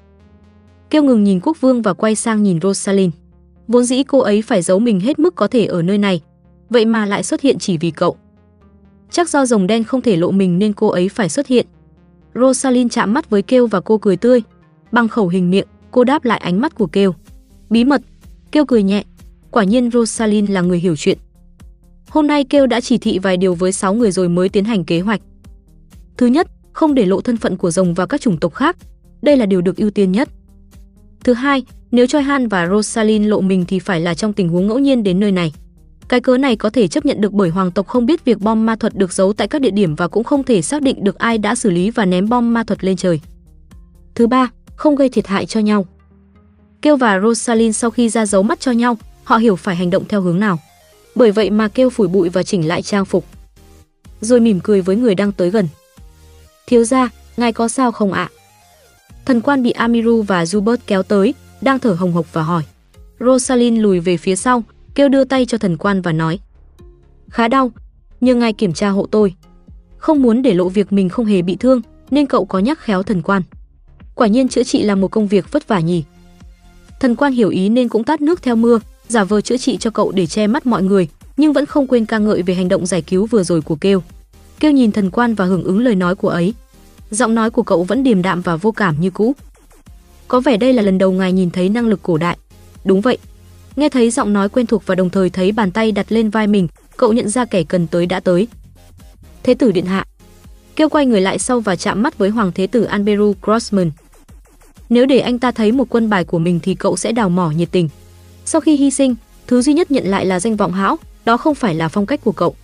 Kêu 0.89 1.03
ngừng 1.03 1.23
nhìn 1.23 1.39
quốc 1.43 1.61
vương 1.61 1.81
và 1.81 1.93
quay 1.93 2.15
sang 2.15 2.43
nhìn 2.43 2.61
Rosalind. 2.61 3.13
Vốn 3.67 3.83
dĩ 3.83 4.03
cô 4.03 4.19
ấy 4.19 4.41
phải 4.41 4.61
giấu 4.61 4.79
mình 4.79 4.99
hết 4.99 5.19
mức 5.19 5.35
có 5.35 5.47
thể 5.47 5.65
ở 5.65 5.81
nơi 5.81 5.97
này, 5.97 6.21
vậy 6.69 6.85
mà 6.85 7.05
lại 7.05 7.23
xuất 7.23 7.41
hiện 7.41 7.59
chỉ 7.59 7.77
vì 7.77 7.91
cậu. 7.91 8.17
Chắc 9.11 9.29
do 9.29 9.45
rồng 9.45 9.67
đen 9.67 9.83
không 9.83 10.01
thể 10.01 10.15
lộ 10.15 10.31
mình 10.31 10.59
nên 10.59 10.73
cô 10.73 10.87
ấy 10.87 11.09
phải 11.09 11.29
xuất 11.29 11.47
hiện. 11.47 11.65
Rosalind 12.35 12.93
chạm 12.93 13.13
mắt 13.13 13.29
với 13.29 13.41
Kêu 13.41 13.67
và 13.67 13.79
cô 13.79 13.97
cười 13.97 14.17
tươi. 14.17 14.41
Bằng 14.91 15.07
khẩu 15.07 15.27
hình 15.27 15.49
miệng, 15.49 15.67
cô 15.91 16.03
đáp 16.03 16.25
lại 16.25 16.39
ánh 16.39 16.61
mắt 16.61 16.75
của 16.75 16.87
Kêu. 16.87 17.15
Bí 17.69 17.83
mật. 17.83 18.01
Kêu 18.51 18.65
cười 18.65 18.83
nhẹ, 18.83 19.03
Quả 19.51 19.63
nhiên 19.63 19.91
Rosalind 19.91 20.49
là 20.49 20.61
người 20.61 20.79
hiểu 20.79 20.95
chuyện. 20.95 21.17
Hôm 22.09 22.27
nay 22.27 22.43
kêu 22.43 22.67
đã 22.67 22.81
chỉ 22.81 22.97
thị 22.97 23.19
vài 23.19 23.37
điều 23.37 23.55
với 23.55 23.71
6 23.71 23.93
người 23.93 24.11
rồi 24.11 24.29
mới 24.29 24.49
tiến 24.49 24.65
hành 24.65 24.85
kế 24.85 24.99
hoạch. 24.99 25.21
Thứ 26.17 26.25
nhất, 26.25 26.47
không 26.73 26.95
để 26.95 27.05
lộ 27.05 27.21
thân 27.21 27.37
phận 27.37 27.57
của 27.57 27.71
rồng 27.71 27.93
và 27.93 28.05
các 28.05 28.21
chủng 28.21 28.37
tộc 28.37 28.53
khác. 28.53 28.77
Đây 29.21 29.37
là 29.37 29.45
điều 29.45 29.61
được 29.61 29.77
ưu 29.77 29.89
tiên 29.89 30.11
nhất. 30.11 30.29
Thứ 31.23 31.33
hai, 31.33 31.63
nếu 31.91 32.07
Choi 32.07 32.21
Han 32.21 32.47
và 32.47 32.67
Rosalind 32.67 33.27
lộ 33.27 33.41
mình 33.41 33.65
thì 33.67 33.79
phải 33.79 34.01
là 34.01 34.13
trong 34.13 34.33
tình 34.33 34.49
huống 34.49 34.67
ngẫu 34.67 34.79
nhiên 34.79 35.03
đến 35.03 35.19
nơi 35.19 35.31
này. 35.31 35.53
Cái 36.09 36.21
cớ 36.21 36.37
này 36.37 36.55
có 36.55 36.69
thể 36.69 36.87
chấp 36.87 37.05
nhận 37.05 37.21
được 37.21 37.33
bởi 37.33 37.49
hoàng 37.49 37.71
tộc 37.71 37.87
không 37.87 38.05
biết 38.05 38.25
việc 38.25 38.39
bom 38.39 38.65
ma 38.65 38.75
thuật 38.75 38.95
được 38.95 39.13
giấu 39.13 39.33
tại 39.33 39.47
các 39.47 39.61
địa 39.61 39.71
điểm 39.71 39.95
và 39.95 40.07
cũng 40.07 40.23
không 40.23 40.43
thể 40.43 40.61
xác 40.61 40.81
định 40.81 41.03
được 41.03 41.17
ai 41.17 41.37
đã 41.37 41.55
xử 41.55 41.69
lý 41.69 41.89
và 41.89 42.05
ném 42.05 42.29
bom 42.29 42.53
ma 42.53 42.63
thuật 42.63 42.83
lên 42.83 42.95
trời. 42.95 43.19
Thứ 44.15 44.27
ba, 44.27 44.49
không 44.75 44.95
gây 44.95 45.09
thiệt 45.09 45.27
hại 45.27 45.45
cho 45.45 45.59
nhau. 45.59 45.85
Kêu 46.81 46.97
và 46.97 47.19
Rosalind 47.19 47.75
sau 47.77 47.91
khi 47.91 48.09
ra 48.09 48.25
dấu 48.25 48.43
mắt 48.43 48.59
cho 48.59 48.71
nhau, 48.71 48.97
họ 49.23 49.37
hiểu 49.37 49.55
phải 49.55 49.75
hành 49.75 49.89
động 49.89 50.03
theo 50.09 50.21
hướng 50.21 50.39
nào. 50.39 50.59
Bởi 51.15 51.31
vậy 51.31 51.49
mà 51.49 51.67
kêu 51.67 51.89
phủi 51.89 52.07
bụi 52.07 52.29
và 52.29 52.43
chỉnh 52.43 52.67
lại 52.67 52.81
trang 52.81 53.05
phục. 53.05 53.25
Rồi 54.21 54.39
mỉm 54.39 54.59
cười 54.59 54.81
với 54.81 54.95
người 54.95 55.15
đang 55.15 55.31
tới 55.31 55.49
gần. 55.49 55.67
Thiếu 56.67 56.83
gia, 56.83 57.09
ngài 57.37 57.53
có 57.53 57.67
sao 57.67 57.91
không 57.91 58.13
ạ? 58.13 58.29
Thần 59.25 59.41
quan 59.41 59.63
bị 59.63 59.71
Amiru 59.71 60.21
và 60.21 60.43
Zubert 60.43 60.77
kéo 60.87 61.03
tới, 61.03 61.33
đang 61.61 61.79
thở 61.79 61.93
hồng 61.93 62.13
hộc 62.13 62.33
và 62.33 62.43
hỏi. 62.43 62.63
Rosalind 63.19 63.79
lùi 63.79 63.99
về 63.99 64.17
phía 64.17 64.35
sau, 64.35 64.63
kêu 64.99 65.09
đưa 65.09 65.23
tay 65.23 65.45
cho 65.45 65.57
thần 65.57 65.77
quan 65.77 66.01
và 66.01 66.11
nói. 66.11 66.39
Khá 67.29 67.47
đau, 67.47 67.71
nhưng 68.21 68.39
ngài 68.39 68.53
kiểm 68.53 68.73
tra 68.73 68.89
hộ 68.89 69.07
tôi. 69.11 69.33
Không 69.97 70.21
muốn 70.21 70.41
để 70.41 70.53
lộ 70.53 70.69
việc 70.69 70.93
mình 70.93 71.09
không 71.09 71.25
hề 71.25 71.41
bị 71.41 71.55
thương, 71.55 71.81
nên 72.11 72.25
cậu 72.25 72.45
có 72.45 72.59
nhắc 72.59 72.79
khéo 72.79 73.03
thần 73.03 73.21
quan. 73.21 73.41
Quả 74.15 74.27
nhiên 74.27 74.47
chữa 74.47 74.63
trị 74.63 74.83
là 74.83 74.95
một 74.95 75.07
công 75.07 75.27
việc 75.27 75.51
vất 75.51 75.67
vả 75.67 75.79
nhỉ. 75.79 76.03
Thần 76.99 77.15
quan 77.15 77.33
hiểu 77.33 77.49
ý 77.49 77.69
nên 77.69 77.89
cũng 77.89 78.03
tát 78.03 78.21
nước 78.21 78.43
theo 78.43 78.55
mưa, 78.55 78.79
giả 79.07 79.23
vờ 79.23 79.41
chữa 79.41 79.57
trị 79.57 79.77
cho 79.77 79.89
cậu 79.89 80.11
để 80.11 80.25
che 80.25 80.47
mắt 80.47 80.65
mọi 80.65 80.83
người, 80.83 81.07
nhưng 81.37 81.53
vẫn 81.53 81.65
không 81.65 81.87
quên 81.87 82.05
ca 82.05 82.17
ngợi 82.17 82.41
về 82.41 82.53
hành 82.53 82.67
động 82.67 82.85
giải 82.85 83.01
cứu 83.01 83.25
vừa 83.25 83.43
rồi 83.43 83.61
của 83.61 83.75
Kêu. 83.75 84.03
Kêu 84.59 84.71
nhìn 84.71 84.91
thần 84.91 85.11
quan 85.11 85.35
và 85.35 85.45
hưởng 85.45 85.63
ứng 85.63 85.79
lời 85.79 85.95
nói 85.95 86.15
của 86.15 86.29
ấy. 86.29 86.53
Giọng 87.11 87.35
nói 87.35 87.49
của 87.49 87.63
cậu 87.63 87.83
vẫn 87.83 88.03
điềm 88.03 88.21
đạm 88.21 88.41
và 88.41 88.55
vô 88.55 88.71
cảm 88.71 89.01
như 89.01 89.09
cũ. 89.09 89.35
Có 90.27 90.39
vẻ 90.39 90.57
đây 90.57 90.73
là 90.73 90.81
lần 90.81 90.97
đầu 90.97 91.11
ngài 91.11 91.33
nhìn 91.33 91.51
thấy 91.51 91.69
năng 91.69 91.87
lực 91.87 91.99
cổ 92.03 92.17
đại. 92.17 92.37
Đúng 92.85 93.01
vậy. 93.01 93.17
Nghe 93.75 93.89
thấy 93.89 94.09
giọng 94.09 94.33
nói 94.33 94.49
quen 94.49 94.65
thuộc 94.65 94.83
và 94.85 94.95
đồng 94.95 95.09
thời 95.09 95.29
thấy 95.29 95.51
bàn 95.51 95.71
tay 95.71 95.91
đặt 95.91 96.05
lên 96.09 96.29
vai 96.29 96.47
mình, 96.47 96.67
cậu 96.97 97.13
nhận 97.13 97.29
ra 97.29 97.45
kẻ 97.45 97.63
cần 97.63 97.87
tới 97.87 98.05
đã 98.05 98.19
tới. 98.19 98.47
Thế 99.43 99.53
tử 99.53 99.71
điện 99.71 99.85
hạ. 99.85 100.05
Kêu 100.75 100.89
quay 100.89 101.05
người 101.05 101.21
lại 101.21 101.39
sau 101.39 101.59
và 101.59 101.75
chạm 101.75 102.03
mắt 102.03 102.17
với 102.17 102.29
hoàng 102.29 102.51
thế 102.55 102.67
tử 102.67 102.83
Anberu 102.83 103.33
Crossman. 103.43 103.91
Nếu 104.89 105.05
để 105.05 105.19
anh 105.19 105.39
ta 105.39 105.51
thấy 105.51 105.71
một 105.71 105.85
quân 105.89 106.09
bài 106.09 106.23
của 106.23 106.39
mình 106.39 106.59
thì 106.63 106.75
cậu 106.75 106.97
sẽ 106.97 107.11
đào 107.11 107.29
mỏ 107.29 107.51
nhiệt 107.51 107.71
tình. 107.71 107.89
Sau 108.45 108.61
khi 108.61 108.75
hy 108.75 108.91
sinh, 108.91 109.15
thứ 109.47 109.61
duy 109.61 109.73
nhất 109.73 109.91
nhận 109.91 110.05
lại 110.07 110.25
là 110.25 110.39
danh 110.39 110.55
vọng 110.55 110.73
hão, 110.73 110.97
đó 111.25 111.37
không 111.37 111.55
phải 111.55 111.75
là 111.75 111.87
phong 111.87 112.05
cách 112.05 112.19
của 112.23 112.31
cậu. 112.31 112.55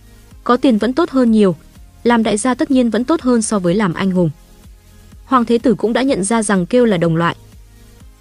Có 0.44 0.56
tiền 0.56 0.78
vẫn 0.78 0.92
tốt 0.92 1.10
hơn 1.10 1.30
nhiều, 1.30 1.56
làm 2.02 2.22
đại 2.22 2.36
gia 2.36 2.54
tất 2.54 2.70
nhiên 2.70 2.90
vẫn 2.90 3.04
tốt 3.04 3.20
hơn 3.20 3.42
so 3.42 3.58
với 3.58 3.74
làm 3.74 3.94
anh 3.94 4.10
hùng. 4.10 4.30
Hoàng 5.24 5.44
thế 5.44 5.58
tử 5.58 5.74
cũng 5.74 5.92
đã 5.92 6.02
nhận 6.02 6.24
ra 6.24 6.42
rằng 6.42 6.66
kêu 6.66 6.84
là 6.84 6.96
đồng 6.96 7.16
loại. 7.16 7.36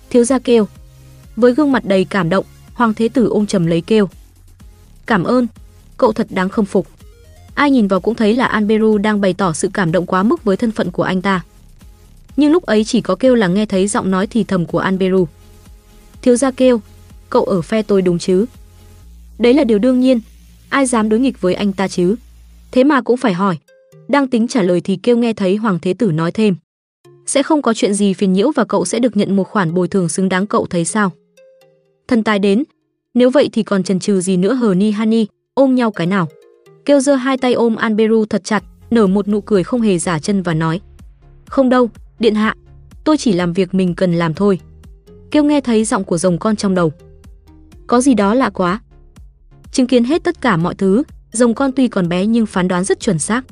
Thiếu 0.09 0.23
gia 0.23 0.39
kêu. 0.39 0.67
Với 1.35 1.53
gương 1.53 1.71
mặt 1.71 1.85
đầy 1.85 2.05
cảm 2.05 2.29
động, 2.29 2.45
Hoàng 2.75 2.93
thế 2.93 3.09
tử 3.09 3.27
ôm 3.27 3.45
trầm 3.45 3.65
lấy 3.65 3.81
kêu. 3.81 4.09
Cảm 5.05 5.23
ơn, 5.23 5.47
cậu 5.97 6.13
thật 6.13 6.27
đáng 6.29 6.49
khâm 6.49 6.65
phục. 6.65 6.87
Ai 7.55 7.71
nhìn 7.71 7.87
vào 7.87 7.99
cũng 7.99 8.15
thấy 8.15 8.35
là 8.35 8.45
Anberu 8.45 8.97
đang 8.97 9.21
bày 9.21 9.33
tỏ 9.33 9.53
sự 9.53 9.69
cảm 9.73 9.91
động 9.91 10.05
quá 10.05 10.23
mức 10.23 10.43
với 10.43 10.57
thân 10.57 10.71
phận 10.71 10.91
của 10.91 11.03
anh 11.03 11.21
ta. 11.21 11.43
Nhưng 12.37 12.51
lúc 12.51 12.65
ấy 12.65 12.83
chỉ 12.83 13.01
có 13.01 13.15
kêu 13.15 13.35
là 13.35 13.47
nghe 13.47 13.65
thấy 13.65 13.87
giọng 13.87 14.11
nói 14.11 14.27
thì 14.27 14.43
thầm 14.43 14.65
của 14.65 14.79
Anberu. 14.79 15.27
Thiếu 16.21 16.35
gia 16.35 16.51
kêu, 16.51 16.81
cậu 17.29 17.43
ở 17.43 17.61
phe 17.61 17.81
tôi 17.81 18.01
đúng 18.01 18.19
chứ? 18.19 18.45
Đấy 19.39 19.53
là 19.53 19.63
điều 19.63 19.79
đương 19.79 19.99
nhiên, 19.99 20.21
ai 20.69 20.85
dám 20.85 21.09
đối 21.09 21.19
nghịch 21.19 21.41
với 21.41 21.53
anh 21.53 21.73
ta 21.73 21.87
chứ? 21.87 22.15
Thế 22.71 22.83
mà 22.83 23.01
cũng 23.01 23.17
phải 23.17 23.33
hỏi. 23.33 23.57
Đang 24.07 24.27
tính 24.27 24.47
trả 24.47 24.61
lời 24.61 24.81
thì 24.81 24.99
kêu 25.03 25.17
nghe 25.17 25.33
thấy 25.33 25.55
Hoàng 25.55 25.79
Thế 25.81 25.93
Tử 25.93 26.11
nói 26.11 26.31
thêm. 26.31 26.55
Sẽ 27.25 27.43
không 27.43 27.61
có 27.61 27.73
chuyện 27.73 27.93
gì 27.93 28.13
phiền 28.13 28.33
nhiễu 28.33 28.51
và 28.55 28.65
cậu 28.65 28.85
sẽ 28.85 28.99
được 28.99 29.17
nhận 29.17 29.35
một 29.35 29.43
khoản 29.43 29.73
bồi 29.73 29.87
thường 29.87 30.09
xứng 30.09 30.29
đáng 30.29 30.47
cậu 30.47 30.65
thấy 30.69 30.85
sao? 30.85 31.11
Thần 32.07 32.23
tài 32.23 32.39
đến, 32.39 32.63
nếu 33.13 33.29
vậy 33.29 33.49
thì 33.53 33.63
còn 33.63 33.83
chần 33.83 33.99
chừ 33.99 34.21
gì 34.21 34.37
nữa 34.37 34.53
hờ 34.53 34.75
ni 34.75 34.91
hani, 34.91 35.27
ôm 35.53 35.75
nhau 35.75 35.91
cái 35.91 36.07
nào. 36.07 36.27
Kêu 36.85 36.99
giơ 36.99 37.15
hai 37.15 37.37
tay 37.37 37.53
ôm 37.53 37.75
Anberu 37.75 38.25
thật 38.25 38.43
chặt, 38.43 38.63
nở 38.91 39.07
một 39.07 39.27
nụ 39.27 39.41
cười 39.41 39.63
không 39.63 39.81
hề 39.81 39.97
giả 39.97 40.19
chân 40.19 40.41
và 40.41 40.53
nói. 40.53 40.81
Không 41.47 41.69
đâu, 41.69 41.89
điện 42.19 42.35
hạ, 42.35 42.55
tôi 43.03 43.17
chỉ 43.17 43.33
làm 43.33 43.53
việc 43.53 43.73
mình 43.73 43.95
cần 43.95 44.13
làm 44.13 44.33
thôi. 44.33 44.59
Kêu 45.31 45.43
nghe 45.43 45.61
thấy 45.61 45.85
giọng 45.85 46.03
của 46.03 46.17
rồng 46.17 46.37
con 46.37 46.55
trong 46.55 46.75
đầu. 46.75 46.91
Có 47.87 48.01
gì 48.01 48.13
đó 48.13 48.33
lạ 48.33 48.49
quá. 48.49 48.79
Chứng 49.71 49.87
kiến 49.87 50.03
hết 50.03 50.23
tất 50.23 50.41
cả 50.41 50.57
mọi 50.57 50.75
thứ, 50.75 51.03
rồng 51.31 51.53
con 51.53 51.71
tuy 51.71 51.87
còn 51.87 52.09
bé 52.09 52.25
nhưng 52.25 52.45
phán 52.45 52.67
đoán 52.67 52.83
rất 52.83 52.99
chuẩn 52.99 53.19
xác. 53.19 53.45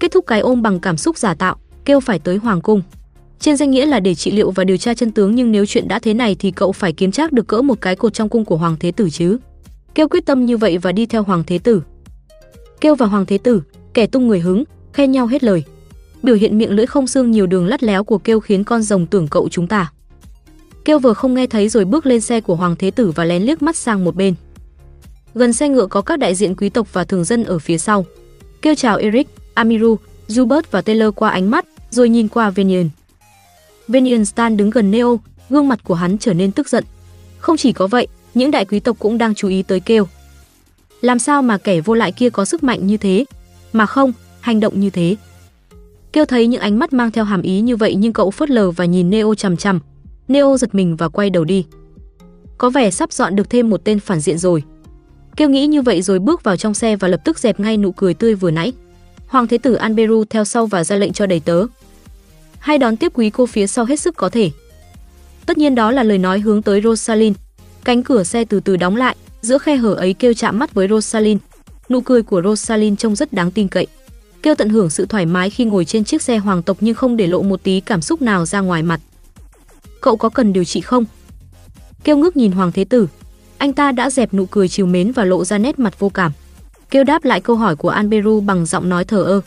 Kết 0.00 0.12
thúc 0.12 0.24
cái 0.26 0.40
ôm 0.40 0.62
bằng 0.62 0.80
cảm 0.80 0.96
xúc 0.96 1.18
giả 1.18 1.34
tạo, 1.34 1.56
kêu 1.84 2.00
phải 2.00 2.18
tới 2.18 2.36
hoàng 2.36 2.60
cung. 2.60 2.82
Trên 3.40 3.56
danh 3.56 3.70
nghĩa 3.70 3.86
là 3.86 4.00
để 4.00 4.14
trị 4.14 4.30
liệu 4.30 4.50
và 4.50 4.64
điều 4.64 4.76
tra 4.76 4.94
chân 4.94 5.12
tướng 5.12 5.34
nhưng 5.34 5.52
nếu 5.52 5.66
chuyện 5.66 5.88
đã 5.88 5.98
thế 5.98 6.14
này 6.14 6.36
thì 6.38 6.50
cậu 6.50 6.72
phải 6.72 6.92
kiếm 6.92 7.10
chắc 7.10 7.32
được 7.32 7.46
cỡ 7.46 7.62
một 7.62 7.80
cái 7.80 7.96
cột 7.96 8.14
trong 8.14 8.28
cung 8.28 8.44
của 8.44 8.56
hoàng 8.56 8.76
thế 8.80 8.92
tử 8.92 9.10
chứ. 9.10 9.38
Kêu 9.94 10.08
quyết 10.08 10.26
tâm 10.26 10.46
như 10.46 10.56
vậy 10.56 10.78
và 10.78 10.92
đi 10.92 11.06
theo 11.06 11.22
hoàng 11.22 11.44
thế 11.46 11.58
tử. 11.58 11.82
Kêu 12.80 12.94
và 12.94 13.06
hoàng 13.06 13.26
thế 13.26 13.38
tử, 13.38 13.62
kẻ 13.94 14.06
tung 14.06 14.28
người 14.28 14.40
hứng, 14.40 14.64
khen 14.92 15.12
nhau 15.12 15.26
hết 15.26 15.44
lời. 15.44 15.64
Biểu 16.22 16.34
hiện 16.34 16.58
miệng 16.58 16.70
lưỡi 16.70 16.86
không 16.86 17.06
xương 17.06 17.30
nhiều 17.30 17.46
đường 17.46 17.66
lắt 17.66 17.82
léo 17.82 18.04
của 18.04 18.18
kêu 18.18 18.40
khiến 18.40 18.64
con 18.64 18.82
rồng 18.82 19.06
tưởng 19.06 19.28
cậu 19.28 19.48
chúng 19.48 19.66
ta. 19.66 19.92
Kêu 20.84 20.98
vừa 20.98 21.12
không 21.12 21.34
nghe 21.34 21.46
thấy 21.46 21.68
rồi 21.68 21.84
bước 21.84 22.06
lên 22.06 22.20
xe 22.20 22.40
của 22.40 22.54
Hoàng 22.54 22.76
Thế 22.76 22.90
Tử 22.90 23.10
và 23.10 23.24
lén 23.24 23.42
liếc 23.42 23.62
mắt 23.62 23.76
sang 23.76 24.04
một 24.04 24.16
bên. 24.16 24.34
Gần 25.34 25.52
xe 25.52 25.68
ngựa 25.68 25.86
có 25.86 26.00
các 26.00 26.18
đại 26.18 26.34
diện 26.34 26.54
quý 26.56 26.68
tộc 26.68 26.92
và 26.92 27.04
thường 27.04 27.24
dân 27.24 27.44
ở 27.44 27.58
phía 27.58 27.78
sau. 27.78 28.06
Kêu 28.62 28.74
chào 28.74 28.96
Eric, 28.96 29.28
Amiru, 29.54 29.98
Zubert 30.28 30.62
và 30.70 30.82
Taylor 30.82 31.14
qua 31.14 31.30
ánh 31.30 31.50
mắt, 31.50 31.64
rồi 31.90 32.08
nhìn 32.08 32.28
qua 32.28 32.50
Venian. 32.50 32.88
Venian 33.88 34.24
Stan 34.24 34.56
đứng 34.56 34.70
gần 34.70 34.90
Neo, 34.90 35.20
gương 35.50 35.68
mặt 35.68 35.80
của 35.84 35.94
hắn 35.94 36.18
trở 36.18 36.34
nên 36.34 36.52
tức 36.52 36.68
giận. 36.68 36.84
Không 37.38 37.56
chỉ 37.56 37.72
có 37.72 37.86
vậy, 37.86 38.06
những 38.34 38.50
đại 38.50 38.64
quý 38.64 38.80
tộc 38.80 38.96
cũng 38.98 39.18
đang 39.18 39.34
chú 39.34 39.48
ý 39.48 39.62
tới 39.62 39.80
kêu. 39.80 40.06
Làm 41.00 41.18
sao 41.18 41.42
mà 41.42 41.58
kẻ 41.58 41.80
vô 41.80 41.94
lại 41.94 42.12
kia 42.12 42.30
có 42.30 42.44
sức 42.44 42.62
mạnh 42.62 42.86
như 42.86 42.96
thế? 42.96 43.24
Mà 43.72 43.86
không, 43.86 44.12
hành 44.40 44.60
động 44.60 44.80
như 44.80 44.90
thế. 44.90 45.16
Kêu 46.12 46.24
thấy 46.24 46.46
những 46.46 46.60
ánh 46.60 46.78
mắt 46.78 46.92
mang 46.92 47.10
theo 47.10 47.24
hàm 47.24 47.42
ý 47.42 47.60
như 47.60 47.76
vậy 47.76 47.94
nhưng 47.94 48.12
cậu 48.12 48.30
phớt 48.30 48.50
lờ 48.50 48.70
và 48.70 48.84
nhìn 48.84 49.10
Neo 49.10 49.34
chằm 49.34 49.56
chằm. 49.56 49.80
Neo 50.28 50.56
giật 50.56 50.74
mình 50.74 50.96
và 50.96 51.08
quay 51.08 51.30
đầu 51.30 51.44
đi. 51.44 51.66
Có 52.58 52.70
vẻ 52.70 52.90
sắp 52.90 53.12
dọn 53.12 53.36
được 53.36 53.50
thêm 53.50 53.70
một 53.70 53.84
tên 53.84 54.00
phản 54.00 54.20
diện 54.20 54.38
rồi. 54.38 54.62
Kêu 55.36 55.48
nghĩ 55.48 55.66
như 55.66 55.82
vậy 55.82 56.02
rồi 56.02 56.18
bước 56.18 56.44
vào 56.44 56.56
trong 56.56 56.74
xe 56.74 56.96
và 56.96 57.08
lập 57.08 57.20
tức 57.24 57.38
dẹp 57.38 57.60
ngay 57.60 57.76
nụ 57.76 57.92
cười 57.92 58.14
tươi 58.14 58.34
vừa 58.34 58.50
nãy. 58.50 58.72
Hoàng 59.26 59.46
Thế 59.46 59.58
tử 59.58 59.74
Anberu 59.74 60.24
theo 60.30 60.44
sau 60.44 60.66
và 60.66 60.84
ra 60.84 60.96
lệnh 60.96 61.12
cho 61.12 61.26
đầy 61.26 61.40
tớ. 61.40 61.66
Hay 62.64 62.78
đón 62.78 62.96
tiếp 62.96 63.12
quý 63.14 63.30
cô 63.30 63.46
phía 63.46 63.66
sau 63.66 63.84
hết 63.84 64.00
sức 64.00 64.16
có 64.16 64.28
thể. 64.28 64.50
Tất 65.46 65.58
nhiên 65.58 65.74
đó 65.74 65.90
là 65.90 66.02
lời 66.02 66.18
nói 66.18 66.40
hướng 66.40 66.62
tới 66.62 66.80
Rosalind. 66.82 67.36
Cánh 67.84 68.02
cửa 68.02 68.24
xe 68.24 68.44
từ 68.44 68.60
từ 68.60 68.76
đóng 68.76 68.96
lại, 68.96 69.16
giữa 69.40 69.58
khe 69.58 69.76
hở 69.76 69.94
ấy 69.94 70.14
kêu 70.14 70.34
chạm 70.34 70.58
mắt 70.58 70.74
với 70.74 70.88
Rosalind. 70.88 71.40
Nụ 71.88 72.00
cười 72.00 72.22
của 72.22 72.42
Rosalind 72.42 72.98
trông 72.98 73.16
rất 73.16 73.32
đáng 73.32 73.50
tin 73.50 73.68
cậy. 73.68 73.86
Kêu 74.42 74.54
tận 74.54 74.68
hưởng 74.68 74.90
sự 74.90 75.06
thoải 75.06 75.26
mái 75.26 75.50
khi 75.50 75.64
ngồi 75.64 75.84
trên 75.84 76.04
chiếc 76.04 76.22
xe 76.22 76.38
hoàng 76.38 76.62
tộc 76.62 76.76
nhưng 76.80 76.94
không 76.94 77.16
để 77.16 77.26
lộ 77.26 77.42
một 77.42 77.62
tí 77.62 77.80
cảm 77.80 78.02
xúc 78.02 78.22
nào 78.22 78.46
ra 78.46 78.60
ngoài 78.60 78.82
mặt. 78.82 79.00
Cậu 80.00 80.16
có 80.16 80.28
cần 80.28 80.52
điều 80.52 80.64
trị 80.64 80.80
không? 80.80 81.04
Kêu 82.04 82.16
ngước 82.16 82.36
nhìn 82.36 82.52
Hoàng 82.52 82.72
Thế 82.72 82.84
Tử. 82.84 83.08
Anh 83.58 83.72
ta 83.72 83.92
đã 83.92 84.10
dẹp 84.10 84.34
nụ 84.34 84.46
cười 84.46 84.68
chiều 84.68 84.86
mến 84.86 85.12
và 85.12 85.24
lộ 85.24 85.44
ra 85.44 85.58
nét 85.58 85.78
mặt 85.78 85.98
vô 85.98 86.08
cảm. 86.08 86.32
Kêu 86.90 87.04
đáp 87.04 87.24
lại 87.24 87.40
câu 87.40 87.56
hỏi 87.56 87.76
của 87.76 87.88
Anberu 87.88 88.40
bằng 88.40 88.66
giọng 88.66 88.88
nói 88.88 89.04
thờ 89.04 89.22
ơ. 89.22 89.40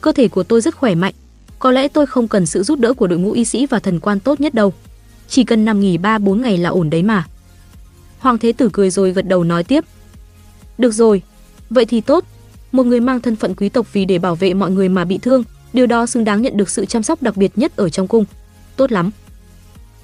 Cơ 0.00 0.12
thể 0.12 0.28
của 0.28 0.42
tôi 0.42 0.60
rất 0.60 0.74
khỏe 0.74 0.94
mạnh. 0.94 1.14
Có 1.58 1.70
lẽ 1.70 1.88
tôi 1.88 2.06
không 2.06 2.28
cần 2.28 2.46
sự 2.46 2.62
giúp 2.62 2.78
đỡ 2.80 2.92
của 2.92 3.06
đội 3.06 3.18
ngũ 3.18 3.32
y 3.32 3.44
sĩ 3.44 3.66
và 3.66 3.78
thần 3.78 4.00
quan 4.00 4.20
tốt 4.20 4.40
nhất 4.40 4.54
đâu. 4.54 4.72
Chỉ 5.28 5.44
cần 5.44 5.64
nằm 5.64 5.80
nghỉ 5.80 5.98
3-4 5.98 6.34
ngày 6.40 6.58
là 6.58 6.68
ổn 6.68 6.90
đấy 6.90 7.02
mà. 7.02 7.24
Hoàng 8.18 8.38
Thế 8.38 8.52
Tử 8.52 8.70
cười 8.72 8.90
rồi 8.90 9.12
gật 9.12 9.28
đầu 9.28 9.44
nói 9.44 9.64
tiếp. 9.64 9.84
Được 10.78 10.94
rồi, 10.94 11.22
vậy 11.70 11.84
thì 11.84 12.00
tốt. 12.00 12.24
Một 12.72 12.86
người 12.86 13.00
mang 13.00 13.20
thân 13.20 13.36
phận 13.36 13.54
quý 13.54 13.68
tộc 13.68 13.92
vì 13.92 14.04
để 14.04 14.18
bảo 14.18 14.34
vệ 14.34 14.54
mọi 14.54 14.70
người 14.70 14.88
mà 14.88 15.04
bị 15.04 15.18
thương, 15.18 15.42
điều 15.72 15.86
đó 15.86 16.06
xứng 16.06 16.24
đáng 16.24 16.42
nhận 16.42 16.56
được 16.56 16.70
sự 16.70 16.84
chăm 16.84 17.02
sóc 17.02 17.22
đặc 17.22 17.36
biệt 17.36 17.58
nhất 17.58 17.76
ở 17.76 17.88
trong 17.88 18.08
cung. 18.08 18.24
Tốt 18.76 18.92
lắm. 18.92 19.10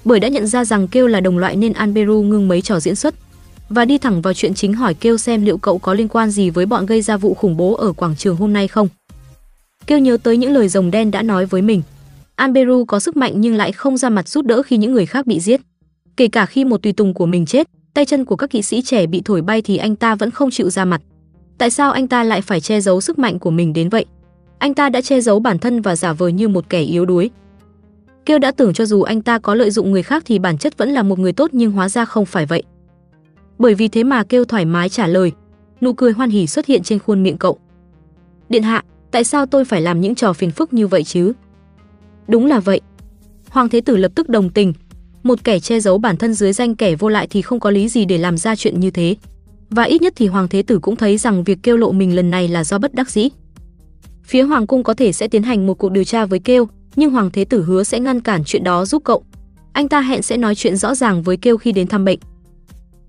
Bởi 0.05 0.19
đã 0.19 0.27
nhận 0.27 0.47
ra 0.47 0.65
rằng 0.65 0.87
kêu 0.87 1.07
là 1.07 1.19
đồng 1.19 1.37
loại 1.37 1.55
nên 1.55 1.73
Anberu 1.73 2.21
ngưng 2.21 2.47
mấy 2.47 2.61
trò 2.61 2.79
diễn 2.79 2.95
xuất 2.95 3.15
và 3.69 3.85
đi 3.85 3.97
thẳng 3.97 4.21
vào 4.21 4.33
chuyện 4.33 4.53
chính 4.53 4.73
hỏi 4.73 4.93
kêu 4.93 5.17
xem 5.17 5.45
liệu 5.45 5.57
cậu 5.57 5.77
có 5.77 5.93
liên 5.93 6.07
quan 6.07 6.31
gì 6.31 6.49
với 6.49 6.65
bọn 6.65 6.85
gây 6.85 7.01
ra 7.01 7.17
vụ 7.17 7.33
khủng 7.33 7.57
bố 7.57 7.73
ở 7.73 7.91
quảng 7.91 8.15
trường 8.15 8.35
hôm 8.35 8.53
nay 8.53 8.67
không. 8.67 8.87
Kêu 9.87 9.99
nhớ 9.99 10.17
tới 10.23 10.37
những 10.37 10.53
lời 10.53 10.67
rồng 10.67 10.91
đen 10.91 11.11
đã 11.11 11.21
nói 11.21 11.45
với 11.45 11.61
mình. 11.61 11.81
Anberu 12.35 12.85
có 12.85 12.99
sức 12.99 13.17
mạnh 13.17 13.33
nhưng 13.35 13.55
lại 13.55 13.71
không 13.71 13.97
ra 13.97 14.09
mặt 14.09 14.27
giúp 14.27 14.45
đỡ 14.45 14.61
khi 14.63 14.77
những 14.77 14.93
người 14.93 15.05
khác 15.05 15.27
bị 15.27 15.39
giết. 15.39 15.61
Kể 16.17 16.27
cả 16.27 16.45
khi 16.45 16.65
một 16.65 16.81
tùy 16.81 16.93
tùng 16.93 17.13
của 17.13 17.25
mình 17.25 17.45
chết, 17.45 17.67
tay 17.93 18.05
chân 18.05 18.25
của 18.25 18.35
các 18.35 18.49
kỵ 18.49 18.61
sĩ 18.61 18.81
trẻ 18.81 19.05
bị 19.05 19.21
thổi 19.25 19.41
bay 19.41 19.61
thì 19.61 19.77
anh 19.77 19.95
ta 19.95 20.15
vẫn 20.15 20.31
không 20.31 20.51
chịu 20.51 20.69
ra 20.69 20.85
mặt. 20.85 21.01
Tại 21.57 21.69
sao 21.69 21.91
anh 21.91 22.07
ta 22.07 22.23
lại 22.23 22.41
phải 22.41 22.61
che 22.61 22.81
giấu 22.81 23.01
sức 23.01 23.19
mạnh 23.19 23.39
của 23.39 23.51
mình 23.51 23.73
đến 23.73 23.89
vậy? 23.89 24.05
Anh 24.57 24.73
ta 24.73 24.89
đã 24.89 25.01
che 25.01 25.21
giấu 25.21 25.39
bản 25.39 25.59
thân 25.59 25.81
và 25.81 25.95
giả 25.95 26.13
vờ 26.13 26.27
như 26.27 26.47
một 26.47 26.69
kẻ 26.69 26.81
yếu 26.81 27.05
đuối. 27.05 27.29
Kêu 28.25 28.39
đã 28.39 28.51
tưởng 28.51 28.73
cho 28.73 28.85
dù 28.85 29.01
anh 29.01 29.21
ta 29.21 29.39
có 29.39 29.55
lợi 29.55 29.71
dụng 29.71 29.91
người 29.91 30.03
khác 30.03 30.23
thì 30.25 30.39
bản 30.39 30.57
chất 30.57 30.77
vẫn 30.77 30.89
là 30.89 31.03
một 31.03 31.19
người 31.19 31.33
tốt 31.33 31.49
nhưng 31.53 31.71
hóa 31.71 31.89
ra 31.89 32.05
không 32.05 32.25
phải 32.25 32.45
vậy. 32.45 32.63
Bởi 33.59 33.75
vì 33.75 33.87
thế 33.87 34.03
mà 34.03 34.23
kêu 34.23 34.45
thoải 34.45 34.65
mái 34.65 34.89
trả 34.89 35.07
lời, 35.07 35.31
nụ 35.81 35.93
cười 35.93 36.11
hoan 36.11 36.29
hỉ 36.29 36.47
xuất 36.47 36.65
hiện 36.65 36.83
trên 36.83 36.99
khuôn 36.99 37.23
miệng 37.23 37.37
cậu. 37.37 37.57
Điện 38.49 38.63
hạ, 38.63 38.83
tại 39.13 39.23
sao 39.23 39.45
tôi 39.45 39.65
phải 39.65 39.81
làm 39.81 40.01
những 40.01 40.15
trò 40.15 40.33
phiền 40.33 40.51
phức 40.51 40.73
như 40.73 40.87
vậy 40.87 41.03
chứ? 41.03 41.33
Đúng 42.27 42.45
là 42.45 42.59
vậy. 42.59 42.81
Hoàng 43.49 43.69
Thế 43.69 43.81
Tử 43.81 43.97
lập 43.97 44.11
tức 44.15 44.29
đồng 44.29 44.49
tình, 44.49 44.73
một 45.23 45.43
kẻ 45.43 45.59
che 45.59 45.79
giấu 45.79 45.97
bản 45.97 46.17
thân 46.17 46.33
dưới 46.33 46.53
danh 46.53 46.75
kẻ 46.75 46.95
vô 46.95 47.09
lại 47.09 47.27
thì 47.29 47.41
không 47.41 47.59
có 47.59 47.69
lý 47.69 47.89
gì 47.89 48.05
để 48.05 48.17
làm 48.17 48.37
ra 48.37 48.55
chuyện 48.55 48.79
như 48.79 48.91
thế. 48.91 49.15
Và 49.69 49.83
ít 49.83 50.01
nhất 50.01 50.13
thì 50.15 50.27
Hoàng 50.27 50.47
Thế 50.47 50.61
Tử 50.61 50.79
cũng 50.79 50.95
thấy 50.95 51.17
rằng 51.17 51.43
việc 51.43 51.59
kêu 51.63 51.77
lộ 51.77 51.91
mình 51.91 52.15
lần 52.15 52.31
này 52.31 52.47
là 52.47 52.63
do 52.63 52.77
bất 52.77 52.93
đắc 52.93 53.09
dĩ. 53.09 53.29
Phía 54.23 54.41
Hoàng 54.41 54.67
cung 54.67 54.83
có 54.83 54.93
thể 54.93 55.11
sẽ 55.11 55.27
tiến 55.27 55.43
hành 55.43 55.67
một 55.67 55.73
cuộc 55.73 55.91
điều 55.91 56.03
tra 56.03 56.25
với 56.25 56.39
kêu, 56.39 56.67
nhưng 56.95 57.11
Hoàng 57.11 57.31
Thế 57.31 57.45
Tử 57.45 57.63
hứa 57.63 57.83
sẽ 57.83 57.99
ngăn 57.99 58.21
cản 58.21 58.43
chuyện 58.45 58.63
đó 58.63 58.85
giúp 58.85 59.03
cậu. 59.05 59.23
Anh 59.73 59.89
ta 59.89 60.01
hẹn 60.01 60.21
sẽ 60.21 60.37
nói 60.37 60.55
chuyện 60.55 60.77
rõ 60.77 60.95
ràng 60.95 61.23
với 61.23 61.37
kêu 61.37 61.57
khi 61.57 61.71
đến 61.71 61.87
thăm 61.87 62.05
bệnh. 62.05 62.19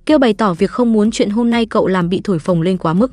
Kêu 0.06 0.18
bày 0.18 0.35
tỏ 0.35 0.55
việc 0.55 0.70
không 0.70 0.93
muốn 0.93 1.10
chuyện 1.10 1.31
hôm 1.31 1.51
nay 1.51 1.66
cậu 1.66 1.86
làm 1.86 2.09
bị 2.09 2.20
thổi 2.24 2.39
phồng 2.39 2.62
lên 2.62 2.78
quá 2.78 2.93
mức. 2.93 3.12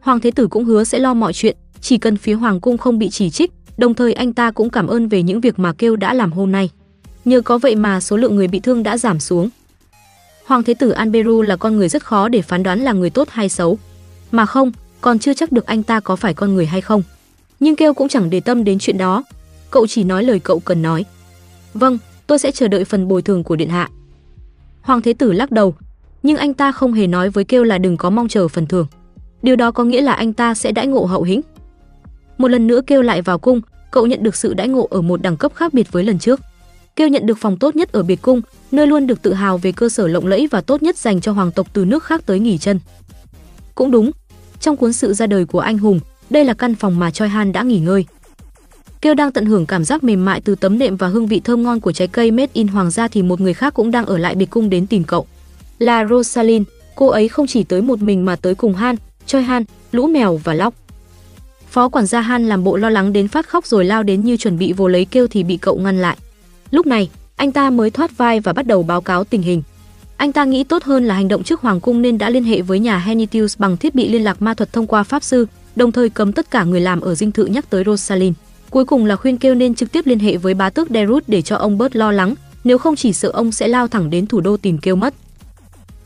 Hoàng 0.00 0.20
Thế 0.20 0.30
Tử 0.30 0.46
cũng 0.46 0.64
hứa 0.64 0.84
sẽ 0.84 0.98
lo 0.98 1.14
mọi 1.14 1.32
chuyện, 1.32 1.56
chỉ 1.82 1.98
cần 1.98 2.16
phía 2.16 2.34
Hoàng 2.34 2.60
cung 2.60 2.78
không 2.78 2.98
bị 2.98 3.10
chỉ 3.10 3.30
trích, 3.30 3.52
đồng 3.76 3.94
thời 3.94 4.12
anh 4.12 4.32
ta 4.32 4.50
cũng 4.50 4.70
cảm 4.70 4.86
ơn 4.86 5.08
về 5.08 5.22
những 5.22 5.40
việc 5.40 5.58
mà 5.58 5.72
kêu 5.72 5.96
đã 5.96 6.14
làm 6.14 6.32
hôm 6.32 6.52
nay. 6.52 6.70
Nhờ 7.24 7.40
có 7.40 7.58
vậy 7.58 7.76
mà 7.76 8.00
số 8.00 8.16
lượng 8.16 8.36
người 8.36 8.48
bị 8.48 8.60
thương 8.60 8.82
đã 8.82 8.98
giảm 8.98 9.20
xuống. 9.20 9.48
Hoàng 10.46 10.62
Thế 10.62 10.74
Tử 10.74 10.90
Anberu 10.90 11.42
là 11.42 11.56
con 11.56 11.76
người 11.76 11.88
rất 11.88 12.04
khó 12.04 12.28
để 12.28 12.42
phán 12.42 12.62
đoán 12.62 12.80
là 12.80 12.92
người 12.92 13.10
tốt 13.10 13.28
hay 13.30 13.48
xấu. 13.48 13.78
Mà 14.30 14.46
không, 14.46 14.72
còn 15.00 15.18
chưa 15.18 15.34
chắc 15.34 15.52
được 15.52 15.66
anh 15.66 15.82
ta 15.82 16.00
có 16.00 16.16
phải 16.16 16.34
con 16.34 16.54
người 16.54 16.66
hay 16.66 16.80
không. 16.80 17.02
Nhưng 17.60 17.76
kêu 17.76 17.94
cũng 17.94 18.08
chẳng 18.08 18.30
để 18.30 18.40
tâm 18.40 18.64
đến 18.64 18.78
chuyện 18.78 18.98
đó. 18.98 19.24
Cậu 19.70 19.86
chỉ 19.86 20.04
nói 20.04 20.24
lời 20.24 20.38
cậu 20.38 20.60
cần 20.60 20.82
nói. 20.82 21.04
Vâng, 21.74 21.98
tôi 22.26 22.38
sẽ 22.38 22.50
chờ 22.52 22.68
đợi 22.68 22.84
phần 22.84 23.08
bồi 23.08 23.22
thường 23.22 23.44
của 23.44 23.56
điện 23.56 23.68
hạ. 23.68 23.88
Hoàng 24.82 25.02
Thế 25.02 25.12
Tử 25.12 25.32
lắc 25.32 25.50
đầu, 25.50 25.74
nhưng 26.22 26.36
anh 26.36 26.54
ta 26.54 26.72
không 26.72 26.92
hề 26.92 27.06
nói 27.06 27.30
với 27.30 27.44
kêu 27.44 27.64
là 27.64 27.78
đừng 27.78 27.96
có 27.96 28.10
mong 28.10 28.28
chờ 28.28 28.48
phần 28.48 28.66
thưởng. 28.66 28.86
Điều 29.42 29.56
đó 29.56 29.70
có 29.70 29.84
nghĩa 29.84 30.00
là 30.00 30.12
anh 30.12 30.32
ta 30.32 30.54
sẽ 30.54 30.72
đãi 30.72 30.86
ngộ 30.86 31.04
hậu 31.04 31.22
hĩnh. 31.22 31.40
Một 32.42 32.48
lần 32.48 32.66
nữa 32.66 32.80
kêu 32.86 33.02
lại 33.02 33.22
vào 33.22 33.38
cung, 33.38 33.60
cậu 33.90 34.06
nhận 34.06 34.22
được 34.22 34.36
sự 34.36 34.54
đãi 34.54 34.68
ngộ 34.68 34.88
ở 34.90 35.00
một 35.00 35.22
đẳng 35.22 35.36
cấp 35.36 35.52
khác 35.54 35.74
biệt 35.74 35.92
với 35.92 36.04
lần 36.04 36.18
trước. 36.18 36.40
Kêu 36.96 37.08
nhận 37.08 37.26
được 37.26 37.38
phòng 37.38 37.56
tốt 37.58 37.76
nhất 37.76 37.92
ở 37.92 38.02
biệt 38.02 38.22
cung, 38.22 38.40
nơi 38.72 38.86
luôn 38.86 39.06
được 39.06 39.22
tự 39.22 39.32
hào 39.32 39.58
về 39.58 39.72
cơ 39.72 39.88
sở 39.88 40.08
lộng 40.08 40.26
lẫy 40.26 40.48
và 40.50 40.60
tốt 40.60 40.82
nhất 40.82 40.96
dành 40.96 41.20
cho 41.20 41.32
hoàng 41.32 41.52
tộc 41.52 41.66
từ 41.72 41.84
nước 41.84 42.04
khác 42.04 42.22
tới 42.26 42.40
nghỉ 42.40 42.58
chân. 42.58 42.80
Cũng 43.74 43.90
đúng, 43.90 44.10
trong 44.60 44.76
cuốn 44.76 44.92
sự 44.92 45.14
ra 45.14 45.26
đời 45.26 45.44
của 45.44 45.60
anh 45.60 45.78
hùng, 45.78 46.00
đây 46.30 46.44
là 46.44 46.54
căn 46.54 46.74
phòng 46.74 46.98
mà 46.98 47.10
Choi 47.10 47.28
Han 47.28 47.52
đã 47.52 47.62
nghỉ 47.62 47.78
ngơi. 47.78 48.04
Kêu 49.00 49.14
đang 49.14 49.32
tận 49.32 49.46
hưởng 49.46 49.66
cảm 49.66 49.84
giác 49.84 50.04
mềm 50.04 50.24
mại 50.24 50.40
từ 50.40 50.54
tấm 50.54 50.78
nệm 50.78 50.96
và 50.96 51.08
hương 51.08 51.26
vị 51.26 51.40
thơm 51.44 51.62
ngon 51.62 51.80
của 51.80 51.92
trái 51.92 52.08
cây 52.08 52.30
made 52.30 52.52
in 52.52 52.68
hoàng 52.68 52.90
gia 52.90 53.08
thì 53.08 53.22
một 53.22 53.40
người 53.40 53.54
khác 53.54 53.74
cũng 53.74 53.90
đang 53.90 54.06
ở 54.06 54.18
lại 54.18 54.34
biệt 54.34 54.50
cung 54.50 54.70
đến 54.70 54.86
tìm 54.86 55.04
cậu. 55.04 55.26
Là 55.78 56.06
Rosalind, 56.06 56.66
cô 56.94 57.06
ấy 57.06 57.28
không 57.28 57.46
chỉ 57.46 57.64
tới 57.64 57.82
một 57.82 58.02
mình 58.02 58.24
mà 58.24 58.36
tới 58.36 58.54
cùng 58.54 58.74
Han, 58.74 58.96
Choi 59.26 59.42
Han, 59.42 59.64
lũ 59.92 60.06
mèo 60.06 60.36
và 60.36 60.54
lóc. 60.54 60.74
Phó 61.72 61.88
quản 61.88 62.06
gia 62.06 62.20
Han 62.20 62.48
làm 62.48 62.64
bộ 62.64 62.76
lo 62.76 62.90
lắng 62.90 63.12
đến 63.12 63.28
phát 63.28 63.48
khóc 63.48 63.66
rồi 63.66 63.84
lao 63.84 64.02
đến 64.02 64.24
như 64.24 64.36
chuẩn 64.36 64.58
bị 64.58 64.72
vồ 64.72 64.88
lấy 64.88 65.04
kêu 65.04 65.26
thì 65.26 65.44
bị 65.44 65.56
cậu 65.56 65.76
ngăn 65.78 66.00
lại. 66.00 66.16
Lúc 66.70 66.86
này, 66.86 67.10
anh 67.36 67.52
ta 67.52 67.70
mới 67.70 67.90
thoát 67.90 68.16
vai 68.16 68.40
và 68.40 68.52
bắt 68.52 68.66
đầu 68.66 68.82
báo 68.82 69.00
cáo 69.00 69.24
tình 69.24 69.42
hình. 69.42 69.62
Anh 70.16 70.32
ta 70.32 70.44
nghĩ 70.44 70.64
tốt 70.64 70.82
hơn 70.82 71.04
là 71.04 71.14
hành 71.14 71.28
động 71.28 71.42
trước 71.42 71.60
hoàng 71.60 71.80
cung 71.80 72.02
nên 72.02 72.18
đã 72.18 72.30
liên 72.30 72.44
hệ 72.44 72.62
với 72.62 72.78
nhà 72.78 72.98
Henitius 72.98 73.58
bằng 73.58 73.76
thiết 73.76 73.94
bị 73.94 74.08
liên 74.08 74.24
lạc 74.24 74.42
ma 74.42 74.54
thuật 74.54 74.72
thông 74.72 74.86
qua 74.86 75.02
pháp 75.02 75.22
sư, 75.22 75.46
đồng 75.76 75.92
thời 75.92 76.10
cấm 76.10 76.32
tất 76.32 76.50
cả 76.50 76.64
người 76.64 76.80
làm 76.80 77.00
ở 77.00 77.14
dinh 77.14 77.32
thự 77.32 77.46
nhắc 77.46 77.70
tới 77.70 77.84
Rosalind. 77.86 78.36
Cuối 78.70 78.84
cùng 78.84 79.06
là 79.06 79.16
khuyên 79.16 79.38
kêu 79.38 79.54
nên 79.54 79.74
trực 79.74 79.92
tiếp 79.92 80.06
liên 80.06 80.18
hệ 80.18 80.36
với 80.36 80.54
bá 80.54 80.70
tước 80.70 80.90
Derut 80.90 81.24
để 81.26 81.42
cho 81.42 81.56
ông 81.56 81.78
bớt 81.78 81.96
lo 81.96 82.12
lắng, 82.12 82.34
nếu 82.64 82.78
không 82.78 82.96
chỉ 82.96 83.12
sợ 83.12 83.28
ông 83.28 83.52
sẽ 83.52 83.68
lao 83.68 83.88
thẳng 83.88 84.10
đến 84.10 84.26
thủ 84.26 84.40
đô 84.40 84.56
tìm 84.56 84.78
kêu 84.78 84.96
mất. 84.96 85.14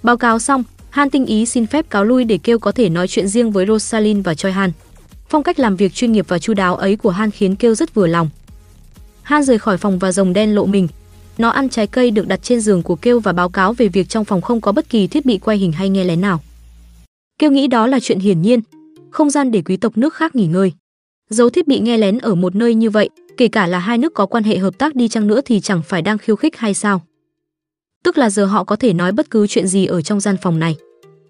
Báo 0.03 0.17
cáo 0.17 0.39
xong, 0.39 0.65
Han 0.91 1.11
tinh 1.11 1.27
ý 1.27 1.47
xin 1.47 1.67
phép 1.67 1.91
cáo 1.91 2.05
lui 2.05 2.25
để 2.25 2.39
kêu 2.39 2.59
có 2.59 2.73
thể 2.73 2.89
nói 2.89 3.09
chuyện 3.09 3.29
riêng 3.29 3.51
với 3.51 3.67
Rosalind 3.67 4.25
và 4.25 4.35
Choi 4.35 4.53
Han. 4.53 4.73
Phong 5.29 5.43
cách 5.43 5.59
làm 5.59 5.77
việc 5.77 5.95
chuyên 5.95 6.13
nghiệp 6.13 6.25
và 6.29 6.39
chu 6.39 6.55
đáo 6.55 6.77
ấy 6.77 6.97
của 6.97 7.11
Han 7.11 7.31
khiến 7.31 7.57
kêu 7.57 7.75
rất 7.75 7.95
vừa 7.95 8.07
lòng. 8.07 8.29
Han 9.23 9.43
rời 9.43 9.59
khỏi 9.59 9.77
phòng 9.77 9.99
và 9.99 10.13
rồng 10.13 10.33
đen 10.33 10.55
lộ 10.55 10.67
mình. 10.67 10.89
Nó 11.39 11.49
ăn 11.49 11.69
trái 11.69 11.87
cây 11.87 12.11
được 12.11 12.29
đặt 12.29 12.43
trên 12.43 12.61
giường 12.61 12.83
của 12.83 12.97
Kêu 12.97 13.21
và 13.21 13.33
báo 13.33 13.49
cáo 13.49 13.73
về 13.73 13.89
việc 13.89 14.09
trong 14.09 14.25
phòng 14.25 14.41
không 14.41 14.61
có 14.61 14.73
bất 14.73 14.89
kỳ 14.89 15.07
thiết 15.07 15.27
bị 15.27 15.39
quay 15.39 15.59
hình 15.59 15.73
hay 15.73 15.89
nghe 15.89 16.05
lén 16.05 16.21
nào. 16.21 16.41
Kêu 17.39 17.51
nghĩ 17.51 17.67
đó 17.67 17.87
là 17.87 18.01
chuyện 18.01 18.19
hiển 18.19 18.43
nhiên, 18.43 18.61
không 19.11 19.31
gian 19.31 19.51
để 19.51 19.63
quý 19.63 19.77
tộc 19.77 19.99
nước 19.99 20.15
khác 20.15 20.35
nghỉ 20.35 20.47
ngơi. 20.47 20.73
Giấu 21.31 21.51
thiết 21.51 21.69
bị 21.69 21.81
nghe 21.81 21.99
lén 21.99 22.19
ở 22.19 22.35
một 22.35 22.55
nơi 22.55 22.75
như 22.75 22.91
vậy, 22.91 23.11
kể 23.37 23.49
cả 23.49 23.67
là 23.67 23.79
hai 23.79 23.99
nước 23.99 24.15
có 24.15 24.27
quan 24.27 24.45
hệ 24.45 24.59
hợp 24.59 24.79
tác 24.79 24.95
đi 24.95 25.09
chăng 25.09 25.27
nữa 25.27 25.41
thì 25.45 25.61
chẳng 25.61 25.83
phải 25.83 26.03
đang 26.03 26.19
khiêu 26.19 26.37
khích 26.37 26.57
hay 26.57 26.75
sao? 26.75 27.03
Tức 28.05 28.19
là 28.19 28.31
giờ 28.31 28.47
họ 28.47 28.65
có 28.65 28.77
thể 28.77 28.93
nói 28.93 29.13
bất 29.13 29.31
cứ 29.31 29.47
chuyện 29.47 29.67
gì 29.67 29.87
ở 29.87 30.03
trong 30.03 30.21
gian 30.21 30.37
phòng 30.43 30.59
này. 30.59 30.77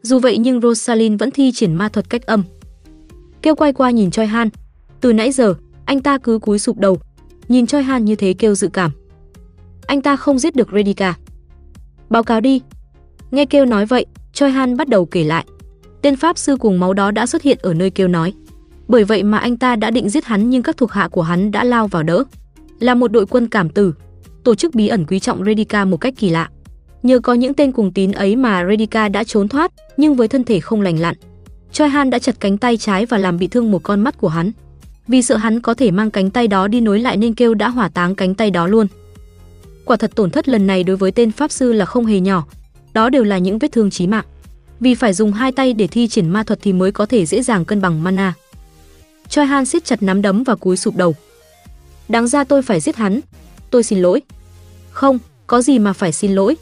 Dù 0.02 0.18
vậy 0.18 0.38
nhưng 0.38 0.60
Rosalind 0.60 1.20
vẫn 1.20 1.30
thi 1.30 1.52
triển 1.52 1.74
ma 1.74 1.88
thuật 1.88 2.10
cách 2.10 2.26
âm. 2.26 2.42
Kêu 3.46 3.54
quay 3.54 3.72
qua 3.72 3.90
nhìn 3.90 4.10
Choi 4.10 4.26
Han. 4.26 4.48
Từ 5.00 5.12
nãy 5.12 5.32
giờ, 5.32 5.54
anh 5.84 6.02
ta 6.02 6.18
cứ 6.18 6.38
cúi 6.38 6.58
sụp 6.58 6.78
đầu, 6.78 6.98
Nhìn 7.48 7.66
Choi 7.66 7.82
Han 7.82 8.04
như 8.04 8.16
thế 8.16 8.32
kêu 8.32 8.54
dự 8.54 8.68
cảm. 8.68 8.90
Anh 9.86 10.02
ta 10.02 10.16
không 10.16 10.38
giết 10.38 10.56
được 10.56 10.68
Redika. 10.72 11.14
Báo 12.10 12.22
cáo 12.22 12.40
đi. 12.40 12.60
Nghe 13.30 13.44
kêu 13.44 13.64
nói 13.64 13.86
vậy, 13.86 14.06
Choi 14.32 14.50
Han 14.50 14.76
bắt 14.76 14.88
đầu 14.88 15.06
kể 15.06 15.24
lại. 15.24 15.44
Tên 16.02 16.16
pháp 16.16 16.38
sư 16.38 16.56
cùng 16.56 16.80
máu 16.80 16.92
đó 16.92 17.10
đã 17.10 17.26
xuất 17.26 17.42
hiện 17.42 17.58
ở 17.62 17.74
nơi 17.74 17.90
kêu 17.90 18.08
nói. 18.08 18.32
Bởi 18.88 19.04
vậy 19.04 19.22
mà 19.22 19.38
anh 19.38 19.56
ta 19.56 19.76
đã 19.76 19.90
định 19.90 20.08
giết 20.08 20.24
hắn 20.24 20.50
nhưng 20.50 20.62
các 20.62 20.76
thuộc 20.76 20.92
hạ 20.92 21.08
của 21.08 21.22
hắn 21.22 21.50
đã 21.50 21.64
lao 21.64 21.88
vào 21.88 22.02
đỡ. 22.02 22.24
Là 22.78 22.94
một 22.94 23.12
đội 23.12 23.26
quân 23.26 23.48
cảm 23.48 23.68
tử, 23.68 23.94
tổ 24.44 24.54
chức 24.54 24.74
bí 24.74 24.88
ẩn 24.88 25.04
quý 25.06 25.20
trọng 25.20 25.44
Redica 25.44 25.84
một 25.84 25.96
cách 25.96 26.14
kỳ 26.16 26.30
lạ. 26.30 26.50
Nhờ 27.02 27.18
có 27.18 27.34
những 27.34 27.54
tên 27.54 27.72
cùng 27.72 27.92
tín 27.92 28.12
ấy 28.12 28.36
mà 28.36 28.66
Redica 28.68 29.08
đã 29.08 29.24
trốn 29.24 29.48
thoát, 29.48 29.72
nhưng 29.96 30.14
với 30.14 30.28
thân 30.28 30.44
thể 30.44 30.60
không 30.60 30.80
lành 30.80 31.00
lặn. 31.00 31.14
Choi 31.76 31.88
Han 31.88 32.10
đã 32.10 32.18
chặt 32.18 32.40
cánh 32.40 32.58
tay 32.58 32.76
trái 32.76 33.06
và 33.06 33.18
làm 33.18 33.38
bị 33.38 33.46
thương 33.46 33.70
một 33.70 33.82
con 33.82 34.00
mắt 34.00 34.18
của 34.18 34.28
hắn. 34.28 34.52
Vì 35.08 35.22
sợ 35.22 35.36
hắn 35.36 35.60
có 35.60 35.74
thể 35.74 35.90
mang 35.90 36.10
cánh 36.10 36.30
tay 36.30 36.48
đó 36.48 36.68
đi 36.68 36.80
nối 36.80 37.00
lại 37.00 37.16
nên 37.16 37.34
kêu 37.34 37.54
đã 37.54 37.68
hỏa 37.68 37.88
táng 37.88 38.14
cánh 38.14 38.34
tay 38.34 38.50
đó 38.50 38.66
luôn. 38.66 38.86
Quả 39.84 39.96
thật 39.96 40.14
tổn 40.14 40.30
thất 40.30 40.48
lần 40.48 40.66
này 40.66 40.84
đối 40.84 40.96
với 40.96 41.12
tên 41.12 41.32
pháp 41.32 41.50
sư 41.50 41.72
là 41.72 41.84
không 41.84 42.06
hề 42.06 42.20
nhỏ. 42.20 42.46
Đó 42.92 43.10
đều 43.10 43.24
là 43.24 43.38
những 43.38 43.58
vết 43.58 43.72
thương 43.72 43.90
chí 43.90 44.06
mạng. 44.06 44.24
Vì 44.80 44.94
phải 44.94 45.12
dùng 45.12 45.32
hai 45.32 45.52
tay 45.52 45.72
để 45.72 45.86
thi 45.86 46.08
triển 46.08 46.28
ma 46.28 46.42
thuật 46.42 46.58
thì 46.62 46.72
mới 46.72 46.92
có 46.92 47.06
thể 47.06 47.26
dễ 47.26 47.42
dàng 47.42 47.64
cân 47.64 47.80
bằng 47.80 48.02
mana. 48.02 48.34
Choi 49.28 49.46
Han 49.46 49.66
siết 49.66 49.84
chặt 49.84 50.02
nắm 50.02 50.22
đấm 50.22 50.42
và 50.42 50.54
cúi 50.54 50.76
sụp 50.76 50.96
đầu. 50.96 51.14
Đáng 52.08 52.28
ra 52.28 52.44
tôi 52.44 52.62
phải 52.62 52.80
giết 52.80 52.96
hắn. 52.96 53.20
Tôi 53.70 53.82
xin 53.82 53.98
lỗi. 53.98 54.22
Không, 54.90 55.18
có 55.46 55.62
gì 55.62 55.78
mà 55.78 55.92
phải 55.92 56.12
xin 56.12 56.32
lỗi. 56.32 56.56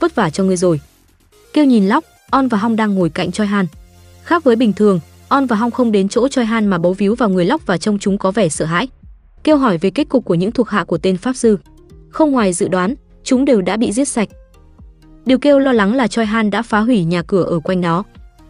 Vất 0.00 0.14
vả 0.14 0.30
cho 0.30 0.44
ngươi 0.44 0.56
rồi. 0.56 0.80
Kêu 1.52 1.64
nhìn 1.64 1.88
Lóc, 1.88 2.04
On 2.30 2.48
và 2.48 2.58
Hong 2.58 2.76
đang 2.76 2.94
ngồi 2.94 3.10
cạnh 3.10 3.32
Choi 3.32 3.46
Han. 3.46 3.66
Khác 4.30 4.44
với 4.44 4.56
bình 4.56 4.72
thường, 4.72 5.00
On 5.28 5.46
và 5.46 5.56
Hong 5.56 5.70
không 5.70 5.92
đến 5.92 6.08
chỗ 6.08 6.28
Choi 6.28 6.44
Han 6.44 6.66
mà 6.66 6.78
bấu 6.78 6.92
víu 6.92 7.14
vào 7.14 7.28
người 7.28 7.44
Lóc 7.44 7.66
và 7.66 7.78
trông 7.78 7.98
chúng 7.98 8.18
có 8.18 8.30
vẻ 8.30 8.48
sợ 8.48 8.64
hãi. 8.64 8.88
Kêu 9.44 9.56
hỏi 9.56 9.78
về 9.78 9.90
kết 9.90 10.08
cục 10.08 10.24
của 10.24 10.34
những 10.34 10.52
thuộc 10.52 10.68
hạ 10.68 10.84
của 10.84 10.98
tên 10.98 11.16
pháp 11.16 11.36
sư. 11.36 11.58
Không 12.10 12.32
ngoài 12.32 12.52
dự 12.52 12.68
đoán, 12.68 12.94
chúng 13.24 13.44
đều 13.44 13.60
đã 13.60 13.76
bị 13.76 13.92
giết 13.92 14.08
sạch. 14.08 14.28
Điều 15.26 15.38
kêu 15.38 15.58
lo 15.58 15.72
lắng 15.72 15.94
là 15.94 16.06
Choi 16.06 16.26
Han 16.26 16.50
đã 16.50 16.62
phá 16.62 16.80
hủy 16.80 17.04
nhà 17.04 17.22
cửa 17.22 17.42
ở 17.42 17.58
quanh 17.60 17.80
đó. 17.80 18.04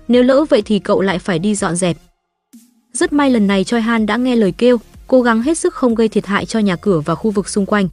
Nếu 0.09 0.23
lỡ 0.23 0.44
vậy 0.51 0.62
thì 0.62 0.78
cậu 0.78 1.01
lại 1.01 1.19
phải 1.19 1.39
đi 1.39 1.55
dọn 1.55 1.77
dẹp. 1.77 1.97
Rất 2.93 3.12
may 3.12 3.31
lần 3.31 3.47
này 3.47 3.65
Choi 3.65 3.81
Han 3.81 4.07
đã 4.07 4.16
nghe 4.16 4.36
lời 4.36 4.52
kêu, 4.52 4.77
cố 5.07 5.23
gắng 5.23 5.43
hết 5.43 5.59
sức 5.59 5.74
không 5.74 5.94
gây 5.94 6.09
thiệt 6.09 6.27
hại 6.27 6.47
cho 6.47 6.59
nhà 6.59 6.77
cửa 6.77 7.01
và 7.01 7.15
khu 7.15 7.31
vực 7.31 7.48
xung 7.48 7.66
quanh. 7.66 7.89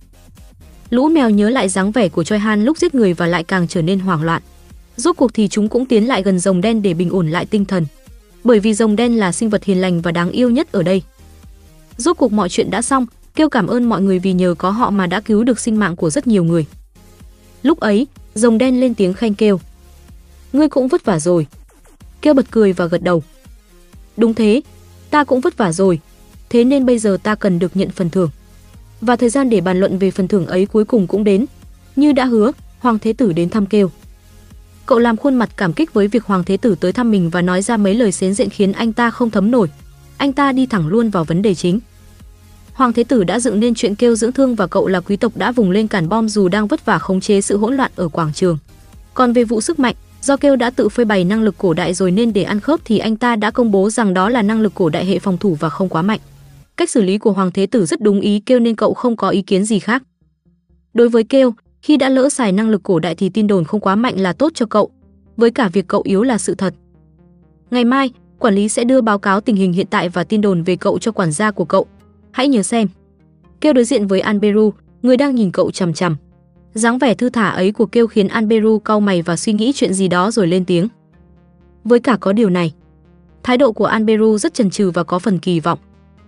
Lũ 0.90 1.10
mèo 1.10 1.30
nhớ 1.30 1.50
lại 1.50 1.70
dáng 1.70 1.92
vẻ 1.92 2.10
của 2.10 2.24
Choi 2.24 2.40
Han 2.40 2.66
lúc 2.66 2.78
giết 2.78 2.96
người 2.96 3.14
và 3.14 3.28
lại 3.28 3.44
càng 3.44 3.68
trở 3.68 3.82
nên 3.82 4.00
hoảng 4.00 4.24
loạn. 4.24 4.42
Rốt 4.98 5.18
cuộc 5.18 5.34
thì 5.34 5.48
chúng 5.48 5.70
cũng 5.70 5.86
tiến 5.86 6.08
lại 6.08 6.24
gần 6.24 6.40
rồng 6.40 6.62
đen 6.62 6.82
để 6.82 6.94
bình 6.94 7.10
ổn 7.10 7.30
lại 7.30 7.46
tinh 7.46 7.66
thần. 7.66 7.86
Bởi 8.44 8.60
vì 8.60 8.74
rồng 8.74 8.96
đen 8.96 9.18
là 9.18 9.32
sinh 9.32 9.50
vật 9.50 9.64
hiền 9.64 9.82
lành 9.82 10.02
và 10.02 10.12
đáng 10.12 10.32
yêu 10.32 10.50
nhất 10.50 10.72
ở 10.72 10.84
đây. 10.84 11.02
Rốt 11.98 12.18
cuộc 12.18 12.32
mọi 12.32 12.50
chuyện 12.50 12.70
đã 12.70 12.82
xong, 12.82 13.06
kêu 13.36 13.50
cảm 13.50 13.68
ơn 13.68 13.84
mọi 13.84 14.02
người 14.02 14.20
vì 14.20 14.34
nhờ 14.34 14.56
có 14.58 14.72
họ 14.72 14.90
mà 14.90 15.08
đã 15.08 15.22
cứu 15.22 15.44
được 15.44 15.60
sinh 15.60 15.80
mạng 15.80 15.96
của 15.96 16.10
rất 16.10 16.28
nhiều 16.28 16.44
người. 16.44 16.66
Lúc 17.64 17.80
ấy, 17.80 18.08
rồng 18.36 18.58
đen 18.58 18.80
lên 18.80 18.94
tiếng 18.94 19.14
khen 19.14 19.34
kêu. 19.34 19.60
Ngươi 20.54 20.70
cũng 20.70 20.88
vất 20.88 21.06
vả 21.06 21.20
rồi. 21.20 21.48
Kêu 22.22 22.34
bật 22.34 22.46
cười 22.52 22.74
và 22.74 22.86
gật 22.86 23.04
đầu. 23.04 23.24
Đúng 24.18 24.34
thế, 24.34 24.62
ta 25.10 25.24
cũng 25.24 25.42
vất 25.42 25.58
vả 25.58 25.72
rồi, 25.72 26.00
thế 26.50 26.64
nên 26.64 26.86
bây 26.86 27.00
giờ 27.00 27.18
ta 27.24 27.36
cần 27.36 27.60
được 27.60 27.78
nhận 27.78 27.90
phần 27.90 28.10
thưởng. 28.10 28.30
Và 29.02 29.16
thời 29.16 29.30
gian 29.30 29.50
để 29.50 29.62
bàn 29.62 29.80
luận 29.80 29.98
về 29.98 30.12
phần 30.12 30.28
thưởng 30.28 30.46
ấy 30.46 30.66
cuối 30.66 30.86
cùng 30.86 31.08
cũng 31.08 31.24
đến. 31.24 31.46
Như 31.96 32.12
đã 32.12 32.26
hứa, 32.26 32.52
Hoàng 32.80 33.00
Thế 33.00 33.14
Tử 33.14 33.34
đến 33.34 33.50
thăm 33.50 33.66
kêu. 33.66 33.92
Cậu 34.88 35.00
làm 35.00 35.18
khuôn 35.18 35.36
mặt 35.36 35.50
cảm 35.58 35.74
kích 35.74 35.94
với 35.94 36.08
việc 36.08 36.24
Hoàng 36.24 36.44
Thế 36.44 36.58
Tử 36.58 36.76
tới 36.80 36.94
thăm 36.94 37.12
mình 37.12 37.30
và 37.30 37.42
nói 37.42 37.62
ra 37.62 37.78
mấy 37.78 37.94
lời 37.94 38.12
xến 38.12 38.34
diện 38.34 38.50
khiến 38.50 38.72
anh 38.72 38.94
ta 38.94 39.12
không 39.12 39.30
thấm 39.30 39.52
nổi. 39.52 39.70
Anh 40.18 40.34
ta 40.34 40.52
đi 40.52 40.66
thẳng 40.66 40.88
luôn 40.88 41.10
vào 41.10 41.24
vấn 41.24 41.42
đề 41.42 41.56
chính. 41.56 41.80
Hoàng 42.74 42.94
Thế 42.94 43.04
Tử 43.04 43.24
đã 43.24 43.40
dựng 43.40 43.60
nên 43.60 43.76
chuyện 43.76 43.96
kêu 43.96 44.16
dưỡng 44.16 44.32
thương 44.32 44.56
và 44.56 44.68
cậu 44.68 44.88
là 44.88 45.00
quý 45.00 45.18
tộc 45.18 45.38
đã 45.38 45.52
vùng 45.52 45.72
lên 45.72 45.88
cản 45.88 46.10
bom 46.10 46.30
dù 46.30 46.48
đang 46.48 46.68
vất 46.68 46.86
vả 46.86 47.00
khống 47.00 47.22
chế 47.22 47.42
sự 47.42 47.58
hỗn 47.58 47.76
loạn 47.76 47.92
ở 47.96 48.08
quảng 48.08 48.34
trường. 48.34 48.58
Còn 49.14 49.34
về 49.34 49.44
vụ 49.44 49.62
sức 49.62 49.80
mạnh, 49.80 49.96
do 50.22 50.38
kêu 50.38 50.56
đã 50.56 50.70
tự 50.70 50.90
phơi 50.90 51.06
bày 51.06 51.24
năng 51.24 51.44
lực 51.44 51.56
cổ 51.58 51.74
đại 51.74 51.94
rồi 51.94 52.12
nên 52.12 52.34
để 52.34 52.44
ăn 52.44 52.60
khớp 52.60 52.80
thì 52.86 52.98
anh 52.98 53.16
ta 53.16 53.36
đã 53.36 53.52
công 53.52 53.72
bố 53.72 53.90
rằng 53.90 54.14
đó 54.14 54.30
là 54.30 54.42
năng 54.42 54.62
lực 54.62 54.76
cổ 54.76 54.90
đại 54.90 55.06
hệ 55.06 55.20
phòng 55.20 55.38
thủ 55.38 55.58
và 55.60 55.70
không 55.70 55.90
quá 55.90 56.02
mạnh. 56.02 56.20
Cách 56.78 56.90
xử 56.90 57.02
lý 57.02 57.18
của 57.18 57.32
Hoàng 57.32 57.52
Thế 57.52 57.66
Tử 57.66 57.86
rất 57.86 58.02
đúng 58.02 58.22
ý 58.22 58.40
kêu 58.46 58.60
nên 58.60 58.76
cậu 58.76 58.94
không 58.94 59.16
có 59.16 59.30
ý 59.30 59.42
kiến 59.42 59.66
gì 59.66 59.80
khác. 59.80 60.04
Đối 60.94 61.10
với 61.10 61.24
kêu, 61.24 61.54
khi 61.88 61.98
đã 61.98 62.10
lỡ 62.10 62.30
xài 62.30 62.52
năng 62.52 62.70
lực 62.70 62.84
cổ 62.84 63.00
đại 63.00 63.16
thì 63.16 63.30
tin 63.30 63.48
đồn 63.48 63.64
không 63.64 63.80
quá 63.80 63.96
mạnh 63.96 64.20
là 64.20 64.34
tốt 64.34 64.52
cho 64.56 64.66
cậu, 64.66 64.90
với 65.38 65.52
cả 65.52 65.70
việc 65.74 65.88
cậu 65.88 66.02
yếu 66.06 66.24
là 66.24 66.38
sự 66.38 66.56
thật. 66.56 66.74
Ngày 67.72 67.86
mai, 67.86 68.12
quản 68.40 68.56
lý 68.56 68.70
sẽ 68.70 68.84
đưa 68.84 69.02
báo 69.02 69.20
cáo 69.20 69.42
tình 69.42 69.56
hình 69.56 69.74
hiện 69.74 69.88
tại 69.90 70.10
và 70.10 70.24
tin 70.24 70.42
đồn 70.42 70.64
về 70.64 70.76
cậu 70.76 71.00
cho 71.00 71.12
quản 71.12 71.32
gia 71.32 71.52
của 71.52 71.66
cậu. 71.66 71.86
Hãy 72.32 72.48
nhớ 72.48 72.64
xem. 72.64 72.88
Kêu 73.62 73.74
đối 73.74 73.84
diện 73.84 74.08
với 74.08 74.20
Anberu, 74.20 74.74
người 75.02 75.18
đang 75.18 75.36
nhìn 75.36 75.52
cậu 75.52 75.72
chằm 75.72 75.94
chằm. 75.94 76.16
dáng 76.74 76.98
vẻ 76.98 77.14
thư 77.14 77.30
thả 77.30 77.50
ấy 77.50 77.72
của 77.72 77.86
kêu 77.86 78.08
khiến 78.08 78.28
Anberu 78.28 78.80
cau 78.80 79.00
mày 79.00 79.22
và 79.22 79.36
suy 79.36 79.54
nghĩ 79.54 79.72
chuyện 79.76 79.94
gì 79.94 80.08
đó 80.08 80.32
rồi 80.32 80.48
lên 80.48 80.66
tiếng. 80.66 80.88
Với 81.84 82.00
cả 82.00 82.18
có 82.20 82.34
điều 82.34 82.50
này, 82.50 82.74
thái 83.44 83.58
độ 83.58 83.72
của 83.72 83.86
Anberu 83.86 84.38
rất 84.38 84.54
chần 84.54 84.70
chừ 84.70 84.92
và 84.92 85.04
có 85.04 85.20
phần 85.20 85.40
kỳ 85.40 85.60
vọng. 85.60 85.80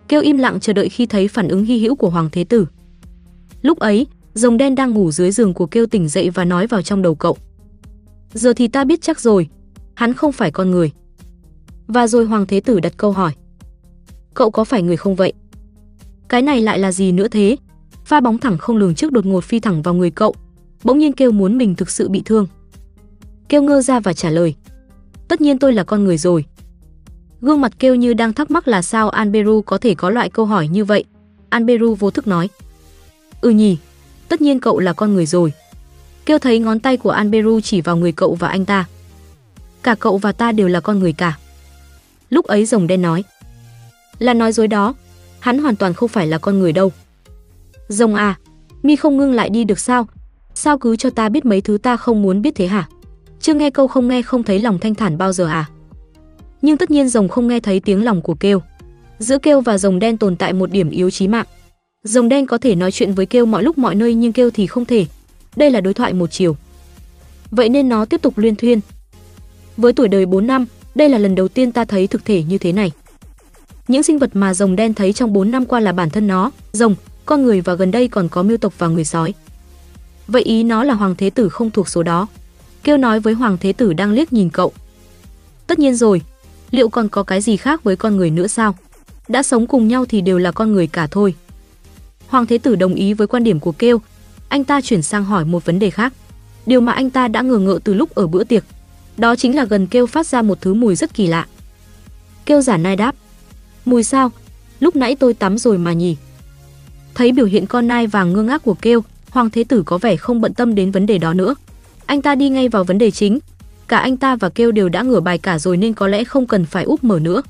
Kêu 0.08 0.22
im 0.22 0.38
lặng 0.38 0.60
chờ 0.60 0.74
đợi 0.74 0.90
khi 0.90 1.06
thấy 1.06 1.28
phản 1.28 1.48
ứng 1.48 1.66
hy 1.66 1.80
hữu 1.80 1.96
của 1.96 2.10
Hoàng 2.10 2.30
Thế 2.32 2.44
Tử. 2.44 2.66
Lúc 3.62 3.80
ấy, 3.80 4.08
rồng 4.40 4.58
đen 4.58 4.76
đang 4.76 4.92
ngủ 4.92 5.12
dưới 5.12 5.32
giường 5.32 5.54
của 5.54 5.66
kêu 5.66 5.86
tỉnh 5.86 6.08
dậy 6.08 6.30
và 6.30 6.46
nói 6.46 6.68
vào 6.68 6.82
trong 6.82 7.02
đầu 7.02 7.16
cậu. 7.16 7.38
Giờ 8.34 8.54
thì 8.54 8.68
ta 8.68 8.84
biết 8.84 9.02
chắc 9.02 9.20
rồi, 9.20 9.50
hắn 9.94 10.14
không 10.14 10.32
phải 10.32 10.52
con 10.52 10.72
người. 10.72 10.92
Và 11.88 12.08
rồi 12.08 12.26
Hoàng 12.26 12.46
Thế 12.46 12.60
Tử 12.60 12.80
đặt 12.80 12.94
câu 12.98 13.12
hỏi. 13.12 13.32
Cậu 14.34 14.52
có 14.52 14.64
phải 14.64 14.82
người 14.82 14.98
không 14.98 15.16
vậy? 15.16 15.34
Cái 16.30 16.42
này 16.42 16.62
lại 16.62 16.80
là 16.80 16.92
gì 16.92 17.12
nữa 17.12 17.28
thế? 17.28 17.58
Pha 18.06 18.20
bóng 18.20 18.38
thẳng 18.38 18.58
không 18.58 18.78
lường 18.78 18.96
trước 18.96 19.12
đột 19.12 19.26
ngột 19.26 19.44
phi 19.44 19.60
thẳng 19.60 19.82
vào 19.82 19.94
người 19.94 20.12
cậu, 20.12 20.36
bỗng 20.84 20.98
nhiên 20.98 21.14
kêu 21.14 21.32
muốn 21.32 21.58
mình 21.58 21.76
thực 21.76 21.90
sự 21.90 22.10
bị 22.10 22.22
thương. 22.26 22.48
Kêu 23.50 23.62
ngơ 23.62 23.82
ra 23.82 24.00
và 24.00 24.14
trả 24.14 24.30
lời. 24.30 24.56
Tất 25.28 25.42
nhiên 25.42 25.60
tôi 25.60 25.74
là 25.74 25.84
con 25.84 26.04
người 26.04 26.18
rồi. 26.18 26.46
Gương 27.42 27.62
mặt 27.62 27.72
kêu 27.80 27.96
như 27.96 28.14
đang 28.14 28.34
thắc 28.34 28.52
mắc 28.52 28.68
là 28.68 28.82
sao 28.82 29.10
Anberu 29.10 29.62
có 29.62 29.78
thể 29.78 29.96
có 29.96 30.10
loại 30.10 30.30
câu 30.30 30.46
hỏi 30.46 30.68
như 30.68 30.86
vậy. 30.86 31.04
Anberu 31.50 31.96
vô 31.96 32.12
thức 32.12 32.28
nói. 32.28 32.50
Ừ 33.42 33.50
nhỉ, 33.50 33.78
tất 34.30 34.42
nhiên 34.42 34.60
cậu 34.60 34.80
là 34.80 34.94
con 34.94 35.14
người 35.14 35.26
rồi. 35.26 35.54
Kêu 36.26 36.40
thấy 36.40 36.60
ngón 36.60 36.80
tay 36.80 36.98
của 36.98 37.10
Anberu 37.10 37.60
chỉ 37.62 37.82
vào 37.82 37.98
người 37.98 38.12
cậu 38.12 38.36
và 38.36 38.48
anh 38.48 38.66
ta. 38.66 38.86
Cả 39.84 39.96
cậu 39.96 40.18
và 40.18 40.32
ta 40.32 40.52
đều 40.52 40.68
là 40.68 40.80
con 40.80 41.00
người 41.00 41.14
cả. 41.14 41.38
Lúc 42.30 42.46
ấy 42.46 42.66
rồng 42.66 42.88
đen 42.88 43.02
nói. 43.02 43.24
Là 44.20 44.34
nói 44.34 44.52
dối 44.52 44.68
đó, 44.68 44.94
hắn 45.40 45.60
hoàn 45.60 45.76
toàn 45.76 45.94
không 45.94 46.10
phải 46.10 46.28
là 46.28 46.38
con 46.38 46.60
người 46.60 46.72
đâu. 46.72 46.92
Rồng 47.88 48.16
à, 48.16 48.38
mi 48.84 48.96
không 48.96 49.18
ngưng 49.18 49.34
lại 49.34 49.50
đi 49.50 49.64
được 49.64 49.80
sao? 49.80 50.08
Sao 50.54 50.78
cứ 50.78 50.96
cho 50.96 51.10
ta 51.10 51.30
biết 51.30 51.46
mấy 51.46 51.62
thứ 51.62 51.78
ta 51.78 51.98
không 51.98 52.22
muốn 52.22 52.42
biết 52.42 52.56
thế 52.56 52.68
hả? 52.68 52.88
Chưa 53.42 53.54
nghe 53.54 53.70
câu 53.70 53.88
không 53.88 54.08
nghe 54.08 54.22
không 54.22 54.44
thấy 54.44 54.60
lòng 54.60 54.80
thanh 54.80 54.96
thản 54.96 55.18
bao 55.18 55.34
giờ 55.34 55.48
à? 55.48 55.66
Nhưng 56.62 56.78
tất 56.78 56.92
nhiên 56.92 57.10
rồng 57.10 57.30
không 57.30 57.48
nghe 57.48 57.60
thấy 57.60 57.80
tiếng 57.80 58.06
lòng 58.06 58.22
của 58.22 58.36
kêu. 58.36 58.62
Giữa 59.20 59.38
kêu 59.38 59.62
và 59.62 59.78
rồng 59.78 60.00
đen 60.00 60.18
tồn 60.18 60.36
tại 60.36 60.54
một 60.54 60.72
điểm 60.72 60.90
yếu 60.90 61.10
chí 61.10 61.28
mạng. 61.28 61.46
Rồng 62.04 62.30
đen 62.30 62.46
có 62.46 62.58
thể 62.58 62.76
nói 62.76 62.92
chuyện 62.92 63.14
với 63.14 63.26
kêu 63.26 63.46
mọi 63.46 63.64
lúc 63.64 63.78
mọi 63.78 63.96
nơi 63.96 64.14
nhưng 64.14 64.34
kêu 64.34 64.50
thì 64.50 64.68
không 64.68 64.86
thể. 64.86 65.06
Đây 65.56 65.72
là 65.72 65.82
đối 65.82 65.94
thoại 65.94 66.14
một 66.14 66.32
chiều. 66.32 66.56
Vậy 67.52 67.70
nên 67.70 67.90
nó 67.90 68.06
tiếp 68.06 68.22
tục 68.22 68.38
luyên 68.38 68.56
thuyên. 68.56 68.80
Với 69.78 69.94
tuổi 69.94 70.08
đời 70.08 70.26
4 70.26 70.48
năm, 70.48 70.66
đây 70.96 71.10
là 71.10 71.18
lần 71.18 71.36
đầu 71.36 71.48
tiên 71.48 71.72
ta 71.72 71.86
thấy 71.86 72.08
thực 72.08 72.26
thể 72.26 72.44
như 72.44 72.58
thế 72.58 72.72
này. 72.72 72.92
Những 73.88 74.04
sinh 74.04 74.20
vật 74.20 74.30
mà 74.34 74.54
rồng 74.54 74.76
đen 74.76 74.94
thấy 74.94 75.14
trong 75.14 75.34
4 75.34 75.52
năm 75.52 75.66
qua 75.66 75.80
là 75.80 75.92
bản 75.92 76.10
thân 76.10 76.28
nó, 76.28 76.52
rồng, 76.72 76.96
con 77.26 77.44
người 77.44 77.62
và 77.62 77.74
gần 77.74 77.92
đây 77.92 78.08
còn 78.08 78.30
có 78.30 78.44
miêu 78.44 78.58
tộc 78.58 78.74
và 78.78 78.88
người 78.88 79.06
sói. 79.06 79.34
Vậy 80.28 80.42
ý 80.42 80.64
nó 80.64 80.84
là 80.84 80.94
Hoàng 80.94 81.16
Thế 81.16 81.30
Tử 81.30 81.50
không 81.50 81.72
thuộc 81.72 81.90
số 81.90 82.04
đó. 82.04 82.28
Kêu 82.84 82.98
nói 82.98 83.20
với 83.20 83.34
Hoàng 83.34 83.58
Thế 83.58 83.74
Tử 83.74 83.94
đang 83.94 84.12
liếc 84.12 84.34
nhìn 84.34 84.50
cậu. 84.50 84.72
Tất 85.68 85.80
nhiên 85.80 85.96
rồi, 85.96 86.22
liệu 86.72 86.90
còn 86.90 87.10
có 87.10 87.24
cái 87.24 87.42
gì 87.42 87.58
khác 87.58 87.84
với 87.84 87.96
con 87.96 88.18
người 88.18 88.30
nữa 88.30 88.48
sao? 88.48 88.76
Đã 89.28 89.44
sống 89.44 89.68
cùng 89.68 89.88
nhau 89.88 90.06
thì 90.06 90.22
đều 90.22 90.38
là 90.38 90.52
con 90.52 90.72
người 90.72 90.88
cả 90.88 91.08
thôi. 91.12 91.36
Hoàng 92.30 92.46
Thế 92.46 92.58
Tử 92.58 92.76
đồng 92.76 92.94
ý 92.94 93.14
với 93.14 93.28
quan 93.28 93.44
điểm 93.44 93.60
của 93.60 93.72
Kêu, 93.72 94.02
anh 94.50 94.64
ta 94.64 94.82
chuyển 94.82 95.02
sang 95.02 95.26
hỏi 95.26 95.46
một 95.46 95.66
vấn 95.66 95.80
đề 95.80 95.90
khác. 95.90 96.14
Điều 96.66 96.82
mà 96.82 96.92
anh 96.92 97.10
ta 97.10 97.28
đã 97.28 97.42
ngờ 97.42 97.58
ngợ 97.58 97.80
từ 97.84 97.94
lúc 97.94 98.16
ở 98.16 98.28
bữa 98.28 98.44
tiệc, 98.44 98.64
đó 99.18 99.36
chính 99.36 99.56
là 99.56 99.66
gần 99.66 99.88
Kêu 99.88 100.08
phát 100.08 100.28
ra 100.28 100.42
một 100.42 100.62
thứ 100.62 100.74
mùi 100.74 100.96
rất 100.96 101.14
kỳ 101.14 101.28
lạ. 101.28 101.48
Kêu 102.46 102.62
giả 102.62 102.78
nai 102.78 102.96
đáp, 102.96 103.16
Mùi 103.86 104.04
sao? 104.04 104.32
Lúc 104.80 104.96
nãy 104.96 105.16
tôi 105.16 105.34
tắm 105.34 105.58
rồi 105.58 105.78
mà 105.78 105.94
nhỉ. 105.94 106.18
Thấy 107.16 107.32
biểu 107.32 107.46
hiện 107.46 107.66
con 107.68 107.88
nai 107.88 108.08
vàng 108.08 108.34
ngơ 108.34 108.44
ngác 108.44 108.64
của 108.64 108.74
kêu, 108.74 109.04
Hoàng 109.30 109.50
Thế 109.50 109.64
Tử 109.64 109.84
có 109.86 109.98
vẻ 109.98 110.16
không 110.16 110.42
bận 110.42 110.54
tâm 110.54 110.76
đến 110.76 110.92
vấn 110.92 111.06
đề 111.06 111.18
đó 111.18 111.34
nữa. 111.34 111.56
Anh 112.06 112.22
ta 112.22 112.36
đi 112.36 112.50
ngay 112.50 112.70
vào 112.70 112.84
vấn 112.84 112.98
đề 112.98 113.12
chính. 113.12 113.40
Cả 113.88 113.98
anh 113.98 114.18
ta 114.18 114.36
và 114.36 114.50
kêu 114.50 114.72
đều 114.72 114.90
đã 114.90 115.02
ngửa 115.02 115.20
bài 115.20 115.38
cả 115.38 115.60
rồi 115.60 115.78
nên 115.78 115.94
có 115.94 116.08
lẽ 116.08 116.24
không 116.24 116.48
cần 116.48 116.66
phải 116.66 116.84
úp 116.84 117.04
mở 117.04 117.20
nữa. 117.20 117.42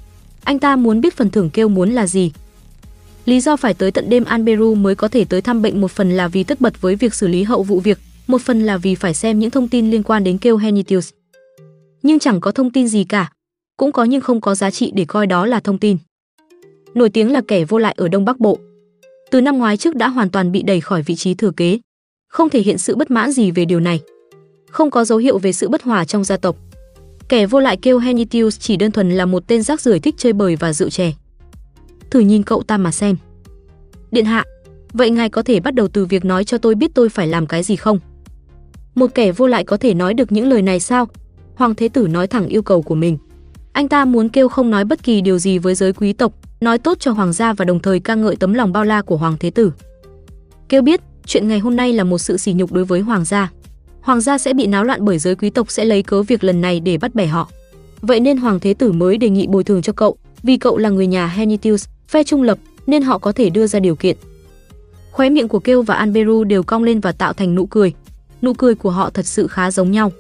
Anh 0.44 0.60
ta 0.60 0.76
muốn 0.76 1.02
biết 1.02 1.18
phần 1.18 1.30
thưởng 1.30 1.50
kêu 1.50 1.70
muốn 1.70 1.92
là 1.92 2.08
gì. 2.08 2.32
Lý 3.26 3.40
do 3.40 3.56
phải 3.56 3.74
tới 3.74 3.92
tận 3.92 4.10
đêm 4.10 4.24
Anberu 4.24 4.76
mới 4.76 4.96
có 4.96 5.08
thể 5.08 5.26
tới 5.26 5.42
thăm 5.42 5.62
bệnh 5.62 5.82
một 5.82 5.92
phần 5.92 6.12
là 6.12 6.28
vì 6.28 6.44
tất 6.44 6.62
bật 6.62 6.82
với 6.82 6.96
việc 6.96 7.14
xử 7.14 7.28
lý 7.28 7.44
hậu 7.44 7.64
vụ 7.64 7.80
việc, 7.80 8.00
một 8.28 8.42
phần 8.42 8.66
là 8.66 8.78
vì 8.78 8.96
phải 8.96 9.14
xem 9.14 9.40
những 9.40 9.52
thông 9.52 9.68
tin 9.68 9.92
liên 9.92 10.04
quan 10.04 10.24
đến 10.24 10.38
kêu 10.38 10.58
Henitius. 10.58 11.10
Nhưng 12.04 12.20
chẳng 12.20 12.42
có 12.42 12.52
thông 12.52 12.72
tin 12.72 12.88
gì 12.88 13.04
cả, 13.04 13.32
cũng 13.78 13.92
có 13.92 14.04
nhưng 14.04 14.22
không 14.22 14.42
có 14.42 14.56
giá 14.56 14.72
trị 14.72 14.92
để 14.96 15.06
coi 15.06 15.28
đó 15.28 15.46
là 15.46 15.60
thông 15.60 15.78
tin 15.78 15.98
nổi 16.94 17.10
tiếng 17.10 17.32
là 17.32 17.42
kẻ 17.48 17.66
vô 17.66 17.78
lại 17.78 17.96
ở 17.98 18.08
Đông 18.08 18.26
Bắc 18.26 18.40
Bộ. 18.40 18.60
Từ 19.32 19.42
năm 19.42 19.58
ngoái 19.58 19.78
trước 19.78 19.96
đã 19.96 20.08
hoàn 20.08 20.30
toàn 20.30 20.52
bị 20.52 20.64
đẩy 20.64 20.82
khỏi 20.82 21.02
vị 21.02 21.16
trí 21.16 21.34
thừa 21.34 21.52
kế, 21.52 21.80
không 22.28 22.50
thể 22.50 22.62
hiện 22.62 22.78
sự 22.78 22.96
bất 22.96 23.12
mãn 23.12 23.32
gì 23.32 23.52
về 23.52 23.66
điều 23.66 23.80
này. 23.80 24.00
Không 24.70 24.92
có 24.92 25.06
dấu 25.06 25.18
hiệu 25.18 25.38
về 25.38 25.52
sự 25.52 25.70
bất 25.70 25.82
hòa 25.82 26.06
trong 26.06 26.24
gia 26.24 26.38
tộc. 26.38 26.56
Kẻ 27.30 27.46
vô 27.46 27.60
lại 27.60 27.78
kêu 27.78 28.00
Henitius 28.00 28.60
chỉ 28.60 28.78
đơn 28.78 28.92
thuần 28.92 29.12
là 29.12 29.26
một 29.26 29.48
tên 29.48 29.64
rác 29.64 29.82
rưởi 29.82 30.00
thích 30.00 30.16
chơi 30.18 30.34
bời 30.34 30.56
và 30.56 30.74
rượu 30.74 30.90
chè 30.90 31.12
thử 32.12 32.20
nhìn 32.20 32.44
cậu 32.44 32.64
ta 32.64 32.78
mà 32.78 32.92
xem. 32.92 33.16
Điện 34.12 34.26
hạ, 34.26 34.46
vậy 34.94 35.10
ngài 35.10 35.30
có 35.30 35.42
thể 35.42 35.60
bắt 35.60 35.74
đầu 35.74 35.88
từ 35.88 36.06
việc 36.06 36.26
nói 36.26 36.44
cho 36.44 36.58
tôi 36.58 36.76
biết 36.76 36.92
tôi 36.94 37.10
phải 37.10 37.28
làm 37.28 37.48
cái 37.48 37.64
gì 37.64 37.76
không? 37.76 38.00
Một 38.96 39.08
kẻ 39.16 39.32
vô 39.32 39.48
lại 39.48 39.64
có 39.64 39.78
thể 39.78 39.94
nói 39.94 40.14
được 40.14 40.32
những 40.32 40.50
lời 40.50 40.62
này 40.62 40.80
sao? 40.80 41.08
Hoàng 41.56 41.76
Thế 41.76 41.90
Tử 41.90 42.08
nói 42.08 42.28
thẳng 42.28 42.48
yêu 42.48 42.62
cầu 42.62 42.82
của 42.82 42.96
mình. 42.96 43.18
Anh 43.74 43.88
ta 43.88 44.06
muốn 44.06 44.30
kêu 44.30 44.50
không 44.50 44.70
nói 44.70 44.86
bất 44.86 45.04
kỳ 45.04 45.22
điều 45.22 45.40
gì 45.40 45.58
với 45.58 45.76
giới 45.76 45.94
quý 45.94 46.14
tộc, 46.14 46.34
nói 46.62 46.78
tốt 46.78 46.98
cho 47.00 47.12
hoàng 47.12 47.34
gia 47.34 47.54
và 47.54 47.66
đồng 47.66 47.80
thời 47.80 48.00
ca 48.00 48.16
ngợi 48.16 48.36
tấm 48.36 48.54
lòng 48.54 48.74
bao 48.74 48.86
la 48.86 49.02
của 49.02 49.18
Hoàng 49.18 49.36
Thế 49.40 49.50
Tử. 49.50 49.72
Kêu 50.70 50.82
biết, 50.82 51.02
chuyện 51.26 51.48
ngày 51.48 51.60
hôm 51.60 51.76
nay 51.76 51.94
là 51.94 52.04
một 52.04 52.18
sự 52.18 52.38
sỉ 52.38 52.54
nhục 52.54 52.72
đối 52.72 52.86
với 52.86 53.00
hoàng 53.00 53.26
gia. 53.26 53.52
Hoàng 54.02 54.22
gia 54.22 54.38
sẽ 54.38 54.54
bị 54.54 54.68
náo 54.68 54.84
loạn 54.84 55.06
bởi 55.06 55.20
giới 55.20 55.36
quý 55.36 55.50
tộc 55.50 55.72
sẽ 55.72 55.86
lấy 55.86 56.04
cớ 56.04 56.24
việc 56.24 56.44
lần 56.44 56.62
này 56.62 56.80
để 56.80 56.98
bắt 56.98 57.16
bẻ 57.16 57.26
họ. 57.28 57.50
Vậy 58.02 58.20
nên 58.20 58.38
Hoàng 58.38 58.60
Thế 58.60 58.74
Tử 58.74 58.92
mới 58.92 59.18
đề 59.18 59.30
nghị 59.30 59.48
bồi 59.48 59.64
thường 59.64 59.82
cho 59.82 59.94
cậu, 59.94 60.18
vì 60.44 60.58
cậu 60.58 60.78
là 60.78 60.90
người 60.90 61.08
nhà 61.08 61.28
Henitius, 61.28 61.88
phe 62.10 62.24
trung 62.24 62.42
lập, 62.42 62.58
nên 62.88 63.02
họ 63.02 63.18
có 63.18 63.32
thể 63.32 63.50
đưa 63.50 63.68
ra 63.68 63.80
điều 63.80 63.96
kiện. 63.96 64.18
Khóe 65.12 65.30
miệng 65.30 65.48
của 65.48 65.60
Kêu 65.60 65.82
và 65.82 65.96
Anberu 65.96 66.44
đều 66.44 66.64
cong 66.64 66.84
lên 66.84 67.00
và 67.00 67.12
tạo 67.12 67.34
thành 67.34 67.56
nụ 67.56 67.66
cười. 67.66 67.94
Nụ 68.42 68.54
cười 68.54 68.76
của 68.76 68.90
họ 68.90 69.10
thật 69.10 69.26
sự 69.26 69.48
khá 69.48 69.72
giống 69.72 69.92
nhau. 69.92 70.12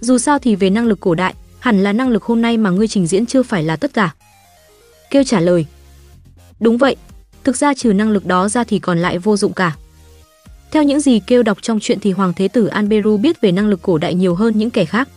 Dù 0.00 0.18
sao 0.18 0.38
thì 0.38 0.56
về 0.56 0.70
năng 0.70 0.86
lực 0.86 1.00
cổ 1.00 1.14
đại, 1.14 1.34
hẳn 1.58 1.82
là 1.82 1.92
năng 1.92 2.08
lực 2.08 2.22
hôm 2.22 2.42
nay 2.42 2.56
mà 2.56 2.70
ngươi 2.70 2.88
trình 2.88 3.06
diễn 3.06 3.26
chưa 3.26 3.42
phải 3.42 3.62
là 3.62 3.76
tất 3.76 3.94
cả. 3.94 4.14
Kêu 5.10 5.24
trả 5.24 5.40
lời. 5.40 5.66
Đúng 6.60 6.78
vậy, 6.78 6.96
thực 7.44 7.56
ra 7.56 7.74
trừ 7.74 7.92
năng 7.92 8.10
lực 8.10 8.26
đó 8.26 8.48
ra 8.48 8.64
thì 8.64 8.78
còn 8.78 8.98
lại 8.98 9.18
vô 9.18 9.36
dụng 9.36 9.52
cả. 9.52 9.76
Theo 10.70 10.82
những 10.82 11.00
gì 11.00 11.20
kêu 11.26 11.42
đọc 11.42 11.58
trong 11.62 11.80
chuyện 11.80 12.00
thì 12.00 12.12
Hoàng 12.12 12.32
Thế 12.36 12.48
Tử 12.48 12.66
Anberu 12.66 13.16
biết 13.16 13.40
về 13.40 13.52
năng 13.52 13.68
lực 13.68 13.82
cổ 13.82 13.98
đại 13.98 14.14
nhiều 14.14 14.34
hơn 14.34 14.58
những 14.58 14.70
kẻ 14.70 14.84
khác. 14.84 15.08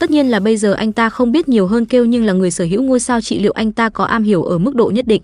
Tất 0.00 0.10
nhiên 0.10 0.30
là 0.30 0.40
bây 0.40 0.56
giờ 0.56 0.72
anh 0.72 0.92
ta 0.92 1.10
không 1.10 1.32
biết 1.32 1.48
nhiều 1.48 1.66
hơn 1.66 1.86
kêu 1.86 2.04
nhưng 2.04 2.24
là 2.24 2.32
người 2.32 2.50
sở 2.50 2.64
hữu 2.64 2.82
ngôi 2.82 3.00
sao 3.00 3.20
trị 3.20 3.38
liệu 3.38 3.52
anh 3.52 3.72
ta 3.72 3.88
có 3.88 4.04
am 4.04 4.22
hiểu 4.22 4.42
ở 4.42 4.58
mức 4.58 4.74
độ 4.74 4.90
nhất 4.90 5.06
định. 5.06 5.22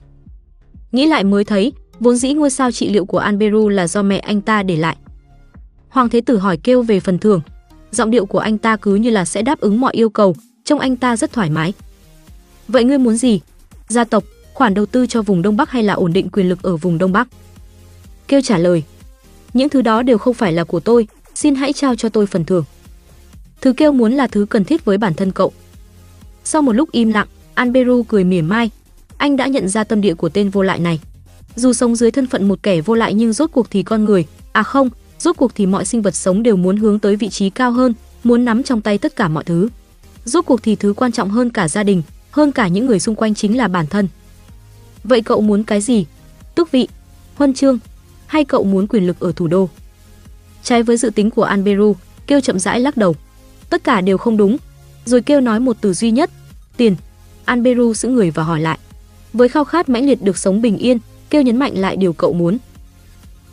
Nghĩ 0.92 1.06
lại 1.06 1.24
mới 1.24 1.44
thấy, 1.44 1.72
vốn 2.00 2.16
dĩ 2.16 2.32
ngôi 2.32 2.50
sao 2.50 2.72
trị 2.72 2.88
liệu 2.88 3.04
của 3.04 3.18
Anberu 3.18 3.68
là 3.68 3.86
do 3.86 4.02
mẹ 4.02 4.18
anh 4.18 4.40
ta 4.40 4.62
để 4.62 4.76
lại. 4.76 4.96
Hoàng 5.88 6.08
Thế 6.08 6.20
Tử 6.20 6.38
hỏi 6.38 6.56
kêu 6.56 6.82
về 6.82 7.00
phần 7.00 7.18
thưởng. 7.18 7.40
Giọng 7.90 8.10
điệu 8.10 8.26
của 8.26 8.38
anh 8.38 8.58
ta 8.58 8.76
cứ 8.76 8.94
như 8.94 9.10
là 9.10 9.24
sẽ 9.24 9.42
đáp 9.42 9.60
ứng 9.60 9.80
mọi 9.80 9.92
yêu 9.92 10.10
cầu, 10.10 10.36
trông 10.64 10.78
anh 10.78 10.96
ta 10.96 11.16
rất 11.16 11.32
thoải 11.32 11.50
mái. 11.50 11.72
Vậy 12.68 12.84
ngươi 12.84 12.98
muốn 12.98 13.16
gì? 13.16 13.40
Gia 13.88 14.04
tộc, 14.04 14.24
khoản 14.54 14.74
đầu 14.74 14.86
tư 14.86 15.06
cho 15.06 15.22
vùng 15.22 15.42
Đông 15.42 15.56
Bắc 15.56 15.70
hay 15.70 15.82
là 15.82 15.94
ổn 15.94 16.12
định 16.12 16.28
quyền 16.28 16.48
lực 16.48 16.62
ở 16.62 16.76
vùng 16.76 16.98
Đông 16.98 17.12
Bắc? 17.12 17.28
Kêu 18.28 18.40
trả 18.40 18.58
lời. 18.58 18.82
Những 19.54 19.68
thứ 19.68 19.82
đó 19.82 20.02
đều 20.02 20.18
không 20.18 20.34
phải 20.34 20.52
là 20.52 20.64
của 20.64 20.80
tôi, 20.80 21.08
xin 21.34 21.54
hãy 21.54 21.72
trao 21.72 21.94
cho 21.96 22.08
tôi 22.08 22.26
phần 22.26 22.44
thưởng. 22.44 22.64
Thứ 23.66 23.72
kêu 23.72 23.92
muốn 23.92 24.12
là 24.12 24.26
thứ 24.26 24.46
cần 24.50 24.64
thiết 24.64 24.84
với 24.84 24.98
bản 24.98 25.14
thân 25.14 25.32
cậu. 25.32 25.52
Sau 26.44 26.62
một 26.62 26.72
lúc 26.72 26.92
im 26.92 27.12
lặng, 27.12 27.26
Anberu 27.54 28.02
cười 28.02 28.24
mỉa 28.24 28.42
mai. 28.42 28.70
Anh 29.16 29.36
đã 29.36 29.46
nhận 29.46 29.68
ra 29.68 29.84
tâm 29.84 30.00
địa 30.00 30.14
của 30.14 30.28
tên 30.28 30.50
vô 30.50 30.62
lại 30.62 30.78
này. 30.78 31.00
Dù 31.56 31.72
sống 31.72 31.96
dưới 31.96 32.10
thân 32.10 32.26
phận 32.26 32.48
một 32.48 32.62
kẻ 32.62 32.80
vô 32.80 32.94
lại 32.94 33.14
nhưng 33.14 33.32
rốt 33.32 33.50
cuộc 33.52 33.70
thì 33.70 33.82
con 33.82 34.04
người, 34.04 34.26
à 34.52 34.62
không, 34.62 34.90
rốt 35.18 35.36
cuộc 35.36 35.52
thì 35.54 35.66
mọi 35.66 35.84
sinh 35.84 36.02
vật 36.02 36.14
sống 36.14 36.42
đều 36.42 36.56
muốn 36.56 36.76
hướng 36.76 36.98
tới 36.98 37.16
vị 37.16 37.28
trí 37.28 37.50
cao 37.50 37.72
hơn, 37.72 37.94
muốn 38.24 38.44
nắm 38.44 38.62
trong 38.62 38.80
tay 38.80 38.98
tất 38.98 39.16
cả 39.16 39.28
mọi 39.28 39.44
thứ. 39.44 39.68
Rốt 40.24 40.46
cuộc 40.46 40.62
thì 40.62 40.76
thứ 40.76 40.92
quan 40.96 41.12
trọng 41.12 41.30
hơn 41.30 41.50
cả 41.50 41.68
gia 41.68 41.82
đình, 41.82 42.02
hơn 42.30 42.52
cả 42.52 42.68
những 42.68 42.86
người 42.86 43.00
xung 43.00 43.14
quanh 43.14 43.34
chính 43.34 43.56
là 43.56 43.68
bản 43.68 43.86
thân. 43.86 44.08
Vậy 45.04 45.22
cậu 45.22 45.40
muốn 45.40 45.64
cái 45.64 45.80
gì? 45.80 46.06
Tước 46.54 46.70
vị, 46.72 46.88
huân 47.34 47.54
chương, 47.54 47.78
hay 48.26 48.44
cậu 48.44 48.64
muốn 48.64 48.86
quyền 48.86 49.06
lực 49.06 49.20
ở 49.20 49.32
thủ 49.36 49.46
đô? 49.46 49.68
Trái 50.62 50.82
với 50.82 50.96
dự 50.96 51.10
tính 51.10 51.30
của 51.30 51.44
Anberu, 51.44 51.96
kêu 52.26 52.40
chậm 52.40 52.58
rãi 52.58 52.80
lắc 52.80 52.96
đầu. 52.96 53.16
Tất 53.70 53.84
cả 53.84 54.00
đều 54.00 54.18
không 54.18 54.36
đúng. 54.36 54.56
Rồi 55.04 55.22
kêu 55.22 55.40
nói 55.40 55.60
một 55.60 55.76
từ 55.80 55.92
duy 55.94 56.10
nhất, 56.10 56.30
tiền. 56.76 56.96
Anberu 57.44 57.94
giữ 57.94 58.08
người 58.08 58.30
và 58.30 58.42
hỏi 58.42 58.60
lại. 58.60 58.78
Với 59.32 59.48
khao 59.48 59.64
khát 59.64 59.88
mãnh 59.88 60.06
liệt 60.06 60.22
được 60.22 60.38
sống 60.38 60.62
bình 60.62 60.78
yên, 60.78 60.98
kêu 61.30 61.42
nhấn 61.42 61.56
mạnh 61.56 61.72
lại 61.74 61.96
điều 61.96 62.12
cậu 62.12 62.32
muốn. 62.32 62.58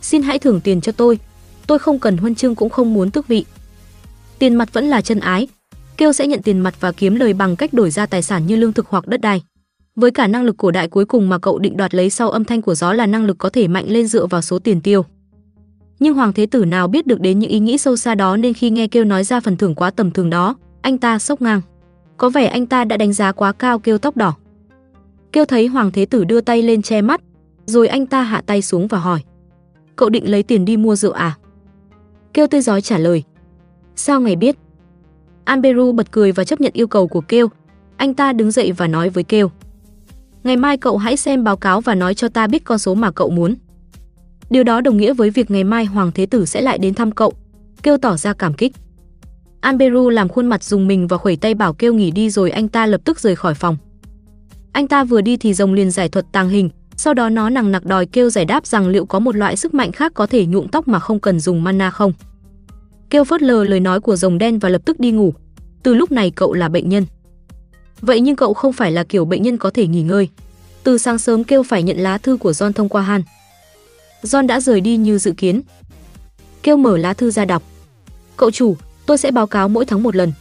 Xin 0.02 0.22
hãy 0.22 0.38
thưởng 0.38 0.60
tiền 0.60 0.80
cho 0.80 0.92
tôi. 0.92 1.18
Tôi 1.66 1.78
không 1.78 1.98
cần 1.98 2.16
huân 2.16 2.34
chương 2.34 2.54
cũng 2.54 2.70
không 2.70 2.94
muốn 2.94 3.10
tước 3.10 3.28
vị. 3.28 3.44
Tiền 4.38 4.54
mặt 4.54 4.72
vẫn 4.72 4.88
là 4.88 5.00
chân 5.00 5.20
ái. 5.20 5.48
Kêu 5.96 6.12
sẽ 6.12 6.26
nhận 6.26 6.42
tiền 6.42 6.58
mặt 6.58 6.74
và 6.80 6.92
kiếm 6.92 7.14
lời 7.14 7.32
bằng 7.32 7.56
cách 7.56 7.72
đổi 7.72 7.90
ra 7.90 8.06
tài 8.06 8.22
sản 8.22 8.46
như 8.46 8.56
lương 8.56 8.72
thực 8.72 8.88
hoặc 8.88 9.06
đất 9.06 9.20
đai. 9.20 9.42
Với 9.96 10.10
cả 10.10 10.26
năng 10.26 10.44
lực 10.44 10.56
cổ 10.56 10.70
đại 10.70 10.88
cuối 10.88 11.04
cùng 11.04 11.28
mà 11.28 11.38
cậu 11.38 11.58
định 11.58 11.76
đoạt 11.76 11.94
lấy 11.94 12.10
sau 12.10 12.30
âm 12.30 12.44
thanh 12.44 12.62
của 12.62 12.74
gió 12.74 12.92
là 12.92 13.06
năng 13.06 13.24
lực 13.24 13.38
có 13.38 13.48
thể 13.48 13.68
mạnh 13.68 13.84
lên 13.88 14.06
dựa 14.06 14.26
vào 14.26 14.42
số 14.42 14.58
tiền 14.58 14.80
tiêu. 14.80 15.04
Nhưng 16.04 16.14
hoàng 16.14 16.32
thế 16.32 16.46
tử 16.46 16.64
nào 16.64 16.88
biết 16.88 17.06
được 17.06 17.20
đến 17.20 17.38
những 17.38 17.50
ý 17.50 17.58
nghĩ 17.58 17.78
sâu 17.78 17.96
xa 17.96 18.14
đó 18.14 18.36
nên 18.36 18.54
khi 18.54 18.70
nghe 18.70 18.86
kêu 18.86 19.04
nói 19.04 19.24
ra 19.24 19.40
phần 19.40 19.56
thưởng 19.56 19.74
quá 19.74 19.90
tầm 19.90 20.10
thường 20.10 20.30
đó, 20.30 20.56
anh 20.82 20.98
ta 20.98 21.18
sốc 21.18 21.42
ngang. 21.42 21.60
Có 22.16 22.30
vẻ 22.30 22.46
anh 22.46 22.66
ta 22.66 22.84
đã 22.84 22.96
đánh 22.96 23.12
giá 23.12 23.32
quá 23.32 23.52
cao 23.52 23.78
kêu 23.78 23.98
tóc 23.98 24.16
đỏ. 24.16 24.34
Kêu 25.32 25.44
thấy 25.44 25.66
hoàng 25.66 25.90
thế 25.90 26.06
tử 26.06 26.24
đưa 26.24 26.40
tay 26.40 26.62
lên 26.62 26.82
che 26.82 27.02
mắt, 27.02 27.20
rồi 27.66 27.88
anh 27.88 28.06
ta 28.06 28.22
hạ 28.22 28.42
tay 28.46 28.62
xuống 28.62 28.86
và 28.86 28.98
hỏi. 28.98 29.20
Cậu 29.96 30.08
định 30.08 30.30
lấy 30.30 30.42
tiền 30.42 30.64
đi 30.64 30.76
mua 30.76 30.96
rượu 30.96 31.12
à? 31.12 31.34
Kêu 32.34 32.46
tươi 32.46 32.60
giói 32.60 32.80
trả 32.80 32.98
lời. 32.98 33.22
Sao 33.96 34.20
ngày 34.20 34.36
biết? 34.36 34.56
Anberu 35.44 35.92
bật 35.92 36.10
cười 36.10 36.32
và 36.32 36.44
chấp 36.44 36.60
nhận 36.60 36.72
yêu 36.74 36.86
cầu 36.86 37.08
của 37.08 37.20
Kêu. 37.20 37.48
Anh 37.96 38.14
ta 38.14 38.32
đứng 38.32 38.50
dậy 38.50 38.72
và 38.72 38.86
nói 38.86 39.10
với 39.10 39.24
Kêu. 39.24 39.50
Ngày 40.42 40.56
mai 40.56 40.76
cậu 40.76 40.96
hãy 40.96 41.16
xem 41.16 41.44
báo 41.44 41.56
cáo 41.56 41.80
và 41.80 41.94
nói 41.94 42.14
cho 42.14 42.28
ta 42.28 42.46
biết 42.46 42.64
con 42.64 42.78
số 42.78 42.94
mà 42.94 43.10
cậu 43.10 43.30
muốn. 43.30 43.54
Điều 44.50 44.64
đó 44.64 44.80
đồng 44.80 44.96
nghĩa 44.96 45.14
với 45.14 45.30
việc 45.30 45.50
ngày 45.50 45.64
mai 45.64 45.84
Hoàng 45.84 46.12
Thế 46.12 46.26
Tử 46.26 46.44
sẽ 46.44 46.60
lại 46.60 46.78
đến 46.78 46.94
thăm 46.94 47.12
cậu. 47.12 47.32
Kêu 47.82 47.96
tỏ 47.96 48.16
ra 48.16 48.32
cảm 48.32 48.54
kích. 48.54 48.72
Anberu 49.60 50.08
làm 50.08 50.28
khuôn 50.28 50.46
mặt 50.46 50.64
dùng 50.64 50.86
mình 50.86 51.06
và 51.06 51.16
khuẩy 51.16 51.36
tay 51.36 51.54
bảo 51.54 51.72
kêu 51.72 51.94
nghỉ 51.94 52.10
đi 52.10 52.30
rồi 52.30 52.50
anh 52.50 52.68
ta 52.68 52.86
lập 52.86 53.00
tức 53.04 53.20
rời 53.20 53.36
khỏi 53.36 53.54
phòng. 53.54 53.76
Anh 54.72 54.88
ta 54.88 55.04
vừa 55.04 55.20
đi 55.20 55.36
thì 55.36 55.54
rồng 55.54 55.72
liền 55.72 55.90
giải 55.90 56.08
thuật 56.08 56.26
tàng 56.32 56.48
hình, 56.48 56.70
sau 56.96 57.14
đó 57.14 57.28
nó 57.28 57.50
nằng 57.50 57.72
nặc 57.72 57.84
đòi 57.84 58.06
kêu 58.06 58.30
giải 58.30 58.44
đáp 58.44 58.66
rằng 58.66 58.88
liệu 58.88 59.06
có 59.06 59.18
một 59.18 59.36
loại 59.36 59.56
sức 59.56 59.74
mạnh 59.74 59.92
khác 59.92 60.12
có 60.14 60.26
thể 60.26 60.46
nhuộm 60.46 60.68
tóc 60.68 60.88
mà 60.88 60.98
không 60.98 61.20
cần 61.20 61.40
dùng 61.40 61.64
mana 61.64 61.90
không. 61.90 62.12
Kêu 63.10 63.24
phớt 63.24 63.42
lờ 63.42 63.64
lời 63.64 63.80
nói 63.80 64.00
của 64.00 64.16
rồng 64.16 64.38
đen 64.38 64.58
và 64.58 64.68
lập 64.68 64.82
tức 64.84 65.00
đi 65.00 65.10
ngủ. 65.10 65.34
Từ 65.82 65.94
lúc 65.94 66.12
này 66.12 66.30
cậu 66.30 66.52
là 66.52 66.68
bệnh 66.68 66.88
nhân. 66.88 67.06
Vậy 68.00 68.20
nhưng 68.20 68.36
cậu 68.36 68.54
không 68.54 68.72
phải 68.72 68.92
là 68.92 69.04
kiểu 69.04 69.24
bệnh 69.24 69.42
nhân 69.42 69.58
có 69.58 69.70
thể 69.70 69.86
nghỉ 69.86 70.02
ngơi. 70.02 70.28
Từ 70.84 70.98
sáng 70.98 71.18
sớm 71.18 71.44
kêu 71.44 71.62
phải 71.62 71.82
nhận 71.82 71.96
lá 71.96 72.18
thư 72.18 72.36
của 72.36 72.50
John 72.50 72.72
thông 72.72 72.88
qua 72.88 73.02
Han. 73.02 73.22
John 74.24 74.46
đã 74.46 74.60
rời 74.60 74.80
đi 74.80 74.96
như 74.96 75.18
dự 75.18 75.32
kiến. 75.32 75.62
Kêu 76.62 76.76
mở 76.76 76.96
lá 76.96 77.12
thư 77.12 77.30
ra 77.30 77.44
đọc. 77.44 77.62
Cậu 78.36 78.50
chủ, 78.50 78.76
tôi 79.06 79.18
sẽ 79.18 79.30
báo 79.30 79.46
cáo 79.46 79.68
mỗi 79.68 79.84
tháng 79.84 80.02
một 80.02 80.16
lần. 80.16 80.32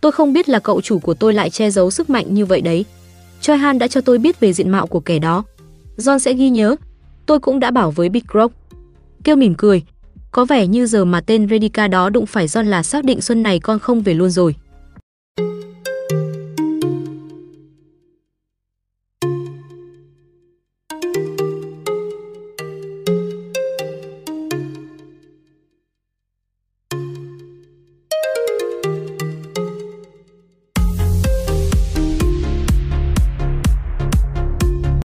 Tôi 0.00 0.12
không 0.12 0.32
biết 0.32 0.48
là 0.48 0.58
cậu 0.58 0.80
chủ 0.80 0.98
của 0.98 1.14
tôi 1.14 1.34
lại 1.34 1.50
che 1.50 1.70
giấu 1.70 1.90
sức 1.90 2.10
mạnh 2.10 2.34
như 2.34 2.46
vậy 2.46 2.60
đấy. 2.60 2.84
Choi 3.40 3.56
Han 3.56 3.78
đã 3.78 3.88
cho 3.88 4.00
tôi 4.00 4.18
biết 4.18 4.40
về 4.40 4.52
diện 4.52 4.70
mạo 4.70 4.86
của 4.86 5.00
kẻ 5.00 5.18
đó. 5.18 5.44
John 5.96 6.18
sẽ 6.18 6.32
ghi 6.32 6.50
nhớ. 6.50 6.76
Tôi 7.26 7.40
cũng 7.40 7.60
đã 7.60 7.70
bảo 7.70 7.90
với 7.90 8.08
Big 8.08 8.24
Rock. 8.34 8.54
Kêu 9.24 9.36
mỉm 9.36 9.54
cười. 9.54 9.82
Có 10.32 10.44
vẻ 10.44 10.66
như 10.66 10.86
giờ 10.86 11.04
mà 11.04 11.20
tên 11.20 11.48
Redica 11.48 11.88
đó 11.88 12.10
đụng 12.10 12.26
phải 12.26 12.46
John 12.46 12.64
là 12.64 12.82
xác 12.82 13.04
định 13.04 13.20
xuân 13.20 13.42
này 13.42 13.58
con 13.60 13.78
không 13.78 14.02
về 14.02 14.14
luôn 14.14 14.30
rồi. 14.30 14.54